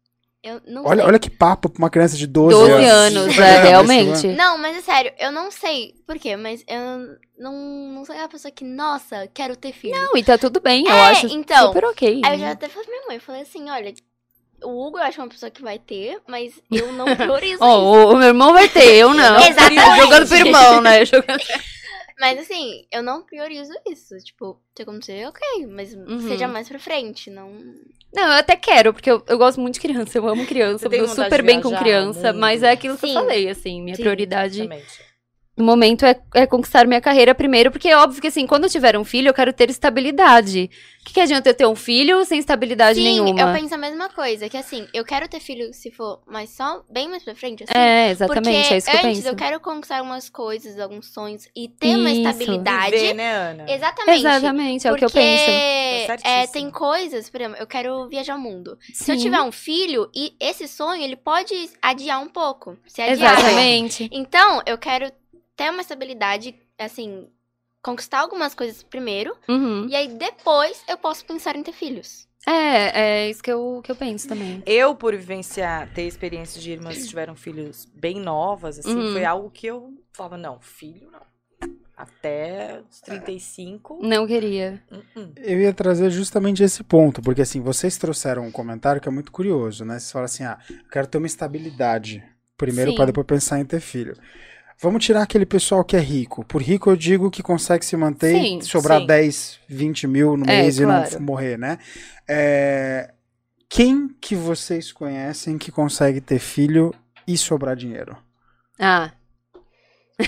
Eu 0.44 0.60
não 0.66 0.84
Olha, 0.84 0.98
sei. 1.02 1.06
olha 1.06 1.18
que 1.20 1.30
papo 1.30 1.68
pra 1.68 1.78
uma 1.80 1.88
criança 1.90 2.16
de 2.16 2.26
12, 2.26 2.56
12 2.56 2.72
anos. 2.84 3.16
anos, 3.16 3.38
É, 3.38 3.42
é, 3.42 3.52
mas 3.60 3.68
realmente. 3.68 4.26
Não, 4.28 4.59
mas 4.59 4.76
é 4.76 4.80
sério, 4.80 5.12
eu 5.18 5.30
não 5.30 5.52
sei 5.52 5.94
por 6.04 6.18
quê, 6.18 6.34
mas 6.36 6.64
eu 6.66 7.16
não, 7.38 7.52
não 7.94 8.04
sou 8.04 8.12
aquela 8.12 8.28
pessoa 8.28 8.50
que, 8.50 8.64
nossa, 8.64 9.28
quero 9.32 9.54
ter 9.54 9.72
filho. 9.72 9.94
Não, 9.94 10.16
e 10.16 10.22
tá 10.24 10.36
tudo 10.36 10.60
bem, 10.60 10.84
eu 10.84 10.92
É, 10.92 11.10
acho 11.10 11.26
então, 11.28 11.68
super 11.68 11.84
ok. 11.84 12.22
Aí 12.24 12.32
eu 12.34 12.38
né? 12.38 12.46
já 12.46 12.50
até 12.52 12.68
falei 12.68 12.84
pra 12.88 12.92
minha 12.96 13.06
mãe, 13.06 13.16
eu 13.18 13.20
falei 13.22 13.42
assim, 13.42 13.70
olha, 13.70 13.94
o 14.64 14.86
Hugo 14.86 14.98
eu 14.98 15.02
acho 15.05 15.20
uma 15.20 15.28
pessoa 15.28 15.51
que 15.51 15.62
vai 15.62 15.78
ter, 15.78 16.20
mas 16.28 16.60
eu 16.70 16.93
não 16.93 17.05
priorizo 17.16 17.59
Ó, 17.62 17.76
isso. 18.02 18.12
o, 18.12 18.16
meu 18.16 18.28
irmão 18.28 18.52
vai 18.52 18.68
ter, 18.68 18.97
eu 18.97 19.12
não. 19.14 19.39
Exatamente. 19.40 19.97
Jogando 20.01 20.28
pro 20.28 20.36
irmão, 20.36 20.80
né? 20.80 21.05
Jogando... 21.06 21.43
Mas 22.20 22.39
assim, 22.39 22.84
eu 22.93 23.02
não 23.02 23.22
priorizo 23.22 23.72
isso. 23.89 24.16
Tipo, 24.18 24.60
se 24.76 24.82
acontecer, 24.82 25.26
ok, 25.26 25.66
mas 25.66 25.93
Uhum. 25.94 26.20
seja 26.28 26.47
mais 26.47 26.68
pra 26.68 26.78
frente, 26.78 27.30
não. 27.30 27.51
Não, 28.14 28.24
eu 28.24 28.32
até 28.32 28.55
quero, 28.55 28.93
porque 28.93 29.10
eu, 29.10 29.24
eu 29.26 29.39
gosto 29.39 29.60
muito 29.60 29.74
de 29.74 29.80
criança, 29.80 30.18
eu 30.18 30.28
amo 30.28 30.47
criança, 30.47 30.86
eu 30.86 30.90
vontade 30.90 31.14
super 31.14 31.43
bem 31.43 31.60
com 31.62 31.74
criança, 31.74 32.32
mas 32.32 32.62
é 32.62 32.70
aquilo 32.70 32.97
que 32.98 33.06
Sim. 33.06 33.14
eu 33.16 33.22
falei, 33.22 33.48
assim, 33.48 33.82
minha 33.82 33.97
Sim, 33.97 34.02
prioridade 34.02 34.60
Exatamente. 34.60 35.11
No 35.56 35.64
momento 35.64 36.06
é, 36.06 36.18
é 36.34 36.46
conquistar 36.46 36.86
minha 36.86 37.00
carreira 37.00 37.34
primeiro, 37.34 37.70
porque 37.70 37.88
é 37.88 37.96
óbvio 37.96 38.20
que 38.22 38.28
assim, 38.28 38.46
quando 38.46 38.64
eu 38.64 38.70
tiver 38.70 38.96
um 38.96 39.04
filho, 39.04 39.28
eu 39.28 39.34
quero 39.34 39.52
ter 39.52 39.68
estabilidade. 39.68 40.70
O 41.00 41.04
que, 41.04 41.14
que 41.14 41.20
adianta 41.20 41.50
eu 41.50 41.54
ter 41.54 41.66
um 41.66 41.74
filho 41.74 42.24
sem 42.24 42.38
estabilidade 42.38 42.98
Sim, 42.98 43.04
nenhuma? 43.04 43.38
eu 43.40 43.52
penso 43.52 43.74
a 43.74 43.78
mesma 43.78 44.08
coisa. 44.08 44.48
Que 44.48 44.56
assim, 44.56 44.86
eu 44.94 45.04
quero 45.04 45.28
ter 45.28 45.40
filho 45.40 45.74
se 45.74 45.90
for, 45.90 46.22
mas 46.26 46.50
só 46.50 46.82
bem 46.90 47.08
mais 47.08 47.22
pra 47.22 47.34
frente, 47.34 47.64
assim. 47.64 47.72
É, 47.76 48.10
exatamente, 48.10 48.60
Porque 48.62 48.74
é 48.74 48.78
isso 48.78 48.90
que 48.90 48.96
eu 48.96 49.00
antes 49.00 49.16
penso. 49.18 49.28
eu 49.28 49.36
quero 49.36 49.60
conquistar 49.60 49.98
algumas 49.98 50.30
coisas, 50.30 50.78
alguns 50.78 51.06
sonhos 51.12 51.46
e 51.54 51.68
ter 51.68 51.96
uma 51.96 52.10
Isso. 52.10 52.20
estabilidade. 52.20 52.96
Viver, 52.96 53.14
né, 53.14 53.32
Ana? 53.34 53.66
Exatamente. 53.68 54.18
Exatamente, 54.18 54.86
é 54.86 54.92
o 54.92 54.96
que 54.96 55.04
eu 55.04 55.10
Porque 55.10 55.20
penso. 55.20 55.50
É, 55.50 56.06
certíssimo. 56.06 56.52
tem 56.52 56.70
coisas, 56.70 57.28
por 57.28 57.40
exemplo, 57.40 57.58
eu 57.60 57.66
quero 57.66 58.08
viajar 58.08 58.36
o 58.36 58.40
mundo. 58.40 58.78
Se 58.94 59.10
eu 59.12 59.16
Sim. 59.16 59.22
tiver 59.24 59.42
um 59.42 59.52
filho, 59.52 60.08
e 60.14 60.34
esse 60.40 60.66
sonho, 60.68 61.02
ele 61.02 61.16
pode 61.16 61.52
adiar 61.82 62.22
um 62.22 62.28
pouco. 62.28 62.78
Se 62.86 63.02
adiar. 63.02 63.34
Exatamente. 63.34 64.08
Então, 64.12 64.62
eu 64.64 64.78
quero 64.78 65.10
ter 65.56 65.70
uma 65.70 65.80
estabilidade, 65.82 66.54
assim, 66.78 67.28
conquistar 67.82 68.20
algumas 68.20 68.54
coisas 68.54 68.82
primeiro, 68.82 69.36
Uhum. 69.48 69.86
e 69.88 69.94
aí 69.94 70.08
depois 70.08 70.82
eu 70.88 70.96
posso 70.98 71.24
pensar 71.24 71.56
em 71.56 71.62
ter 71.62 71.72
filhos. 71.72 72.26
É, 72.46 73.00
é 73.26 73.30
isso 73.30 73.40
que 73.42 73.52
eu, 73.52 73.80
que 73.84 73.90
eu 73.92 73.94
penso 73.96 74.26
também. 74.28 74.62
Eu, 74.66 74.96
por 74.96 75.14
vivenciar, 75.14 75.88
ter 75.94 76.02
experiências 76.02 76.62
de 76.62 76.72
irmãs 76.72 76.98
que 76.98 77.06
tiveram 77.08 77.36
filhos 77.36 77.84
bem 77.94 78.18
novas, 78.20 78.80
assim, 78.80 78.96
Uhum. 78.96 79.12
foi 79.12 79.24
algo 79.24 79.48
que 79.50 79.66
eu 79.66 79.94
falava, 80.12 80.36
não, 80.36 80.60
filho 80.60 81.08
não. 81.10 81.20
Até 81.96 82.82
os 82.90 83.00
35. 83.00 84.00
Não 84.02 84.26
queria. 84.26 84.82
hum, 84.90 85.02
hum. 85.16 85.32
Eu 85.36 85.60
ia 85.60 85.72
trazer 85.72 86.10
justamente 86.10 86.62
esse 86.62 86.82
ponto, 86.82 87.22
porque 87.22 87.42
assim, 87.42 87.60
vocês 87.60 87.96
trouxeram 87.96 88.44
um 88.46 88.50
comentário 88.50 89.00
que 89.00 89.08
é 89.08 89.12
muito 89.12 89.30
curioso, 89.30 89.84
né? 89.84 89.98
Vocês 90.00 90.10
falam 90.10 90.24
assim, 90.24 90.42
ah, 90.42 90.58
eu 90.68 90.76
quero 90.90 91.06
ter 91.06 91.18
uma 91.18 91.26
estabilidade 91.28 92.24
primeiro 92.56 92.94
para 92.96 93.06
depois 93.06 93.26
pensar 93.26 93.60
em 93.60 93.64
ter 93.64 93.78
filho. 93.80 94.16
Vamos 94.81 95.05
tirar 95.05 95.23
aquele 95.23 95.47
pessoal 95.47 95.85
que 95.85 95.97
é 95.97 96.01
rico. 96.01 96.44
Por 96.44 96.61
rico 96.62 96.90
eu 96.90 96.97
digo 96.97 97.31
que 97.31 97.43
consegue 97.43 97.85
se 97.85 97.97
manter 97.97 98.35
Sim, 98.35 98.59
e 98.59 98.65
sobrar 98.65 99.01
sim. 99.01 99.07
10, 99.07 99.61
20 99.69 100.07
mil 100.07 100.36
no 100.36 100.44
É, 100.51 100.62
mês 100.62 100.78
e 100.78 100.85
claro. 100.85 101.11
não 101.15 101.20
morrer, 101.20 101.57
né? 101.59 101.78
É, 102.28 103.12
Quem 103.69 104.09
que 104.20 104.35
vocês 104.35 104.93
conhecem 104.93 105.57
que 105.59 105.70
consegue 105.70 106.20
ter 106.20 106.39
filho 106.39 106.93
e 107.27 107.36
sobrar 107.39 107.77
dinheiro? 107.77 108.16
Ah, 108.78 109.12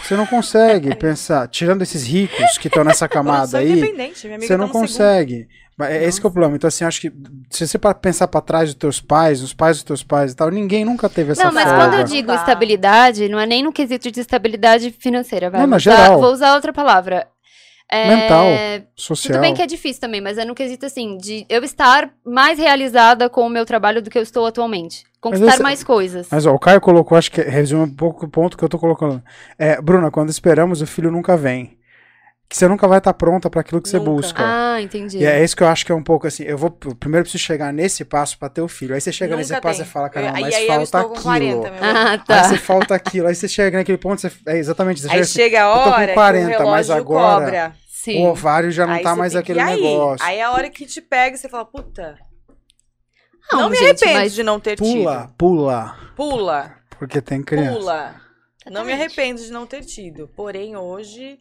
Você 0.03 0.17
não 0.17 0.27
consegue 0.27 0.95
pensar, 0.97 1.47
tirando 1.49 1.83
esses 1.83 2.05
ricos 2.07 2.59
que 2.59 2.69
estão 2.69 2.85
nessa 2.85 3.09
camada 3.09 3.59
aí, 3.59 3.73
independente, 3.73 4.27
minha 4.27 4.37
amiga 4.37 4.47
você 4.47 4.57
não 4.57 4.67
tá 4.69 4.73
segundo. 4.73 4.81
consegue. 4.81 5.49
Mas 5.77 5.91
É 5.91 6.05
esse 6.05 6.21
que 6.21 6.27
é 6.27 6.29
o 6.29 6.33
problema. 6.33 6.55
Então, 6.57 6.69
assim, 6.69 6.85
acho 6.85 7.01
que 7.01 7.13
se 7.51 7.67
você 7.67 7.79
para 7.79 7.95
pensar 7.95 8.29
pra 8.29 8.41
trás 8.41 8.69
dos 8.71 8.79
teus 8.79 9.01
pais, 9.01 9.43
os 9.43 9.53
pais 9.53 9.77
dos 9.79 9.85
teus 9.85 10.03
pais 10.03 10.33
e 10.33 10.37
tal, 10.37 10.51
ninguém 10.51 10.85
nunca 10.85 11.09
teve 11.09 11.33
essa 11.33 11.45
não, 11.45 11.53
mas 11.53 11.65
folga. 11.65 11.79
quando 11.79 11.95
eu 11.95 12.05
digo 12.05 12.33
estabilidade, 12.33 13.29
não 13.29 13.41
é 13.41 13.47
nem 13.47 13.63
no 13.63 13.73
quesito 13.73 14.11
de 14.11 14.21
estabilidade 14.21 14.91
financeira, 14.99 15.51
vai. 15.51 15.61
Não, 15.61 15.67
vou, 15.67 15.71
na 15.71 15.77
usar, 15.77 15.97
geral. 15.97 16.21
vou 16.21 16.33
usar 16.33 16.55
outra 16.55 16.73
palavra. 16.73 17.27
É, 17.91 18.09
Mental, 18.09 18.47
social. 18.97 19.33
Tudo 19.35 19.43
bem 19.43 19.53
que 19.55 19.61
é 19.61 19.67
difícil 19.67 20.01
também, 20.01 20.21
mas 20.21 20.39
é 20.39 20.45
no 20.45 20.55
quesito 20.55 20.87
assim, 20.87 21.19
de 21.19 21.45
eu 21.51 21.63
estar 21.63 22.11
mais 22.25 22.59
realizada 22.59 23.29
com 23.29 23.43
o 23.47 23.51
meu 23.51 23.67
trabalho 23.67 24.01
do 24.01 24.09
que 24.09 24.17
eu 24.17 24.23
estou 24.23 24.47
atualmente. 24.47 25.05
Conquistar 25.21 25.55
esse- 25.55 25.63
mais 25.63 25.85
coisas. 25.85 26.29
Mas 26.31 26.47
ó, 26.47 26.55
o 26.55 26.59
Caio 26.59 26.81
colocou, 26.81 27.17
acho 27.17 27.31
que 27.31 27.43
resume 27.43 27.83
um 27.85 27.95
pouco 27.95 28.25
o 28.25 28.29
ponto 28.29 28.57
que 28.57 28.65
eu 28.65 28.69
tô 28.69 28.79
colocando. 28.79 29.23
É, 29.59 29.81
Bruna, 29.83 30.11
quando 30.11 30.31
esperamos, 30.31 30.81
o 30.81 30.87
filho 30.87 31.11
nunca 31.11 31.37
vem. 31.37 31.77
Que 32.49 32.57
você 32.59 32.69
nunca 32.69 32.87
vai 32.87 32.99
estar 32.99 33.13
pronta 33.15 33.49
pra 33.51 33.63
aquilo 33.63 33.81
que 33.81 33.89
você 33.89 33.99
Nunca. 33.99 34.11
busca. 34.11 34.43
Ah, 34.47 34.81
entendi. 34.81 35.19
E 35.19 35.25
é 35.27 35.43
isso 35.43 35.57
que 35.57 35.63
eu 35.63 35.67
acho 35.67 35.85
que 35.85 35.91
é 35.91 35.95
um 35.95 36.03
pouco 36.03 36.27
assim. 36.27 36.45
Eu 36.45 36.57
vou 36.59 36.77
eu 36.85 36.95
primeiro 36.95 37.25
preciso 37.25 37.43
chegar 37.43 37.73
nesse 37.73 38.05
passo 38.05 38.39
pra 38.39 38.49
ter 38.49 38.61
o 38.61 38.69
filho. 38.69 38.95
Aí 38.95 39.01
você 39.01 39.11
chega 39.11 39.35
nesse 39.37 39.51
Nunca 39.51 39.63
passo 39.63 39.81
tem. 39.81 39.89
e 39.89 39.91
fala, 39.91 40.09
caramba, 40.09 40.41
mas 40.41 40.55
aí 40.55 40.67
falta 40.67 41.01
aquilo. 41.01 41.23
40, 41.23 41.57
meu 41.59 41.67
amor. 41.69 41.79
Ah, 41.83 42.19
tá. 42.19 42.43
Aí 42.43 42.49
você 42.51 42.57
falta 42.59 42.95
aquilo. 42.95 43.27
Aí 43.27 43.35
você 43.35 43.49
chega 43.49 43.79
naquele 43.79 43.99
ponto, 43.99 44.21
você, 44.21 44.31
é 44.47 44.59
exatamente. 44.59 45.01
Você 45.01 45.07
Aí 45.09 45.25
chega, 45.25 45.27
chega 45.27 45.65
a 45.67 45.69
eu 45.71 45.75
tô 45.79 45.83
com 45.85 45.91
hora 46.01 46.15
40, 46.15 46.57
que 46.57 46.63
o 46.63 46.67
mas 46.71 46.91
agora- 46.91 47.45
cobra. 47.47 47.73
Sim. 47.89 48.23
o 48.23 48.29
ovário 48.29 48.71
já 48.71 48.87
não 48.87 48.95
Aí 48.95 49.03
tá 49.03 49.15
você 49.15 49.19
mais 49.19 49.35
aquele 49.35 49.59
que- 49.59 49.65
aí? 49.65 49.81
negócio. 49.81 50.27
Aí 50.27 50.37
é 50.39 50.43
a 50.43 50.51
hora 50.53 50.69
que 50.69 50.85
te 50.85 51.01
pega 51.01 51.35
e 51.37 51.39
você 51.39 51.49
fala, 51.49 51.65
puta, 51.65 52.15
Não, 53.51 53.61
não, 53.63 53.71
me 53.71 53.77
gente, 53.77 53.87
arrependo 54.05 54.15
mas- 54.21 54.35
de 54.35 54.43
não 54.43 54.61
ter 54.61 54.77
Pula, 54.77 55.23
tido. 55.23 55.35
pula. 55.39 55.97
Pula, 56.15 56.75
Porque 56.99 57.21
tem 57.23 57.43
criança. 57.43 57.79
pula. 57.79 58.15
Não 58.71 58.85
me 58.85 58.93
arrependo 58.93 59.41
de 59.43 59.51
não 59.51 59.67
ter 59.67 59.85
tido. 59.85 60.29
Porém, 60.37 60.77
hoje, 60.77 61.39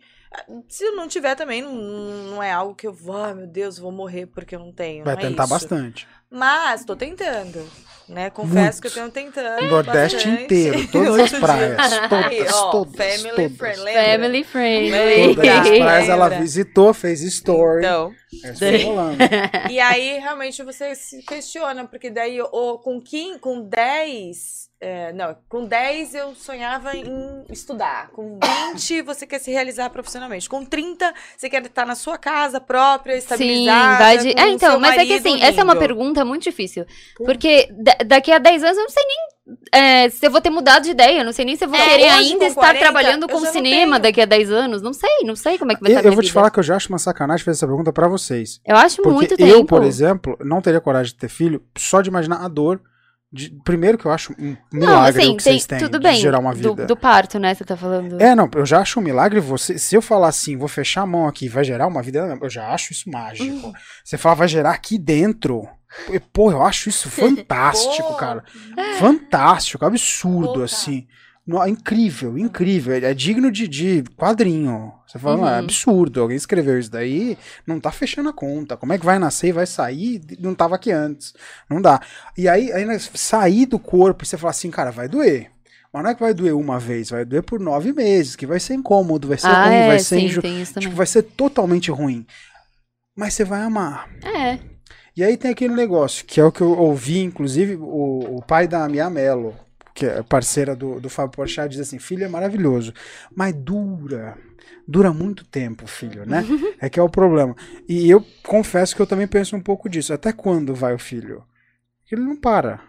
se 0.67 0.83
eu 0.83 0.95
não 0.95 1.07
tiver 1.07 1.35
também, 1.35 1.61
não, 1.61 1.73
não 1.73 2.43
é 2.43 2.51
algo 2.51 2.75
que 2.75 2.87
eu 2.87 2.93
vou, 2.93 3.15
ah, 3.15 3.33
meu 3.33 3.47
Deus, 3.47 3.77
vou 3.77 3.91
morrer 3.91 4.25
porque 4.25 4.55
eu 4.55 4.59
não 4.59 4.71
tenho. 4.71 5.03
Vai 5.03 5.15
não 5.15 5.21
é 5.21 5.25
tentar 5.25 5.43
isso. 5.43 5.53
bastante. 5.53 6.07
Mas 6.29 6.83
tô 6.83 6.95
tentando, 6.95 7.63
né? 8.09 8.29
Confesso 8.31 8.81
que 8.81 8.87
eu 8.87 8.91
tenho 8.91 9.11
tentando. 9.11 9.67
Nordeste 9.67 10.15
bastante. 10.27 10.43
inteiro, 10.43 10.87
todas 10.91 11.19
as 11.19 11.39
praias. 11.39 11.99
Todas, 12.09 12.25
Aí, 12.25 12.47
ó, 12.51 12.71
todas, 12.71 12.95
family 12.95 13.35
todas. 13.35 13.57
friend? 13.57 13.93
Family 13.93 14.43
friendly. 14.43 14.91
Lembra? 14.91 15.35
Todas 15.43 15.71
as 15.71 15.77
praias 15.77 16.09
ela 16.09 16.29
visitou, 16.29 16.93
fez 16.93 17.21
story. 17.21 17.85
Então, 17.85 18.13
É 18.43 18.83
rolando. 18.83 19.17
e 19.69 19.79
aí 19.79 20.19
realmente 20.19 20.61
você 20.63 20.95
se 20.95 21.21
questiona, 21.23 21.85
porque 21.85 22.09
daí 22.09 22.39
ou, 22.41 22.79
com 22.79 23.01
15, 23.01 23.39
com 23.39 23.61
10, 23.61 24.69
é, 24.81 25.13
não, 25.13 25.35
com 25.47 25.65
10 25.65 26.15
eu 26.15 26.35
sonhava 26.35 26.95
em 26.95 27.05
estudar. 27.49 28.09
Com 28.11 28.39
20 28.73 29.01
você 29.01 29.25
quer 29.25 29.39
se 29.39 29.51
realizar 29.51 29.89
profissionalmente. 29.89 30.49
Com 30.49 30.65
30 30.65 31.13
você 31.37 31.49
quer 31.49 31.65
estar 31.65 31.85
na 31.85 31.95
sua 31.95 32.17
casa 32.17 32.59
própria, 32.59 33.13
Sim, 33.13 33.19
estabilizada. 33.19 33.97
vai 34.03 34.17
de. 34.17 34.29
É, 34.37 34.49
então, 34.49 34.79
mas 34.79 34.97
é 34.97 35.05
que 35.05 35.13
assim, 35.13 35.41
essa 35.41 35.61
é 35.61 35.63
uma 35.63 35.73
lindo. 35.73 35.85
pergunta 35.85 36.25
muito 36.25 36.43
difícil. 36.43 36.85
Porque 37.17 37.67
da- 37.71 37.97
daqui 38.05 38.31
a 38.31 38.39
10 38.39 38.63
anos 38.63 38.77
eu 38.77 38.83
não 38.83 38.89
sei 38.89 39.03
nem 39.05 39.17
é, 39.73 40.09
se 40.09 40.25
eu 40.25 40.31
vou 40.31 40.39
ter 40.41 40.49
mudado 40.49 40.83
de 40.83 40.91
ideia. 40.91 41.19
Eu 41.19 41.25
não 41.25 41.31
sei 41.33 41.43
nem 41.45 41.55
se 41.55 41.65
eu 41.65 41.69
vou 41.69 41.77
É, 41.77 41.89
querer 41.89 42.09
ainda 42.09 42.45
estar 42.45 42.61
40, 42.61 42.79
trabalhando 42.79 43.23
eu 43.23 43.29
com 43.29 43.39
não 43.41 43.51
cinema 43.51 43.91
tenho. 43.99 44.01
daqui 44.03 44.21
a 44.21 44.25
10 44.25 44.51
anos. 44.51 44.81
Não 44.81 44.93
sei, 44.93 45.09
não 45.25 45.35
sei 45.35 45.57
como 45.57 45.71
é 45.71 45.75
que 45.75 45.81
vai 45.81 45.91
Eu, 45.91 45.95
estar 45.95 45.99
eu 46.07 46.11
minha 46.11 46.15
vou 46.15 46.23
te 46.23 46.27
vida. 46.27 46.33
falar 46.33 46.49
que 46.51 46.59
eu 46.59 46.63
já 46.63 46.75
acho 46.75 46.89
uma 46.89 46.99
sacanagem 46.99 47.43
fazer 47.43 47.57
essa 47.57 47.67
pergunta 47.67 47.91
pra 47.91 48.07
vocês. 48.07 48.59
Eu 48.65 48.75
acho 48.77 48.97
Porque 48.97 49.09
muito 49.09 49.31
eu, 49.33 49.37
tempo. 49.37 49.65
por 49.67 49.83
exemplo, 49.83 50.37
não 50.41 50.61
teria 50.61 50.79
coragem 50.79 51.13
de 51.13 51.19
ter 51.19 51.29
filho 51.29 51.61
só 51.77 52.01
de 52.01 52.09
imaginar 52.09 52.37
a 52.43 52.47
dor. 52.47 52.81
de- 53.35 53.49
primeiro 53.65 53.97
que 53.97 54.05
eu 54.05 54.11
acho 54.11 54.31
um 54.37 54.55
Não, 54.71 54.81
milagre 54.81 55.23
assim, 55.23 55.33
o 55.33 55.37
que 55.37 55.43
tem, 55.43 55.53
vocês 55.53 55.65
têm 55.65 55.79
tudo 55.79 55.97
de 55.97 56.03
bem. 56.07 56.17
gerar 56.21 56.37
uma 56.37 56.53
do, 56.53 56.75
vida. 56.75 56.85
do 56.85 56.95
parto, 56.95 57.39
né? 57.39 57.55
Você 57.55 57.63
tá 57.65 57.75
falando. 57.75 58.21
É, 58.21 58.35
não, 58.35 58.47
eu 58.53 58.63
já 58.63 58.77
acho 58.79 58.99
um 58.99 59.03
milagre 59.03 59.39
você. 59.39 59.75
Se 59.79 59.95
eu 59.95 60.03
falar 60.03 60.27
assim, 60.27 60.55
vou 60.55 60.67
fechar 60.67 61.01
a 61.01 61.05
mão 61.07 61.27
aqui, 61.27 61.49
vai 61.49 61.63
gerar 61.63 61.87
uma 61.87 62.03
vida, 62.03 62.37
eu 62.39 62.47
já 62.47 62.67
acho 62.71 62.91
isso 62.93 63.09
mágico. 63.09 63.49
Uhum. 63.65 63.73
Você 64.05 64.19
fala, 64.19 64.35
vai 64.35 64.47
gerar 64.47 64.69
aqui 64.69 64.99
dentro. 64.99 65.67
Pô, 66.31 66.51
eu 66.51 66.63
acho 66.63 66.89
isso 66.89 67.09
fantástico, 67.11 68.15
cara. 68.17 68.43
Fantástico, 68.99 69.85
absurdo, 69.85 70.53
Pô, 70.55 70.63
assim. 70.63 71.07
No- 71.45 71.65
incrível, 71.67 72.37
incrível. 72.37 72.93
É 72.95 73.13
digno 73.13 73.51
de, 73.51 73.67
de 73.67 74.03
quadrinho. 74.15 74.93
Você 75.05 75.19
fala, 75.19 75.35
Uhum. 75.35 75.41
"Não, 75.41 75.49
é 75.49 75.59
absurdo. 75.59 76.21
Alguém 76.21 76.37
escreveu 76.37 76.79
isso 76.79 76.89
daí, 76.89 77.37
não 77.67 77.79
tá 77.81 77.91
fechando 77.91 78.29
a 78.29 78.33
conta. 78.33 78.77
Como 78.77 78.93
é 78.93 78.97
que 78.97 79.05
vai 79.05 79.19
nascer 79.19 79.47
e 79.49 79.51
vai 79.51 79.65
sair? 79.65 80.21
Não 80.39 80.55
tava 80.55 80.75
aqui 80.75 80.89
antes. 80.91 81.33
Não 81.69 81.81
dá. 81.81 81.99
E 82.37 82.47
aí, 82.47 82.71
aí 82.71 82.85
sair 82.99 83.65
do 83.65 83.77
corpo 83.77 84.23
e 84.23 84.27
você 84.27 84.37
fala 84.37 84.51
assim, 84.51 84.71
cara, 84.71 84.89
vai 84.89 85.09
doer. 85.09 85.51
Mas 85.91 86.03
não 86.03 86.09
é 86.09 86.15
que 86.15 86.21
vai 86.21 86.33
doer 86.33 86.55
uma 86.55 86.79
vez, 86.79 87.09
vai 87.11 87.23
doer 87.25 87.43
por 87.43 87.59
nove 87.59 87.91
meses, 87.93 88.35
que 88.35 88.47
vai 88.47 88.59
ser 88.59 88.73
incômodo, 88.73 89.27
vai 89.27 89.37
ser 89.37 89.47
ah, 89.47 89.65
ruim, 89.65 89.75
é, 89.75 89.87
vai 89.89 89.99
ser 89.99 90.19
sim, 90.19 90.25
inju... 90.25 90.41
tem 90.41 90.59
isso 90.61 90.73
também. 90.73 90.87
Tipo, 90.87 90.95
vai 90.97 91.05
ser 91.05 91.21
totalmente 91.23 91.91
ruim. 91.91 92.25
Mas 93.15 93.33
você 93.35 93.43
vai 93.43 93.61
amar. 93.61 94.09
É. 94.23 94.57
E 95.15 95.23
aí 95.23 95.37
tem 95.37 95.51
aquele 95.51 95.73
negócio, 95.73 96.25
que 96.25 96.39
é 96.39 96.43
o 96.43 96.51
que 96.51 96.61
eu 96.61 96.71
ouvi, 96.77 97.19
inclusive, 97.19 97.75
o, 97.75 98.37
o 98.37 98.41
pai 98.41 98.67
da 98.67 98.87
Mia 98.89 99.09
Mello, 99.09 99.55
que 99.93 100.05
é 100.05 100.23
parceira 100.23 100.75
do, 100.75 100.99
do 100.99 101.09
Fábio 101.09 101.33
Porchat, 101.33 101.69
diz 101.69 101.79
assim, 101.79 101.99
filho 101.99 102.23
é 102.23 102.27
maravilhoso, 102.27 102.93
mas 103.35 103.53
dura, 103.53 104.35
dura 104.87 105.13
muito 105.13 105.45
tempo, 105.45 105.85
filho, 105.85 106.25
né? 106.25 106.43
é 106.81 106.89
que 106.89 106.99
é 106.99 107.03
o 107.03 107.09
problema. 107.09 107.55
E 107.87 108.09
eu 108.09 108.25
confesso 108.43 108.95
que 108.95 109.01
eu 109.01 109.07
também 109.07 109.27
penso 109.27 109.55
um 109.55 109.61
pouco 109.61 109.87
disso. 109.87 110.13
Até 110.13 110.33
quando 110.33 110.73
vai 110.73 110.95
o 110.95 110.99
filho? 110.99 111.43
Ele 112.11 112.21
não 112.21 112.35
para. 112.35 112.81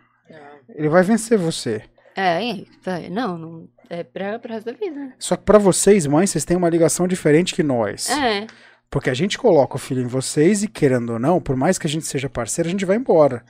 Ele 0.69 0.89
vai 0.89 1.03
vencer 1.03 1.39
você. 1.39 1.83
É, 2.17 2.43
é, 2.87 3.11
não, 3.11 3.37
não. 3.37 3.69
É 3.91 4.03
pra, 4.03 4.39
pro 4.39 4.53
resto 4.53 4.67
da 4.67 4.73
vida. 4.73 5.13
Só 5.19 5.37
que 5.37 5.45
pra 5.45 5.59
vocês, 5.59 6.07
mães, 6.07 6.31
vocês 6.31 6.45
têm 6.45 6.57
uma 6.57 6.71
ligação 6.71 7.07
diferente 7.07 7.55
que 7.55 7.63
nós. 7.63 8.09
É. 8.09 8.47
Porque 8.95 9.11
a 9.11 9.15
gente 9.15 9.37
coloca 9.37 9.75
o 9.75 9.79
filho 9.79 10.01
em 10.01 10.07
vocês 10.07 10.63
e, 10.63 10.69
querendo 10.69 11.15
ou 11.15 11.19
não, 11.19 11.41
por 11.41 11.57
mais 11.57 11.79
que 11.79 11.87
a 11.89 11.91
gente 11.91 12.07
seja 12.07 12.31
parceiro, 12.31 12.69
a 12.69 12.71
gente 12.71 12.85
vai 12.85 12.97
embora. 12.97 13.45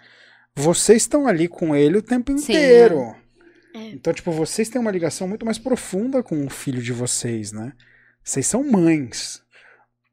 Vocês 0.56 1.02
estão 1.02 1.26
ali 1.28 1.48
com 1.48 1.76
ele 1.76 1.98
o 1.98 2.02
tempo 2.02 2.32
Sim, 2.38 2.54
inteiro. 2.54 3.14
É. 3.74 3.90
Então, 3.90 4.10
tipo, 4.14 4.32
vocês 4.32 4.70
têm 4.70 4.80
uma 4.80 4.90
ligação 4.90 5.28
muito 5.28 5.44
mais 5.44 5.58
profunda 5.58 6.22
com 6.22 6.46
o 6.46 6.48
filho 6.48 6.80
de 6.80 6.94
vocês, 6.94 7.52
né? 7.52 7.74
Vocês 8.24 8.46
são 8.46 8.64
mães. 8.64 9.42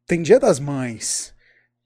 Tem 0.05 0.21
dia 0.21 0.37
das 0.37 0.59
mães. 0.59 1.33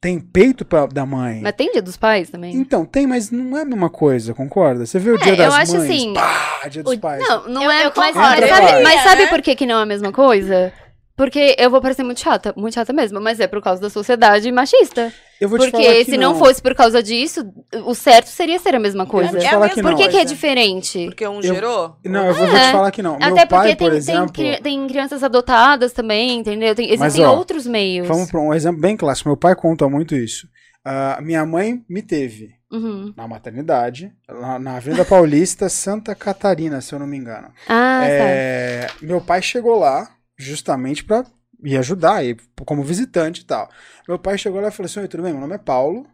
Tem 0.02 0.20
peito 0.20 0.66
pra, 0.66 0.88
da 0.88 1.06
mãe. 1.06 1.42
Mas 1.44 1.54
tem 1.54 1.72
dia 1.72 1.84
dos 1.84 1.98
pais 1.98 2.32
também? 2.32 2.56
Então, 2.56 2.84
tem, 2.84 3.06
mas 3.06 3.30
não 3.30 3.56
é 3.56 3.62
a 3.62 3.66
mesma 3.66 3.92
coisa, 3.92 4.34
concorda? 4.34 4.88
Você 4.88 4.98
vê 4.98 5.12
o 5.12 5.18
É, 5.18 5.20
dia 5.20 5.34
eu 5.34 5.38
das 5.38 5.54
acho 5.54 5.78
mães, 5.78 5.84
assim, 5.92 6.14
pá, 6.16 6.68
dia 6.68 6.82
dos 6.82 6.94
O- 6.96 7.00
pais. 7.00 7.22
Não, 7.22 7.48
não 7.48 7.64
Eu- 7.66 7.70
é. 7.72 7.86
eu 7.86 7.92
mas, 7.96 8.14
concordo. 8.16 8.20
mas 8.22 8.38
Entre 8.42 8.50
sabe, 8.50 8.84
mas 8.84 9.02
sabe 9.04 9.22
né? 9.26 9.28
por 9.30 9.42
que, 9.44 9.56
que 9.56 9.68
não 9.68 9.78
é 9.78 9.84
a 9.84 9.86
mesma 9.86 10.12
coisa? 10.12 10.74
Porque 11.16 11.56
eu 11.58 11.70
vou 11.70 11.80
parecer 11.82 12.04
muito 12.04 12.20
chata, 12.20 12.54
muito 12.58 12.74
chata 12.74 12.92
mesmo, 12.92 13.22
mas 13.22 13.40
é 13.40 13.48
por 13.48 13.62
causa 13.62 13.82
da 13.82 13.90
sociedade 13.90 14.52
machista. 14.52 15.14
Eu 15.40 15.48
vou 15.48 15.58
te 15.58 15.72
falar 15.72 15.84
Porque 15.84 16.04
que 16.06 16.12
se 16.12 16.18
não. 16.18 16.36
fosse 16.36 16.62
por 16.62 16.76
causa 16.76 17.02
disso, 17.02 17.46
o 17.86 17.96
certo 17.96 18.28
seria 18.28 18.60
ser 18.60 18.76
a 18.76 18.80
mesma 18.80 19.06
coisa. 19.06 19.32
vou 19.32 19.40
te 19.40 19.46
É 19.46 19.48
a 19.48 19.52
falar 19.52 19.68
mesma 19.68 19.76
que 19.76 19.82
Por 19.82 19.92
não. 19.92 19.98
que, 19.98 20.08
que 20.10 20.18
é 20.18 20.26
diferente? 20.26 21.06
Porque 21.06 21.26
um 21.28 21.36
Eu- 21.38 21.42
gerou? 21.44 21.96
Não, 22.04 22.26
eu 22.26 22.34
vou, 22.34 22.48
vou 22.48 22.56
te 22.56 22.62
É. 22.66 22.72
falar 22.72 22.92
que 22.92 23.02
não. 23.02 23.18
Meu 23.18 23.28
Até 23.30 23.46
pai, 23.46 23.60
porque 23.60 23.76
tem, 23.76 23.88
por 23.88 23.90
tem 23.92 23.98
exemplo. 23.98 24.34
cri- 24.34 24.62
tem 24.62 24.88
crianças 24.88 25.24
adotadas 25.24 25.94
também, 25.94 26.38
entendeu? 26.40 26.76
Tem, 26.76 26.90
Mas, 26.98 27.02
existem 27.02 27.26
ó, 27.26 27.34
outros 27.36 27.66
meios. 27.66 28.08
Vamos 28.08 28.30
para 28.30 28.42
um 28.42 28.54
exemplo 28.54 28.82
bem 28.82 28.98
clássico. 28.98 29.30
Meu 29.30 29.38
pai 29.38 29.56
conta 29.56 29.88
muito 29.88 30.16
isso. 30.16 30.48
Ah, 30.84 31.18
minha 31.22 31.46
mãe 31.46 31.82
me 31.90 32.02
teve 32.02 32.50
Uhum. 32.72 33.14
na 33.16 33.26
maternidade, 33.28 34.12
lá 34.30 34.60
na 34.60 34.76
Avenida 34.78 35.06
Paulista, 35.06 35.70
Santa 35.70 36.14
Catarina, 36.14 36.82
se 36.82 36.94
eu 36.94 37.00
não 37.00 37.08
me 37.08 37.16
engano. 37.18 37.48
Ah, 37.70 38.02
tá. 38.02 38.08
É, 38.10 38.88
meu 39.02 39.22
pai 39.22 39.42
chegou 39.42 39.80
lá 39.80 40.10
justamente 40.38 41.04
para 41.04 41.26
ir 41.64 41.78
ajudar, 41.78 42.24
ir 42.24 42.38
como 42.66 42.84
visitante 42.84 43.42
e 43.42 43.46
tal. 43.46 43.70
Meu 44.08 44.20
pai 44.20 44.38
chegou 44.38 44.62
lá 44.62 44.68
e 44.68 44.72
falou 44.72 44.86
assim: 44.88 45.00
Oi, 45.00 45.08
tudo 45.08 45.24
bem? 45.24 45.32
Meu 45.32 45.42
nome 45.42 45.56
é 45.56 45.60
Paulo, 45.60 46.08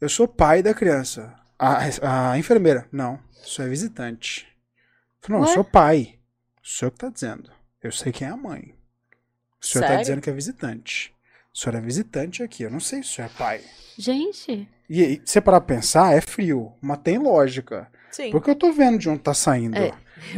eu 0.00 0.08
sou 0.08 0.28
pai 0.28 0.62
da 0.62 0.74
criança. 0.74 1.34
A, 1.58 2.30
a 2.30 2.38
enfermeira, 2.38 2.86
não, 2.92 3.18
sou 3.32 3.64
é 3.64 3.68
visitante. 3.68 4.46
Eu 5.20 5.26
falei, 5.26 5.40
não, 5.40 5.46
eu 5.46 5.48
Ué? 5.48 5.54
sou 5.54 5.64
pai. 5.64 6.18
O 6.62 6.68
senhor 6.68 6.90
que 6.92 6.98
tá 6.98 7.08
dizendo. 7.08 7.50
Eu 7.82 7.90
sei 7.90 8.12
quem 8.12 8.28
é 8.28 8.30
a 8.30 8.36
mãe. 8.36 8.74
O 9.60 9.66
senhor 9.66 9.82
tá 9.82 9.88
Sério? 9.88 10.02
dizendo 10.02 10.20
que 10.20 10.30
é 10.30 10.32
visitante. 10.32 11.12
O 11.52 11.58
senhor 11.58 11.76
é 11.76 11.80
visitante 11.80 12.42
aqui, 12.42 12.62
eu 12.62 12.70
não 12.70 12.78
sei 12.78 13.02
se 13.02 13.10
o 13.10 13.12
senhor 13.14 13.28
é 13.28 13.38
pai. 13.38 13.60
Gente. 13.96 14.68
E, 14.88 15.02
e 15.02 15.16
se 15.16 15.32
você 15.32 15.40
parar 15.40 15.60
pra 15.60 15.76
pensar, 15.76 16.14
é 16.16 16.20
frio, 16.20 16.72
mas 16.80 16.98
tem 16.98 17.18
lógica. 17.18 17.90
Sim. 18.12 18.30
Porque 18.30 18.50
eu 18.50 18.54
tô 18.54 18.72
vendo 18.72 18.98
de 18.98 19.08
onde 19.08 19.20
tá 19.20 19.34
saindo. 19.34 19.76
É. 19.76 19.92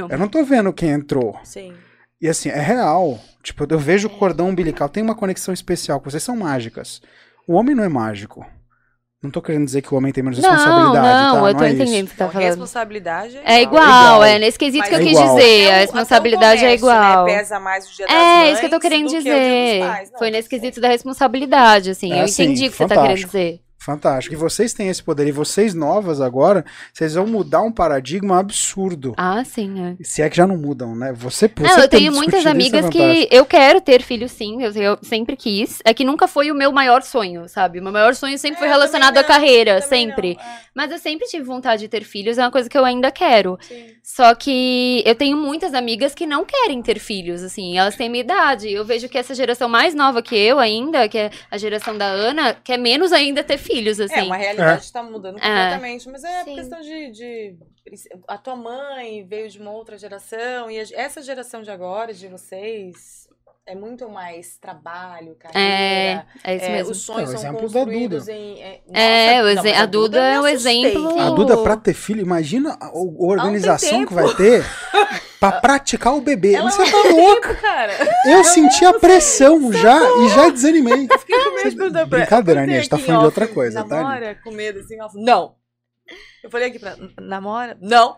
Eu 0.09 0.19
não 0.19 0.29
tô 0.29 0.43
vendo 0.45 0.73
quem 0.73 0.91
entrou. 0.91 1.39
Sim. 1.45 1.75
E 2.21 2.29
assim, 2.29 2.49
é 2.51 2.61
real. 2.61 3.19
Tipo, 3.43 3.67
eu 3.71 3.79
vejo 3.79 4.09
o 4.09 4.11
cordão 4.11 4.49
umbilical, 4.51 4.89
tem 4.89 5.03
uma 5.03 5.15
conexão 5.15 5.55
especial, 5.55 6.01
vocês 6.05 6.23
são 6.23 6.37
mágicas. 6.37 7.01
O 7.47 7.55
homem 7.55 7.75
não 7.75 7.83
é 7.85 7.89
mágico. 7.89 8.45
Não 9.23 9.31
tô 9.31 9.43
querendo 9.43 9.67
dizer 9.67 9.83
que 9.83 9.93
o 9.93 9.99
homem 9.99 10.13
tem 10.13 10.23
menos 10.25 10.39
Não, 10.39 10.51
responsabilidade, 10.51 10.95
não, 11.35 11.43
tá? 11.43 11.49
eu 11.49 11.55
tô 11.55 11.61
não 11.61 11.67
é 11.67 11.71
entendendo 11.73 12.05
o 12.07 12.09
que 12.09 12.13
você 12.13 12.17
tá 12.17 12.25
Então, 12.25 12.31
falando. 12.31 12.47
responsabilidade 12.49 13.37
É 13.45 13.61
igual. 13.63 13.83
igual, 13.85 14.05
igual. 14.15 14.25
é 14.25 14.39
nesse 14.39 14.59
quesito 14.59 14.89
que 14.89 14.95
eu 14.95 14.99
quis 14.99 15.09
é 15.09 15.11
igual. 15.11 15.37
dizer. 15.37 15.71
A 15.71 15.77
responsabilidade 15.79 16.65
é 16.65 16.79
comércio, 16.79 16.87
igual. 16.87 17.27
Né? 17.27 17.37
Pesa 17.39 17.61
mais 17.61 17.87
o 17.91 17.97
dia 17.97 18.07
das 18.07 18.15
É, 18.17 18.19
mães 18.39 18.51
isso 18.53 18.61
que 18.61 18.67
eu 18.67 18.71
tô 18.71 18.81
querendo 18.81 19.09
que 19.11 19.19
dizer. 19.19 19.81
pais. 19.87 20.11
Não, 20.11 20.19
Foi 20.19 20.31
nesse 20.31 20.49
quesito 20.49 20.81
da 20.81 20.89
responsabilidade, 20.89 21.91
assim. 21.91 22.13
É, 22.15 22.21
eu 22.21 22.25
assim, 22.25 22.45
entendi 22.45 22.69
o 22.69 22.71
que 22.71 22.77
você 22.79 22.85
tá 22.87 22.89
querendo 22.95 23.03
fantástico. 23.09 23.31
dizer. 23.31 23.61
Fantástico. 23.83 24.35
E 24.35 24.37
vocês 24.37 24.75
têm 24.75 24.89
esse 24.89 25.03
poder. 25.03 25.27
E 25.27 25.33
vocês 25.33 25.73
novas 25.75 26.21
agora, 26.21 26.65
vocês 26.93 27.15
vão 27.15 27.27
mudar 27.27 27.63
um 27.63 27.73
paradigma 27.73 28.39
absurdo. 28.39 29.15
Ah, 29.17 29.43
sim, 29.43 29.97
é. 29.99 30.05
Se 30.05 30.21
é 30.21 30.29
que 30.29 30.37
já 30.37 30.47
não 30.47 30.59
mudam, 30.59 30.95
né? 30.95 31.15
Você, 31.15 31.49
você 31.49 31.63
Não, 31.63 31.79
eu 31.79 31.89
tenho 31.89 32.13
muitas 32.13 32.45
é 32.45 32.51
amigas 32.51 32.89
que 32.91 33.27
eu 33.31 33.47
quero 33.47 33.81
ter 33.81 34.03
filho 34.03 34.29
sim, 34.29 34.63
eu, 34.63 34.71
eu 34.73 34.99
sempre 35.03 35.35
quis. 35.35 35.81
É 35.83 35.95
que 35.95 36.05
nunca 36.05 36.29
foi 36.29 36.51
o 36.51 36.55
meu 36.55 36.71
maior 36.71 37.01
sonho, 37.03 37.49
sabe? 37.49 37.81
O 37.81 37.83
meu 37.83 37.91
maior 37.93 38.15
sonho 38.15 38.37
sempre 38.39 38.57
É, 38.57 38.59
foi 38.61 38.69
relacionado 38.69 39.17
à 39.17 39.25
carreira, 39.25 39.81
sempre. 39.81 40.35
não, 40.39 40.45
é, 40.45 40.61
Mas 40.75 40.91
eu 40.93 40.99
sempre 40.99 41.27
tive 41.27 41.45
vontade 41.45 41.81
de 41.81 41.89
ter 41.89 42.05
filhos, 42.05 42.37
é 42.37 42.43
uma 42.43 42.51
coisa 42.51 42.69
que 42.69 42.77
eu 42.77 42.85
ainda 42.85 43.11
quero. 43.11 43.59
sim. 43.63 43.87
Só 44.03 44.35
que 44.35 45.03
eu 45.07 45.15
tenho 45.15 45.37
muitas 45.37 45.73
amigas 45.73 46.15
que 46.15 46.27
não 46.27 46.45
querem 46.45 46.83
ter 46.83 46.99
filhos, 46.99 47.43
assim, 47.43 47.79
elas 47.79 47.95
têm 47.97 48.09
minha 48.09 48.25
idade. 48.25 48.71
Eu 48.71 48.85
vejo 48.85 49.09
que 49.09 49.17
essa 49.17 49.35
geração 49.35 49.69
mais 49.69 49.95
nova 49.95 50.21
que 50.21 50.35
eu 50.35 50.59
ainda, 50.59 51.09
que 51.09 51.17
é 51.17 51.31
a 51.51 51.57
geração 51.57 51.97
da 51.97 52.07
Ana, 52.07 52.55
quer 52.55 52.77
menos 52.77 53.13
ainda 53.13 53.45
ter 53.45 53.57
filhos, 53.57 53.70
assim. 54.05 54.15
É, 54.15 54.23
uma 54.23 54.37
realidade 54.37 54.85
está 54.85 55.03
mudando 55.03 55.39
É. 55.39 55.41
completamente, 55.41 56.09
mas 56.09 56.25
é 56.25 56.45
Sim. 56.45 56.55
questão 56.57 56.81
de, 56.81 57.11
de- 57.11 57.57
A 58.29 58.37
tua 58.39 58.57
mãe 58.57 59.25
veio 59.25 59.49
de 59.49 59.59
uma 59.59 59.71
outra 59.73 59.97
geração, 59.99 60.71
e 60.71 60.79
a- 60.79 60.85
essa 60.95 61.23
geração 61.23 61.63
de 61.63 61.71
agora, 61.71 62.13
de 62.13 62.29
vocês, 62.29 63.20
é 63.71 63.75
muito 63.75 64.09
mais 64.09 64.57
trabalho, 64.59 65.37
carreira. 65.39 66.27
É, 66.45 66.53
é 66.53 66.57
isso 66.57 66.65
é, 66.65 66.73
mesmo. 66.73 66.93
Os 66.93 67.03
sonhos 67.03 67.31
É, 67.33 67.35
o 67.35 67.39
são 67.39 67.51
exemplo 67.51 67.69
da 67.69 67.81
construídos 67.81 68.27
Duda. 68.27 68.33
em. 68.37 68.63
É, 68.63 68.81
É, 68.93 69.37
Nossa, 69.37 69.43
o 69.43 69.45
não, 69.45 69.51
exe- 69.51 69.71
mas 69.73 69.81
a 69.83 69.87
Duda 69.87 70.19
é 70.21 70.41
o 70.41 70.47
exemplo- 70.47 71.21
A 71.21 71.31
Duda, 71.31 71.57
pra 71.59 71.77
ter 71.77 71.95
filho, 71.95 72.21
imagina 72.21 72.77
a, 72.81 72.87
a 72.87 72.93
organização 72.95 74.05
que 74.05 74.13
vai 74.13 74.35
ter 74.35 74.65
pra 75.39 75.53
praticar 75.63 76.15
o 76.15 76.21
bebê. 76.21 76.55
Ela 76.55 76.71
Você 76.71 76.91
tá 76.91 76.99
louca? 77.09 77.49
tempo, 77.51 77.61
cara. 77.61 77.93
Eu 78.27 78.43
senti 78.45 78.85
a 78.85 78.93
pressão 78.95 79.73
já 79.73 79.99
e 80.25 80.29
já 80.31 80.49
desanimei. 80.51 81.07
Fiquei 81.19 81.39
com 81.45 81.55
medo 81.55 81.91
de. 81.93 82.05
Brincadeira, 82.07 82.63
Eu 82.63 82.67
né? 82.67 82.73
A 82.73 82.77
gente 82.81 82.89
tá 82.91 82.99
falando 82.99 83.21
de 83.21 83.25
outra 83.27 83.47
coisa, 83.47 83.85
tá? 83.85 83.97
Namora 83.97 84.35
com 84.43 84.51
medo, 84.51 84.81
assim, 84.81 84.97
falou, 84.97 85.13
não. 85.25 85.55
Eu 86.43 86.51
falei 86.51 86.69
aqui 86.69 86.79
pra 86.79 86.97
namora? 87.21 87.77
Não. 87.81 88.17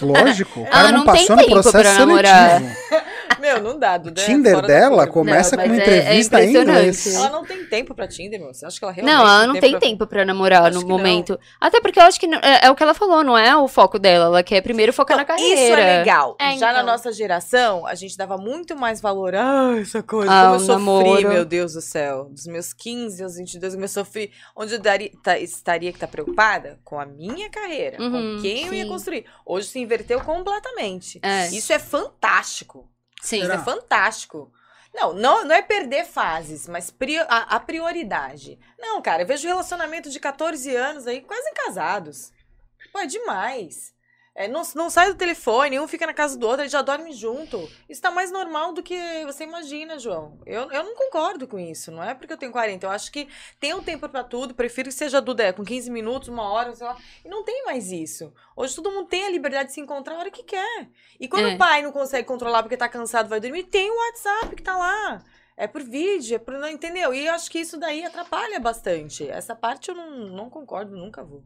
Lógico. 0.00 0.60
O 0.62 0.66
cara 0.66 0.90
não, 0.90 1.04
não 1.04 1.12
tem 1.14 1.26
passou 1.26 1.36
no 1.36 1.46
processo 1.48 1.94
seletivo. 1.96 2.76
Meu, 3.42 3.60
não 3.60 3.76
dá, 3.78 3.96
O 3.96 3.98
Duda. 3.98 4.20
é 4.22 4.24
Tinder 4.24 4.54
fora 4.54 4.68
da 4.68 4.74
dela 4.74 5.06
começa 5.08 5.56
Não, 5.56 5.64
com 5.64 5.68
uma 5.70 5.76
é- 5.76 5.78
é 5.80 5.82
entrevista 5.98 6.44
em 6.44 6.50
inglês. 6.56 7.14
Ela 7.14 7.28
não 7.30 7.44
tem 7.44 7.64
tempo 7.66 7.92
pra 7.94 8.06
Tinder, 8.06 8.38
meu. 8.40 8.54
Você 8.54 8.64
acha 8.64 8.78
que 8.78 8.84
ela 8.84 8.92
realmente 8.92 9.14
Não, 9.14 9.20
ela 9.22 9.46
não 9.48 9.58
tem 9.58 9.70
pra- 9.72 9.80
tempo 9.80 10.06
pra 10.06 10.24
namorar 10.24 10.62
Acho 10.66 10.74
no 10.74 10.82
que 10.84 10.88
não. 10.88 10.96
momento. 10.96 11.38
Até 11.60 11.80
porque 11.80 11.98
eu 11.98 12.04
acho 12.04 12.20
que 12.20 12.28
não- 12.28 12.38
é, 12.38 12.60
é 12.66 12.70
o 12.70 12.76
que 12.76 12.82
ela 12.84 12.94
falou, 12.94 13.24
não 13.24 13.36
é 13.36 13.56
o 13.56 13.66
foco 13.66 13.98
dela. 13.98 14.26
Ela 14.26 14.42
quer 14.44 14.60
primeiro 14.62 14.92
focar 14.92 15.16
na 15.16 15.24
carreira. 15.24 15.60
Isso 15.60 15.72
é 15.72 15.98
legal. 15.98 16.36
É, 16.40 16.56
Já 16.56 16.66
na 16.72 16.80
então. 16.82 16.86
nossa 16.92 17.12
geração, 17.12 17.84
a 17.84 17.96
gente 17.96 18.16
dava 18.16 18.38
muito 18.38 18.76
mais 18.76 19.00
valor. 19.00 19.34
Ah, 19.34 19.74
essa 19.80 20.02
coisa. 20.04 20.30
Ah, 20.32 20.42
como 20.44 20.54
eu 20.54 20.56
o 20.56 20.60
sofri, 20.60 20.72
namoro. 20.78 21.28
meu 21.28 21.44
Deus 21.44 21.72
do 21.72 21.80
céu. 21.80 22.26
Dos 22.30 22.46
meus 22.46 22.72
15 22.72 23.24
aos 23.24 23.34
22, 23.36 23.72
como 23.74 23.84
eu 23.84 23.88
sofri. 23.88 24.30
Onde 24.54 24.74
eu 24.74 24.78
daria, 24.78 25.10
tá- 25.22 25.38
estaria 25.38 25.92
que 25.92 25.98
tá 25.98 26.06
preocupada? 26.06 26.78
Com 26.84 27.00
a 27.00 27.04
minha 27.06 27.50
carreira. 27.50 28.00
Uhum, 28.00 28.36
com 28.36 28.42
quem 28.42 28.66
eu 28.68 28.72
ia 28.74 28.84
sim. 28.84 28.88
construir. 28.88 29.24
Hoje 29.44 29.66
se 29.66 29.78
inverteu 29.80 30.20
completamente. 30.20 31.18
É. 31.22 31.48
Isso 31.48 31.72
é 31.72 31.78
fantástico. 31.78 32.88
Sim. 33.22 33.40
Isso 33.42 33.52
é 33.52 33.58
fantástico. 33.58 34.52
Não, 34.92 35.14
não, 35.14 35.44
não 35.44 35.54
é 35.54 35.62
perder 35.62 36.04
fases, 36.04 36.68
mas 36.68 36.90
prio- 36.90 37.24
a, 37.28 37.56
a 37.56 37.60
prioridade. 37.60 38.58
Não, 38.78 39.00
cara, 39.00 39.22
eu 39.22 39.26
vejo 39.26 39.48
relacionamento 39.48 40.10
de 40.10 40.20
14 40.20 40.74
anos 40.76 41.06
aí, 41.06 41.22
quase 41.22 41.50
casados. 41.54 42.32
Pô, 42.92 42.98
é 42.98 43.06
demais. 43.06 43.91
É, 44.34 44.48
não, 44.48 44.62
não 44.74 44.88
sai 44.88 45.12
do 45.12 45.18
telefone, 45.18 45.78
um 45.78 45.86
fica 45.86 46.06
na 46.06 46.14
casa 46.14 46.38
do 46.38 46.46
outro, 46.46 46.62
eles 46.62 46.72
já 46.72 46.80
dormem 46.80 47.12
junto. 47.12 47.70
Isso 47.86 48.00
tá 48.00 48.10
mais 48.10 48.30
normal 48.32 48.72
do 48.72 48.82
que 48.82 48.96
você 49.26 49.44
imagina, 49.44 49.98
João. 49.98 50.40
Eu, 50.46 50.70
eu 50.72 50.82
não 50.84 50.94
concordo 50.94 51.46
com 51.46 51.58
isso, 51.58 51.92
não 51.92 52.02
é 52.02 52.14
porque 52.14 52.32
eu 52.32 52.38
tenho 52.38 52.50
40. 52.50 52.86
Eu 52.86 52.90
acho 52.90 53.12
que 53.12 53.28
tem 53.60 53.74
um 53.74 53.82
tempo 53.82 54.08
pra 54.08 54.24
tudo, 54.24 54.54
prefiro 54.54 54.88
que 54.88 54.94
seja 54.94 55.20
Duda 55.20 55.42
é, 55.42 55.52
com 55.52 55.62
15 55.62 55.90
minutos, 55.90 56.28
uma 56.28 56.50
hora, 56.50 56.74
sei 56.74 56.86
lá. 56.86 56.96
E 57.22 57.28
não 57.28 57.44
tem 57.44 57.62
mais 57.66 57.92
isso. 57.92 58.32
Hoje 58.56 58.74
todo 58.74 58.90
mundo 58.90 59.06
tem 59.08 59.26
a 59.26 59.30
liberdade 59.30 59.68
de 59.68 59.74
se 59.74 59.80
encontrar 59.82 60.14
a 60.14 60.18
hora 60.20 60.30
que 60.30 60.42
quer. 60.42 60.88
E 61.20 61.28
quando 61.28 61.48
É. 61.48 61.54
o 61.54 61.58
pai 61.58 61.82
não 61.82 61.92
consegue 61.92 62.26
controlar 62.26 62.62
porque 62.62 62.76
tá 62.76 62.88
cansado, 62.88 63.28
vai 63.28 63.38
dormir, 63.38 63.64
tem 63.64 63.90
o 63.90 63.98
WhatsApp 63.98 64.56
que 64.56 64.62
tá 64.62 64.76
lá. 64.78 65.22
É 65.58 65.66
por 65.66 65.82
vídeo, 65.82 66.36
é 66.36 66.38
por. 66.38 66.54
não 66.54 66.68
Entendeu? 66.68 67.12
E 67.12 67.26
eu 67.26 67.34
acho 67.34 67.50
que 67.50 67.58
isso 67.60 67.78
daí 67.78 68.02
atrapalha 68.02 68.58
bastante. 68.58 69.28
Essa 69.28 69.54
parte 69.54 69.90
eu 69.90 69.94
não, 69.94 70.10
não 70.28 70.48
concordo, 70.48 70.96
nunca 70.96 71.22
vou. 71.22 71.44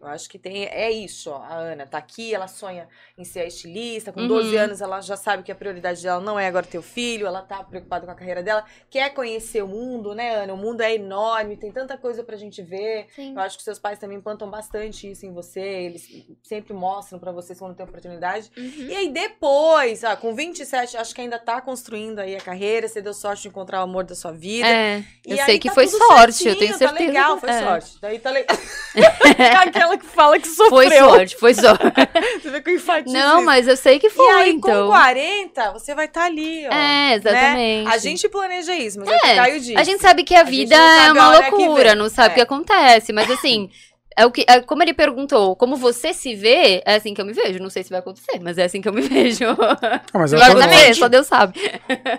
Eu 0.00 0.06
acho 0.08 0.28
que 0.28 0.38
tem. 0.38 0.64
É 0.66 0.90
isso, 0.90 1.30
ó. 1.30 1.36
A 1.42 1.54
Ana 1.54 1.86
tá 1.86 1.98
aqui, 1.98 2.34
ela 2.34 2.48
sonha 2.48 2.88
em 3.16 3.24
ser 3.24 3.40
a 3.40 3.46
estilista. 3.46 4.12
Com 4.12 4.26
12 4.26 4.54
Uhum. 4.56 4.62
anos, 4.62 4.80
ela 4.80 5.00
já 5.00 5.16
sabe 5.16 5.42
que 5.42 5.50
a 5.52 5.54
prioridade 5.54 6.02
dela 6.02 6.20
não 6.20 6.38
é 6.38 6.46
agora 6.46 6.66
ter 6.66 6.78
o 6.78 6.82
filho, 6.82 7.26
ela 7.26 7.42
tá 7.42 7.62
preocupada 7.64 8.04
com 8.06 8.12
a 8.12 8.14
carreira 8.14 8.42
dela. 8.42 8.64
Quer 8.90 9.10
conhecer 9.14 9.62
o 9.62 9.68
mundo, 9.68 10.14
né, 10.14 10.34
Ana? 10.34 10.52
O 10.52 10.56
mundo 10.56 10.80
é 10.82 10.94
enorme, 10.94 11.56
tem 11.56 11.70
tanta 11.72 11.96
coisa 11.96 12.22
pra 12.24 12.36
gente 12.36 12.62
ver. 12.62 13.06
Sim. 13.14 13.34
Eu 13.34 13.40
acho 13.40 13.56
que 13.56 13.62
seus 13.64 13.78
pais 13.78 13.98
também 13.98 14.18
implantam 14.18 14.50
bastante 14.50 15.10
isso 15.10 15.24
em 15.26 15.32
você. 15.32 15.60
Eles 15.60 16.08
sempre 16.42 16.72
mostram 16.72 17.18
pra 17.18 17.32
vocês 17.32 17.58
quando 17.58 17.74
tem 17.74 17.84
oportunidade. 17.84 18.50
Uhum. 18.56 18.86
E 18.88 18.94
aí 18.96 19.08
depois, 19.10 20.04
ah, 20.04 20.16
com 20.16 20.34
27, 20.34 20.96
acho 20.96 21.14
que 21.14 21.20
ainda 21.20 21.38
tá 21.38 21.60
construindo 21.60 22.18
aí 22.18 22.36
a 22.36 22.40
carreira, 22.40 22.88
você 22.88 23.00
deu 23.02 23.14
sorte 23.14 23.42
de 23.42 23.48
encontrar 23.48 23.80
o 23.80 23.84
amor 23.84 24.04
da 24.04 24.14
sua 24.14 24.32
vida. 24.32 24.66
É, 24.66 24.98
eu 25.26 25.36
E 25.36 25.42
sei 25.44 25.54
aí 25.54 25.58
que 25.58 25.68
tá 25.68 25.74
foi 25.74 25.86
sorte, 25.86 26.48
eu 26.48 26.56
tenho 26.56 26.76
certinho, 26.76 26.78
certeza. 26.78 26.92
Tá 26.92 26.98
legal, 27.00 27.38
foi 27.38 27.50
É. 27.50 27.60
sorte. 27.60 27.98
Daí 28.00 28.18
tá 28.18 28.30
legal. 28.30 28.56
Aquela 29.80 29.96
que 29.98 30.06
fala 30.06 30.38
que 30.38 30.48
sofreu. 30.48 30.68
Foi 30.70 30.90
sorte, 30.90 31.36
foi 31.36 31.54
sorte. 31.54 31.84
Você 32.42 32.50
vê 32.50 32.60
que 32.60 32.70
eu 32.70 32.74
enfatizo 32.76 33.14
Não, 33.14 33.42
mas 33.42 33.66
eu 33.66 33.76
sei 33.76 33.98
que 33.98 34.06
E 34.08 34.10
foi, 34.10 34.30
aí, 34.34 34.50
então. 34.52 34.86
com 34.86 34.92
40, 34.92 35.72
você 35.72 35.94
vai 35.94 36.04
estar 36.06 36.24
ali, 36.24 36.66
ó. 36.68 36.72
É, 36.74 37.14
exatamente. 37.14 37.88
A 37.90 37.98
gente 37.98 38.28
planeja 38.28 38.74
isso, 38.74 38.98
mas 39.00 39.08
é, 39.08 39.16
o 39.16 39.20
que 39.20 39.26
É, 39.26 39.34
Caio 39.36 39.60
disse. 39.60 39.76
A 39.76 39.82
gente 39.82 40.00
sabe 40.00 40.24
que 40.24 40.34
a, 40.34 40.42
vida 40.42 40.74
é 40.74 41.06
a 41.08 41.12
uma 41.12 41.28
hora 41.30 41.44
que 41.44 41.50
loucura, 41.56 41.94
não 41.94 42.08
sabe 42.08 42.28
o 42.28 42.32
É. 42.32 42.34
que 42.34 42.40
acontece. 42.40 43.12
Mas 43.12 43.30
assim, 43.30 43.70
é 44.20 44.26
o 44.26 44.30
que, 44.30 44.44
é 44.46 44.60
como 44.60 44.82
ele 44.82 44.92
perguntou, 44.92 45.56
como 45.56 45.76
você 45.76 46.12
se 46.12 46.34
vê, 46.34 46.82
é 46.84 46.96
assim 46.96 47.14
que 47.14 47.22
eu 47.22 47.24
me 47.24 47.32
vejo. 47.32 47.58
Não 47.58 47.70
sei 47.70 47.82
se 47.82 47.88
vai 47.88 48.00
acontecer, 48.00 48.38
mas 48.42 48.58
é 48.58 48.64
assim 48.64 48.82
que 48.82 48.88
eu 48.88 48.92
me 48.92 49.00
vejo. 49.08 49.44
Ah, 49.48 50.00
mas 50.12 50.34
é 50.34 50.36
o 50.36 50.40
teu 50.40 50.54
norte. 50.54 50.94
só 50.94 51.08
Deus 51.08 51.26
sabe. 51.26 51.58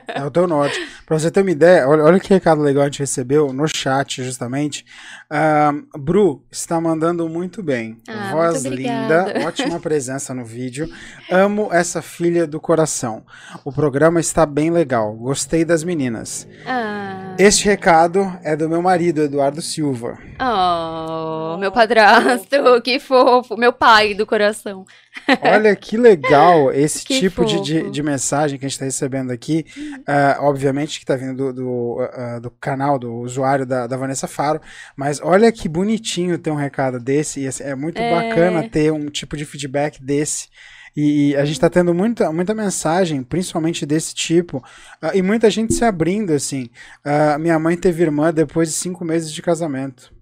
É 0.08 0.24
o 0.24 0.32
teu 0.32 0.48
norte. 0.48 0.80
Pra 1.06 1.20
você 1.20 1.30
ter 1.30 1.42
uma 1.42 1.52
ideia, 1.52 1.88
olha, 1.88 2.04
olha 2.04 2.20
que 2.20 2.34
recado 2.34 2.62
legal 2.62 2.82
a 2.82 2.86
gente 2.88 3.02
recebeu 3.02 3.54
no 3.54 3.68
chat, 3.68 4.24
justamente. 4.24 4.84
Ahn, 5.30 5.84
Bru 5.96 6.44
está 6.52 6.82
mandando 6.82 7.30
muito 7.30 7.62
bem. 7.62 8.00
Ah, 8.08 8.32
Voz 8.32 8.64
muito 8.64 8.76
linda, 8.76 9.34
ótima 9.46 9.80
presença 9.80 10.34
no 10.34 10.44
vídeo. 10.44 10.90
Amo 11.30 11.70
essa 11.72 12.02
filha 12.02 12.48
do 12.48 12.60
coração. 12.60 13.24
O 13.64 13.72
programa 13.72 14.20
está 14.20 14.44
bem 14.44 14.72
legal. 14.72 15.14
Gostei 15.14 15.64
das 15.64 15.84
meninas. 15.84 16.48
Ah, 16.66 17.31
Este 17.38 17.66
recado 17.66 18.38
é 18.44 18.56
do 18.56 18.70
meu 18.70 18.84
marido, 18.84 19.24
Eduardo 19.24 19.62
Silva. 19.64 20.20
Oh, 20.40 21.58
meu 21.58 21.72
padrasto, 21.72 22.56
que 22.84 23.00
fofo. 23.00 23.58
Meu 23.58 23.74
pai 23.74 24.14
do 24.14 24.28
coração. 24.28 24.86
Olha 25.42 25.76
que 25.76 25.98
legal 25.98 26.72
esse 26.72 27.04
Que 27.04 27.20
tipo 27.20 27.44
de, 27.44 27.60
de, 27.62 27.90
de 27.90 28.04
mensagem 28.04 28.60
que 28.60 28.66
a 28.66 28.68
gente 28.70 28.74
está 28.76 28.86
recebendo 28.86 29.32
aqui. 29.32 29.66
Ah, 30.06 30.38
obviamente 30.42 31.00
que 31.00 31.04
está 31.04 31.16
vindo 31.16 31.52
do, 31.52 31.54
do, 31.54 32.10
ah, 32.14 32.40
do 32.40 32.52
canal, 32.52 33.00
do 33.00 33.12
usuário 33.16 33.66
da, 33.66 33.88
da 33.88 33.98
Vanessa 33.98 34.28
Faro. 34.28 34.62
Mas 34.96 35.20
olha 35.20 35.52
que 35.52 35.68
bonitinho 35.68 36.38
ter 36.38 36.52
um 36.52 36.56
recado 36.56 37.00
desse. 37.00 37.44
É 37.64 37.74
muito 37.74 38.00
É. 38.00 38.30
bacana 38.30 38.70
ter 38.70 38.92
um 38.92 39.08
tipo 39.10 39.36
de 39.36 39.46
feedback 39.46 40.00
desse. 40.02 40.48
E, 40.96 41.36
a 41.36 41.46
gente 41.46 41.56
está 41.56 41.70
tendo 41.70 41.94
muita, 41.94 42.32
muita 42.32 42.54
mensagem, 42.54 43.24
principalmente 43.24 43.86
desse 43.86 44.14
tipo. 44.14 44.64
ah, 45.02 45.16
e 45.16 45.22
muita 45.22 45.50
gente 45.50 45.74
se 45.74 45.84
abrindo, 45.86 46.32
assim. 46.34 46.70
Ah, 47.04 47.38
minha 47.38 47.58
mãe 47.58 47.78
teve 47.78 48.04
irmã 48.04 48.34
depois 48.34 48.70
de 48.70 48.76
cinco 48.76 49.06
meses 49.06 49.32
de 49.32 49.42
casamento. 49.42 50.14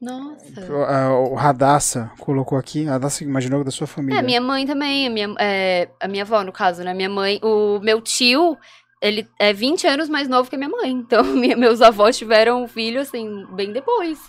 Nossa. 0.00 0.72
O, 0.72 0.84
ah, 0.84 1.18
o 1.30 1.34
Radassa 1.34 2.10
colocou 2.20 2.56
aqui. 2.56 2.84
Radassa 2.84 3.24
imaginou 3.24 3.64
da 3.64 3.70
sua 3.70 3.86
família. 3.86 4.20
É, 4.20 4.22
minha 4.22 4.40
mãe 4.40 4.64
também, 4.64 5.08
a 5.08 5.10
minha, 5.10 5.34
é, 5.40 5.88
a 6.00 6.06
minha 6.06 6.22
avó, 6.22 6.44
no 6.44 6.52
caso, 6.52 6.84
né? 6.84 6.94
Minha 6.94 7.08
mãe, 7.10 7.40
o 7.42 7.80
meu 7.80 8.00
tio, 8.00 8.56
ele 9.02 9.26
é 9.40 9.52
20 9.52 9.86
anos 9.88 10.08
mais 10.08 10.28
novo 10.28 10.48
que 10.48 10.54
a 10.54 10.58
minha 10.58 10.70
mãe. 10.70 10.90
Então, 10.90 11.24
minha- 11.34 11.56
meus 11.56 11.82
avós 11.82 12.16
tiveram 12.16 12.62
um 12.62 12.68
filho, 12.68 13.00
assim, 13.00 13.44
bem 13.56 13.72
depois. 13.72 14.20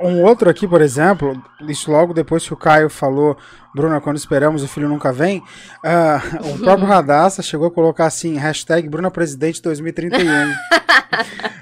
Um 0.00 0.22
outro 0.22 0.48
aqui, 0.48 0.66
por 0.68 0.80
exemplo, 0.80 1.42
isso 1.68 1.90
logo 1.90 2.14
depois 2.14 2.46
que 2.46 2.52
o 2.52 2.56
Caio 2.56 2.88
falou, 2.88 3.36
Bruna, 3.74 4.00
quando 4.00 4.16
esperamos 4.16 4.62
o 4.62 4.68
filho 4.68 4.88
nunca 4.88 5.12
vem, 5.12 5.42
ah, 5.84 6.20
o 6.54 6.58
próprio 6.58 6.86
Radassa 6.88 7.42
chegou 7.42 7.66
a 7.66 7.70
colocar 7.70 8.06
assim, 8.06 8.36
hashtag 8.36 8.88
Bruna 8.88 9.10
Presidente 9.10 9.60
2031. 9.62 10.24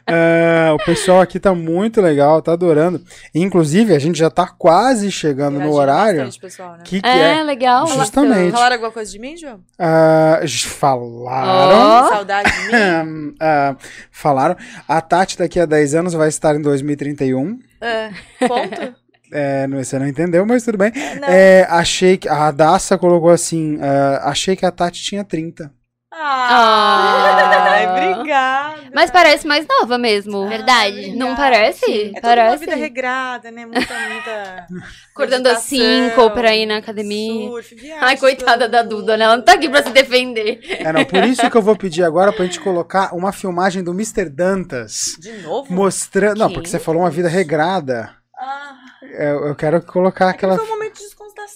Ah, 0.08 0.72
o 0.74 0.84
pessoal 0.84 1.20
aqui 1.20 1.40
tá 1.40 1.52
muito 1.54 2.00
legal, 2.00 2.40
tá 2.40 2.52
adorando. 2.52 3.00
Inclusive, 3.34 3.92
a 3.94 3.98
gente 3.98 4.16
já 4.18 4.30
tá 4.30 4.46
quase 4.46 5.10
chegando 5.10 5.58
no 5.58 5.72
horário. 5.72 6.20
bastante, 6.20 6.40
pessoal, 6.40 6.72
né? 6.72 6.78
Que 6.84 7.00
que 7.02 7.08
É, 7.08 7.38
é? 7.38 7.42
legal. 7.42 7.86
Justamente. 7.88 8.52
Falaram 8.52 8.74
alguma 8.74 8.92
coisa 8.92 9.10
de 9.10 9.18
mim, 9.18 9.36
João? 9.36 9.60
Ah, 9.78 10.40
j- 10.44 10.68
falaram. 10.68 12.06
Ó. 12.06 12.08
Saudade 12.08 12.52
de 12.52 12.66
mim? 12.66 13.34
ah, 13.40 13.74
falaram. 14.12 14.56
A 14.86 15.00
Tati 15.00 15.36
daqui 15.38 15.58
a 15.58 15.66
10 15.66 15.94
anos 15.96 16.12
vai 16.12 16.28
estar 16.28 16.54
em 16.54 16.62
2031. 16.62 17.58
É. 17.80 18.10
Ponto? 18.46 18.96
É, 19.32 19.66
você 19.66 19.98
não 19.98 20.06
entendeu, 20.06 20.46
mas 20.46 20.64
tudo 20.64 20.78
bem. 20.78 20.92
Não. 21.20 21.28
É, 21.28 21.66
achei 21.68 22.16
que. 22.16 22.28
A 22.28 22.34
Radassa 22.34 22.96
colocou 22.96 23.30
assim: 23.30 23.78
ah, 23.80 24.30
achei 24.30 24.54
que 24.54 24.64
a 24.64 24.70
Tati 24.70 25.02
tinha 25.02 25.24
30. 25.24 25.72
Ai, 26.18 27.84
Ah. 27.86 27.92
obrigada. 27.92 28.76
Mas 28.94 29.10
parece 29.10 29.46
mais 29.46 29.66
nova 29.66 29.98
mesmo. 29.98 30.48
Verdade. 30.48 31.14
Não 31.14 31.36
parece? 31.36 31.84
É 32.14 32.20
toda 32.20 32.20
parece. 32.22 32.50
uma 32.52 32.56
vida 32.58 32.74
regrada, 32.76 33.50
né? 33.50 33.66
Muita, 33.66 33.94
muita... 34.08 34.66
Acordando 35.14 35.48
às 35.48 35.70
meditação, 35.70 36.10
cinco 36.10 36.30
pra 36.30 36.54
ir 36.56 36.66
na 36.66 36.78
academia. 36.78 37.48
Surf, 37.48 37.74
viagem 37.74 38.02
Ai, 38.02 38.16
coitada 38.16 38.68
da 38.68 38.82
Duda, 38.82 39.16
né? 39.16 39.24
Ela 39.24 39.36
não 39.36 39.44
tá 39.44 39.52
aqui 39.54 39.68
pra 39.68 39.82
se 39.82 39.90
defender. 39.90 40.60
É, 40.68 40.92
não, 40.92 41.04
por 41.04 41.22
isso 41.24 41.50
que 41.50 41.56
eu 41.56 41.62
vou 41.62 41.76
pedir 41.76 42.02
agora 42.02 42.32
pra 42.32 42.44
gente 42.44 42.60
colocar 42.60 43.14
uma 43.14 43.32
filmagem 43.32 43.82
do 43.82 43.92
Mr. 43.92 44.28
Dantas. 44.30 45.16
De 45.18 45.32
novo? 45.42 45.72
Mostrando. 45.72 46.38
Não, 46.38 46.48
Que 46.48 46.54
porque 46.54 46.68
você 46.68 46.78
falou 46.78 47.02
uma 47.02 47.10
vida 47.10 47.28
regrada. 47.28 48.10
Ah, 48.38 48.74
Eu, 49.02 49.46
eu 49.48 49.54
quero 49.54 49.80
colocar 49.82 50.28
aquela. 50.30 50.56
foi 50.56 50.64
um 50.66 50.68
momento 50.70 50.94
de 50.98 51.04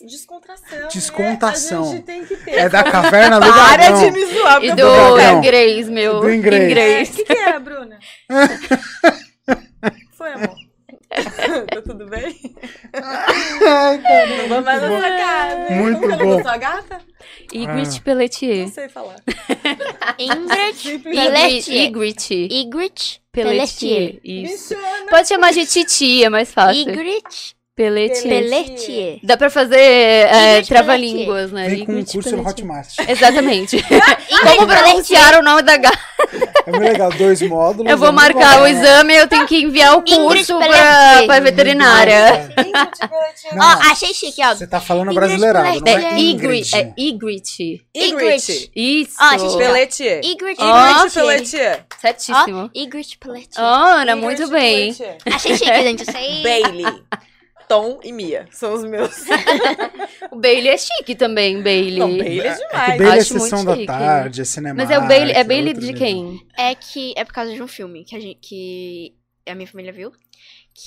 descontração. 0.06 0.88
Descontração. 0.92 1.82
Né? 1.82 1.88
A 1.88 1.92
gente 1.94 2.04
tem 2.04 2.24
que 2.24 2.36
ter. 2.36 2.50
É 2.52 2.68
da 2.68 2.82
caverna 2.84 3.38
do 3.40 3.46
Para 3.52 3.76
dragão. 3.76 4.00
de 4.00 4.10
me 4.10 4.26
zoar, 4.26 4.64
E 4.64 4.72
do 4.72 5.38
inglês, 5.38 5.88
meu. 5.88 6.20
Do 6.20 6.30
inglês. 6.32 7.10
O 7.10 7.12
que, 7.16 7.24
que 7.24 7.32
é, 7.32 7.58
Bruna? 7.58 7.98
Foi, 10.16 10.32
amor? 10.32 10.54
tá 11.10 11.82
tudo 11.84 12.06
bem? 12.06 12.38
Ai, 12.92 13.98
cara, 13.98 14.26
Não 14.36 14.48
vou 14.48 14.62
mais 14.62 14.80
na 14.80 14.88
muito 14.88 15.00
sua 15.02 15.10
bom. 15.10 15.16
casa. 15.18 15.70
Muito 15.74 16.00
Como 16.00 16.16
que 16.16 16.22
é 16.22 16.24
o 16.24 16.28
bom. 16.36 16.42
sua 16.42 16.56
gata? 16.56 17.00
Ygritte 17.52 17.98
Ah. 17.98 18.02
Pelletier. 18.04 18.58
Não 18.66 18.68
sei 18.72 18.88
falar. 18.88 19.16
Ingrid. 20.18 20.98
Pelletier. 21.00 21.84
Ygritte 21.86 22.48
Ygritte 22.50 23.22
Pelletier. 23.32 24.20
Isso. 24.22 24.74
Pode 25.08 25.28
chamar 25.28 25.52
de 25.52 25.66
Titi, 25.66 26.22
é 26.22 26.28
mais 26.28 26.52
fácil. 26.52 26.82
Ygritte 26.92 27.56
Pelletier. 27.80 28.28
Pelletier. 28.28 29.18
Dá 29.22 29.38
pra 29.38 29.48
fazer 29.48 29.78
é, 29.78 30.60
trava-línguas, 30.60 31.50
né? 31.50 31.66
Vem 31.66 31.86
com 31.86 31.92
um 31.92 32.04
curso 32.04 32.36
no. 32.36 32.46
Hotmart. 32.46 32.88
Exatamente. 33.08 33.76
Ingrid 34.30 34.56
Como 34.56 34.66
pronunciar 34.66 35.38
o 35.38 35.42
nome 35.42 35.62
da 35.62 35.78
gata? 35.78 35.98
É 36.66 36.70
muito 36.70 36.82
legal, 36.82 37.10
dois 37.12 37.40
módulos. 37.40 37.90
Eu 37.90 37.96
vou 37.96 38.08
é 38.08 38.12
marcar 38.12 38.58
bom. 38.58 38.64
o 38.64 38.66
exame 38.66 39.14
e 39.14 39.16
eu 39.16 39.26
tenho 39.26 39.46
que 39.46 39.62
enviar 39.62 39.96
o 39.96 40.00
Ingrid 40.00 40.14
curso 40.14 40.58
pra, 40.58 40.68
Pelletier. 40.68 41.26
pra 41.26 41.40
veterinária. 41.40 42.54
Ó, 43.54 43.90
achei 43.90 44.12
chique, 44.12 44.44
ó. 44.44 44.54
Você 44.54 44.66
tá 44.66 44.78
falando 44.78 45.10
Ingrid 45.12 45.26
brasileirado, 45.26 45.80
não 45.80 45.86
É 45.86 46.04
é. 46.04 46.18
Ingrid. 46.20 46.76
É 46.76 46.92
Ygritte. 46.98 47.82
Ygritte. 47.96 48.70
Isso. 48.76 49.16
Ó, 49.18 49.38
gente, 49.38 49.56
Pelletier. 49.56 50.20
Ygritte 50.22 50.62
Ygritte 50.62 51.14
Pelletier. 51.14 51.86
Certíssimo. 51.98 52.70
Ygritte 52.76 53.16
Pelletier. 53.16 53.64
Ó, 53.64 53.74
Ana, 53.74 54.12
Ygritte 54.12 54.22
muito 54.22 54.48
bem. 54.50 54.94
Achei 55.32 55.56
chique, 55.56 55.82
gente. 55.82 56.04
Bailey. 56.42 56.84
Tom 57.70 58.00
e 58.02 58.10
Mia. 58.12 58.46
São 58.50 58.74
os 58.74 58.84
meus. 58.84 59.24
O 60.32 60.36
Bailey 60.36 60.68
é 60.68 60.76
chique 60.78 61.14
também, 61.14 61.62
Bailey. 61.62 61.98
Não, 61.98 62.08
Bailey 62.16 62.40
é 62.40 62.46
É 62.46 62.54
demais. 62.54 62.98
Bailey 62.98 63.06
é 63.18 63.20
Acho 63.20 63.32
muito 63.34 63.42
sessão 63.44 63.64
da 63.64 63.72
chique. 63.74 63.86
tarde, 63.86 64.40
é 64.40 64.44
cinema. 64.44 64.74
Mas 64.76 64.90
é 64.90 64.98
o 64.98 65.06
Bailey, 65.08 65.34
é 65.34 65.42
Bailey 65.44 65.72
de 65.74 65.92
quem? 65.92 66.40
É 66.56 66.74
que 66.74 67.12
é 67.16 67.24
por 67.24 67.32
causa 67.32 67.52
de 67.52 67.60
um 67.62 67.66
filme 67.66 68.04
que 68.04 68.14
a, 68.16 68.20
gente, 68.20 68.38
que 68.40 69.14
a 69.48 69.54
minha 69.54 69.66
família 69.66 69.92
viu. 69.92 70.12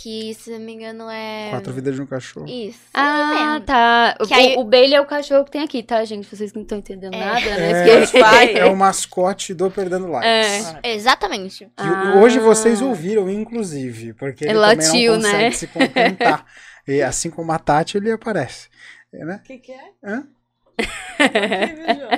Que, 0.01 0.33
se 0.33 0.49
não 0.49 0.59
me 0.59 0.73
engano, 0.73 1.09
é. 1.09 1.49
Quatro 1.51 1.73
vidas 1.73 1.93
de 1.95 2.01
um 2.01 2.05
cachorro. 2.05 2.47
Isso. 2.47 2.79
Ah, 2.93 3.51
mesmo. 3.53 3.65
tá. 3.65 4.15
O, 4.21 4.25
Que 4.27 4.33
aí- 4.33 4.55
o 4.57 4.63
Bailey 4.63 4.95
é 4.95 5.01
o 5.01 5.05
cachorro 5.05 5.43
que 5.45 5.51
tem 5.51 5.61
aqui, 5.61 5.83
tá, 5.83 6.03
gente? 6.05 6.25
Vocês 6.33 6.51
que 6.51 6.55
não 6.57 6.63
estão 6.63 6.77
entendendo 6.77 7.13
É. 7.13 7.19
nada, 7.19 7.41
né? 7.41 7.89
É, 7.89 8.05
Vai. 8.05 8.53
é 8.57 8.65
o 8.65 8.75
mascote 8.75 9.53
do 9.53 9.69
Perdendo 9.69 10.07
Likes. 10.07 10.75
É. 10.83 10.93
Exatamente. 10.93 11.65
Que 11.65 11.71
Ah. 11.83 12.15
hoje 12.17 12.39
vocês 12.39 12.81
ouviram, 12.81 13.29
inclusive, 13.29 14.13
porque 14.13 14.45
ele 14.45 14.53
Ele 14.53 14.59
também 14.61 14.77
latiu, 14.87 15.13
não 15.13 15.21
consegue 15.21 15.43
né? 15.43 15.51
se 15.51 15.67
contentar. 15.67 16.45
e 16.87 17.01
assim 17.01 17.29
como 17.29 17.51
a 17.51 17.59
Tati, 17.59 17.97
ele 17.97 18.11
aparece. 18.11 18.69
É, 19.13 19.23
né? 19.25 19.39
O 19.43 19.47
que, 19.47 19.57
que 19.57 19.71
é? 19.71 19.89
Hã? 20.03 20.27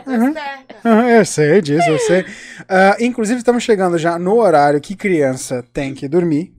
Uhum. 0.08 0.34
Ah, 0.84 1.10
eu 1.10 1.26
sei 1.26 1.62
disso, 1.62 1.90
eu 1.90 2.00
sei. 2.00 2.26
Ah, 2.70 2.96
inclusive, 3.00 3.40
estamos 3.40 3.64
chegando 3.64 3.98
já 3.98 4.18
no 4.18 4.36
horário 4.36 4.80
que 4.80 4.96
criança 4.96 5.64
tem 5.74 5.94
que 5.94 6.08
dormir. 6.08 6.54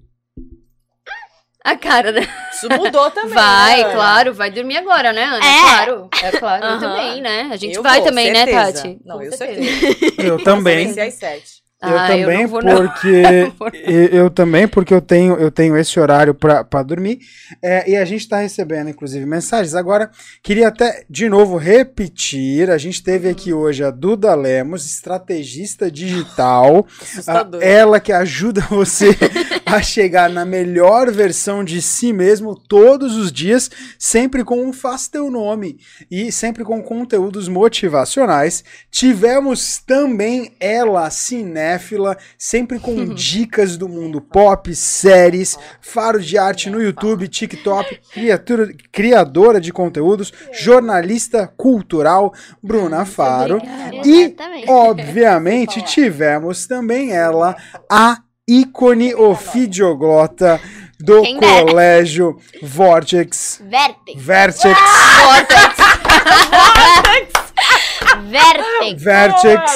A 1.65 1.77
cara 1.77 2.13
da... 2.13 2.21
Isso 2.21 2.71
mudou 2.71 3.11
também. 3.11 3.35
Vai, 3.35 3.83
né? 3.85 3.93
claro, 3.93 4.33
vai 4.35 4.51
dormir 4.53 4.77
agora, 4.77 5.13
né, 5.13 5.25
Ana? 5.25 5.45
É. 5.45 5.61
Claro, 5.61 6.09
é 6.23 6.31
claro, 6.33 6.65
eu 6.65 6.71
Aham. 6.71 6.81
também, 6.81 7.21
né? 7.21 7.49
A 7.51 7.57
gente 7.57 7.77
Eu 7.77 7.83
vai 7.83 7.97
vou, 7.97 8.05
também, 8.07 8.31
né, 8.33 8.45
certeza. 8.45 8.83
Tati? 8.83 9.01
Não, 9.05 9.17
Com 9.17 9.23
eu 9.25 9.33
certeza. 9.33 9.81
certeza. 9.81 10.23
Eu 10.23 10.39
também. 10.45 10.83
Comecei 10.95 11.09
às 11.09 11.15
sete. 11.15 11.56
Eu 11.87 11.99
Ah, 11.99 12.07
também, 12.07 12.43
não 12.43 12.49
vou, 12.49 12.61
porque 12.61 13.23
eu, 13.85 14.07
eu 14.21 14.31
também, 14.31 14.67
porque 14.67 14.93
eu 14.93 15.01
tenho, 15.01 15.35
eu 15.35 15.51
tenho 15.51 15.77
esse 15.77 15.99
horário 15.99 16.35
pra 16.35 16.83
dormir. 16.83 17.21
É, 17.63 17.91
e 17.91 17.97
a 17.97 18.05
gente 18.05 18.29
tá 18.29 18.39
recebendo, 18.39 18.91
inclusive, 18.91 19.25
mensagens. 19.25 19.75
Agora, 19.75 20.11
queria 20.43 20.69
até 20.69 21.05
de 21.09 21.29
novo 21.29 21.57
repetir. 21.57 22.71
A 22.71 22.79
gente 22.79 23.03
teve 23.03 23.29
aqui 23.29 23.53
hoje 23.53 23.85
a 23.85 23.91
Duda 23.91 24.35
Lemos, 24.35 24.85
estrategista 24.87 25.91
digital. 25.91 26.87
Assustador. 27.01 27.61
Ah, 27.63 27.67
ela 27.67 28.01
que 28.01 28.13
ajuda 28.13 28.61
você 28.71 29.11
a 29.65 29.83
chegar 29.83 30.31
na 30.31 30.45
melhor 30.45 31.11
versão 31.11 31.65
de 31.65 31.83
si 31.83 32.13
mesmo 32.13 32.55
todos 32.55 33.17
os 33.17 33.33
dias, 33.33 33.71
sempre 33.99 34.45
com 34.45 34.65
um 34.65 34.73
Faz 34.73 35.09
Teu 35.09 35.31
Nome 35.31 35.79
e 36.11 36.31
sempre 36.31 36.65
com 36.65 36.83
conteúdos 36.83 37.49
motivacionais. 37.49 38.65
Tivemos 38.91 39.79
também 39.87 40.55
ela, 40.61 41.11
cinéfila, 41.77 42.17
sempre 42.39 42.79
com 42.79 43.07
dicas 43.07 43.77
do 43.77 43.89
mundo 43.89 44.21
pop, 44.21 44.75
séries, 44.75 45.59
faro 45.81 46.21
de 46.21 46.39
arte 46.39 46.71
no 46.71 46.83
YouTube, 46.83 47.29
TikTok, 47.29 48.01
criatura, 48.13 48.75
criadora 48.91 49.61
de 49.61 49.73
conteúdos, 49.73 50.33
jornalista 50.53 51.47
cultural, 51.57 52.33
Bruna 52.63 53.05
Faro. 53.05 53.61
E, 54.05 54.35
obviamente, 54.67 55.83
tivemos 55.83 56.67
também 56.67 57.13
ela, 57.13 57.57
a 57.91 58.19
ícone 58.49 59.15
ofidioglota 59.15 60.61
do 60.99 61.23
Quem 61.23 61.39
colégio 61.39 62.39
Vortex. 62.63 63.61
Vértex. 64.17 64.71
Vertex. 68.23 69.03
Vertex. 69.03 69.73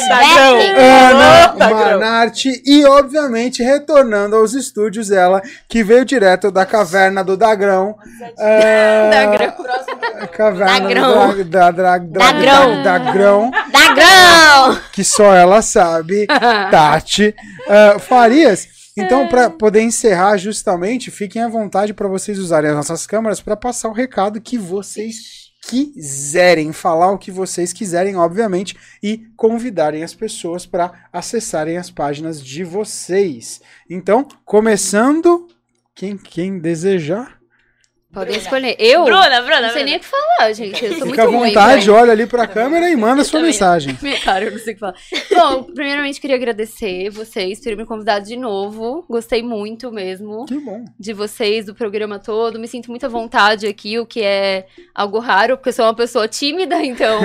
Ana. 0.77 1.55
Manarte 1.71 2.63
e, 2.65 2.85
obviamente, 2.85 3.63
retornando 3.63 4.37
aos 4.37 4.55
estúdios, 4.55 5.11
ela 5.11 5.43
que 5.69 5.83
veio 5.85 6.05
direto 6.05 6.51
da 6.51 6.65
caverna 6.67 7.23
do 7.25 7.37
Dagrão. 7.37 7.97
É, 8.39 9.11
Dagrão. 9.11 9.55
Caverna 10.33 10.81
Dagrão. 10.81 11.35
do 11.35 11.45
da, 11.45 11.71
da, 11.71 11.99
da, 11.99 11.99
Dagrão. 11.99 12.83
da- 12.83 12.99
Dagrão, 12.99 13.51
Dagrão! 13.73 14.79
que 14.93 15.03
só 15.05 15.35
ela 15.35 15.63
sabe, 15.63 16.27
Tati. 16.71 17.35
Ah, 17.69 17.99
Farias, 17.99 18.69
então, 18.97 19.27
para 19.29 19.49
poder 19.51 19.83
encerrar 19.83 20.37
justamente, 20.37 21.11
fiquem 21.11 21.43
à 21.43 21.49
vontade 21.49 21.95
para 21.95 22.09
vocês 22.09 22.39
usarem 22.39 22.71
as 22.71 22.77
nossas 22.77 23.07
câmeras 23.07 23.41
para 23.41 23.57
passar 23.57 23.89
o 23.89 23.93
recado 23.93 24.41
que 24.41 24.59
vocês 24.59 25.40
quiserem, 25.61 26.73
falar 26.73 27.11
o 27.13 27.19
que 27.19 27.31
vocês 27.31 27.73
quiserem, 27.73 28.17
obviamente, 28.17 28.77
e 29.03 29.27
convidarem 29.37 30.03
as 30.03 30.15
pessoas 30.15 30.67
para 30.67 31.09
acessarem 31.13 31.77
as 31.77 31.91
páginas 31.91 32.43
de 32.43 32.65
vocês. 32.65 33.61
Então, 33.89 34.27
começando, 34.45 35.49
quem, 35.95 36.17
quem 36.17 36.59
desejar, 36.59 37.40
Podem 38.13 38.37
escolher. 38.37 38.75
Eu? 38.79 39.05
Bruna, 39.05 39.41
Bruna, 39.41 39.61
Não 39.61 39.69
sei 39.71 39.85
Bruna. 39.85 39.85
nem 39.85 39.97
o 39.97 40.01
que 40.01 40.07
falar, 40.07 40.53
gente. 40.53 40.85
Eu 40.85 40.99
sou 40.99 41.07
fica 41.07 41.23
à 41.23 41.25
muito 41.27 41.39
ruim, 41.39 41.49
vontade, 41.51 41.87
velho. 41.87 41.95
olha 41.97 42.11
ali 42.13 42.27
para 42.27 42.43
a 42.43 42.47
câmera 42.49 42.91
e 42.91 42.97
manda 42.97 43.23
sua 43.23 43.39
também. 43.39 43.53
mensagem. 43.53 43.97
Cara, 44.25 44.47
eu 44.47 44.51
não 44.51 44.59
sei 44.59 44.73
o 44.73 44.77
que 44.77 44.81
falar. 44.81 44.95
Bom, 45.33 45.63
primeiramente 45.63 46.21
queria 46.21 46.35
agradecer 46.35 47.09
vocês 47.11 47.61
por 47.61 47.77
me 47.77 47.87
convidado 47.87 48.27
de 48.27 48.37
novo. 48.37 49.05
Gostei 49.09 49.45
muito 49.45 49.93
mesmo 49.93 50.45
Que 50.47 50.59
bom. 50.59 50.85
de 50.99 51.13
vocês, 51.13 51.67
do 51.67 51.75
programa 51.75 52.19
todo. 52.19 52.59
Me 52.59 52.67
sinto 52.67 52.91
muito 52.91 53.07
à 53.07 53.09
vontade 53.09 53.69
aqui, 53.69 53.97
o 53.99 54.05
que 54.05 54.23
é 54.23 54.67
algo 54.93 55.21
raro, 55.21 55.57
porque 55.57 55.69
eu 55.69 55.73
sou 55.73 55.85
uma 55.85 55.95
pessoa 55.95 56.27
tímida, 56.27 56.77
então. 56.85 57.21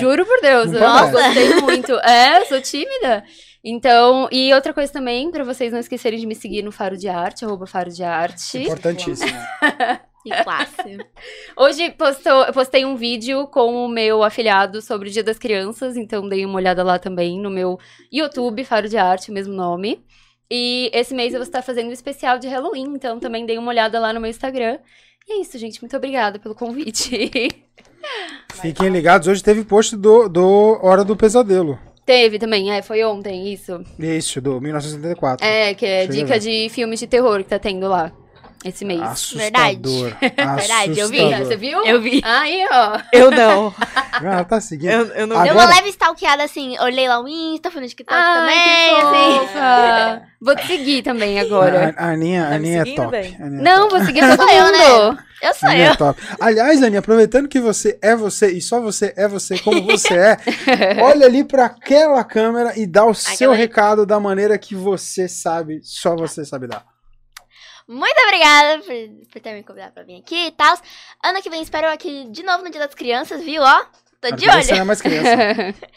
Juro 0.00 0.26
por 0.26 0.40
Deus. 0.40 0.72
Não 0.72 0.80
Eu 0.80 0.86
parece. 1.10 1.12
gostei 1.12 1.54
muito. 1.60 1.92
É, 2.00 2.40
eu 2.40 2.46
sou 2.46 2.60
tímida. 2.60 3.22
Então, 3.62 4.28
e 4.32 4.54
outra 4.54 4.72
coisa 4.72 4.90
também, 4.92 5.30
pra 5.32 5.42
vocês 5.44 5.72
não 5.72 5.80
esquecerem 5.80 6.18
de 6.18 6.26
me 6.26 6.34
seguir 6.34 6.62
no 6.62 6.70
Faro 6.72 6.96
de 6.96 7.08
Arte, 7.08 7.44
arroba 7.44 7.66
Faro 7.66 7.90
de 7.90 8.02
Arte. 8.04 8.58
Importantíssimo. 8.62 9.30
Que 10.22 10.30
classe. 10.42 10.98
Hoje 11.56 11.90
postou, 11.90 12.44
eu 12.44 12.52
postei 12.52 12.84
um 12.84 12.96
vídeo 12.96 13.46
com 13.46 13.84
o 13.84 13.88
meu 13.88 14.22
afiliado 14.22 14.82
sobre 14.82 15.08
o 15.08 15.12
Dia 15.12 15.22
das 15.22 15.38
Crianças, 15.38 15.96
então 15.96 16.28
dei 16.28 16.44
uma 16.44 16.56
olhada 16.56 16.82
lá 16.82 16.98
também 16.98 17.40
no 17.40 17.50
meu 17.50 17.78
YouTube, 18.12 18.64
Faro 18.64 18.88
de 18.88 18.96
Arte, 18.96 19.30
o 19.30 19.34
mesmo 19.34 19.54
nome. 19.54 20.04
E 20.50 20.90
esse 20.94 21.14
mês 21.14 21.32
eu 21.34 21.38
vou 21.38 21.46
estar 21.46 21.62
fazendo 21.62 21.88
um 21.88 21.92
especial 21.92 22.38
de 22.38 22.48
Halloween, 22.48 22.94
então 22.94 23.20
também 23.20 23.44
dei 23.44 23.58
uma 23.58 23.70
olhada 23.70 24.00
lá 24.00 24.12
no 24.12 24.20
meu 24.20 24.30
Instagram. 24.30 24.78
E 25.28 25.32
é 25.32 25.40
isso, 25.42 25.58
gente. 25.58 25.80
Muito 25.82 25.96
obrigada 25.96 26.38
pelo 26.38 26.54
convite. 26.54 27.50
Fiquem 28.62 28.88
ligados, 28.88 29.28
hoje 29.28 29.42
teve 29.42 29.62
post 29.62 29.94
do, 29.96 30.28
do 30.28 30.78
Hora 30.82 31.04
do 31.04 31.14
Pesadelo. 31.14 31.78
Teve 32.04 32.38
também, 32.38 32.72
é, 32.72 32.80
foi 32.80 33.04
ontem 33.04 33.52
isso. 33.52 33.84
Isso, 33.98 34.40
do 34.40 34.58
1974. 34.58 35.46
É, 35.46 35.74
que 35.74 35.84
é 35.84 36.00
Chega 36.06 36.12
dica 36.14 36.40
de 36.40 36.70
filmes 36.70 36.98
de 36.98 37.06
terror 37.06 37.44
que 37.44 37.50
tá 37.50 37.58
tendo 37.58 37.86
lá. 37.86 38.10
Esse 38.64 38.84
mês. 38.84 39.00
Assustador. 39.00 40.12
Verdade, 40.20 40.98
eu 40.98 41.08
vi. 41.08 41.34
Você 41.36 41.56
viu? 41.56 41.84
Eu 41.86 42.00
vi. 42.00 42.20
Aí, 42.24 42.66
ó. 42.70 42.98
Eu 43.12 43.30
não. 43.30 43.74
Ah, 44.20 44.42
tá 44.42 44.60
seguindo. 44.60 44.90
Eu, 44.90 45.06
eu 45.14 45.26
não 45.28 45.36
Agora- 45.36 45.54
Deu 45.54 45.62
uma 45.62 45.74
leve 45.76 45.90
stalkeada 45.90 46.42
assim, 46.42 46.76
olhei 46.80 47.06
lá 47.08 47.20
o 47.22 47.28
Insta, 47.28 47.70
fui 47.70 47.80
no 47.80 47.86
TikTok 47.86 48.12
Ai, 48.20 48.36
também, 48.40 49.46
que 49.46 49.58
assim. 49.58 50.22
Vou 50.40 50.56
te 50.56 50.66
seguir 50.66 51.02
também 51.02 51.38
agora. 51.38 51.94
A, 51.96 52.06
a 52.06 52.10
Aninha, 52.14 52.42
Tá 52.48 52.54
Aninha 52.56 52.82
é 52.82 52.94
top. 52.96 53.16
Aninha 53.16 53.36
é 53.38 53.48
Não, 53.62 53.82
top. 53.88 53.96
vou 53.96 54.04
seguir 54.06 54.20
todo 54.22 54.36
Sou 54.42 54.48
eu, 54.50 54.64
mundo. 54.64 55.12
né? 55.16 55.24
Eu 55.40 55.54
sou 55.54 55.68
Aninha 55.68 55.86
eu. 55.86 55.92
é 55.92 55.96
top. 55.96 56.20
Aliás, 56.40 56.82
Aninha, 56.82 56.98
aproveitando 56.98 57.46
que 57.46 57.60
você 57.60 57.96
é 58.02 58.16
você 58.16 58.50
e 58.50 58.60
só 58.60 58.80
você 58.80 59.14
é 59.16 59.28
você 59.28 59.56
como 59.60 59.84
você 59.84 60.14
é, 60.14 60.36
olha 61.00 61.26
ali 61.26 61.44
pra 61.44 61.66
aquela 61.66 62.24
câmera 62.24 62.72
e 62.76 62.88
dá 62.88 63.04
o 63.04 63.14
seu 63.14 63.34
Aquela 63.34 63.52
ali. 63.52 63.62
recado 63.62 64.04
da 64.04 64.18
maneira 64.18 64.58
que 64.58 64.74
você 64.74 65.28
sabe, 65.28 65.78
só 65.84 66.16
você 66.16 66.44
sabe 66.44 66.66
dar. 66.66 66.84
Muito 67.88 68.18
obrigada 68.22 68.82
por, 68.82 69.26
por 69.32 69.40
ter 69.40 69.54
me 69.54 69.62
convidado 69.62 69.92
pra 69.94 70.02
vir 70.02 70.18
aqui 70.20 70.46
e 70.48 70.52
tal. 70.52 70.76
Ano 71.24 71.40
que 71.42 71.48
vem 71.48 71.62
espero 71.62 71.88
aqui 71.88 72.28
de 72.30 72.42
novo 72.42 72.62
no 72.62 72.70
Dia 72.70 72.80
das 72.86 72.94
Crianças, 72.94 73.42
viu? 73.42 73.62
Ó, 73.62 73.84
tô 74.20 74.30
de 74.36 74.44
Porque 74.44 74.62
Você 74.62 74.70
não 74.72 74.76
é 74.76 74.80
olho. 74.80 74.86
mais 74.86 75.00
criança. 75.00 75.36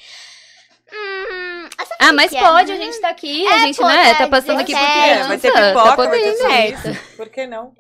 Hum, 0.94 1.70
ah, 2.00 2.12
mas 2.12 2.34
é, 2.34 2.40
pode, 2.42 2.70
a 2.70 2.76
né? 2.78 2.84
gente 2.84 3.00
tá 3.00 3.10
aqui, 3.12 3.48
É, 3.48 3.54
a 3.54 3.58
gente, 3.60 3.78
pô, 3.78 3.88
né, 3.88 4.10
é, 4.10 4.14
tá 4.16 4.28
passando 4.28 4.60
aqui 4.60 4.74
por 4.74 4.82
17, 4.82 5.02
criança. 5.02 5.28
vai 5.30 5.38
ter 5.38 5.52
tá 5.54 5.68
pipoca, 5.70 6.10
vai 6.10 6.20
ter 6.20 6.36
certo. 6.36 7.16
Por 7.16 7.30
que 7.30 7.48
não? 7.48 7.74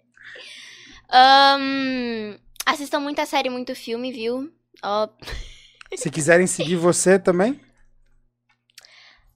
Ahn, 1.09 2.37
assistam 2.65 3.01
muita 3.01 3.25
série, 3.25 3.49
muito 3.49 3.75
filme, 3.75 4.13
viu? 4.13 4.49
Ó, 4.81 5.09
Se 5.93 6.09
quiserem 6.09 6.47
seguir 6.47 6.77
você 6.77 7.19
também, 7.19 7.59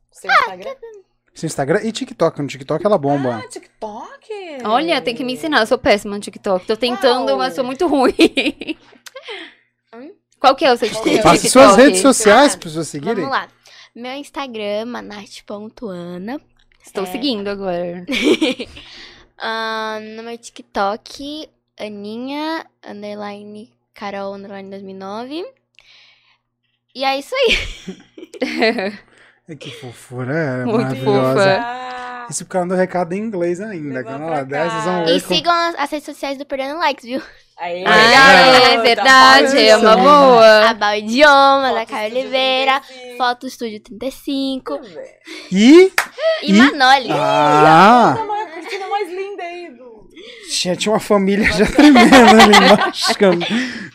Seu 0.10 0.31
Instagram? 0.31 0.73
Seu 1.36 1.45
Instagram 1.48 1.82
e 1.84 1.91
TikTok. 1.91 2.41
No 2.41 2.48
TikTok 2.48 2.86
ela 2.86 2.98
bomba. 2.98 3.41
Ah, 3.44 3.48
TikTok? 3.48 4.26
Olha, 4.64 5.02
tem 5.02 5.14
que 5.14 5.24
me 5.24 5.34
ensinar, 5.34 5.60
eu 5.60 5.68
sou 5.68 5.78
péssima 5.78 6.16
no 6.16 6.22
TikTok. 6.22 6.66
Tô 6.66 6.76
tentando, 6.78 7.30
Uau. 7.30 7.38
mas 7.38 7.53
sou 7.53 7.64
muito 7.64 7.86
ruim. 7.88 8.14
Hum? 9.94 10.12
Qual 10.40 10.56
que 10.56 10.66
é 10.66 10.72
o 10.74 10.78
seu 10.78 10.88
TikTok? 10.90 11.22
Faça 11.22 11.49
suas 11.49 11.76
redes 11.76 12.02
sociais 12.02 12.56
para 12.56 12.64
pessoas 12.64 12.88
seguirem. 12.88 13.16
vamos 13.16 13.30
lá. 13.32 13.48
Meu 13.94 14.14
Instagram, 14.14 14.86
manarte.ana. 14.86 16.40
Estou 16.86 17.03
É. 17.03 17.07
seguindo 17.07 17.48
agora. 17.49 18.06
Ahn, 19.38 20.16
no 20.16 20.24
meu 20.24 20.38
TikTok, 20.38 21.49
Aninha, 21.80 22.66
underline, 22.86 23.72
Carol, 23.94 24.36
underline 24.36 24.70
2009. 24.70 25.45
E 26.94 27.03
é 27.03 27.18
isso 27.20 27.34
aí. 27.36 27.57
Que 29.59 29.72
fofura, 29.72 30.34
é 30.34 30.65
Muito 30.65 30.77
maravilhosa. 30.81 31.34
fofa. 31.39 31.59
Ah, 31.61 32.27
Isso 32.30 32.43
porque 32.45 32.57
ela 32.57 32.65
mandou 32.65 32.77
recado 32.77 33.13
em 33.13 33.19
inglês 33.19 33.61
ainda. 33.61 34.01
Vão 34.03 34.19
cá. 34.27 34.43
ver 34.43 35.15
E 35.15 35.19
sigam 35.19 35.53
as, 35.53 35.76
as 35.77 35.91
redes 35.91 36.05
sociais 36.05 36.38
do 36.38 36.45
Perdendo 36.45 36.80
Likes, 36.80 37.05
viu? 37.05 37.22
aí, 37.57 37.84
Ah, 37.85 37.89
garota, 37.91 38.67
é 38.67 38.77
verdade, 38.81 39.59
é 39.67 39.77
uma 39.77 39.95
boa. 39.95 40.69
A 40.69 40.73
Bal 40.73 40.95
Idioma, 40.95 41.73
da 41.73 41.85
Foto 41.85 41.93
Estúdio 41.93 42.17
Oliveira, 42.19 42.80
35. 42.81 43.17
Foto 43.17 43.47
Estúdio 43.47 43.80
35 43.81 44.80
E. 45.51 45.91
e, 46.41 46.49
E- 46.49 46.53
Manoli. 46.53 47.09
Ah! 47.11 48.15
A 48.19 48.26
maior 48.26 48.49
cortina 48.51 48.88
mais 48.89 49.07
linda 49.09 49.43
aí 49.43 49.69
do... 49.77 49.94
Tinha, 50.52 50.76
tinha 50.76 50.93
uma 50.93 50.99
família 50.99 51.52
já 51.52 51.65
tremenda 51.72 52.18
ali 52.18 52.56
embaixo. 52.56 53.14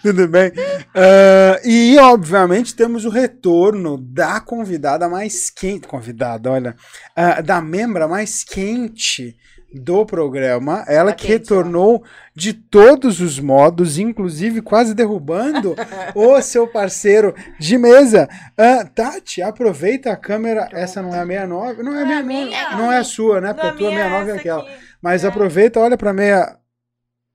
Tudo 0.03 0.27
bem. 0.29 0.53
Ah, 0.95 1.61
e, 1.65 1.97
obviamente, 1.99 2.75
temos 2.75 3.05
o 3.05 3.11
retorno 3.11 3.97
da 3.99 4.41
convidada 4.41 5.09
mais 5.09 5.51
quente. 5.51 5.87
Convidada, 5.87 6.51
olha. 6.51 6.75
ah, 7.15 7.41
da 7.41 7.61
membra 7.61 8.09
mais 8.09 8.43
quente 8.45 9.37
do 9.73 10.05
programa. 10.05 10.85
Ela 10.89 11.11
Tá 11.11 11.17
que 11.17 11.27
quente, 11.29 11.39
retornou 11.39 12.03
de 12.35 12.53
todos 12.53 13.21
os 13.21 13.39
modos, 13.39 13.99
inclusive 13.99 14.61
quase 14.63 14.95
derrubando 14.95 15.77
o 16.15 16.41
seu 16.43 16.67
parceiro 16.67 17.35
de 17.59 17.79
mesa. 17.79 18.29
Ah, 18.59 18.85
Tati, 18.85 19.41
aproveita 19.43 20.11
a 20.11 20.17
câmera. 20.17 20.69
Essa 20.73 21.01
não 21.01 21.15
é 21.15 21.21
a 21.21 21.27
69? 21.27 21.83
Não 21.85 21.95
é 21.95 22.03
a 22.03 22.05
Não 22.05 22.13
é 22.13 22.17
a 22.17 22.23
69. 22.23 22.23
minha. 22.25 22.77
Não 22.77 22.93
é 22.93 22.99
a 22.99 23.05
sua, 23.05 23.41
né? 23.41 23.53
Porque 23.53 23.67
a 23.67 23.71
Na 23.71 23.77
tua 23.77 23.91
minha, 23.91 24.03
69 24.03 24.31
é 24.31 24.35
aquela. 24.35 24.63
aqui. 24.63 24.90
Mas 25.03 25.25
É. 25.25 25.29
aproveita, 25.29 25.81
olha 25.81 25.97
pra 25.97 26.13
meia. 26.13 26.57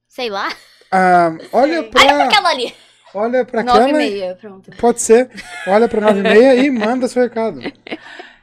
Sei 0.07 0.29
lá. 0.29 0.49
ah, 0.91 1.35
olha 1.51 1.81
Sei. 1.81 1.89
pra. 1.89 2.01
Olha 2.01 2.15
pra 2.15 2.25
aquela 2.25 2.49
ali. 2.49 2.75
Olha 3.13 3.45
pra 3.45 3.63
Nove 3.63 3.79
e 3.79 3.83
aquela. 3.83 3.97
meia, 3.97 4.35
pronto. 4.35 4.71
Pode 4.77 5.01
ser. 5.01 5.29
Olha 5.67 5.87
pra 5.87 6.01
9 6.01 6.19
e 6.19 6.23
meia 6.23 6.55
e 6.55 6.69
manda 6.69 7.07
seu 7.07 7.23
recado. 7.23 7.59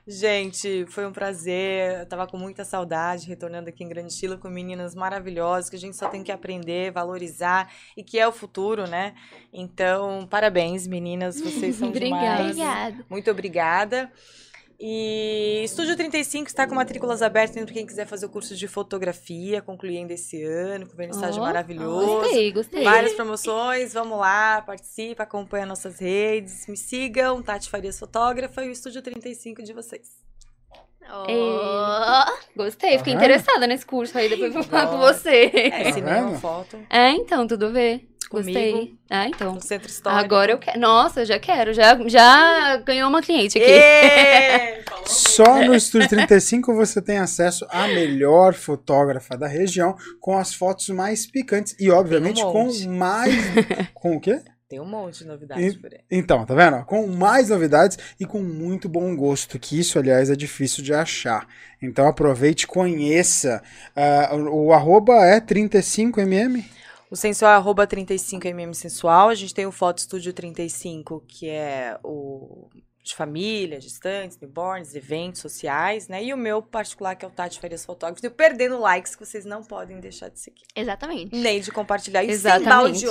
Gente, 0.06 0.84
foi 0.86 1.06
um 1.06 1.12
prazer. 1.12 2.00
Eu 2.00 2.06
tava 2.06 2.26
com 2.26 2.36
muita 2.36 2.64
saudade, 2.64 3.28
retornando 3.28 3.68
aqui 3.68 3.84
em 3.84 3.88
grande 3.88 4.12
estilo 4.12 4.36
com 4.36 4.48
meninas 4.48 4.96
maravilhosas, 4.96 5.70
que 5.70 5.76
a 5.76 5.78
gente 5.78 5.96
só 5.96 6.08
tem 6.08 6.24
que 6.24 6.32
aprender, 6.32 6.90
valorizar 6.90 7.70
e 7.96 8.02
que 8.02 8.18
é 8.18 8.26
o 8.26 8.32
futuro, 8.32 8.88
né? 8.88 9.14
Então, 9.52 10.26
parabéns, 10.28 10.88
meninas. 10.88 11.40
Vocês 11.40 11.76
são 11.76 11.88
Obrigada. 11.88 12.20
demais. 12.50 12.50
Obrigada. 12.50 13.06
Muito 13.08 13.30
obrigada. 13.30 14.10
E 14.84 15.62
Estúdio 15.62 15.94
35 15.96 16.48
está 16.48 16.66
com 16.66 16.74
matrículas 16.74 17.22
abertas 17.22 17.54
para 17.54 17.72
quem 17.72 17.86
quiser 17.86 18.04
fazer 18.04 18.26
o 18.26 18.28
curso 18.28 18.56
de 18.56 18.66
fotografia, 18.66 19.62
concluindo 19.62 20.12
esse 20.12 20.42
ano, 20.42 20.88
com 20.88 20.96
vernissagem 20.96 21.40
Ó, 21.40 21.44
maravilhoso. 21.44 22.18
Gostei, 22.18 22.50
gostei. 22.50 22.82
Várias 22.82 23.12
promoções, 23.12 23.92
vamos 23.92 24.18
lá, 24.18 24.60
participa, 24.60 25.22
acompanha 25.22 25.66
nossas 25.66 26.00
redes, 26.00 26.66
me 26.66 26.76
sigam, 26.76 27.40
Tati 27.40 27.70
Farias 27.70 27.96
Fotógrafa 27.96 28.64
e 28.64 28.70
o 28.70 28.72
Estúdio 28.72 29.00
35 29.02 29.62
de 29.62 29.72
vocês. 29.72 30.20
Oh. 31.08 32.32
Gostei, 32.56 32.98
fiquei 32.98 33.12
Tá 33.12 33.18
interessada 33.20 33.68
nesse 33.68 33.86
curso 33.86 34.18
aí, 34.18 34.28
depois 34.28 34.52
vou 34.52 34.64
falar 34.64 34.88
com 34.88 34.98
você. 34.98 35.48
É, 35.54 35.84
Tá 35.84 35.92
cinema, 35.92 36.28
vendo? 36.28 36.40
foto, 36.40 36.76
É, 36.90 37.10
então, 37.10 37.46
tudo 37.46 37.66
a 37.66 37.70
ver. 38.40 38.52
Gostei. 38.52 38.72
Comigo. 38.72 38.98
Ah, 39.10 39.26
então. 39.28 39.54
no 39.54 39.60
Centro 39.60 39.88
Histórico. 39.88 40.24
Agora 40.24 40.52
eu 40.52 40.58
quero. 40.58 40.80
Nossa, 40.80 41.20
eu 41.20 41.26
já 41.26 41.38
quero. 41.38 41.72
Já, 41.72 41.98
já 42.08 42.76
ganhou 42.78 43.08
uma 43.08 43.20
cliente 43.22 43.58
aqui. 43.58 44.82
Só 45.06 45.62
no 45.64 45.74
Estúdio 45.74 46.08
35 46.08 46.74
você 46.74 47.02
tem 47.02 47.18
acesso 47.18 47.66
à 47.70 47.86
melhor 47.88 48.54
fotógrafa 48.54 49.36
da 49.36 49.46
região, 49.46 49.96
com 50.20 50.38
as 50.38 50.54
fotos 50.54 50.88
mais 50.90 51.26
picantes 51.26 51.74
e, 51.78 51.90
obviamente, 51.90 52.42
um 52.42 52.52
com 52.52 52.70
mais. 52.88 53.34
Com 53.94 54.16
o 54.16 54.20
quê? 54.20 54.40
Tem 54.68 54.80
um 54.80 54.86
monte 54.86 55.18
de 55.18 55.26
novidades 55.26 55.74
E- 55.74 55.78
por 55.78 55.92
aí. 55.92 56.00
Então, 56.10 56.46
tá 56.46 56.54
vendo? 56.54 56.82
Com 56.86 57.06
mais 57.06 57.50
novidades 57.50 57.98
e 58.18 58.24
com 58.24 58.40
muito 58.40 58.88
bom 58.88 59.14
gosto, 59.14 59.58
que 59.58 59.78
isso, 59.78 59.98
aliás, 59.98 60.30
é 60.30 60.34
difícil 60.34 60.82
de 60.82 60.94
achar. 60.94 61.46
Então 61.82 62.06
aproveite, 62.08 62.66
conheça. 62.66 63.62
Ah, 63.94 64.30
o, 64.32 64.68
o 64.68 64.72
arroba 64.72 65.12
é 65.26 65.40
35mm. 65.40 66.64
O 67.12 67.16
sensual 67.16 67.52
é 67.52 67.56
arroba 67.56 67.86
35mm 67.86 68.72
sensual. 68.72 69.28
A 69.28 69.34
gente 69.34 69.52
tem 69.52 69.66
o 69.66 69.70
Foto 69.70 69.98
Estúdio 69.98 70.32
35, 70.32 71.22
que 71.28 71.46
é 71.46 71.98
o 72.02 72.70
de 73.04 73.14
família, 73.14 73.78
gestantes, 73.78 74.38
newborns, 74.40 74.94
eventos 74.94 75.42
sociais, 75.42 76.08
né? 76.08 76.24
E 76.24 76.32
o 76.32 76.38
meu 76.38 76.62
particular, 76.62 77.14
que 77.14 77.22
é 77.22 77.28
o 77.28 77.30
Tati 77.30 77.60
Farias 77.60 77.84
Fotógrafo. 77.84 78.24
E 78.24 78.28
o 78.28 78.30
Perdendo 78.30 78.78
Likes, 78.78 79.14
que 79.14 79.26
vocês 79.26 79.44
não 79.44 79.62
podem 79.62 80.00
deixar 80.00 80.30
de 80.30 80.40
seguir. 80.40 80.62
Exatamente. 80.74 81.36
Nem 81.36 81.60
de 81.60 81.70
compartilhar. 81.70 82.22
E 82.22 82.28
sem 82.28 82.34
Exatamente. 82.34 83.04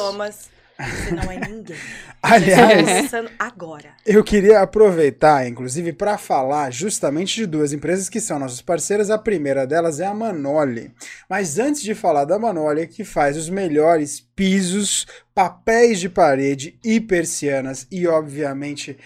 Você 0.90 1.12
não 1.12 1.32
é 1.32 1.40
ninguém. 1.48 1.76
Aliás, 2.24 2.80
Está 2.80 2.96
começando 2.96 3.32
agora. 3.40 3.90
eu 4.06 4.24
queria 4.24 4.60
aproveitar, 4.62 5.48
inclusive, 5.48 5.92
para 5.92 6.18
falar 6.18 6.72
justamente 6.72 7.36
de 7.36 7.46
duas 7.48 7.74
empresas 7.74 8.10
que 8.10 8.22
são 8.22 8.38
nossas 8.38 8.62
parceiras. 8.62 9.10
A 9.10 9.18
primeira 9.18 9.66
delas 9.66 10.00
é 10.00 10.06
a 10.06 10.14
Manoli. 10.14 10.92
Mas 11.30 11.58
antes 11.58 11.82
de 11.82 11.96
falar 11.96 12.26
da 12.26 12.38
Manoli, 12.38 12.88
que 12.88 13.04
faz 13.04 13.36
os 13.38 13.50
melhores 13.50 14.20
pisos, 14.36 15.08
papéis 15.34 16.00
de 16.00 16.10
parede 16.10 16.78
e 16.84 17.00
persianas 17.00 17.88
e, 17.92 18.08
obviamente, 18.08 18.98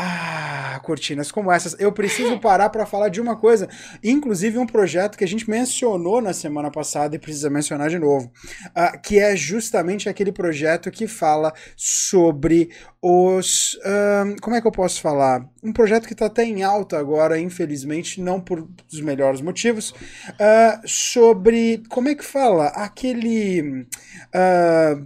ah, 0.00 0.78
cortinas 0.84 1.32
como 1.32 1.50
essas. 1.50 1.74
Eu 1.80 1.90
preciso 1.90 2.38
parar 2.38 2.68
para 2.68 2.86
falar 2.86 3.08
de 3.08 3.20
uma 3.20 3.36
coisa, 3.36 3.68
inclusive 4.02 4.56
um 4.56 4.66
projeto 4.66 5.18
que 5.18 5.24
a 5.24 5.28
gente 5.28 5.50
mencionou 5.50 6.20
na 6.20 6.32
semana 6.32 6.70
passada 6.70 7.16
e 7.16 7.18
precisa 7.18 7.50
mencionar 7.50 7.90
de 7.90 7.98
novo, 7.98 8.30
ah, 8.74 8.96
que 8.96 9.18
é 9.18 9.34
justamente 9.34 10.08
aquele 10.08 10.30
projeto 10.30 10.88
que 10.90 11.08
fala 11.08 11.52
sobre 11.76 12.70
os. 13.02 13.76
ahn, 13.84 14.36
como 14.40 14.54
é 14.54 14.60
que 14.60 14.68
eu 14.68 14.72
posso 14.72 15.00
falar? 15.00 15.44
Um 15.64 15.72
projeto 15.72 16.06
que 16.06 16.12
está 16.12 16.26
até 16.26 16.44
em 16.44 16.62
alta 16.62 16.96
agora, 16.96 17.38
infelizmente, 17.38 18.20
não 18.20 18.40
por 18.40 18.68
os 18.92 19.00
melhores 19.00 19.40
motivos, 19.40 19.92
ah, 20.38 20.80
sobre. 20.84 21.82
Como 21.88 22.08
é 22.08 22.14
que 22.14 22.24
fala? 22.24 22.68
Aquele. 22.68 23.84
ah, 24.32 24.96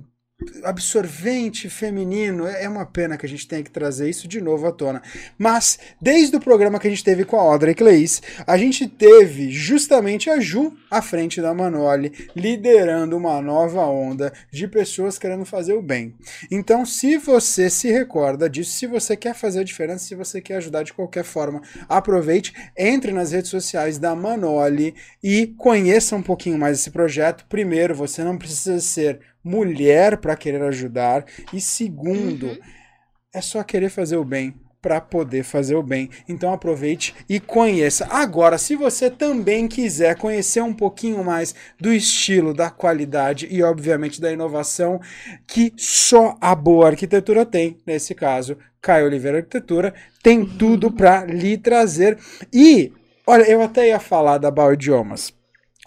absorvente 0.65 1.69
feminino. 1.69 2.47
É 2.47 2.69
uma 2.69 2.87
pena 2.87 3.17
que 3.17 3.27
a 3.27 3.29
gente 3.29 3.47
tenha 3.47 3.63
que 3.63 3.71
trazer 3.71 4.09
isso 4.09 4.29
de 4.29 4.41
novo 4.41 4.67
à 4.67 4.73
tona. 4.73 5.03
Mas, 5.39 5.79
desde 6.01 6.37
o 6.37 6.41
programa 6.41 6.79
que 6.79 6.87
a 6.87 6.91
gente 6.91 7.05
teve 7.05 7.25
com 7.25 7.37
a 7.37 7.43
Audrey 7.43 7.75
Cleis, 7.75 8.23
a 8.47 8.57
gente 8.57 8.87
teve 8.89 9.51
justamente 9.51 10.31
a 10.31 10.41
Ju 10.41 10.77
à 10.91 11.01
frente 11.01 11.41
da 11.41 11.55
Manoli, 11.55 12.13
liderando 12.37 13.17
uma 13.17 13.41
nova 13.41 13.85
onda 13.87 14.33
de 14.51 14.69
pessoas 14.69 15.19
querendo 15.19 15.45
fazer 15.45 15.73
o 15.73 15.83
bem. 15.83 16.15
Então, 16.51 16.85
se 16.85 17.17
você 17.17 17.71
se 17.71 17.91
recorda 17.91 18.49
disso, 18.49 18.73
se 18.73 18.87
você 18.87 19.17
quer 19.17 19.35
fazer 19.35 19.61
a 19.61 19.65
diferença, 19.65 20.05
se 20.05 20.15
você 20.15 20.41
quer 20.41 20.57
ajudar 20.57 20.83
de 20.83 20.93
qualquer 20.93 21.25
forma, 21.25 21.63
aproveite, 21.89 22.53
entre 22.77 23.13
nas 23.13 23.33
redes 23.33 23.51
sociais 23.51 23.99
da 23.99 24.15
Manoli 24.15 24.95
e 25.23 25.47
conheça 25.59 26.17
um 26.17 26.23
pouquinho 26.23 26.59
mais 26.59 26.79
esse 26.79 26.91
projeto. 26.91 27.47
Primeiro, 27.49 27.95
você 27.95 28.23
não 28.23 28.37
precisa 28.37 28.81
ser 28.81 29.21
mulher 29.45 30.17
para 30.19 30.37
querer 30.37 30.63
ajudar. 30.63 31.25
E 31.53 31.61
segundo, 31.61 32.57
é 33.35 33.41
só 33.41 33.63
querer 33.63 33.91
fazer 33.91 34.17
o 34.17 34.25
bem 34.25 34.55
para 34.83 35.01
poder 35.01 35.45
fazer 35.45 35.77
o 35.77 35.83
bem. 35.83 36.11
Então 36.29 36.53
aproveite 36.53 37.15
e 37.29 37.39
conheça. 37.39 38.07
Agora, 38.11 38.59
se 38.59 38.75
você 38.75 39.09
também 39.09 39.69
quiser 39.69 40.17
conhecer 40.17 40.61
um 40.61 40.75
pouquinho 40.75 41.23
mais 41.25 41.55
do 41.81 41.93
estilo, 41.93 42.53
da 42.53 42.69
qualidade 42.69 43.47
e 43.49 43.63
obviamente 43.63 44.21
da 44.21 44.33
inovação 44.33 45.01
que 45.47 45.73
só 45.77 46.37
a 46.41 46.55
boa 46.57 46.89
arquitetura 46.89 47.47
tem, 47.47 47.79
nesse 47.87 48.13
caso, 48.13 48.59
Caio 48.81 49.07
Oliveira 49.07 49.39
Arquitetura, 49.39 49.95
tem 50.21 50.45
tudo 50.45 50.91
para 50.91 51.25
lhe 51.25 51.57
trazer. 51.57 52.19
E 52.53 52.93
olha, 53.25 53.45
eu 53.45 53.63
até 53.63 53.87
ia 53.87 54.01
falar 54.01 54.39
da 54.39 54.51
Bao 54.51 54.73
Idiomas, 54.73 55.33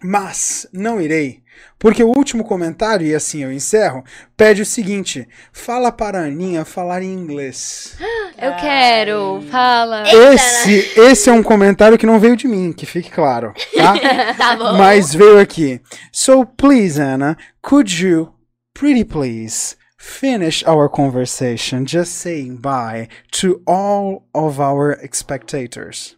mas 0.01 0.65
não 0.71 1.01
irei, 1.01 1.43
porque 1.77 2.03
o 2.03 2.09
último 2.09 2.43
comentário, 2.43 3.05
e 3.05 3.13
assim 3.13 3.43
eu 3.43 3.51
encerro, 3.51 4.03
pede 4.35 4.61
o 4.61 4.65
seguinte: 4.65 5.27
fala 5.51 5.91
para 5.91 6.19
a 6.19 6.25
Aninha 6.25 6.65
falar 6.65 7.01
em 7.01 7.13
inglês. 7.13 7.97
Eu 8.37 8.53
quero, 8.57 9.41
fala. 9.49 10.03
Esse, 10.09 10.99
esse 10.99 11.29
é 11.29 11.31
um 11.31 11.41
comentário 11.41 11.97
que 11.97 12.05
não 12.05 12.19
veio 12.19 12.35
de 12.35 12.49
mim, 12.49 12.73
que 12.73 12.85
fique 12.85 13.09
claro, 13.09 13.53
tá? 13.73 13.93
Tá 14.35 14.57
bom. 14.57 14.77
Mas 14.77 15.13
veio 15.13 15.39
aqui. 15.39 15.79
So 16.11 16.45
please, 16.45 17.01
Anna, 17.01 17.37
could 17.61 17.89
you, 18.03 18.33
pretty 18.73 19.05
please, 19.05 19.77
finish 19.97 20.65
our 20.67 20.89
conversation 20.89 21.85
just 21.85 22.11
saying 22.11 22.57
bye 22.57 23.07
to 23.31 23.61
all 23.65 24.27
of 24.33 24.59
our 24.59 24.99
spectators? 25.13 26.17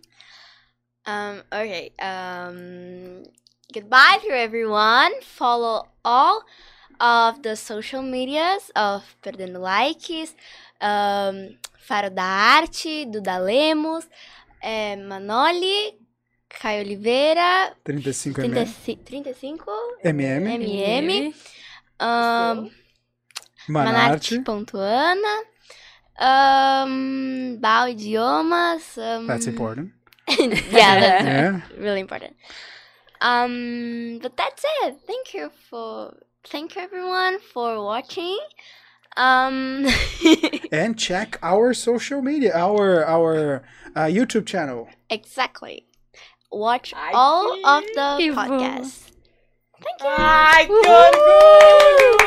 Um, 1.07 1.41
okay. 1.53 1.93
Um, 2.01 3.23
goodbye 3.73 4.19
to 4.23 4.29
everyone. 4.29 5.11
Follow 5.21 5.87
all 6.03 6.43
of 6.99 7.41
the 7.43 7.55
social 7.55 8.01
medias 8.01 8.71
of 8.75 9.03
Perdendo 9.23 9.59
Likes, 9.59 10.33
um, 10.81 11.57
Faro 11.79 12.09
da 12.09 12.57
Arte, 12.59 13.05
Duda 13.05 13.39
Lemos, 13.43 14.07
eh, 14.61 14.95
Manoli, 14.95 15.93
Caio 16.49 16.81
Oliveira, 16.83 17.75
35 17.85 18.33
mm. 18.33 18.65
35, 18.65 19.03
35 19.03 19.59
MM, 20.03 20.47
MM, 20.47 21.33
um. 21.99 22.71
Manarte.ana, 23.69 25.43
um, 26.19 27.57
Bao 27.59 27.89
Idiomas. 27.89 28.97
Um, 28.97 29.27
That's 29.27 29.45
important. 29.47 29.91
yeah, 30.39 30.99
that's 30.99 31.25
Yeah. 31.25 31.61
really 31.77 31.99
important. 31.99 32.33
Um, 33.21 34.19
but 34.21 34.37
that's 34.37 34.63
it. 34.83 34.95
Thank 35.07 35.33
you 35.33 35.49
for 35.69 36.13
thank 36.45 36.75
you 36.75 36.81
everyone 36.81 37.39
for 37.53 37.83
watching. 37.83 38.37
Um, 39.17 39.87
And 40.71 40.97
check 40.97 41.39
our 41.41 41.73
social 41.73 42.21
media, 42.21 42.51
our 42.55 43.03
our 43.05 43.63
uh, 43.95 44.01
YouTube 44.05 44.45
channel. 44.45 44.87
exactly. 45.09 45.85
Watch 46.51 46.93
Ai, 46.95 47.11
all 47.13 47.53
que 47.55 47.61
of 47.65 47.83
the 47.95 48.15
que 48.19 48.31
podcasts. 48.33 49.11
Thank 49.83 50.01
you. 50.01 50.15
Ai, 50.17 50.65
que 50.65 50.73
orgulho! 50.73 52.17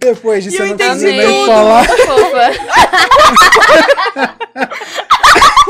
Depois 0.00 0.44
disso, 0.44 0.56
E 0.56 0.58
eu 0.58 0.64
eu 0.66 0.70
não 0.70 0.76
preciso 0.76 1.06
nem 1.06 1.46
falar. 1.46 1.84
Fofa. 1.88 2.50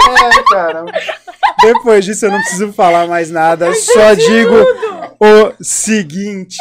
Ai, 0.09 0.43
caramba. 0.51 0.93
Depois 1.63 2.05
disso, 2.05 2.27
eu 2.27 2.31
não 2.31 2.41
preciso 2.41 2.73
falar 2.73 3.07
mais 3.07 3.31
nada. 3.31 3.73
Só 3.75 4.15
digo 4.15 4.55
o 5.21 5.55
seguinte: 5.61 6.57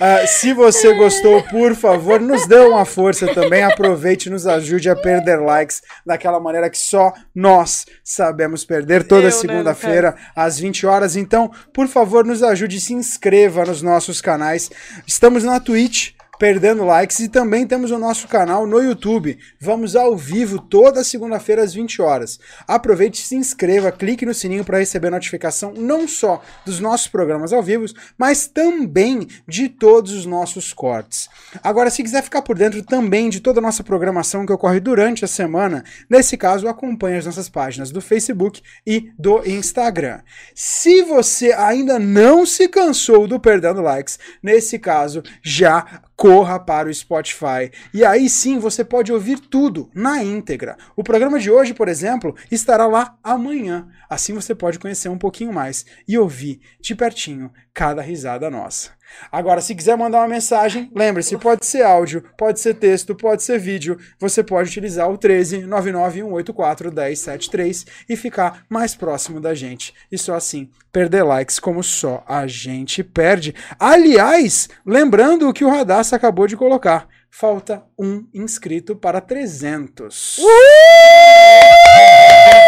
ah, 0.00 0.26
se 0.26 0.52
você 0.52 0.94
gostou, 0.94 1.42
por 1.44 1.74
favor, 1.74 2.20
nos 2.20 2.46
dê 2.46 2.58
uma 2.58 2.84
força 2.84 3.32
também. 3.34 3.62
Aproveite 3.62 4.28
e 4.28 4.32
nos 4.32 4.46
ajude 4.46 4.88
a 4.88 4.96
perder 4.96 5.40
likes 5.40 5.82
daquela 6.04 6.40
maneira 6.40 6.70
que 6.70 6.78
só 6.78 7.12
nós 7.34 7.86
sabemos 8.04 8.64
perder 8.64 9.04
toda 9.04 9.22
Eu, 9.22 9.26
né, 9.26 9.30
segunda-feira 9.30 10.16
às 10.34 10.58
20 10.58 10.86
horas. 10.86 11.16
Então, 11.16 11.50
por 11.72 11.88
favor, 11.88 12.24
nos 12.24 12.42
ajude 12.42 12.76
e 12.76 12.80
se 12.80 12.94
inscreva 12.94 13.64
nos 13.64 13.82
nossos 13.82 14.20
canais. 14.20 14.70
Estamos 15.06 15.44
na 15.44 15.60
Twitch. 15.60 16.17
Perdendo 16.38 16.84
likes 16.84 17.18
e 17.18 17.28
também 17.28 17.66
temos 17.66 17.90
o 17.90 17.98
nosso 17.98 18.28
canal 18.28 18.64
no 18.64 18.80
YouTube. 18.80 19.36
Vamos 19.60 19.96
ao 19.96 20.16
vivo 20.16 20.60
toda 20.60 21.02
segunda-feira 21.02 21.64
às 21.64 21.74
20 21.74 22.00
horas. 22.00 22.38
Aproveite, 22.66 23.26
se 23.26 23.34
inscreva, 23.34 23.90
clique 23.90 24.24
no 24.24 24.32
sininho 24.32 24.64
para 24.64 24.78
receber 24.78 25.10
notificação 25.10 25.72
não 25.76 26.06
só 26.06 26.40
dos 26.64 26.78
nossos 26.78 27.08
programas 27.08 27.52
ao 27.52 27.60
vivo, 27.60 27.86
mas 28.16 28.46
também 28.46 29.26
de 29.48 29.68
todos 29.68 30.12
os 30.12 30.26
nossos 30.26 30.72
cortes. 30.72 31.28
Agora, 31.60 31.90
se 31.90 32.04
quiser 32.04 32.22
ficar 32.22 32.42
por 32.42 32.56
dentro 32.56 32.84
também 32.84 33.28
de 33.28 33.40
toda 33.40 33.58
a 33.58 33.62
nossa 33.62 33.82
programação 33.82 34.46
que 34.46 34.52
ocorre 34.52 34.78
durante 34.78 35.24
a 35.24 35.28
semana, 35.28 35.82
nesse 36.08 36.36
caso, 36.36 36.68
acompanhe 36.68 37.16
as 37.16 37.26
nossas 37.26 37.48
páginas 37.48 37.90
do 37.90 38.00
Facebook 38.00 38.62
e 38.86 39.10
do 39.18 39.44
Instagram. 39.44 40.20
Se 40.54 41.02
você 41.02 41.52
ainda 41.52 41.98
não 41.98 42.46
se 42.46 42.68
cansou 42.68 43.26
do 43.26 43.40
Perdendo 43.40 43.82
Likes, 43.82 44.20
nesse 44.40 44.78
caso, 44.78 45.20
já 45.42 46.02
corra 46.18 46.58
para 46.58 46.88
o 46.88 46.92
Spotify. 46.92 47.70
E 47.94 48.04
aí 48.04 48.28
sim 48.28 48.58
você 48.58 48.84
pode 48.84 49.12
ouvir 49.12 49.38
tudo 49.38 49.88
na 49.94 50.20
íntegra. 50.20 50.76
O 50.96 51.04
programa 51.04 51.38
de 51.38 51.48
hoje, 51.48 51.72
por 51.72 51.86
exemplo, 51.86 52.34
estará 52.50 52.88
lá 52.88 53.16
amanhã. 53.22 53.86
Assim 54.10 54.34
você 54.34 54.52
pode 54.52 54.80
conhecer 54.80 55.08
um 55.08 55.16
pouquinho 55.16 55.52
mais 55.52 55.86
e 56.08 56.18
ouvir 56.18 56.60
de 56.80 56.96
pertinho 56.96 57.52
cada 57.72 58.02
risada 58.02 58.50
nossa. 58.50 58.97
Agora, 59.30 59.60
se 59.60 59.74
quiser 59.74 59.96
mandar 59.96 60.18
uma 60.18 60.28
mensagem, 60.28 60.90
lembre-se, 60.94 61.36
pode 61.36 61.66
ser 61.66 61.82
áudio, 61.82 62.22
pode 62.36 62.60
ser 62.60 62.74
texto, 62.74 63.14
pode 63.14 63.42
ser 63.42 63.58
vídeo. 63.58 63.98
Você 64.18 64.42
pode 64.42 64.68
utilizar 64.68 65.10
o 65.10 65.18
13 65.18 65.66
99184 65.66 66.92
1073 66.92 67.86
e 68.08 68.16
ficar 68.16 68.64
mais 68.68 68.94
próximo 68.94 69.40
da 69.40 69.54
gente. 69.54 69.94
E 70.10 70.18
só 70.18 70.34
assim 70.34 70.70
perder 70.92 71.22
likes 71.22 71.58
como 71.58 71.82
só 71.82 72.24
a 72.26 72.46
gente 72.46 73.04
perde. 73.04 73.54
Aliás, 73.78 74.68
lembrando 74.84 75.48
o 75.48 75.52
que 75.52 75.64
o 75.64 75.70
Radassa 75.70 76.16
acabou 76.16 76.46
de 76.46 76.56
colocar. 76.56 77.08
Falta 77.30 77.84
um 77.98 78.26
inscrito 78.32 78.96
para 78.96 79.20
300. 79.20 80.38
Uh! 80.38 81.67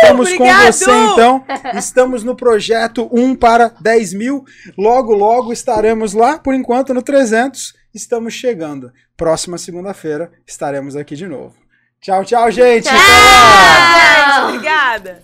Estamos 0.02 0.28
com 0.32 0.44
Obrigado! 0.44 0.72
você, 0.72 0.90
então. 0.90 1.44
Estamos 1.74 2.24
no 2.24 2.34
projeto 2.34 3.08
1 3.12 3.36
para 3.36 3.72
10 3.80 4.14
mil. 4.14 4.44
Logo, 4.76 5.14
logo 5.14 5.52
estaremos 5.52 6.12
lá. 6.14 6.38
Por 6.38 6.54
enquanto, 6.54 6.94
no 6.94 7.02
300, 7.02 7.74
estamos 7.94 8.34
chegando. 8.34 8.92
Próxima 9.16 9.58
segunda-feira 9.58 10.32
estaremos 10.46 10.96
aqui 10.96 11.14
de 11.14 11.26
novo. 11.26 11.54
Tchau, 12.00 12.24
tchau, 12.24 12.50
gente. 12.50 12.88
Até 12.88 12.96
lá! 12.96 14.40
Gente, 14.40 14.54
obrigada. 14.54 15.20